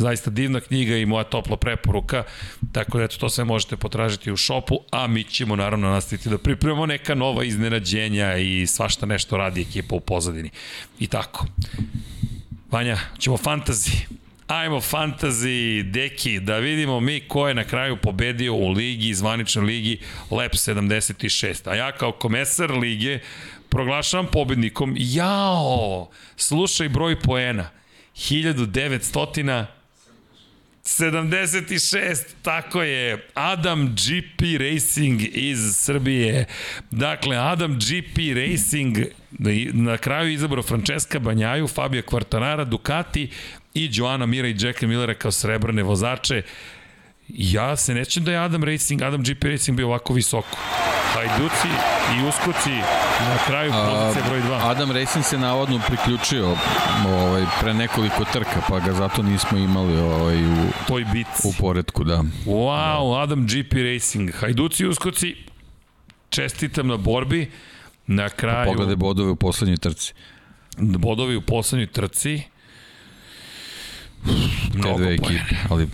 Zaista 0.00 0.30
divna 0.30 0.60
knjiga 0.60 0.96
i 0.96 1.06
moja 1.06 1.24
topla 1.24 1.56
preporuka, 1.56 2.24
tako 2.72 2.98
da 2.98 3.04
eto, 3.04 3.16
to 3.16 3.28
sve 3.28 3.44
možete 3.44 3.76
potražiti 3.76 4.32
u 4.32 4.36
šopu, 4.36 4.78
a 4.90 5.06
mi 5.06 5.24
ćemo 5.24 5.56
naravno 5.56 5.90
nastaviti 5.90 6.28
da 6.28 6.38
pripremamo 6.38 6.86
neka 6.86 7.14
nova 7.14 7.44
iznenađenja 7.44 8.36
i 8.36 8.66
svašta 8.66 9.06
nešto 9.06 9.36
radi 9.36 9.60
ekipa 9.60 9.94
u 9.94 10.00
pozadini. 10.00 10.50
I 10.98 11.06
tako. 11.06 11.46
Vanja, 12.70 12.98
ćemo 13.18 13.36
fantazi. 13.36 13.90
Ajmo 14.46 14.80
fantazi, 14.80 15.82
deki, 15.82 16.40
da 16.40 16.58
vidimo 16.58 17.00
mi 17.00 17.20
ko 17.20 17.48
je 17.48 17.54
na 17.54 17.64
kraju 17.64 17.96
pobedio 17.96 18.54
u 18.54 18.70
ligi, 18.70 19.14
zvaničnoj 19.14 19.64
ligi 19.64 19.98
LEP 20.30 20.52
76. 20.52 21.70
A 21.70 21.74
ja 21.74 21.92
kao 21.92 22.12
komesar 22.12 22.70
lige 22.70 23.18
proglašavam 23.68 24.26
pobednikom, 24.32 24.94
jao, 24.98 26.10
slušaj 26.36 26.88
broj 26.88 27.20
poena, 27.20 27.70
1900 28.14 29.79
76, 30.98 32.24
tako 32.42 32.82
je. 32.82 33.26
Adam 33.34 33.86
GP 33.86 34.42
Racing 34.58 35.20
iz 35.32 35.76
Srbije. 35.76 36.44
Dakle, 36.90 37.36
Adam 37.36 37.78
GP 37.78 38.18
Racing 38.34 38.98
na 39.72 39.96
kraju 39.96 40.32
izabrao 40.32 40.62
Francesca 40.62 41.18
Banjaju, 41.18 41.68
Fabio 41.68 42.02
Quartarara, 42.02 42.64
Ducati 42.64 43.30
i 43.74 43.88
Joana 43.92 44.26
Mira 44.26 44.48
i 44.48 44.56
Jacka 44.58 44.86
Millera 44.86 45.14
kao 45.14 45.30
srebrne 45.30 45.82
vozače. 45.82 46.42
Ja 47.34 47.76
se 47.76 47.94
nećem 47.94 48.24
da 48.24 48.32
je 48.32 48.38
Adam 48.38 48.64
Racing, 48.64 49.02
Adam 49.02 49.22
GP 49.22 49.44
Racing 49.44 49.76
bio 49.76 49.86
ovako 49.86 50.12
visoko. 50.14 50.58
Hajduci 51.14 51.68
i 52.16 52.28
Uskoci 52.28 52.70
na 53.20 53.36
kraju 53.46 53.72
pozicije 53.72 54.24
broj 54.28 54.40
2. 54.40 54.70
Adam 54.70 54.90
Racing 54.90 55.24
se 55.24 55.38
navodno 55.38 55.80
priključio 55.86 56.56
ovaj, 57.08 57.44
pre 57.60 57.74
nekoliko 57.74 58.24
trka, 58.32 58.62
pa 58.68 58.80
ga 58.80 58.92
zato 58.92 59.22
nismo 59.22 59.58
imali 59.58 59.98
ovaj, 59.98 60.44
u, 60.44 60.68
Toj 60.88 61.04
bit. 61.12 61.26
u 61.44 61.52
poredku. 61.58 62.04
Da. 62.04 62.24
Wow, 62.46 63.14
da. 63.14 63.22
Adam 63.22 63.46
GP 63.46 63.72
Racing. 63.72 64.30
Hajduci 64.34 64.82
i 64.82 64.86
Uskoci, 64.86 65.36
čestitam 66.28 66.86
na 66.86 66.96
borbi. 66.96 67.50
Na 68.06 68.28
kraju... 68.28 68.64
Pa 68.66 68.70
pogledaj 68.70 68.96
bodove 68.96 69.30
u 69.30 69.36
poslednjoj 69.36 69.76
trci. 69.76 70.12
Bodovi 70.78 71.36
u 71.36 71.40
poslednjoj 71.40 71.86
trci. 71.86 72.42
Mnogo 74.74 74.98
dve 74.98 75.14
ekipe, 75.14 75.54
ali 75.68 75.88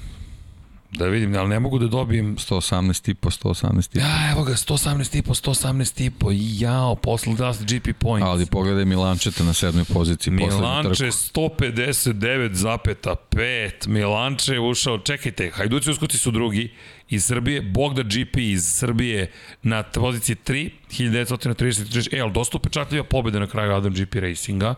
Da 0.98 1.06
vidim, 1.06 1.36
ali 1.36 1.48
ne 1.48 1.60
mogu 1.60 1.78
da 1.78 1.86
dobijem... 1.86 2.36
118 2.36 3.10
i 3.10 3.14
po, 3.14 3.30
118 3.30 3.96
i 3.96 4.00
po. 4.00 4.06
Ja, 4.06 4.30
evo 4.32 4.44
ga, 4.44 4.52
118 4.52 5.18
i 5.18 5.22
po, 5.22 5.34
118 5.34 6.06
i 6.06 6.10
po. 6.10 6.28
Jao, 6.32 6.94
posle 6.94 7.34
da 7.34 7.54
GP 7.60 7.88
points. 7.98 8.28
Ali 8.28 8.46
pogledaj 8.46 8.84
Milančeta 8.84 9.44
na 9.44 9.52
sedmoj 9.52 9.84
poziciji. 9.84 10.32
Milanče 10.32 11.06
159,5. 11.06 13.88
Milanče 13.88 14.52
je 14.52 14.60
ušao, 14.60 14.98
čekajte, 14.98 15.50
Hajduci 15.50 15.90
Uskoci 15.90 16.18
su 16.18 16.30
drugi 16.30 16.70
iz 17.08 17.24
Srbije, 17.24 17.62
Bogda 17.62 18.02
GP 18.02 18.36
iz 18.36 18.64
Srbije 18.64 19.30
na 19.62 19.82
poziciji 19.82 20.36
3, 20.36 20.70
1933, 20.90 22.16
e, 22.16 22.20
ali 22.20 22.32
dosta 22.32 22.56
upečatljiva 22.56 23.04
pobjeda 23.04 23.38
na 23.38 23.46
kraju 23.46 23.72
Adam 23.72 23.94
GP 23.94 24.14
Racinga, 24.14 24.74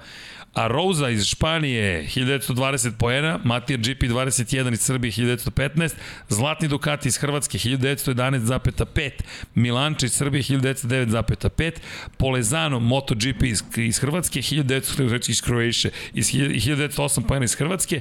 a 0.59 0.67
Rosa 0.67 1.09
iz 1.09 1.25
Španije 1.25 2.07
1920 2.15 2.93
poena, 2.99 3.39
Matija 3.45 3.77
GP 3.77 4.03
21 4.03 4.73
iz 4.73 4.81
Srbije 4.81 5.13
1915, 5.13 5.95
Zlatni 6.29 6.69
Ducati 6.69 7.09
iz 7.09 7.17
Hrvatske 7.17 7.59
1911,5, 7.59 9.11
Milanče 9.55 10.07
iz 10.07 10.13
Srbije 10.13 10.43
1909,5, 10.43 11.73
Polezano 12.17 12.81
MotoGP 12.81 13.43
iz, 13.43 13.63
iz 13.77 13.99
Hrvatske 13.99 14.41
1903 14.41 15.31
iz 15.31 15.41
Kroeše 15.41 15.91
iz 16.15 16.27
1908 16.27 17.27
poena 17.27 17.45
iz 17.45 17.55
Hrvatske, 17.55 18.01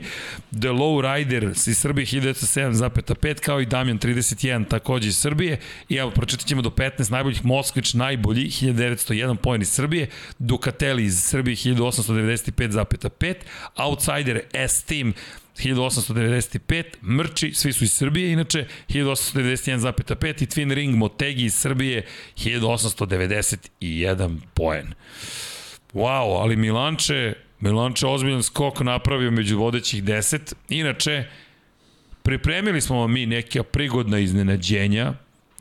The 0.51 0.69
Low 0.69 1.15
Rider 1.15 1.43
iz 1.43 1.77
Srbije 1.77 2.05
1907,5 2.05 3.39
kao 3.39 3.61
i 3.61 3.65
Damjan 3.65 3.99
31 3.99 4.67
takođe 4.67 5.07
iz 5.07 5.17
Srbije. 5.17 5.59
I 5.89 5.95
evo 5.95 6.11
pročitat 6.11 6.47
ćemo 6.47 6.61
do 6.61 6.69
15 6.69 7.11
najboljih 7.11 7.45
Moskvić 7.45 7.93
najbolji 7.93 8.45
1901 8.45 9.35
poen 9.35 9.61
iz 9.61 9.69
Srbije, 9.69 10.09
Ducatelli 10.39 11.03
iz 11.03 11.23
Srbije 11.23 11.55
1890 11.55 12.46
85,5, 12.51 13.35
Outsider 13.75 14.41
S-Team 14.53 15.13
1895, 15.57 16.83
Mrči, 17.01 17.53
svi 17.53 17.73
su 17.73 17.83
iz 17.83 17.93
Srbije, 17.93 18.31
inače 18.31 18.65
1891,5 18.89 20.43
i 20.43 20.45
Twin 20.45 20.73
Ring 20.73 20.95
Motegi 20.95 21.45
iz 21.45 21.53
Srbije 21.53 22.05
1891 22.37 24.37
poen. 24.53 24.93
Wow, 25.93 26.41
ali 26.41 26.55
Milanče, 26.55 27.33
Milanče 27.59 28.07
ozbiljan 28.07 28.43
skok 28.43 28.79
napravio 28.79 29.31
među 29.31 29.57
vodećih 29.57 30.03
10. 30.03 30.53
Inače, 30.69 31.25
Pripremili 32.27 32.81
smo 32.81 32.99
vam 32.99 33.13
mi 33.13 33.25
neke 33.25 33.63
prigodna 33.63 34.19
iznenađenja, 34.19 35.13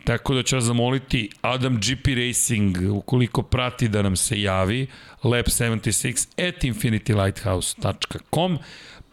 tako 0.06 0.34
da 0.34 0.42
ću 0.42 0.56
vas 0.56 0.64
zamoliti 0.64 1.30
Adam 1.40 1.76
GP 1.76 2.06
Racing, 2.06 2.76
ukoliko 2.90 3.42
prati 3.42 3.88
da 3.88 4.02
nam 4.02 4.16
se 4.16 4.40
javi, 4.40 4.86
lab76 5.22 6.48
at 6.48 6.64
infinitylighthouse.com, 6.64 8.58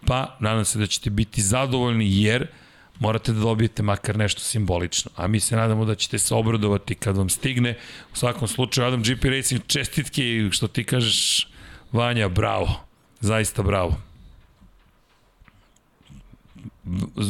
pa 0.05 0.37
nadam 0.39 0.65
se 0.65 0.79
da 0.79 0.87
ćete 0.87 1.09
biti 1.09 1.41
zadovoljni 1.41 2.23
jer 2.23 2.47
morate 2.99 3.31
da 3.31 3.39
dobijete 3.39 3.83
makar 3.83 4.17
nešto 4.17 4.41
simbolično. 4.41 5.11
A 5.15 5.27
mi 5.27 5.39
se 5.39 5.55
nadamo 5.55 5.85
da 5.85 5.95
ćete 5.95 6.19
se 6.19 6.35
obradovati 6.35 6.95
kad 6.95 7.17
vam 7.17 7.29
stigne. 7.29 7.77
U 8.13 8.15
svakom 8.15 8.47
slučaju, 8.47 8.87
Adam 8.87 9.03
GP 9.03 9.23
Racing, 9.23 9.61
čestitke 9.67 10.21
i 10.23 10.51
što 10.51 10.67
ti 10.67 10.83
kažeš, 10.83 11.47
Vanja, 11.91 12.29
bravo. 12.29 12.85
Zaista 13.19 13.63
bravo. 13.63 13.97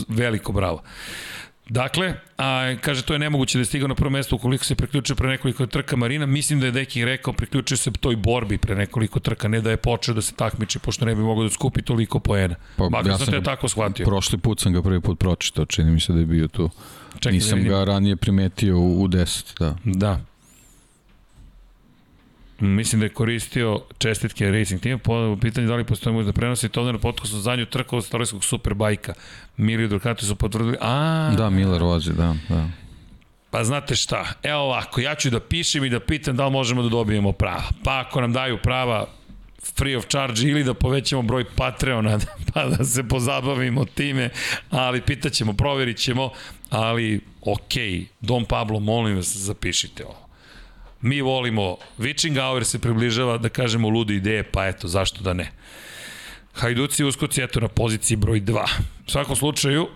Veliko 0.08 0.52
bravo. 0.52 0.84
Dakle, 1.70 2.14
a, 2.38 2.76
kaže, 2.82 3.02
to 3.02 3.14
je 3.14 3.20
nemoguće 3.20 3.58
da 3.58 3.62
je 3.62 3.66
stigao 3.66 3.88
na 3.88 3.96
prvo 3.96 4.10
mesto 4.10 4.36
ukoliko 4.36 4.66
se 4.66 4.76
priključio 4.76 5.16
pre 5.16 5.28
nekoliko 5.28 5.66
trka 5.66 5.96
Marina. 5.96 6.26
Mislim 6.26 6.60
da 6.60 6.66
je 6.66 6.72
Deki 6.72 7.06
rekao, 7.06 7.34
priključio 7.34 7.78
se 7.78 7.92
toj 7.92 8.16
borbi 8.16 8.58
pre 8.58 8.76
nekoliko 8.76 9.20
trka, 9.20 9.48
ne 9.48 9.62
da 9.62 9.72
je 9.72 9.78
počeo 9.78 10.16
da 10.16 10.22
se 10.22 10.34
takmiči, 10.34 10.80
pošto 10.80 11.06
ne 11.06 11.16
bi 11.16 11.22
mogao 11.22 11.44
da 11.44 11.50
skupi 11.50 11.82
toliko 11.82 12.20
poena. 12.20 12.56
Pa, 12.76 12.90
Makar 12.90 13.08
ja 13.08 13.18
sam 13.18 13.28
te 13.28 13.44
tako 13.44 13.68
shvatio. 13.68 14.06
Prošli 14.06 14.38
put 14.38 14.60
sam 14.62 14.74
ga 14.74 14.82
prvi 14.82 15.02
put 15.02 15.20
pročitao, 15.20 15.66
čini 15.66 15.92
mi 15.92 16.00
se 16.00 16.14
da 16.14 16.20
je 16.20 16.26
bio 16.26 16.48
tu. 16.48 16.70
Čekaj, 17.14 17.32
da 17.32 17.36
Nisam 17.36 17.64
da 17.64 17.70
ga 17.70 17.84
ranije 17.84 18.16
primetio 18.16 18.78
u, 18.78 19.04
u 19.04 19.08
10, 19.08 19.60
da. 19.60 19.76
Da. 19.84 20.20
Mislim 22.64 23.00
da 23.00 23.06
je 23.06 23.10
koristio 23.10 23.82
čestitke 23.98 24.52
Racing 24.52 24.82
Team. 24.82 25.00
Po 25.00 25.38
pitanju 25.42 25.68
da 25.68 25.76
li 25.76 25.84
postoje 25.84 26.14
možda 26.14 26.34
prenosi 26.34 26.70
to 26.70 26.92
na 26.92 26.98
podcastu 26.98 27.40
zadnju 27.40 27.66
trku 27.66 27.98
od 27.98 28.06
starijskog 28.06 28.44
Superbajka. 28.44 29.14
Mili 29.58 29.88
Ducati 29.88 30.26
su 30.26 30.36
potvrdili. 30.36 30.78
A, 30.82 31.32
da, 31.38 31.50
Miller 31.50 31.84
vozi, 31.84 32.14
da, 32.14 32.36
da. 32.50 32.68
Pa 33.50 33.64
znate 33.64 33.96
šta, 33.96 34.26
evo 34.44 34.60
ovako, 34.60 35.02
ja 35.02 35.16
ću 35.16 35.30
da 35.30 35.40
pišem 35.40 35.84
i 35.84 35.90
da 35.90 36.00
pitam 36.00 36.36
da 36.36 36.46
li 36.46 36.52
možemo 36.52 36.84
da 36.84 36.90
dobijemo 36.90 37.32
prava. 37.32 37.64
Pa 37.84 38.00
ako 38.00 38.22
nam 38.22 38.34
daju 38.34 38.58
prava, 38.58 39.08
free 39.76 39.98
of 39.98 40.08
charge 40.08 40.42
ili 40.42 40.64
da 40.64 40.74
povećamo 40.74 41.22
broj 41.22 41.46
Patreona 41.56 42.20
pa 42.54 42.66
da 42.66 42.86
se 42.86 43.08
pozabavimo 43.08 43.86
time, 43.86 44.30
ali 44.70 45.02
pitaćemo, 45.02 45.54
proverit 45.54 45.98
ćemo, 45.98 46.30
ali 46.70 47.22
ok, 47.42 47.74
Dom 48.22 48.46
Pablo, 48.46 48.80
molim 48.80 49.16
vas, 49.16 49.36
zapišite 49.38 50.06
ovo. 50.06 50.23
Mi 51.04 51.22
volimo, 51.22 51.78
Witching 52.00 52.40
Hour 52.40 52.66
se 52.66 52.80
približava, 52.80 53.38
da 53.38 53.50
kažemo, 53.50 53.90
lude 53.90 54.16
ideje, 54.16 54.44
pa 54.44 54.68
eto, 54.68 54.88
zašto 54.88 55.24
da 55.24 55.34
ne. 55.34 55.52
Hajduci 56.54 57.04
uskoci, 57.04 57.44
eto, 57.44 57.60
na 57.60 57.68
poziciji 57.68 58.18
broj 58.18 58.42
2. 58.42 58.64
U 59.08 59.12
svakom 59.12 59.36
slučaju, 59.36 59.88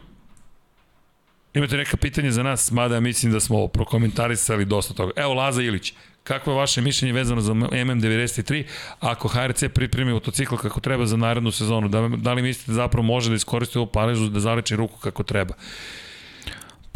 imate 1.54 1.78
neka 1.78 1.98
pitanja 1.98 2.32
za 2.32 2.44
nas, 2.44 2.72
mada 2.72 3.00
mislim 3.00 3.32
da 3.32 3.40
smo 3.40 3.68
prokomentarisali 3.68 4.66
dosta 4.66 4.94
toga. 4.94 5.12
Evo, 5.16 5.34
Laza 5.34 5.62
Ilić, 5.62 5.94
Kako 6.28 6.52
je 6.52 6.58
vaše 6.58 6.82
mišljenje 6.82 7.14
vezano 7.14 7.42
za 7.42 7.54
MM93 7.54 8.64
ako 9.00 9.28
HRC 9.28 9.64
pripremi 9.74 10.14
motocikl 10.14 10.56
kako 10.56 10.80
treba 10.80 11.06
za 11.06 11.18
narednu 11.18 11.52
sezonu? 11.52 11.88
Da, 11.88 12.10
da 12.18 12.34
li 12.34 12.42
mislite 12.42 12.72
da 12.72 12.76
zapravo 12.76 13.06
može 13.06 13.30
da 13.30 13.36
iskoristi 13.36 13.78
ovu 13.78 13.88
paležu 13.88 14.30
da 14.30 14.40
zaleči 14.40 14.76
ruku 14.76 15.00
kako 15.00 15.24
treba? 15.24 15.54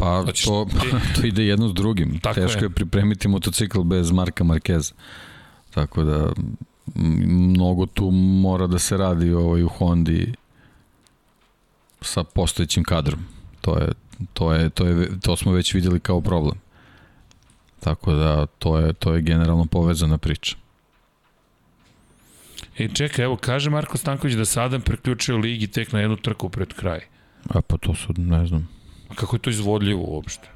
Pa 0.02 0.22
znači, 0.24 0.46
to, 0.46 0.68
to 1.16 1.28
ide 1.28 1.46
jedno 1.46 1.68
s 1.70 1.74
drugim. 1.74 2.20
Tako 2.20 2.40
Teško 2.40 2.60
je. 2.60 2.66
je 2.66 2.70
pripremiti 2.70 3.28
motocikl 3.28 3.82
bez 3.82 4.12
Marka 4.12 4.44
Markeza. 4.44 4.94
Tako 5.70 6.04
da 6.04 6.32
mnogo 6.96 7.86
tu 7.86 8.12
mora 8.12 8.68
da 8.68 8.80
se 8.80 8.98
radi 8.98 9.34
ovaj, 9.34 9.64
u 9.64 9.68
Hondi 9.68 10.34
sa 12.02 12.24
postojećim 12.24 12.84
kadrom. 12.84 13.20
To 13.62 13.78
je, 13.78 13.90
to 14.34 14.54
je, 14.54 14.70
to 14.70 14.86
je, 14.86 15.20
to 15.20 15.38
smo 15.38 15.52
već 15.52 15.74
videli 15.74 16.00
kao 16.00 16.22
problem. 16.22 16.56
Tako 17.80 18.14
da 18.14 18.46
to 18.46 18.78
je, 18.80 18.94
to 18.94 19.14
je 19.14 19.22
generalno 19.22 19.66
povezana 19.66 20.18
priča. 20.18 20.56
E, 22.78 22.88
čekaj, 22.88 23.26
evo, 23.26 23.38
kaže 23.38 23.70
Marko 23.70 23.98
Stanković 23.98 24.36
da 24.36 24.46
se 24.46 24.62
Adam 24.62 24.82
preključio 24.82 25.38
ligi 25.38 25.68
tek 25.68 25.92
na 25.92 26.00
jednu 26.00 26.18
trku 26.18 26.50
pred 26.50 26.74
kraj. 26.74 27.00
A 27.50 27.62
pa 27.62 27.78
to 27.78 27.96
su, 27.96 28.14
ne 28.18 28.48
znam. 28.48 28.81
A 29.11 29.15
kako 29.15 29.35
je 29.35 29.40
to 29.40 29.49
izvodljivo 29.49 30.03
uopšte? 30.03 30.48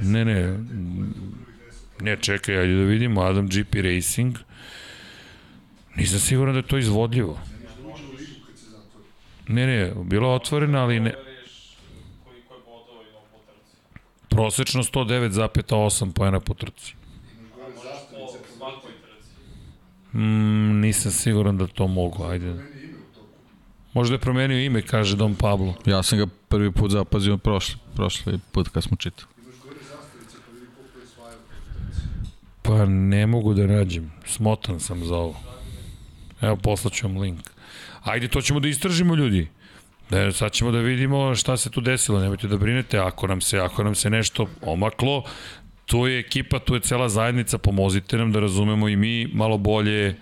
Ne, 0.00 0.24
ne. 0.24 0.58
Ne, 2.00 2.16
čekaj, 2.20 2.58
ajde 2.58 2.74
da 2.74 2.82
vidimo 2.82 3.22
Adam 3.22 3.48
GP 3.48 3.74
Racing. 3.74 4.36
Nisam 5.96 6.18
siguran 6.18 6.54
da 6.54 6.58
je 6.58 6.66
to 6.66 6.78
izvodljivo. 6.78 7.38
Ne, 9.48 9.66
ne, 9.66 9.92
bilo 10.04 10.34
otvoreno, 10.34 10.78
ali 10.78 11.00
ne. 11.00 11.14
Prosečno 14.28 14.82
109,8 14.82 16.12
pojena 16.12 16.40
po 16.40 16.54
trci. 16.54 16.94
Mm, 20.12 20.80
nisam 20.80 21.12
siguran 21.12 21.58
da 21.58 21.66
to 21.66 21.86
mogu, 21.86 22.24
ajde. 22.24 22.73
Možda 23.94 24.14
je 24.14 24.18
promenio 24.18 24.58
ime, 24.58 24.82
kaže 24.82 25.16
Dom 25.16 25.34
Pablo. 25.34 25.74
Ja 25.86 26.02
sam 26.02 26.18
ga 26.18 26.26
prvi 26.48 26.72
put 26.72 26.90
zapazio 26.90 27.36
prošli, 27.36 27.76
prošli 27.96 28.38
put 28.52 28.68
kad 28.68 28.82
smo 28.82 28.96
čitali. 28.96 29.28
Pa 32.62 32.84
ne 32.86 33.26
mogu 33.26 33.54
da 33.54 33.66
nađem. 33.66 34.12
Smotan 34.26 34.80
sam 34.80 35.04
za 35.04 35.16
ovo. 35.16 35.40
Evo, 36.40 36.56
poslaću 36.56 37.06
vam 37.06 37.18
link. 37.18 37.40
Ajde, 38.02 38.28
to 38.28 38.40
ćemo 38.40 38.60
da 38.60 38.68
istražimo, 38.68 39.14
ljudi. 39.14 39.48
Da, 40.10 40.32
sad 40.32 40.52
ćemo 40.52 40.70
da 40.70 40.78
vidimo 40.78 41.34
šta 41.34 41.56
se 41.56 41.70
tu 41.70 41.80
desilo. 41.80 42.20
Nemojte 42.20 42.48
da 42.48 42.56
brinete, 42.56 42.98
ako 42.98 43.26
nam 43.26 43.40
se, 43.40 43.58
ako 43.58 43.84
nam 43.84 43.94
se 43.94 44.10
nešto 44.10 44.46
omaklo, 44.62 45.24
tu 45.86 46.06
je 46.06 46.18
ekipa, 46.18 46.58
tu 46.58 46.74
je 46.74 46.80
cela 46.80 47.08
zajednica, 47.08 47.58
pomozite 47.58 48.16
nam 48.16 48.32
da 48.32 48.40
razumemo 48.40 48.88
i 48.88 48.96
mi 48.96 49.26
malo 49.34 49.58
bolje 49.58 50.16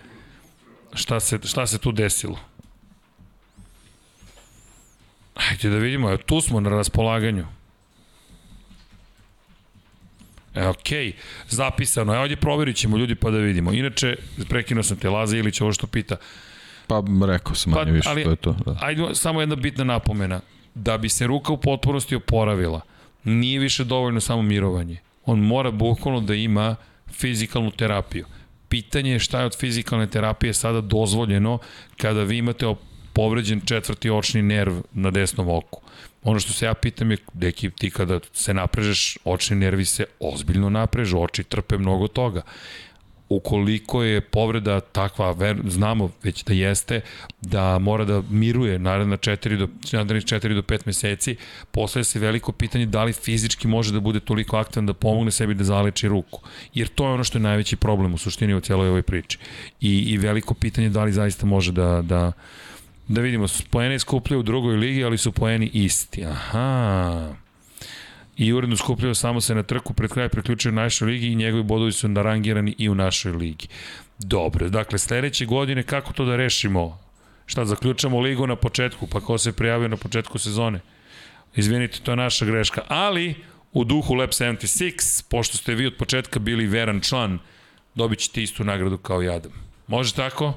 šta 0.93 1.19
se, 1.19 1.39
šta 1.43 1.67
se 1.67 1.77
tu 1.77 1.91
desilo. 1.91 2.39
Hajde 5.35 5.69
da 5.69 5.77
vidimo, 5.77 6.09
evo 6.09 6.17
tu 6.17 6.41
smo 6.41 6.59
na 6.59 6.69
raspolaganju. 6.69 7.45
E, 10.55 10.61
okay. 10.61 11.13
zapisano. 11.49 12.13
Evo 12.13 12.21
ovdje 12.21 12.37
provjerit 12.37 12.75
ćemo 12.75 12.97
ljudi 12.97 13.15
pa 13.15 13.31
da 13.31 13.37
vidimo. 13.37 13.73
Inače, 13.73 14.15
prekinuo 14.49 14.83
sam 14.83 14.97
te 14.97 15.09
Laza 15.09 15.37
Ilić, 15.37 15.61
ovo 15.61 15.73
što 15.73 15.87
pita. 15.87 16.15
Pa 16.87 17.03
rekao 17.27 17.55
sam 17.55 17.73
manje 17.73 17.85
pa, 17.85 17.91
više, 17.91 18.09
ali, 18.09 18.23
to 18.23 18.29
je 18.29 18.35
to. 18.35 18.53
Da. 18.65 18.77
Ajde, 18.81 19.03
samo 19.13 19.41
jedna 19.41 19.55
bitna 19.55 19.83
napomena. 19.83 20.41
Da 20.75 20.97
bi 20.97 21.09
se 21.09 21.27
ruka 21.27 21.53
u 21.53 21.57
potpunosti 21.57 22.15
oporavila, 22.15 22.81
nije 23.23 23.59
više 23.59 23.83
dovoljno 23.83 24.19
samo 24.19 24.41
mirovanje. 24.41 24.97
On 25.25 25.39
mora 25.39 25.71
bukvalno 25.71 26.21
da 26.21 26.35
ima 26.35 26.75
fizikalnu 27.11 27.71
terapiju. 27.71 28.25
Pitanje 28.69 29.11
je 29.11 29.19
šta 29.19 29.39
je 29.39 29.45
od 29.45 29.57
fizikalne 29.57 30.07
terapije 30.07 30.53
sada 30.53 30.81
dozvoljeno 30.81 31.59
kada 31.97 32.23
vi 32.23 32.37
imate 32.37 32.65
povređen 33.13 33.61
četvrti 33.65 34.09
očni 34.09 34.41
nerv 34.41 34.73
na 34.93 35.11
desnom 35.11 35.49
oku. 35.49 35.81
Ono 36.23 36.39
što 36.39 36.53
se 36.53 36.65
ja 36.65 36.73
pitam 36.73 37.11
je, 37.11 37.17
deki, 37.33 37.69
ti 37.69 37.89
kada 37.91 38.19
se 38.33 38.53
naprežeš, 38.53 39.17
očni 39.23 39.55
nervi 39.55 39.85
se 39.85 40.05
ozbiljno 40.19 40.69
naprežu, 40.69 41.19
oči 41.19 41.43
trpe 41.43 41.77
mnogo 41.77 42.07
toga 42.07 42.41
ukoliko 43.35 44.03
je 44.03 44.21
povreda 44.21 44.79
takva, 44.79 45.31
ver, 45.31 45.61
znamo 45.67 46.09
već 46.23 46.43
da 46.43 46.53
jeste, 46.53 47.01
da 47.41 47.79
mora 47.79 48.05
da 48.05 48.21
miruje 48.29 48.79
naredna 48.79 49.17
4 49.17 49.57
do, 49.57 49.67
narednih 49.91 50.23
4 50.23 50.53
do 50.53 50.61
5 50.61 50.81
meseci, 50.85 51.35
postaje 51.71 52.03
se 52.03 52.19
veliko 52.19 52.51
pitanje 52.51 52.85
da 52.85 53.03
li 53.03 53.13
fizički 53.13 53.67
može 53.67 53.93
da 53.93 53.99
bude 53.99 54.19
toliko 54.19 54.57
aktivan 54.57 54.85
da 54.85 54.93
pomogne 54.93 55.31
sebi 55.31 55.53
da 55.53 55.63
zaleči 55.63 56.07
ruku. 56.07 56.41
Jer 56.73 56.87
to 56.87 57.05
je 57.05 57.13
ono 57.13 57.23
što 57.23 57.37
je 57.37 57.41
najveći 57.41 57.75
problem 57.75 58.13
u 58.13 58.17
suštini 58.17 58.53
u 58.53 58.61
cijeloj 58.61 58.89
ovoj 58.89 59.01
priči. 59.01 59.37
I, 59.81 59.99
i 59.99 60.17
veliko 60.17 60.53
pitanje 60.53 60.89
da 60.89 61.03
li 61.03 61.11
zaista 61.11 61.45
može 61.45 61.71
da, 61.71 62.01
da, 62.01 62.31
Da 63.07 63.21
vidimo, 63.21 63.45
poeni 63.69 63.99
skupljaju 63.99 64.39
u 64.39 64.43
drugoj 64.43 64.75
ligi, 64.75 65.03
ali 65.03 65.17
su 65.17 65.31
poeni 65.31 65.69
isti. 65.73 66.25
Aha. 66.25 67.33
I 68.37 68.53
uredno 68.53 68.77
skupljaju 68.77 69.15
samo 69.15 69.41
se 69.41 69.55
na 69.55 69.63
trku 69.63 69.93
pred 69.93 70.11
kraj 70.11 70.29
priključuju 70.29 70.71
našoj 70.71 71.07
ligi 71.07 71.27
i 71.27 71.35
njegovi 71.35 71.63
bodovi 71.63 71.91
su 71.91 72.07
narangirani 72.07 72.75
i 72.77 72.89
u 72.89 72.95
našoj 72.95 73.31
ligi. 73.31 73.67
Dobro, 74.19 74.69
dakle 74.69 74.99
sledeće 74.99 75.45
godine 75.45 75.83
kako 75.83 76.13
to 76.13 76.25
da 76.25 76.35
rešimo? 76.35 76.99
Šta, 77.45 77.65
zaključamo 77.65 78.19
ligu 78.19 78.47
na 78.47 78.55
početku, 78.55 79.07
pa 79.07 79.19
ko 79.19 79.37
se 79.37 79.51
prijavio 79.51 79.87
na 79.87 79.97
početku 79.97 80.37
sezone? 80.37 80.79
Izvinite, 81.55 81.99
to 82.03 82.11
je 82.11 82.15
naša 82.15 82.45
greška, 82.45 82.81
ali 82.87 83.35
u 83.73 83.83
duhu 83.83 84.13
Lab 84.13 84.29
76, 84.29 85.23
pošto 85.29 85.57
ste 85.57 85.75
vi 85.75 85.87
od 85.87 85.95
početka 85.97 86.39
bili 86.39 86.67
veran 86.67 87.01
član, 87.01 87.39
dobit 87.95 88.19
ćete 88.19 88.43
istu 88.43 88.63
nagradu 88.63 88.97
kao 88.97 89.23
i 89.23 89.29
Adam. 89.29 89.51
Može 89.87 90.13
tako? 90.13 90.53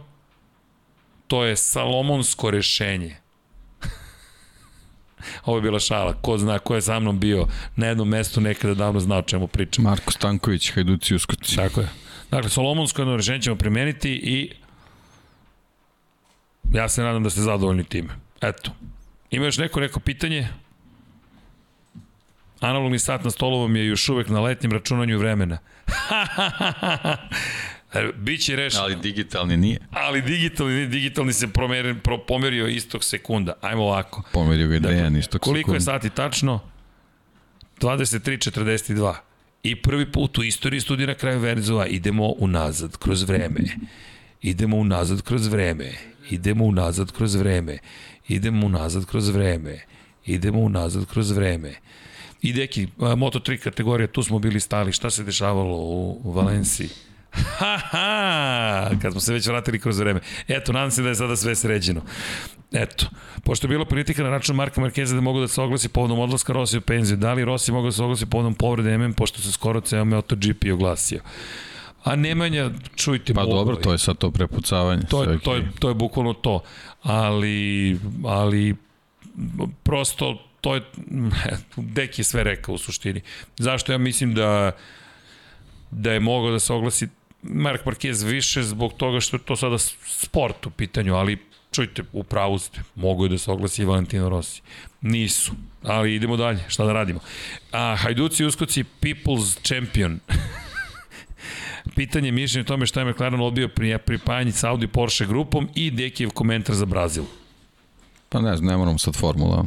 To 1.26 1.44
je 1.44 1.56
salomonsko 1.56 2.50
rešenje. 2.50 3.16
Ovo 5.44 5.58
je 5.58 5.62
bila 5.62 5.80
šala. 5.80 6.14
Ko 6.22 6.38
zna 6.38 6.58
ko 6.58 6.74
je 6.74 6.82
sa 6.82 7.00
mnom 7.00 7.20
bio 7.20 7.46
na 7.76 7.86
jednom 7.86 8.08
mestu 8.08 8.40
nekada 8.40 8.74
davno 8.74 9.00
znao 9.00 9.22
čemu 9.22 9.46
pričam. 9.46 9.84
Marko 9.84 10.12
Stanković, 10.12 10.72
Hajduci 10.72 11.14
Uskoci. 11.14 11.56
Tako 11.56 11.80
je. 11.80 11.88
Dakle, 12.30 12.50
salomonsko 12.50 13.02
jedno 13.02 13.16
rešenje 13.16 13.42
ćemo 13.42 13.56
primeniti 13.56 14.10
i 14.10 14.52
ja 16.72 16.88
se 16.88 17.02
nadam 17.02 17.22
da 17.22 17.30
ste 17.30 17.40
zadovoljni 17.40 17.84
time. 17.84 18.08
Eto. 18.40 18.70
Ima 19.30 19.44
još 19.44 19.58
neko 19.58 19.80
neko 19.80 20.00
pitanje? 20.00 20.48
Analogni 22.60 22.98
sat 22.98 23.24
na 23.24 23.30
stolu 23.30 23.60
vam 23.60 23.76
je 23.76 23.86
još 23.86 24.08
uvek 24.08 24.28
na 24.28 24.40
letnjem 24.40 24.72
računanju 24.72 25.18
vremena. 25.18 25.58
Biće 28.16 28.56
rešeno. 28.56 28.82
Ali 28.82 28.96
digitalni 28.96 29.56
nije. 29.56 29.78
Ali 29.90 30.22
digitalni, 30.22 30.86
digitalni 30.86 31.32
se 31.32 31.48
promerio, 31.48 31.96
pro, 32.02 32.18
pomerio 32.18 32.66
istog 32.66 33.04
sekunda. 33.04 33.52
Ajmo 33.60 33.82
ovako. 33.82 34.22
Pomerio 34.32 34.68
ga 34.68 34.78
Dejan 34.78 35.02
dakle, 35.02 35.18
istog 35.18 35.40
koliko 35.40 35.58
sekunda. 35.58 35.84
Koliko 35.84 35.92
je 35.92 36.00
sati 36.00 36.10
tačno? 36.10 36.60
23.42. 37.80 39.14
I 39.62 39.82
prvi 39.82 40.12
put 40.12 40.38
u 40.38 40.42
istoriji 40.42 40.80
studija 40.80 41.06
na 41.06 41.14
kraju 41.14 41.40
Verzova 41.40 41.86
idemo 41.86 42.28
unazad 42.38 42.96
kroz 42.96 43.22
vreme. 43.22 43.60
Idemo 44.42 44.76
unazad 44.76 45.22
kroz 45.22 45.46
vreme. 45.46 45.92
Idemo 46.30 46.64
unazad 46.64 47.12
kroz 47.12 47.34
vreme. 47.34 47.78
Idemo 48.28 48.66
unazad 48.66 49.06
kroz 49.06 49.28
vreme. 49.28 49.78
Idemo 50.26 50.60
unazad 50.60 51.06
kroz 51.06 51.30
vreme. 51.30 51.74
I 52.42 52.52
deki, 52.52 52.86
Moto3 52.98 53.56
kategorija, 53.58 54.06
tu 54.06 54.22
smo 54.22 54.38
bili 54.38 54.60
stali, 54.60 54.92
šta 54.92 55.10
se 55.10 55.24
dešavalo 55.24 55.76
u 55.76 56.32
Valenciji? 56.32 56.88
Ha, 57.58 57.78
ha, 57.90 58.90
kad 59.02 59.12
smo 59.12 59.20
se 59.20 59.32
već 59.32 59.46
vratili 59.46 59.78
kroz 59.78 59.98
vreme. 59.98 60.20
Eto, 60.48 60.72
nadam 60.72 60.90
se 60.90 61.02
da 61.02 61.08
je 61.08 61.14
sada 61.14 61.36
sve 61.36 61.54
sređeno. 61.54 62.02
Eto, 62.72 63.06
pošto 63.44 63.66
je 63.66 63.68
bilo 63.68 63.84
politika 63.84 64.22
na 64.22 64.30
račun 64.30 64.56
Marka 64.56 64.80
Markeza 64.80 65.14
da 65.14 65.20
mogu 65.20 65.40
da 65.40 65.48
se 65.48 65.60
oglasi 65.60 65.88
povodom 65.88 66.18
odlaska 66.18 66.52
Rossi 66.52 66.78
u 66.78 66.80
penziju, 66.80 67.16
da 67.16 67.32
li 67.32 67.44
Rossi 67.44 67.72
mogu 67.72 67.86
da 67.86 67.92
se 67.92 68.02
oglasi 68.02 68.26
povodom 68.26 68.54
povrede 68.54 68.98
MM, 68.98 69.12
pošto 69.12 69.42
se 69.42 69.52
skoro 69.52 69.80
ceo 69.80 70.04
MotoGP 70.04 70.64
oglasio. 70.72 71.20
A 72.04 72.16
Nemanja, 72.16 72.70
čujte 72.96 73.34
Pa 73.34 73.44
dobro, 73.44 73.76
to 73.76 73.92
je 73.92 73.98
sad 73.98 74.18
to 74.18 74.30
prepucavanje. 74.30 75.02
To 75.02 75.22
je, 75.22 75.38
to 75.38 75.54
je, 75.54 75.70
to 75.78 75.88
je 75.88 75.94
bukvalno 75.94 76.32
to. 76.32 76.62
Ali, 77.02 77.98
ali 78.24 78.76
prosto 79.82 80.38
to 80.60 80.74
je, 80.74 80.82
Dek 81.76 82.18
je 82.18 82.24
sve 82.24 82.44
rekao 82.44 82.74
u 82.74 82.78
suštini. 82.78 83.20
Zašto 83.58 83.92
ja 83.92 83.98
mislim 83.98 84.34
da 84.34 84.72
da 85.90 86.12
je 86.12 86.20
mogao 86.20 86.50
da 86.50 86.58
se 86.58 86.72
oglasi 86.72 87.08
Mark 87.48 87.84
Marquez 87.84 88.24
više 88.24 88.62
zbog 88.62 88.92
toga 88.92 89.20
što 89.20 89.36
je 89.36 89.40
to 89.40 89.56
sada 89.56 89.78
sport 90.06 90.66
u 90.66 90.70
pitanju, 90.70 91.14
ali 91.14 91.38
čujte, 91.72 92.02
u 92.12 92.24
pravu 92.24 92.58
ste, 92.58 92.80
mogu 92.94 93.24
je 93.24 93.28
da 93.28 93.38
se 93.38 93.50
oglasi 93.50 93.82
i 93.82 93.84
Valentino 93.84 94.28
Rossi. 94.28 94.62
Nisu, 95.00 95.52
ali 95.82 96.14
idemo 96.14 96.36
dalje, 96.36 96.64
šta 96.68 96.84
da 96.84 96.92
radimo. 96.92 97.20
A, 97.72 97.96
Hajduci 97.96 98.42
i 98.42 98.46
Uskoci 98.46 98.84
People's 99.00 99.58
Champion. 99.68 100.20
Pitanje 101.96 102.32
mišljenja 102.32 102.64
o 102.64 102.68
tome 102.68 102.86
šta 102.86 103.00
je 103.00 103.06
McLaren 103.06 103.40
odbio 103.40 103.68
pri 103.68 103.98
pripajanji 103.98 104.52
sa 104.52 104.70
Audi 104.70 104.86
Porsche 104.86 105.26
grupom 105.26 105.68
i 105.74 105.90
Dekijev 105.90 106.30
komentar 106.30 106.74
za 106.74 106.84
Brazil. 106.86 107.24
Pa 108.28 108.40
ne 108.40 108.56
znam, 108.56 108.70
ne 108.70 108.76
moramo 108.76 108.98
sad 108.98 109.16
formula. 109.16 109.64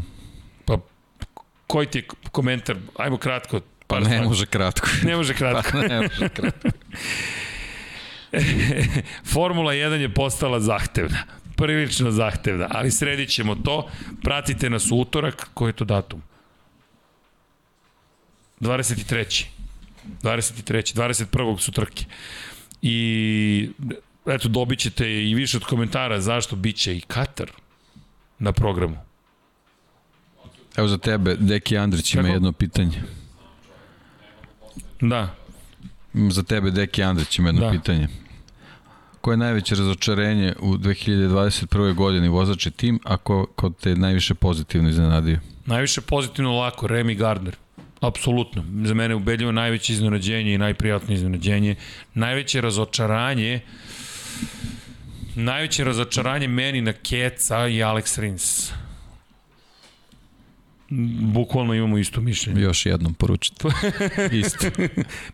Pa, 0.66 0.78
koji 1.68 1.88
ti 1.88 1.98
je 1.98 2.08
komentar? 2.32 2.78
Ajmo 2.96 3.18
kratko, 3.18 3.62
Pa 3.90 4.00
ne 4.00 4.22
može 4.22 4.46
kratko. 4.46 4.88
Ne 5.04 5.16
može 5.16 5.34
kratko. 5.34 5.72
Pa 5.82 5.88
ne 5.88 6.02
može 6.02 6.30
kratko. 6.30 6.70
Formula 9.34 9.74
1 9.74 9.94
je 9.94 10.14
postala 10.14 10.60
zahtevna. 10.60 11.18
Prilično 11.56 12.12
zahtevna, 12.12 12.68
ali 12.72 12.92
sredit 12.92 13.30
ćemo 13.30 13.56
to. 13.56 13.90
Pratite 14.24 14.70
nas 14.70 14.92
u 14.92 14.96
utorak. 14.96 15.50
Koji 15.54 15.70
je 15.70 15.74
to 15.74 15.86
datum? 15.86 16.22
23. 18.62 19.46
23. 20.22 20.96
21. 20.96 21.60
su 21.60 21.72
trke. 21.72 22.06
I 22.82 23.70
eto, 24.26 24.50
dobit 24.50 24.80
ćete 24.80 25.12
i 25.12 25.36
više 25.36 25.58
od 25.58 25.64
komentara 25.64 26.22
zašto 26.22 26.56
biće 26.56 26.98
i 26.98 27.02
Katar 27.02 27.52
na 28.40 28.52
programu. 28.52 28.98
Evo 30.78 30.88
za 30.88 30.98
tebe, 30.98 31.36
Deki 31.36 31.78
Andrić 31.78 32.14
ima 32.14 32.24
Kako? 32.24 32.34
jedno 32.34 32.52
pitanje. 32.52 33.02
Da. 35.02 35.36
Za 36.14 36.44
tebe, 36.44 36.72
Deki 36.72 37.04
Andrić, 37.04 37.40
ima 37.40 37.48
jedno 37.50 37.62
da. 37.62 37.72
pitanje. 37.72 38.08
Koje 39.22 39.34
je 39.34 39.38
najveće 39.38 39.76
razočarenje 39.76 40.54
u 40.60 40.78
2021. 40.78 41.94
godini 41.94 42.28
vozače 42.28 42.72
tim, 42.72 43.00
a 43.04 43.18
ko, 43.18 43.46
ko 43.56 43.70
te 43.70 43.96
najviše 43.96 44.34
pozitivno 44.34 44.90
iznenadio? 44.90 45.40
Najviše 45.66 46.02
pozitivno 46.02 46.60
lako, 46.60 46.88
Remy 46.88 47.18
Gardner. 47.18 47.56
Apsolutno. 48.02 48.64
Za 48.86 48.94
mene 48.94 49.16
ubedljivo 49.16 49.52
najveće 49.52 49.94
iznenađenje 49.94 50.54
i 50.54 50.58
najprijatnije 50.58 51.16
iznenađenje. 51.16 51.76
Najveće 52.14 52.62
razočaranje 52.62 53.62
najveće 55.36 55.84
razočaranje 55.84 56.48
meni 56.48 56.82
na 56.82 56.94
Keca 56.94 57.68
i 57.68 57.78
Alex 57.84 58.20
Rins. 58.20 58.72
Bukvalno 61.20 61.74
imamo 61.74 61.98
isto 61.98 62.22
mišljenje. 62.22 62.62
Još 62.62 62.86
jednom 62.86 63.14
poručite. 63.14 63.68
Isto. 64.44 64.68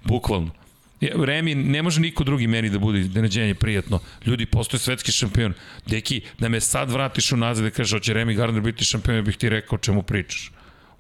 Bukvalno. 0.04 0.52
Remi, 1.01 1.56
ne 1.56 1.82
može 1.82 2.01
niko 2.01 2.24
drugi 2.24 2.48
meni 2.48 2.69
da 2.69 2.80
bude 2.80 2.99
iznenađenje 2.99 3.56
prijatno. 3.56 3.99
Ljudi, 4.25 4.45
postoje 4.45 4.80
svetski 4.80 5.11
šampion. 5.11 5.53
Deki, 5.85 6.22
da 6.40 6.49
me 6.49 6.59
sad 6.61 6.91
vratiš 6.91 7.32
u 7.32 7.38
nazad 7.38 7.64
da 7.64 7.69
kažeš, 7.69 7.91
hoće 7.91 8.14
Remi 8.14 8.35
Gardner 8.35 8.61
biti 8.61 8.85
šampion, 8.85 9.15
ja 9.15 9.22
bih 9.22 9.38
ti 9.38 9.49
rekao 9.49 9.77
čemu 9.77 10.03
pričaš. 10.03 10.51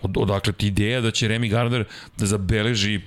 Od, 0.01 0.17
odakle 0.17 0.53
ti 0.53 0.67
ideja 0.67 1.01
da 1.01 1.11
će 1.11 1.27
Remi 1.27 1.49
Gardner 1.49 1.85
da 2.17 2.25
zabeleži 2.25 3.01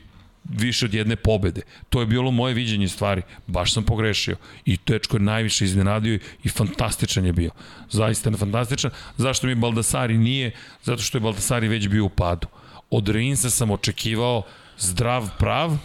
više 0.45 0.87
od 0.87 0.95
jedne 0.95 1.17
pobede. 1.17 1.63
To 1.91 2.01
je 2.01 2.07
bilo 2.07 2.31
moje 2.31 2.55
viđenje 2.55 2.89
stvari. 2.89 3.23
Baš 3.47 3.73
sam 3.75 3.85
pogrešio. 3.85 4.37
I 4.65 4.77
Tečko 4.77 5.17
je 5.17 5.21
najviše 5.21 5.65
iznenadio 5.65 6.19
i 6.45 6.49
fantastičan 6.49 7.27
je 7.27 7.33
bio. 7.33 7.51
Zaista 7.91 8.31
fantastičan. 8.31 8.91
Zašto 9.17 9.47
mi 9.47 9.55
Baldasari 9.55 10.19
nije? 10.19 10.51
Zato 10.83 11.03
što 11.03 11.19
je 11.19 11.23
Baldasari 11.23 11.69
već 11.69 11.89
bio 11.89 12.05
u 12.05 12.09
padu. 12.09 12.47
Od 12.91 13.09
Rinsa 13.09 13.51
sam 13.51 13.71
očekivao 13.71 14.43
zdrav 14.79 15.29
prav 15.39 15.79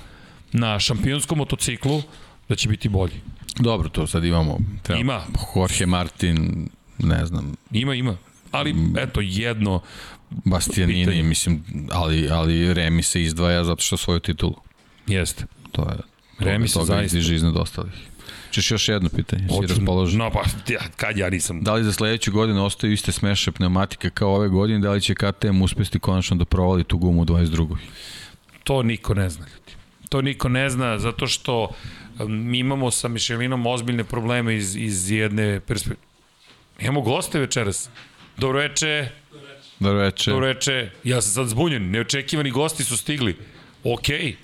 na 0.53 0.79
šampionskom 0.79 1.37
motociklu 1.37 2.01
da 2.49 2.55
će 2.55 2.69
biti 2.69 2.89
bolji. 2.89 3.21
Dobro, 3.59 3.89
to 3.89 4.07
sad 4.07 4.23
imamo. 4.23 4.57
Treba, 4.83 5.01
ima. 5.01 5.21
Jorge 5.55 5.85
Martin, 5.85 6.69
ne 6.99 7.25
znam. 7.25 7.55
Ima, 7.71 7.95
ima. 7.95 8.17
Ali, 8.51 8.75
eto, 8.97 9.21
jedno 9.21 9.81
Bastianini, 10.29 11.05
pitanje. 11.05 11.23
mislim, 11.23 11.63
ali, 11.91 12.29
ali 12.29 12.73
Remi 12.73 13.03
se 13.03 13.21
izdvaja 13.21 13.63
zato 13.63 13.81
što 13.81 13.97
svoju 13.97 14.19
titulu. 14.19 14.55
Jeste. 15.07 15.45
To 15.71 15.81
je, 15.81 15.97
Remi 16.39 16.67
se 16.67 16.79
zaista. 16.79 17.03
Izdiže 17.03 17.35
iznad 17.35 17.57
ostalih. 17.57 17.93
Češ 18.51 18.71
još 18.71 18.87
jedno 18.89 19.09
pitanje, 19.09 19.47
si 19.47 19.67
raspoložen? 19.67 20.19
No, 20.19 20.29
pa, 20.31 20.43
ja, 20.73 20.79
kad 20.95 21.17
ja 21.17 21.29
nisam... 21.29 21.61
Da 21.63 21.73
li 21.73 21.83
za 21.83 21.93
sledeću 21.93 22.31
godinu 22.31 22.65
ostaju 22.65 22.93
iste 22.93 23.11
smeše 23.11 23.51
pneumatike 23.51 24.09
kao 24.09 24.35
ove 24.35 24.49
godine, 24.49 24.79
da 24.79 24.91
li 24.91 25.01
će 25.01 25.15
KTM 25.15 25.61
uspesti 25.61 25.99
konačno 25.99 26.37
da 26.37 26.45
provali 26.45 26.83
tu 26.83 26.97
gumu 26.97 27.21
u 27.21 27.25
22. 27.25 27.75
To 28.63 28.83
niko 28.83 29.13
ne 29.13 29.29
zna, 29.29 29.45
ljudi. 29.45 29.82
To 30.13 30.21
niko 30.21 30.49
ne 30.49 30.69
zna, 30.69 30.99
zato 30.99 31.27
što 31.27 31.69
mi 32.27 32.59
imamo 32.59 32.91
sa 32.91 33.07
Mišelinom 33.07 33.65
ozbiljne 33.65 34.03
probleme 34.03 34.55
iz, 34.55 34.75
iz 34.75 35.11
jedne 35.11 35.59
perspektive. 35.59 36.07
Imamo 36.79 37.01
goste 37.01 37.39
večeras. 37.39 37.89
Dobro 38.37 38.59
veče. 38.59 39.09
Dobro 39.79 39.99
veče. 39.99 40.31
Dobro 40.31 40.47
veče. 40.47 40.91
Ja 41.03 41.21
sam 41.21 41.31
sad 41.31 41.47
zbunjen. 41.47 41.91
Neočekivani 41.91 42.51
gosti 42.51 42.83
su 42.83 42.97
stigli. 42.97 43.37
Okej. 43.83 44.19
Okay. 44.19 44.35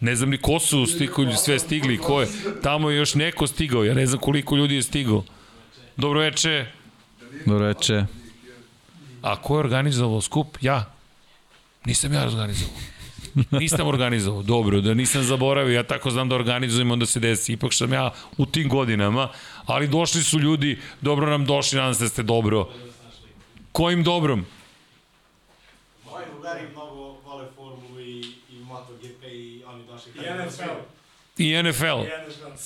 Ne 0.00 0.16
znam 0.16 0.30
ni 0.30 0.38
ko 0.38 0.60
su 0.60 0.86
stigli, 0.86 1.36
sve 1.36 1.58
stigli 1.58 1.98
ko 1.98 2.20
je. 2.20 2.28
Tamo 2.62 2.90
je 2.90 2.96
još 2.96 3.14
neko 3.14 3.46
stigao. 3.46 3.84
Ja 3.84 3.94
ne 3.94 4.06
znam 4.06 4.20
koliko 4.20 4.56
ljudi 4.56 4.74
je 4.74 4.82
stigao. 4.82 5.24
Dobro 5.96 6.20
veče. 6.20 6.66
Dobro 7.46 7.66
veče. 7.66 8.04
A 9.22 9.42
ko 9.42 9.54
je 9.54 9.60
organizovao 9.60 10.20
skup? 10.20 10.58
Ja. 10.60 10.94
Nisam 11.84 12.12
ja 12.12 12.22
organizovao. 12.22 12.92
Nisam 13.50 13.86
organizovao. 13.86 14.42
Dobro, 14.42 14.80
da 14.80 14.94
nisam 14.94 15.22
zaboravio. 15.22 15.74
Ja 15.74 15.82
tako 15.82 16.10
znam 16.10 16.28
da 16.28 16.34
organizujem, 16.34 16.90
onda 16.90 17.06
se 17.06 17.20
desi. 17.20 17.52
Ipak 17.52 17.74
sam 17.74 17.92
ja 17.92 18.12
u 18.38 18.46
tim 18.46 18.68
godinama. 18.68 19.28
Ali 19.66 19.88
došli 19.88 20.22
su 20.22 20.38
ljudi, 20.38 20.78
dobro 21.00 21.30
nam 21.30 21.46
došli, 21.46 21.78
nadam 21.78 21.94
se 21.94 22.04
da 22.04 22.08
ste 22.08 22.22
dobro. 22.22 22.68
Kojim 23.72 24.02
dobrom? 24.02 24.46
Moji 26.10 26.24
drugari 26.32 26.60
mnogo 26.72 27.16
vole 27.24 27.46
formulu 27.56 28.00
i, 28.00 28.20
i 28.50 28.64
MotoGP 28.64 29.24
i 29.24 29.62
oni 29.66 29.84
došli. 29.86 30.12
I 30.16 30.46
NFL. 30.46 30.91
I 31.42 31.62
NFL. 31.62 32.02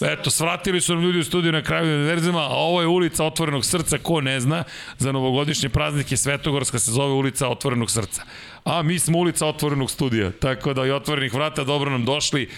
Eto, 0.00 0.30
svratili 0.30 0.80
su 0.80 0.94
nam 0.94 1.04
ljudi 1.04 1.18
u 1.18 1.24
studiju 1.24 1.52
na 1.52 1.62
kraju 1.62 1.96
univerzima, 1.96 2.40
a 2.40 2.54
ovo 2.54 2.80
je 2.80 2.86
ulica 2.86 3.24
Otvorenog 3.24 3.64
srca, 3.64 3.98
ko 3.98 4.20
ne 4.20 4.40
zna, 4.40 4.64
za 4.98 5.12
novogodišnje 5.12 5.68
praznike 5.68 6.16
Svetogorska 6.16 6.78
se 6.78 6.90
zove 6.90 7.12
ulica 7.12 7.48
Otvorenog 7.48 7.90
srca. 7.90 8.22
A 8.64 8.82
mi 8.82 8.98
smo 8.98 9.18
ulica 9.18 9.46
Otvorenog 9.46 9.90
studija, 9.90 10.30
tako 10.30 10.74
da 10.74 10.86
i 10.86 10.90
Otvorenih 10.90 11.34
vrata 11.34 11.64
dobro 11.64 11.90
nam 11.90 12.04
došli, 12.04 12.48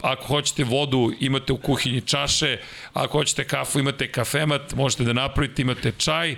ako 0.00 0.26
hoćete 0.26 0.64
vodu, 0.64 1.12
imate 1.20 1.52
u 1.52 1.56
kuhinji 1.56 2.00
čaše, 2.00 2.58
ako 2.92 3.18
hoćete 3.18 3.44
kafu, 3.44 3.78
imate 3.78 4.12
kafemat, 4.12 4.74
možete 4.74 5.04
da 5.04 5.12
napravite, 5.12 5.62
imate 5.62 5.92
čaj, 5.98 6.36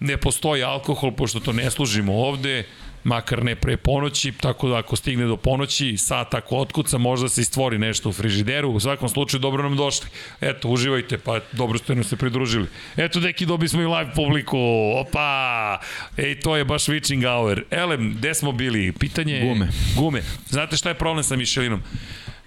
ne 0.00 0.16
postoji 0.16 0.62
alkohol, 0.62 1.12
pošto 1.12 1.40
to 1.40 1.52
ne 1.52 1.70
služimo 1.70 2.14
ovde, 2.14 2.64
makar 3.04 3.44
ne 3.44 3.56
pre 3.56 3.76
ponoći, 3.76 4.32
tako 4.32 4.68
da 4.68 4.78
ako 4.78 4.96
stigne 4.96 5.26
do 5.26 5.36
ponoći, 5.36 5.96
sat 5.96 6.34
ako 6.34 6.56
otkuca, 6.56 6.98
možda 6.98 7.28
se 7.28 7.40
istvori 7.40 7.78
nešto 7.78 8.08
u 8.08 8.12
frižideru, 8.12 8.70
u 8.70 8.80
svakom 8.80 9.08
slučaju 9.08 9.40
dobro 9.40 9.62
nam 9.62 9.76
došli. 9.76 10.08
Eto, 10.40 10.68
uživajte, 10.68 11.18
pa 11.18 11.40
dobro 11.52 11.78
ste 11.78 11.94
nam 11.94 12.04
se 12.04 12.16
pridružili. 12.16 12.66
Eto, 12.96 13.20
deki, 13.20 13.46
dobi 13.46 13.68
smo 13.68 13.82
i 13.82 13.86
live 13.86 14.12
publiku, 14.14 14.58
opa! 14.96 15.80
Ej, 16.16 16.40
to 16.40 16.56
je 16.56 16.64
baš 16.64 16.86
witching 16.86 17.24
hour. 17.24 17.64
Elem, 17.70 18.14
gde 18.18 18.34
smo 18.34 18.52
bili? 18.52 18.92
Pitanje... 18.92 19.40
Gume. 19.40 19.68
Gume. 19.96 20.22
Znate 20.48 20.76
šta 20.76 20.88
je 20.88 20.94
problem 20.94 21.24
sa 21.24 21.36
Mišelinom? 21.36 21.82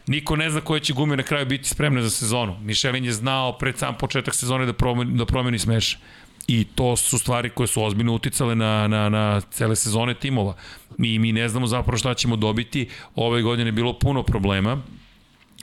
Niko 0.08 0.36
ne 0.36 0.50
zna 0.50 0.62
koje 0.62 0.80
će 0.80 0.94
gume 0.94 1.18
na 1.18 1.24
kraju 1.24 1.46
biti 1.46 1.70
spremne 1.70 2.02
za 2.02 2.10
sezonu. 2.10 2.58
Mišelin 2.62 3.06
je 3.06 3.12
znao 3.12 3.58
pred 3.58 3.78
sam 3.78 3.98
početak 3.98 4.36
sezone 4.36 4.66
da 4.66 4.74
promeni, 4.74 5.18
da 5.18 5.26
promeni 5.26 5.60
smeša. 5.60 5.98
I 6.48 6.64
to 6.76 6.96
su 6.96 7.20
stvari 7.20 7.50
koje 7.50 7.68
su 7.68 7.84
ozbiljno 7.84 8.14
uticale 8.14 8.56
na, 8.56 8.88
na, 8.88 9.10
na 9.10 9.42
cele 9.42 9.76
sezone 9.76 10.14
timova. 10.14 10.56
Mi, 10.98 11.20
mi 11.20 11.32
ne 11.32 11.50
znamo 11.50 11.68
zapravo 11.68 11.98
šta 11.98 12.14
ćemo 12.14 12.36
dobiti. 12.36 12.90
Ove 13.16 13.42
godine 13.42 13.68
je 13.68 13.72
bilo 13.72 14.00
puno 14.00 14.24
problema 14.24 14.82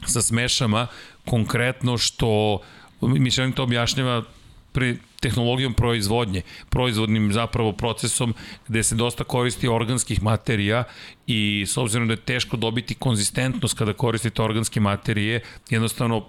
sa 0.06 0.22
smešama, 0.22 0.86
konkretno 1.24 1.98
što 1.98 2.58
Michelin 3.00 3.52
to 3.52 3.62
objašnjava 3.62 4.22
pri 4.72 4.98
tehnologijom 5.20 5.74
proizvodnje, 5.74 6.42
proizvodnim 6.68 7.32
zapravo 7.32 7.72
procesom 7.72 8.34
gde 8.68 8.82
se 8.82 8.94
dosta 8.94 9.24
koristi 9.24 9.68
organskih 9.68 10.22
materija 10.22 10.84
i 11.26 11.64
s 11.66 11.76
obzirom 11.76 12.08
da 12.08 12.12
je 12.12 12.24
teško 12.24 12.56
dobiti 12.56 12.94
konzistentnost 12.94 13.78
kada 13.78 13.92
koristite 13.92 14.42
organske 14.42 14.80
materije, 14.80 15.40
jednostavno 15.70 16.26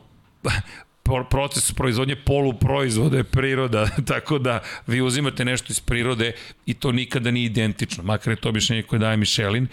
proces 1.29 1.71
proizvodnje 1.71 2.15
poluproizvoda 2.15 3.17
je 3.17 3.23
priroda, 3.23 3.89
tako 4.07 4.39
da 4.39 4.59
vi 4.87 5.01
uzimate 5.01 5.45
nešto 5.45 5.67
iz 5.69 5.79
prirode 5.79 6.31
i 6.65 6.73
to 6.73 6.91
nikada 6.91 7.31
nije 7.31 7.45
identično, 7.45 8.03
makar 8.03 8.33
je 8.33 8.41
to 8.41 8.49
objašnjenje 8.49 8.83
koje 8.83 8.99
daje 8.99 9.17
Michelin 9.17 9.67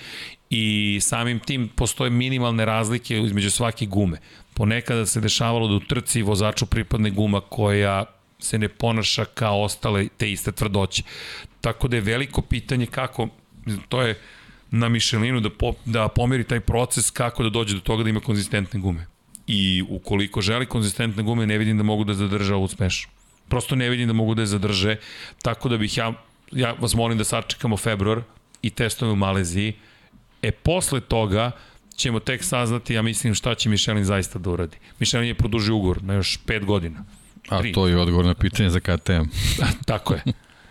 i 0.51 0.99
samim 1.03 1.39
tim 1.39 1.69
postoje 1.69 2.11
minimalne 2.11 2.65
razlike 2.65 3.19
između 3.19 3.51
svake 3.51 3.87
gume. 3.87 4.19
Ponekada 4.55 5.07
se 5.07 5.21
dešavalo 5.21 5.69
da 5.69 5.75
u 5.75 5.81
trci 5.81 6.23
vozaču 6.23 6.67
pripadne 6.67 7.11
guma 7.11 7.41
koja 7.41 8.05
se 8.39 8.59
ne 8.59 8.69
ponaša 8.69 9.25
kao 9.25 9.63
ostale 9.63 10.09
te 10.17 10.31
iste 10.33 10.53
tvrdoće. 10.53 11.03
Tako 11.61 11.89
da 11.89 11.97
je 11.97 12.03
veliko 12.03 12.43
pitanje 12.43 12.87
kako, 12.87 13.29
to 13.89 14.03
je 14.03 14.19
na 14.71 14.89
Michelinu 14.89 15.41
da, 15.41 15.51
po, 15.51 15.75
da 15.85 16.09
pomeri 16.09 16.45
taj 16.45 16.61
proces 16.61 17.11
kako 17.11 17.43
da 17.43 17.51
dođe 17.51 17.75
do 17.75 17.81
toga 17.81 18.03
da 18.03 18.11
ima 18.11 18.21
konzistentne 18.21 18.81
gume. 18.81 19.07
I 19.49 19.85
ukoliko 19.89 20.41
želi 20.41 20.67
konzistentne 20.67 21.23
gume, 21.23 21.47
ne 21.47 21.59
vidim 21.59 21.77
da 21.77 21.83
mogu 21.83 22.05
da 22.05 22.15
zadrža 22.15 22.57
ovu 22.57 22.69
smešu. 22.69 23.09
Prosto 23.49 23.77
ne 23.77 23.89
vidim 23.89 24.07
da 24.07 24.13
mogu 24.13 24.35
da 24.35 24.43
je 24.43 24.47
zadrže, 24.47 24.97
tako 25.43 25.69
da 25.69 25.79
bih 25.79 25.97
ja, 25.97 26.13
ja 26.53 26.73
vas 26.73 26.95
molim 26.95 27.19
da 27.19 27.25
sačekamo 27.25 27.77
februar 27.77 28.21
i 28.63 28.71
testujemo 28.71 29.13
u 29.13 29.17
Maleziji. 29.17 29.73
E, 30.43 30.51
posle 30.51 31.01
toga 31.01 31.51
ćemo 31.97 32.21
tek 32.21 32.45
saznati, 32.45 32.95
ja 32.95 33.03
mislim, 33.03 33.35
šta 33.35 33.55
će 33.55 33.69
Michelin 33.69 34.05
zaista 34.05 34.39
da 34.39 34.51
uradi. 34.51 34.77
Michelin 34.99 35.29
je 35.29 35.35
produžio 35.35 35.77
ugovor 35.77 36.03
na 36.03 36.15
još 36.15 36.39
5 36.47 36.65
godina. 36.65 37.05
A 37.49 37.61
Tri. 37.61 37.73
to 37.73 37.89
je 37.89 37.99
odgovor 37.99 38.25
na 38.25 38.35
pitanje 38.35 38.71
za 38.71 38.81
KTM. 38.81 39.25
Tako 39.87 40.15
je. 40.15 40.23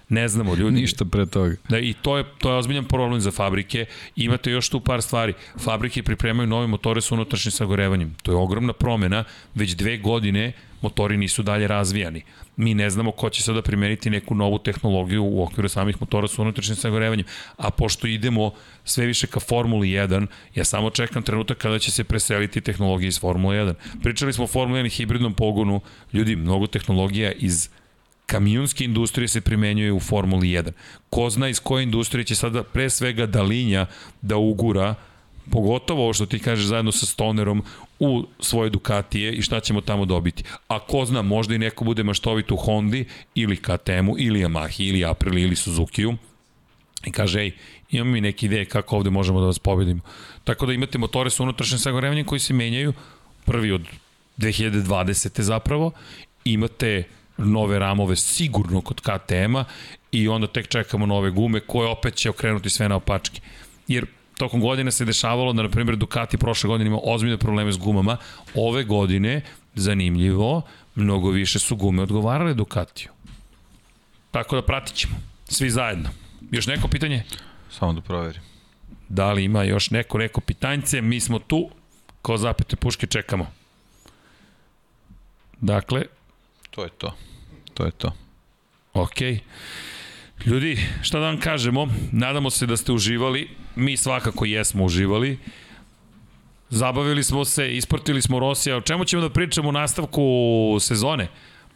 Ne 0.09 0.27
znamo, 0.27 0.55
ljudi. 0.55 0.81
Ništa 0.81 1.05
pre 1.05 1.25
toga. 1.25 1.55
Da, 1.69 1.79
I 1.79 1.93
to 2.01 2.17
je, 2.17 2.23
to 2.37 2.51
je 2.51 2.57
ozbiljan 2.57 2.85
problem 2.85 3.21
za 3.21 3.31
fabrike. 3.31 3.85
Imate 4.15 4.51
još 4.51 4.69
tu 4.69 4.79
par 4.79 5.01
stvari. 5.01 5.33
Fabrike 5.59 6.03
pripremaju 6.03 6.47
nove 6.47 6.67
motore 6.67 7.01
sa 7.01 7.15
unutrašnjim 7.15 7.51
sagorevanjem. 7.51 8.15
To 8.23 8.31
je 8.31 8.35
ogromna 8.35 8.73
promena. 8.73 9.23
Već 9.55 9.71
dve 9.71 9.97
godine 9.97 10.53
motori 10.81 11.17
nisu 11.17 11.43
dalje 11.43 11.67
razvijani. 11.67 12.21
Mi 12.55 12.73
ne 12.73 12.89
znamo 12.89 13.11
ko 13.11 13.29
će 13.29 13.43
sada 13.43 13.61
primeniti 13.61 14.09
neku 14.09 14.35
novu 14.35 14.59
tehnologiju 14.59 15.23
u 15.23 15.43
okviru 15.43 15.69
samih 15.69 15.97
motora 15.99 16.27
sa 16.27 16.41
unutrašnjim 16.41 16.75
sagorevanjem. 16.75 17.25
A 17.57 17.71
pošto 17.71 18.07
idemo 18.07 18.51
sve 18.83 19.05
više 19.05 19.27
ka 19.27 19.39
Formuli 19.39 19.87
1, 19.87 20.27
ja 20.55 20.63
samo 20.63 20.89
čekam 20.89 21.23
trenutak 21.23 21.57
kada 21.57 21.79
će 21.79 21.91
se 21.91 22.03
preseliti 22.03 22.61
tehnologija 22.61 23.07
iz 23.07 23.19
Formule 23.19 23.57
1. 23.57 23.73
Pričali 24.03 24.33
smo 24.33 24.43
o 24.43 24.47
Formuli 24.47 24.83
1 24.83 24.97
hibridnom 24.97 25.33
pogonu. 25.33 25.81
Ljudi, 26.13 26.35
mnogo 26.35 26.67
tehnologija 26.67 27.31
iz 27.31 27.69
kamionske 28.27 28.83
industrije 28.83 29.27
se 29.27 29.41
primenjuje 29.41 29.93
u 29.93 29.99
Formuli 29.99 30.47
1. 30.47 30.72
Ko 31.09 31.30
zna 31.30 31.49
iz 31.49 31.59
koje 31.59 31.83
industrije 31.83 32.23
će 32.23 32.35
sada 32.35 32.64
pre 32.64 32.89
svega 32.89 33.25
Dalinja 33.25 33.85
da 34.22 34.38
ugura 34.38 34.95
pogotovo 35.51 36.03
ovo 36.03 36.14
što 36.14 36.25
ti 36.25 36.39
kažeš 36.39 36.65
zajedno 36.65 36.91
sa 36.91 37.06
Stonerom 37.06 37.64
u 37.99 38.25
svoje 38.39 38.69
Ducatije 38.69 39.33
i 39.33 39.41
šta 39.41 39.59
ćemo 39.59 39.81
tamo 39.81 40.06
dobiti. 40.06 40.43
A 40.67 40.80
ko 40.80 41.06
zna, 41.06 41.22
možda 41.22 41.56
i 41.56 41.59
neko 41.59 41.85
bude 41.85 42.03
maštovit 42.03 42.51
u 42.51 42.56
Hondi 42.56 43.06
ili 43.35 43.57
KTM-u 43.57 44.15
ili 44.19 44.43
Yamahi 44.43 44.89
ili 44.89 45.06
Aprilia 45.06 45.45
ili 45.45 45.56
Suzuki-u 45.56 46.14
i 47.06 47.11
kaže, 47.11 47.41
ej, 47.41 47.51
imamo 47.91 48.11
mi 48.11 48.22
neke 48.22 48.45
ideje 48.45 48.65
kako 48.65 48.97
ovde 48.97 49.09
možemo 49.09 49.39
da 49.39 49.45
vas 49.45 49.59
pobedimo. 49.59 50.01
Tako 50.43 50.65
da 50.65 50.73
imate 50.73 50.97
motore 50.97 51.30
sa 51.30 51.43
unutrašnjim 51.43 51.80
sagorevanjem 51.80 52.25
koji 52.25 52.39
se 52.39 52.53
menjaju, 52.53 52.93
prvi 53.45 53.72
od 53.72 53.88
2020. 54.38 55.41
zapravo, 55.41 55.91
imate 56.45 57.03
nove 57.38 57.80
ramove 57.80 58.16
sigurno 58.16 58.82
kod 58.82 59.01
KTM-a 59.01 59.66
i 60.11 60.27
onda 60.27 60.48
tek 60.48 60.67
čekamo 60.67 61.06
nove 61.06 61.30
gume 61.32 61.59
koje 61.59 61.90
opet 61.90 62.16
će 62.16 62.30
okrenuti 62.30 62.69
sve 62.69 62.90
na 62.90 62.95
opačke. 62.95 63.41
Jer 63.88 64.06
tokom 64.38 64.61
godine 64.61 64.91
se 64.91 65.06
dešavalo 65.06 65.53
da, 65.53 65.64
na 65.64 65.69
primjer, 65.69 65.95
Ducati 65.95 66.38
prošle 66.38 66.67
godine 66.67 66.88
ima 66.88 66.99
ozbiljne 67.03 67.38
probleme 67.38 67.72
s 67.72 67.77
gumama. 67.77 68.17
Ove 68.56 68.83
godine, 68.83 69.41
zanimljivo, 69.75 70.61
mnogo 70.95 71.30
više 71.30 71.59
su 71.59 71.75
gume 71.75 72.03
odgovarale 72.03 72.53
Ducatiju. 72.53 73.11
Tako 74.32 74.56
da 74.56 74.61
pratit 74.61 74.95
ćemo. 74.95 75.16
Svi 75.49 75.69
zajedno. 75.69 76.09
Još 76.51 76.67
neko 76.67 76.88
pitanje? 76.88 77.24
Samo 77.69 77.93
da 77.93 78.01
proverim. 78.01 78.41
Da 79.09 79.33
li 79.33 79.43
ima 79.43 79.64
još 79.64 79.91
neko, 79.91 80.17
neko 80.17 80.41
pitanjce? 80.41 81.01
Mi 81.01 81.19
smo 81.19 81.40
tu, 81.40 81.69
ko 82.22 82.38
zapete 82.38 82.75
puške, 82.75 83.07
čekamo. 83.07 83.51
Dakle, 85.61 86.03
To 86.77 86.83
je 86.83 86.90
to. 86.90 87.14
To 87.77 87.85
je 87.85 87.91
to. 87.91 88.11
Ok. 88.93 89.22
Ljudi, 90.45 90.80
šta 91.01 91.19
da 91.19 91.25
vam 91.25 91.39
kažemo? 91.39 91.88
Nadamo 92.11 92.49
se 92.49 92.65
da 92.65 92.77
ste 92.77 92.91
uživali. 92.91 93.49
Mi 93.75 93.97
svakako 93.97 94.45
jesmo 94.45 94.85
uživali. 94.85 95.38
Zabavili 96.69 97.23
smo 97.23 97.45
se, 97.45 97.75
isportili 97.77 98.22
smo 98.22 98.39
Rosija. 98.39 98.77
O 98.77 98.81
čemu 98.81 99.06
ćemo 99.06 99.22
da 99.22 99.30
pričamo 99.30 99.69
u 99.69 99.72
nastavku 99.72 100.22
sezone? 100.80 101.27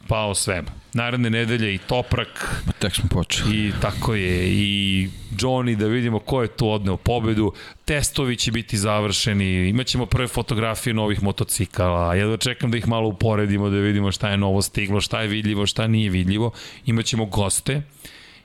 Pa 0.08 0.26
o 0.26 0.36
svemu. 0.36 0.68
Naredne 0.94 1.30
nedelje 1.30 1.76
i 1.76 1.78
Toprak. 1.78 2.64
Ma 2.66 2.72
tek 2.72 2.96
smo 2.96 3.10
počeli. 3.10 3.58
I 3.58 3.72
tako 3.82 4.16
je. 4.16 4.48
I 4.50 5.10
Johnny 5.38 5.76
da 5.76 5.88
vidimo 5.88 6.20
ko 6.20 6.42
je 6.42 6.48
tu 6.48 6.70
odneo 6.70 6.98
pobedu. 6.98 7.54
Testovi 7.86 8.36
će 8.36 8.52
biti 8.52 8.78
završeni. 8.78 9.70
Imaćemo 9.70 10.06
prve 10.06 10.28
fotografije 10.28 10.94
novih 10.94 11.24
motocikala. 11.24 12.16
Ja 12.16 12.28
da 12.28 12.38
čekam 12.38 12.72
da 12.72 12.78
ih 12.78 12.88
malo 12.88 13.08
uporedimo 13.08 13.70
da 13.70 13.78
vidimo 13.78 14.12
šta 14.12 14.30
je 14.30 14.38
novo 14.38 14.62
stiglo, 14.62 15.02
šta 15.02 15.22
je 15.22 15.28
vidljivo, 15.28 15.66
šta 15.66 15.88
nije 15.88 16.10
vidljivo. 16.10 16.52
Imaćemo 16.86 17.26
goste. 17.26 17.82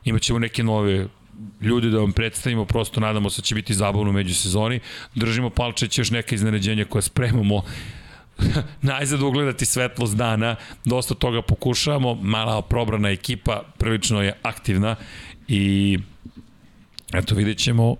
Imaćemo 0.04 0.38
neke 0.38 0.62
nove 0.62 1.08
ljudi 1.60 1.90
da 1.90 1.98
vam 1.98 2.12
predstavimo, 2.12 2.64
prosto 2.64 3.00
nadamo 3.00 3.30
se 3.30 3.40
da 3.40 3.44
će 3.44 3.54
biti 3.54 3.74
zabavno 3.74 4.12
među 4.12 4.34
sezoni. 4.34 4.80
Držimo 5.14 5.50
palčeć 5.50 5.98
još 5.98 6.10
neka 6.10 6.34
iznenađenja 6.34 6.84
koja 6.84 7.02
spremamo 7.02 7.62
najzad 8.82 9.22
ugledati 9.22 9.66
svetlost 9.66 10.16
dana, 10.16 10.56
dosta 10.84 11.14
toga 11.14 11.42
pokušavamo, 11.42 12.14
mala 12.14 12.62
probrana 12.62 13.10
ekipa, 13.10 13.62
prilično 13.78 14.22
je 14.22 14.32
aktivna 14.42 14.96
i 15.48 15.98
eto 17.12 17.34
vidjet 17.34 17.58
ćemo 17.58 17.96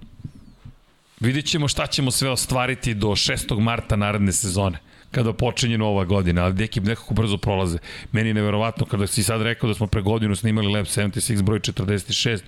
vidjet 1.20 1.47
ćemo 1.47 1.68
šta 1.68 1.86
ćemo 1.86 2.10
sve 2.10 2.31
ostvariti 2.31 2.94
do 2.94 3.08
6. 3.08 3.60
marta 3.60 3.97
naredne 3.97 4.32
sezone 4.32 4.78
kada 5.10 5.32
počinje 5.32 5.78
nova 5.78 6.05
godina, 6.05 6.44
ali 6.44 6.65
ekip 6.65 6.84
nekako 6.84 7.15
brzo 7.15 7.39
prolaze. 7.39 7.78
Meni 8.12 8.31
je 8.31 8.34
neverovatno 8.34 8.86
kada 8.86 9.06
si 9.06 9.23
sad 9.23 9.42
rekao 9.42 9.68
da 9.68 9.74
smo 9.74 9.86
pre 9.86 10.02
godinu 10.02 10.36
snimali 10.36 10.73
Lab 10.73 10.84
76 10.84 11.42
broj 11.42 11.60
46, 11.60 12.40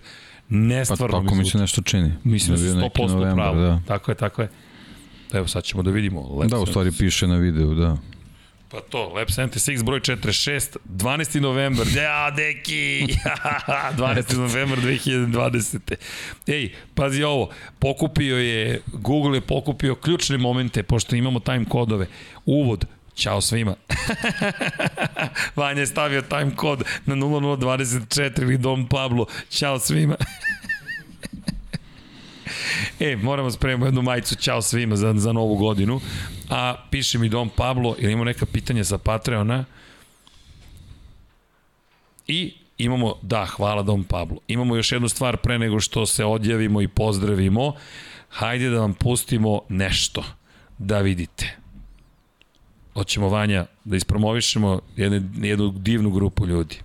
nestvarno 0.48 1.18
pa, 1.18 1.22
tako 1.22 1.34
mi 1.34 1.44
se 1.44 1.58
nešto 1.58 1.82
čini. 1.82 2.12
Mislim 2.24 2.56
da, 2.56 2.62
da 2.62 2.68
si 2.68 2.76
100% 2.76 3.08
novembar, 3.08 3.34
pravo. 3.34 3.60
Da. 3.60 3.80
Tako 3.86 4.10
je, 4.10 4.14
tako 4.14 4.42
je. 4.42 4.48
Evo 5.32 5.46
sad 5.46 5.64
ćemo 5.64 5.82
da 5.82 5.90
vidimo. 5.90 6.20
Lab 6.20 6.50
da, 6.50 6.58
u 6.58 6.66
stvari 6.66 6.92
piše 6.98 7.26
na 7.26 7.36
videu, 7.36 7.74
da. 7.74 7.96
Pa 8.70 8.80
to, 8.80 9.08
Lab 9.08 9.28
76 9.28 9.84
broj 9.84 10.00
46, 10.00 10.76
12. 10.84 11.40
novembar, 11.40 11.86
ja, 11.96 12.30
deki, 12.30 13.06
12. 13.96 14.36
novembar 14.36 14.78
2020. 14.78 15.94
Ej, 16.46 16.74
pazi 16.94 17.22
ovo, 17.22 17.50
pokupio 17.78 18.38
je, 18.38 18.80
Google 18.92 19.36
je 19.36 19.40
pokupio 19.40 19.94
ključne 19.94 20.38
momente, 20.38 20.82
pošto 20.82 21.16
imamo 21.16 21.40
time 21.40 21.64
kodove. 21.64 22.06
Uvod, 22.46 22.84
Ćao 23.18 23.40
svima. 23.40 23.74
Vanja 25.56 25.80
je 25.80 25.86
stavio 25.86 26.22
time 26.22 26.56
kod 26.56 26.84
na 27.06 27.14
0024 27.14 28.42
ili 28.42 28.58
Dom 28.58 28.88
Pablo. 28.88 29.26
Ćao 29.50 29.78
svima. 29.78 30.16
E, 33.00 33.16
moramo 33.16 33.50
spremimo 33.50 33.86
jednu 33.86 34.02
majicu 34.02 34.34
Ćao 34.34 34.62
svima 34.62 34.96
za, 34.96 35.14
za 35.16 35.32
novu 35.32 35.56
godinu. 35.56 36.00
A 36.50 36.74
piše 36.90 37.18
mi 37.18 37.28
Dom 37.28 37.48
Pablo, 37.48 37.96
ili 37.98 38.12
ima 38.12 38.24
neka 38.24 38.46
pitanja 38.46 38.82
za 38.82 38.98
Patreona. 38.98 39.64
I 42.26 42.52
Imamo, 42.78 43.14
da, 43.22 43.46
hvala 43.46 43.82
Dom 43.82 44.04
Pablo. 44.04 44.38
Imamo 44.48 44.76
još 44.76 44.92
jednu 44.92 45.08
stvar 45.08 45.36
pre 45.36 45.58
nego 45.58 45.80
što 45.80 46.06
se 46.06 46.24
odjavimo 46.24 46.82
i 46.82 46.88
pozdravimo. 46.88 47.72
Hajde 48.28 48.70
da 48.70 48.80
vam 48.80 48.94
pustimo 48.94 49.60
nešto 49.68 50.24
da 50.78 50.98
vidite. 50.98 51.56
Hoćemo, 52.94 53.28
Vanja, 53.28 53.66
da 53.84 53.96
ispromovišemo 53.96 54.80
jednu, 54.96 55.46
jednu 55.46 55.70
divnu 55.70 56.10
grupu 56.10 56.46
ljudi. 56.46 56.78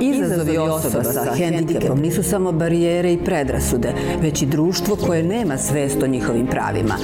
Izazovi 0.00 0.58
osoba 0.58 1.04
sa 1.04 1.34
hendikepom 1.34 1.98
nisu 1.98 2.22
samo 2.22 2.52
barijere 2.52 3.12
i 3.12 3.24
predrasude, 3.24 3.92
već 4.22 4.42
i 4.42 4.46
društvo 4.46 4.96
koje 4.96 5.22
nema 5.22 5.58
svest 5.58 6.02
o 6.02 6.06
njihovim 6.06 6.46
pravima. 6.46 6.94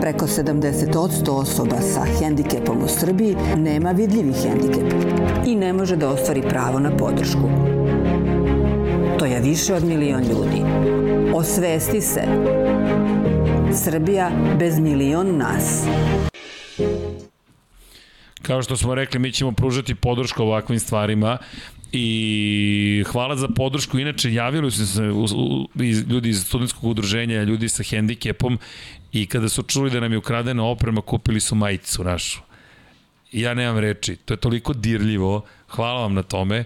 Preko 0.00 0.26
70% 0.26 1.30
osoba 1.30 1.76
sa 1.80 2.04
hendikepom 2.20 2.82
u 2.84 2.88
Srbiji 2.88 3.36
nema 3.56 3.90
vidljivi 3.90 4.32
hendikep 4.32 4.92
i 5.46 5.54
ne 5.54 5.72
može 5.72 5.96
da 5.96 6.08
ostvari 6.08 6.42
pravo 6.42 6.78
na 6.78 6.96
podršku. 6.96 7.50
To 9.18 9.24
je 9.24 9.40
više 9.40 9.74
od 9.74 9.84
milion 9.84 10.22
ljudi. 10.22 10.62
Osvesti 11.34 12.00
se. 12.00 12.22
Srbija 13.74 14.30
bez 14.58 14.78
milion 14.78 15.36
nas. 15.36 15.84
Kao 18.42 18.62
što 18.62 18.76
smo 18.76 18.94
rekli, 18.94 19.20
mi 19.20 19.32
ćemo 19.32 19.52
pružati 19.52 19.94
podršku 19.94 20.42
ovakvim 20.42 20.78
stvarima 20.78 21.38
i 21.92 23.04
hvala 23.12 23.36
za 23.36 23.48
podršku. 23.48 23.98
Inače, 23.98 24.32
javili 24.32 24.70
su 24.70 24.86
se 24.86 25.02
ljudi 26.08 26.28
iz 26.28 26.44
studentskog 26.46 26.84
udruženja, 26.84 27.42
ljudi 27.42 27.68
sa 27.68 27.82
hendikepom 27.82 28.58
i 29.12 29.26
kada 29.26 29.48
su 29.48 29.62
čuli 29.62 29.90
da 29.90 30.00
nam 30.00 30.12
je 30.12 30.18
ukradena 30.18 30.64
oprema, 30.64 31.00
kupili 31.00 31.40
su 31.40 31.54
majicu 31.54 32.04
našu. 32.04 32.40
Ja 33.32 33.54
nemam 33.54 33.78
reči, 33.78 34.16
to 34.16 34.34
je 34.34 34.38
toliko 34.38 34.72
dirljivo, 34.72 35.44
hvala 35.68 36.00
vam 36.00 36.14
na 36.14 36.22
tome 36.22 36.64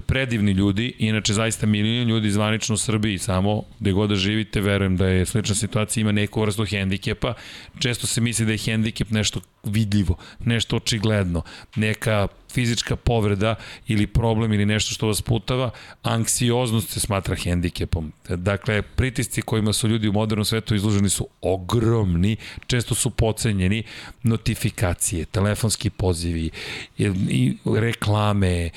predivni 0.00 0.52
ljudi, 0.52 0.94
inače 0.98 1.32
zaista 1.32 1.66
milijon 1.66 2.08
ljudi 2.08 2.30
zvanično 2.30 2.74
u 2.74 2.78
Srbiji 2.78 3.18
samo, 3.18 3.62
gde 3.80 3.92
god 3.92 4.08
da 4.08 4.16
živite, 4.16 4.60
verujem 4.60 4.96
da 4.96 5.06
je 5.06 5.26
slična 5.26 5.54
situacija, 5.54 6.00
ima 6.00 6.12
neku 6.12 6.40
vrstu 6.40 6.64
hendikepa. 6.64 7.34
Često 7.78 8.06
se 8.06 8.20
misli 8.20 8.46
da 8.46 8.52
je 8.52 8.58
hendikep 8.58 9.10
nešto 9.10 9.40
vidljivo, 9.64 10.16
nešto 10.44 10.76
očigledno, 10.76 11.42
neka 11.76 12.28
fizička 12.52 12.96
povreda 12.96 13.54
ili 13.86 14.06
problem 14.06 14.52
ili 14.52 14.66
nešto 14.66 14.94
što 14.94 15.06
vas 15.06 15.22
putava, 15.22 15.70
anksioznost 16.02 16.90
se 16.90 17.00
smatra 17.00 17.36
hendikepom. 17.36 18.12
Dakle, 18.28 18.82
pritisci 18.82 19.42
kojima 19.42 19.72
su 19.72 19.88
ljudi 19.88 20.08
u 20.08 20.12
modernom 20.12 20.44
svetu 20.44 20.74
izloženi 20.74 21.08
su 21.08 21.28
ogromni, 21.40 22.36
često 22.66 22.94
su 22.94 23.10
pocenjeni, 23.10 23.82
notifikacije, 24.22 25.24
telefonski 25.24 25.90
pozivi, 25.90 26.50
i 26.98 27.56
reklame, 27.64 28.70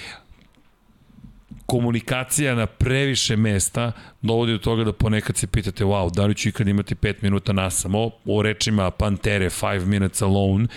komunikacija 1.67 2.55
na 2.55 2.65
previše 2.65 3.35
mesta 3.35 3.91
dovodi 4.21 4.51
do 4.51 4.57
toga 4.57 4.83
da 4.83 4.93
ponekad 4.93 5.37
se 5.37 5.47
pitate 5.47 5.83
wow, 5.83 6.15
da 6.15 6.25
li 6.25 6.35
ću 6.35 6.49
ikad 6.49 6.67
imati 6.67 6.95
5 6.95 7.15
minuta 7.21 7.53
nasamo, 7.53 8.09
u 8.25 8.41
rečima 8.41 8.91
Pantere 8.91 9.49
5 9.49 9.85
minutes 9.85 10.21
alone. 10.21 10.67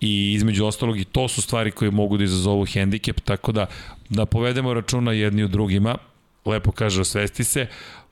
I 0.00 0.32
između 0.32 0.66
ostalog 0.66 0.98
i 0.98 1.04
to 1.04 1.28
su 1.28 1.42
stvari 1.42 1.70
koje 1.70 1.90
mogu 1.90 2.16
da 2.16 2.24
izazovu 2.24 2.64
hendikep, 2.64 3.20
tako 3.20 3.52
da 3.52 3.66
da 4.08 4.26
povedemo 4.26 4.74
računa 4.74 5.12
jedni 5.12 5.44
u 5.44 5.48
drugima, 5.48 5.98
lepo 6.44 6.72
kaže 6.72 7.00
osvesti 7.00 7.44
se, 7.44 7.66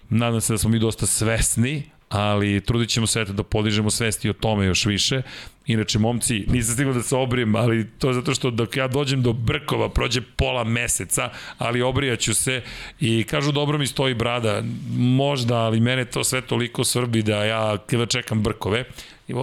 nadam 0.08 0.40
se 0.40 0.52
da 0.52 0.58
smo 0.58 0.70
mi 0.70 0.78
dosta 0.78 1.06
svesni, 1.06 1.82
ali 2.12 2.60
trudit 2.60 2.88
ćemo 2.88 3.06
se 3.06 3.24
da 3.24 3.42
podižemo 3.42 3.90
svesti 3.90 4.30
o 4.30 4.32
tome 4.32 4.66
još 4.66 4.86
više. 4.86 5.22
Inače, 5.66 5.98
momci, 5.98 6.44
nisam 6.48 6.74
stigla 6.74 6.92
da 6.92 7.02
se 7.02 7.16
obrijem, 7.16 7.56
ali 7.56 7.90
to 7.98 8.08
je 8.08 8.14
zato 8.14 8.34
što 8.34 8.50
dok 8.50 8.76
ja 8.76 8.88
dođem 8.88 9.22
do 9.22 9.32
Brkova, 9.32 9.88
prođe 9.88 10.20
pola 10.36 10.64
meseca, 10.64 11.30
ali 11.58 11.82
obrijaću 11.82 12.34
se 12.34 12.62
i 13.00 13.24
kažu 13.24 13.52
dobro 13.52 13.78
mi 13.78 13.86
stoji 13.86 14.14
brada, 14.14 14.62
možda, 14.96 15.56
ali 15.56 15.80
mene 15.80 16.04
to 16.04 16.24
sve 16.24 16.40
toliko 16.40 16.84
svrbi 16.84 17.22
da 17.22 17.44
ja 17.44 17.78
kada 17.86 18.06
čekam 18.06 18.42
Brkove, 18.42 18.84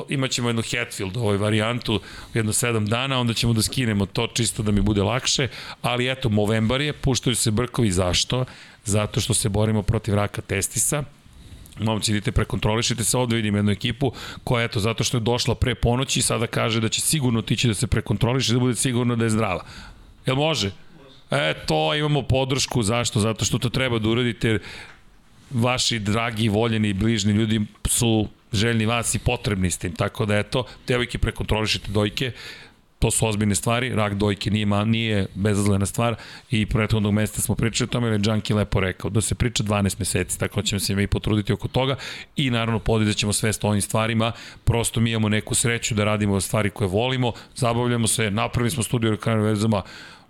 imaćemo 0.10 0.50
jednu 0.50 0.64
Hatfield 0.72 1.18
ovoj 1.18 1.38
varijantu, 1.38 2.02
jedno 2.34 2.54
sedam 2.54 2.86
dana, 2.86 3.20
onda 3.20 3.34
ćemo 3.34 3.54
da 3.54 3.62
skinemo 3.62 4.06
to 4.06 4.28
čisto 4.28 4.64
da 4.64 4.72
mi 4.72 4.82
bude 4.82 5.04
lakše, 5.04 5.48
ali 5.82 6.12
eto, 6.12 6.30
Movembar 6.30 6.82
je, 6.82 6.94
puštaju 6.94 7.36
se 7.36 7.52
Brkovi, 7.52 7.92
zašto? 7.92 8.46
Zato 8.86 9.22
što 9.22 9.34
se 9.34 9.50
borimo 9.50 9.82
protiv 9.82 10.16
raka 10.16 10.42
testisa, 10.42 11.04
momci 11.82 12.12
idite 12.12 12.32
prekontrolišite 12.32 13.04
se, 13.04 13.18
ovde 13.18 13.36
vidim 13.36 13.56
jednu 13.56 13.72
ekipu 13.72 14.12
koja 14.44 14.64
eto 14.64 14.80
zato 14.80 15.04
što 15.04 15.18
je 15.18 15.22
došla 15.22 15.56
pre 15.56 15.76
ponoći 15.76 16.22
sada 16.22 16.48
kaže 16.48 16.82
da 16.82 16.90
će 16.90 17.02
sigurno 17.02 17.42
tići 17.42 17.68
da 17.68 17.74
se 17.74 17.88
prekontroliše 17.88 18.54
da 18.54 18.60
bude 18.60 18.76
sigurno 18.76 19.16
da 19.16 19.24
je 19.24 19.30
zdrava. 19.30 19.66
Jel 20.26 20.36
može? 20.36 20.72
E, 21.32 21.54
to 21.66 21.96
imamo 21.96 22.22
podršku, 22.22 22.84
zašto? 22.84 23.20
Zato 23.20 23.46
što 23.46 23.58
to 23.58 23.70
treba 23.70 24.00
da 24.00 24.10
uradite, 24.10 24.60
vaši 25.52 26.00
dragi, 26.00 26.50
voljeni, 26.50 26.94
bližni 26.94 27.34
ljudi 27.34 27.62
su 27.86 28.28
željni 28.54 28.86
vas 28.86 29.16
i 29.16 29.20
potrebni 29.20 29.72
s 29.72 29.78
tim, 29.78 29.96
tako 29.96 30.26
da 30.26 30.38
eto, 30.38 30.66
devojke 30.88 31.18
prekontrolišite 31.18 31.92
dojke, 31.92 32.32
to 33.00 33.12
su 33.12 33.28
ozbiljne 33.28 33.56
stvari, 33.56 33.90
rak 33.90 34.14
dojke 34.14 34.52
nije, 34.52 34.86
nije 34.86 35.28
bezazlena 35.36 35.86
stvar 35.86 36.16
i 36.52 36.66
prethodnog 36.66 37.14
mesta 37.14 37.42
smo 37.42 37.56
pričali 37.56 37.86
o 37.86 37.92
tome, 37.92 38.08
ali 38.08 38.22
Junkie 38.24 38.56
lepo 38.56 38.80
rekao 38.80 39.10
da 39.10 39.22
se 39.22 39.36
priča 39.36 39.64
12 39.64 39.96
meseci, 40.00 40.40
tako 40.40 40.62
da 40.62 40.68
ćemo 40.68 40.80
se 40.80 40.96
mi 40.96 41.08
potruditi 41.08 41.54
oko 41.54 41.68
toga 41.68 41.96
i 42.36 42.50
naravno 42.50 42.80
podizat 42.80 43.16
ćemo 43.16 43.34
svest 43.34 43.64
o 43.64 43.68
ovim 43.68 43.82
stvarima, 43.82 44.32
prosto 44.64 45.00
mi 45.00 45.12
imamo 45.12 45.30
neku 45.30 45.56
sreću 45.56 45.96
da 45.96 46.04
radimo 46.04 46.42
stvari 46.42 46.70
koje 46.70 46.88
volimo, 46.88 47.34
zabavljamo 47.56 48.08
se, 48.08 48.32
napravili 48.32 48.72
smo 48.72 48.84
studiju 48.84 49.12
Rekana 49.12 49.42
vezama, 49.42 49.82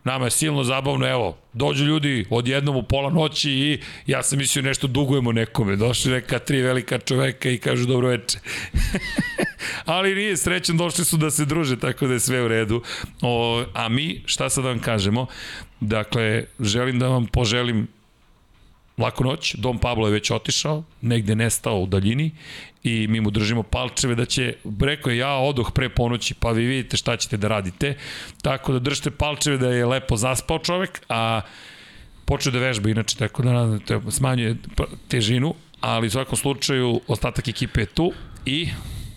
Nama 0.04 0.26
je 0.26 0.32
silno 0.32 0.64
zabavno, 0.64 1.08
evo, 1.08 1.38
dođu 1.54 1.86
ljudi 1.86 2.26
odjednom 2.30 2.76
u 2.76 2.84
pola 2.84 3.10
noći 3.10 3.52
i 3.52 3.80
ja 4.08 4.24
sam 4.24 4.38
mislio 4.38 4.64
nešto 4.64 4.88
dugujemo 4.88 5.32
nekome. 5.32 5.76
Došli 5.76 6.12
neka 6.12 6.40
tri 6.40 6.62
velika 6.62 7.00
čoveka 7.00 7.50
i 7.50 7.58
kažu 7.58 7.86
dobro 7.86 8.08
veče. 8.08 8.40
Ali 9.86 10.16
nije 10.16 10.38
srećan, 10.38 10.78
došli 10.78 11.06
su 11.06 11.18
da 11.18 11.32
se 11.32 11.46
druže, 11.46 11.80
tako 11.80 12.08
da 12.08 12.14
je 12.14 12.20
sve 12.20 12.44
u 12.44 12.48
redu. 12.48 12.82
O, 13.22 13.64
a 13.74 13.90
mi, 13.90 14.24
šta 14.26 14.50
sad 14.50 14.64
da 14.64 14.70
vam 14.70 14.80
kažemo? 14.80 15.28
Dakle, 15.80 16.46
želim 16.60 17.00
da 17.00 17.08
vam 17.08 17.28
poželim 17.28 17.88
laku 19.00 19.24
noć, 19.24 19.56
Dom 19.56 19.80
Pablo 19.80 20.08
je 20.08 20.14
već 20.14 20.32
otišao, 20.32 20.84
negde 21.02 21.36
nestao 21.36 21.80
u 21.80 21.88
daljini 21.88 22.32
i 22.84 23.08
mi 23.08 23.22
mu 23.22 23.32
držimo 23.32 23.64
palčeve 23.64 24.16
da 24.16 24.26
će, 24.26 24.54
rekao 24.82 25.12
je 25.12 25.18
ja 25.18 25.36
odoh 25.36 25.72
pre 25.72 25.90
ponoći 25.90 26.34
pa 26.34 26.52
vi 26.52 26.66
vidite 26.66 26.98
šta 26.98 27.18
ćete 27.18 27.38
da 27.38 27.48
radite, 27.48 27.96
tako 28.42 28.74
da 28.74 28.80
držite 28.80 29.12
palčeve 29.12 29.58
da 29.58 29.70
je 29.70 29.86
lepo 29.86 30.18
zaspao 30.18 30.60
čovek, 30.60 31.02
a 31.10 31.42
počeo 32.26 32.52
da 32.52 32.60
vežba 32.60 32.90
inače, 32.90 33.18
tako 33.18 33.44
da 33.44 34.12
smanjuje 34.12 34.56
težinu, 35.08 35.56
ali 35.82 36.08
u 36.08 36.12
svakom 36.12 36.38
slučaju 36.38 37.02
ostatak 37.08 37.48
ekipe 37.48 37.82
je 37.82 37.86
tu 37.86 38.12
i 38.46 38.68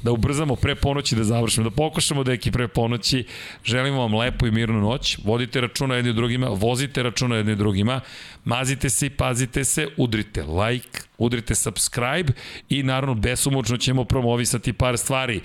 da 0.03 0.13
ubrzamo 0.13 0.57
pre 0.57 0.75
ponoći 0.75 1.17
da 1.17 1.25
završimo, 1.25 1.65
da 1.65 1.77
pokušamo 1.77 2.25
deki 2.25 2.51
pre 2.51 2.69
ponoći. 2.69 3.25
Želimo 3.65 4.01
vam 4.01 4.15
lepu 4.15 4.47
i 4.47 4.51
mirnu 4.51 4.81
noć. 4.81 5.19
Vodite 5.25 5.61
računa 5.61 5.95
jedni 5.95 6.13
drugima, 6.13 6.49
vozite 6.49 7.03
računa 7.03 7.37
jedni 7.37 7.57
drugima, 7.57 8.01
mazite 8.45 8.91
se 8.91 9.07
i 9.07 9.11
pazite 9.11 9.65
se, 9.65 9.89
udrite 9.97 10.43
like, 10.43 11.01
udrite 11.19 11.55
subscribe 11.55 12.33
i 12.69 12.83
naravno 12.83 13.15
besumočno 13.15 13.77
ćemo 13.77 14.05
promovisati 14.05 14.73
par 14.73 14.99
stvari. 14.99 15.41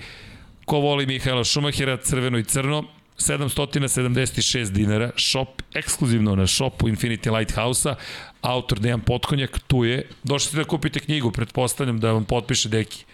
Ko 0.64 0.78
voli 0.78 1.06
Mihajla 1.06 1.44
Šumahira, 1.44 1.96
crveno 1.96 2.38
i 2.38 2.44
crno, 2.44 2.84
776 3.18 4.70
dinara, 4.70 5.10
shop 5.16 5.62
ekskluzivno 5.74 6.36
na 6.36 6.46
shopu 6.46 6.88
Infinity 6.88 7.38
Lighthouse-a, 7.38 7.94
autor 8.40 8.78
Dejan 8.78 9.00
Potkonjak, 9.00 9.58
tu 9.66 9.84
je. 9.84 10.06
Došli 10.24 10.48
ste 10.48 10.56
da 10.56 10.64
kupite 10.64 11.00
knjigu, 11.00 11.32
pretpostavljam 11.32 12.00
da 12.00 12.12
vam 12.12 12.24
potpiše 12.24 12.68
Deki. 12.68 13.04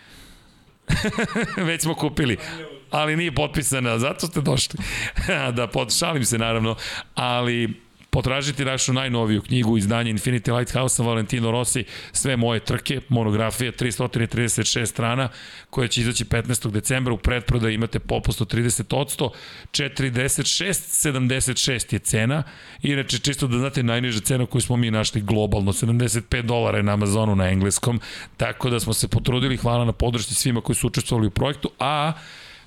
Već 1.69 1.83
smo 1.83 1.95
kupili 1.95 2.37
ali 2.95 3.17
nije 3.17 3.35
potpisana, 3.35 3.99
zato 3.99 4.27
ste 4.27 4.41
došli. 4.41 4.79
da, 5.57 5.67
pod, 5.67 5.99
šalim 5.99 6.25
se 6.25 6.39
naravno, 6.39 6.77
ali 7.15 7.84
potražite 8.15 8.65
našu 8.65 8.93
najnoviju 8.93 9.43
knjigu 9.43 9.79
izdanje 9.79 10.13
Infinity 10.13 10.59
Lighthouse 10.59 11.03
Valentino 11.03 11.51
Rossi, 11.51 11.85
sve 12.13 12.37
moje 12.37 12.61
trke, 12.61 13.01
monografija 13.09 13.73
336 13.73 14.87
strana 14.87 15.29
koja 15.71 15.89
će 15.89 16.01
izaći 16.01 16.25
15. 16.25 16.71
decembra 16.71 17.15
u 17.15 17.19
predprodaju 17.19 17.75
imate 17.75 17.99
popust 17.99 18.41
od 18.41 18.55
30%, 18.55 19.29
46, 19.73 21.13
76 21.13 21.93
je 21.93 21.99
cena, 21.99 22.43
inače 22.83 23.19
čisto 23.19 23.47
da 23.47 23.59
znate 23.59 23.83
najniža 23.83 24.21
cena 24.21 24.47
koju 24.47 24.63
smo 24.63 24.77
mi 24.77 24.91
našli 24.91 25.21
globalno, 25.21 25.73
75 25.73 26.43
dolara 26.43 26.77
je 26.77 26.83
na 26.83 26.93
Amazonu 26.93 27.37
na 27.37 27.49
engleskom, 27.51 28.01
tako 28.37 28.71
da 28.71 28.81
smo 28.81 28.95
se 28.95 29.09
potrudili, 29.09 29.57
hvala 29.57 29.85
na 29.85 29.93
podršci 29.93 30.35
svima 30.35 30.61
koji 30.61 30.77
su 30.77 30.87
učestvovali 30.87 31.27
u 31.27 31.31
projektu, 31.31 31.71
a 31.79 32.13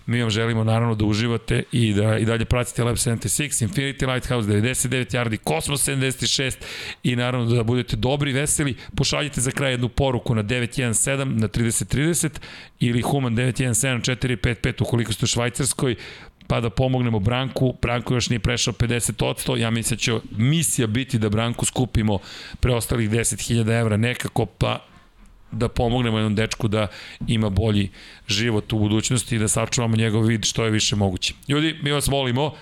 Mi 0.07 0.21
vam 0.21 0.29
želimo 0.29 0.63
naravno 0.63 0.95
da 0.95 1.05
uživate 1.05 1.63
i 1.71 1.93
da 1.93 2.17
i 2.17 2.25
dalje 2.25 2.45
pratite 2.45 2.83
Lab 2.83 2.95
76, 2.95 3.67
Infinity 3.67 4.13
Lighthouse 4.13 4.49
99 4.49 5.15
yardi, 5.15 5.37
Cosmos 5.47 5.87
76 5.87 6.55
i 7.03 7.15
naravno 7.15 7.55
da 7.55 7.63
budete 7.63 7.95
dobri, 7.95 8.33
veseli. 8.33 8.75
Pošaljite 8.95 9.41
za 9.41 9.51
kraj 9.51 9.71
jednu 9.71 9.89
poruku 9.89 10.35
na 10.35 10.43
917 10.43 11.23
na 11.23 11.47
3030 11.47 12.29
ili 12.79 13.01
Human 13.01 13.35
917 13.35 14.17
455 14.17 14.81
ukoliko 14.81 15.13
ste 15.13 15.25
u 15.25 15.27
Švajcarskoj 15.27 15.95
pa 16.47 16.61
da 16.61 16.69
pomognemo 16.69 17.19
Branku. 17.19 17.75
Branko 17.81 18.13
još 18.13 18.29
nije 18.29 18.39
prešao 18.39 18.73
50%, 18.73 19.57
ja 19.57 19.69
mislim 19.69 19.97
da 19.97 20.01
će 20.01 20.19
misija 20.37 20.87
biti 20.87 21.19
da 21.19 21.29
Branku 21.29 21.65
skupimo 21.65 22.19
preostalih 22.59 23.09
10.000 23.09 23.79
evra 23.79 23.97
nekako, 23.97 24.45
pa 24.45 24.85
da 25.51 25.67
pomognemo 25.67 26.17
jednom 26.17 26.35
dečku 26.35 26.67
da 26.67 26.87
ima 27.27 27.49
bolji 27.49 27.89
život 28.27 28.73
u 28.73 28.79
budućnosti 28.79 29.35
i 29.35 29.39
da 29.39 29.47
sačuvamo 29.47 29.95
njegov 29.95 30.21
vid 30.21 30.45
što 30.45 30.65
je 30.65 30.71
više 30.71 30.95
moguće. 30.95 31.33
Ljudi, 31.47 31.79
mi 31.81 31.91
vas 31.91 32.07
molimo, 32.07 32.53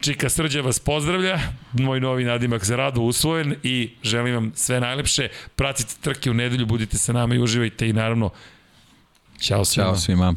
Čika 0.00 0.28
Srđa 0.28 0.60
vas 0.60 0.78
pozdravlja, 0.78 1.38
moj 1.72 2.00
novi 2.00 2.24
nadimak 2.24 2.64
za 2.64 2.76
radu 2.76 3.02
usvojen 3.02 3.54
i 3.62 3.90
želim 4.02 4.34
vam 4.34 4.52
sve 4.54 4.80
najlepše. 4.80 5.28
Pratite 5.56 5.94
trke 6.00 6.30
u 6.30 6.34
nedelju, 6.34 6.66
budite 6.66 6.98
sa 6.98 7.12
nama 7.12 7.34
i 7.34 7.38
uživajte 7.38 7.88
i 7.88 7.92
naravno, 7.92 8.30
čao 9.38 9.64
svima. 9.64 9.86
Ćao 9.86 9.96
svima. 9.96 10.34